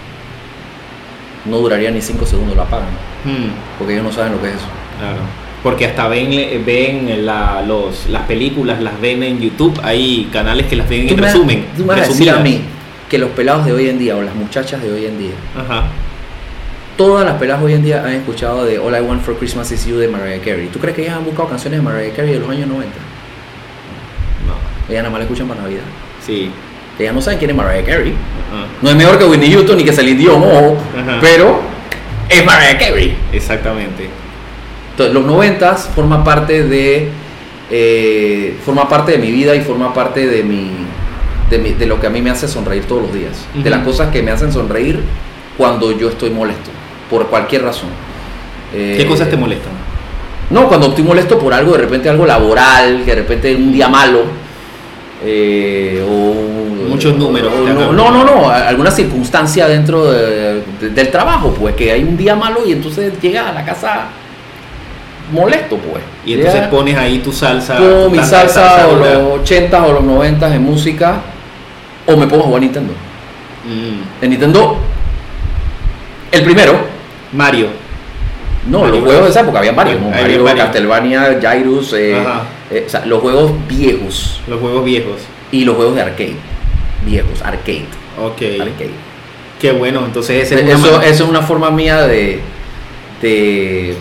No 1.47 1.59
duraría 1.59 1.91
ni 1.91 2.01
5 2.01 2.27
segundos, 2.27 2.57
la 2.57 2.65
apagan, 2.65 2.89
Hmm, 3.25 3.51
porque 3.79 3.95
ellos 3.95 4.05
no 4.05 4.13
saben 4.13 4.33
lo 4.33 4.41
que 4.43 4.49
es 4.49 4.55
eso. 4.57 4.67
claro. 4.99 5.19
Porque 5.63 5.87
hasta 5.87 6.07
ven, 6.07 6.63
ven 6.65 7.27
la, 7.27 7.61
los, 7.67 8.07
las 8.09 8.23
películas, 8.23 8.81
las 8.81 9.01
ven 9.01 9.23
en 9.25 9.41
YouTube. 9.41 9.77
Hay 9.83 10.29
canales 10.33 10.67
que 10.67 10.77
las 10.77 10.89
ven 10.89 11.09
en 11.09 11.17
me- 11.17 11.23
resumen. 11.23 11.65
tú 11.77 11.83
me 11.83 11.89
vas 11.89 11.99
a 11.99 12.09
decir 12.09 12.31
a 12.31 12.35
resumidas. 12.35 12.61
mí 12.61 12.65
que 13.09 13.19
los 13.19 13.31
pelados 13.31 13.65
de 13.67 13.73
hoy 13.73 13.89
en 13.89 13.99
día 13.99 14.17
o 14.17 14.23
las 14.23 14.35
muchachas 14.37 14.81
de 14.83 14.93
hoy 14.93 15.07
en 15.07 15.19
día, 15.19 15.33
Ajá. 15.59 15.87
Todas 16.97 17.25
las 17.27 17.35
peladas 17.37 17.63
hoy 17.63 17.75
en 17.75 17.83
día 17.83 18.03
han 18.05 18.13
escuchado 18.13 18.65
de 18.65 18.79
All 18.79 18.95
I 18.97 19.01
Want 19.01 19.23
for 19.23 19.37
Christmas 19.37 19.71
Is 19.73 19.87
You 19.87 19.97
de 19.99 20.09
Mariah 20.09 20.41
Carey. 20.41 20.69
¿Tú 20.69 20.79
crees 20.79 20.95
que 20.97 21.03
ellas 21.03 21.17
han 21.17 21.25
buscado 21.25 21.49
canciones 21.49 21.79
de 21.81 21.85
Mariah 21.85 22.13
Carey 22.15 22.33
de 22.33 22.39
los 22.41 22.49
años 22.49 22.69
90? 22.69 22.89
No. 24.47 24.55
Ellas 24.93 25.03
nada 25.03 25.11
más 25.11 25.19
la 25.21 25.25
escuchan 25.25 25.49
para 25.49 25.63
Navidad. 25.63 25.83
Sí. 26.25 26.51
ya 26.99 27.13
no 27.13 27.21
saben 27.21 27.39
quién 27.39 27.51
es 27.51 27.57
Mariah 27.57 27.85
Carey. 27.85 28.15
No 28.81 28.91
es 28.91 28.97
mejor 28.97 29.19
que 29.19 29.25
Whitney 29.25 29.53
Houston 29.53 29.77
ni 29.77 29.85
que 29.85 29.93
Celine 29.93 30.19
Dion, 30.19 30.43
ojo, 30.43 30.79
Ajá. 30.99 31.19
pero 31.21 31.61
es 32.29 32.45
Mariah 32.45 32.79
Carey. 32.79 33.15
Exactamente. 33.33 34.09
Entonces, 34.93 35.15
los 35.15 35.25
noventas 35.27 35.91
forma 35.95 36.25
parte 36.25 36.65
de 36.65 37.09
eh, 37.71 38.57
forma 38.65 38.89
parte 38.89 39.13
de 39.13 39.19
mi 39.19 39.31
vida 39.31 39.55
y 39.55 39.61
forma 39.61 39.93
parte 39.93 40.27
de 40.27 40.43
mi, 40.43 40.71
de 41.51 41.59
mi- 41.59 41.73
de 41.73 41.85
lo 41.87 42.01
que 42.01 42.07
a 42.07 42.11
mí 42.11 42.23
me 42.23 42.31
hace 42.31 42.49
sonreír 42.49 42.85
todos 42.85 43.03
los 43.03 43.13
días. 43.13 43.45
De 43.55 43.69
las 43.69 43.81
cosas 43.85 44.11
que 44.11 44.23
me 44.23 44.31
hacen 44.31 44.53
sonreír 44.53 45.01
cuando 45.59 45.91
yo 45.93 46.09
estoy 46.09 46.31
molesto, 46.31 46.71
por 47.11 47.27
cualquier 47.29 47.63
razón. 47.63 47.89
Eh, 48.75 48.95
¿Qué 48.99 49.07
cosas 49.07 49.29
te 49.31 49.37
molestan? 49.37 49.73
No, 50.51 50.69
cuando 50.69 50.89
estoy 50.89 51.05
molesto 51.05 51.39
por 51.39 51.53
algo, 51.53 51.73
de 51.73 51.79
repente 51.79 52.09
algo 52.09 52.25
laboral, 52.27 53.03
que 53.05 53.11
de 53.11 53.17
repente 53.23 53.55
un 53.55 53.73
día 53.73 53.89
malo. 53.89 54.21
eh, 55.25 56.05
o 56.09 56.89
Muchos 56.89 57.17
números 57.17 57.53
o 57.53 57.93
no, 57.93 58.11
no, 58.13 58.25
no, 58.25 58.49
alguna 58.51 58.91
circunstancia 58.91 59.67
dentro 59.67 60.05
de- 60.13 60.63
de- 60.81 60.91
del 60.91 61.11
trabajo, 61.11 61.53
pues 61.59 61.75
que 61.75 61.91
hay 61.91 62.05
un 62.05 62.17
día 62.17 62.37
malo 62.37 62.61
y 62.67 62.73
entonces 62.73 63.13
llega 63.21 63.49
a 63.49 63.53
la 63.53 63.65
casa 63.65 64.05
molesto, 65.33 65.77
pues. 65.79 66.03
Y 66.25 66.35
entonces 66.35 66.69
pones 66.69 66.97
ahí 66.97 67.19
tu 67.19 67.33
salsa. 67.33 67.77
tu 67.79 68.11
mi 68.11 68.19
de 68.19 68.25
salsa, 68.25 68.87
o 68.89 68.97
los 68.97 69.41
80 69.41 69.85
o 69.87 69.93
los 69.95 70.05
90 70.05 70.55
en 70.55 70.63
música, 70.63 71.21
o 72.07 72.17
me 72.17 72.27
pongo 72.27 72.45
a 72.45 72.47
jugar 72.47 72.63
Nintendo. 72.63 72.93
Mm. 73.65 74.23
En 74.25 74.31
Nintendo, 74.31 74.79
el 76.31 76.43
primero, 76.45 76.75
Mario. 77.33 77.69
no, 78.69 78.81
Mario 78.81 78.95
los 78.97 79.05
juegos 79.05 79.25
de 79.25 79.31
esa 79.31 79.41
época 79.41 79.59
habían 79.59 79.77
varios. 79.77 79.97
Había 80.03 80.11
Mario, 80.23 80.45
varios. 80.45 80.65
Castlevania, 80.65 81.39
Jairus, 81.41 81.93
eh, 81.93 82.17
eh, 82.71 82.85
o 82.87 82.91
sea, 82.91 83.07
los 83.07 83.21
juegos 83.21 83.53
viejos 83.69 84.41
Los 84.49 84.61
juegos 84.61 84.85
viejos. 84.85 85.21
y 85.53 85.65
los 85.65 85.77
juegos 85.77 85.95
de 85.95 86.03
arcade, 86.03 86.37
viejos, 87.05 87.43
arcade, 87.43 87.87
Ok. 88.21 88.43
arcade. 88.61 88.91
Qué 89.61 89.73
bueno. 89.73 90.05
Entonces 90.05 90.45
ese 90.45 90.57
es 90.57 90.79
una 90.79 90.89
Eso, 90.89 91.03
es 91.03 91.21
una 91.23 91.41
forma 91.43 91.71
mía 91.71 92.03
de, 92.07 92.41
de, 93.23 93.97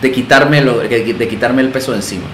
de 0.00 0.12
quitarme 0.12 0.60
lo- 0.60 0.78
de 0.78 1.28
quitarme 1.28 1.62
el 1.62 1.68
peso 1.70 1.90
de 1.92 1.98
encima. 1.98 2.24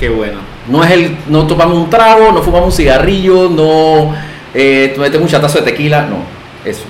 Qué 0.00 0.08
bueno. 0.08 0.38
No 0.68 0.82
es 0.82 0.90
el, 0.90 1.16
no 1.28 1.46
tomamos 1.46 1.78
un 1.78 1.88
trago, 1.88 2.32
no 2.32 2.42
fumamos 2.42 2.66
un 2.70 2.72
cigarrillo, 2.72 3.48
no 3.48 4.14
eh, 4.54 4.94
metemos 4.98 5.26
un 5.26 5.32
chatazo 5.32 5.58
de 5.58 5.70
tequila, 5.70 6.06
no, 6.06 6.18
eso. 6.64 6.84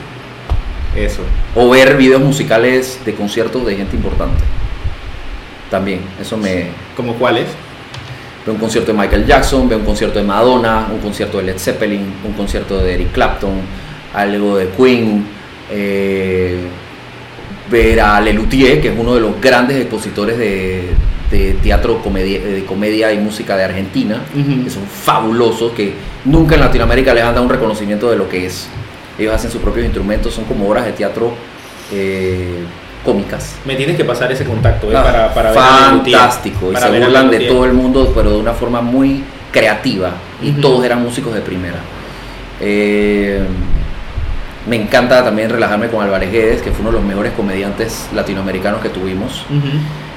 Eso. 0.97 1.23
O 1.55 1.71
ver 1.71 1.97
videos 1.97 2.21
musicales 2.21 3.01
de 3.05 3.15
conciertos 3.15 3.65
de 3.65 3.77
gente 3.77 3.97
importante. 3.97 4.43
También, 5.71 6.01
eso 6.21 6.37
me... 6.37 6.67
¿Como 6.97 7.15
cuáles? 7.15 7.47
Veo 8.45 8.55
un 8.55 8.61
concierto 8.61 8.93
de 8.93 8.99
Michael 8.99 9.25
Jackson, 9.25 9.69
veo 9.69 9.79
un 9.79 9.85
concierto 9.85 10.19
de 10.19 10.25
Madonna, 10.25 10.89
un 10.93 10.99
concierto 10.99 11.39
de 11.39 11.45
Led 11.45 11.59
Zeppelin, 11.59 12.13
un 12.25 12.33
concierto 12.35 12.79
de 12.79 12.95
Eric 12.95 13.13
Clapton, 13.13 13.53
algo 14.13 14.59
de 14.59 14.69
Queen, 14.69 15.25
eh, 15.71 16.59
ver 17.71 18.01
a 18.01 18.21
Lelutier, 18.21 18.83
que 18.83 18.89
es 18.89 18.95
uno 18.99 19.15
de 19.15 19.21
los 19.21 19.41
grandes 19.41 19.79
expositores 19.79 20.37
de, 20.37 20.91
de 21.33 21.55
teatro, 21.55 21.99
comedia, 22.03 22.39
de 22.39 22.65
comedia 22.65 23.13
y 23.13 23.19
música 23.19 23.57
de 23.57 23.65
Argentina, 23.65 24.21
que 24.33 24.71
son 24.71 24.85
fabulosos, 24.87 25.73
que 25.73 25.95
nunca 26.25 26.55
en 26.55 26.61
Latinoamérica 26.61 27.13
les 27.13 27.25
han 27.25 27.35
dado 27.35 27.45
un 27.45 27.51
reconocimiento 27.51 28.09
de 28.11 28.17
lo 28.17 28.29
que 28.29 28.47
es. 28.47 28.69
Ellos 29.19 29.35
hacen 29.35 29.51
sus 29.51 29.61
propios 29.61 29.85
instrumentos, 29.85 30.33
son 30.33 30.45
como 30.45 30.69
obras 30.69 30.85
de 30.85 30.93
teatro 30.93 31.33
eh, 31.93 32.61
cómicas. 33.05 33.57
Me 33.65 33.75
tienes 33.75 33.97
que 33.97 34.05
pasar 34.05 34.31
ese 34.31 34.45
contacto 34.45 34.91
¿eh? 34.93 34.95
Ah, 34.97 35.03
para, 35.03 35.35
para 35.35 35.51
ver 35.51 35.59
a 35.59 35.63
fantástico 35.63 36.71
y 36.71 36.75
Para 36.75 36.89
se 36.89 37.01
burlan 37.01 37.31
de 37.31 37.41
todo 37.41 37.65
el 37.65 37.73
mundo 37.73 38.13
pero 38.15 38.31
de 38.31 38.37
una 38.39 38.53
forma 38.53 38.81
muy 38.81 39.25
creativa 39.53 40.13
y 40.41 40.53
todos 40.53 40.85
eran 40.85 41.03
músicos 41.03 41.35
de 41.35 41.41
primera 41.41 41.81
Eh, 42.61 43.43
me 44.67 44.77
encanta 44.77 45.25
también 45.25 45.51
relajarme 45.51 45.89
con 45.89 46.01
Álvarez 46.03 46.31
Guedes 46.31 46.63
que 46.63 46.71
fue 46.71 46.83
uno 46.83 46.91
de 46.93 46.99
los 46.99 47.05
mejores 47.05 47.33
comediantes 47.33 48.09
latinoamericanos 48.15 48.81
que 48.81 48.89
tuvimos. 48.89 49.45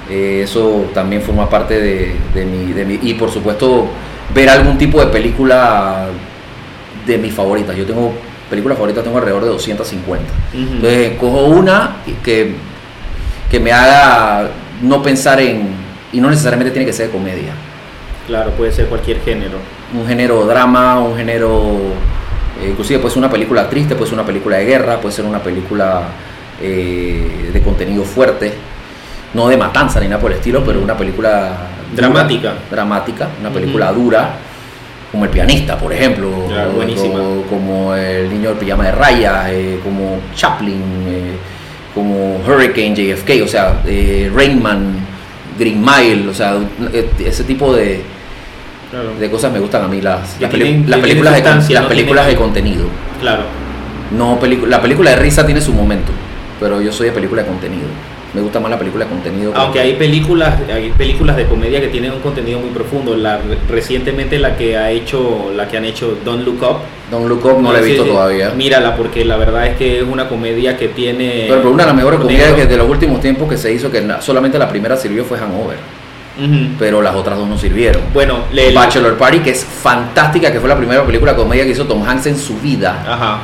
Eh, 0.10 0.42
eso 0.44 0.86
también 0.94 1.22
forma 1.24 1.50
parte 1.50 1.80
de, 1.82 2.16
de 2.34 2.46
mi, 2.46 2.74
de 2.74 2.86
mi- 2.86 3.00
y 3.02 3.16
por 3.16 3.32
supuesto 3.32 3.88
ver 4.36 4.50
algún 4.50 4.78
tipo 4.78 5.00
de 5.00 5.08
película 5.08 6.06
de 7.08 7.18
mis 7.18 7.34
favoritas 7.34 7.76
yo 7.76 7.86
tengo 7.88 8.14
películas 8.50 8.78
favoritas 8.78 9.04
tengo 9.04 9.18
alrededor 9.18 9.44
de 9.44 9.50
250 9.50 10.26
Ujú. 10.54 10.62
entonces 10.76 11.12
cojo 11.20 11.46
una 11.46 11.98
que, 12.24 12.54
que 13.50 13.60
me 13.60 13.72
haga 13.72 14.48
no 14.84 15.02
pensar 15.02 15.40
en, 15.42 15.70
y 16.14 16.20
no 16.22 16.30
necesariamente 16.30 16.72
tiene 16.72 16.86
que 16.86 16.94
ser 16.94 17.08
de 17.08 17.12
comedia, 17.12 17.54
Claro, 18.28 18.52
puede 18.52 18.72
ser 18.72 18.86
cualquier 18.88 19.22
género. 19.22 19.58
un 19.94 20.06
género 20.08 20.46
drama, 20.46 21.00
un 21.00 21.16
género, 21.18 21.78
eh, 22.62 22.70
inclusive 22.70 23.00
puede 23.00 23.12
ser 23.14 23.20
una 23.24 23.32
película 23.32 23.70
triste, 23.70 23.96
puede 23.96 24.10
ser 24.10 24.20
una 24.20 24.26
película 24.28 24.58
de 24.58 24.66
guerra, 24.66 25.00
puede 25.02 25.16
ser 25.16 25.26
una 25.26 25.40
película 25.40 26.02
eh, 26.62 27.50
de 27.54 27.62
contenido 27.62 28.04
fuerte, 28.04 28.54
no 29.36 29.48
de 29.50 29.58
matanza 29.58 30.00
ni 30.00 30.08
nada 30.08 30.20
por 30.22 30.32
el 30.32 30.38
estilo, 30.38 30.64
pero 30.66 30.82
una 30.82 30.98
película 30.98 31.58
dura, 31.92 32.08
Dramática. 32.08 32.54
dramática, 32.72 33.28
una 33.42 33.50
película 33.50 33.92
dura, 33.92 34.30
como 35.12 35.26
El 35.26 35.30
pianista, 35.32 35.78
por 35.78 35.94
ejemplo, 35.94 36.30
Claro, 36.48 36.72
o- 36.72 37.42
como 37.50 37.94
El 37.96 38.30
niño 38.30 38.50
del 38.50 38.58
pijama 38.58 38.86
de 38.86 38.92
rayas, 38.94 39.46
eh, 39.50 39.80
como 39.84 40.20
Chaplin, 40.36 40.82
eh, 41.08 41.32
como 41.94 42.38
Hurricane, 42.46 42.96
JFK, 42.96 43.42
o 43.44 43.48
sea, 43.48 43.82
eh, 43.86 44.30
Rain 44.34 44.62
Man, 44.62 44.96
Green 45.58 45.80
Mile, 45.82 46.28
o 46.30 46.34
sea, 46.34 46.56
eh, 46.92 47.10
ese 47.26 47.44
tipo 47.46 47.74
de, 47.74 48.02
Claro. 48.92 49.14
de 49.20 49.30
cosas 49.32 49.52
me 49.54 49.60
gustan 49.60 49.84
a 49.84 49.88
mí 49.88 50.02
las, 50.02 50.40
las, 50.40 50.50
peli- 50.52 50.64
películas, 51.02 51.34
de, 51.36 51.74
las 51.74 51.84
no 51.84 51.88
películas 51.90 52.28
de 52.28 52.36
contenido. 52.36 52.86
Claro. 53.22 53.44
No 54.18 54.38
la 54.68 54.82
película 54.82 55.10
de 55.12 55.16
risa 55.18 55.46
tiene 55.46 55.60
su 55.62 55.74
momento, 55.74 56.12
pero 56.60 56.82
yo 56.82 56.92
soy 56.92 57.08
de 57.08 57.12
película 57.14 57.42
de 57.42 57.48
contenido. 57.48 57.88
Me 58.36 58.42
gusta 58.42 58.60
más 58.60 58.70
la 58.70 58.78
película 58.78 59.06
de 59.06 59.12
contenido. 59.12 59.54
que- 59.54 59.58
Aunque 59.60 59.80
hay 59.80 59.94
películas, 59.94 60.56
hay 60.72 60.90
películas 60.92 61.38
de 61.38 61.46
comedia 61.46 61.80
que 61.80 61.88
tienen 61.88 62.12
un 62.12 62.20
contenido 62.20 62.60
muy 62.60 62.70
profundo. 62.72 63.16
La, 63.16 63.40
recientemente 63.70 64.38
la 64.38 64.58
que 64.58 64.78
ha 64.78 64.92
hecho, 64.92 65.52
la 65.56 65.68
que 65.68 65.78
han 65.78 65.86
hecho 65.86 66.18
Don't 66.26 66.44
Look 66.46 66.62
Up. 66.62 66.78
Don't 67.10 67.28
Look 67.30 67.46
Up 67.46 67.62
no 67.62 67.72
la 67.72 67.80
he 67.80 67.84
visto 67.84 68.04
todavía. 68.04 68.50
Mírala 68.52 68.96
porque 68.98 69.24
la 69.24 69.38
verdad 69.38 69.68
es 69.68 69.78
que 69.78 70.00
es 70.00 70.04
una 70.04 70.28
comedia 70.28 70.76
que 70.78 70.90
tiene. 70.90 71.46
Pero, 71.48 71.62
pero 71.62 71.72
una 71.72 71.84
de 71.84 71.88
las 71.88 71.96
mejores 71.96 72.20
comedias 72.20 72.54
que 72.54 72.66
de 72.66 72.78
los 72.78 72.90
últimos 72.90 73.22
tiempos 73.22 73.50
que 73.50 73.58
se 73.58 73.72
hizo, 73.72 73.90
que 73.90 74.04
solamente 74.20 74.60
la 74.60 74.68
primera 74.68 74.98
sirvió 74.98 75.24
fue 75.24 75.38
Hangover, 75.38 75.78
pero 76.78 77.02
las 77.02 77.16
otras 77.16 77.38
dos 77.38 77.48
no 77.48 77.58
sirvieron. 77.58 78.02
Bueno, 78.14 78.40
le 78.52 78.74
Bachelor 78.74 79.18
Party, 79.18 79.40
que 79.40 79.52
es 79.52 79.64
fantástica, 79.64 80.52
que 80.52 80.60
fue 80.60 80.68
la 80.68 80.76
primera 80.78 81.06
película 81.06 81.32
de 81.32 81.38
comedia 81.38 81.64
que 81.64 81.72
hizo 81.72 81.86
Tom 81.86 82.04
Hanks 82.06 82.26
en 82.26 82.38
su 82.38 82.58
vida. 82.60 83.04
Ajá. 83.08 83.40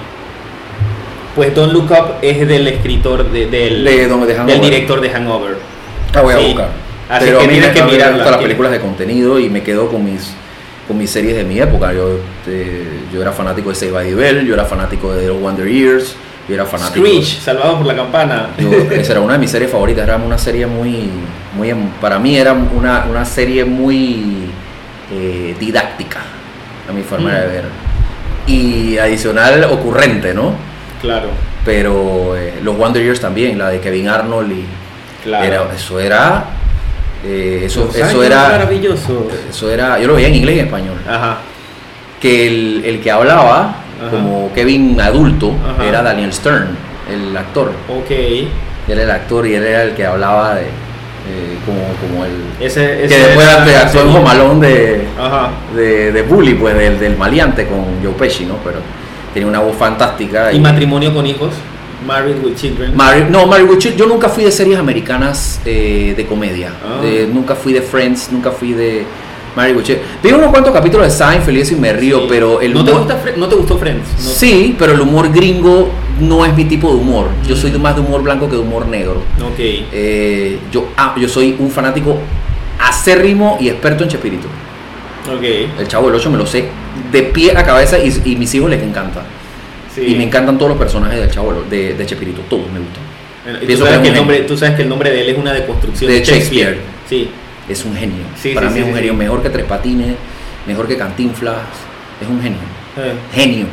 Pues 1.36 1.54
Don't 1.56 1.72
Look 1.74 1.92
Up 1.92 2.16
es 2.22 2.46
del 2.48 2.68
escritor 2.68 3.30
de- 3.32 3.48
del, 3.48 3.84
De- 3.84 4.08
de 4.08 4.44
del 4.46 4.62
director 4.62 5.00
de 5.02 5.10
Hangover. 5.10 5.56
La 6.14 6.22
voy 6.22 6.34
a 6.34 6.38
Sí. 6.40 6.46
buscar. 6.48 6.70
Así 7.10 7.26
Pero 7.26 7.38
que 7.40 7.44
a 7.44 7.48
mí 7.48 7.54
tienes 7.54 7.70
me, 7.70 7.74
que 7.76 7.84
me 7.84 7.92
mirarla, 7.92 8.14
gustan 8.16 8.32
las 8.34 8.42
películas 8.42 8.72
de 8.72 8.80
contenido 8.80 9.40
y 9.40 9.50
me 9.50 9.64
quedo 9.64 9.90
con 9.90 10.04
mis 10.06 10.34
con 10.88 10.98
mis 10.98 11.10
series 11.10 11.36
de 11.38 11.44
mi 11.46 11.58
época. 11.60 11.94
Yo, 11.94 12.20
eh, 12.48 13.00
yo 13.14 13.22
era 13.22 13.32
fanático 13.32 13.70
de 13.70 13.76
Save 13.76 13.92
by 13.92 14.10
the 14.10 14.16
Bell, 14.16 14.46
yo 14.46 14.54
era 14.56 14.66
fanático 14.66 15.14
de 15.14 15.24
The 15.26 15.30
Wonder 15.32 15.66
Years, 15.68 16.16
yo 16.50 16.56
era 16.56 16.66
fanático. 16.66 17.06
Screech, 17.06 17.40
salvado 17.40 17.78
por 17.78 17.86
la 17.86 17.96
campana. 17.96 18.50
Yo- 18.58 18.70
esa 18.92 19.12
era 19.14 19.22
una 19.22 19.34
de 19.34 19.40
mis 19.40 19.52
series 19.52 19.72
favoritas, 19.72 20.04
era 20.04 20.18
una 20.18 20.38
serie 20.38 20.66
muy, 20.66 21.10
muy 21.56 21.70
em- 21.70 21.92
para 22.02 22.20
mí 22.20 22.36
era 22.36 22.52
una, 22.54 23.06
una 23.10 23.24
serie 23.24 23.64
muy 23.64 24.48
eh, 25.14 25.56
didáctica, 25.60 26.20
a 26.90 26.92
mi 26.92 27.04
forma 27.04 27.30
Mm. 27.30 27.34
de 27.36 27.48
ver. 27.48 27.64
Y 28.48 28.98
adicional, 28.98 29.64
ocurrente, 29.66 30.34
¿no? 30.34 30.54
Claro, 31.02 31.28
Pero 31.66 32.36
eh, 32.38 32.54
los 32.64 32.78
Wonder 32.78 33.02
Years 33.04 33.20
también, 33.20 33.58
la 33.58 33.70
de 33.70 33.80
Kevin 33.80 34.08
Arnold 34.08 34.52
y 34.52 34.66
claro. 35.24 35.44
era- 35.46 35.64
eso 35.76 36.00
era, 36.00 36.44
eh, 37.26 37.64
eso, 37.66 37.86
Los 37.86 37.96
eso 37.96 38.24
era, 38.24 38.50
maravilloso. 38.50 39.28
eso 39.50 39.70
era, 39.72 40.00
yo 40.00 40.08
lo 40.08 40.16
veía 40.16 40.28
en 40.28 40.36
inglés 40.36 40.56
y 40.58 40.60
en 40.60 40.66
español. 40.66 40.96
Ajá. 41.08 41.38
Que 42.22 42.48
el, 42.48 42.84
el 42.86 43.00
que 43.02 43.10
hablaba 43.12 43.76
Ajá. 44.00 44.10
como 44.12 44.52
Kevin 44.54 45.00
adulto 45.02 45.56
Ajá. 45.74 45.86
era 45.88 46.02
Daniel 46.04 46.32
Stern, 46.34 46.70
el 47.12 47.36
actor. 47.36 47.72
Ok. 47.90 48.12
Él 48.12 48.48
era 48.88 49.04
el 49.04 49.12
actor 49.12 49.46
y 49.48 49.54
él 49.56 49.64
era 49.64 49.84
el 49.84 49.94
que 49.94 50.06
hablaba 50.06 50.56
de 50.56 50.62
eh, 50.64 51.58
como, 51.66 51.82
como 52.02 52.26
el 52.26 52.32
Ese, 52.60 52.80
que 52.82 53.06
ese 53.06 53.20
después 53.20 53.48
era- 53.48 53.64
te 53.64 53.76
actuó 53.76 54.02
en 54.02 54.08
sí. 54.08 54.14
Jomalón 54.14 54.60
de, 54.60 55.08
Ajá. 55.20 55.50
de, 55.76 56.12
de 56.12 56.22
Bully, 56.24 56.56
pues 56.56 56.76
del, 56.76 57.00
del 57.00 57.16
maleante 57.18 57.68
con 57.68 57.86
Joe 58.04 58.14
Pesci, 58.14 58.46
¿no? 58.46 58.56
Pero 58.64 58.80
tenía 59.34 59.48
una 59.48 59.60
voz 59.60 59.76
fantástica. 59.76 60.52
¿Y 60.54 60.60
matrimonio 60.60 61.14
con 61.14 61.26
hijos? 61.26 61.50
Married 62.06 62.38
with 62.44 62.56
Children. 62.56 62.96
No, 63.30 63.46
Mary 63.46 63.64
Wichit, 63.64 63.96
yo 63.96 64.08
nunca 64.08 64.28
fui 64.28 64.44
de 64.44 64.52
series 64.52 64.80
americanas 64.80 65.62
eh, 65.66 66.14
de 66.18 66.26
comedia. 66.26 66.72
Ah. 66.84 67.00
De- 67.02 67.28
nunca 67.28 67.54
fui 67.56 67.74
de 67.74 67.82
Friends, 67.82 68.30
nunca 68.32 68.50
fui 68.50 68.74
de 68.74 69.06
Mary 69.56 69.74
Wichit. 69.74 69.98
Vi 70.24 70.32
unos 70.32 70.50
cuantos 70.50 70.74
capítulos 70.74 71.06
de 71.06 71.12
Seinfeld 71.12 71.58
y 71.58 71.62
eso 71.62 71.74
y 71.76 71.78
me 71.78 71.94
río, 71.94 72.22
Sí. 72.22 72.26
pero 72.28 72.60
el 72.60 72.74
¿No 72.74 72.84
te, 72.84 72.92
humor- 72.92 73.04
gusta, 73.04 73.22
Fre- 73.24 73.36
¿No 73.38 73.48
te 73.48 73.56
gustó 73.56 73.78
Friends? 73.78 74.08
No- 74.18 74.30
Sí, 74.32 74.76
pero 74.80 74.94
el 74.94 75.00
humor 75.02 75.32
gringo 75.32 75.92
no 76.20 76.44
es 76.44 76.56
mi 76.56 76.66
tipo 76.66 76.90
de 76.90 76.96
humor. 76.96 77.28
Yo 77.48 77.56
soy 77.56 77.70
de 77.70 77.78
más 77.78 77.94
de 77.96 78.02
humor 78.02 78.24
blanco 78.24 78.50
que 78.50 78.56
de 78.56 78.62
humor 78.64 78.88
negro. 78.88 79.18
Ok. 79.40 79.60
Eh, 79.60 80.58
yo, 80.72 80.88
ah, 80.98 81.14
yo 81.20 81.30
soy 81.30 81.56
un 81.60 81.70
fanático 81.70 82.18
acérrimo 82.80 83.58
y 83.60 83.70
experto 83.70 84.04
en 84.04 84.10
Chespirito. 84.10 84.48
Ok. 85.32 85.44
El 85.80 85.88
Chavo 85.88 86.08
del 86.08 86.16
8 86.16 86.32
me 86.32 86.38
lo 86.38 86.46
sé 86.48 86.66
de 87.12 87.24
pie 87.24 87.56
a 87.56 87.64
cabeza 87.64 87.98
y, 88.00 88.14
y 88.26 88.36
mis 88.36 88.54
hijos 88.56 88.70
les 88.70 88.82
encanta. 88.82 89.24
Sí. 89.94 90.06
Y 90.08 90.16
me 90.16 90.24
encantan 90.24 90.58
todos 90.58 90.70
los 90.70 90.78
personajes 90.78 91.20
del 91.20 91.30
Chavo 91.30 91.64
de, 91.70 91.94
de 91.94 92.06
Chespirito, 92.06 92.42
todos 92.50 92.72
me 92.72 92.80
gustan. 92.80 93.04
Bueno, 93.44 93.60
tú, 93.60 93.78
sabes 93.78 94.00
que 94.00 94.08
el 94.08 94.12
un 94.12 94.18
nombre, 94.18 94.40
tú 94.42 94.58
sabes 94.58 94.76
que 94.76 94.82
el 94.84 94.90
nombre 94.90 95.10
de 95.10 95.22
él 95.22 95.30
es 95.30 95.38
una 95.38 95.54
deconstrucción 95.54 96.12
De 96.12 96.24
Shakespeare. 96.24 96.80
Sí. 97.10 97.30
Es 97.68 97.86
un 97.86 97.96
genio. 97.96 98.24
Sí, 98.40 98.54
Para 98.54 98.70
sí, 98.70 98.76
mí 98.76 98.80
es 98.82 98.88
un 98.88 98.96
genio 98.96 99.14
mejor 99.14 99.42
que 99.42 99.50
Tres 99.50 99.66
Patines, 99.66 100.16
mejor 100.68 100.88
que 100.88 100.98
Cantinflas. 100.98 101.58
Es 102.22 102.28
un 102.28 102.42
genio. 102.42 102.60
Eh, 102.98 103.14
Genio. 103.34 103.66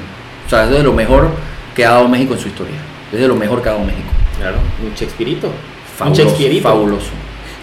O 0.47 0.51
sea, 0.51 0.65
es 0.65 0.71
de 0.71 0.83
lo 0.83 0.93
mejor 0.93 1.31
que 1.75 1.85
ha 1.85 1.91
dado 1.91 2.09
México 2.09 2.35
en 2.35 2.41
su 2.41 2.49
historia. 2.49 2.77
Es 3.13 3.21
de 3.21 3.29
lo 3.29 3.37
mejor 3.37 3.63
que 3.63 3.69
ha 3.69 3.73
dado 3.73 3.85
México. 3.85 4.09
claro, 4.39 4.57
un 4.83 4.95
Shakespeareito. 4.95 5.49
Un 5.49 5.55
Fabuloso. 5.97 6.23
Shakespeareito. 6.23 6.69
Fabuloso. 6.69 7.11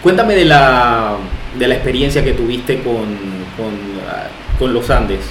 Cuéntame 0.03 0.35
de 0.35 0.45
la, 0.45 1.15
de 1.57 1.67
la 1.67 1.75
experiencia 1.75 2.23
que 2.23 2.33
tuviste 2.33 2.81
con, 2.83 3.05
con, 3.57 3.73
ah, 4.07 4.27
con 4.59 4.73
los 4.73 4.89
Andes. 4.89 5.21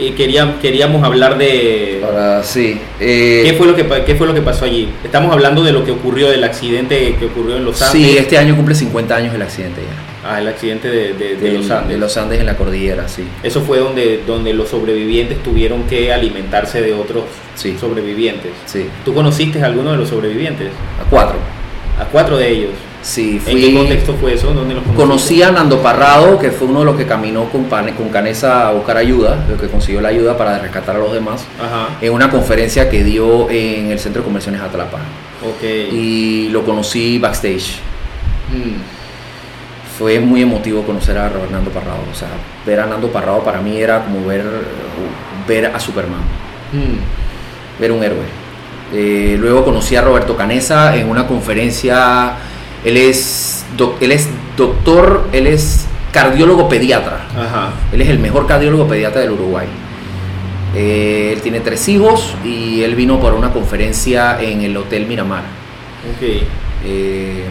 Eh, 0.00 0.14
quería, 0.16 0.56
queríamos 0.62 1.04
hablar 1.04 1.36
de... 1.36 2.00
Ahora 2.02 2.42
sí. 2.42 2.78
eh, 2.98 3.42
¿Qué 3.44 3.52
fue, 3.52 3.66
lo 3.66 3.76
que, 3.76 3.84
¿Qué 4.06 4.14
fue 4.14 4.26
lo 4.26 4.32
que 4.32 4.40
pasó 4.40 4.64
allí? 4.64 4.88
Estamos 5.04 5.30
hablando 5.32 5.62
de 5.62 5.72
lo 5.72 5.84
que 5.84 5.90
ocurrió, 5.90 6.30
del 6.30 6.42
accidente 6.42 7.14
que 7.18 7.26
ocurrió 7.26 7.56
en 7.58 7.64
los 7.66 7.82
Andes. 7.82 7.92
sí, 8.02 8.16
este 8.16 8.38
año 8.38 8.56
cumple 8.56 8.74
50 8.74 9.14
años 9.14 9.34
el 9.34 9.42
accidente 9.42 9.82
ya. 9.82 10.28
Ah, 10.30 10.38
el 10.40 10.48
accidente 10.48 10.88
de, 10.88 11.12
de- 11.14 11.36
de 11.36 11.36
Del- 11.36 11.54
los 11.58 11.70
Andes. 11.70 11.88
de 11.90 11.98
los 11.98 12.16
Andes 12.16 12.40
en 12.40 12.46
la 12.46 12.56
cordillera, 12.56 13.08
sí. 13.08 13.24
Eso 13.42 13.60
fue 13.60 13.78
donde, 13.78 14.22
donde 14.26 14.54
los 14.54 14.68
sobrevivientes 14.70 15.42
tuvieron 15.42 15.82
que 15.84 16.12
alimentarse 16.12 16.80
de 16.80 16.94
otros 16.94 17.24
Sí. 17.54 17.76
sobrevivientes. 17.78 18.52
Sí. 18.66 18.86
¿Tú 19.04 19.12
conociste 19.12 19.62
a 19.62 19.66
alguno 19.66 19.92
de 19.92 19.98
los 19.98 20.08
sobrevivientes? 20.08 20.68
A 21.04 21.08
cuatro. 21.10 21.36
A 21.98 22.04
cuatro 22.06 22.38
de 22.38 22.48
ellos. 22.48 22.70
Sí, 23.02 23.40
¿En 23.46 23.56
qué 23.56 23.62
fui. 23.68 23.74
contexto 23.74 24.14
fue 24.20 24.34
eso? 24.34 24.52
¿Dónde 24.52 24.74
los? 24.74 24.84
Conocí 24.94 25.42
a 25.42 25.50
Nando 25.50 25.78
Parrado, 25.82 26.38
que 26.38 26.50
fue 26.50 26.68
uno 26.68 26.80
de 26.80 26.84
los 26.84 26.96
que 26.96 27.06
caminó 27.06 27.44
con, 27.48 27.64
Pane- 27.64 27.94
con 27.94 28.10
Canesa 28.10 28.68
a 28.68 28.72
buscar 28.72 28.96
ayuda, 28.98 29.46
lo 29.48 29.56
que 29.56 29.68
consiguió 29.68 30.02
la 30.02 30.08
ayuda 30.10 30.36
para 30.36 30.58
rescatar 30.58 30.96
a 30.96 30.98
los 30.98 31.10
demás, 31.12 31.46
Ajá, 31.58 31.88
en 32.00 32.12
una 32.12 32.30
conferencia 32.30 32.90
que 32.90 33.02
dio 33.02 33.48
en 33.48 33.90
el 33.90 33.98
Centro 33.98 34.20
de 34.20 34.24
Convenciones 34.26 34.60
Atlapa. 34.60 34.98
ok. 35.42 35.92
Y 35.92 36.48
lo 36.50 36.62
conocí 36.62 37.18
backstage. 37.18 37.78
Mm, 38.52 39.96
Fue 39.98 40.18
muy 40.20 40.42
emotivo 40.42 40.82
conocer 40.82 41.16
a 41.18 41.30
Nando 41.50 41.70
Parrado. 41.70 42.00
O 42.10 42.14
sea, 42.14 42.28
ver 42.66 42.80
a 42.80 42.86
Nando 42.86 43.08
Parrado 43.08 43.42
para 43.44 43.60
mí 43.62 43.78
era 43.78 44.02
como 44.04 44.26
ver, 44.26 44.42
ver 45.48 45.66
a 45.74 45.80
Superman, 45.80 46.20
mm, 46.72 47.80
ver 47.80 47.92
un 47.92 48.02
héroe. 48.04 48.24
Eh, 48.92 49.36
luego 49.38 49.64
conocí 49.64 49.96
a 49.96 50.02
Roberto 50.02 50.36
Canesa 50.36 50.96
en 50.96 51.08
una 51.08 51.26
conferencia. 51.26 52.32
Él 52.84 52.96
es, 52.96 53.64
doc- 53.76 54.00
él 54.00 54.12
es 54.12 54.28
doctor, 54.56 55.28
él 55.32 55.46
es 55.46 55.86
cardiólogo 56.12 56.68
pediatra. 56.68 57.26
Ajá, 57.36 57.70
Él 57.92 58.00
es 58.02 58.08
el 58.08 58.18
mejor 58.18 58.46
cardiólogo 58.46 58.86
pediatra 58.88 59.20
del 59.20 59.30
Uruguay. 59.32 59.66
Eh, 60.74 61.32
él 61.34 61.40
tiene 61.42 61.60
tres 61.60 61.88
hijos 61.88 62.34
y 62.44 62.82
él 62.82 62.94
vino 62.94 63.20
para 63.20 63.34
una 63.34 63.52
conferencia 63.52 64.40
en 64.40 64.62
el 64.62 64.76
Hotel 64.76 65.06
Miramar. 65.06 65.42
ok. 66.16 66.42
Eh, 66.84 67.44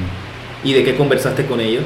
¿Y 0.64 0.74
de 0.74 0.84
qué 0.84 0.96
conversaste 0.96 1.46
con 1.46 1.60
ellos? 1.62 1.84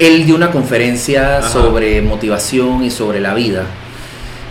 él 0.00 0.26
dio 0.26 0.34
una 0.34 0.50
conferencia 0.50 1.38
Ajá. 1.38 1.48
sobre 1.48 2.02
motivación 2.02 2.82
y 2.84 2.90
sobre 2.90 3.20
la 3.20 3.32
vida. 3.34 3.64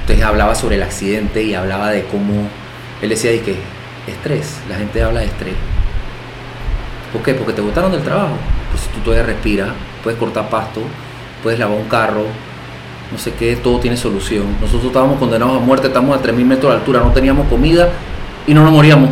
Entonces 0.01 0.23
hablaba 0.23 0.55
sobre 0.55 0.75
el 0.77 0.83
accidente 0.83 1.43
y 1.43 1.53
hablaba 1.53 1.89
de 1.91 2.03
cómo 2.05 2.47
él 3.01 3.09
decía 3.09 3.31
de 3.31 3.41
que 3.41 3.55
estrés, 4.07 4.55
la 4.69 4.75
gente 4.77 5.01
habla 5.03 5.19
de 5.19 5.25
estrés. 5.25 5.53
¿Por 7.13 7.21
qué? 7.21 7.35
Porque 7.35 7.53
te 7.53 7.61
botaron 7.61 7.91
del 7.91 8.01
trabajo. 8.01 8.33
Pues 8.71 8.83
tú 8.87 8.99
todavía 9.01 9.25
respiras, 9.25 9.69
puedes 10.03 10.19
cortar 10.19 10.49
pasto, 10.49 10.81
puedes 11.43 11.59
lavar 11.59 11.77
un 11.77 11.87
carro, 11.87 12.25
no 13.11 13.17
sé 13.19 13.33
qué, 13.33 13.55
todo 13.55 13.79
tiene 13.79 13.95
solución. 13.95 14.45
Nosotros 14.59 14.85
estábamos 14.85 15.19
condenados 15.19 15.57
a 15.57 15.59
muerte, 15.59 15.87
estamos 15.87 16.17
a 16.17 16.21
3.000 16.21 16.43
metros 16.43 16.71
de 16.71 16.79
altura, 16.79 16.99
no 17.01 17.11
teníamos 17.11 17.47
comida 17.47 17.89
y 18.47 18.53
no 18.55 18.63
nos 18.63 18.73
moríamos. 18.73 19.11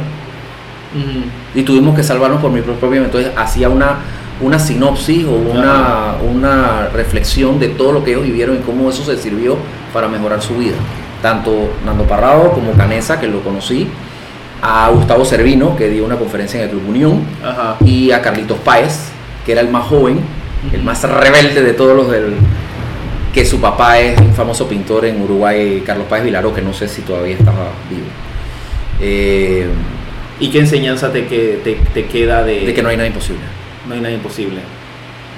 Y 1.54 1.62
tuvimos 1.64 1.96
que 1.96 2.04
salvarnos 2.04 2.42
por 2.42 2.52
mi 2.52 2.62
propio 2.62 2.90
bien. 2.90 3.04
Entonces 3.04 3.32
hacía 3.38 3.70
una, 3.70 3.98
una 4.42 4.58
sinopsis 4.58 5.26
o 5.26 5.34
una, 5.34 6.16
una 6.28 6.88
reflexión 6.88 7.60
de 7.60 7.70
todo 7.70 7.92
lo 7.92 8.04
que 8.04 8.12
ellos 8.12 8.24
vivieron 8.24 8.56
y 8.56 8.60
cómo 8.60 8.90
eso 8.90 9.04
se 9.04 9.16
sirvió 9.18 9.58
para 9.94 10.08
mejorar 10.08 10.42
su 10.42 10.58
vida. 10.58 10.76
Tanto 11.22 11.74
Nando 11.86 12.06
Parrado 12.06 12.52
como 12.52 12.72
Canesa, 12.72 13.20
que 13.20 13.28
lo 13.28 13.42
conocí, 13.42 13.88
a 14.62 14.90
Gustavo 14.90 15.26
Servino, 15.26 15.76
que 15.76 15.90
dio 15.90 16.06
una 16.06 16.18
conferencia 16.18 16.60
en 16.60 16.66
el 16.66 16.70
Club 16.72 16.90
Unión, 16.90 17.24
Ajá. 17.44 17.78
y 17.84 18.12
a 18.12 18.22
Carlitos 18.22 18.60
Páez, 18.60 19.10
que 19.46 19.54
era 19.54 19.62
el 19.62 19.70
más 19.70 19.86
joven, 19.86 20.20
el 20.72 20.84
más 20.84 21.04
rebelde 21.04 21.64
de 21.64 21.74
todos 21.74 21.96
los 21.96 22.12
del 22.12 22.36
que 23.34 23.46
su 23.46 23.60
papá 23.62 24.00
es 24.00 24.20
un 24.20 24.34
famoso 24.34 24.68
pintor 24.68 25.06
en 25.06 25.22
Uruguay, 25.22 25.82
Carlos 25.86 26.06
Páez 26.10 26.24
Vilaró, 26.24 26.54
que 26.54 26.62
no 26.62 26.74
sé 26.74 26.88
si 26.88 27.02
todavía 27.02 27.36
estaba 27.36 27.72
vivo. 27.90 28.08
Eh, 29.00 29.68
¿Y 30.40 30.50
qué 30.50 30.60
enseñanza 30.60 31.12
te, 31.12 31.28
que, 31.28 31.62
te, 31.64 31.76
te 31.94 32.06
queda 32.08 32.44
de, 32.44 32.66
de 32.66 32.74
que 32.74 32.82
no 32.82 32.90
hay 32.90 32.98
nada 32.98 33.08
imposible. 33.08 33.42
no 33.88 33.94
hay 33.94 34.02
nada 34.02 34.14
imposible? 34.14 34.60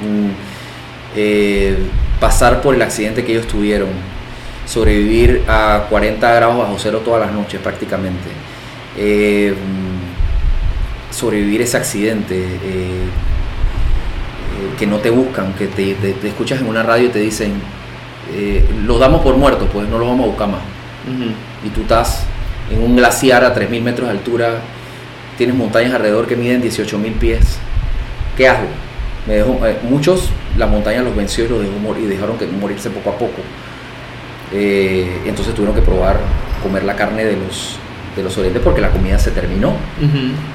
Mm, 0.01 0.29
eh, 1.15 1.77
pasar 2.19 2.61
por 2.61 2.73
el 2.73 2.81
accidente 2.81 3.23
que 3.23 3.33
ellos 3.33 3.47
tuvieron, 3.47 3.89
sobrevivir 4.65 5.43
a 5.47 5.85
40 5.89 6.33
grados 6.33 6.57
bajo 6.57 6.75
cero 6.79 7.01
todas 7.03 7.21
las 7.21 7.31
noches 7.31 7.59
prácticamente, 7.61 8.29
eh, 8.97 9.53
sobrevivir 11.11 11.61
ese 11.61 11.77
accidente, 11.77 12.35
eh, 12.35 13.03
eh, 14.55 14.75
que 14.77 14.87
no 14.87 14.97
te 14.97 15.09
buscan, 15.09 15.53
que 15.53 15.67
te, 15.67 15.93
te- 15.95 16.13
te 16.13 16.27
escuchas 16.27 16.61
en 16.61 16.67
una 16.67 16.83
radio 16.83 17.05
y 17.07 17.09
te 17.09 17.19
dicen, 17.19 17.53
eh, 18.33 18.65
los 18.85 18.99
damos 18.99 19.21
por 19.21 19.35
muertos, 19.37 19.67
pues 19.71 19.87
no 19.87 19.97
los 19.99 20.07
vamos 20.07 20.25
a 20.25 20.27
buscar 20.29 20.47
más. 20.49 20.61
Y 21.65 21.69
tú 21.69 21.81
estás 21.81 22.23
en 22.71 22.81
un 22.81 22.95
glaciar 22.95 23.43
a 23.43 23.53
3.000 23.53 23.81
metros 23.83 24.07
de 24.07 24.11
altura, 24.13 24.61
tienes 25.37 25.55
montañas 25.55 25.93
alrededor 25.93 26.27
que 26.27 26.35
miden 26.35 26.61
18.000 26.61 27.13
pies. 27.13 27.57
¿Qué 28.37 28.47
hago? 28.47 28.67
Me 29.27 29.43
muchos 29.89 30.29
la 30.57 30.67
montaña 30.67 31.01
los 31.01 31.15
venció 31.15 31.45
y 31.45 31.49
los 31.49 31.61
dejó 31.61 31.73
morir, 31.79 32.05
y 32.05 32.07
dejaron 32.07 32.37
que 32.37 32.45
morirse 32.47 32.89
poco 32.89 33.09
a 33.11 33.17
poco. 33.17 33.41
Eh, 34.53 35.21
entonces 35.25 35.53
tuvieron 35.53 35.75
que 35.75 35.81
probar 35.81 36.17
comer 36.61 36.83
la 36.83 36.95
carne 36.95 37.25
de 37.25 37.35
los, 37.37 37.77
de 38.15 38.23
los 38.23 38.38
orientes 38.38 38.61
porque 38.64 38.81
la 38.81 38.90
comida 38.90 39.18
se 39.19 39.31
terminó. 39.31 39.76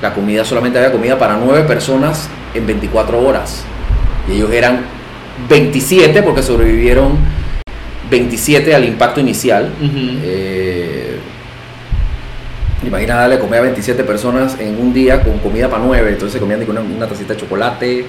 La 0.02 0.14
comida 0.14 0.44
solamente 0.44 0.78
había 0.78 0.92
comida 0.92 1.18
para 1.18 1.36
nueve 1.36 1.62
personas 1.62 2.28
en 2.54 2.66
24 2.66 3.20
horas. 3.20 3.64
Y 4.28 4.32
ellos 4.36 4.50
eran 4.52 4.80
27 5.48 6.22
porque 6.22 6.42
sobrevivieron 6.42 7.12
27 8.10 8.74
al 8.74 8.84
impacto 8.84 9.20
inicial. 9.20 9.72
Eh, 9.80 10.97
imagina 12.86 13.16
darle 13.16 13.38
comida 13.38 13.58
a 13.58 13.62
27 13.62 14.04
personas 14.04 14.56
en 14.60 14.78
un 14.80 14.92
día 14.92 15.20
con 15.22 15.38
comida 15.38 15.68
para 15.68 15.82
9. 15.84 16.10
Entonces 16.10 16.34
se 16.34 16.38
comían 16.38 16.64
una, 16.68 16.80
una 16.80 17.06
tacita 17.06 17.34
de 17.34 17.40
chocolate, 17.40 18.06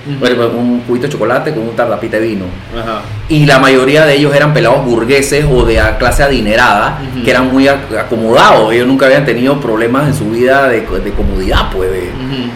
un 0.58 0.82
cubito 0.82 1.08
de 1.08 1.12
chocolate 1.14 1.52
con 1.54 1.64
un 1.64 1.76
tardapita 1.76 2.18
de 2.18 2.28
vino. 2.28 2.46
Ajá. 2.78 3.02
Y 3.30 3.46
la 3.46 3.60
mayoría 3.60 4.06
de 4.06 4.16
ellos 4.16 4.36
eran 4.36 4.54
pelados 4.54 4.86
burgueses 4.86 5.46
o 5.50 5.66
de 5.66 5.82
clase 5.98 6.24
adinerada, 6.24 7.00
que 7.24 7.32
eran 7.32 7.52
muy 7.52 7.66
ac- 7.66 7.98
acomodados. 8.00 8.72
Ellos 8.74 8.88
nunca 8.88 9.08
habían 9.08 9.26
tenido 9.26 9.60
problemas 9.60 10.08
en 10.08 10.14
su 10.14 10.30
vida 10.30 10.68
de, 10.68 10.82
de 10.82 11.12
comodidad, 11.12 11.70
pues. 11.76 11.92
de- 11.92 12.00
Ujú. 12.00 12.50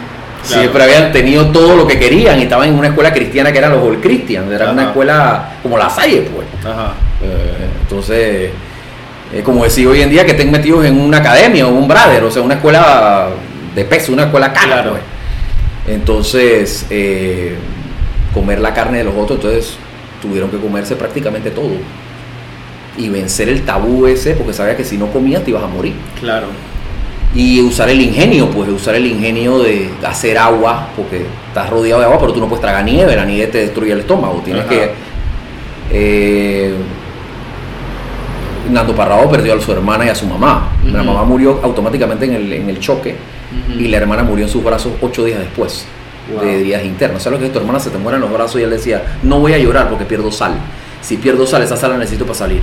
Claro. 0.46 0.60
Siempre 0.60 0.82
habían 0.84 1.10
tenido 1.10 1.46
todo 1.52 1.74
lo 1.74 1.86
que 1.86 1.98
querían 1.98 2.38
y 2.38 2.42
estaban 2.42 2.68
en 2.68 2.74
una 2.74 2.88
escuela 2.88 3.14
cristiana 3.14 3.50
que 3.50 3.56
era 3.56 3.70
los 3.70 3.82
All 3.82 3.98
Christians. 3.98 4.52
Era 4.52 4.70
una 4.72 4.82
escuela 4.88 5.52
como 5.62 5.78
la 5.78 5.88
Salle, 5.88 6.28
pues. 6.34 6.46
Ajá. 6.70 6.92
Eh, 7.22 7.66
entonces, 7.80 8.50
eh, 9.32 9.42
como 9.42 9.64
decía 9.64 9.88
hoy 9.88 10.02
en 10.02 10.10
día, 10.10 10.24
que 10.24 10.32
estén 10.32 10.50
metidos 10.50 10.84
en 10.84 11.00
una 11.00 11.18
academia 11.18 11.66
o 11.66 11.70
un 11.70 11.88
brother, 11.88 12.22
o 12.24 12.30
sea, 12.30 12.42
una 12.42 12.54
escuela 12.54 13.28
de 13.74 13.84
peso, 13.84 14.12
una 14.12 14.24
escuela 14.24 14.52
cara. 14.52 14.82
Claro. 14.82 14.90
pues. 14.92 15.02
Entonces, 15.86 16.86
eh, 16.90 17.56
comer 18.32 18.60
la 18.60 18.72
carne 18.72 18.98
de 18.98 19.04
los 19.04 19.14
otros, 19.14 19.38
entonces 19.38 19.76
tuvieron 20.22 20.50
que 20.50 20.58
comerse 20.58 20.96
prácticamente 20.96 21.50
todo. 21.50 21.72
Y 22.96 23.08
vencer 23.08 23.48
el 23.48 23.62
tabú 23.62 24.06
ese, 24.06 24.34
porque 24.34 24.52
sabía 24.52 24.76
que 24.76 24.84
si 24.84 24.96
no 24.96 25.08
comías 25.08 25.42
te 25.42 25.50
ibas 25.50 25.64
a 25.64 25.66
morir. 25.66 25.94
Claro. 26.20 26.46
Y 27.34 27.60
usar 27.60 27.88
el 27.90 28.00
ingenio, 28.00 28.48
pues 28.50 28.68
usar 28.70 28.94
el 28.94 29.06
ingenio 29.06 29.58
de 29.58 29.90
hacer 30.06 30.38
agua, 30.38 30.88
porque 30.96 31.26
estás 31.48 31.68
rodeado 31.68 32.00
de 32.00 32.06
agua, 32.06 32.20
pero 32.20 32.32
tú 32.32 32.38
no 32.38 32.46
puedes 32.46 32.60
tragar 32.62 32.84
nieve, 32.84 33.16
la 33.16 33.24
nieve 33.24 33.50
te 33.50 33.58
destruye 33.58 33.92
el 33.92 34.00
estómago. 34.00 34.40
Tienes 34.44 34.62
Ajá. 34.64 34.70
que. 34.70 34.90
eh, 35.90 36.74
Nando 38.70 38.94
Parrado 38.94 39.28
perdió 39.30 39.54
a 39.54 39.60
su 39.60 39.72
hermana 39.72 40.06
y 40.06 40.08
a 40.08 40.14
su 40.14 40.26
mamá. 40.26 40.70
La 40.84 41.00
Ujú. 41.02 41.04
mamá 41.12 41.24
murió 41.24 41.60
automáticamente 41.62 42.24
en 42.26 42.34
el, 42.34 42.52
en 42.52 42.68
el 42.68 42.78
choque 42.80 43.14
Ujú. 43.70 43.78
y 43.80 43.88
la 43.88 43.98
hermana 43.98 44.22
murió 44.22 44.44
en 44.44 44.50
sus 44.50 44.62
brazos 44.64 44.92
ocho 45.00 45.24
días 45.24 45.38
después 45.38 45.86
Wow. 46.32 46.40
de 46.42 46.60
heridas 46.60 46.84
internas. 46.84 47.22
¿Sabes 47.22 47.38
lo 47.38 47.40
que 47.40 47.46
es? 47.48 47.52
Tu 47.52 47.58
hermana 47.58 47.78
se 47.78 47.90
te 47.90 47.98
muere 47.98 48.16
en 48.16 48.22
los 48.22 48.32
brazos 48.32 48.58
y 48.60 48.64
él 48.64 48.70
decía: 48.70 49.02
No 49.22 49.40
voy 49.40 49.52
a 49.52 49.58
llorar 49.58 49.90
porque 49.90 50.06
pierdo 50.06 50.32
sal. 50.32 50.54
Si 51.02 51.18
pierdo 51.18 51.46
sal, 51.46 51.60
esa 51.62 51.76
sal 51.76 51.90
la 51.90 51.98
necesito 51.98 52.24
para 52.24 52.38
salir. 52.38 52.62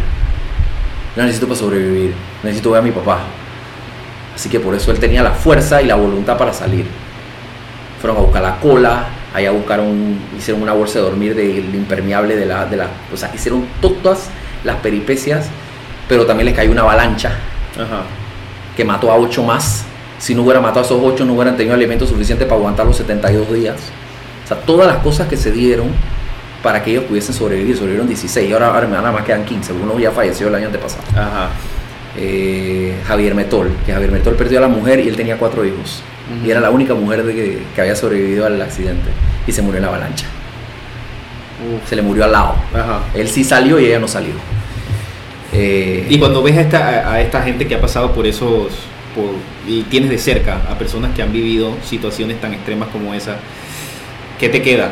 La 1.15 1.23
necesito 1.25 1.45
para 1.47 1.59
sobrevivir. 1.59 2.13
Necesito 2.41 2.71
ver 2.71 2.79
a 2.79 2.81
mi 2.83 2.89
papá. 2.91 3.19
Así 4.33 4.49
que 4.49 4.59
por 4.59 4.73
eso 4.73 4.89
él 4.91 4.97
tenía 4.99 5.21
la 5.21 5.31
fuerza 5.31 5.79
y 5.81 5.85
la 5.85 5.93
voluntad 5.95 6.37
para 6.39 6.51
salir. 6.53 6.85
Fueron 7.99 8.17
a 8.17 8.21
buscar 8.21 8.41
la 8.41 8.55
cola, 8.59 9.05
allá 9.31 9.51
buscaron, 9.51 10.17
hicieron 10.35 10.63
una 10.63 10.73
bolsa 10.73 10.97
de 10.97 11.05
dormir 11.05 11.35
del 11.35 11.75
impermeable 11.75 12.35
de 12.35 12.47
la, 12.47 12.65
de 12.65 12.77
la, 12.77 12.87
o 13.13 13.17
sea, 13.17 13.29
hicieron 13.35 13.65
todas 13.79 14.29
las 14.63 14.77
peripecias, 14.77 15.49
pero 16.11 16.25
también 16.25 16.45
les 16.47 16.53
cayó 16.53 16.69
una 16.71 16.81
avalancha 16.81 17.29
Ajá. 17.73 18.01
que 18.75 18.83
mató 18.83 19.09
a 19.13 19.15
ocho 19.15 19.43
más. 19.43 19.85
Si 20.19 20.35
no 20.35 20.41
hubiera 20.41 20.59
matado 20.59 20.81
a 20.81 20.83
esos 20.83 20.99
ocho, 21.01 21.23
no 21.23 21.31
hubieran 21.31 21.55
tenido 21.55 21.73
alimento 21.73 22.05
suficiente 22.05 22.43
para 22.45 22.57
aguantar 22.57 22.85
los 22.85 22.97
72 22.97 23.53
días. 23.53 23.77
O 24.43 24.47
sea, 24.49 24.57
todas 24.57 24.87
las 24.87 24.97
cosas 24.97 25.29
que 25.29 25.37
se 25.37 25.53
dieron 25.53 25.87
para 26.61 26.83
que 26.83 26.91
ellos 26.91 27.05
pudiesen 27.05 27.33
sobrevivir, 27.33 27.75
sobrevivieron 27.77 28.09
16 28.09 28.49
y 28.49 28.51
ahora, 28.51 28.73
ahora 28.73 28.87
nada 28.87 29.09
más 29.13 29.23
quedan 29.23 29.45
15, 29.45 29.71
uno 29.71 29.97
ya 29.99 30.11
falleció 30.11 30.49
el 30.49 30.55
año 30.55 30.65
antepasado. 30.65 31.01
Ajá. 31.11 31.47
Eh, 32.17 32.93
Javier 33.07 33.33
Metol, 33.33 33.71
que 33.85 33.93
Javier 33.93 34.11
Metol 34.11 34.35
perdió 34.35 34.57
a 34.57 34.63
la 34.63 34.67
mujer 34.67 34.99
y 34.99 35.07
él 35.07 35.15
tenía 35.15 35.37
cuatro 35.37 35.63
hijos. 35.63 36.03
Y 36.45 36.51
era 36.51 36.59
la 36.59 36.71
única 36.71 36.93
mujer 36.93 37.23
de 37.23 37.33
que, 37.33 37.63
que 37.73 37.79
había 37.79 37.95
sobrevivido 37.95 38.45
al 38.45 38.61
accidente 38.61 39.11
y 39.47 39.53
se 39.53 39.61
murió 39.61 39.77
en 39.77 39.83
la 39.83 39.87
avalancha. 39.87 40.25
Se 41.87 41.95
le 41.95 42.01
murió 42.01 42.25
al 42.25 42.33
lado. 42.33 42.55
Ajá. 42.73 42.99
Él 43.13 43.29
sí 43.29 43.45
salió 43.45 43.79
y 43.79 43.85
ella 43.85 43.99
no 43.99 44.09
salió. 44.09 44.33
Eh, 45.53 46.07
Y 46.09 46.17
cuando 46.17 46.41
ves 46.43 46.57
a 46.57 46.61
esta, 46.61 46.87
a- 47.09 47.13
a 47.13 47.21
esta 47.21 47.41
gente 47.43 47.67
que 47.67 47.75
ha 47.75 47.81
pasado 47.81 48.13
por 48.13 48.25
esos, 48.25 48.69
por- 49.13 49.35
y 49.67 49.81
tienes 49.83 50.09
de 50.09 50.17
cerca 50.17 50.61
a 50.69 50.77
personas 50.77 51.13
que 51.15 51.21
han 51.21 51.33
vivido 51.33 51.75
situaciones 51.83 52.39
tan 52.39 52.53
extremas 52.53 52.89
como 52.89 53.13
esa, 53.13 53.37
¿qué 54.39 54.49
te 54.49 54.61
queda? 54.61 54.91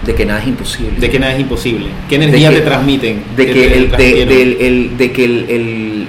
de 0.00 0.14
que 0.14 0.24
nada 0.24 0.40
es 0.40 0.46
imposible. 0.48 0.98
De 0.98 1.10
que 1.10 1.18
nada 1.18 1.34
es 1.34 1.40
imposible. 1.40 1.88
¿Qué 2.08 2.14
energía 2.14 2.50
te 2.50 2.62
transmiten? 2.62 3.22
de 3.36 3.46
¿Qué 3.46 3.52
que 3.52 3.60
te 3.68 3.76
el, 3.76 3.90
de, 3.90 4.66
el- 4.96 5.12
que 5.12 5.24
el, 5.26 5.50
el- 5.50 6.08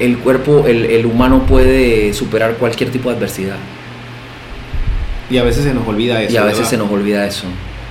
el 0.00 0.16
cuerpo, 0.18 0.64
el, 0.66 0.86
el 0.86 1.04
humano 1.04 1.44
puede 1.46 2.14
superar 2.14 2.54
cualquier 2.54 2.88
tipo 2.90 3.10
de 3.10 3.16
adversidad. 3.16 3.56
Y 5.30 5.36
a 5.36 5.42
veces 5.42 5.64
se 5.64 5.74
nos 5.74 5.86
olvida 5.86 6.22
eso. 6.22 6.32
y 6.32 6.36
a 6.38 6.42
veces 6.44 6.58
¿verdad? 6.60 6.70
se 6.70 6.76
nos 6.78 6.90
olvida 6.90 7.26
eso. 7.26 7.44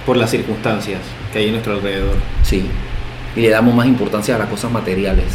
Por 0.08 0.18
las 0.18 0.32
circunstancias 0.32 1.00
que 1.32 1.38
hay 1.38 1.46
en 1.46 1.52
nuestro 1.52 1.74
alrededor. 1.74 2.16
Sí. 2.42 2.64
Y 3.36 3.42
le 3.42 3.50
damos 3.50 3.74
más 3.74 3.88
importancia 3.88 4.36
a 4.36 4.40
las 4.40 4.48
cosas 4.48 4.72
materiales. 4.72 5.26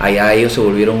Allá 0.00 0.34
ellos 0.34 0.52
se 0.52 0.60
volvieron 0.60 0.96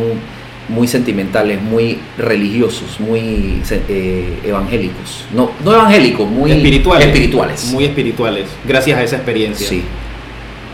muy 0.68 0.88
sentimentales, 0.88 1.60
muy 1.60 1.98
religiosos, 2.16 2.98
muy 2.98 3.60
eh, 3.70 4.38
evangélicos. 4.44 5.24
No, 5.34 5.50
no 5.64 5.72
evangélicos, 5.72 6.28
muy 6.28 6.52
espirituales. 6.52 7.06
espirituales. 7.08 7.64
Muy 7.72 7.84
espirituales. 7.84 8.46
Gracias 8.66 8.98
a 8.98 9.02
esa 9.02 9.16
experiencia. 9.16 9.68
Sí. 9.68 9.82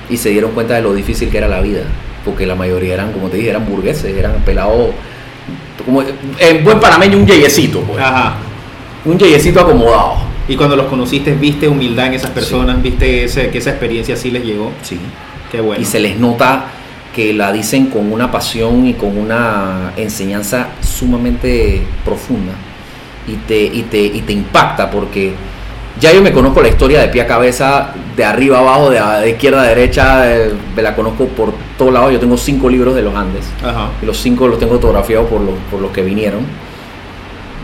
Y 0.09 0.17
se 0.17 0.31
dieron 0.31 0.53
cuenta 0.53 0.75
de 0.75 0.83
lo 0.83 0.95
difícil 0.95 1.29
que 1.29 1.39
era 1.39 1.49
la 1.49 1.61
vida. 1.61 1.83
Porque 2.25 2.47
la 2.47 2.55
mayoría 2.55 2.95
eran, 2.95 3.13
como 3.13 3.29
te 3.29 3.39
dije, 3.39 3.51
eran 3.51 3.67
burgueses, 3.67 4.17
eran 4.17 4.35
pelados. 4.45 4.91
Como 5.85 6.03
en 6.39 6.65
buen 6.65 6.79
panameño, 6.79 7.19
un 7.19 7.27
yeyecito. 7.27 7.81
pues. 7.81 8.01
Ajá. 8.01 8.37
Un 9.05 9.19
yeyecito 9.19 9.61
acomodado. 9.61 10.17
Y 10.47 10.57
cuando 10.57 10.77
los 10.77 10.87
conociste, 10.87 11.33
viste 11.33 11.69
humildad 11.69 12.09
en 12.09 12.15
esas 12.15 12.31
personas, 12.31 12.83
viste 12.83 13.25
ese, 13.25 13.51
que 13.51 13.59
esa 13.59 13.71
experiencia 13.71 14.17
sí 14.17 14.31
les 14.31 14.45
llegó. 14.45 14.73
Sí. 14.83 14.99
Qué 15.51 15.61
bueno. 15.61 15.81
y 15.83 15.85
se 15.85 16.01
les 16.01 16.19
nota 16.19 16.65
que 17.15 17.33
la 17.33 17.53
dicen 17.53 17.87
con 17.87 18.13
una 18.13 18.31
pasión 18.31 18.87
y 18.87 18.95
con 18.95 19.19
una 19.19 19.93
enseñanza 19.97 20.69
sumamente 20.81 21.83
profunda 22.05 22.53
y 23.27 23.33
te, 23.35 23.61
y 23.63 23.83
te, 23.83 23.99
y 24.01 24.21
te 24.23 24.33
impacta 24.33 24.91
porque 24.91 25.33
ya 26.01 26.13
yo 26.13 26.23
me 26.23 26.33
conozco 26.33 26.63
la 26.63 26.69
historia 26.69 27.01
de 27.01 27.09
pie 27.09 27.23
a 27.23 27.27
cabeza, 27.27 27.91
de 28.17 28.25
arriba 28.25 28.59
a 28.59 28.61
abajo, 28.61 28.91
de, 28.91 29.01
de 29.23 29.31
izquierda 29.31 29.63
a 29.63 29.67
derecha, 29.67 30.21
de- 30.21 30.55
me 30.75 30.83
la 30.83 30.95
conozco 30.95 31.27
por 31.27 31.53
todos 31.77 31.93
lados. 31.93 32.13
Yo 32.13 32.21
tengo 32.21 32.37
cinco 32.39 32.71
libros 32.71 32.95
de 32.95 33.03
los 33.03 33.15
Andes 33.15 33.45
Ajá. 33.63 33.89
y 34.01 34.07
los 34.07 34.17
cinco 34.17 34.47
los 34.49 34.59
tengo 34.59 34.75
autografiados 34.75 35.29
por 35.29 35.41
los, 35.43 35.55
por 35.71 35.81
los 35.81 35.91
que 35.91 36.03
vinieron. 36.03 36.41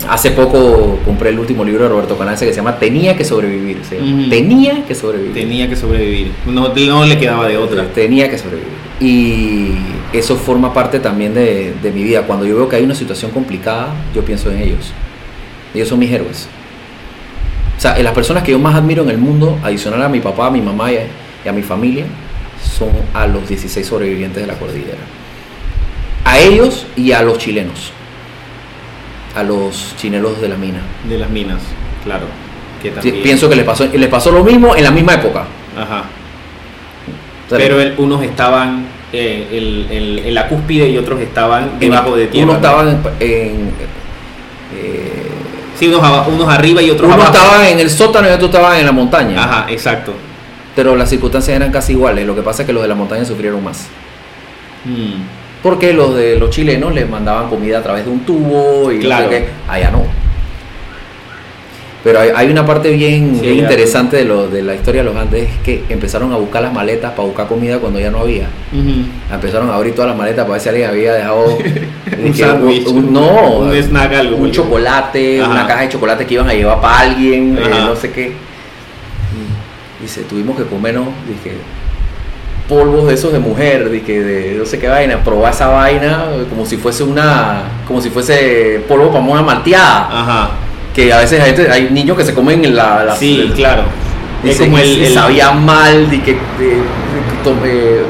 Hace 0.09 0.31
poco 0.31 0.99
compré 1.05 1.31
el 1.31 1.39
último 1.39 1.65
libro 1.65 1.85
de 1.85 1.89
Roberto 1.89 2.17
Canales 2.17 2.39
que 2.39 2.47
se 2.47 2.55
llama 2.55 2.79
Tenía 2.79 3.17
que 3.17 3.25
sobrevivir. 3.25 3.81
Tenía 4.29 4.85
que 4.85 4.95
sobrevivir. 4.95 5.35
Tenía 5.35 5.69
que 5.69 5.77
sobrevivir. 5.77 6.33
No, 6.47 6.69
no 6.69 7.05
le 7.07 7.19
quedaba 7.19 7.49
de 7.49 7.57
otra. 7.57 7.89
Tenía 7.93 8.31
que 8.31 8.39
sobrevivir. 8.39 8.69
Y 9.01 9.73
eso 10.13 10.37
forma 10.37 10.73
parte 10.73 11.01
también 11.01 11.35
de, 11.35 11.75
de 11.83 11.91
mi 11.91 12.03
vida. 12.03 12.23
Cuando 12.23 12.47
yo 12.47 12.57
veo 12.57 12.69
que 12.69 12.77
hay 12.77 12.85
una 12.85 12.95
situación 12.95 13.31
complicada, 13.31 13.95
yo 14.15 14.25
pienso 14.25 14.51
en 14.51 14.61
ellos. 14.61 14.93
Ellos 15.75 15.89
son 15.89 15.99
mis 15.99 16.11
héroes. 16.11 16.49
O 17.77 17.81
sea, 17.81 17.99
las 17.99 18.15
personas 18.15 18.43
que 18.43 18.53
yo 18.53 18.59
más 18.59 18.75
admiro 18.75 19.03
en 19.03 19.11
el 19.11 19.19
mundo, 19.19 19.59
adicional 19.63 20.03
a 20.03 20.09
mi 20.09 20.21
papá, 20.21 20.47
a 20.47 20.51
mi 20.51 20.61
mamá 20.61 20.93
y 20.93 20.97
a, 20.97 21.07
y 21.45 21.49
a 21.49 21.53
mi 21.53 21.63
familia, 21.63 22.05
son 22.63 22.91
a 23.13 23.27
los 23.27 23.49
16 23.49 23.87
sobrevivientes 23.87 24.41
de 24.41 24.47
la 24.47 24.55
cordillera. 24.59 24.99
A 26.25 26.39
ellos 26.39 26.87
y 26.97 27.13
a 27.13 27.23
los 27.23 27.39
chilenos. 27.39 27.93
A 29.37 29.43
los 29.43 29.95
chinelos 29.97 30.41
de 30.41 30.49
la 30.49 30.57
mina. 30.57 30.81
De 31.09 31.19
las 31.19 31.29
minas, 31.31 31.59
claro. 32.05 32.27
Que 32.83 32.91
también. 32.91 33.23
Pienso 33.23 33.49
que 33.49 33.57
les 33.57 33.65
pasó, 33.65 33.87
les 33.87 34.09
pasó 34.09 34.31
lo 34.33 34.43
mismo 34.43 34.75
en 34.75 34.83
la 34.85 34.91
misma 34.91 35.15
época. 35.15 35.45
Ajá. 35.77 36.05
Pero 37.51 37.81
el- 37.81 37.95
unos 37.99 38.23
estaban 38.23 38.87
eh, 39.13 39.49
el- 39.53 39.87
el- 39.91 40.19
en 40.27 40.35
la 40.35 40.49
cúspide 40.49 40.89
y 40.91 40.99
otros 40.99 41.21
estaban 41.21 41.79
debajo 41.79 42.17
de 42.17 42.27
tierra. 42.27 42.45
Uno 42.45 42.53
¿no? 42.55 42.59
estaba 42.59 42.83
en, 43.21 43.71
eh, 44.75 45.23
Sí, 45.79 45.87
unos, 45.89 46.27
unos 46.29 46.49
arriba 46.49 46.83
y 46.83 46.91
otros 46.91 47.07
uno 47.07 47.15
abajo. 47.23 47.33
estaba 47.37 47.69
en 47.69 47.79
el 47.79 47.91
sótano 47.91 48.29
y 48.29 48.33
otro 48.33 48.47
estaba 48.47 48.79
en 48.81 48.87
la 48.87 48.93
montaña. 48.93 49.43
Ajá, 49.45 49.67
exacto. 49.71 50.13
Pero 50.75 50.97
las 50.97 51.09
circunstancias 51.11 51.55
eran 51.57 51.71
casi 51.71 51.93
iguales. 51.93 52.27
Lo 52.27 52.35
que 52.35 52.43
pasa 52.43 52.63
es 52.63 52.67
que 52.67 52.73
los 52.73 52.83
de 52.83 52.89
la 52.89 52.95
montaña 52.95 53.25
sufrieron 53.25 53.63
más. 53.63 53.87
Mm. 54.85 55.46
Porque 55.67 55.93
los 55.93 56.15
de 56.15 56.39
los 56.39 56.51
chilenos 56.51 56.95
les 56.95 57.09
mandaban 57.11 57.49
comida 57.51 57.79
a 57.79 57.83
través 57.83 58.05
de 58.05 58.11
un 58.13 58.21
tubo 58.21 58.93
y 58.93 58.97
no 58.97 59.01
sé 59.01 59.07
Claro. 59.07 59.31
qué. 59.31 59.47
allá 59.69 59.91
no. 59.91 60.05
Pero 62.05 62.21
hay, 62.21 62.29
hay 62.37 62.51
una 62.51 62.65
parte 62.65 62.93
bien, 62.93 63.35
Sí, 63.35 63.41
bien 63.41 63.57
ya. 63.57 63.63
interesante 63.65 64.19
de, 64.19 64.25
lo, 64.25 64.47
de 64.47 64.63
la 64.63 64.77
historia 64.77 65.03
de 65.03 65.07
los 65.11 65.17
Andes, 65.17 65.49
es 65.51 65.59
que 65.65 65.83
empezaron 65.89 66.33
a 66.33 66.37
buscar 66.37 66.63
las 66.63 66.73
maletas 66.73 67.11
para 67.15 67.27
buscar 67.27 67.49
comida 67.49 67.79
cuando 67.81 67.99
ya 67.99 68.13
no 68.13 68.21
había. 68.21 68.47
Empezaron 69.33 69.69
a 69.71 69.75
abrir 69.75 69.93
todas 69.93 70.11
las 70.11 70.17
maletas 70.17 70.45
para 70.45 70.53
ver 70.53 70.61
si 70.61 70.69
alguien 70.69 70.89
había 70.89 71.15
dejado 71.15 71.47
Un 71.57 72.33
que- 72.33 72.35
sándwich, 72.35 72.87
un- 72.87 73.13
no, 73.13 73.59
un 73.59 73.75
snack, 73.75 74.13
algo. 74.15 74.37
un 74.37 74.53
chocolate, 74.53 75.43
Ajá. 75.43 75.51
una 75.51 75.67
caja 75.67 75.81
de 75.83 75.89
chocolate 75.89 76.27
que 76.27 76.35
iban 76.35 76.49
a 76.49 76.55
llevar 76.55 76.81
para 76.81 77.01
alguien, 77.01 77.59
eh, 77.61 77.71
no 77.85 77.97
sé 77.97 78.13
qué. 78.13 78.33
Dice, 80.01 80.21
tuvimos 80.23 80.57
que 80.57 80.63
comernos, 80.63 81.09
dije, 81.27 81.57
polvos 82.69 83.07
de 83.07 83.15
esos 83.15 83.33
de 83.33 83.39
mujer, 83.39 83.91
dije, 83.91 84.23
de 84.23 84.57
no 84.59 84.65
sé 84.67 84.79
qué 84.79 84.89
vaina, 84.89 85.23
probar 85.23 85.53
esa 85.53 85.69
vaina 85.69 86.25
como 86.51 86.67
si 86.67 86.77
fuese 86.77 87.05
una, 87.05 87.63
como 87.87 88.01
si 88.01 88.11
fuese 88.11 88.83
polvo 88.89 89.11
para 89.13 89.25
una 89.25 89.43
malteada. 89.43 90.09
Ajá. 90.11 90.51
Que 90.95 91.13
a 91.13 91.19
veces 91.19 91.41
hay, 91.41 91.55
hay 91.71 91.91
niños 91.91 92.17
que 92.17 92.25
se 92.25 92.35
comen 92.35 92.75
la, 92.75 93.05
la 93.05 93.15
Sí, 93.17 93.53
claro. 93.55 93.83
Es 94.43 94.51
Dice, 94.51 94.65
como 94.65 94.79
el, 94.79 94.87
y 94.87 95.05
el- 95.07 95.15
sabía 95.15 95.53
mal, 95.53 96.11
de 96.11 96.23
que 96.23 96.33
de- 96.33 96.67
de- 96.69 96.81
eh, 97.67 98.03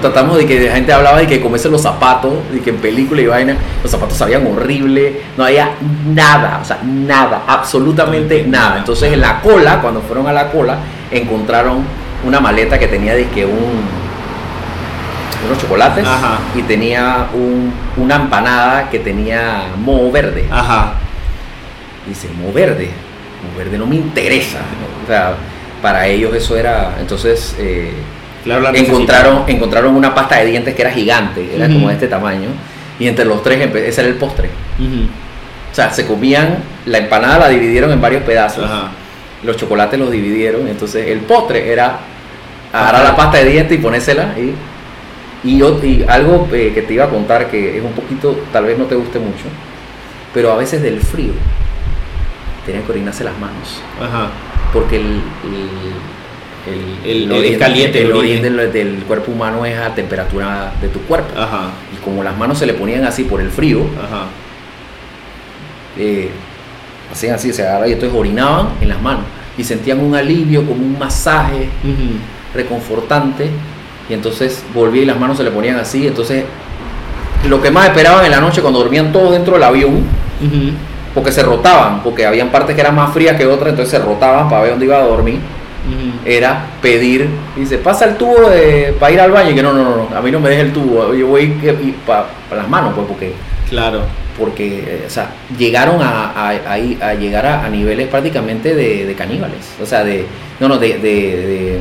tratamos 0.00 0.36
de 0.38 0.46
que 0.46 0.60
la 0.68 0.74
gente 0.74 0.92
hablaba 0.92 1.18
de 1.18 1.26
que 1.28 1.40
comerse 1.40 1.68
los 1.68 1.80
zapatos, 1.82 2.32
de 2.52 2.60
que 2.60 2.70
en 2.70 2.76
película 2.78 3.20
y 3.22 3.26
vaina, 3.26 3.56
los 3.82 3.90
zapatos 3.90 4.16
sabían 4.18 4.44
horrible, 4.46 5.20
no 5.36 5.44
había 5.44 5.70
nada, 6.12 6.58
o 6.60 6.64
sea, 6.64 6.80
nada, 6.84 7.42
absolutamente 7.46 8.44
nada. 8.46 8.78
Entonces 8.78 9.12
en 9.12 9.20
la 9.20 9.40
cola, 9.40 9.80
cuando 9.80 10.00
fueron 10.00 10.26
a 10.26 10.32
la 10.32 10.50
cola, 10.50 10.78
encontraron 11.10 11.84
una 12.24 12.40
maleta 12.40 12.78
que 12.78 12.88
tenía 12.88 13.14
que 13.30 13.44
un 13.46 14.02
unos 15.46 15.58
chocolates 15.58 16.06
Ajá. 16.06 16.38
y 16.54 16.62
tenía 16.62 17.26
un- 17.34 17.72
una 17.96 18.14
empanada 18.14 18.88
que 18.90 19.00
tenía 19.00 19.64
moho 19.76 20.12
verde. 20.12 20.46
Ajá. 20.50 20.94
Dice, 22.06 22.28
mo 22.28 22.52
verde, 22.52 22.90
mo 23.42 23.58
verde 23.58 23.76
no 23.76 23.86
me 23.86 23.96
interesa. 23.96 24.58
O 25.02 25.06
sea, 25.08 25.34
para 25.80 26.06
ellos 26.06 26.32
eso 26.34 26.56
era, 26.56 26.96
entonces 27.00 27.56
eh, 27.58 27.90
Claro, 28.44 28.68
encontraron, 28.72 29.42
encontraron 29.48 29.96
una 29.96 30.14
pasta 30.14 30.36
de 30.38 30.46
dientes 30.46 30.74
que 30.76 30.82
era 30.82 30.90
gigante, 30.92 31.54
era 31.56 31.66
como 31.66 31.88
de 31.88 31.94
este 31.94 32.06
tamaño, 32.08 32.48
y 33.00 33.06
entre 33.08 33.24
los 33.24 33.42
tres, 33.42 33.68
ese 33.74 34.00
era 34.00 34.10
el 34.10 34.16
postre. 34.16 34.48
O 35.70 35.74
sea, 35.74 35.90
se 35.90 36.06
comían, 36.06 36.58
la 36.86 36.98
empanada 36.98 37.38
la 37.38 37.48
dividieron 37.48 37.90
en 37.92 38.00
varios 38.00 38.22
pedazos, 38.24 38.64
Ajá. 38.64 38.90
los 39.42 39.56
chocolates 39.56 39.98
los 39.98 40.10
dividieron, 40.10 40.66
entonces 40.68 41.08
el 41.08 41.20
postre 41.20 41.72
era 41.72 41.98
agarrar 42.72 43.04
la 43.04 43.16
pasta 43.16 43.38
de 43.38 43.44
dientes 43.50 43.78
y 43.78 43.82
ponérsela 43.82 44.34
y... 44.38 44.54
Y, 45.44 45.58
yo- 45.58 45.80
y 45.82 46.04
algo 46.08 46.46
eh, 46.52 46.70
que 46.72 46.82
te 46.82 46.94
iba 46.94 47.04
a 47.06 47.08
contar 47.08 47.50
que 47.50 47.76
es 47.76 47.82
un 47.84 47.90
poquito, 47.92 48.38
tal 48.52 48.64
vez 48.64 48.78
no 48.78 48.84
te 48.84 48.94
guste 48.94 49.18
mucho, 49.18 49.42
pero 50.32 50.52
a 50.52 50.56
veces 50.56 50.80
del 50.82 51.00
frío 51.00 51.32
tenían 52.64 52.84
que 52.84 52.92
orinarse 52.92 53.24
las 53.24 53.36
manos 53.40 53.80
Ajá. 54.00 54.28
porque 54.72 54.98
el, 54.98 55.20
el, 57.04 57.04
El- 57.04 57.32
es 57.44 57.58
caliente 57.58 57.98
el 58.02 58.06
el 58.10 58.12
origen. 58.12 58.38
origen 58.38 58.56
del, 58.56 58.72
del 58.72 59.02
cuerpo 59.02 59.32
humano 59.32 59.66
es 59.66 59.76
a 59.76 59.92
temperatura 59.96 60.72
de 60.80 60.86
tu 60.86 61.00
cuerpo 61.00 61.36
Ajá. 61.36 61.70
y 61.92 61.96
como 62.04 62.22
las 62.22 62.38
manos 62.38 62.58
se 62.58 62.66
le 62.66 62.74
ponían 62.74 63.04
así 63.04 63.24
por 63.24 63.40
el 63.40 63.50
frío 63.50 63.80
Ajá. 64.00 64.26
eh, 65.98 66.30
hacían 67.10 67.34
así 67.34 67.52
se 67.52 67.62
agarraban 67.62 67.88
y 67.90 67.92
entonces 67.94 68.16
orinaban 68.16 68.68
en 68.80 68.88
las 68.88 69.02
manos 69.02 69.24
y 69.58 69.64
sentían 69.64 69.98
un 69.98 70.14
alivio 70.14 70.64
como 70.64 70.80
un 70.82 70.96
masaje 70.98 71.68
Ujú. 71.82 72.14
Reconfortante 72.54 73.50
y 74.08 74.14
entonces 74.14 74.62
volvía 74.74 75.02
y 75.02 75.06
las 75.06 75.18
manos 75.18 75.36
se 75.36 75.44
le 75.44 75.50
ponían 75.50 75.76
así 75.76 76.06
entonces 76.06 76.44
lo 77.48 77.60
que 77.60 77.70
más 77.70 77.88
esperaban 77.88 78.24
en 78.24 78.30
la 78.30 78.40
noche 78.40 78.60
cuando 78.60 78.80
dormían 78.80 79.12
todos 79.12 79.32
dentro 79.32 79.54
del 79.54 79.62
avión 79.62 80.04
porque 81.14 81.32
se 81.32 81.42
rotaban, 81.42 82.02
porque 82.02 82.26
habían 82.26 82.48
partes 82.48 82.74
que 82.74 82.80
eran 82.80 82.94
más 82.94 83.12
frías 83.12 83.36
que 83.36 83.46
otras, 83.46 83.70
entonces 83.70 83.90
se 83.90 84.04
rotaban 84.04 84.48
para 84.48 84.62
ver 84.62 84.70
dónde 84.72 84.86
iba 84.86 84.96
a 84.96 85.02
dormir. 85.02 85.40
era 86.24 86.66
pedir, 86.80 87.28
dice, 87.56 87.78
pasa 87.78 88.04
el 88.04 88.16
tubo 88.16 88.48
de, 88.48 88.94
para 88.98 89.12
ir 89.12 89.20
al 89.20 89.30
baño, 89.30 89.50
y 89.50 89.54
que 89.54 89.62
no, 89.62 89.72
no, 89.72 89.84
no, 89.84 90.16
a 90.16 90.20
mí 90.20 90.30
no 90.30 90.40
me 90.40 90.48
deje 90.48 90.62
el 90.62 90.72
tubo, 90.72 91.12
yo 91.12 91.26
voy 91.26 91.54
para 92.06 92.26
las 92.56 92.68
manos, 92.68 92.92
pues, 92.94 93.06
porque... 93.06 93.32
Claro. 93.68 94.00
Porque, 94.38 94.78
eh, 94.86 95.04
o 95.06 95.10
sea, 95.10 95.30
llegaron 95.58 96.00
a, 96.00 96.30
a, 96.30 96.50
a, 96.50 97.14
llegar 97.14 97.46
a, 97.46 97.68
niveles 97.68 98.08
prácticamente 98.08 98.74
de, 98.74 99.04
de, 99.04 99.14
caníbales, 99.14 99.74
o 99.80 99.84
sea, 99.84 100.04
de, 100.04 100.26
no, 100.58 100.68
no, 100.68 100.78
de, 100.78 100.98
de 100.98 101.78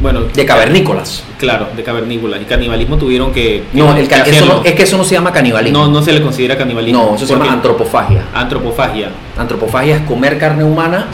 bueno, 0.00 0.22
de 0.22 0.46
cavernícolas. 0.46 1.24
Claro, 1.38 1.68
de 1.76 1.82
cavernícolas. 1.82 2.40
Y 2.40 2.44
canibalismo 2.44 2.96
tuvieron 2.96 3.32
que. 3.32 3.64
no, 3.72 3.94
el 3.96 4.10
eso 4.10 4.62
es 4.64 4.74
que 4.74 4.82
eso 4.82 4.96
no 4.96 5.04
se 5.04 5.14
llama 5.14 5.32
canibalismo. 5.32 5.78
No, 5.78 5.88
no 5.88 6.02
se 6.02 6.12
le 6.12 6.22
considera 6.22 6.56
canibalismo. 6.56 7.10
No, 7.10 7.16
eso 7.16 7.26
se 7.26 7.34
llama 7.34 7.52
antropofagia. 7.52 8.24
Antropofagia. 8.34 9.10
Antropofagia 9.36 9.96
es 9.96 10.02
comer 10.02 10.38
carne 10.38 10.64
humana 10.64 11.06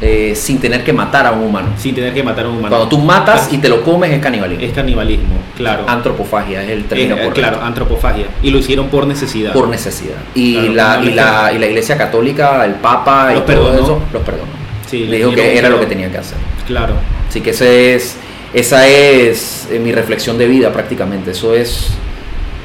eh, 0.00 0.34
sin 0.36 0.58
tener 0.58 0.82
que 0.84 0.92
matar 0.92 1.26
a 1.26 1.32
un 1.32 1.42
humano. 1.42 1.68
Sin 1.76 1.94
tener 1.94 2.14
que 2.14 2.22
matar 2.22 2.46
a 2.46 2.48
un 2.48 2.58
humano. 2.58 2.68
Cuando 2.68 2.88
tú 2.88 2.98
matas 2.98 3.52
y 3.52 3.58
te 3.58 3.68
lo 3.68 3.82
comes 3.82 4.10
es 4.12 4.20
canibalismo. 4.20 4.64
Es 4.64 4.72
canibalismo, 4.72 5.34
claro. 5.56 5.84
Antropofagia 5.86 6.62
es 6.62 6.70
el 6.70 6.84
término 6.84 7.16
correcto. 7.16 7.34
Claro, 7.34 7.62
antropofagia. 7.62 8.26
Y 8.42 8.50
lo 8.50 8.58
hicieron 8.58 8.88
por 8.88 9.06
necesidad. 9.06 9.52
Por 9.52 9.68
necesidad. 9.68 10.16
Y, 10.34 10.68
la, 10.68 11.00
y, 11.02 11.10
la, 11.10 11.52
y 11.52 11.58
la 11.58 11.66
Iglesia 11.66 11.96
Católica, 11.98 12.64
el 12.64 12.74
Papa 12.74 13.34
y 13.36 13.40
todo 13.40 13.74
eso, 13.74 14.02
los 14.12 14.22
perdonó. 14.22 14.62
Sí, 14.86 15.06
le 15.06 15.18
dijo 15.18 15.32
que 15.32 15.56
era 15.56 15.68
lo 15.68 15.80
que 15.80 15.86
tenía 15.86 16.10
que 16.10 16.18
hacer. 16.18 16.36
Claro. 16.72 16.94
Así 17.28 17.42
que 17.42 17.50
ese 17.50 17.94
es, 17.94 18.16
esa 18.54 18.88
es 18.88 19.68
eh, 19.70 19.78
mi 19.78 19.92
reflexión 19.92 20.38
de 20.38 20.46
vida 20.46 20.72
prácticamente. 20.72 21.32
Eso 21.32 21.54
es 21.54 21.88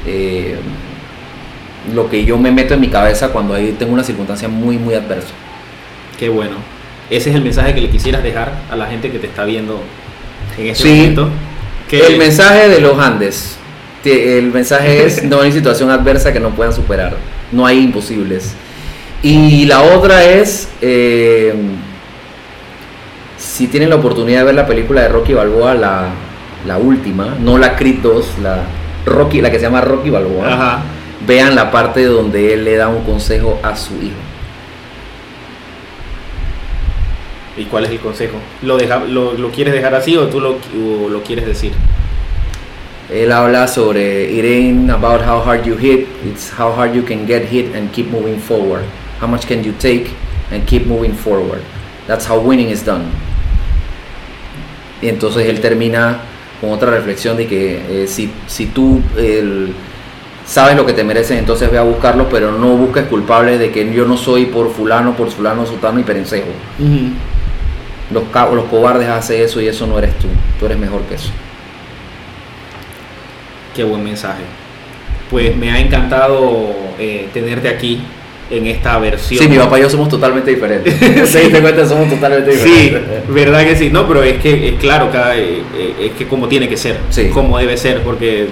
eh, 0.06 0.56
lo 1.94 2.08
que 2.08 2.24
yo 2.24 2.38
me 2.38 2.50
meto 2.50 2.72
en 2.72 2.80
mi 2.80 2.88
cabeza 2.88 3.28
cuando 3.28 3.52
ahí 3.52 3.76
tengo 3.78 3.92
una 3.92 4.02
circunstancia 4.02 4.48
muy, 4.48 4.78
muy 4.78 4.94
adversa. 4.94 5.34
Qué 6.18 6.30
bueno. 6.30 6.56
Ese 7.10 7.28
es 7.28 7.36
el 7.36 7.42
mensaje 7.42 7.74
que 7.74 7.82
le 7.82 7.90
quisieras 7.90 8.22
dejar 8.22 8.52
a 8.70 8.76
la 8.76 8.86
gente 8.86 9.10
que 9.10 9.18
te 9.18 9.26
está 9.26 9.44
viendo 9.44 9.82
en 10.56 10.68
este 10.68 10.88
momento. 10.88 11.28
El 11.90 12.16
mensaje 12.16 12.70
de 12.70 12.80
los 12.80 12.98
Andes. 12.98 13.58
El 14.04 14.52
mensaje 14.52 15.04
es 15.04 15.22
no 15.22 15.42
hay 15.42 15.52
situación 15.52 15.90
adversa 15.90 16.32
que 16.32 16.40
no 16.40 16.48
puedan 16.50 16.72
superar. 16.72 17.14
No 17.52 17.66
hay 17.66 17.80
imposibles. 17.80 18.54
Y 19.22 19.66
la 19.66 19.82
otra 19.82 20.24
es 20.24 20.68
eh, 20.80 21.52
si 23.38 23.68
tienen 23.68 23.90
la 23.90 23.96
oportunidad 23.96 24.40
de 24.40 24.44
ver 24.46 24.54
la 24.54 24.66
película 24.66 25.02
de 25.02 25.08
Rocky 25.08 25.32
Balboa, 25.32 25.74
la, 25.74 26.78
última, 26.78 27.36
no 27.40 27.56
la 27.56 27.76
Creed 27.76 28.00
2, 28.02 28.38
la, 28.42 28.58
Rocky, 29.06 29.40
la 29.40 29.50
que 29.50 29.58
se 29.58 29.64
llama 29.64 29.80
Rocky 29.80 30.10
Balboa, 30.10 30.82
vean 31.26 31.54
la 31.54 31.70
parte 31.70 32.04
donde 32.04 32.52
él 32.52 32.64
le 32.64 32.76
da 32.76 32.88
un 32.88 33.04
consejo 33.04 33.58
a 33.62 33.76
su 33.76 33.94
hijo. 33.94 34.16
¿Y 37.56 37.64
cuál 37.64 37.84
es 37.84 37.90
el 37.90 37.98
consejo? 37.98 38.36
¿Lo, 38.62 38.76
deja, 38.76 38.98
lo, 38.98 39.50
quieres 39.50 39.74
dejar 39.74 39.94
así 39.94 40.16
o 40.16 40.26
tú 40.26 40.40
lo, 40.40 40.58
lo 41.08 41.22
quieres 41.22 41.46
decir? 41.46 41.72
Él 43.12 43.32
habla 43.32 43.66
sobre 43.66 44.30
it 44.30 44.44
ain't 44.44 44.90
about 44.90 45.22
how 45.22 45.40
hard 45.40 45.64
you 45.64 45.76
hit, 45.76 46.06
it's 46.26 46.52
how 46.52 46.70
hard 46.70 46.94
you 46.94 47.02
can 47.02 47.26
get 47.26 47.48
hit 47.48 47.74
and 47.74 47.90
keep 47.90 48.10
moving 48.10 48.38
forward. 48.38 48.84
How 49.20 49.26
much 49.26 49.46
can 49.46 49.64
you 49.64 49.72
take 49.80 50.10
and 50.50 50.66
keep 50.66 50.86
moving 50.86 51.12
forward. 51.12 51.62
That's 52.06 52.24
how 52.24 52.40
winning 52.40 52.70
is 52.70 52.82
done. 52.82 53.12
Y 55.00 55.08
entonces 55.08 55.46
él 55.46 55.60
termina 55.60 56.20
con 56.60 56.70
otra 56.70 56.90
reflexión 56.90 57.36
de 57.36 57.46
que 57.46 58.02
eh, 58.04 58.06
si, 58.08 58.30
si 58.46 58.66
tú 58.66 59.00
sabes 60.44 60.76
lo 60.76 60.86
que 60.86 60.92
te 60.92 61.04
mereces, 61.04 61.38
entonces 61.38 61.70
ve 61.70 61.78
a 61.78 61.82
buscarlo, 61.82 62.28
pero 62.28 62.52
no 62.52 62.76
busques 62.76 63.04
culpables 63.06 63.58
de 63.58 63.70
que 63.70 63.92
yo 63.92 64.06
no 64.06 64.16
soy 64.16 64.46
por 64.46 64.72
fulano, 64.72 65.14
por 65.14 65.30
fulano, 65.30 65.66
sultano 65.66 66.00
y 66.00 66.02
perencejo. 66.02 66.48
los, 68.10 68.22
los 68.54 68.64
cobardes 68.64 69.08
hacen 69.08 69.42
eso 69.42 69.60
y 69.60 69.68
eso 69.68 69.86
no 69.86 69.98
eres 69.98 70.16
tú, 70.18 70.26
tú 70.58 70.66
eres 70.66 70.78
mejor 70.78 71.02
que 71.02 71.14
eso. 71.14 71.30
Qué 73.76 73.84
buen 73.84 74.02
mensaje. 74.02 74.42
Pues 75.30 75.54
me 75.56 75.70
ha 75.70 75.78
encantado 75.78 76.74
eh, 76.98 77.28
tenerte 77.32 77.68
aquí 77.68 78.02
en 78.50 78.66
esta 78.66 78.98
versión. 78.98 79.42
Sí, 79.42 79.48
mi 79.48 79.58
papá 79.58 79.78
y 79.78 79.82
yo 79.82 79.90
somos 79.90 80.08
totalmente 80.08 80.50
diferentes. 80.50 80.94
sí, 81.28 81.50
te 81.50 81.60
cuenta, 81.60 81.86
somos 81.86 82.08
totalmente 82.08 82.50
diferentes. 82.50 83.12
Sí, 83.26 83.32
verdad 83.32 83.64
que 83.64 83.76
sí. 83.76 83.90
No, 83.90 84.06
pero 84.06 84.22
es 84.22 84.40
que, 84.40 84.68
es 84.68 84.74
claro, 84.76 85.10
cada, 85.10 85.36
eh, 85.36 85.62
eh, 85.76 85.94
es 86.00 86.12
que 86.12 86.26
como 86.26 86.48
tiene 86.48 86.68
que 86.68 86.76
ser, 86.76 86.98
como 87.32 87.58
debe 87.58 87.76
ser, 87.76 88.02
porque 88.02 88.48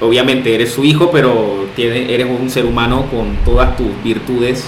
obviamente 0.00 0.54
eres 0.54 0.72
su 0.72 0.84
hijo, 0.84 1.10
pero 1.10 1.66
tiene, 1.74 2.12
eres 2.12 2.26
un 2.26 2.50
ser 2.50 2.66
humano 2.66 3.06
con 3.10 3.36
todas 3.44 3.76
tus 3.76 3.88
virtudes, 4.02 4.64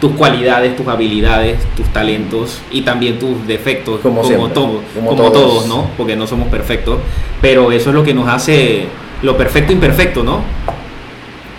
tus 0.00 0.12
cualidades, 0.12 0.76
tus 0.76 0.86
habilidades, 0.88 1.58
tus 1.76 1.86
talentos 1.92 2.60
y 2.70 2.82
también 2.82 3.18
tus 3.18 3.46
defectos, 3.46 4.00
como, 4.00 4.22
como, 4.22 4.52
como, 4.52 4.82
como 5.08 5.32
todos, 5.32 5.66
¿no? 5.66 5.90
Porque 5.96 6.16
no 6.16 6.26
somos 6.26 6.48
perfectos, 6.48 6.98
pero 7.40 7.72
eso 7.72 7.90
es 7.90 7.94
lo 7.94 8.04
que 8.04 8.12
nos 8.12 8.28
hace 8.28 8.86
lo 9.22 9.36
perfecto 9.38 9.72
imperfecto, 9.72 10.22
¿no? 10.22 10.42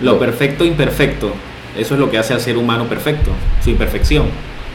Lo 0.02 0.20
perfecto 0.20 0.66
imperfecto. 0.66 1.32
Eso 1.78 1.94
es 1.94 2.00
lo 2.00 2.10
que 2.10 2.18
hace 2.18 2.34
al 2.34 2.42
ser 2.42 2.58
humano 2.58 2.86
perfecto, 2.86 3.32
su 3.64 3.70
imperfección. 3.70 4.26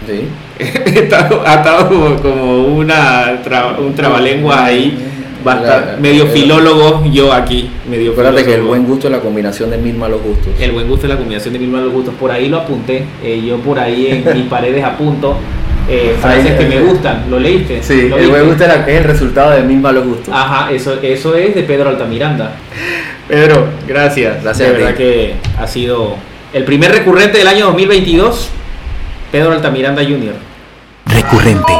Sí. 0.06 0.28
ha 1.44 1.54
estado 1.54 2.16
como, 2.22 2.64
una 2.64 3.40
un 3.78 3.94
trabalengua 3.94 4.64
ahí, 4.64 4.96
medio 6.00 6.26
filólogo 6.26 7.04
yo 7.10 7.32
aquí. 7.32 7.70
Medio 7.88 8.12
Acuérdate 8.12 8.44
que 8.44 8.54
el 8.54 8.62
buen 8.62 8.84
gusto 8.84 9.08
es 9.08 9.12
la 9.12 9.20
combinación 9.20 9.70
de 9.70 9.78
mil 9.78 9.96
malos 9.96 10.22
gustos. 10.22 10.52
El 10.60 10.72
buen 10.72 10.88
gusto 10.88 11.06
es 11.06 11.10
la 11.10 11.16
combinación 11.16 11.52
de 11.54 11.60
mil 11.60 11.70
malos 11.70 11.92
gustos. 11.92 12.14
Por 12.18 12.30
ahí 12.30 12.48
lo 12.48 12.58
apunté, 12.58 13.04
eh, 13.22 13.42
yo 13.46 13.56
por 13.58 13.78
ahí 13.78 14.06
en 14.08 14.24
mis 14.38 14.46
paredes 14.46 14.84
apunto. 14.84 15.36
Eh, 15.88 16.14
frases 16.20 16.52
que 16.52 16.66
me 16.66 16.78
gustan, 16.82 17.24
¿lo 17.28 17.40
leíste? 17.40 17.82
Sí, 17.82 18.08
¿Lo 18.08 18.16
el 18.16 18.28
buen 18.28 18.46
gusto 18.46 18.64
es 18.64 18.86
el 18.86 19.02
resultado 19.02 19.50
de 19.50 19.62
mil 19.62 19.80
malos 19.80 20.06
gustos. 20.06 20.32
Ajá, 20.32 20.70
eso, 20.70 21.00
eso 21.02 21.34
es 21.34 21.54
de 21.54 21.62
Pedro 21.64 21.88
Altamiranda. 21.88 22.52
Pedro, 23.26 23.66
gracias. 23.88 24.40
Gracias. 24.42 24.68
De 24.68 24.76
verdad 24.76 24.94
que 24.94 25.34
ha 25.58 25.66
sido 25.66 26.14
el 26.52 26.64
primer 26.64 26.92
recurrente 26.92 27.38
del 27.38 27.46
año 27.46 27.66
2022, 27.66 28.48
Pedro 29.30 29.52
Altamiranda 29.52 30.02
Jr. 30.02 30.34
Recurrente. 31.06 31.72